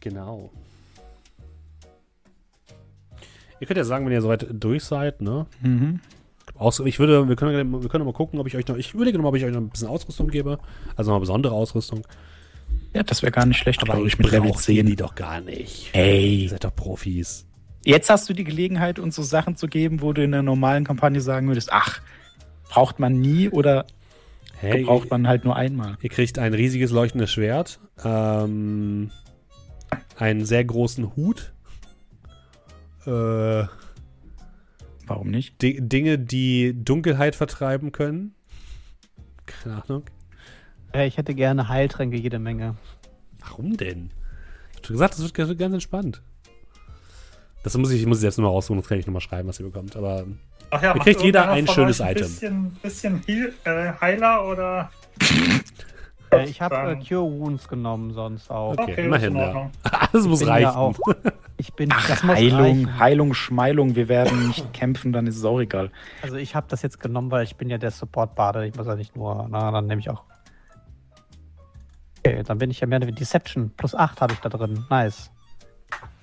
Genau. 0.00 0.50
Ihr 3.60 3.66
könnt 3.66 3.76
ja 3.76 3.84
sagen, 3.84 4.06
wenn 4.06 4.12
ihr 4.12 4.22
soweit 4.22 4.46
durch 4.50 4.84
seid, 4.84 5.20
ne? 5.20 5.46
Mhm. 5.60 6.00
Aus, 6.54 6.80
ich 6.80 6.98
würde, 6.98 7.28
wir 7.28 7.36
können, 7.36 7.82
wir 7.82 7.88
können 7.88 8.04
mal 8.04 8.12
gucken, 8.12 8.38
ob 8.40 8.46
ich 8.46 8.56
euch 8.56 8.66
noch, 8.66 8.76
ich 8.76 8.94
überlege 8.94 9.18
mal, 9.18 9.28
ob 9.28 9.36
ich 9.36 9.44
euch 9.44 9.52
noch 9.52 9.60
ein 9.60 9.68
bisschen 9.68 9.88
Ausrüstung 9.88 10.28
gebe. 10.28 10.58
Also 10.96 11.12
noch 11.12 11.20
besondere 11.20 11.52
Ausrüstung. 11.52 12.06
Ja, 12.94 13.02
das 13.02 13.22
wäre 13.22 13.32
gar 13.32 13.46
nicht 13.46 13.58
schlecht, 13.58 13.82
Aber 13.82 13.98
ich 14.00 14.14
ich, 14.14 14.18
mit 14.18 14.30
Level 14.30 14.50
brauche 14.50 14.58
die 14.58 14.84
10. 14.84 14.96
doch 14.96 15.14
gar 15.14 15.40
nicht. 15.40 15.90
Ihr 15.94 16.00
Hey, 16.00 16.48
seid 16.48 16.64
doch 16.64 16.74
Profis. 16.74 17.47
Jetzt 17.88 18.10
hast 18.10 18.28
du 18.28 18.32
die 18.32 18.44
Gelegenheit, 18.44 18.98
uns 18.98 19.16
so 19.16 19.22
Sachen 19.22 19.56
zu 19.56 19.66
geben, 19.66 20.00
wo 20.02 20.12
du 20.12 20.22
in 20.22 20.32
der 20.32 20.42
normalen 20.42 20.84
Kampagne 20.84 21.20
sagen 21.20 21.48
würdest, 21.48 21.72
ach, 21.72 22.00
braucht 22.68 22.98
man 22.98 23.20
nie 23.20 23.48
oder 23.48 23.86
Hey, 24.60 24.82
braucht 24.82 25.10
man 25.10 25.28
halt 25.28 25.44
nur 25.44 25.54
einmal. 25.54 25.96
Ihr 26.02 26.10
kriegt 26.10 26.38
ein 26.38 26.52
riesiges 26.52 26.90
leuchtendes 26.90 27.30
Schwert, 27.30 27.78
ähm, 28.04 29.10
einen 30.16 30.44
sehr 30.44 30.64
großen 30.64 31.14
Hut, 31.14 31.52
äh, 33.06 33.64
Warum 35.08 35.30
nicht? 35.30 35.62
Di 35.62 35.80
Dinge, 35.80 36.18
die 36.18 36.74
Dunkelheit 36.84 37.34
vertreiben 37.34 37.92
können. 37.92 38.34
Keine 39.46 39.82
Ahnung. 39.82 40.04
Ja, 40.94 41.04
ich 41.04 41.16
hätte 41.16 41.34
gerne 41.34 41.68
Heiltränke 41.68 42.18
jede 42.18 42.38
Menge. 42.38 42.76
Warum 43.40 43.78
denn? 43.78 44.10
Ich 44.72 44.76
hab 44.76 44.86
schon 44.86 44.94
gesagt, 44.94 45.14
das 45.14 45.48
wird 45.48 45.58
ganz 45.58 45.72
entspannt. 45.72 46.22
Das 47.68 47.76
muss 47.76 47.90
ich, 47.90 48.00
ich 48.00 48.06
muss 48.06 48.18
ich 48.18 48.24
jetzt 48.24 48.38
nochmal 48.38 48.52
raussuchen, 48.52 48.80
das 48.80 48.88
kann 48.88 48.98
ich 48.98 49.06
nochmal 49.06 49.20
schreiben, 49.20 49.46
was 49.46 49.60
ihr 49.60 49.66
bekommt. 49.66 49.94
Aber 49.94 50.24
Ach 50.70 50.82
ja, 50.82 50.94
Ihr 50.94 51.00
kriegt 51.02 51.20
jeder 51.20 51.50
ein 51.50 51.66
von 51.66 51.74
schönes 51.74 52.00
euch 52.00 52.06
ein 52.06 52.12
Item. 52.12 52.26
Bisschen, 52.26 52.76
bisschen 52.82 53.22
Heal, 53.26 53.52
äh, 53.64 53.92
Heiler 54.00 54.46
oder. 54.46 54.90
Äh, 56.30 56.44
ich 56.44 56.60
habe 56.60 56.76
äh, 56.76 56.96
Cure 56.96 57.24
Wounds 57.24 57.66
genommen, 57.68 58.12
sonst 58.12 58.50
auch. 58.50 58.76
Okay, 58.76 58.92
ist 58.92 58.98
immerhin, 58.98 59.34
in 59.34 59.40
ja. 59.40 59.70
Das 60.12 60.24
muss 60.26 60.46
reichen. 60.46 60.62
ja 60.64 60.76
auch. 60.76 60.94
Ich 61.56 61.72
bin. 61.72 61.88
das 61.88 62.22
muss 62.22 62.36
Heilung, 62.36 62.60
reichen. 62.60 62.98
Heilung, 62.98 63.32
Schmeilung, 63.32 63.96
wir 63.96 64.08
werden 64.08 64.46
nicht 64.48 64.70
kämpfen, 64.74 65.14
dann 65.14 65.26
ist 65.26 65.38
es 65.38 65.44
auch 65.46 65.58
egal. 65.58 65.90
Also 66.20 66.36
ich 66.36 66.54
habe 66.54 66.66
das 66.68 66.82
jetzt 66.82 67.00
genommen, 67.00 67.30
weil 67.30 67.44
ich 67.44 67.56
bin 67.56 67.70
ja 67.70 67.78
der 67.78 67.92
Support-Bade. 67.92 68.66
Ich 68.66 68.74
muss 68.74 68.86
ja 68.86 68.94
nicht 68.94 69.16
nur. 69.16 69.46
Na, 69.48 69.70
dann 69.70 69.86
nehme 69.86 70.02
ich 70.02 70.10
auch. 70.10 70.22
Okay, 72.18 72.42
dann 72.42 72.58
bin 72.58 72.70
ich 72.70 72.80
ja 72.80 72.86
mehr 72.86 73.00
wie 73.06 73.12
Deception. 73.12 73.70
Plus 73.78 73.94
8 73.94 74.20
habe 74.20 74.34
ich 74.34 74.40
da 74.40 74.50
drin. 74.50 74.84
Nice. 74.90 75.30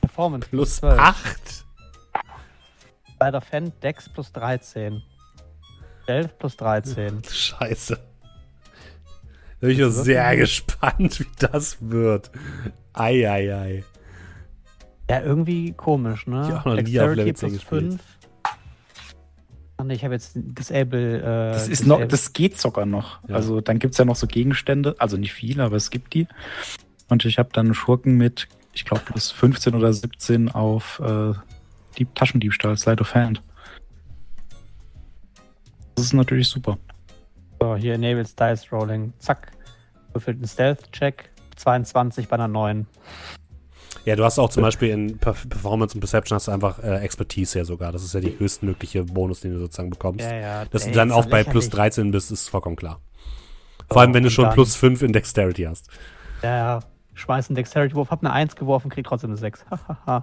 Performance 0.02 0.48
Plus 0.50 0.76
12. 0.78 1.00
8. 1.00 1.66
Bei 3.20 3.32
der 3.32 3.42
Fan 3.42 3.72
Dex 3.82 4.10
plus 4.10 4.32
13. 4.32 5.02
11 6.08 6.38
plus 6.38 6.58
13. 6.58 7.22
Scheiße. 7.32 7.96
Da 9.62 9.68
bin 9.68 9.70
ich 9.72 9.84
auch 9.84 9.90
sehr 9.90 10.36
gespannt, 10.38 11.20
wie 11.20 11.28
das 11.40 11.78
wird. 11.80 12.30
Eieiei. 12.94 13.84
Ja, 15.10 15.22
irgendwie 15.22 15.74
komisch, 15.74 16.28
ne? 16.28 16.46
Ich 16.48 16.54
auch 16.54 16.66
noch 16.66 16.76
nie 16.76 17.00
auf 17.00 17.16
Level 17.16 17.34
10 17.36 17.50
plus 17.50 17.54
gespielt. 17.54 17.82
5. 17.94 18.02
Ach 19.78 19.84
nee, 19.84 19.94
ich 19.96 20.04
habe 20.04 20.14
jetzt 20.14 20.32
Disable. 20.36 21.20
Äh, 21.20 21.52
Das 21.54 21.68
ist 21.68 21.86
noch, 21.86 21.98
Disable- 22.00 22.08
das 22.08 22.34
geht 22.34 22.58
sogar 22.60 22.86
noch. 22.86 23.20
Ja. 23.28 23.36
Also 23.36 23.62
dann 23.62 23.80
gibt 23.80 23.94
es 23.94 23.98
ja 23.98 24.06
noch 24.06 24.16
so 24.16 24.28
Gegenstände, 24.28 24.96
also 25.00 25.18
nicht 25.18 25.34
viele, 25.34 25.64
aber 25.64 25.76
es 25.76 25.90
gibt 25.90 26.14
die. 26.14 26.28
Und 27.08 27.24
ich 27.26 27.38
habe 27.40 27.50
dann 27.54 27.74
Schurken 27.74 28.16
mit, 28.16 28.48
ich 28.76 28.86
glaube, 28.86 29.04
plus 29.06 29.32
15 29.32 29.74
oder 29.74 29.92
17 29.92 30.52
auf 30.52 31.00
äh, 31.00 31.34
Dieb 31.98 32.14
Taschendiebstahl, 32.14 32.78
Slide 32.78 33.02
of 33.02 33.16
Hand. 33.16 33.42
Das 35.96 36.06
ist 36.06 36.14
natürlich 36.14 36.48
super. 36.50 36.78
So, 37.62 37.76
hier 37.76 37.94
enables 37.96 38.36
Dice 38.36 38.72
Rolling. 38.72 39.14
Zack. 39.20 39.52
Würfelt 40.14 40.38
einen 40.38 40.48
Stealth-Check. 40.48 41.30
22 41.56 42.28
bei 42.28 42.34
einer 42.36 42.50
neuen. 42.50 42.86
Ja, 44.04 44.16
du 44.18 44.26
hast 44.26 44.38
auch 44.40 44.50
zum 44.50 44.62
Beispiel 44.62 44.90
in 44.90 45.20
Perf- 45.20 45.48
Performance 45.48 45.96
und 45.96 46.02
Perception 46.02 46.36
hast 46.36 46.48
du 46.48 46.52
einfach 46.52 46.80
äh, 46.84 46.98
Expertise 46.98 47.58
ja 47.60 47.66
sogar. 47.66 47.92
Das 47.94 48.04
ist 48.04 48.14
ja 48.14 48.20
die 48.20 48.38
höchstmögliche 48.38 49.06
Bonus, 49.06 49.40
den 49.40 49.54
du 49.54 49.60
sozusagen 49.60 49.90
bekommst. 49.90 50.20
Ja, 50.26 50.36
ja. 50.36 50.66
Dass 50.66 50.84
du 50.86 50.92
dann 50.92 51.12
auch 51.14 51.26
bei 51.26 51.44
plus 51.44 51.66
lächerlich. 51.66 51.94
13 51.96 52.12
bist, 52.12 52.30
ist 52.32 52.50
vollkommen 52.50 52.76
klar. 52.76 53.00
Vor 53.90 54.02
allem, 54.02 54.14
wenn 54.14 54.24
du 54.24 54.30
schon 54.30 54.46
dann- 54.46 54.54
plus 54.54 54.76
5 54.76 55.02
in 55.02 55.14
Dexterity 55.14 55.64
hast. 55.64 55.88
Ja, 56.44 56.58
ja. 56.58 56.80
Schmeiß 57.16 57.50
einen 57.50 57.56
Dexterity-Wurf, 57.56 58.12
hab 58.12 58.22
eine 58.24 58.32
1 58.32 58.56
geworfen, 58.56 58.90
krieg 58.90 59.06
trotzdem 59.06 59.32
eine 59.32 59.38
6. 59.38 59.66
Hahaha. 59.72 60.22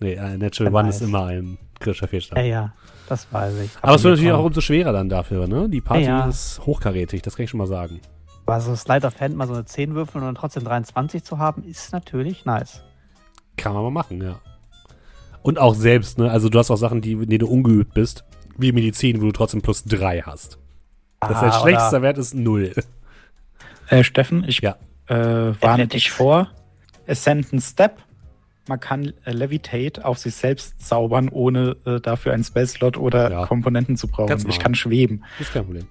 Nee, 0.00 0.14
äh, 0.14 0.36
Natural 0.36 0.74
One 0.74 0.88
ist 0.90 1.00
immer 1.00 1.26
ein 1.26 1.56
kritischer 1.80 2.08
Fehlstart. 2.08 2.38
ja, 2.40 2.44
ja. 2.44 2.72
Das 3.08 3.32
weiß 3.32 3.54
ich. 3.60 3.70
Aber 3.82 3.94
es 3.94 4.02
wird 4.02 4.14
natürlich 4.14 4.32
auch 4.32 4.44
umso 4.44 4.60
schwerer 4.60 4.92
dann 4.92 5.08
dafür, 5.08 5.46
ne? 5.46 5.68
Die 5.68 5.80
Party 5.80 6.04
Ja. 6.06 6.26
ist 6.26 6.60
hochkarätig, 6.66 7.22
das 7.22 7.36
kann 7.36 7.44
ich 7.44 7.50
schon 7.50 7.58
mal 7.58 7.68
sagen. 7.68 8.00
Aber 8.44 8.60
so 8.60 8.74
Slide 8.74 9.06
of 9.06 9.20
Hand 9.20 9.36
mal 9.36 9.46
so 9.46 9.54
eine 9.54 9.64
10 9.64 9.94
würfeln 9.94 10.22
und 10.22 10.26
dann 10.28 10.34
trotzdem 10.34 10.64
23 10.64 11.22
zu 11.22 11.38
haben, 11.38 11.62
ist 11.62 11.92
natürlich 11.92 12.44
nice. 12.44 12.82
Kann 13.56 13.74
man 13.74 13.84
mal 13.84 13.90
machen, 13.92 14.20
ja. 14.20 14.40
Und 15.42 15.60
auch 15.60 15.74
selbst, 15.76 16.18
ne? 16.18 16.28
Also 16.30 16.48
du 16.48 16.58
hast 16.58 16.70
auch 16.72 16.76
Sachen, 16.76 17.00
die, 17.00 17.12
in 17.12 17.28
denen 17.28 17.38
du 17.38 17.48
ungeübt 17.48 17.94
bist, 17.94 18.24
wie 18.58 18.72
Medizin, 18.72 19.20
wo 19.22 19.26
du 19.26 19.32
trotzdem 19.32 19.62
plus 19.62 19.84
3 19.84 20.22
hast. 20.22 20.58
Das 21.20 21.40
heißt, 21.40 21.56
Ah, 21.58 21.60
schlechtester 21.60 22.02
Wert 22.02 22.18
ist 22.18 22.34
0. 22.34 22.72
Äh, 23.88 24.02
Steffen, 24.04 24.44
ich 24.46 24.60
Ja. 24.60 24.76
äh, 25.08 25.14
warne 25.14 25.54
Athletics. 25.60 25.92
dich 25.92 26.10
vor. 26.10 26.50
Ascendant 27.06 27.62
Step. 27.62 27.98
Man 28.68 28.80
kann 28.80 29.12
äh, 29.24 29.30
Levitate 29.30 30.04
auf 30.04 30.18
sich 30.18 30.34
selbst 30.34 30.84
zaubern, 30.84 31.28
ohne 31.28 31.76
äh, 31.86 32.00
dafür 32.00 32.32
einen 32.32 32.42
Spellslot 32.42 32.96
oder 32.96 33.30
Ja. 33.30 33.46
Komponenten 33.46 33.96
zu 33.96 34.08
brauchen. 34.08 34.44
Ich 34.48 34.58
kann 34.58 34.74
schweben. 34.74 35.24
Ist 35.38 35.52
kein 35.52 35.64
Problem. 35.64 35.86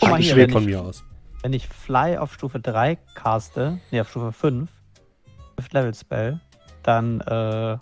Guck 0.00 0.10
mal 0.10 0.20
hier, 0.20 0.32
schwebe 0.32 0.46
wenn 0.48 0.52
von 0.52 0.62
ich- 0.62 0.68
mir 0.68 0.82
aus. 0.82 1.04
Wenn 1.42 1.52
ich 1.54 1.68
Fly 1.68 2.18
auf 2.18 2.34
Stufe 2.34 2.60
3 2.60 2.98
caste, 3.14 3.78
nee, 3.90 4.00
auf 4.00 4.10
Stufe 4.10 4.32
5, 4.32 4.68
5 5.56 5.72
Level 5.72 5.94
Spell, 5.94 6.40
dann 6.82 7.20
äh, 7.20 7.78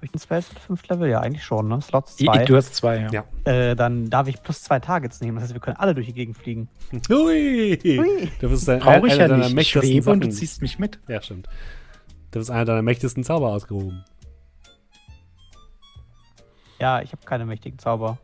habe 0.00 0.06
ich 0.06 0.14
einen 0.14 0.20
Spell 0.20 0.40
5 0.42 0.88
Level? 0.88 1.10
Ja, 1.10 1.20
eigentlich 1.20 1.44
schon, 1.44 1.68
ne? 1.68 1.78
Slots 1.82 2.18
I- 2.18 2.24
2. 2.24 2.44
Du 2.46 2.56
hast 2.56 2.74
zwei, 2.74 3.00
ja. 3.00 3.10
Ja. 3.12 3.24
Äh, 3.44 3.76
dann 3.76 4.08
darf 4.08 4.28
ich 4.28 4.42
plus 4.42 4.62
2 4.62 4.80
Targets 4.80 5.20
nehmen. 5.20 5.34
Das 5.36 5.44
heißt, 5.44 5.52
wir 5.52 5.60
können 5.60 5.76
alle 5.76 5.94
durch 5.94 6.06
die 6.06 6.14
Gegend 6.14 6.38
fliegen. 6.38 6.70
Hui! 7.10 7.78
Hui. 7.82 8.30
Du 8.40 8.48
bist 8.48 8.66
ein, 8.70 8.78
Brauche 8.80 9.06
ich 9.08 9.12
einer 9.12 9.22
ja 9.22 9.28
deiner 9.28 9.36
nicht. 9.40 9.48
Ich 9.48 9.54
mächtigsten 9.56 9.90
schwebe 9.90 10.10
und 10.10 10.24
du 10.24 10.30
ziehst 10.30 10.62
mich 10.62 10.78
mit. 10.78 10.98
Ja, 11.06 11.20
stimmt. 11.20 11.48
Du 12.30 12.38
bist 12.38 12.50
einer 12.50 12.64
deiner 12.64 12.80
mächtigsten 12.80 13.24
Zauber 13.24 13.48
ausgehoben. 13.48 14.02
Ja, 16.78 17.02
ich 17.02 17.12
habe 17.12 17.22
keine 17.26 17.44
mächtigen 17.44 17.78
Zauber. 17.78 18.16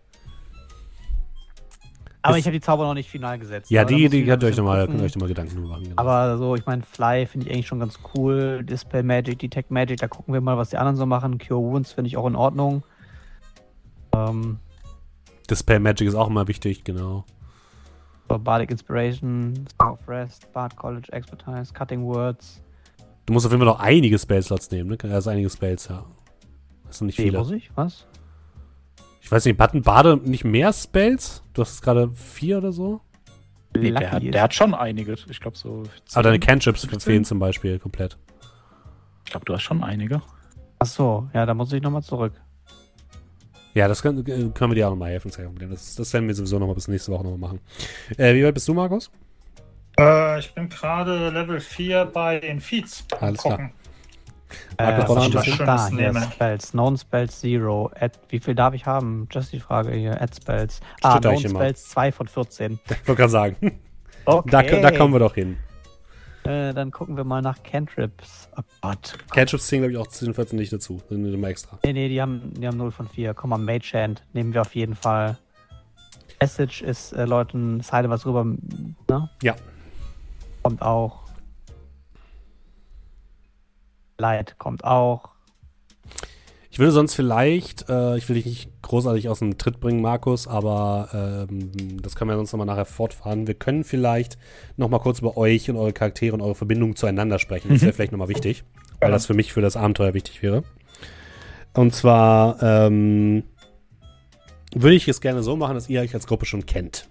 Aber 2.29 2.39
ich 2.39 2.45
habe 2.45 2.53
die 2.53 2.61
Zauber 2.61 2.85
noch 2.85 2.95
nicht 2.95 3.11
final 3.11 3.39
gesetzt. 3.39 3.71
Ja, 3.71 3.85
die, 3.85 4.09
die 4.09 4.25
könnt 4.25 4.43
ihr 4.43 4.49
euch 4.49 4.57
nochmal 4.57 4.87
noch 4.87 5.27
Gedanken 5.29 5.55
drüber 5.55 5.69
machen. 5.69 5.85
Genau. 5.85 5.97
Aber 5.97 6.39
so, 6.39 6.55
ich 6.55 6.67
meine, 6.67 6.83
Fly 6.83 7.27
finde 7.27 7.47
ich 7.47 7.53
eigentlich 7.53 7.67
schon 7.67 7.81
ganz 7.81 7.99
cool. 8.15 8.63
Dispel 8.65 9.03
Magic, 9.03 9.39
Detect 9.39 9.71
Magic, 9.71 9.99
da 10.01 10.09
gucken 10.09 10.35
wir 10.35 10.41
mal, 10.41 10.57
was 10.57 10.71
die 10.71 10.79
anderen 10.79 10.97
so 10.97 11.07
machen. 11.07 11.39
Cure 11.39 11.61
Wounds 11.61 11.93
finde 11.93 12.09
ich 12.09 12.17
auch 12.17 12.27
in 12.27 12.37
Ordnung. 12.37 12.83
Ähm, 14.13 14.59
Dispel 15.49 15.81
Magic 15.81 16.09
ist 16.09 16.15
auch 16.15 16.29
immer 16.29 16.49
wichtig, 16.49 16.85
genau. 16.85 17.25
so 18.29 18.39
Bardic 18.39 18.71
Inspiration, 18.71 19.67
Song 19.81 19.93
of 19.93 20.09
Rest, 20.09 20.53
Bard 20.53 20.77
College 20.77 21.13
Expertise, 21.13 21.73
Cutting 21.73 22.05
Words. 22.05 22.63
Du 23.27 23.33
musst 23.33 23.47
auf 23.47 23.53
jeden 23.53 23.61
Fall 23.61 23.73
noch 23.73 23.81
einige 23.81 24.19
Spellslots 24.19 24.71
nehmen, 24.71 24.91
ne? 24.91 25.13
Also 25.13 25.31
einige 25.31 25.51
Spells, 25.51 25.89
ja. 25.89 26.05
Das 26.87 26.99
sind 26.99 27.09
nicht 27.09 27.17
viele. 27.17 27.39
muss 27.39 27.51
ich? 27.51 27.71
Was? 27.75 28.07
Ich 29.27 29.33
weiß 29.33 29.45
nicht, 29.45 29.59
hatten 29.59 29.83
Bade 29.83 30.21
nicht 30.23 30.45
mehr 30.45 30.73
Spells? 30.73 31.43
Du 31.53 31.63
hast 31.63 31.83
gerade 31.83 32.13
vier 32.15 32.59
oder 32.59 32.71
so? 32.71 33.01
Nee, 33.77 33.91
der, 33.91 34.21
der 34.21 34.41
hat 34.41 34.55
schon 34.55 34.73
einige. 34.73 35.17
Ich 35.29 35.41
glaube 35.41 35.57
so. 35.57 35.83
Aber 36.13 36.23
deine 36.23 36.39
10. 36.39 36.47
Cantrips 36.47 36.83
15? 36.83 37.01
fehlen 37.01 37.25
zum 37.25 37.41
Beispiel 37.41 37.81
komplett. 37.81 38.17
Ich 39.25 39.33
glaube, 39.33 39.45
du 39.45 39.53
hast 39.53 39.65
schon 39.65 39.83
einige. 39.83 40.23
Ach 40.79 40.87
so, 40.87 41.29
ja, 41.35 41.45
da 41.45 41.55
muss 41.55 41.73
ich 41.73 41.83
nochmal 41.83 42.05
zurück. 42.05 42.35
Ja, 43.75 43.89
das 43.89 44.01
können, 44.01 44.25
äh, 44.29 44.49
können 44.55 44.71
wir 44.71 44.77
dir 44.77 44.87
auch 44.87 44.93
nochmal 44.93 45.11
helfen. 45.11 45.33
Problem. 45.33 45.71
Das, 45.71 45.97
das 45.97 46.13
werden 46.13 46.29
wir 46.29 46.35
sowieso 46.37 46.61
nochmal 46.61 46.77
bis 46.77 46.87
nächste 46.87 47.11
Woche 47.11 47.25
nochmal 47.25 47.51
machen. 47.51 47.61
Äh, 48.17 48.33
wie 48.33 48.45
weit 48.45 48.55
bist 48.55 48.69
du, 48.69 48.75
Markus? 48.75 49.11
Äh, 49.99 50.39
ich 50.39 50.55
bin 50.55 50.69
gerade 50.69 51.31
Level 51.31 51.59
4 51.59 52.05
bei 52.05 52.39
den 52.39 52.61
Feeds. 52.61 53.05
Alles 53.19 53.43
klar. 53.43 53.73
Gucken. 54.49 54.77
Markus, 54.79 55.05
Äh, 55.05 55.09
was 55.09 55.27
ist 55.27 55.35
bisschen? 55.35 55.67
da? 55.67 55.89
Hier. 55.89 56.23
Spells. 56.33 56.71
Known 56.73 56.97
Spells 56.97 57.41
Zero. 57.41 57.91
Add, 57.99 58.19
wie 58.29 58.39
viel 58.41 58.55
darf 58.55 58.75
ich 58.75 58.87
haben? 58.87 59.29
Just 59.31 59.53
die 59.53 59.61
Frage 59.61 59.93
hier. 59.95 60.21
Add 60.21 60.33
Spells. 60.35 60.77
Steht 60.77 61.05
Ah, 61.05 61.19
Known. 61.21 61.39
Spells 61.39 61.89
2 61.89 62.13
von 62.13 62.29
14. 62.29 62.79
Ich 62.91 63.09
wollte 63.09 63.15
gerade 63.21 63.31
sagen. 63.31 63.81
Okay. 64.25 64.51
Da, 64.51 64.63
da 64.63 64.91
kommen 64.97 65.13
wir 65.15 65.21
doch 65.21 65.35
hin. 65.35 65.57
Äh, 66.45 66.73
dann 66.75 66.93
gucken 66.93 67.17
wir 67.17 67.25
mal 67.25 67.43
nach 67.43 67.61
Cantrips. 67.65 68.49
Oh 68.57 68.63
Gott. 68.83 69.15
Cantrips 69.33 69.67
zählen, 69.67 69.83
glaube 69.83 69.93
ich, 69.93 69.99
auch 69.99 70.07
zu 70.07 70.25
den 70.25 70.35
14 70.35 70.57
nicht 70.59 70.73
dazu. 70.73 71.01
Sind 71.09 71.25
immer 71.33 71.49
extra. 71.49 71.79
Nee, 71.85 71.93
nee, 71.93 72.09
die 72.09 72.21
haben, 72.23 72.53
die 72.55 72.67
haben 72.67 72.77
0 72.77 72.93
von 72.93 73.09
4. 73.09 73.35
Komm 73.35 73.51
mal, 73.51 73.59
Mage 73.59 73.91
Hand. 73.95 74.23
Nehmen 74.33 74.55
wir 74.55 74.61
auf 74.61 74.75
jeden 74.77 74.95
Fall. 74.95 75.39
Message 76.41 76.83
ist 76.83 77.13
äh, 77.13 77.25
Leuten 77.25 77.81
Seite 77.81 78.11
was 78.11 78.27
rüber. 78.27 78.45
Ne? 78.45 79.31
Ja. 79.43 79.57
Kommt 80.63 80.83
auch. 80.83 81.26
Light 84.19 84.59
kommt 84.59 84.85
auch. 84.85 85.31
Ich 86.71 86.79
würde 86.79 86.93
sonst 86.93 87.15
vielleicht, 87.15 87.89
äh, 87.89 88.19
ich 88.19 88.29
will 88.29 88.37
dich 88.37 88.45
nicht 88.45 88.83
großartig 88.83 89.31
aus 89.31 89.39
dem 89.39 89.57
Tritt 89.57 89.81
bringen, 89.81 90.03
Markus, 90.03 90.47
aber 90.47 91.47
ähm, 91.51 92.03
das 92.03 92.17
können 92.17 92.29
wir 92.31 92.37
sonst 92.37 92.53
nochmal 92.53 92.67
nachher 92.67 92.85
fortfahren. 92.85 93.47
Wir 93.47 93.55
können 93.55 93.83
vielleicht 93.83 94.37
nochmal 94.77 95.01
kurz 95.01 95.21
über 95.21 95.39
euch 95.39 95.71
und 95.71 95.77
eure 95.77 95.95
Charaktere 95.95 96.35
und 96.35 96.43
eure 96.43 96.55
Verbindung 96.55 96.95
zueinander 96.95 97.39
sprechen. 97.39 97.71
Das 97.71 97.81
wäre 97.81 97.95
vielleicht 97.95 98.13
nochmal 98.13 98.29
wichtig, 98.29 98.63
weil 99.01 99.11
das 99.11 99.25
für 99.25 99.33
mich 99.33 99.55
für 99.55 99.63
das 99.63 99.75
Abenteuer 99.75 100.13
wichtig 100.13 100.43
wäre. 100.43 100.65
Und 101.73 101.95
zwar 101.95 102.63
ähm, 102.63 103.45
würde 104.75 104.97
ich 104.97 105.09
es 105.09 105.23
gerne 105.23 105.43
so 105.43 105.57
machen, 105.57 105.77
dass 105.77 105.89
ihr 105.89 106.03
euch 106.03 106.15
als 106.15 106.27
Gruppe 106.27 106.45
schon 106.45 106.67
kennt. 106.67 107.09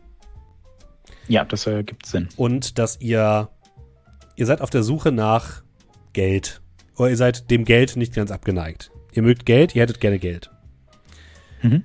Ja, 1.28 1.44
das 1.44 1.66
äh, 1.66 1.84
gibt 1.84 2.06
Sinn. 2.06 2.30
und 2.38 2.78
dass 2.78 3.02
ihr, 3.02 3.50
ihr 4.36 4.46
seid 4.46 4.62
auf 4.62 4.70
der 4.70 4.84
Suche 4.84 5.12
nach 5.12 5.64
Geld. 6.14 6.62
Oder 6.98 7.10
ihr 7.10 7.18
seid 7.18 7.52
dem 7.52 7.66
Geld 7.66 7.96
nicht 7.96 8.14
ganz 8.14 8.32
abgeneigt. 8.32 8.92
Ihr 9.14 9.24
mögt 9.24 9.46
Geld, 9.46 9.76
ihr 9.76 9.82
hättet 9.82 10.00
gerne 10.00 10.20
Geld. 10.20 10.50
Mhm. 11.62 11.84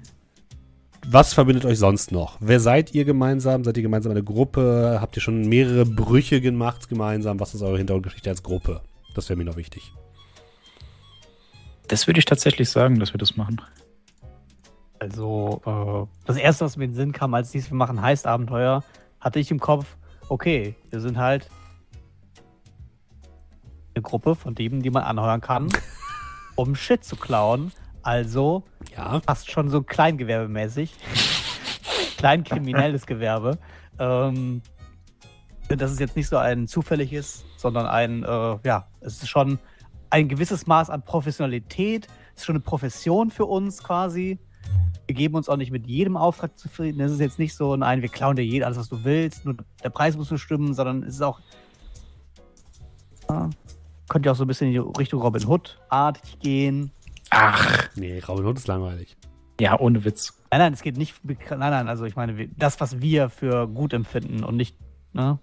Was 1.07 1.33
verbindet 1.33 1.65
euch 1.65 1.79
sonst 1.79 2.13
noch? 2.13 2.37
Wer 2.41 2.61
seid 2.61 2.95
ihr 2.95 3.05
gemeinsam? 3.05 3.65
Seid 3.65 3.77
ihr 3.77 3.83
gemeinsam 3.83 4.13
eine 4.13 4.23
Gruppe? 4.23 4.99
Habt 5.01 5.17
ihr 5.17 5.23
schon 5.23 5.49
mehrere 5.49 5.87
Brüche 5.87 6.41
gemacht 6.41 6.89
gemeinsam? 6.89 7.41
Was 7.41 7.55
ist 7.55 7.63
eure 7.63 7.79
Hintergrundgeschichte 7.79 8.31
als 8.31 8.43
Gruppe? 8.43 8.83
Das 9.15 9.29
wäre 9.29 9.37
mir 9.37 9.45
noch 9.45 9.57
wichtig. 9.57 9.93
Das 11.89 12.07
würde 12.07 12.19
ich 12.19 12.27
tatsächlich 12.27 12.69
sagen, 12.69 13.01
dass 13.01 13.13
wir 13.15 13.19
das 13.19 13.37
machen. 13.37 13.61
Also, 15.01 15.63
äh, 15.67 16.27
das 16.27 16.37
erste, 16.37 16.65
was 16.65 16.77
mir 16.77 16.85
in 16.85 16.91
den 16.91 16.97
Sinn 16.97 17.13
kam, 17.13 17.33
als 17.33 17.51
dies 17.51 17.71
wir 17.71 17.77
machen 17.77 18.01
heißt 18.01 18.27
Abenteuer, 18.27 18.85
hatte 19.19 19.41
ich 19.41 19.51
im 19.51 19.59
Kopf, 19.59 19.97
okay, 20.29 20.75
wir 20.91 21.01
sind 21.01 21.17
halt 21.17 21.49
eine 23.95 24.03
Gruppe 24.03 24.35
von 24.35 24.55
Dieben, 24.55 24.83
die 24.83 24.91
man 24.91 25.03
anheuern 25.03 25.41
kann, 25.41 25.69
um 26.57 26.75
Shit 26.75 27.05
zu 27.05 27.17
klauen. 27.17 27.73
Also 28.03 28.65
Ja. 28.97 29.21
fast 29.21 29.51
schon 29.51 29.69
so 29.69 29.83
kleingewerbemäßig. 29.83 30.95
Kleinkriminelles 32.17 33.07
Gewerbe. 33.07 33.59
Ähm, 33.99 34.63
dass 35.69 35.93
es 35.93 35.99
jetzt 36.01 36.17
nicht 36.17 36.29
so 36.29 36.37
ein 36.37 36.67
zufälliges, 36.67 37.45
sondern 37.57 37.87
ein, 37.87 38.25
äh, 38.25 38.59
ja, 38.65 38.89
es 39.01 39.23
ist 39.23 39.29
schon 39.29 39.59
ein 40.09 40.29
gewisses 40.29 40.67
Maß 40.67 40.91
an 40.91 41.03
Professionalität. 41.05 42.09
Es 42.35 42.41
ist 42.43 42.47
schon 42.47 42.57
eine 42.57 42.63
Profession 42.63 43.31
für 43.31 43.45
uns 43.47 43.83
quasi. 43.83 44.39
Wir 45.07 45.15
geben 45.15 45.35
uns 45.37 45.49
auch 45.49 45.57
nicht 45.57 45.71
mit 45.71 45.87
jedem 45.87 46.17
Auftrag 46.17 46.59
zufrieden. 46.59 47.01
Es 47.01 47.13
ist 47.13 47.21
jetzt 47.21 47.39
nicht 47.39 47.55
so, 47.55 47.77
nein, 47.77 48.03
wir 48.03 48.09
klauen 48.09 48.37
dir 48.37 48.45
jeder 48.45 48.67
alles, 48.67 48.79
was 48.79 48.89
du 48.89 49.05
willst, 49.05 49.45
nur 49.45 49.57
der 49.83 49.91
Preis 49.91 50.17
muss 50.17 50.31
nur 50.31 50.39
stimmen, 50.39 50.75
sondern 50.75 51.03
es 51.05 51.15
ist 51.15 51.23
auch. 51.23 51.41
Ja, 53.29 53.51
könnte 54.11 54.27
ja 54.27 54.33
auch 54.33 54.37
so 54.37 54.45
ein 54.45 54.49
bisschen 54.49 54.67
in 54.67 54.73
die 54.75 54.99
Richtung 54.99 55.23
Robin 55.23 55.47
Hood-Art 55.47 56.21
gehen. 56.41 56.91
Ach, 57.31 57.89
Nee, 57.97 58.21
Robin 58.29 58.45
Hood 58.45 58.59
ist 58.59 58.69
langweilig. 58.69 59.17
ja, 59.61 59.79
ohne 59.81 60.05
Witz. 60.05 60.35
Nein, 60.51 60.61
nein, 60.61 60.73
es 60.75 60.83
geht 60.83 60.97
nicht. 60.99 61.15
Nein, 61.25 61.59
nein, 61.59 61.89
also 61.89 62.05
ich 62.05 62.17
meine, 62.17 62.49
das, 62.59 62.81
was 62.81 63.01
wir 63.01 63.31
für 63.31 63.67
gut 63.69 63.93
empfinden 63.95 64.43
und 64.45 64.57
nicht. 64.57 64.77
Ne? 65.13 65.39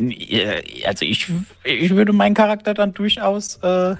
Äh, 0.00 0.84
Also 0.86 1.04
ich, 1.06 1.30
ich 1.64 1.90
würde 1.90 2.12
meinen 2.12 2.34
Charakter 2.34 2.74
dann 2.74 2.92
durchaus 2.94 3.56
äh, 3.62 3.94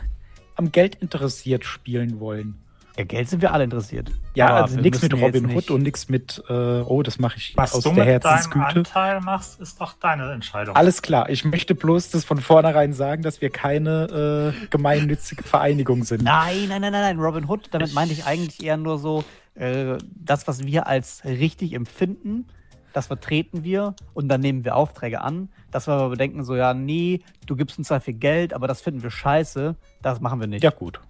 am 0.56 0.72
Geld 0.72 0.96
interessiert 0.96 1.64
spielen 1.64 2.18
wollen. 2.20 2.60
Ja, 3.00 3.06
Geld 3.06 3.30
sind 3.30 3.40
wir 3.40 3.52
alle 3.54 3.64
interessiert. 3.64 4.10
Ja, 4.34 4.48
Aber 4.48 4.62
also 4.64 4.78
nichts 4.78 5.00
mit 5.00 5.14
Robin 5.14 5.46
nicht- 5.46 5.56
Hood 5.56 5.70
und 5.70 5.82
nichts 5.82 6.10
mit, 6.10 6.42
äh, 6.50 6.52
oh, 6.52 7.02
das 7.02 7.18
mache 7.18 7.38
ich 7.38 7.56
Was 7.56 7.72
aus 7.74 7.82
du 7.84 7.90
der 7.94 8.04
mit 8.04 8.24
deinem 8.24 8.32
Herzensgüte. 8.32 8.78
Anteil 8.80 9.20
machst, 9.22 9.58
ist 9.58 9.80
doch 9.80 9.94
deine 9.94 10.30
Entscheidung. 10.32 10.76
Alles 10.76 11.00
klar, 11.00 11.30
ich 11.30 11.44
möchte 11.46 11.74
bloß 11.74 12.10
das 12.10 12.24
von 12.26 12.38
vornherein 12.38 12.92
sagen, 12.92 13.22
dass 13.22 13.40
wir 13.40 13.48
keine 13.48 14.52
äh, 14.54 14.66
gemeinnützige 14.68 15.42
Vereinigung 15.44 16.04
sind. 16.04 16.22
Nein, 16.22 16.66
nein, 16.68 16.82
nein, 16.82 16.92
nein, 16.92 17.16
nein. 17.16 17.18
Robin 17.18 17.48
Hood, 17.48 17.68
damit 17.70 17.94
meinte 17.94 18.12
ich 18.12 18.26
eigentlich 18.26 18.62
eher 18.62 18.76
nur 18.76 18.98
so, 18.98 19.24
äh, 19.54 19.96
das, 20.14 20.46
was 20.46 20.64
wir 20.64 20.86
als 20.86 21.24
richtig 21.24 21.72
empfinden, 21.72 22.48
das 22.92 23.06
vertreten 23.06 23.64
wir 23.64 23.94
und 24.12 24.28
dann 24.28 24.42
nehmen 24.42 24.64
wir 24.64 24.76
Aufträge 24.76 25.22
an. 25.22 25.48
Dass 25.70 25.86
wir 25.88 25.94
aber 25.94 26.10
bedenken, 26.10 26.44
so, 26.44 26.54
ja, 26.54 26.74
nee, 26.74 27.20
du 27.46 27.56
gibst 27.56 27.78
uns 27.78 27.88
zwar 27.88 28.00
viel 28.00 28.14
Geld, 28.14 28.52
aber 28.52 28.68
das 28.68 28.82
finden 28.82 29.02
wir 29.02 29.10
scheiße, 29.10 29.74
das 30.02 30.20
machen 30.20 30.38
wir 30.40 30.48
nicht. 30.48 30.62
Ja, 30.64 30.70
gut. 30.70 31.00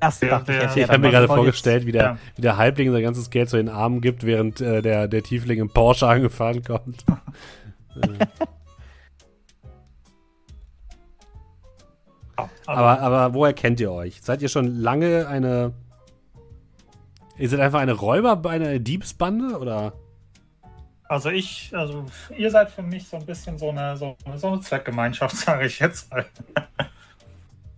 Das 0.00 0.18
Der- 0.20 0.30
dachte 0.30 0.52
ich 0.52 0.62
jetzt. 0.62 0.76
Ich 0.76 0.82
ja, 0.82 0.88
habe 0.88 0.98
mir 0.98 1.10
gerade 1.10 1.26
vorgestellt, 1.26 1.86
wie 1.86 1.92
der, 1.92 2.02
ja. 2.02 2.18
wie 2.36 2.42
der 2.42 2.56
Halbling 2.56 2.92
sein 2.92 3.02
ganzes 3.02 3.30
Geld 3.30 3.48
so 3.48 3.56
in 3.56 3.66
den 3.66 3.74
Armen 3.74 4.00
gibt, 4.00 4.24
während 4.24 4.60
äh, 4.60 4.82
der, 4.82 5.08
der 5.08 5.22
Tiefling 5.22 5.58
im 5.58 5.68
Porsche 5.70 6.06
angefahren 6.08 6.62
kommt. 6.62 7.04
Aber, 12.66 13.00
aber 13.00 13.34
woher 13.34 13.52
kennt 13.52 13.80
ihr 13.80 13.92
euch? 13.92 14.22
Seid 14.22 14.42
ihr 14.42 14.48
schon 14.48 14.66
lange 14.66 15.26
eine. 15.28 15.72
Ihr 17.36 17.48
seid 17.48 17.60
einfach 17.60 17.80
eine 17.80 17.92
Räuber, 17.92 18.48
eine 18.48 18.80
Diebsbande? 18.80 19.58
Oder? 19.58 19.94
Also 21.08 21.30
ich, 21.30 21.72
also 21.74 22.04
ihr 22.36 22.50
seid 22.50 22.70
für 22.70 22.82
mich 22.82 23.08
so 23.08 23.16
ein 23.16 23.26
bisschen 23.26 23.58
so 23.58 23.70
eine, 23.70 23.96
so, 23.96 24.16
so 24.36 24.48
eine 24.48 24.60
Zweckgemeinschaft, 24.60 25.36
sage 25.36 25.66
ich 25.66 25.80
jetzt 25.80 26.10
mal. 26.10 26.24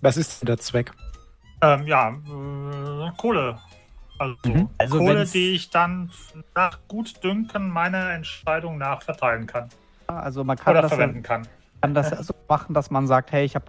Was 0.01 0.17
ist 0.17 0.43
denn 0.43 0.47
der 0.47 0.59
Zweck? 0.59 0.93
Ähm, 1.63 1.87
ja, 1.87 2.09
äh, 2.11 3.11
Kohle. 3.17 3.59
Also, 4.19 4.37
Mhm. 4.47 4.69
Also 4.79 4.99
Kohle, 4.99 5.19
wenn's- 5.21 5.33
die 5.33 5.53
ich 5.53 5.71
dann 5.71 6.11
nach 6.55 6.79
Gutdünken 6.89 7.71
meiner 7.71 8.11
Entscheidung 8.13 8.79
nach 8.79 9.03
verteilen 9.03 9.47
kann. 9.47 9.69
Also 10.09 10.45
man 10.45 10.57
kann 10.59 10.73
Oder 10.73 10.83
das, 10.83 10.91
ja, 10.91 10.97
verwenden 10.97 11.23
kann. 11.23 11.47
kann 11.81 11.95
das 11.95 12.11
so 12.27 12.35
machen, 12.49 12.75
dass 12.75 12.91
man 12.91 13.07
sagt, 13.07 13.33
hey, 13.33 13.45
ich 13.45 13.55
habe 13.55 13.65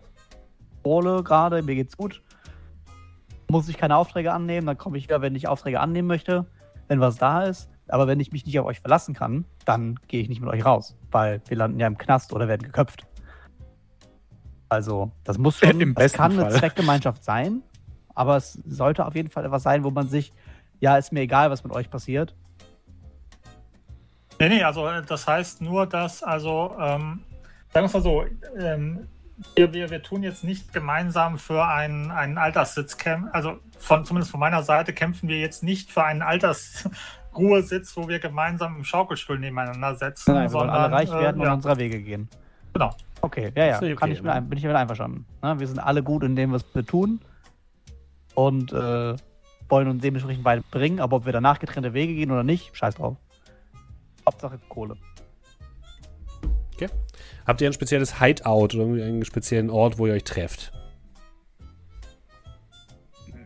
Kohle 0.84 1.24
gerade, 1.24 1.62
mir 1.62 1.76
geht's 1.76 1.96
gut. 1.96 2.22
Muss 3.50 3.70
ich 3.70 3.78
keine 3.78 3.96
Aufträge 3.96 4.34
annehmen, 4.34 4.66
dann 4.68 4.78
komme 4.78 4.98
ich 4.98 5.04
wieder, 5.06 5.22
wenn 5.22 5.36
ich 5.36 5.48
Aufträge 5.48 5.80
annehmen 5.80 6.08
möchte, 6.08 6.46
wenn 6.88 7.00
was 7.00 7.18
da 7.18 7.44
ist. 7.44 7.70
Aber 7.88 8.08
wenn 8.08 8.20
ich 8.20 8.32
mich 8.32 8.46
nicht 8.46 8.60
auf 8.60 8.66
euch 8.66 8.80
verlassen 8.80 9.14
kann, 9.14 9.46
dann 9.66 10.00
gehe 10.08 10.22
ich 10.22 10.30
nicht 10.30 10.42
mit 10.42 10.50
euch 10.50 10.66
raus, 10.66 10.96
weil 11.12 11.42
wir 11.48 11.58
landen 11.58 11.80
ja 11.80 11.88
im 11.88 11.98
Knast 11.98 12.34
oder 12.34 12.48
werden 12.48 12.64
geköpft. 12.64 13.06
Also, 14.70 15.12
das 15.24 15.38
muss 15.38 15.60
schon, 15.60 15.80
Im 15.80 15.94
das 15.94 16.14
kann 16.14 16.38
eine. 16.40 16.50
Zweckgemeinschaft 16.60 17.24
sein, 17.24 17.62
aber 18.16 18.38
es 18.38 18.54
sollte 18.66 19.06
auf 19.06 19.16
jeden 19.16 19.30
Fall 19.30 19.46
etwas 19.46 19.64
sein, 19.64 19.84
wo 19.84 19.92
man 19.92 20.08
sich, 20.08 20.34
ja, 20.80 20.98
ist 20.98 21.12
mir 21.12 21.22
egal, 21.22 21.50
was 21.50 21.64
mit 21.64 21.74
euch 21.74 21.90
passiert. 21.90 22.36
Nee, 24.40 24.50
nee, 24.50 24.64
also 24.64 24.88
äh, 24.88 25.04
das 25.04 25.28
heißt 25.28 25.62
nur, 25.62 25.86
dass, 25.86 26.24
also, 26.24 26.76
ähm, 26.80 27.24
sagen 27.72 27.84
wir 27.84 27.84
es 27.86 27.94
mal 27.94 28.02
so, 28.02 28.26
ähm, 28.58 29.08
wir, 29.56 29.74
wir, 29.74 29.90
wir 29.90 30.02
tun 30.04 30.24
jetzt 30.24 30.44
nicht 30.44 30.74
gemeinsam 30.74 31.38
für 31.38 31.66
einen, 31.66 32.12
einen 32.12 32.38
Alterssitz 32.38 32.98
kämpfen, 32.98 33.30
also 33.34 33.58
von, 33.80 34.06
zumindest 34.06 34.32
von 34.32 34.40
meiner 34.40 34.64
Seite 34.64 34.94
kämpfen 34.94 35.28
wir 35.28 35.40
jetzt 35.40 35.64
nicht 35.64 35.92
für 35.92 36.04
einen 36.04 36.22
Altersruhesitz, 36.22 37.96
wo 37.98 38.08
wir 38.08 38.20
gemeinsam 38.20 38.78
im 38.78 38.84
Schaukelstuhl 38.84 39.40
nebeneinander 39.40 39.96
sitzen. 39.96 40.34
Nein, 40.34 40.50
wir 40.50 40.54
wollen 40.54 40.70
alle 40.70 40.92
reich 40.92 41.10
äh, 41.10 41.20
werden 41.20 41.42
und 41.42 41.48
ja, 41.48 41.54
unserer 41.54 41.78
Wege 41.78 42.02
gehen. 42.02 42.30
Genau. 42.74 42.96
Okay, 43.22 43.52
ja, 43.56 43.66
ja, 43.66 43.78
okay, 43.78 43.94
ich 43.94 44.02
mit 44.02 44.24
ne? 44.24 44.34
ein, 44.34 44.50
bin 44.50 44.58
ich 44.58 44.66
mit 44.66 44.76
einverstanden. 44.76 45.26
Ne? 45.42 45.60
Wir 45.60 45.68
sind 45.68 45.80
alle 45.80 46.04
gut 46.04 46.24
in 46.24 46.36
dem, 46.36 46.52
was 46.52 46.66
wir 46.74 46.86
tun 46.86 47.22
und 48.36 48.72
äh, 48.74 49.16
wollen 49.70 49.88
uns 49.88 50.02
dementsprechend 50.02 50.44
beide 50.44 50.64
bringen, 50.72 51.00
aber 51.00 51.18
ob 51.18 51.26
wir 51.26 51.34
danach 51.34 51.60
getrennte 51.60 51.94
Wege 51.94 52.14
gehen 52.14 52.32
oder 52.32 52.44
nicht, 52.44 52.76
scheiß 52.76 52.96
drauf. 52.96 53.18
Hauptsache 54.26 54.60
Kohle. 54.70 54.98
Habt 57.46 57.60
ihr 57.62 57.70
ein 57.70 57.74
spezielles 57.74 58.20
Hideout 58.20 58.76
oder 58.76 58.80
irgendwie 58.80 59.04
einen 59.04 59.26
speziellen 59.26 59.70
Ort, 59.70 59.98
wo 59.98 60.08
ihr 60.08 60.14
euch 60.14 60.24
trefft? 60.24 60.72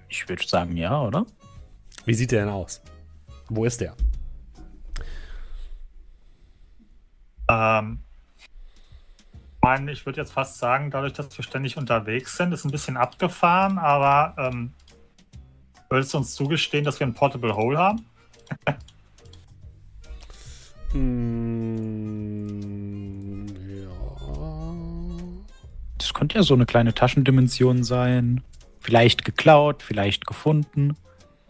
Ich 0.07 0.27
würde 0.29 0.47
sagen, 0.47 0.77
ja, 0.77 1.01
oder? 1.01 1.25
Wie 2.05 2.13
sieht 2.13 2.31
der 2.31 2.45
denn 2.45 2.53
aus? 2.53 2.81
Wo 3.49 3.65
ist 3.65 3.81
der? 3.81 3.95
Ähm, 7.49 7.99
meine, 9.61 9.91
ich 9.91 10.05
würde 10.05 10.21
jetzt 10.21 10.33
fast 10.33 10.57
sagen, 10.57 10.91
dadurch, 10.91 11.13
dass 11.13 11.35
wir 11.37 11.43
ständig 11.43 11.77
unterwegs 11.77 12.37
sind, 12.37 12.53
ist 12.53 12.65
ein 12.65 12.71
bisschen 12.71 12.97
abgefahren, 12.97 13.77
aber 13.77 14.35
ähm, 14.37 14.73
würdest 15.89 16.13
du 16.13 16.17
uns 16.19 16.35
zugestehen, 16.35 16.83
dass 16.83 16.99
wir 16.99 17.07
ein 17.07 17.13
Portable 17.13 17.55
Hole 17.55 17.77
haben? 17.77 18.05
Mm, 20.93 22.17
ja. 23.77 23.89
Das 25.97 26.13
könnte 26.13 26.37
ja 26.37 26.43
so 26.43 26.53
eine 26.53 26.65
kleine 26.65 26.93
Taschendimension 26.93 27.83
sein. 27.83 28.41
Vielleicht 28.79 29.25
geklaut, 29.25 29.83
vielleicht 29.83 30.25
gefunden. 30.25 30.95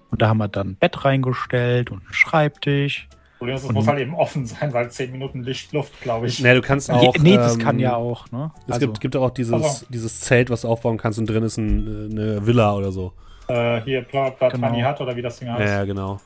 Und 0.09 0.23
da 0.23 0.29
haben 0.29 0.39
wir 0.39 0.47
dann 0.47 0.69
ein 0.69 0.75
Bett 0.75 1.05
reingestellt 1.05 1.91
und 1.91 2.01
einen 2.03 2.13
Schreibtisch. 2.13 3.07
Problem 3.37 3.55
ist, 3.55 3.63
es 3.63 3.69
Und- 3.69 3.75
muss 3.75 3.87
halt 3.87 3.99
eben 3.99 4.15
offen 4.15 4.45
sein, 4.45 4.73
weil 4.73 4.89
10 4.89 5.11
Minuten 5.11 5.43
Licht, 5.43 5.71
Luft, 5.73 5.99
glaube 6.01 6.27
ich. 6.27 6.41
Nee, 6.41 6.53
du 6.55 6.61
kannst 6.61 6.89
auch. 6.91 7.15
Je- 7.15 7.21
nee, 7.21 7.35
das 7.35 7.53
ähm, 7.55 7.59
kann 7.61 7.79
ja 7.79 7.95
auch, 7.95 8.29
ne? 8.31 8.51
Es 8.67 8.79
gibt, 8.79 8.99
gibt 8.99 9.15
auch 9.15 9.29
dieses, 9.29 9.53
Also- 9.53 9.85
dieses 9.89 10.19
Zelt, 10.21 10.49
was 10.49 10.61
du 10.61 10.67
aufbauen 10.67 10.97
kannst 10.97 11.19
und 11.19 11.27
drin 11.29 11.43
ist 11.43 11.57
ein, 11.57 12.09
eine 12.11 12.45
Villa 12.45 12.73
oder 12.73 12.91
so. 12.91 13.13
Äh, 13.47 13.81
hier, 13.81 14.01
Pla 14.01 14.31
Platani 14.31 14.77
Genau. 14.77 14.87
hat 14.89 14.99
oder 15.01 15.15
wie 15.15 15.21
das 15.21 15.37
Ding 15.39 15.49
heißt. 15.49 15.61
ja, 15.63 15.85
genau. 15.85 16.19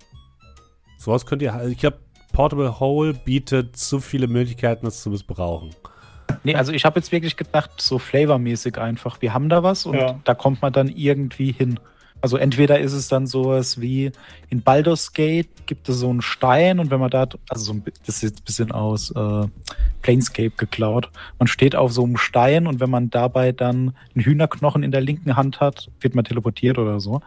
Sowas 0.97 1.25
könnt 1.25 1.41
ihr. 1.41 1.59
Ich 1.69 1.77
glaube, 1.79 1.97
Portable 2.33 2.79
Hole 2.79 3.13
bietet 3.13 3.75
zu 3.75 3.99
viele 3.99 4.27
Möglichkeiten, 4.27 4.85
das 4.85 5.01
zu 5.01 5.09
missbrauchen. 5.09 5.71
Nee, 6.43 6.55
also 6.55 6.71
ich 6.71 6.85
habe 6.85 6.99
jetzt 6.99 7.11
wirklich 7.11 7.35
gedacht, 7.35 7.71
so 7.77 7.99
flavormäßig 7.99 8.77
einfach. 8.77 9.21
Wir 9.21 9.33
haben 9.33 9.49
da 9.49 9.63
was 9.63 9.85
und 9.85 9.95
Ja. 9.97 10.19
da 10.23 10.33
kommt 10.33 10.61
man 10.61 10.71
dann 10.71 10.87
irgendwie 10.87 11.51
hin. 11.51 11.79
Also 12.21 12.37
entweder 12.37 12.79
ist 12.79 12.93
es 12.93 13.07
dann 13.07 13.25
sowas 13.25 13.81
wie 13.81 14.11
in 14.49 14.61
Baldur's 14.61 15.13
Gate 15.13 15.49
gibt 15.65 15.89
es 15.89 15.97
so 15.97 16.09
einen 16.09 16.21
Stein 16.21 16.79
und 16.79 16.91
wenn 16.91 16.99
man 16.99 17.09
da, 17.09 17.27
also 17.49 17.65
so 17.65 17.73
ein, 17.73 17.83
das 18.05 18.17
ist 18.17 18.21
jetzt 18.21 18.41
ein 18.41 18.45
bisschen 18.45 18.71
aus 18.71 19.11
äh, 19.11 19.47
Planescape 20.03 20.51
geklaut. 20.51 21.09
Man 21.39 21.47
steht 21.47 21.75
auf 21.75 21.91
so 21.91 22.03
einem 22.03 22.17
Stein 22.17 22.67
und 22.67 22.79
wenn 22.79 22.89
man 22.89 23.09
dabei 23.09 23.51
dann 23.51 23.95
einen 24.13 24.23
Hühnerknochen 24.23 24.83
in 24.83 24.91
der 24.91 25.01
linken 25.01 25.35
Hand 25.35 25.59
hat, 25.59 25.89
wird 25.99 26.13
man 26.13 26.23
teleportiert 26.23 26.77
oder 26.77 26.99
so. 26.99 27.21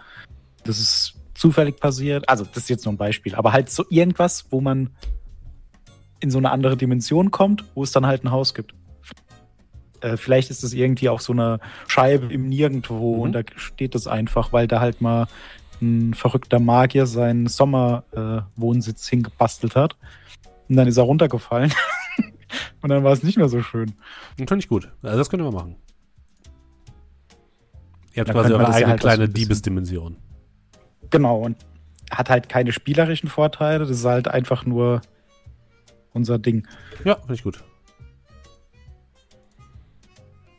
Das 0.62 0.78
ist 0.78 1.14
zufällig 1.34 1.80
passiert. 1.80 2.28
Also 2.28 2.44
das 2.44 2.64
ist 2.64 2.70
jetzt 2.70 2.84
nur 2.84 2.94
ein 2.94 2.98
Beispiel, 2.98 3.34
aber 3.34 3.52
halt 3.52 3.70
so 3.70 3.84
irgendwas, 3.90 4.46
wo 4.50 4.60
man 4.60 4.90
in 6.20 6.30
so 6.30 6.38
eine 6.38 6.50
andere 6.50 6.76
Dimension 6.76 7.30
kommt, 7.30 7.64
wo 7.74 7.82
es 7.82 7.92
dann 7.92 8.06
halt 8.06 8.24
ein 8.24 8.30
Haus 8.30 8.54
gibt. 8.54 8.74
Äh, 10.04 10.16
vielleicht 10.16 10.50
ist 10.50 10.62
es 10.64 10.74
irgendwie 10.74 11.08
auch 11.08 11.20
so 11.20 11.32
eine 11.32 11.60
Scheibe 11.86 12.32
im 12.32 12.48
Nirgendwo 12.48 13.14
Mhm. 13.16 13.20
und 13.22 13.32
da 13.32 13.40
steht 13.56 13.94
es 13.94 14.06
einfach, 14.06 14.52
weil 14.52 14.66
da 14.68 14.80
halt 14.80 15.00
mal 15.00 15.26
ein 15.80 16.14
verrückter 16.14 16.60
Magier 16.60 17.06
seinen 17.06 17.46
Sommerwohnsitz 17.46 19.06
äh, 19.06 19.10
hingebastelt 19.10 19.76
hat. 19.76 19.96
Und 20.68 20.76
dann 20.76 20.86
ist 20.88 20.96
er 20.96 21.04
runtergefallen. 21.04 21.72
und 22.82 22.88
dann 22.90 23.02
war 23.04 23.12
es 23.12 23.22
nicht 23.22 23.36
mehr 23.36 23.48
so 23.48 23.62
schön. 23.62 23.94
Und 24.38 24.48
finde 24.48 24.62
ich 24.62 24.68
gut. 24.68 24.90
Also 25.02 25.18
das 25.18 25.28
ihr 25.40 25.44
mal 25.50 25.52
machen. 25.52 25.76
Ihr 28.12 28.20
habt 28.20 28.28
Dann 28.28 28.36
quasi 28.36 28.52
eure 28.52 28.62
das 28.64 28.68
ja 28.70 28.74
eigene 28.76 28.90
halt 28.92 29.00
auch 29.00 29.02
so 29.02 29.08
kleine 29.08 29.24
ein 29.24 29.32
bisschen- 29.32 29.48
Diebesdimension. 29.48 30.16
Genau, 31.10 31.38
und 31.40 31.56
hat 32.10 32.30
halt 32.30 32.48
keine 32.48 32.72
spielerischen 32.72 33.28
Vorteile. 33.28 33.80
Das 33.80 33.90
ist 33.90 34.04
halt 34.04 34.28
einfach 34.28 34.64
nur 34.66 35.00
unser 36.12 36.38
Ding. 36.38 36.66
Ja, 37.04 37.16
finde 37.16 37.34
ich 37.34 37.42
gut. 37.42 37.64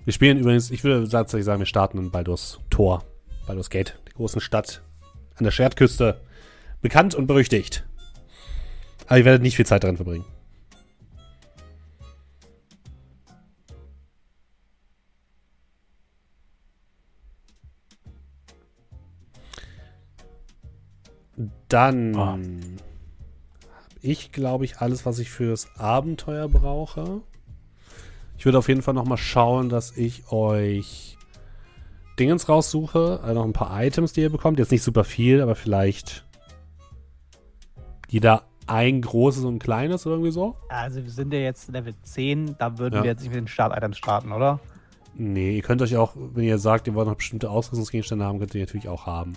Wir 0.06 0.14
spielen 0.14 0.38
übrigens, 0.38 0.70
ich 0.72 0.84
würde 0.84 1.08
tatsächlich 1.10 1.46
sagen, 1.46 1.60
wir 1.60 1.66
starten 1.66 1.98
in 1.98 2.12
Baldur's 2.12 2.60
Tor, 2.70 3.04
Baldur's 3.48 3.70
Gate, 3.70 4.00
der 4.06 4.14
großen 4.14 4.40
Stadt 4.40 4.82
an 5.36 5.44
der 5.44 5.52
Schwertküste. 5.52 6.22
Bekannt 6.82 7.16
und 7.16 7.26
berüchtigt. 7.26 7.86
Aber 9.08 9.18
ihr 9.18 9.26
werdet 9.26 9.42
nicht 9.42 9.56
viel 9.56 9.66
Zeit 9.66 9.84
darin 9.84 9.98
verbringen. 9.98 10.26
Dann 21.70 22.16
Oh. 22.16 22.20
habe 22.26 22.42
ich, 24.02 24.32
glaube 24.32 24.66
ich, 24.66 24.78
alles, 24.78 25.06
was 25.06 25.20
ich 25.20 25.30
fürs 25.30 25.68
Abenteuer 25.78 26.48
brauche. 26.48 27.22
Ich 28.38 28.46
würde 28.46 28.58
auf 28.58 28.68
jeden 28.68 28.82
Fall 28.82 28.94
noch 28.94 29.06
mal 29.06 29.18
schauen, 29.18 29.70
dass 29.70 29.96
ich 29.96 30.32
euch 30.32 31.18
Dingens 32.20 32.48
raussuche. 32.50 33.20
Also 33.24 33.34
noch 33.34 33.46
ein 33.46 33.54
paar 33.54 33.84
Items, 33.84 34.14
die 34.14 34.22
ihr 34.22 34.30
bekommt. 34.30 34.60
Jetzt 34.60 34.72
nicht 34.72 34.84
super 34.84 35.04
viel, 35.04 35.42
aber 35.42 35.56
vielleicht 35.56 36.26
jeder 38.08 38.44
ein 38.68 39.02
großes 39.02 39.44
und 39.44 39.56
ein 39.56 39.60
kleines 39.60 40.06
oder 40.06 40.16
irgendwie 40.16 40.32
so. 40.32 40.56
Also 40.70 41.04
wir 41.04 41.12
sind 41.12 41.34
ja 41.34 41.40
jetzt 41.40 41.70
Level 41.70 41.94
10, 42.04 42.56
da 42.58 42.78
würden 42.78 42.96
Ja. 42.96 43.04
wir 43.04 43.12
jetzt 43.12 43.22
nicht 43.22 43.30
mit 43.30 43.38
den 43.38 43.48
Start-Items 43.48 43.98
starten, 43.98 44.32
oder? 44.32 44.60
Nee, 45.14 45.56
ihr 45.56 45.62
könnt 45.62 45.82
euch 45.82 45.96
auch, 45.96 46.14
wenn 46.16 46.44
ihr 46.44 46.58
sagt, 46.58 46.88
ihr 46.88 46.96
wollt 46.96 47.08
noch 47.08 47.16
bestimmte 47.16 47.50
Ausrüstungsgegenstände 47.50 48.26
haben, 48.26 48.40
könnt 48.40 48.54
ihr 48.54 48.62
natürlich 48.62 48.90
auch 48.90 49.06
haben. 49.06 49.34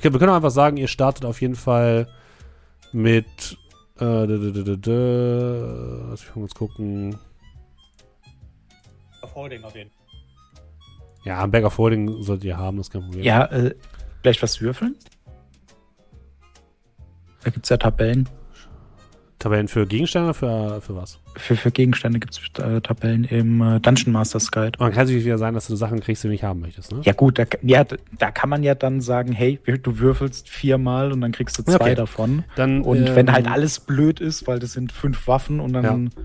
Könnt, 0.00 0.14
wir 0.14 0.18
können 0.18 0.32
auch 0.32 0.36
einfach 0.36 0.50
sagen, 0.50 0.76
ihr 0.78 0.88
startet 0.88 1.24
auf 1.24 1.40
jeden 1.40 1.54
Fall 1.54 2.08
mit 2.92 3.56
äh, 4.00 4.24
lass 4.24 6.20
mich 6.20 6.34
mal 6.34 6.40
kurz 6.40 6.54
gucken. 6.54 7.16
Auf 9.22 9.34
Holding 9.34 9.64
auf 9.64 9.74
jeden 9.74 9.90
Fall. 9.90 9.98
Ja, 11.24 11.42
ein 11.42 11.50
Bag 11.50 11.64
of 11.64 11.78
Holding 11.78 12.22
solltet 12.22 12.44
ihr 12.44 12.56
haben, 12.56 12.76
das 12.76 12.86
ist 12.88 12.92
kein 12.92 13.02
Problem. 13.02 13.22
Ja, 13.22 13.44
äh, 13.46 13.74
vielleicht 14.22 14.42
was 14.42 14.60
würfeln? 14.60 14.96
Da 17.44 17.50
gibt 17.50 17.64
es 17.66 17.70
ja 17.70 17.76
Tabellen. 17.76 18.28
Tabellen 19.38 19.66
für 19.66 19.86
Gegenstände 19.86 20.34
für, 20.34 20.80
für 20.80 20.94
was? 20.94 21.18
Für, 21.36 21.56
für 21.56 21.72
Gegenstände 21.72 22.20
gibt 22.20 22.32
es 22.34 22.64
äh, 22.64 22.80
Tabellen 22.80 23.24
im 23.24 23.60
äh, 23.60 23.80
Dungeon 23.80 24.12
Masters 24.12 24.52
Guide. 24.52 24.78
Man 24.78 24.92
kann 24.92 25.08
sich 25.08 25.24
wieder 25.24 25.36
sein, 25.38 25.54
dass 25.54 25.66
du 25.66 25.74
Sachen 25.74 25.98
kriegst, 25.98 26.22
die 26.22 26.28
du 26.28 26.32
nicht 26.32 26.44
haben 26.44 26.60
möchtest, 26.60 26.92
ne? 26.92 27.00
Ja 27.02 27.12
gut, 27.12 27.40
da, 27.40 27.44
ja, 27.62 27.84
da 28.18 28.30
kann 28.30 28.48
man 28.48 28.62
ja 28.62 28.76
dann 28.76 29.00
sagen, 29.00 29.32
hey, 29.32 29.58
du 29.82 29.98
würfelst 29.98 30.48
viermal 30.48 31.10
und 31.10 31.20
dann 31.20 31.32
kriegst 31.32 31.58
du 31.58 31.64
zwei 31.64 31.74
Okay. 31.74 31.94
davon. 31.96 32.44
Dann, 32.54 32.82
Und 32.82 33.08
ähm, 33.08 33.16
wenn 33.16 33.32
halt 33.32 33.48
alles 33.50 33.80
blöd 33.80 34.20
ist, 34.20 34.46
weil 34.46 34.60
das 34.60 34.72
sind 34.74 34.92
fünf 34.92 35.26
Waffen 35.26 35.58
und 35.58 35.72
dann 35.72 35.84
Ja. 35.84 36.22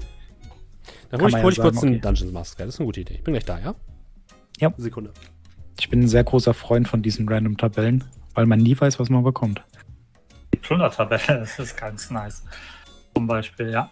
Dann 1.10 1.20
kann 1.20 1.32
hol 1.32 1.38
ich, 1.38 1.44
hol 1.44 1.52
ich 1.54 1.60
kurz 1.60 1.76
sagen, 1.76 1.94
okay. 1.94 2.02
Dungeons 2.02 2.32
Master. 2.32 2.66
Das 2.66 2.76
ist 2.76 2.80
eine 2.80 2.86
gute 2.86 3.02
Idee. 3.02 3.16
Ich 3.16 3.24
bin 3.24 3.34
gleich 3.34 3.46
da, 3.46 3.60
ja? 3.60 3.76
Ja. 4.60 4.74
Sekunde. 4.78 5.12
ich 5.80 5.90
bin 5.90 6.02
ein 6.02 6.08
sehr 6.08 6.24
großer 6.24 6.54
Freund 6.54 6.88
von 6.88 7.02
diesen 7.02 7.30
random 7.30 7.58
Tabellen, 7.58 8.04
weil 8.34 8.46
man 8.46 8.60
nie 8.60 8.80
weiß, 8.80 9.00
was 9.00 9.10
man 9.10 9.24
bekommt. 9.24 9.62
Die 10.54 10.58
Plundertabelle, 10.58 11.22
das 11.28 11.60
ist 11.60 11.78
ganz 11.78 12.10
nice. 12.10 12.44
Zum 13.16 13.28
Beispiel, 13.28 13.70
ja. 13.70 13.90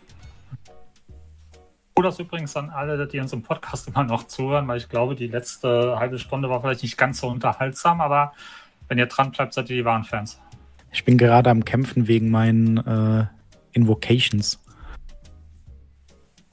Oder 1.98 2.10
das 2.10 2.20
übrigens 2.20 2.56
an 2.58 2.70
alle, 2.72 3.08
die 3.08 3.20
uns 3.20 3.32
im 3.32 3.42
Podcast 3.42 3.88
immer 3.94 4.04
noch 4.04 4.28
zuhören, 4.28 4.68
weil 4.68 4.78
ich 4.78 4.90
glaube, 4.90 5.16
die 5.16 5.28
letzte 5.28 5.98
halbe 5.98 6.20
Stunde 6.20 6.50
war 6.50 6.62
vielleicht 6.62 6.84
nicht 6.84 6.98
ganz 6.98 7.22
so 7.22 7.28
unterhaltsam, 7.28 8.02
aber 8.02 8.34
wenn 8.88 8.98
ihr 8.98 9.06
dran 9.06 9.32
bleibt, 9.32 9.54
seid 9.54 9.70
ihr 9.70 9.78
die 9.78 9.86
wahren 9.86 10.04
Fans. 10.04 10.40
Ich 10.92 11.04
bin 11.04 11.18
gerade 11.18 11.50
am 11.50 11.66
Kämpfen 11.66 12.08
wegen 12.08 12.30
meinen 12.30 12.78
äh, 12.78 13.26
Invocations. 13.74 14.60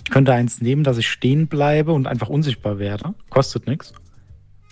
Ich 0.05 0.10
könnte 0.10 0.32
eins 0.32 0.60
nehmen, 0.60 0.84
dass 0.84 0.98
ich 0.98 1.08
stehen 1.08 1.47
bleibe 1.47 1.92
und 1.92 2.06
einfach 2.06 2.28
unsichtbar 2.28 2.78
werde. 2.78 3.14
Kostet 3.31 3.66
nichts. 3.66 3.92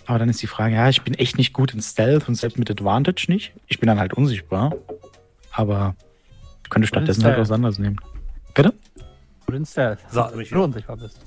Aber 0.05 0.19
dann 0.19 0.29
ist 0.29 0.41
die 0.41 0.47
Frage, 0.47 0.75
ja, 0.75 0.89
ich 0.89 1.01
bin 1.03 1.13
echt 1.13 1.37
nicht 1.37 1.53
gut 1.53 1.73
in 1.73 1.81
Stealth 1.81 2.27
und 2.27 2.35
selbst 2.35 2.57
mit 2.57 2.69
Advantage 2.69 3.25
nicht. 3.29 3.53
Ich 3.67 3.79
bin 3.79 3.87
dann 3.87 3.99
halt 3.99 4.13
unsichtbar. 4.13 4.75
Aber 5.51 5.95
ich 6.63 6.69
könnte 6.69 6.87
stattdessen 6.87 7.23
halt 7.23 7.37
was 7.37 7.51
anderes 7.51 7.79
nehmen. 7.79 7.97
Bitte? 8.53 8.73
Gut 9.45 9.55
in 9.55 9.65
Stealth. 9.65 9.99
So, 10.09 10.25
wenn 10.29 10.37
mich 10.37 10.49
du 10.49 10.63
unsichtbar 10.63 10.97
bist. 10.97 11.19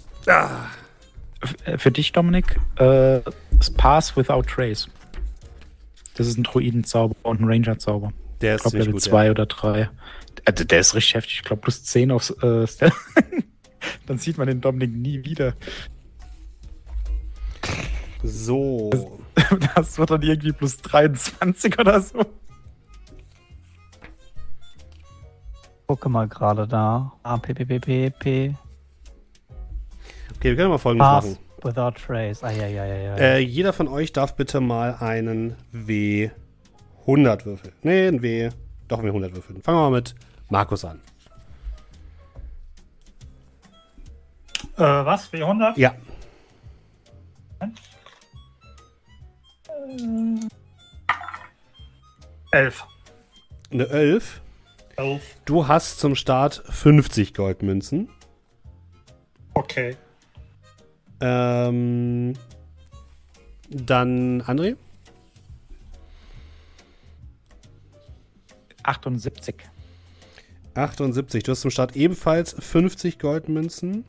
F 1.40 1.54
äh, 1.64 1.78
für 1.78 1.90
dich, 1.90 2.12
Dominik, 2.12 2.58
äh, 2.78 3.20
Pass 3.76 4.16
Without 4.16 4.42
Trace. 4.42 4.88
Das 6.14 6.26
ist 6.26 6.38
ein 6.38 6.44
Druidenzauber 6.44 7.16
und 7.22 7.40
ein 7.40 7.44
Ranger-Zauber. 7.48 8.12
Der 8.40 8.54
Ich 8.54 8.56
ist 8.56 8.62
glaube 8.62 8.70
ziemlich 8.72 8.86
Level 8.86 8.92
gut. 9.00 9.02
2 9.02 9.30
oder 9.30 9.46
3. 9.46 9.90
Also 10.44 10.64
der 10.64 10.80
ist 10.80 10.94
richtig 10.94 11.14
heftig. 11.14 11.34
Ich 11.36 11.42
glaube 11.44 11.62
plus 11.62 11.84
10 11.84 12.10
aufs 12.10 12.30
äh, 12.42 12.66
Stealth. 12.66 12.94
Dann 14.06 14.18
sieht 14.18 14.38
man 14.38 14.46
den 14.46 14.60
Dominik 14.60 14.94
nie 14.94 15.24
wieder. 15.24 15.54
So. 18.22 18.90
Das 19.74 19.98
wird 19.98 20.10
dann 20.10 20.22
irgendwie 20.22 20.52
plus 20.52 20.78
23 20.78 21.78
oder 21.78 22.00
so. 22.00 22.24
Gucke 25.86 26.08
mal 26.08 26.28
gerade 26.28 26.66
da. 26.66 27.12
Ah, 27.22 27.36
p, 27.36 27.52
p, 27.52 27.64
p, 27.64 27.78
p, 27.78 28.10
p. 28.10 28.54
Okay, 30.36 30.50
wir 30.50 30.56
können 30.56 30.70
mal 30.70 30.78
folgendes 30.78 31.06
Pass 31.06 31.24
machen. 31.24 31.38
without 31.62 31.92
trace. 32.00 32.42
Ah, 32.42 32.50
ja, 32.52 32.66
ja, 32.66 32.86
ja, 32.86 32.96
ja. 32.96 33.16
Äh, 33.16 33.38
jeder 33.40 33.72
von 33.72 33.88
euch 33.88 34.12
darf 34.12 34.34
bitte 34.36 34.60
mal 34.60 34.94
einen 35.00 35.56
W100 35.74 37.44
würfeln. 37.44 37.74
Nee, 37.82 38.08
ein 38.08 38.22
W. 38.22 38.50
Doch, 38.88 39.00
ein 39.00 39.06
W100 39.06 39.34
würfeln. 39.34 39.62
Fangen 39.62 39.78
wir 39.78 39.90
mal 39.90 39.96
mit 39.96 40.14
Markus 40.48 40.84
an. 40.84 41.00
Äh, 44.76 44.82
was? 44.82 45.32
W100? 45.32 45.78
Ja. 45.78 45.94
Elf. 52.50 52.84
Eine 53.70 53.88
11. 53.88 54.40
Elf. 54.96 55.36
Du 55.44 55.68
hast 55.68 56.00
zum 56.00 56.14
Start 56.14 56.62
50 56.68 57.34
Goldmünzen. 57.34 58.08
Okay. 59.54 59.96
Ähm, 61.20 62.34
dann 63.68 64.42
André. 64.42 64.76
78. 68.82 69.56
78. 70.74 71.42
Du 71.44 71.52
hast 71.52 71.60
zum 71.60 71.70
Start 71.70 71.96
ebenfalls 71.96 72.54
50 72.58 73.18
Goldmünzen 73.18 74.04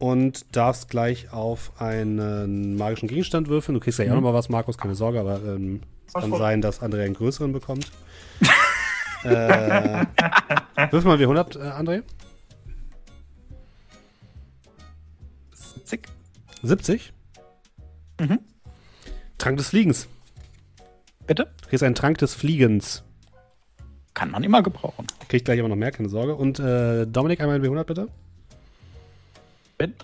und 0.00 0.56
darfst 0.56 0.88
gleich 0.90 1.32
auf 1.32 1.80
einen 1.80 2.74
magischen 2.76 3.06
Gegenstand 3.08 3.46
würfeln. 3.48 3.74
Du 3.74 3.80
kriegst 3.80 3.98
ja 4.00 4.06
auch 4.06 4.08
Mhm. 4.08 4.14
noch 4.16 4.22
mal 4.32 4.34
was, 4.34 4.48
Markus, 4.48 4.76
keine 4.76 4.96
Sorge, 4.96 5.20
aber 5.20 5.36
ähm, 5.44 5.82
es 6.08 6.14
kann 6.14 6.32
sein, 6.32 6.60
dass 6.60 6.80
André 6.82 7.04
einen 7.04 7.14
größeren 7.14 7.52
bekommt. 7.52 7.92
äh, 9.24 10.06
würfel 10.90 11.04
mal 11.04 11.18
W100, 11.18 11.56
äh, 11.58 11.70
André. 11.70 12.02
70. 15.54 16.08
70. 16.62 17.12
Mhm. 18.20 18.38
Trank 19.38 19.56
des 19.58 19.68
Fliegens. 19.68 20.08
Bitte? 21.26 21.50
Du 21.62 21.68
kriegst 21.68 21.82
einen 21.84 21.94
Trank 21.94 22.18
des 22.18 22.34
Fliegens. 22.34 23.02
Kann 24.14 24.30
man 24.30 24.42
immer 24.42 24.62
gebrauchen. 24.62 25.06
Krieg 25.28 25.44
gleich 25.44 25.60
aber 25.60 25.68
noch 25.68 25.76
mehr, 25.76 25.92
keine 25.92 26.08
Sorge. 26.08 26.34
Und 26.34 26.58
äh, 26.58 27.06
Dominik, 27.06 27.40
einmal 27.40 27.56
ein 27.56 27.62
W100 27.64 27.84
bitte. 27.84 28.08
Bin 29.80 29.94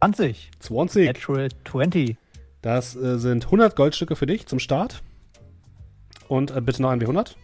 20. 0.00 0.50
20. 0.60 1.06
Natural 1.08 1.48
20. 1.70 2.16
Das 2.62 2.96
äh, 2.96 3.18
sind 3.18 3.44
100 3.44 3.76
Goldstücke 3.76 4.16
für 4.16 4.24
dich 4.24 4.46
zum 4.46 4.60
Start. 4.60 5.02
Und 6.26 6.50
äh, 6.50 6.62
bitte 6.62 6.80
noch 6.80 6.88
ein 6.88 7.02
W100. 7.02 7.36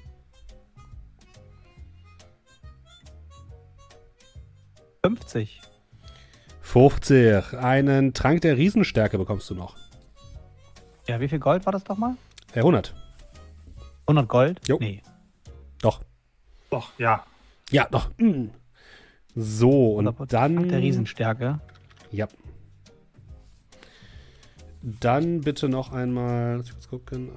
Fünfzig. 5.05 5.61
50. 6.63 7.59
Einen 7.59 8.15
Trank 8.15 8.41
der 8.41 8.57
Riesenstärke 8.57 9.19
bekommst 9.19 9.51
du 9.51 9.55
noch. 9.55 9.77
Ja, 11.07 11.21
wie 11.21 11.29
viel 11.29 11.41
Gold 11.41 11.67
war 11.67 11.75
das 11.75 11.85
doch 11.85 11.99
mal? 11.99 12.17
Äh, 12.55 12.61
100. 12.61 12.95
100 14.07 14.29
Gold? 14.31 14.67
Jo. 14.67 14.79
Nee. 14.81 15.03
Doch. 15.83 16.01
Doch, 16.71 16.99
ja. 16.99 17.23
Ja, 17.71 17.87
doch. 17.91 18.09
Mm. 18.17 18.47
So, 19.35 19.95
und 19.95 20.09
100% 20.09 20.27
dann. 20.27 20.69
Der 20.69 20.81
Riesenstärke. 20.81 21.61
Ja. 22.11 22.29
Dann 24.83 25.41
bitte 25.41 25.69
noch 25.69 25.93
einmal. 25.93 26.59
Lass 26.59 26.67
mich 26.67 26.73
kurz 26.73 26.89
gucken. 26.89 27.31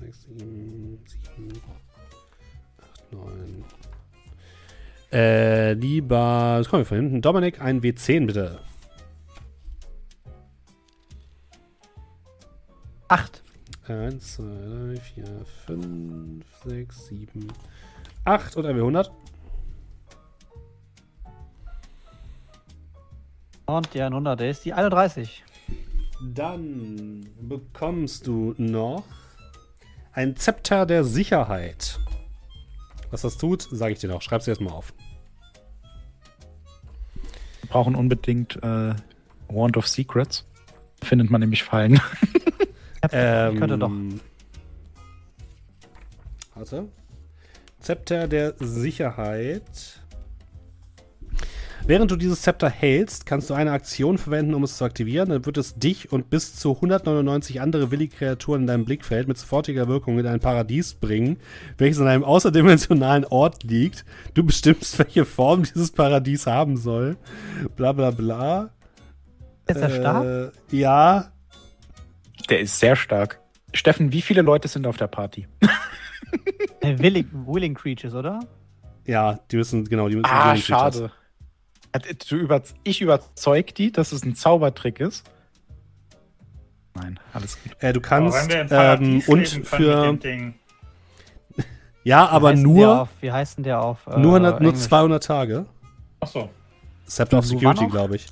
6, 0.00 0.22
7, 0.22 0.98
7, 1.36 1.62
8, 2.78 3.12
9. 3.12 3.64
Äh, 5.12 5.74
lieber. 5.74 6.56
Das 6.58 6.68
kommen 6.68 6.80
wir 6.80 6.86
von 6.86 6.96
hinten. 6.96 7.20
Dominik, 7.20 7.60
ein 7.60 7.82
W10 7.82 8.26
bitte. 8.26 8.60
Acht. 13.08 13.42
1, 13.86 14.36
2, 14.36 14.42
3, 14.42 14.96
4, 14.96 15.24
5, 15.66 16.44
6, 16.64 17.06
7, 17.06 17.48
8 18.24 18.56
und 18.56 18.66
ein 18.66 18.76
W100. 18.76 19.10
Und 23.76 23.94
der 23.94 24.06
100 24.06 24.38
der 24.38 24.50
ist 24.50 24.64
die 24.66 24.74
31. 24.74 25.44
Dann 26.22 27.26
bekommst 27.40 28.26
du 28.26 28.54
noch 28.58 29.04
ein 30.12 30.36
Zepter 30.36 30.84
der 30.84 31.04
Sicherheit. 31.04 31.98
Was 33.10 33.22
das 33.22 33.38
tut, 33.38 33.62
sage 33.70 33.94
ich 33.94 33.98
dir 33.98 34.08
noch. 34.08 34.20
Schreib's 34.20 34.44
dir 34.44 34.50
erstmal 34.50 34.74
auf. 34.74 34.92
Wir 37.62 37.70
brauchen 37.70 37.94
unbedingt 37.94 38.56
äh, 38.62 38.94
Wand 39.48 39.76
of 39.78 39.88
Secrets. 39.88 40.46
Findet 41.02 41.30
man 41.30 41.40
nämlich 41.40 41.64
Fallen. 41.64 42.00
Ähm, 43.10 43.58
könnte 43.58 43.78
doch. 43.78 43.90
Warte. 46.54 46.88
Zepter 47.80 48.28
der 48.28 48.54
Sicherheit. 48.60 50.01
Während 51.84 52.10
du 52.12 52.16
dieses 52.16 52.42
Zepter 52.42 52.70
hältst, 52.70 53.26
kannst 53.26 53.50
du 53.50 53.54
eine 53.54 53.72
Aktion 53.72 54.16
verwenden, 54.16 54.54
um 54.54 54.62
es 54.62 54.76
zu 54.76 54.84
aktivieren. 54.84 55.28
Dann 55.30 55.44
wird 55.44 55.58
es 55.58 55.74
dich 55.74 56.12
und 56.12 56.30
bis 56.30 56.54
zu 56.54 56.76
199 56.76 57.60
andere 57.60 57.90
willige 57.90 58.16
Kreaturen 58.16 58.62
in 58.62 58.66
deinem 58.68 58.84
Blickfeld 58.84 59.26
mit 59.26 59.36
sofortiger 59.36 59.88
Wirkung 59.88 60.18
in 60.18 60.26
ein 60.26 60.38
Paradies 60.38 60.94
bringen, 60.94 61.38
welches 61.78 62.00
an 62.00 62.06
einem 62.06 62.22
außerdimensionalen 62.24 63.24
Ort 63.24 63.64
liegt. 63.64 64.04
Du 64.34 64.44
bestimmst, 64.44 64.96
welche 65.00 65.24
Form 65.24 65.64
dieses 65.64 65.90
Paradies 65.90 66.46
haben 66.46 66.76
soll. 66.76 67.16
Bla 67.76 67.92
bla 67.92 68.12
bla. 68.12 68.70
Ist 69.66 69.76
er 69.80 69.90
stark? 69.90 70.24
Äh, 70.24 70.76
ja, 70.76 71.32
Der 72.48 72.60
ist 72.60 72.78
sehr 72.78 72.94
stark. 72.94 73.40
Steffen, 73.74 74.12
wie 74.12 74.22
viele 74.22 74.42
Leute 74.42 74.68
sind 74.68 74.86
auf 74.86 74.98
der 74.98 75.06
Party? 75.08 75.48
Willing, 76.80 77.28
willing 77.46 77.74
Creatures, 77.74 78.14
oder? 78.14 78.40
ja, 79.04 79.40
die 79.50 79.56
müssen, 79.56 79.84
genau, 79.84 80.08
die 80.08 80.14
müssen 80.16 80.26
Ah, 80.30 80.52
Willing 80.52 80.62
Creatures. 80.64 80.94
schade. 80.96 81.12
Du 82.28 82.36
über, 82.36 82.62
ich 82.84 83.02
überzeug 83.02 83.74
die, 83.74 83.92
dass 83.92 84.12
es 84.12 84.24
ein 84.24 84.34
Zaubertrick 84.34 84.98
ist. 85.00 85.24
Nein, 86.94 87.20
alles 87.32 87.62
gut. 87.62 87.72
Äh, 87.80 87.92
du 87.92 88.00
kannst 88.00 88.48
wenn 88.48 88.70
wir 88.70 88.94
im 88.94 89.02
ähm, 89.02 89.22
und 89.26 89.48
für. 89.48 90.18
Ja, 92.04 92.26
aber 92.26 92.54
nur, 92.54 93.02
auf, 93.02 93.08
wie 93.20 93.30
heißt 93.30 93.58
denn 93.58 93.64
der 93.64 93.80
auf? 93.80 94.08
äh, 94.08 94.18
nur, 94.18 94.34
100, 94.34 94.60
nur 94.60 94.70
Englisch? 94.70 94.88
200 94.88 95.22
Tage. 95.22 95.66
Achso. 96.18 96.50
Scepter 97.08 97.38
of 97.38 97.44
Nur 97.44 97.60
Security, 97.60 97.86
glaube 97.86 98.16
ich. 98.16 98.26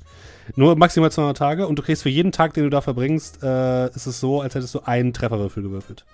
Nur 0.55 0.75
maximal 0.75 1.11
200 1.11 1.37
Tage 1.37 1.67
und 1.67 1.77
du 1.77 1.83
kriegst 1.83 2.03
für 2.03 2.09
jeden 2.09 2.31
Tag, 2.31 2.53
den 2.53 2.63
du 2.63 2.69
da 2.69 2.81
verbringst, 2.81 3.41
äh, 3.43 3.87
ist 3.91 4.07
es 4.07 4.19
so, 4.19 4.41
als 4.41 4.55
hättest 4.55 4.75
du 4.75 4.81
einen 4.81 5.13
Trefferwürfel 5.13 5.63
gewürfelt. 5.63 6.05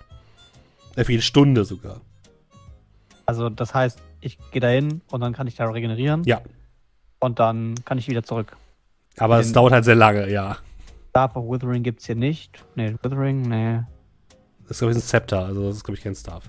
Äh, 0.94 1.04
für 1.04 1.12
jede 1.12 1.22
Stunde 1.22 1.64
sogar. 1.64 2.00
Also 3.26 3.48
das 3.48 3.74
heißt, 3.74 4.00
ich 4.20 4.38
gehe 4.52 4.60
da 4.60 4.68
hin 4.68 5.00
und 5.10 5.20
dann 5.20 5.32
kann 5.32 5.46
ich 5.46 5.56
da 5.56 5.68
regenerieren. 5.68 6.22
Ja. 6.24 6.40
Und 7.20 7.38
dann 7.38 7.74
kann 7.84 7.98
ich 7.98 8.08
wieder 8.08 8.22
zurück. 8.22 8.56
Aber 9.16 9.40
es 9.40 9.52
dauert 9.52 9.72
halt 9.72 9.84
sehr 9.84 9.96
lange, 9.96 10.30
ja. 10.30 10.58
Staff 11.10 11.34
of 11.36 11.50
Withering 11.50 11.82
gibt's 11.82 12.06
hier 12.06 12.14
nicht. 12.14 12.64
Nee, 12.76 12.94
Withering, 13.02 13.42
nee. 13.42 13.80
Das 14.62 14.72
ist, 14.72 14.78
glaube 14.78 14.92
ich, 14.92 14.98
ein 14.98 15.02
Scepter, 15.02 15.44
also 15.46 15.66
das 15.66 15.76
ist, 15.76 15.84
glaube 15.84 15.96
ich, 15.96 16.04
kein 16.04 16.14
Staff. 16.14 16.44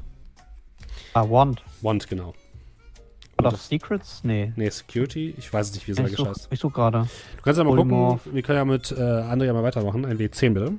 Ah, 1.14 1.28
Wand. 1.28 1.64
Wand, 1.82 2.08
genau. 2.08 2.34
Wand 3.38 3.54
of 3.54 3.62
Secrets? 3.62 4.22
Nee. 4.24 4.52
Nee, 4.58 4.70
Security, 4.70 5.34
ich 5.38 5.52
weiß 5.52 5.70
es 5.70 5.74
nicht, 5.76 5.88
wie 5.88 5.92
es 5.92 5.98
da 5.98 6.04
Ich 6.04 6.12
such, 6.12 6.18
gescheißt. 6.28 6.48
ich 6.52 6.60
such 6.60 6.74
gerade. 6.74 7.08
Du 7.38 7.42
kannst 7.42 7.58
ja 7.58 7.64
mal 7.64 7.76
gucken, 7.76 8.20
wir 8.34 8.42
können 8.44 8.58
ja 8.58 8.66
mit 8.66 8.92
äh, 8.92 8.96
André 8.96 9.46
ja 9.46 9.54
mal 9.54 9.64
weitermachen. 9.64 10.06
Ein 10.06 10.18
W10 10.18 10.54
bitte. 10.54 10.74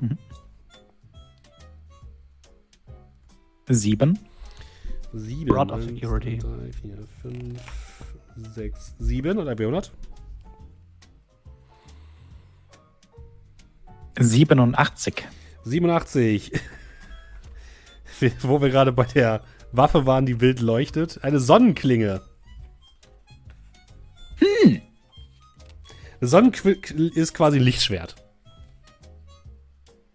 Sieben. 3.69 4.19
7. 5.13 5.51
Rod 5.51 5.73
of 5.73 5.83
Security. 5.83 6.39
3, 6.39 6.49
4, 6.73 6.99
5, 7.23 7.61
6, 8.37 8.97
7 8.99 9.39
oder 9.39 9.53
B100? 9.53 9.91
87. 14.19 15.27
87. 15.65 16.53
Wo 18.43 18.61
wir 18.61 18.71
gerade 18.71 18.93
bei 18.93 19.05
der 19.05 19.43
Waffe 19.73 20.07
waren, 20.07 20.27
die 20.27 20.41
wild 20.41 20.61
leuchtet. 20.61 21.23
Eine 21.23 21.41
Sonnenklinge. 21.41 22.23
Hm. 24.37 24.83
Sonnenklinge 26.21 27.09
ist 27.15 27.35
quasi 27.35 27.59
ein 27.59 27.65
Lichtschwert. 27.65 28.17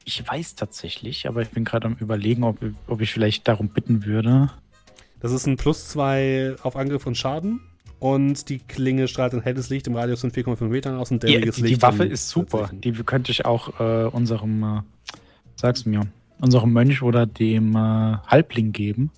Ich 0.04 0.28
weiß 0.28 0.54
tatsächlich, 0.56 1.28
aber 1.28 1.42
ich 1.42 1.50
bin 1.50 1.66
gerade 1.66 1.88
am 1.88 1.96
überlegen, 1.96 2.44
ob, 2.44 2.60
ob 2.86 3.02
ich 3.02 3.12
vielleicht 3.12 3.48
darum 3.48 3.70
bitten 3.70 4.06
würde. 4.06 4.52
Das 5.20 5.32
ist 5.32 5.48
ein 5.48 5.58
plus 5.58 5.90
2 5.90 6.58
auf 6.62 6.76
Angriff 6.76 7.08
und 7.08 7.18
Schaden. 7.18 7.60
Und 8.00 8.50
die 8.50 8.60
Klinge 8.60 9.08
strahlt 9.08 9.34
ein 9.34 9.42
helles 9.42 9.70
Licht 9.70 9.88
im 9.88 9.96
Radius 9.96 10.22
von 10.22 10.32
4,5 10.32 10.64
Metern 10.66 10.96
aus 10.98 11.12
und 11.12 11.24
Ja, 11.24 11.30
dämmiges 11.32 11.56
die, 11.56 11.62
Licht. 11.64 11.78
die 11.78 11.82
Waffe 11.82 12.06
ist 12.06 12.30
super. 12.30 12.68
40. 12.70 12.82
Die 12.82 12.92
könnte 13.04 13.32
ich 13.32 13.46
auch 13.46 13.80
äh, 13.80 14.06
unserem, 14.06 14.64
äh, 14.64 14.82
sag's 15.56 15.86
mir, 15.86 16.02
unserem 16.42 16.74
Mönch 16.74 17.02
oder 17.02 17.26
dem 17.26 17.76
äh, 17.76 18.18
Halbling 18.28 18.74
geben. 18.74 19.12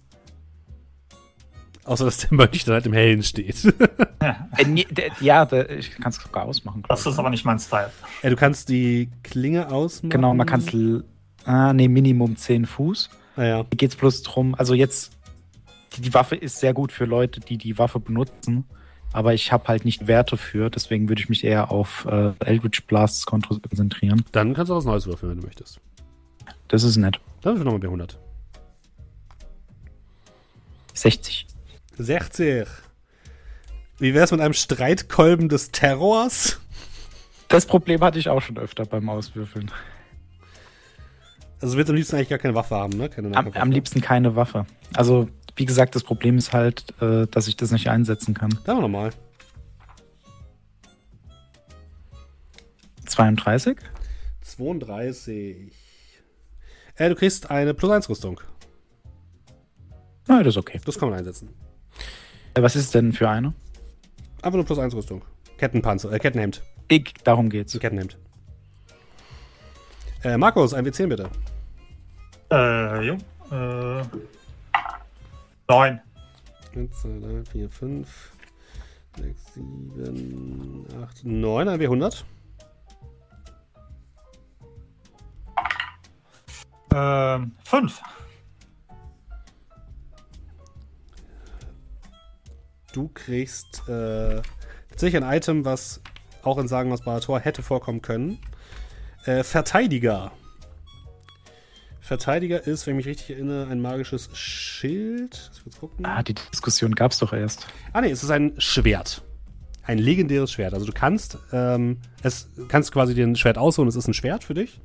Außer, 1.86 2.04
dass 2.06 2.18
der 2.18 2.34
Mönch 2.34 2.66
dann 2.66 2.74
halt 2.76 2.86
im 2.86 2.94
Hellen 2.94 3.24
steht. 3.24 3.74
Äh, 4.20 4.84
ja, 5.22 5.44
ich 5.70 5.92
kann 5.92 6.10
es 6.10 6.16
sogar 6.16 6.44
ausmachen. 6.46 6.84
Das 6.90 7.06
ist 7.06 7.18
aber 7.20 7.30
nicht 7.30 7.46
mein 7.46 7.60
Style. 7.60 7.92
äh, 8.24 8.30
du 8.30 8.36
kannst 8.36 8.68
die 8.68 9.10
Klinge 9.24 9.72
ausmachen. 9.72 10.10
Genau, 10.10 10.34
man 10.34 10.46
kann 10.48 10.60
es. 10.60 11.46
Ah, 11.46 11.72
nee, 11.72 11.88
Minimum 11.88 12.36
10 12.36 12.66
Fuß. 12.66 13.10
Naja. 13.38 13.58
Hier 13.70 13.78
geht's 13.78 13.96
bloß 13.96 14.24
drum. 14.24 14.56
Also 14.56 14.74
jetzt, 14.74 15.12
die, 15.94 16.02
die 16.02 16.14
Waffe 16.14 16.36
ist 16.36 16.60
sehr 16.60 16.74
gut 16.74 16.92
für 16.92 17.06
Leute, 17.06 17.40
die 17.40 17.58
die 17.58 17.78
Waffe 17.78 18.00
benutzen. 18.00 18.66
Aber 19.14 19.34
ich 19.34 19.52
habe 19.52 19.68
halt 19.68 19.86
nicht 19.86 20.08
Werte 20.08 20.38
für, 20.38 20.70
deswegen 20.70 21.08
würde 21.10 21.22
ich 21.22 21.30
mich 21.30 21.44
eher 21.44 21.72
auf 21.72 22.06
äh, 22.10 22.34
Eldritch 22.40 22.86
Blasts 22.86 23.26
konzentrieren. 23.26 24.24
Dann 24.32 24.54
kannst 24.54 24.70
du 24.70 24.76
was 24.76 24.86
Neues 24.86 25.08
würfeln, 25.08 25.32
wenn 25.32 25.40
du 25.40 25.46
möchtest. 25.46 25.80
Das 26.68 26.84
ist 26.84 26.98
nett. 26.98 27.20
Dann 27.42 27.58
würfel 27.58 27.72
nochmal 27.72 28.06
B100. 28.06 28.16
60. 30.94 31.48
60. 31.98 32.68
Wie 34.00 34.14
wär's 34.14 34.32
mit 34.32 34.42
einem 34.42 34.54
Streitkolben 34.54 35.50
des 35.50 35.72
Terrors? 35.72 36.60
Das 37.48 37.66
Problem 37.66 38.02
hatte 38.02 38.20
ich 38.20 38.30
auch 38.30 38.42
schon 38.42 38.58
öfter 38.58 38.86
beim 38.86 39.10
Auswürfeln. 39.10 39.72
Also 41.60 41.74
du 41.74 41.78
willst 41.78 41.90
am 41.90 41.96
liebsten 41.96 42.16
eigentlich 42.16 42.30
gar 42.30 42.40
keine 42.40 42.56
Waffe 42.56 42.76
haben, 42.76 42.98
ne? 42.98 43.10
Keine 43.10 43.36
Am, 43.36 43.52
am 43.52 43.72
liebsten 43.72 44.02
keine 44.02 44.36
Waffe. 44.36 44.66
Also, 44.94 45.28
wie 45.56 45.66
gesagt, 45.66 45.96
das 45.96 46.04
Problem 46.04 46.38
ist 46.38 46.54
halt, 46.54 46.94
äh, 47.02 47.26
dass 47.28 47.48
ich 47.48 47.58
das 47.58 47.72
nicht 47.72 47.90
einsetzen 47.90 48.34
kann. 48.34 48.58
Wir 48.64 48.76
nochmal. 48.76 49.12
32? 53.06 53.78
32. 54.42 55.72
Äh, 56.96 57.10
du 57.10 57.16
kriegst 57.16 57.50
eine 57.50 57.74
Plus 57.74 57.92
1 57.92 58.10
Rüstung. 58.10 58.40
Na, 60.28 60.44
das 60.44 60.54
ist 60.54 60.58
okay. 60.58 60.80
Das 60.86 61.00
kann 61.00 61.10
man 61.10 61.18
einsetzen. 61.20 61.50
Äh, 62.54 62.62
Was 62.62 62.76
ist 62.76 62.94
denn 62.94 63.14
für 63.14 63.30
eine? 63.30 63.54
Einfach 64.42 64.58
nur 64.58 64.66
Plus 64.66 64.78
1 64.78 64.94
Rüstung. 64.94 65.24
Kettenpanzer, 65.58 66.12
äh, 66.12 66.20
Kettenhemd. 66.20 66.62
Ich, 66.88 67.14
darum 67.24 67.50
geht's. 67.50 67.78
Kettenhemd. 67.80 68.18
Äh, 70.24 70.38
Markus, 70.38 70.74
ein 70.74 70.86
W10 70.86 71.08
bitte. 71.08 71.30
Äh, 72.52 73.02
jo. 73.06 73.18
Äh, 73.52 74.04
neun. 75.68 76.02
1, 76.76 77.02
2, 77.02 77.20
3, 77.20 77.46
4, 77.52 77.70
5, 77.70 78.32
6, 79.18 79.54
7, 79.54 80.86
8, 81.04 81.26
9, 81.26 81.68
ein 81.68 81.80
W100. 81.80 82.24
Ähm, 86.94 87.52
fünf. 87.64 88.02
Du 92.94 93.10
kriegst 93.14 93.88
äh, 93.88 94.42
tatsächlich 94.90 95.24
ein 95.24 95.36
Item, 95.36 95.66
was 95.66 96.02
auch 96.42 96.58
in 96.58 96.68
Sagen 96.68 96.92
aus 96.92 97.02
Barator 97.02 97.40
hätte 97.40 97.62
vorkommen 97.62 98.02
können. 98.02 98.40
Äh, 99.28 99.44
Verteidiger. 99.44 100.32
Verteidiger 102.00 102.66
ist, 102.66 102.88
wenn 102.88 102.94
ich 102.94 103.06
mich 103.06 103.12
richtig 103.14 103.32
erinnere, 103.32 103.70
ein 103.70 103.82
magisches 103.82 104.30
Schild. 104.34 105.52
Ah, 106.04 106.24
die 106.24 106.34
Diskussion 106.34 106.96
gab's 106.96 107.20
doch 107.20 107.34
erst. 107.34 107.68
Ah 107.92 108.00
ne, 108.00 108.10
es 108.10 108.24
ist 108.24 108.30
ein 108.30 108.54
Schwert. 108.58 109.24
Ein 109.84 109.98
legendäres 109.98 110.54
Schwert. 110.54 110.74
Also 110.74 110.86
du 110.86 110.94
kannst 110.94 111.38
ähm, 111.52 111.98
es 112.24 112.50
kannst 112.70 112.94
quasi 112.94 113.14
dir 113.14 113.28
ein 113.28 113.36
Schwert 113.36 113.58
ausholen, 113.58 113.90
es 113.90 113.98
ist 113.98 114.08
ein 114.08 114.14
Schwert 114.14 114.46
für 114.46 114.54
dich. 114.54 114.80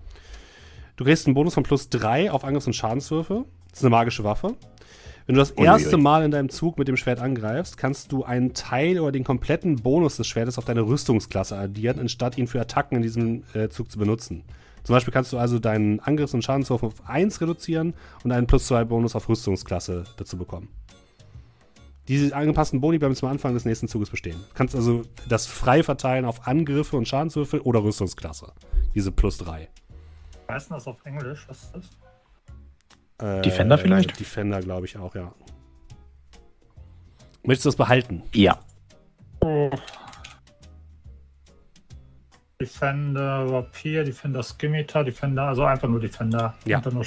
Du 0.96 1.04
kriegst 1.04 1.26
einen 1.26 1.34
Bonus 1.34 1.54
von 1.54 1.62
plus 1.62 1.88
3 1.88 2.32
auf 2.32 2.42
Angriffs- 2.42 2.66
und 2.66 2.72
Schadenswürfe. 2.72 3.44
Das 3.70 3.78
ist 3.78 3.84
eine 3.84 3.90
magische 3.90 4.24
Waffe. 4.24 4.56
Wenn 5.26 5.34
du 5.36 5.41
das 5.41 5.52
erste 5.52 5.97
Mal 5.97 6.25
in 6.25 6.31
deinem 6.31 6.49
Zug 6.49 6.78
mit 6.78 6.89
dem 6.89 6.97
Schwert 6.97 7.20
angreifst, 7.20 7.76
kannst 7.76 8.10
du 8.10 8.25
einen 8.25 8.55
Teil 8.55 8.99
oder 8.99 9.12
den 9.12 9.25
kompletten 9.25 9.76
Bonus 9.76 10.17
des 10.17 10.26
Schwertes 10.26 10.59
auf 10.59 10.65
deine 10.65 10.83
Rüstungsklasse 10.83 11.57
addieren, 11.57 12.01
anstatt 12.01 12.39
ihn 12.39 12.49
für 12.49 12.60
Attacken 12.60 12.97
in 12.97 13.02
diesem 13.02 13.44
äh, 13.55 13.68
Zug 13.68 13.91
zu 13.91 13.99
benutzen. 13.99 14.44
Zum 14.83 14.94
Beispiel 14.94 15.12
kannst 15.12 15.33
du 15.33 15.39
also 15.39 15.60
deinen 15.60 16.01
Angriffs- 16.01 16.34
und 16.34 16.42
Schadenswurf 16.42 16.83
auf 16.83 17.09
1 17.09 17.41
reduzieren 17.41 17.94
und 18.25 18.33
einen 18.33 18.49
plus 18.49 18.67
2 18.67 18.84
Bonus 18.84 19.15
auf 19.15 19.28
Rüstungsklasse 19.28 20.05
dazu 20.17 20.36
bekommen. 20.36 20.68
Diese 22.09 22.34
angepassten 22.34 22.81
Boni 22.81 22.99
bleiben 22.99 23.15
zum 23.15 23.28
Anfang 23.28 23.55
des 23.55 23.65
nächsten 23.65 23.86
Zuges 23.86 24.10
bestehen. 24.10 24.36
Du 24.49 24.55
kannst 24.55 24.75
also 24.75 25.02
das 25.28 25.47
frei 25.47 25.84
verteilen 25.84 26.25
auf 26.25 26.49
Angriffe 26.49 26.97
und 26.97 27.07
Schadenswürfel 27.07 27.60
oder 27.60 27.84
Rüstungsklasse. 27.84 28.52
Diese 28.92 29.12
plus 29.12 29.39
3. 29.39 29.68
Weißt 30.49 30.68
du 30.68 30.75
das 30.75 30.89
auf 30.89 31.05
Englisch? 31.05 31.44
Was 31.49 31.62
ist 31.62 31.76
das? 31.76 31.91
Äh, 33.23 33.41
Defender 33.42 33.78
vielleicht? 33.78 34.18
Defender, 34.18 34.60
glaube 34.60 34.86
ich 34.86 34.99
auch, 34.99 35.15
ja. 35.15 35.33
Möchtest 37.44 37.67
du 37.67 37.68
das 37.68 37.76
behalten? 37.76 38.23
Ja. 38.33 38.59
Defender, 42.60 43.51
Vampir, 43.51 44.05
Defender 44.05 44.42
Skimitar, 44.42 45.05
Defender, 45.05 45.42
also 45.44 45.65
einfach 45.65 45.89
nur 45.89 46.01
Defender. 46.01 46.55
Ja. 46.65 46.78
Einfach 46.78 46.92
nur 46.92 47.05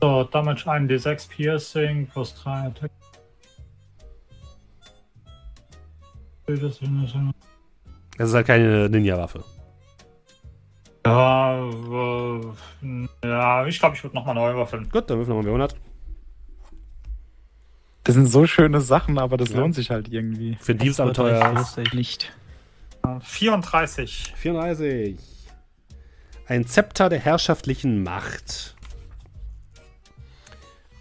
so, 0.00 0.24
Damage 0.24 0.70
1 0.70 0.90
D6 0.90 1.28
Piercing 1.28 2.06
plus 2.06 2.34
3 2.34 2.66
Attack. 2.66 2.90
Das 8.16 8.28
ist 8.28 8.34
halt 8.34 8.46
keine 8.46 8.88
Ninja-Waffe. 8.88 9.44
Ja, 11.06 11.58
äh, 11.58 12.40
ja, 13.24 13.66
ich 13.66 13.78
glaube, 13.78 13.96
ich 13.96 14.02
würde 14.02 14.14
nochmal 14.16 14.34
neu 14.34 14.54
würfeln. 14.54 14.88
Gut, 14.90 15.08
dann 15.08 15.18
würfeln 15.18 15.36
wir 15.38 15.42
mal 15.42 15.48
100. 15.48 15.76
Das 18.04 18.14
sind 18.14 18.26
so 18.26 18.46
schöne 18.46 18.80
Sachen, 18.80 19.18
aber 19.18 19.36
das 19.36 19.50
Ja. 19.50 19.58
lohnt 19.60 19.74
sich 19.74 19.90
halt 19.90 20.08
irgendwie 20.08 20.56
Für 20.56 20.68
wird 20.68 20.82
Diebsabenteuer 20.82 21.42
richtig 21.52 21.58
lustig. 21.58 21.94
nicht. 21.94 22.32
Äh, 23.06 23.20
34. 23.20 24.32
34. 24.36 25.18
Ein 26.46 26.66
Zepter 26.66 27.08
der 27.08 27.20
herrschaftlichen 27.20 28.02
Macht. 28.02 28.74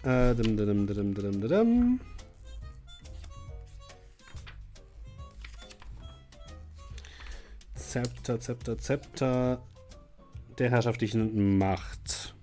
Äh, 0.03 0.34
dim, 0.36 0.56
dim, 0.56 0.66
dim, 0.66 0.88
dim, 0.88 1.14
dim, 1.16 1.42
dim, 1.42 1.48
dim. 1.50 2.00
Zepter, 7.76 8.40
Zepter, 8.40 8.78
Zepter 8.78 9.61
der 10.60 10.70
herrschaftlichen 10.70 11.58
Macht. 11.58 12.36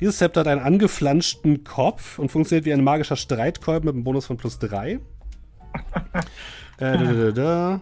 Dieses 0.00 0.18
Zepter 0.18 0.40
hat 0.40 0.48
einen 0.48 0.60
angeflanschten 0.60 1.64
Kopf 1.64 2.18
und 2.18 2.30
funktioniert 2.30 2.64
wie 2.66 2.72
ein 2.72 2.82
magischer 2.82 3.16
Streitkolben 3.16 3.86
mit 3.86 3.94
einem 3.94 4.04
Bonus 4.04 4.26
von 4.26 4.36
plus 4.36 4.58
3. 4.58 4.92
äh, 4.92 5.00
da, 6.78 6.96
da, 6.96 7.30
da, 7.32 7.80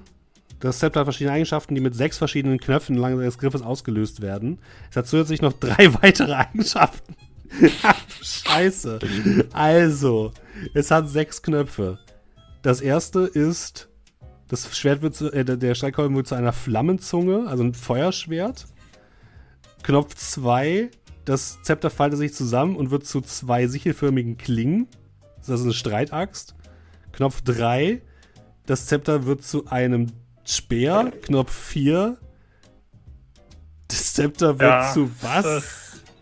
das 0.60 0.78
Zepter 0.78 1.00
hat 1.00 1.06
verschiedene 1.06 1.34
Eigenschaften, 1.34 1.74
die 1.74 1.80
mit 1.80 1.94
sechs 1.94 2.18
verschiedenen 2.18 2.60
Knöpfen 2.60 2.94
entlang 2.94 3.18
des 3.18 3.38
Griffes 3.38 3.62
ausgelöst 3.62 4.22
werden. 4.22 4.60
Es 4.90 4.96
hat 4.96 5.08
zusätzlich 5.08 5.42
noch 5.42 5.54
drei 5.54 5.92
weitere 6.02 6.34
Eigenschaften. 6.34 7.16
Scheiße. 8.22 9.00
Also, 9.52 10.32
es 10.74 10.90
hat 10.90 11.08
sechs 11.08 11.42
Knöpfe. 11.42 11.98
Das 12.62 12.80
erste 12.80 13.20
ist, 13.20 13.88
das 14.48 14.76
Schwert 14.76 15.02
wird 15.02 15.16
zu, 15.16 15.32
äh, 15.32 15.44
der 15.44 15.74
Streitkolben 15.74 16.14
wird 16.14 16.28
zu 16.28 16.34
einer 16.34 16.52
Flammenzunge, 16.52 17.48
also 17.48 17.64
ein 17.64 17.74
Feuerschwert. 17.74 18.66
Knopf 19.82 20.14
2, 20.14 20.90
das 21.24 21.62
Zepter 21.62 21.90
faltet 21.90 22.18
sich 22.18 22.34
zusammen 22.34 22.76
und 22.76 22.90
wird 22.90 23.06
zu 23.06 23.20
zwei 23.20 23.66
sichelförmigen 23.66 24.36
Klingen. 24.38 24.88
Das 25.38 25.48
ist 25.60 25.62
eine 25.64 25.72
Streitaxt. 25.72 26.54
Knopf 27.12 27.40
3, 27.42 28.00
das 28.66 28.86
Zepter 28.86 29.26
wird 29.26 29.42
zu 29.42 29.66
einem 29.66 30.08
Speer. 30.44 31.12
Knopf 31.22 31.52
4, 31.52 32.16
das 33.88 34.14
Zepter 34.14 34.58
wird 34.58 34.70
Ja, 34.70 34.92
zu 34.92 35.10
was? 35.20 35.42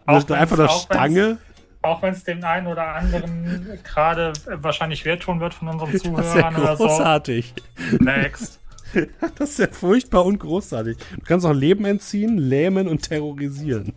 das- 0.06 0.30
Einfach 0.30 0.58
eine 0.58 0.68
auch 0.68 0.82
Stange? 0.84 1.39
Auch 1.82 2.02
wenn 2.02 2.12
es 2.12 2.24
dem 2.24 2.42
einen 2.44 2.66
oder 2.66 2.94
anderen 2.94 3.78
gerade 3.84 4.32
wahrscheinlich 4.47 5.05
wehtun 5.05 5.40
wird 5.40 5.55
von 5.55 5.68
unseren 5.68 5.92
Das 5.92 6.02
ist 6.02 6.05
ja 6.06 6.10
Zuhörern 6.16 6.56
oder 6.56 6.76
so. 6.76 6.86
großartig. 6.86 7.55
Next. 8.00 8.59
Das 9.36 9.51
ist 9.51 9.59
ja 9.59 9.69
furchtbar 9.69 10.25
und 10.25 10.39
großartig. 10.39 10.97
Du 11.17 11.23
kannst 11.25 11.47
auch 11.47 11.52
Leben 11.52 11.85
entziehen, 11.85 12.39
lähmen 12.39 12.89
und 12.89 13.02
terrorisieren. 13.02 13.93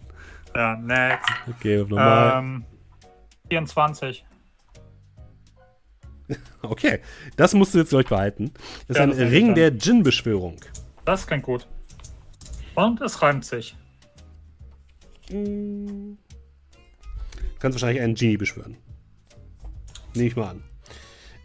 Ja, 0.55 0.75
next. 0.77 1.27
Okay, 1.49 1.77
nochmal. 1.79 2.39
Ähm, 2.39 2.65
24. 3.49 4.25
Okay, 6.61 7.01
das 7.35 7.53
musst 7.53 7.73
du 7.73 7.79
jetzt 7.79 7.89
gleich 7.89 8.07
behalten. 8.07 8.51
Das 8.87 8.95
ist 8.95 8.97
Ja, 8.97 9.03
ein 9.03 9.09
das 9.09 9.19
Ring 9.19 9.53
der 9.53 9.69
Djinn-Beschwörung. 9.71 10.55
Das 11.03 11.27
klingt 11.27 11.43
gut. 11.43 11.67
Und 12.75 13.01
es 13.01 13.21
reimt 13.21 13.43
sich. 13.43 13.75
Du 15.27 16.17
kannst 17.59 17.75
wahrscheinlich 17.75 18.01
einen 18.01 18.15
Genie 18.15 18.37
beschwören. 18.37 18.77
Nehme 20.13 20.27
ich 20.27 20.35
mal 20.37 20.51
an. 20.51 20.63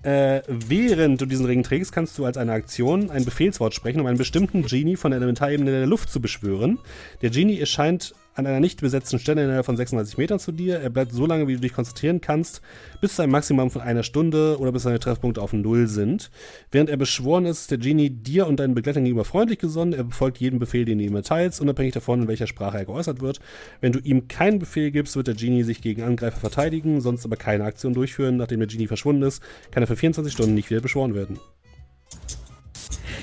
Äh, 0.02 0.43
während 0.47 1.20
du 1.20 1.27
diesen 1.27 1.47
Ring 1.47 1.62
trägst, 1.62 1.93
kannst 1.93 2.17
du 2.18 2.25
als 2.25 2.36
eine 2.36 2.52
Aktion 2.52 3.10
ein 3.10 3.25
Befehlswort 3.25 3.75
sprechen, 3.75 4.01
um 4.01 4.07
einen 4.07 4.18
bestimmten 4.18 4.62
Genie 4.62 4.97
von 4.97 5.10
der 5.10 5.18
Elementarebene 5.18 5.70
der 5.70 5.86
Luft 5.86 6.10
zu 6.10 6.20
beschwören. 6.20 6.78
Der 7.20 7.31
Genie 7.31 7.59
erscheint 7.59 8.15
an 8.39 8.47
einer 8.47 8.60
nicht 8.60 8.81
besetzten 8.81 9.18
Stelle 9.18 9.42
in 9.42 9.49
der 9.49 9.57
Nähe 9.57 9.65
von 9.65 9.76
36 9.76 10.17
Metern 10.17 10.39
zu 10.39 10.52
dir. 10.52 10.78
Er 10.78 10.91
bleibt 10.91 11.10
so 11.12 11.26
lange, 11.26 11.49
wie 11.49 11.55
du 11.55 11.60
dich 11.60 11.73
konzentrieren 11.73 12.20
kannst, 12.20 12.62
bis 13.00 13.17
zu 13.17 13.23
einem 13.23 13.33
Maximum 13.33 13.68
von 13.68 13.83
einer 13.83 14.05
Stunde 14.05 14.58
oder 14.60 14.70
bis 14.70 14.84
seine 14.84 15.00
Treffpunkte 15.00 15.42
auf 15.42 15.52
Null 15.52 15.89
sind. 15.89 16.31
Während 16.70 16.89
er 16.89 16.97
beschworen 16.97 17.47
ist, 17.47 17.62
ist 17.62 17.70
der 17.73 17.78
Genie 17.78 18.10
dir 18.10 18.47
und 18.47 18.60
deinen 18.60 18.76
Begleitern 18.76 19.02
gegenüber 19.02 19.25
freundlich 19.25 19.58
gesonnen. 19.58 19.92
Er 19.92 20.05
befolgt 20.05 20.39
jeden 20.39 20.60
Befehl, 20.60 20.84
den 20.84 20.99
du 20.99 21.05
ihm 21.05 21.17
erteilst, 21.17 21.60
unabhängig 21.60 21.94
davon, 21.94 22.23
in 22.23 22.28
welcher 22.28 22.47
Sprache 22.47 22.78
er 22.78 22.84
geäußert 22.84 23.20
wird. 23.20 23.41
Wenn 23.81 23.91
du 23.91 23.99
ihm 23.99 24.28
keinen 24.28 24.60
Befehl 24.60 24.92
gibst, 24.92 25.17
wird 25.17 25.26
der 25.26 25.34
Genie 25.34 25.65
sich 25.65 25.83
gegen 25.83 26.02
Angreifer 26.02 26.39
verteidigen, 26.39 27.00
sonst 27.00 27.25
aber 27.25 27.36
keine 27.36 27.65
Aktion 27.65 27.92
durchführen. 27.92 28.36
Nachdem 28.36 28.60
der 28.60 28.68
Genie 28.68 28.86
verschwunden 28.86 29.23
ist, 29.23 29.42
kann 29.73 29.83
er 29.83 29.89
für 29.89 29.97
24 29.97 30.33
Stunden 30.33 30.55
nicht 30.55 30.70
wieder 30.70 30.81
beschworen 30.81 31.17
werden. 31.17 31.41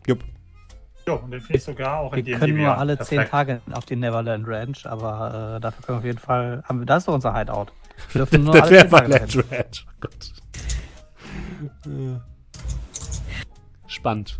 Jupp. 0.05 0.34
Jo, 1.07 1.15
und 1.17 1.31
den 1.31 1.39
finde 1.39 1.57
ich 1.57 1.63
sogar 1.63 1.99
auch 1.99 2.11
Wir 2.13 2.19
in 2.19 2.25
D&D 2.25 2.39
können 2.39 2.57
nur 2.57 2.77
alle 2.77 2.97
zehn 2.97 3.17
Perfekt. 3.17 3.31
Tage 3.31 3.61
auf 3.73 3.85
die 3.85 3.95
Neverland 3.95 4.47
Ranch, 4.47 4.85
aber 4.87 5.55
äh, 5.57 5.61
dafür 5.61 5.83
können 5.85 5.97
wir 5.97 5.99
auf 5.99 6.05
jeden 6.05 6.17
Fall. 6.19 6.63
Haben 6.67 6.79
wir, 6.79 6.85
das 6.85 6.99
ist 7.03 7.07
doch 7.07 7.13
unser 7.13 7.37
Hideout. 7.37 7.67
Wir 8.11 8.19
dürfen 8.19 8.43
nur 8.43 8.53
Das 8.55 8.63
alle 8.63 8.71
wäre 8.71 8.83
zehn 8.83 8.91
Tage 8.91 9.11
Land 9.11 9.35
dahin. 9.35 9.43
Ranch. 9.51 9.85
Oh 9.87 9.91
Gott. 10.01 10.33
Spannend. 13.87 14.39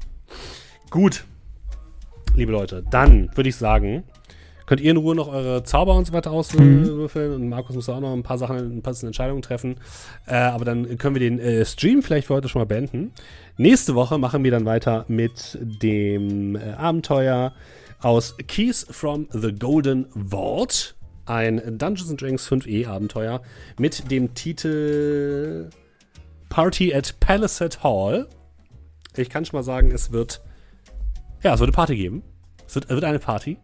Gut. 0.90 1.26
Liebe 2.34 2.52
Leute, 2.52 2.84
dann 2.90 3.30
würde 3.36 3.50
ich 3.50 3.56
sagen, 3.56 4.04
könnt 4.66 4.82
ihr 4.82 4.92
in 4.92 4.98
Ruhe 4.98 5.16
noch 5.16 5.28
eure 5.28 5.64
Zauber 5.64 5.96
und 5.96 6.06
so 6.06 6.14
weiter 6.14 6.32
auswürfeln 6.32 7.34
und 7.34 7.50
Markus 7.50 7.76
muss 7.76 7.90
auch 7.90 8.00
noch 8.00 8.14
ein 8.14 8.24
paar 8.24 8.38
Sachen, 8.38 8.78
ein 8.78 8.82
paar 8.82 8.96
Entscheidungen 9.02 9.42
treffen. 9.42 9.78
Äh, 10.28 10.36
aber 10.36 10.66
dann 10.66 10.98
können 10.98 11.16
wir 11.16 11.20
den 11.20 11.40
äh, 11.40 11.66
Stream 11.66 12.02
vielleicht 12.02 12.28
für 12.28 12.36
heute 12.36 12.50
schon 12.50 12.62
mal 12.62 12.66
beenden. 12.66 13.12
Nächste 13.58 13.96
Woche 13.96 14.18
machen 14.18 14.44
wir 14.44 14.52
dann 14.52 14.66
weiter 14.66 15.06
mit 15.08 15.58
dem 15.62 16.56
äh, 16.56 16.72
Abenteuer 16.74 17.54
aus 18.02 18.36
Keys 18.48 18.86
from 18.90 19.28
the 19.32 19.54
Golden 19.54 20.08
Vault. 20.14 20.96
Ein 21.26 21.78
Dungeons 21.78 22.12
and 22.12 22.22
Dragons 22.22 22.48
5e 22.48 22.88
Abenteuer 22.88 23.42
mit 23.80 24.12
dem 24.12 24.36
Titel 24.36 25.70
Party 26.50 26.94
at 26.94 27.20
Palisade 27.20 27.82
Hall. 27.82 28.28
Ich 29.16 29.30
kann 29.30 29.44
schon 29.44 29.58
mal 29.58 29.64
sagen, 29.64 29.92
es 29.92 30.12
wird 30.12 30.42
ja, 31.46 31.54
es 31.54 31.60
wird 31.60 31.70
eine 31.70 31.76
Party 31.76 31.96
geben. 31.96 32.24
Es 32.68 32.76
wird, 32.76 33.04
eine 33.04 33.20
Party. 33.20 33.58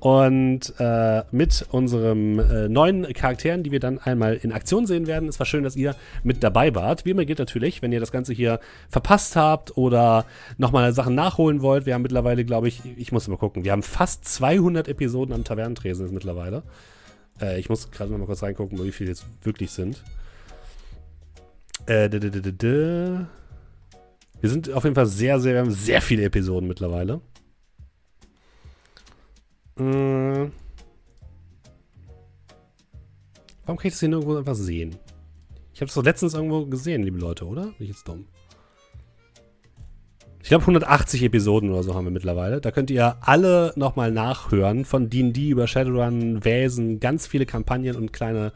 Und 0.00 0.74
äh, 0.78 1.22
mit 1.30 1.66
unserem 1.70 2.38
äh, 2.38 2.68
neuen 2.68 3.10
Charakteren, 3.12 3.62
die 3.62 3.70
wir 3.70 3.80
dann 3.80 3.98
einmal 3.98 4.34
in 4.34 4.52
Aktion 4.52 4.86
sehen 4.86 5.06
werden. 5.06 5.28
Es 5.28 5.38
war 5.38 5.46
schön, 5.46 5.64
dass 5.64 5.76
ihr 5.76 5.94
mit 6.24 6.42
dabei 6.42 6.74
wart. 6.74 7.04
Wie 7.04 7.10
immer 7.10 7.24
gilt 7.24 7.38
natürlich, 7.38 7.80
wenn 7.80 7.92
ihr 7.92 8.00
das 8.00 8.12
Ganze 8.12 8.32
hier 8.32 8.60
verpasst 8.88 9.36
habt 9.36 9.76
oder 9.76 10.26
nochmal 10.56 10.92
Sachen 10.92 11.14
nachholen 11.14 11.62
wollt. 11.62 11.86
Wir 11.86 11.94
haben 11.94 12.02
mittlerweile, 12.02 12.44
glaube 12.44 12.68
ich, 12.68 12.82
ich 12.96 13.12
muss 13.12 13.28
mal 13.28 13.36
gucken, 13.36 13.64
wir 13.64 13.72
haben 13.72 13.82
fast 13.82 14.24
200 14.26 14.88
Episoden 14.88 15.34
am 15.34 15.44
Tavernentresen 15.44 16.12
mittlerweile. 16.12 16.64
Äh, 17.40 17.58
ich 17.58 17.68
muss 17.68 17.90
gerade 17.90 18.10
noch 18.10 18.18
mal 18.18 18.26
kurz 18.26 18.42
reingucken, 18.42 18.82
wie 18.82 18.92
viele 18.92 19.10
jetzt 19.10 19.26
wirklich 19.42 19.70
sind. 19.70 20.02
Äh. 21.86 22.10
Wir 24.40 24.50
sind 24.50 24.72
auf 24.72 24.84
jeden 24.84 24.94
Fall 24.94 25.06
sehr, 25.06 25.40
sehr, 25.40 25.54
wir 25.54 25.60
haben 25.60 25.70
sehr 25.70 26.00
viele 26.00 26.24
Episoden 26.24 26.68
mittlerweile. 26.68 27.20
Äh, 29.78 30.50
warum 33.64 33.76
kann 33.76 33.86
ich 33.86 33.92
das 33.92 34.00
hier 34.00 34.08
nirgendwo 34.08 34.36
einfach 34.36 34.54
sehen? 34.54 34.96
Ich 35.72 35.80
habe 35.80 35.86
das 35.86 35.94
doch 35.94 36.04
letztens 36.04 36.34
irgendwo 36.34 36.66
gesehen, 36.66 37.04
liebe 37.04 37.18
Leute, 37.18 37.46
oder? 37.46 37.62
Bin 37.62 37.74
ich 37.78 37.90
jetzt 37.90 38.08
dumm? 38.08 38.26
Ich 40.42 40.48
glaube, 40.48 40.62
180 40.62 41.22
Episoden 41.24 41.70
oder 41.70 41.82
so 41.82 41.94
haben 41.94 42.06
wir 42.06 42.10
mittlerweile. 42.10 42.60
Da 42.60 42.70
könnt 42.70 42.90
ihr 42.90 43.18
alle 43.20 43.72
nochmal 43.76 44.10
nachhören. 44.10 44.84
Von 44.84 45.10
D&D 45.10 45.50
über 45.50 45.66
Shadowrun, 45.66 46.44
Wesen, 46.44 47.00
ganz 47.00 47.26
viele 47.26 47.44
Kampagnen 47.44 47.96
und 47.96 48.12
kleine 48.12 48.52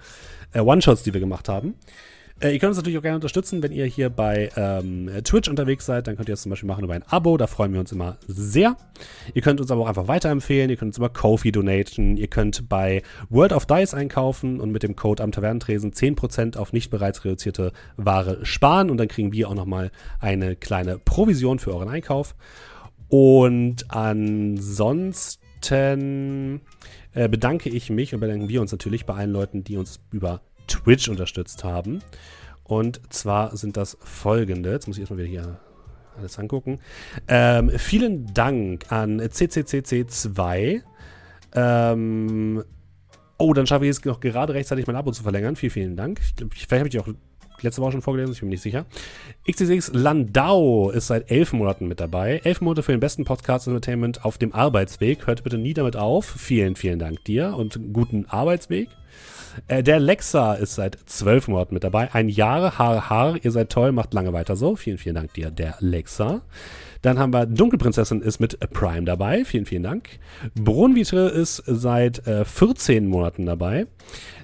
äh, 0.52 0.60
One-Shots, 0.60 1.02
die 1.02 1.12
wir 1.12 1.20
gemacht 1.20 1.48
haben. 1.48 1.74
Äh, 2.42 2.52
ihr 2.54 2.58
könnt 2.58 2.70
uns 2.70 2.78
natürlich 2.78 2.98
auch 2.98 3.02
gerne 3.02 3.16
unterstützen, 3.16 3.62
wenn 3.62 3.70
ihr 3.70 3.86
hier 3.86 4.10
bei 4.10 4.50
ähm, 4.56 5.08
Twitch 5.22 5.48
unterwegs 5.48 5.86
seid. 5.86 6.08
Dann 6.08 6.16
könnt 6.16 6.28
ihr 6.28 6.32
das 6.32 6.42
zum 6.42 6.50
Beispiel 6.50 6.66
machen 6.66 6.82
über 6.82 6.94
ein 6.94 7.04
Abo. 7.04 7.36
Da 7.36 7.46
freuen 7.46 7.72
wir 7.72 7.78
uns 7.78 7.92
immer 7.92 8.16
sehr. 8.26 8.76
Ihr 9.32 9.42
könnt 9.42 9.60
uns 9.60 9.70
aber 9.70 9.82
auch 9.82 9.86
einfach 9.86 10.08
weiterempfehlen. 10.08 10.68
Ihr 10.68 10.76
könnt 10.76 10.88
uns 10.88 10.98
über 10.98 11.08
Kofi 11.08 11.52
donaten. 11.52 12.16
Ihr 12.16 12.26
könnt 12.26 12.68
bei 12.68 13.02
World 13.30 13.52
of 13.52 13.66
Dice 13.66 13.94
einkaufen 13.94 14.58
und 14.60 14.72
mit 14.72 14.82
dem 14.82 14.96
Code 14.96 15.22
am 15.22 15.30
Tavernentresen 15.30 15.92
10% 15.92 16.56
auf 16.56 16.72
nicht 16.72 16.90
bereits 16.90 17.24
reduzierte 17.24 17.72
Ware 17.96 18.44
sparen. 18.44 18.90
Und 18.90 18.96
dann 18.96 19.06
kriegen 19.06 19.32
wir 19.32 19.48
auch 19.48 19.54
nochmal 19.54 19.92
eine 20.18 20.56
kleine 20.56 20.98
Provision 20.98 21.60
für 21.60 21.72
euren 21.72 21.88
Einkauf. 21.88 22.34
Und 23.08 23.88
ansonsten 23.90 25.30
äh, 27.12 27.28
bedanke 27.28 27.68
ich 27.68 27.88
mich 27.90 28.14
und 28.14 28.20
bedanken 28.20 28.48
wir 28.48 28.60
uns 28.60 28.72
natürlich 28.72 29.06
bei 29.06 29.14
allen 29.14 29.30
Leuten, 29.30 29.62
die 29.62 29.76
uns 29.76 30.00
über 30.10 30.40
Twitch 30.72 31.08
unterstützt 31.08 31.64
haben. 31.64 32.02
Und 32.64 33.00
zwar 33.12 33.56
sind 33.56 33.76
das 33.76 33.98
folgende. 34.00 34.70
Jetzt 34.72 34.86
muss 34.86 34.96
ich 34.96 35.02
erstmal 35.02 35.18
wieder 35.18 35.28
hier 35.28 35.60
alles 36.16 36.38
angucken. 36.38 36.80
Ähm, 37.28 37.70
vielen 37.70 38.32
Dank 38.32 38.90
an 38.90 39.20
CCCC2. 39.20 40.82
Ähm, 41.54 42.64
oh, 43.38 43.52
dann 43.52 43.66
schaffe 43.66 43.84
ich 43.84 43.90
es 43.90 44.04
noch 44.04 44.20
gerade 44.20 44.54
rechtzeitig 44.54 44.86
mein 44.86 44.96
Abo 44.96 45.10
zu 45.12 45.22
verlängern. 45.22 45.56
Vielen, 45.56 45.72
vielen 45.72 45.96
Dank. 45.96 46.20
Ich 46.20 46.34
vielleicht 46.66 46.72
habe 46.72 46.86
ich 46.86 46.92
die 46.92 47.00
auch 47.00 47.08
letzte 47.62 47.80
Woche 47.82 47.92
schon 47.92 48.02
vorgelesen, 48.02 48.32
ich 48.32 48.40
bin 48.40 48.48
mir 48.48 48.54
nicht 48.54 48.62
sicher. 48.62 48.86
XXX 49.48 49.92
Landau 49.94 50.90
ist 50.90 51.06
seit 51.06 51.30
elf 51.30 51.52
Monaten 51.52 51.86
mit 51.86 52.00
dabei. 52.00 52.40
Elf 52.44 52.60
Monate 52.60 52.82
für 52.82 52.92
den 52.92 53.00
besten 53.00 53.24
Podcast 53.24 53.66
Entertainment 53.66 54.24
auf 54.24 54.38
dem 54.38 54.52
Arbeitsweg. 54.52 55.26
Hört 55.26 55.44
bitte 55.44 55.58
nie 55.58 55.74
damit 55.74 55.96
auf. 55.96 56.24
Vielen, 56.24 56.76
vielen 56.76 56.98
Dank 56.98 57.24
dir 57.24 57.54
und 57.56 57.78
guten 57.92 58.26
Arbeitsweg. 58.26 58.88
Äh, 59.68 59.82
der 59.82 60.00
Lexa 60.00 60.54
ist 60.54 60.74
seit 60.74 60.98
zwölf 61.06 61.48
Monaten 61.48 61.74
mit 61.74 61.84
dabei. 61.84 62.12
Ein 62.12 62.28
Jahr, 62.28 62.78
Haar, 62.78 63.10
Haar. 63.10 63.36
Ihr 63.42 63.50
seid 63.50 63.70
toll, 63.70 63.92
macht 63.92 64.14
lange 64.14 64.32
weiter 64.32 64.56
so. 64.56 64.76
Vielen, 64.76 64.98
vielen 64.98 65.14
Dank 65.14 65.32
dir, 65.34 65.50
der 65.50 65.76
Lexa. 65.80 66.42
Dann 67.02 67.18
haben 67.18 67.32
wir 67.32 67.46
Dunkelprinzessin 67.46 68.22
ist 68.22 68.38
mit 68.38 68.58
Prime 68.70 69.04
dabei. 69.04 69.44
Vielen, 69.44 69.66
vielen 69.66 69.82
Dank. 69.82 70.20
Brunvitre 70.54 71.28
ist 71.28 71.62
seit 71.66 72.26
äh, 72.26 72.44
14 72.44 73.06
Monaten 73.06 73.44
dabei. 73.44 73.86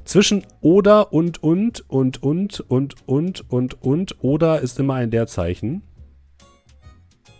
Zwischen 0.04 0.44
oder 0.60 1.12
und 1.12 1.42
und 1.42 1.84
und 1.88 2.22
und 2.22 2.60
und 2.60 3.04
und 3.06 3.50
und 3.50 3.82
und 3.82 4.16
oder 4.24 4.60
ist 4.60 4.78
immer 4.80 4.94
ein 4.94 5.10
Leerzeichen. 5.10 5.82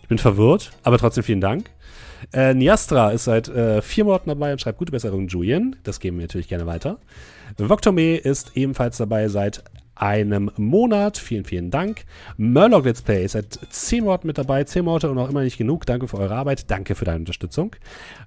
Ich 0.03 0.09
bin 0.09 0.19
verwirrt, 0.19 0.71
aber 0.85 0.99
trotzdem 0.99 1.25
vielen 1.25 1.41
Dank. 1.41 1.71
Äh, 2.33 2.55
Niastra 2.55 3.11
ist 3.11 3.25
seit 3.25 3.49
äh, 3.49 3.83
vier 3.83 4.05
Monaten 4.05 4.29
dabei 4.29 4.53
und 4.53 4.61
schreibt 4.61 4.79
gute 4.79 4.93
Besserung, 4.93 5.29
Julian. 5.29 5.77
Das 5.83 6.01
geben 6.01 6.19
wir 6.19 6.25
natürlich 6.25 6.49
gerne 6.49 6.67
weiter. 6.67 6.99
Voktome 7.57 8.17
ist 8.17 8.53
ebenfalls 8.57 8.97
dabei 8.99 9.29
seit 9.29 9.65
einem 9.99 10.51
Monat. 10.57 11.19
Vielen, 11.19 11.45
vielen 11.45 11.71
Dank. 11.71 12.05
Murloc 12.37 12.85
Let's 12.85 13.03
Play 13.03 13.25
ist 13.25 13.33
seit 13.33 13.59
10 13.69 14.05
Monaten 14.05 14.27
mit 14.27 14.39
dabei. 14.39 14.65
10 14.65 14.85
Monate 14.85 15.11
und 15.11 15.19
auch 15.19 15.29
immer 15.29 15.43
nicht 15.43 15.59
genug. 15.59 15.87
Danke 15.87 16.09
für 16.09 16.19
eure 16.19 16.37
Arbeit. 16.37 16.71
Danke 16.71 16.95
für 16.95 17.05
deine 17.05 17.19
Unterstützung. 17.19 17.75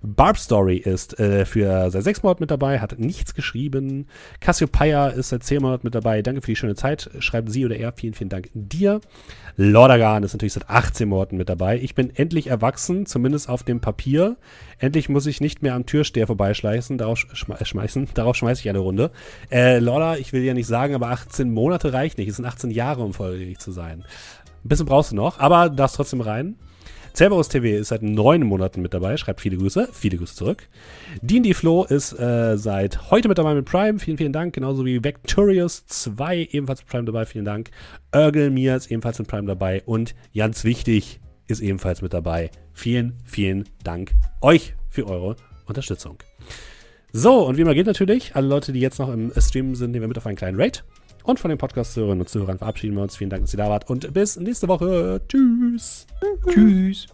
Barb 0.02 0.38
Story 0.38 0.78
ist 0.78 1.18
äh, 1.20 1.46
für 1.46 1.90
seit 1.90 2.04
6 2.04 2.24
Monaten 2.24 2.44
mit 2.44 2.52
dabei, 2.52 2.80
hat 2.80 3.00
nichts 3.00 3.34
geschrieben. 3.34 4.08
Cassiopeia 4.40 5.08
ist 5.08 5.30
seit 5.30 5.44
10 5.44 5.62
Monaten 5.62 5.88
mit 5.88 5.96
dabei. 5.96 6.22
Danke 6.22 6.42
für 6.42 6.52
die 6.52 6.56
schöne 6.58 6.76
Zeit. 6.76 7.10
Schreibt 7.20 7.52
sie 7.52 7.66
oder 7.66 7.78
er. 7.78 7.94
Vielen, 7.94 8.14
vielen 8.14 8.30
Dank 8.30 8.50
dir. 8.54 9.00
Lordagan 9.58 10.24
ist 10.24 10.34
natürlich 10.34 10.54
seit 10.54 10.70
18 10.70 11.08
Monaten 11.08 11.38
mit 11.38 11.50
dabei. 11.50 11.80
Ich 11.80 11.96
bin 11.96 12.16
endlich 12.16 12.48
erwachsen, 12.48 13.06
zumindest 13.06 13.50
auf 13.50 13.64
dem 13.64 13.80
Papier. 13.80 14.38
Endlich 14.80 15.10
muss 15.10 15.26
ich 15.26 15.42
nicht 15.42 15.62
mehr 15.62 15.76
am 15.76 15.86
Türsteher 15.86 16.28
vorbeischleißen. 16.28 16.98
Darauf, 16.98 17.20
schme 17.20 17.58
schmeißen. 17.62 18.10
Darauf 18.14 18.36
schmeiße 18.36 18.62
ich 18.62 18.70
eine 18.70 18.80
Runde. 18.80 19.12
Äh, 19.52 19.80
Lorda, 19.80 20.18
ich 20.18 20.34
will 20.34 20.44
ja 20.44 20.54
nicht 20.54 20.68
sagen, 20.68 20.96
aber 20.96 21.10
18 21.10 21.52
Monate 21.52 21.94
reicht 21.94 22.18
nicht. 22.18 22.30
Es 22.30 22.38
sind 22.38 22.46
18 22.46 22.72
Jahre, 22.72 23.04
um 23.04 23.14
volljährig 23.14 23.60
zu 23.60 23.72
sein. 23.72 24.04
Ein 24.64 24.70
bisschen 24.70 24.86
brauchst 24.86 25.12
du 25.12 25.16
noch, 25.16 25.40
aber 25.40 25.70
darfst 25.70 25.96
trotzdem 25.96 26.22
rein. 26.22 26.56
Cerberus 27.14 27.50
TV 27.50 27.80
ist 27.80 27.90
seit 27.90 28.04
neun 28.04 28.44
Monaten 28.44 28.82
mit 28.82 28.94
dabei, 28.94 29.18
schreibt 29.18 29.42
viele 29.42 29.58
Grüße, 29.58 29.90
viele 29.92 30.18
Grüße 30.18 30.36
zurück. 30.36 30.68
D&D 31.22 31.54
Flo 31.54 31.84
ist 31.84 32.18
äh, 32.18 32.58
seit 32.58 33.12
heute 33.12 33.28
mit 33.28 33.38
dabei 33.38 33.54
mit 33.54 33.66
Prime, 33.66 34.00
vielen, 34.00 34.18
vielen 34.18 34.34
Dank. 34.34 34.54
Genauso 34.54 34.86
wie 34.86 35.04
Vectorious 35.04 35.86
2 35.88 36.50
ebenfalls 36.52 36.82
mit 36.82 36.90
Prime 36.90 37.06
dabei, 37.06 37.26
vielen 37.26 37.46
Dank. 37.46 37.70
Urgel 38.16 38.50
Mir 38.50 38.76
ist 38.76 38.90
ebenfalls 38.90 39.20
mit 39.20 39.28
Prime 39.28 39.46
dabei 39.46 39.84
und 39.86 40.16
ganz 40.34 40.64
wichtig 40.64 41.20
ist 41.48 41.60
ebenfalls 41.60 42.02
mit 42.02 42.14
dabei. 42.14 42.50
Vielen, 42.74 43.18
vielen 43.26 43.68
Dank 43.84 44.14
euch 44.42 44.74
für 44.90 45.06
eure 45.08 45.36
Unterstützung. 45.66 46.18
So, 47.14 47.46
und 47.46 47.58
wie 47.58 47.62
immer 47.62 47.74
geht 47.74 47.88
natürlich, 47.88 48.36
alle 48.38 48.48
Leute, 48.48 48.72
die 48.72 48.80
jetzt 48.80 49.00
noch 49.00 49.12
im 49.12 49.34
Stream 49.38 49.76
sind, 49.76 49.92
nehmen 49.92 50.04
wir 50.04 50.08
mit 50.08 50.18
auf 50.18 50.26
einen 50.26 50.38
kleinen 50.38 50.60
Raid. 50.60 50.86
Und 51.24 51.40
von 51.40 51.50
den 51.50 51.58
Podcast-Hörerinnen 51.58 52.22
und 52.22 52.28
Zuhörern 52.28 52.58
verabschieden 52.58 52.96
wir 52.96 53.04
uns. 53.04 53.16
Vielen 53.16 53.30
Dank, 53.30 53.44
dass 53.44 53.54
ihr 53.54 53.58
da 53.58 53.70
wart. 53.70 53.90
Und 53.90 54.14
bis 54.14 54.38
nächste 54.38 54.68
Woche. 54.68 55.22
Tschüss. 55.28 56.08
Tschüss. 56.50 57.08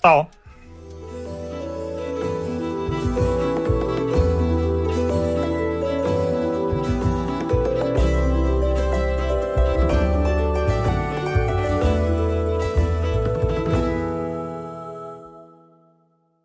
Ciao. 0.00 0.28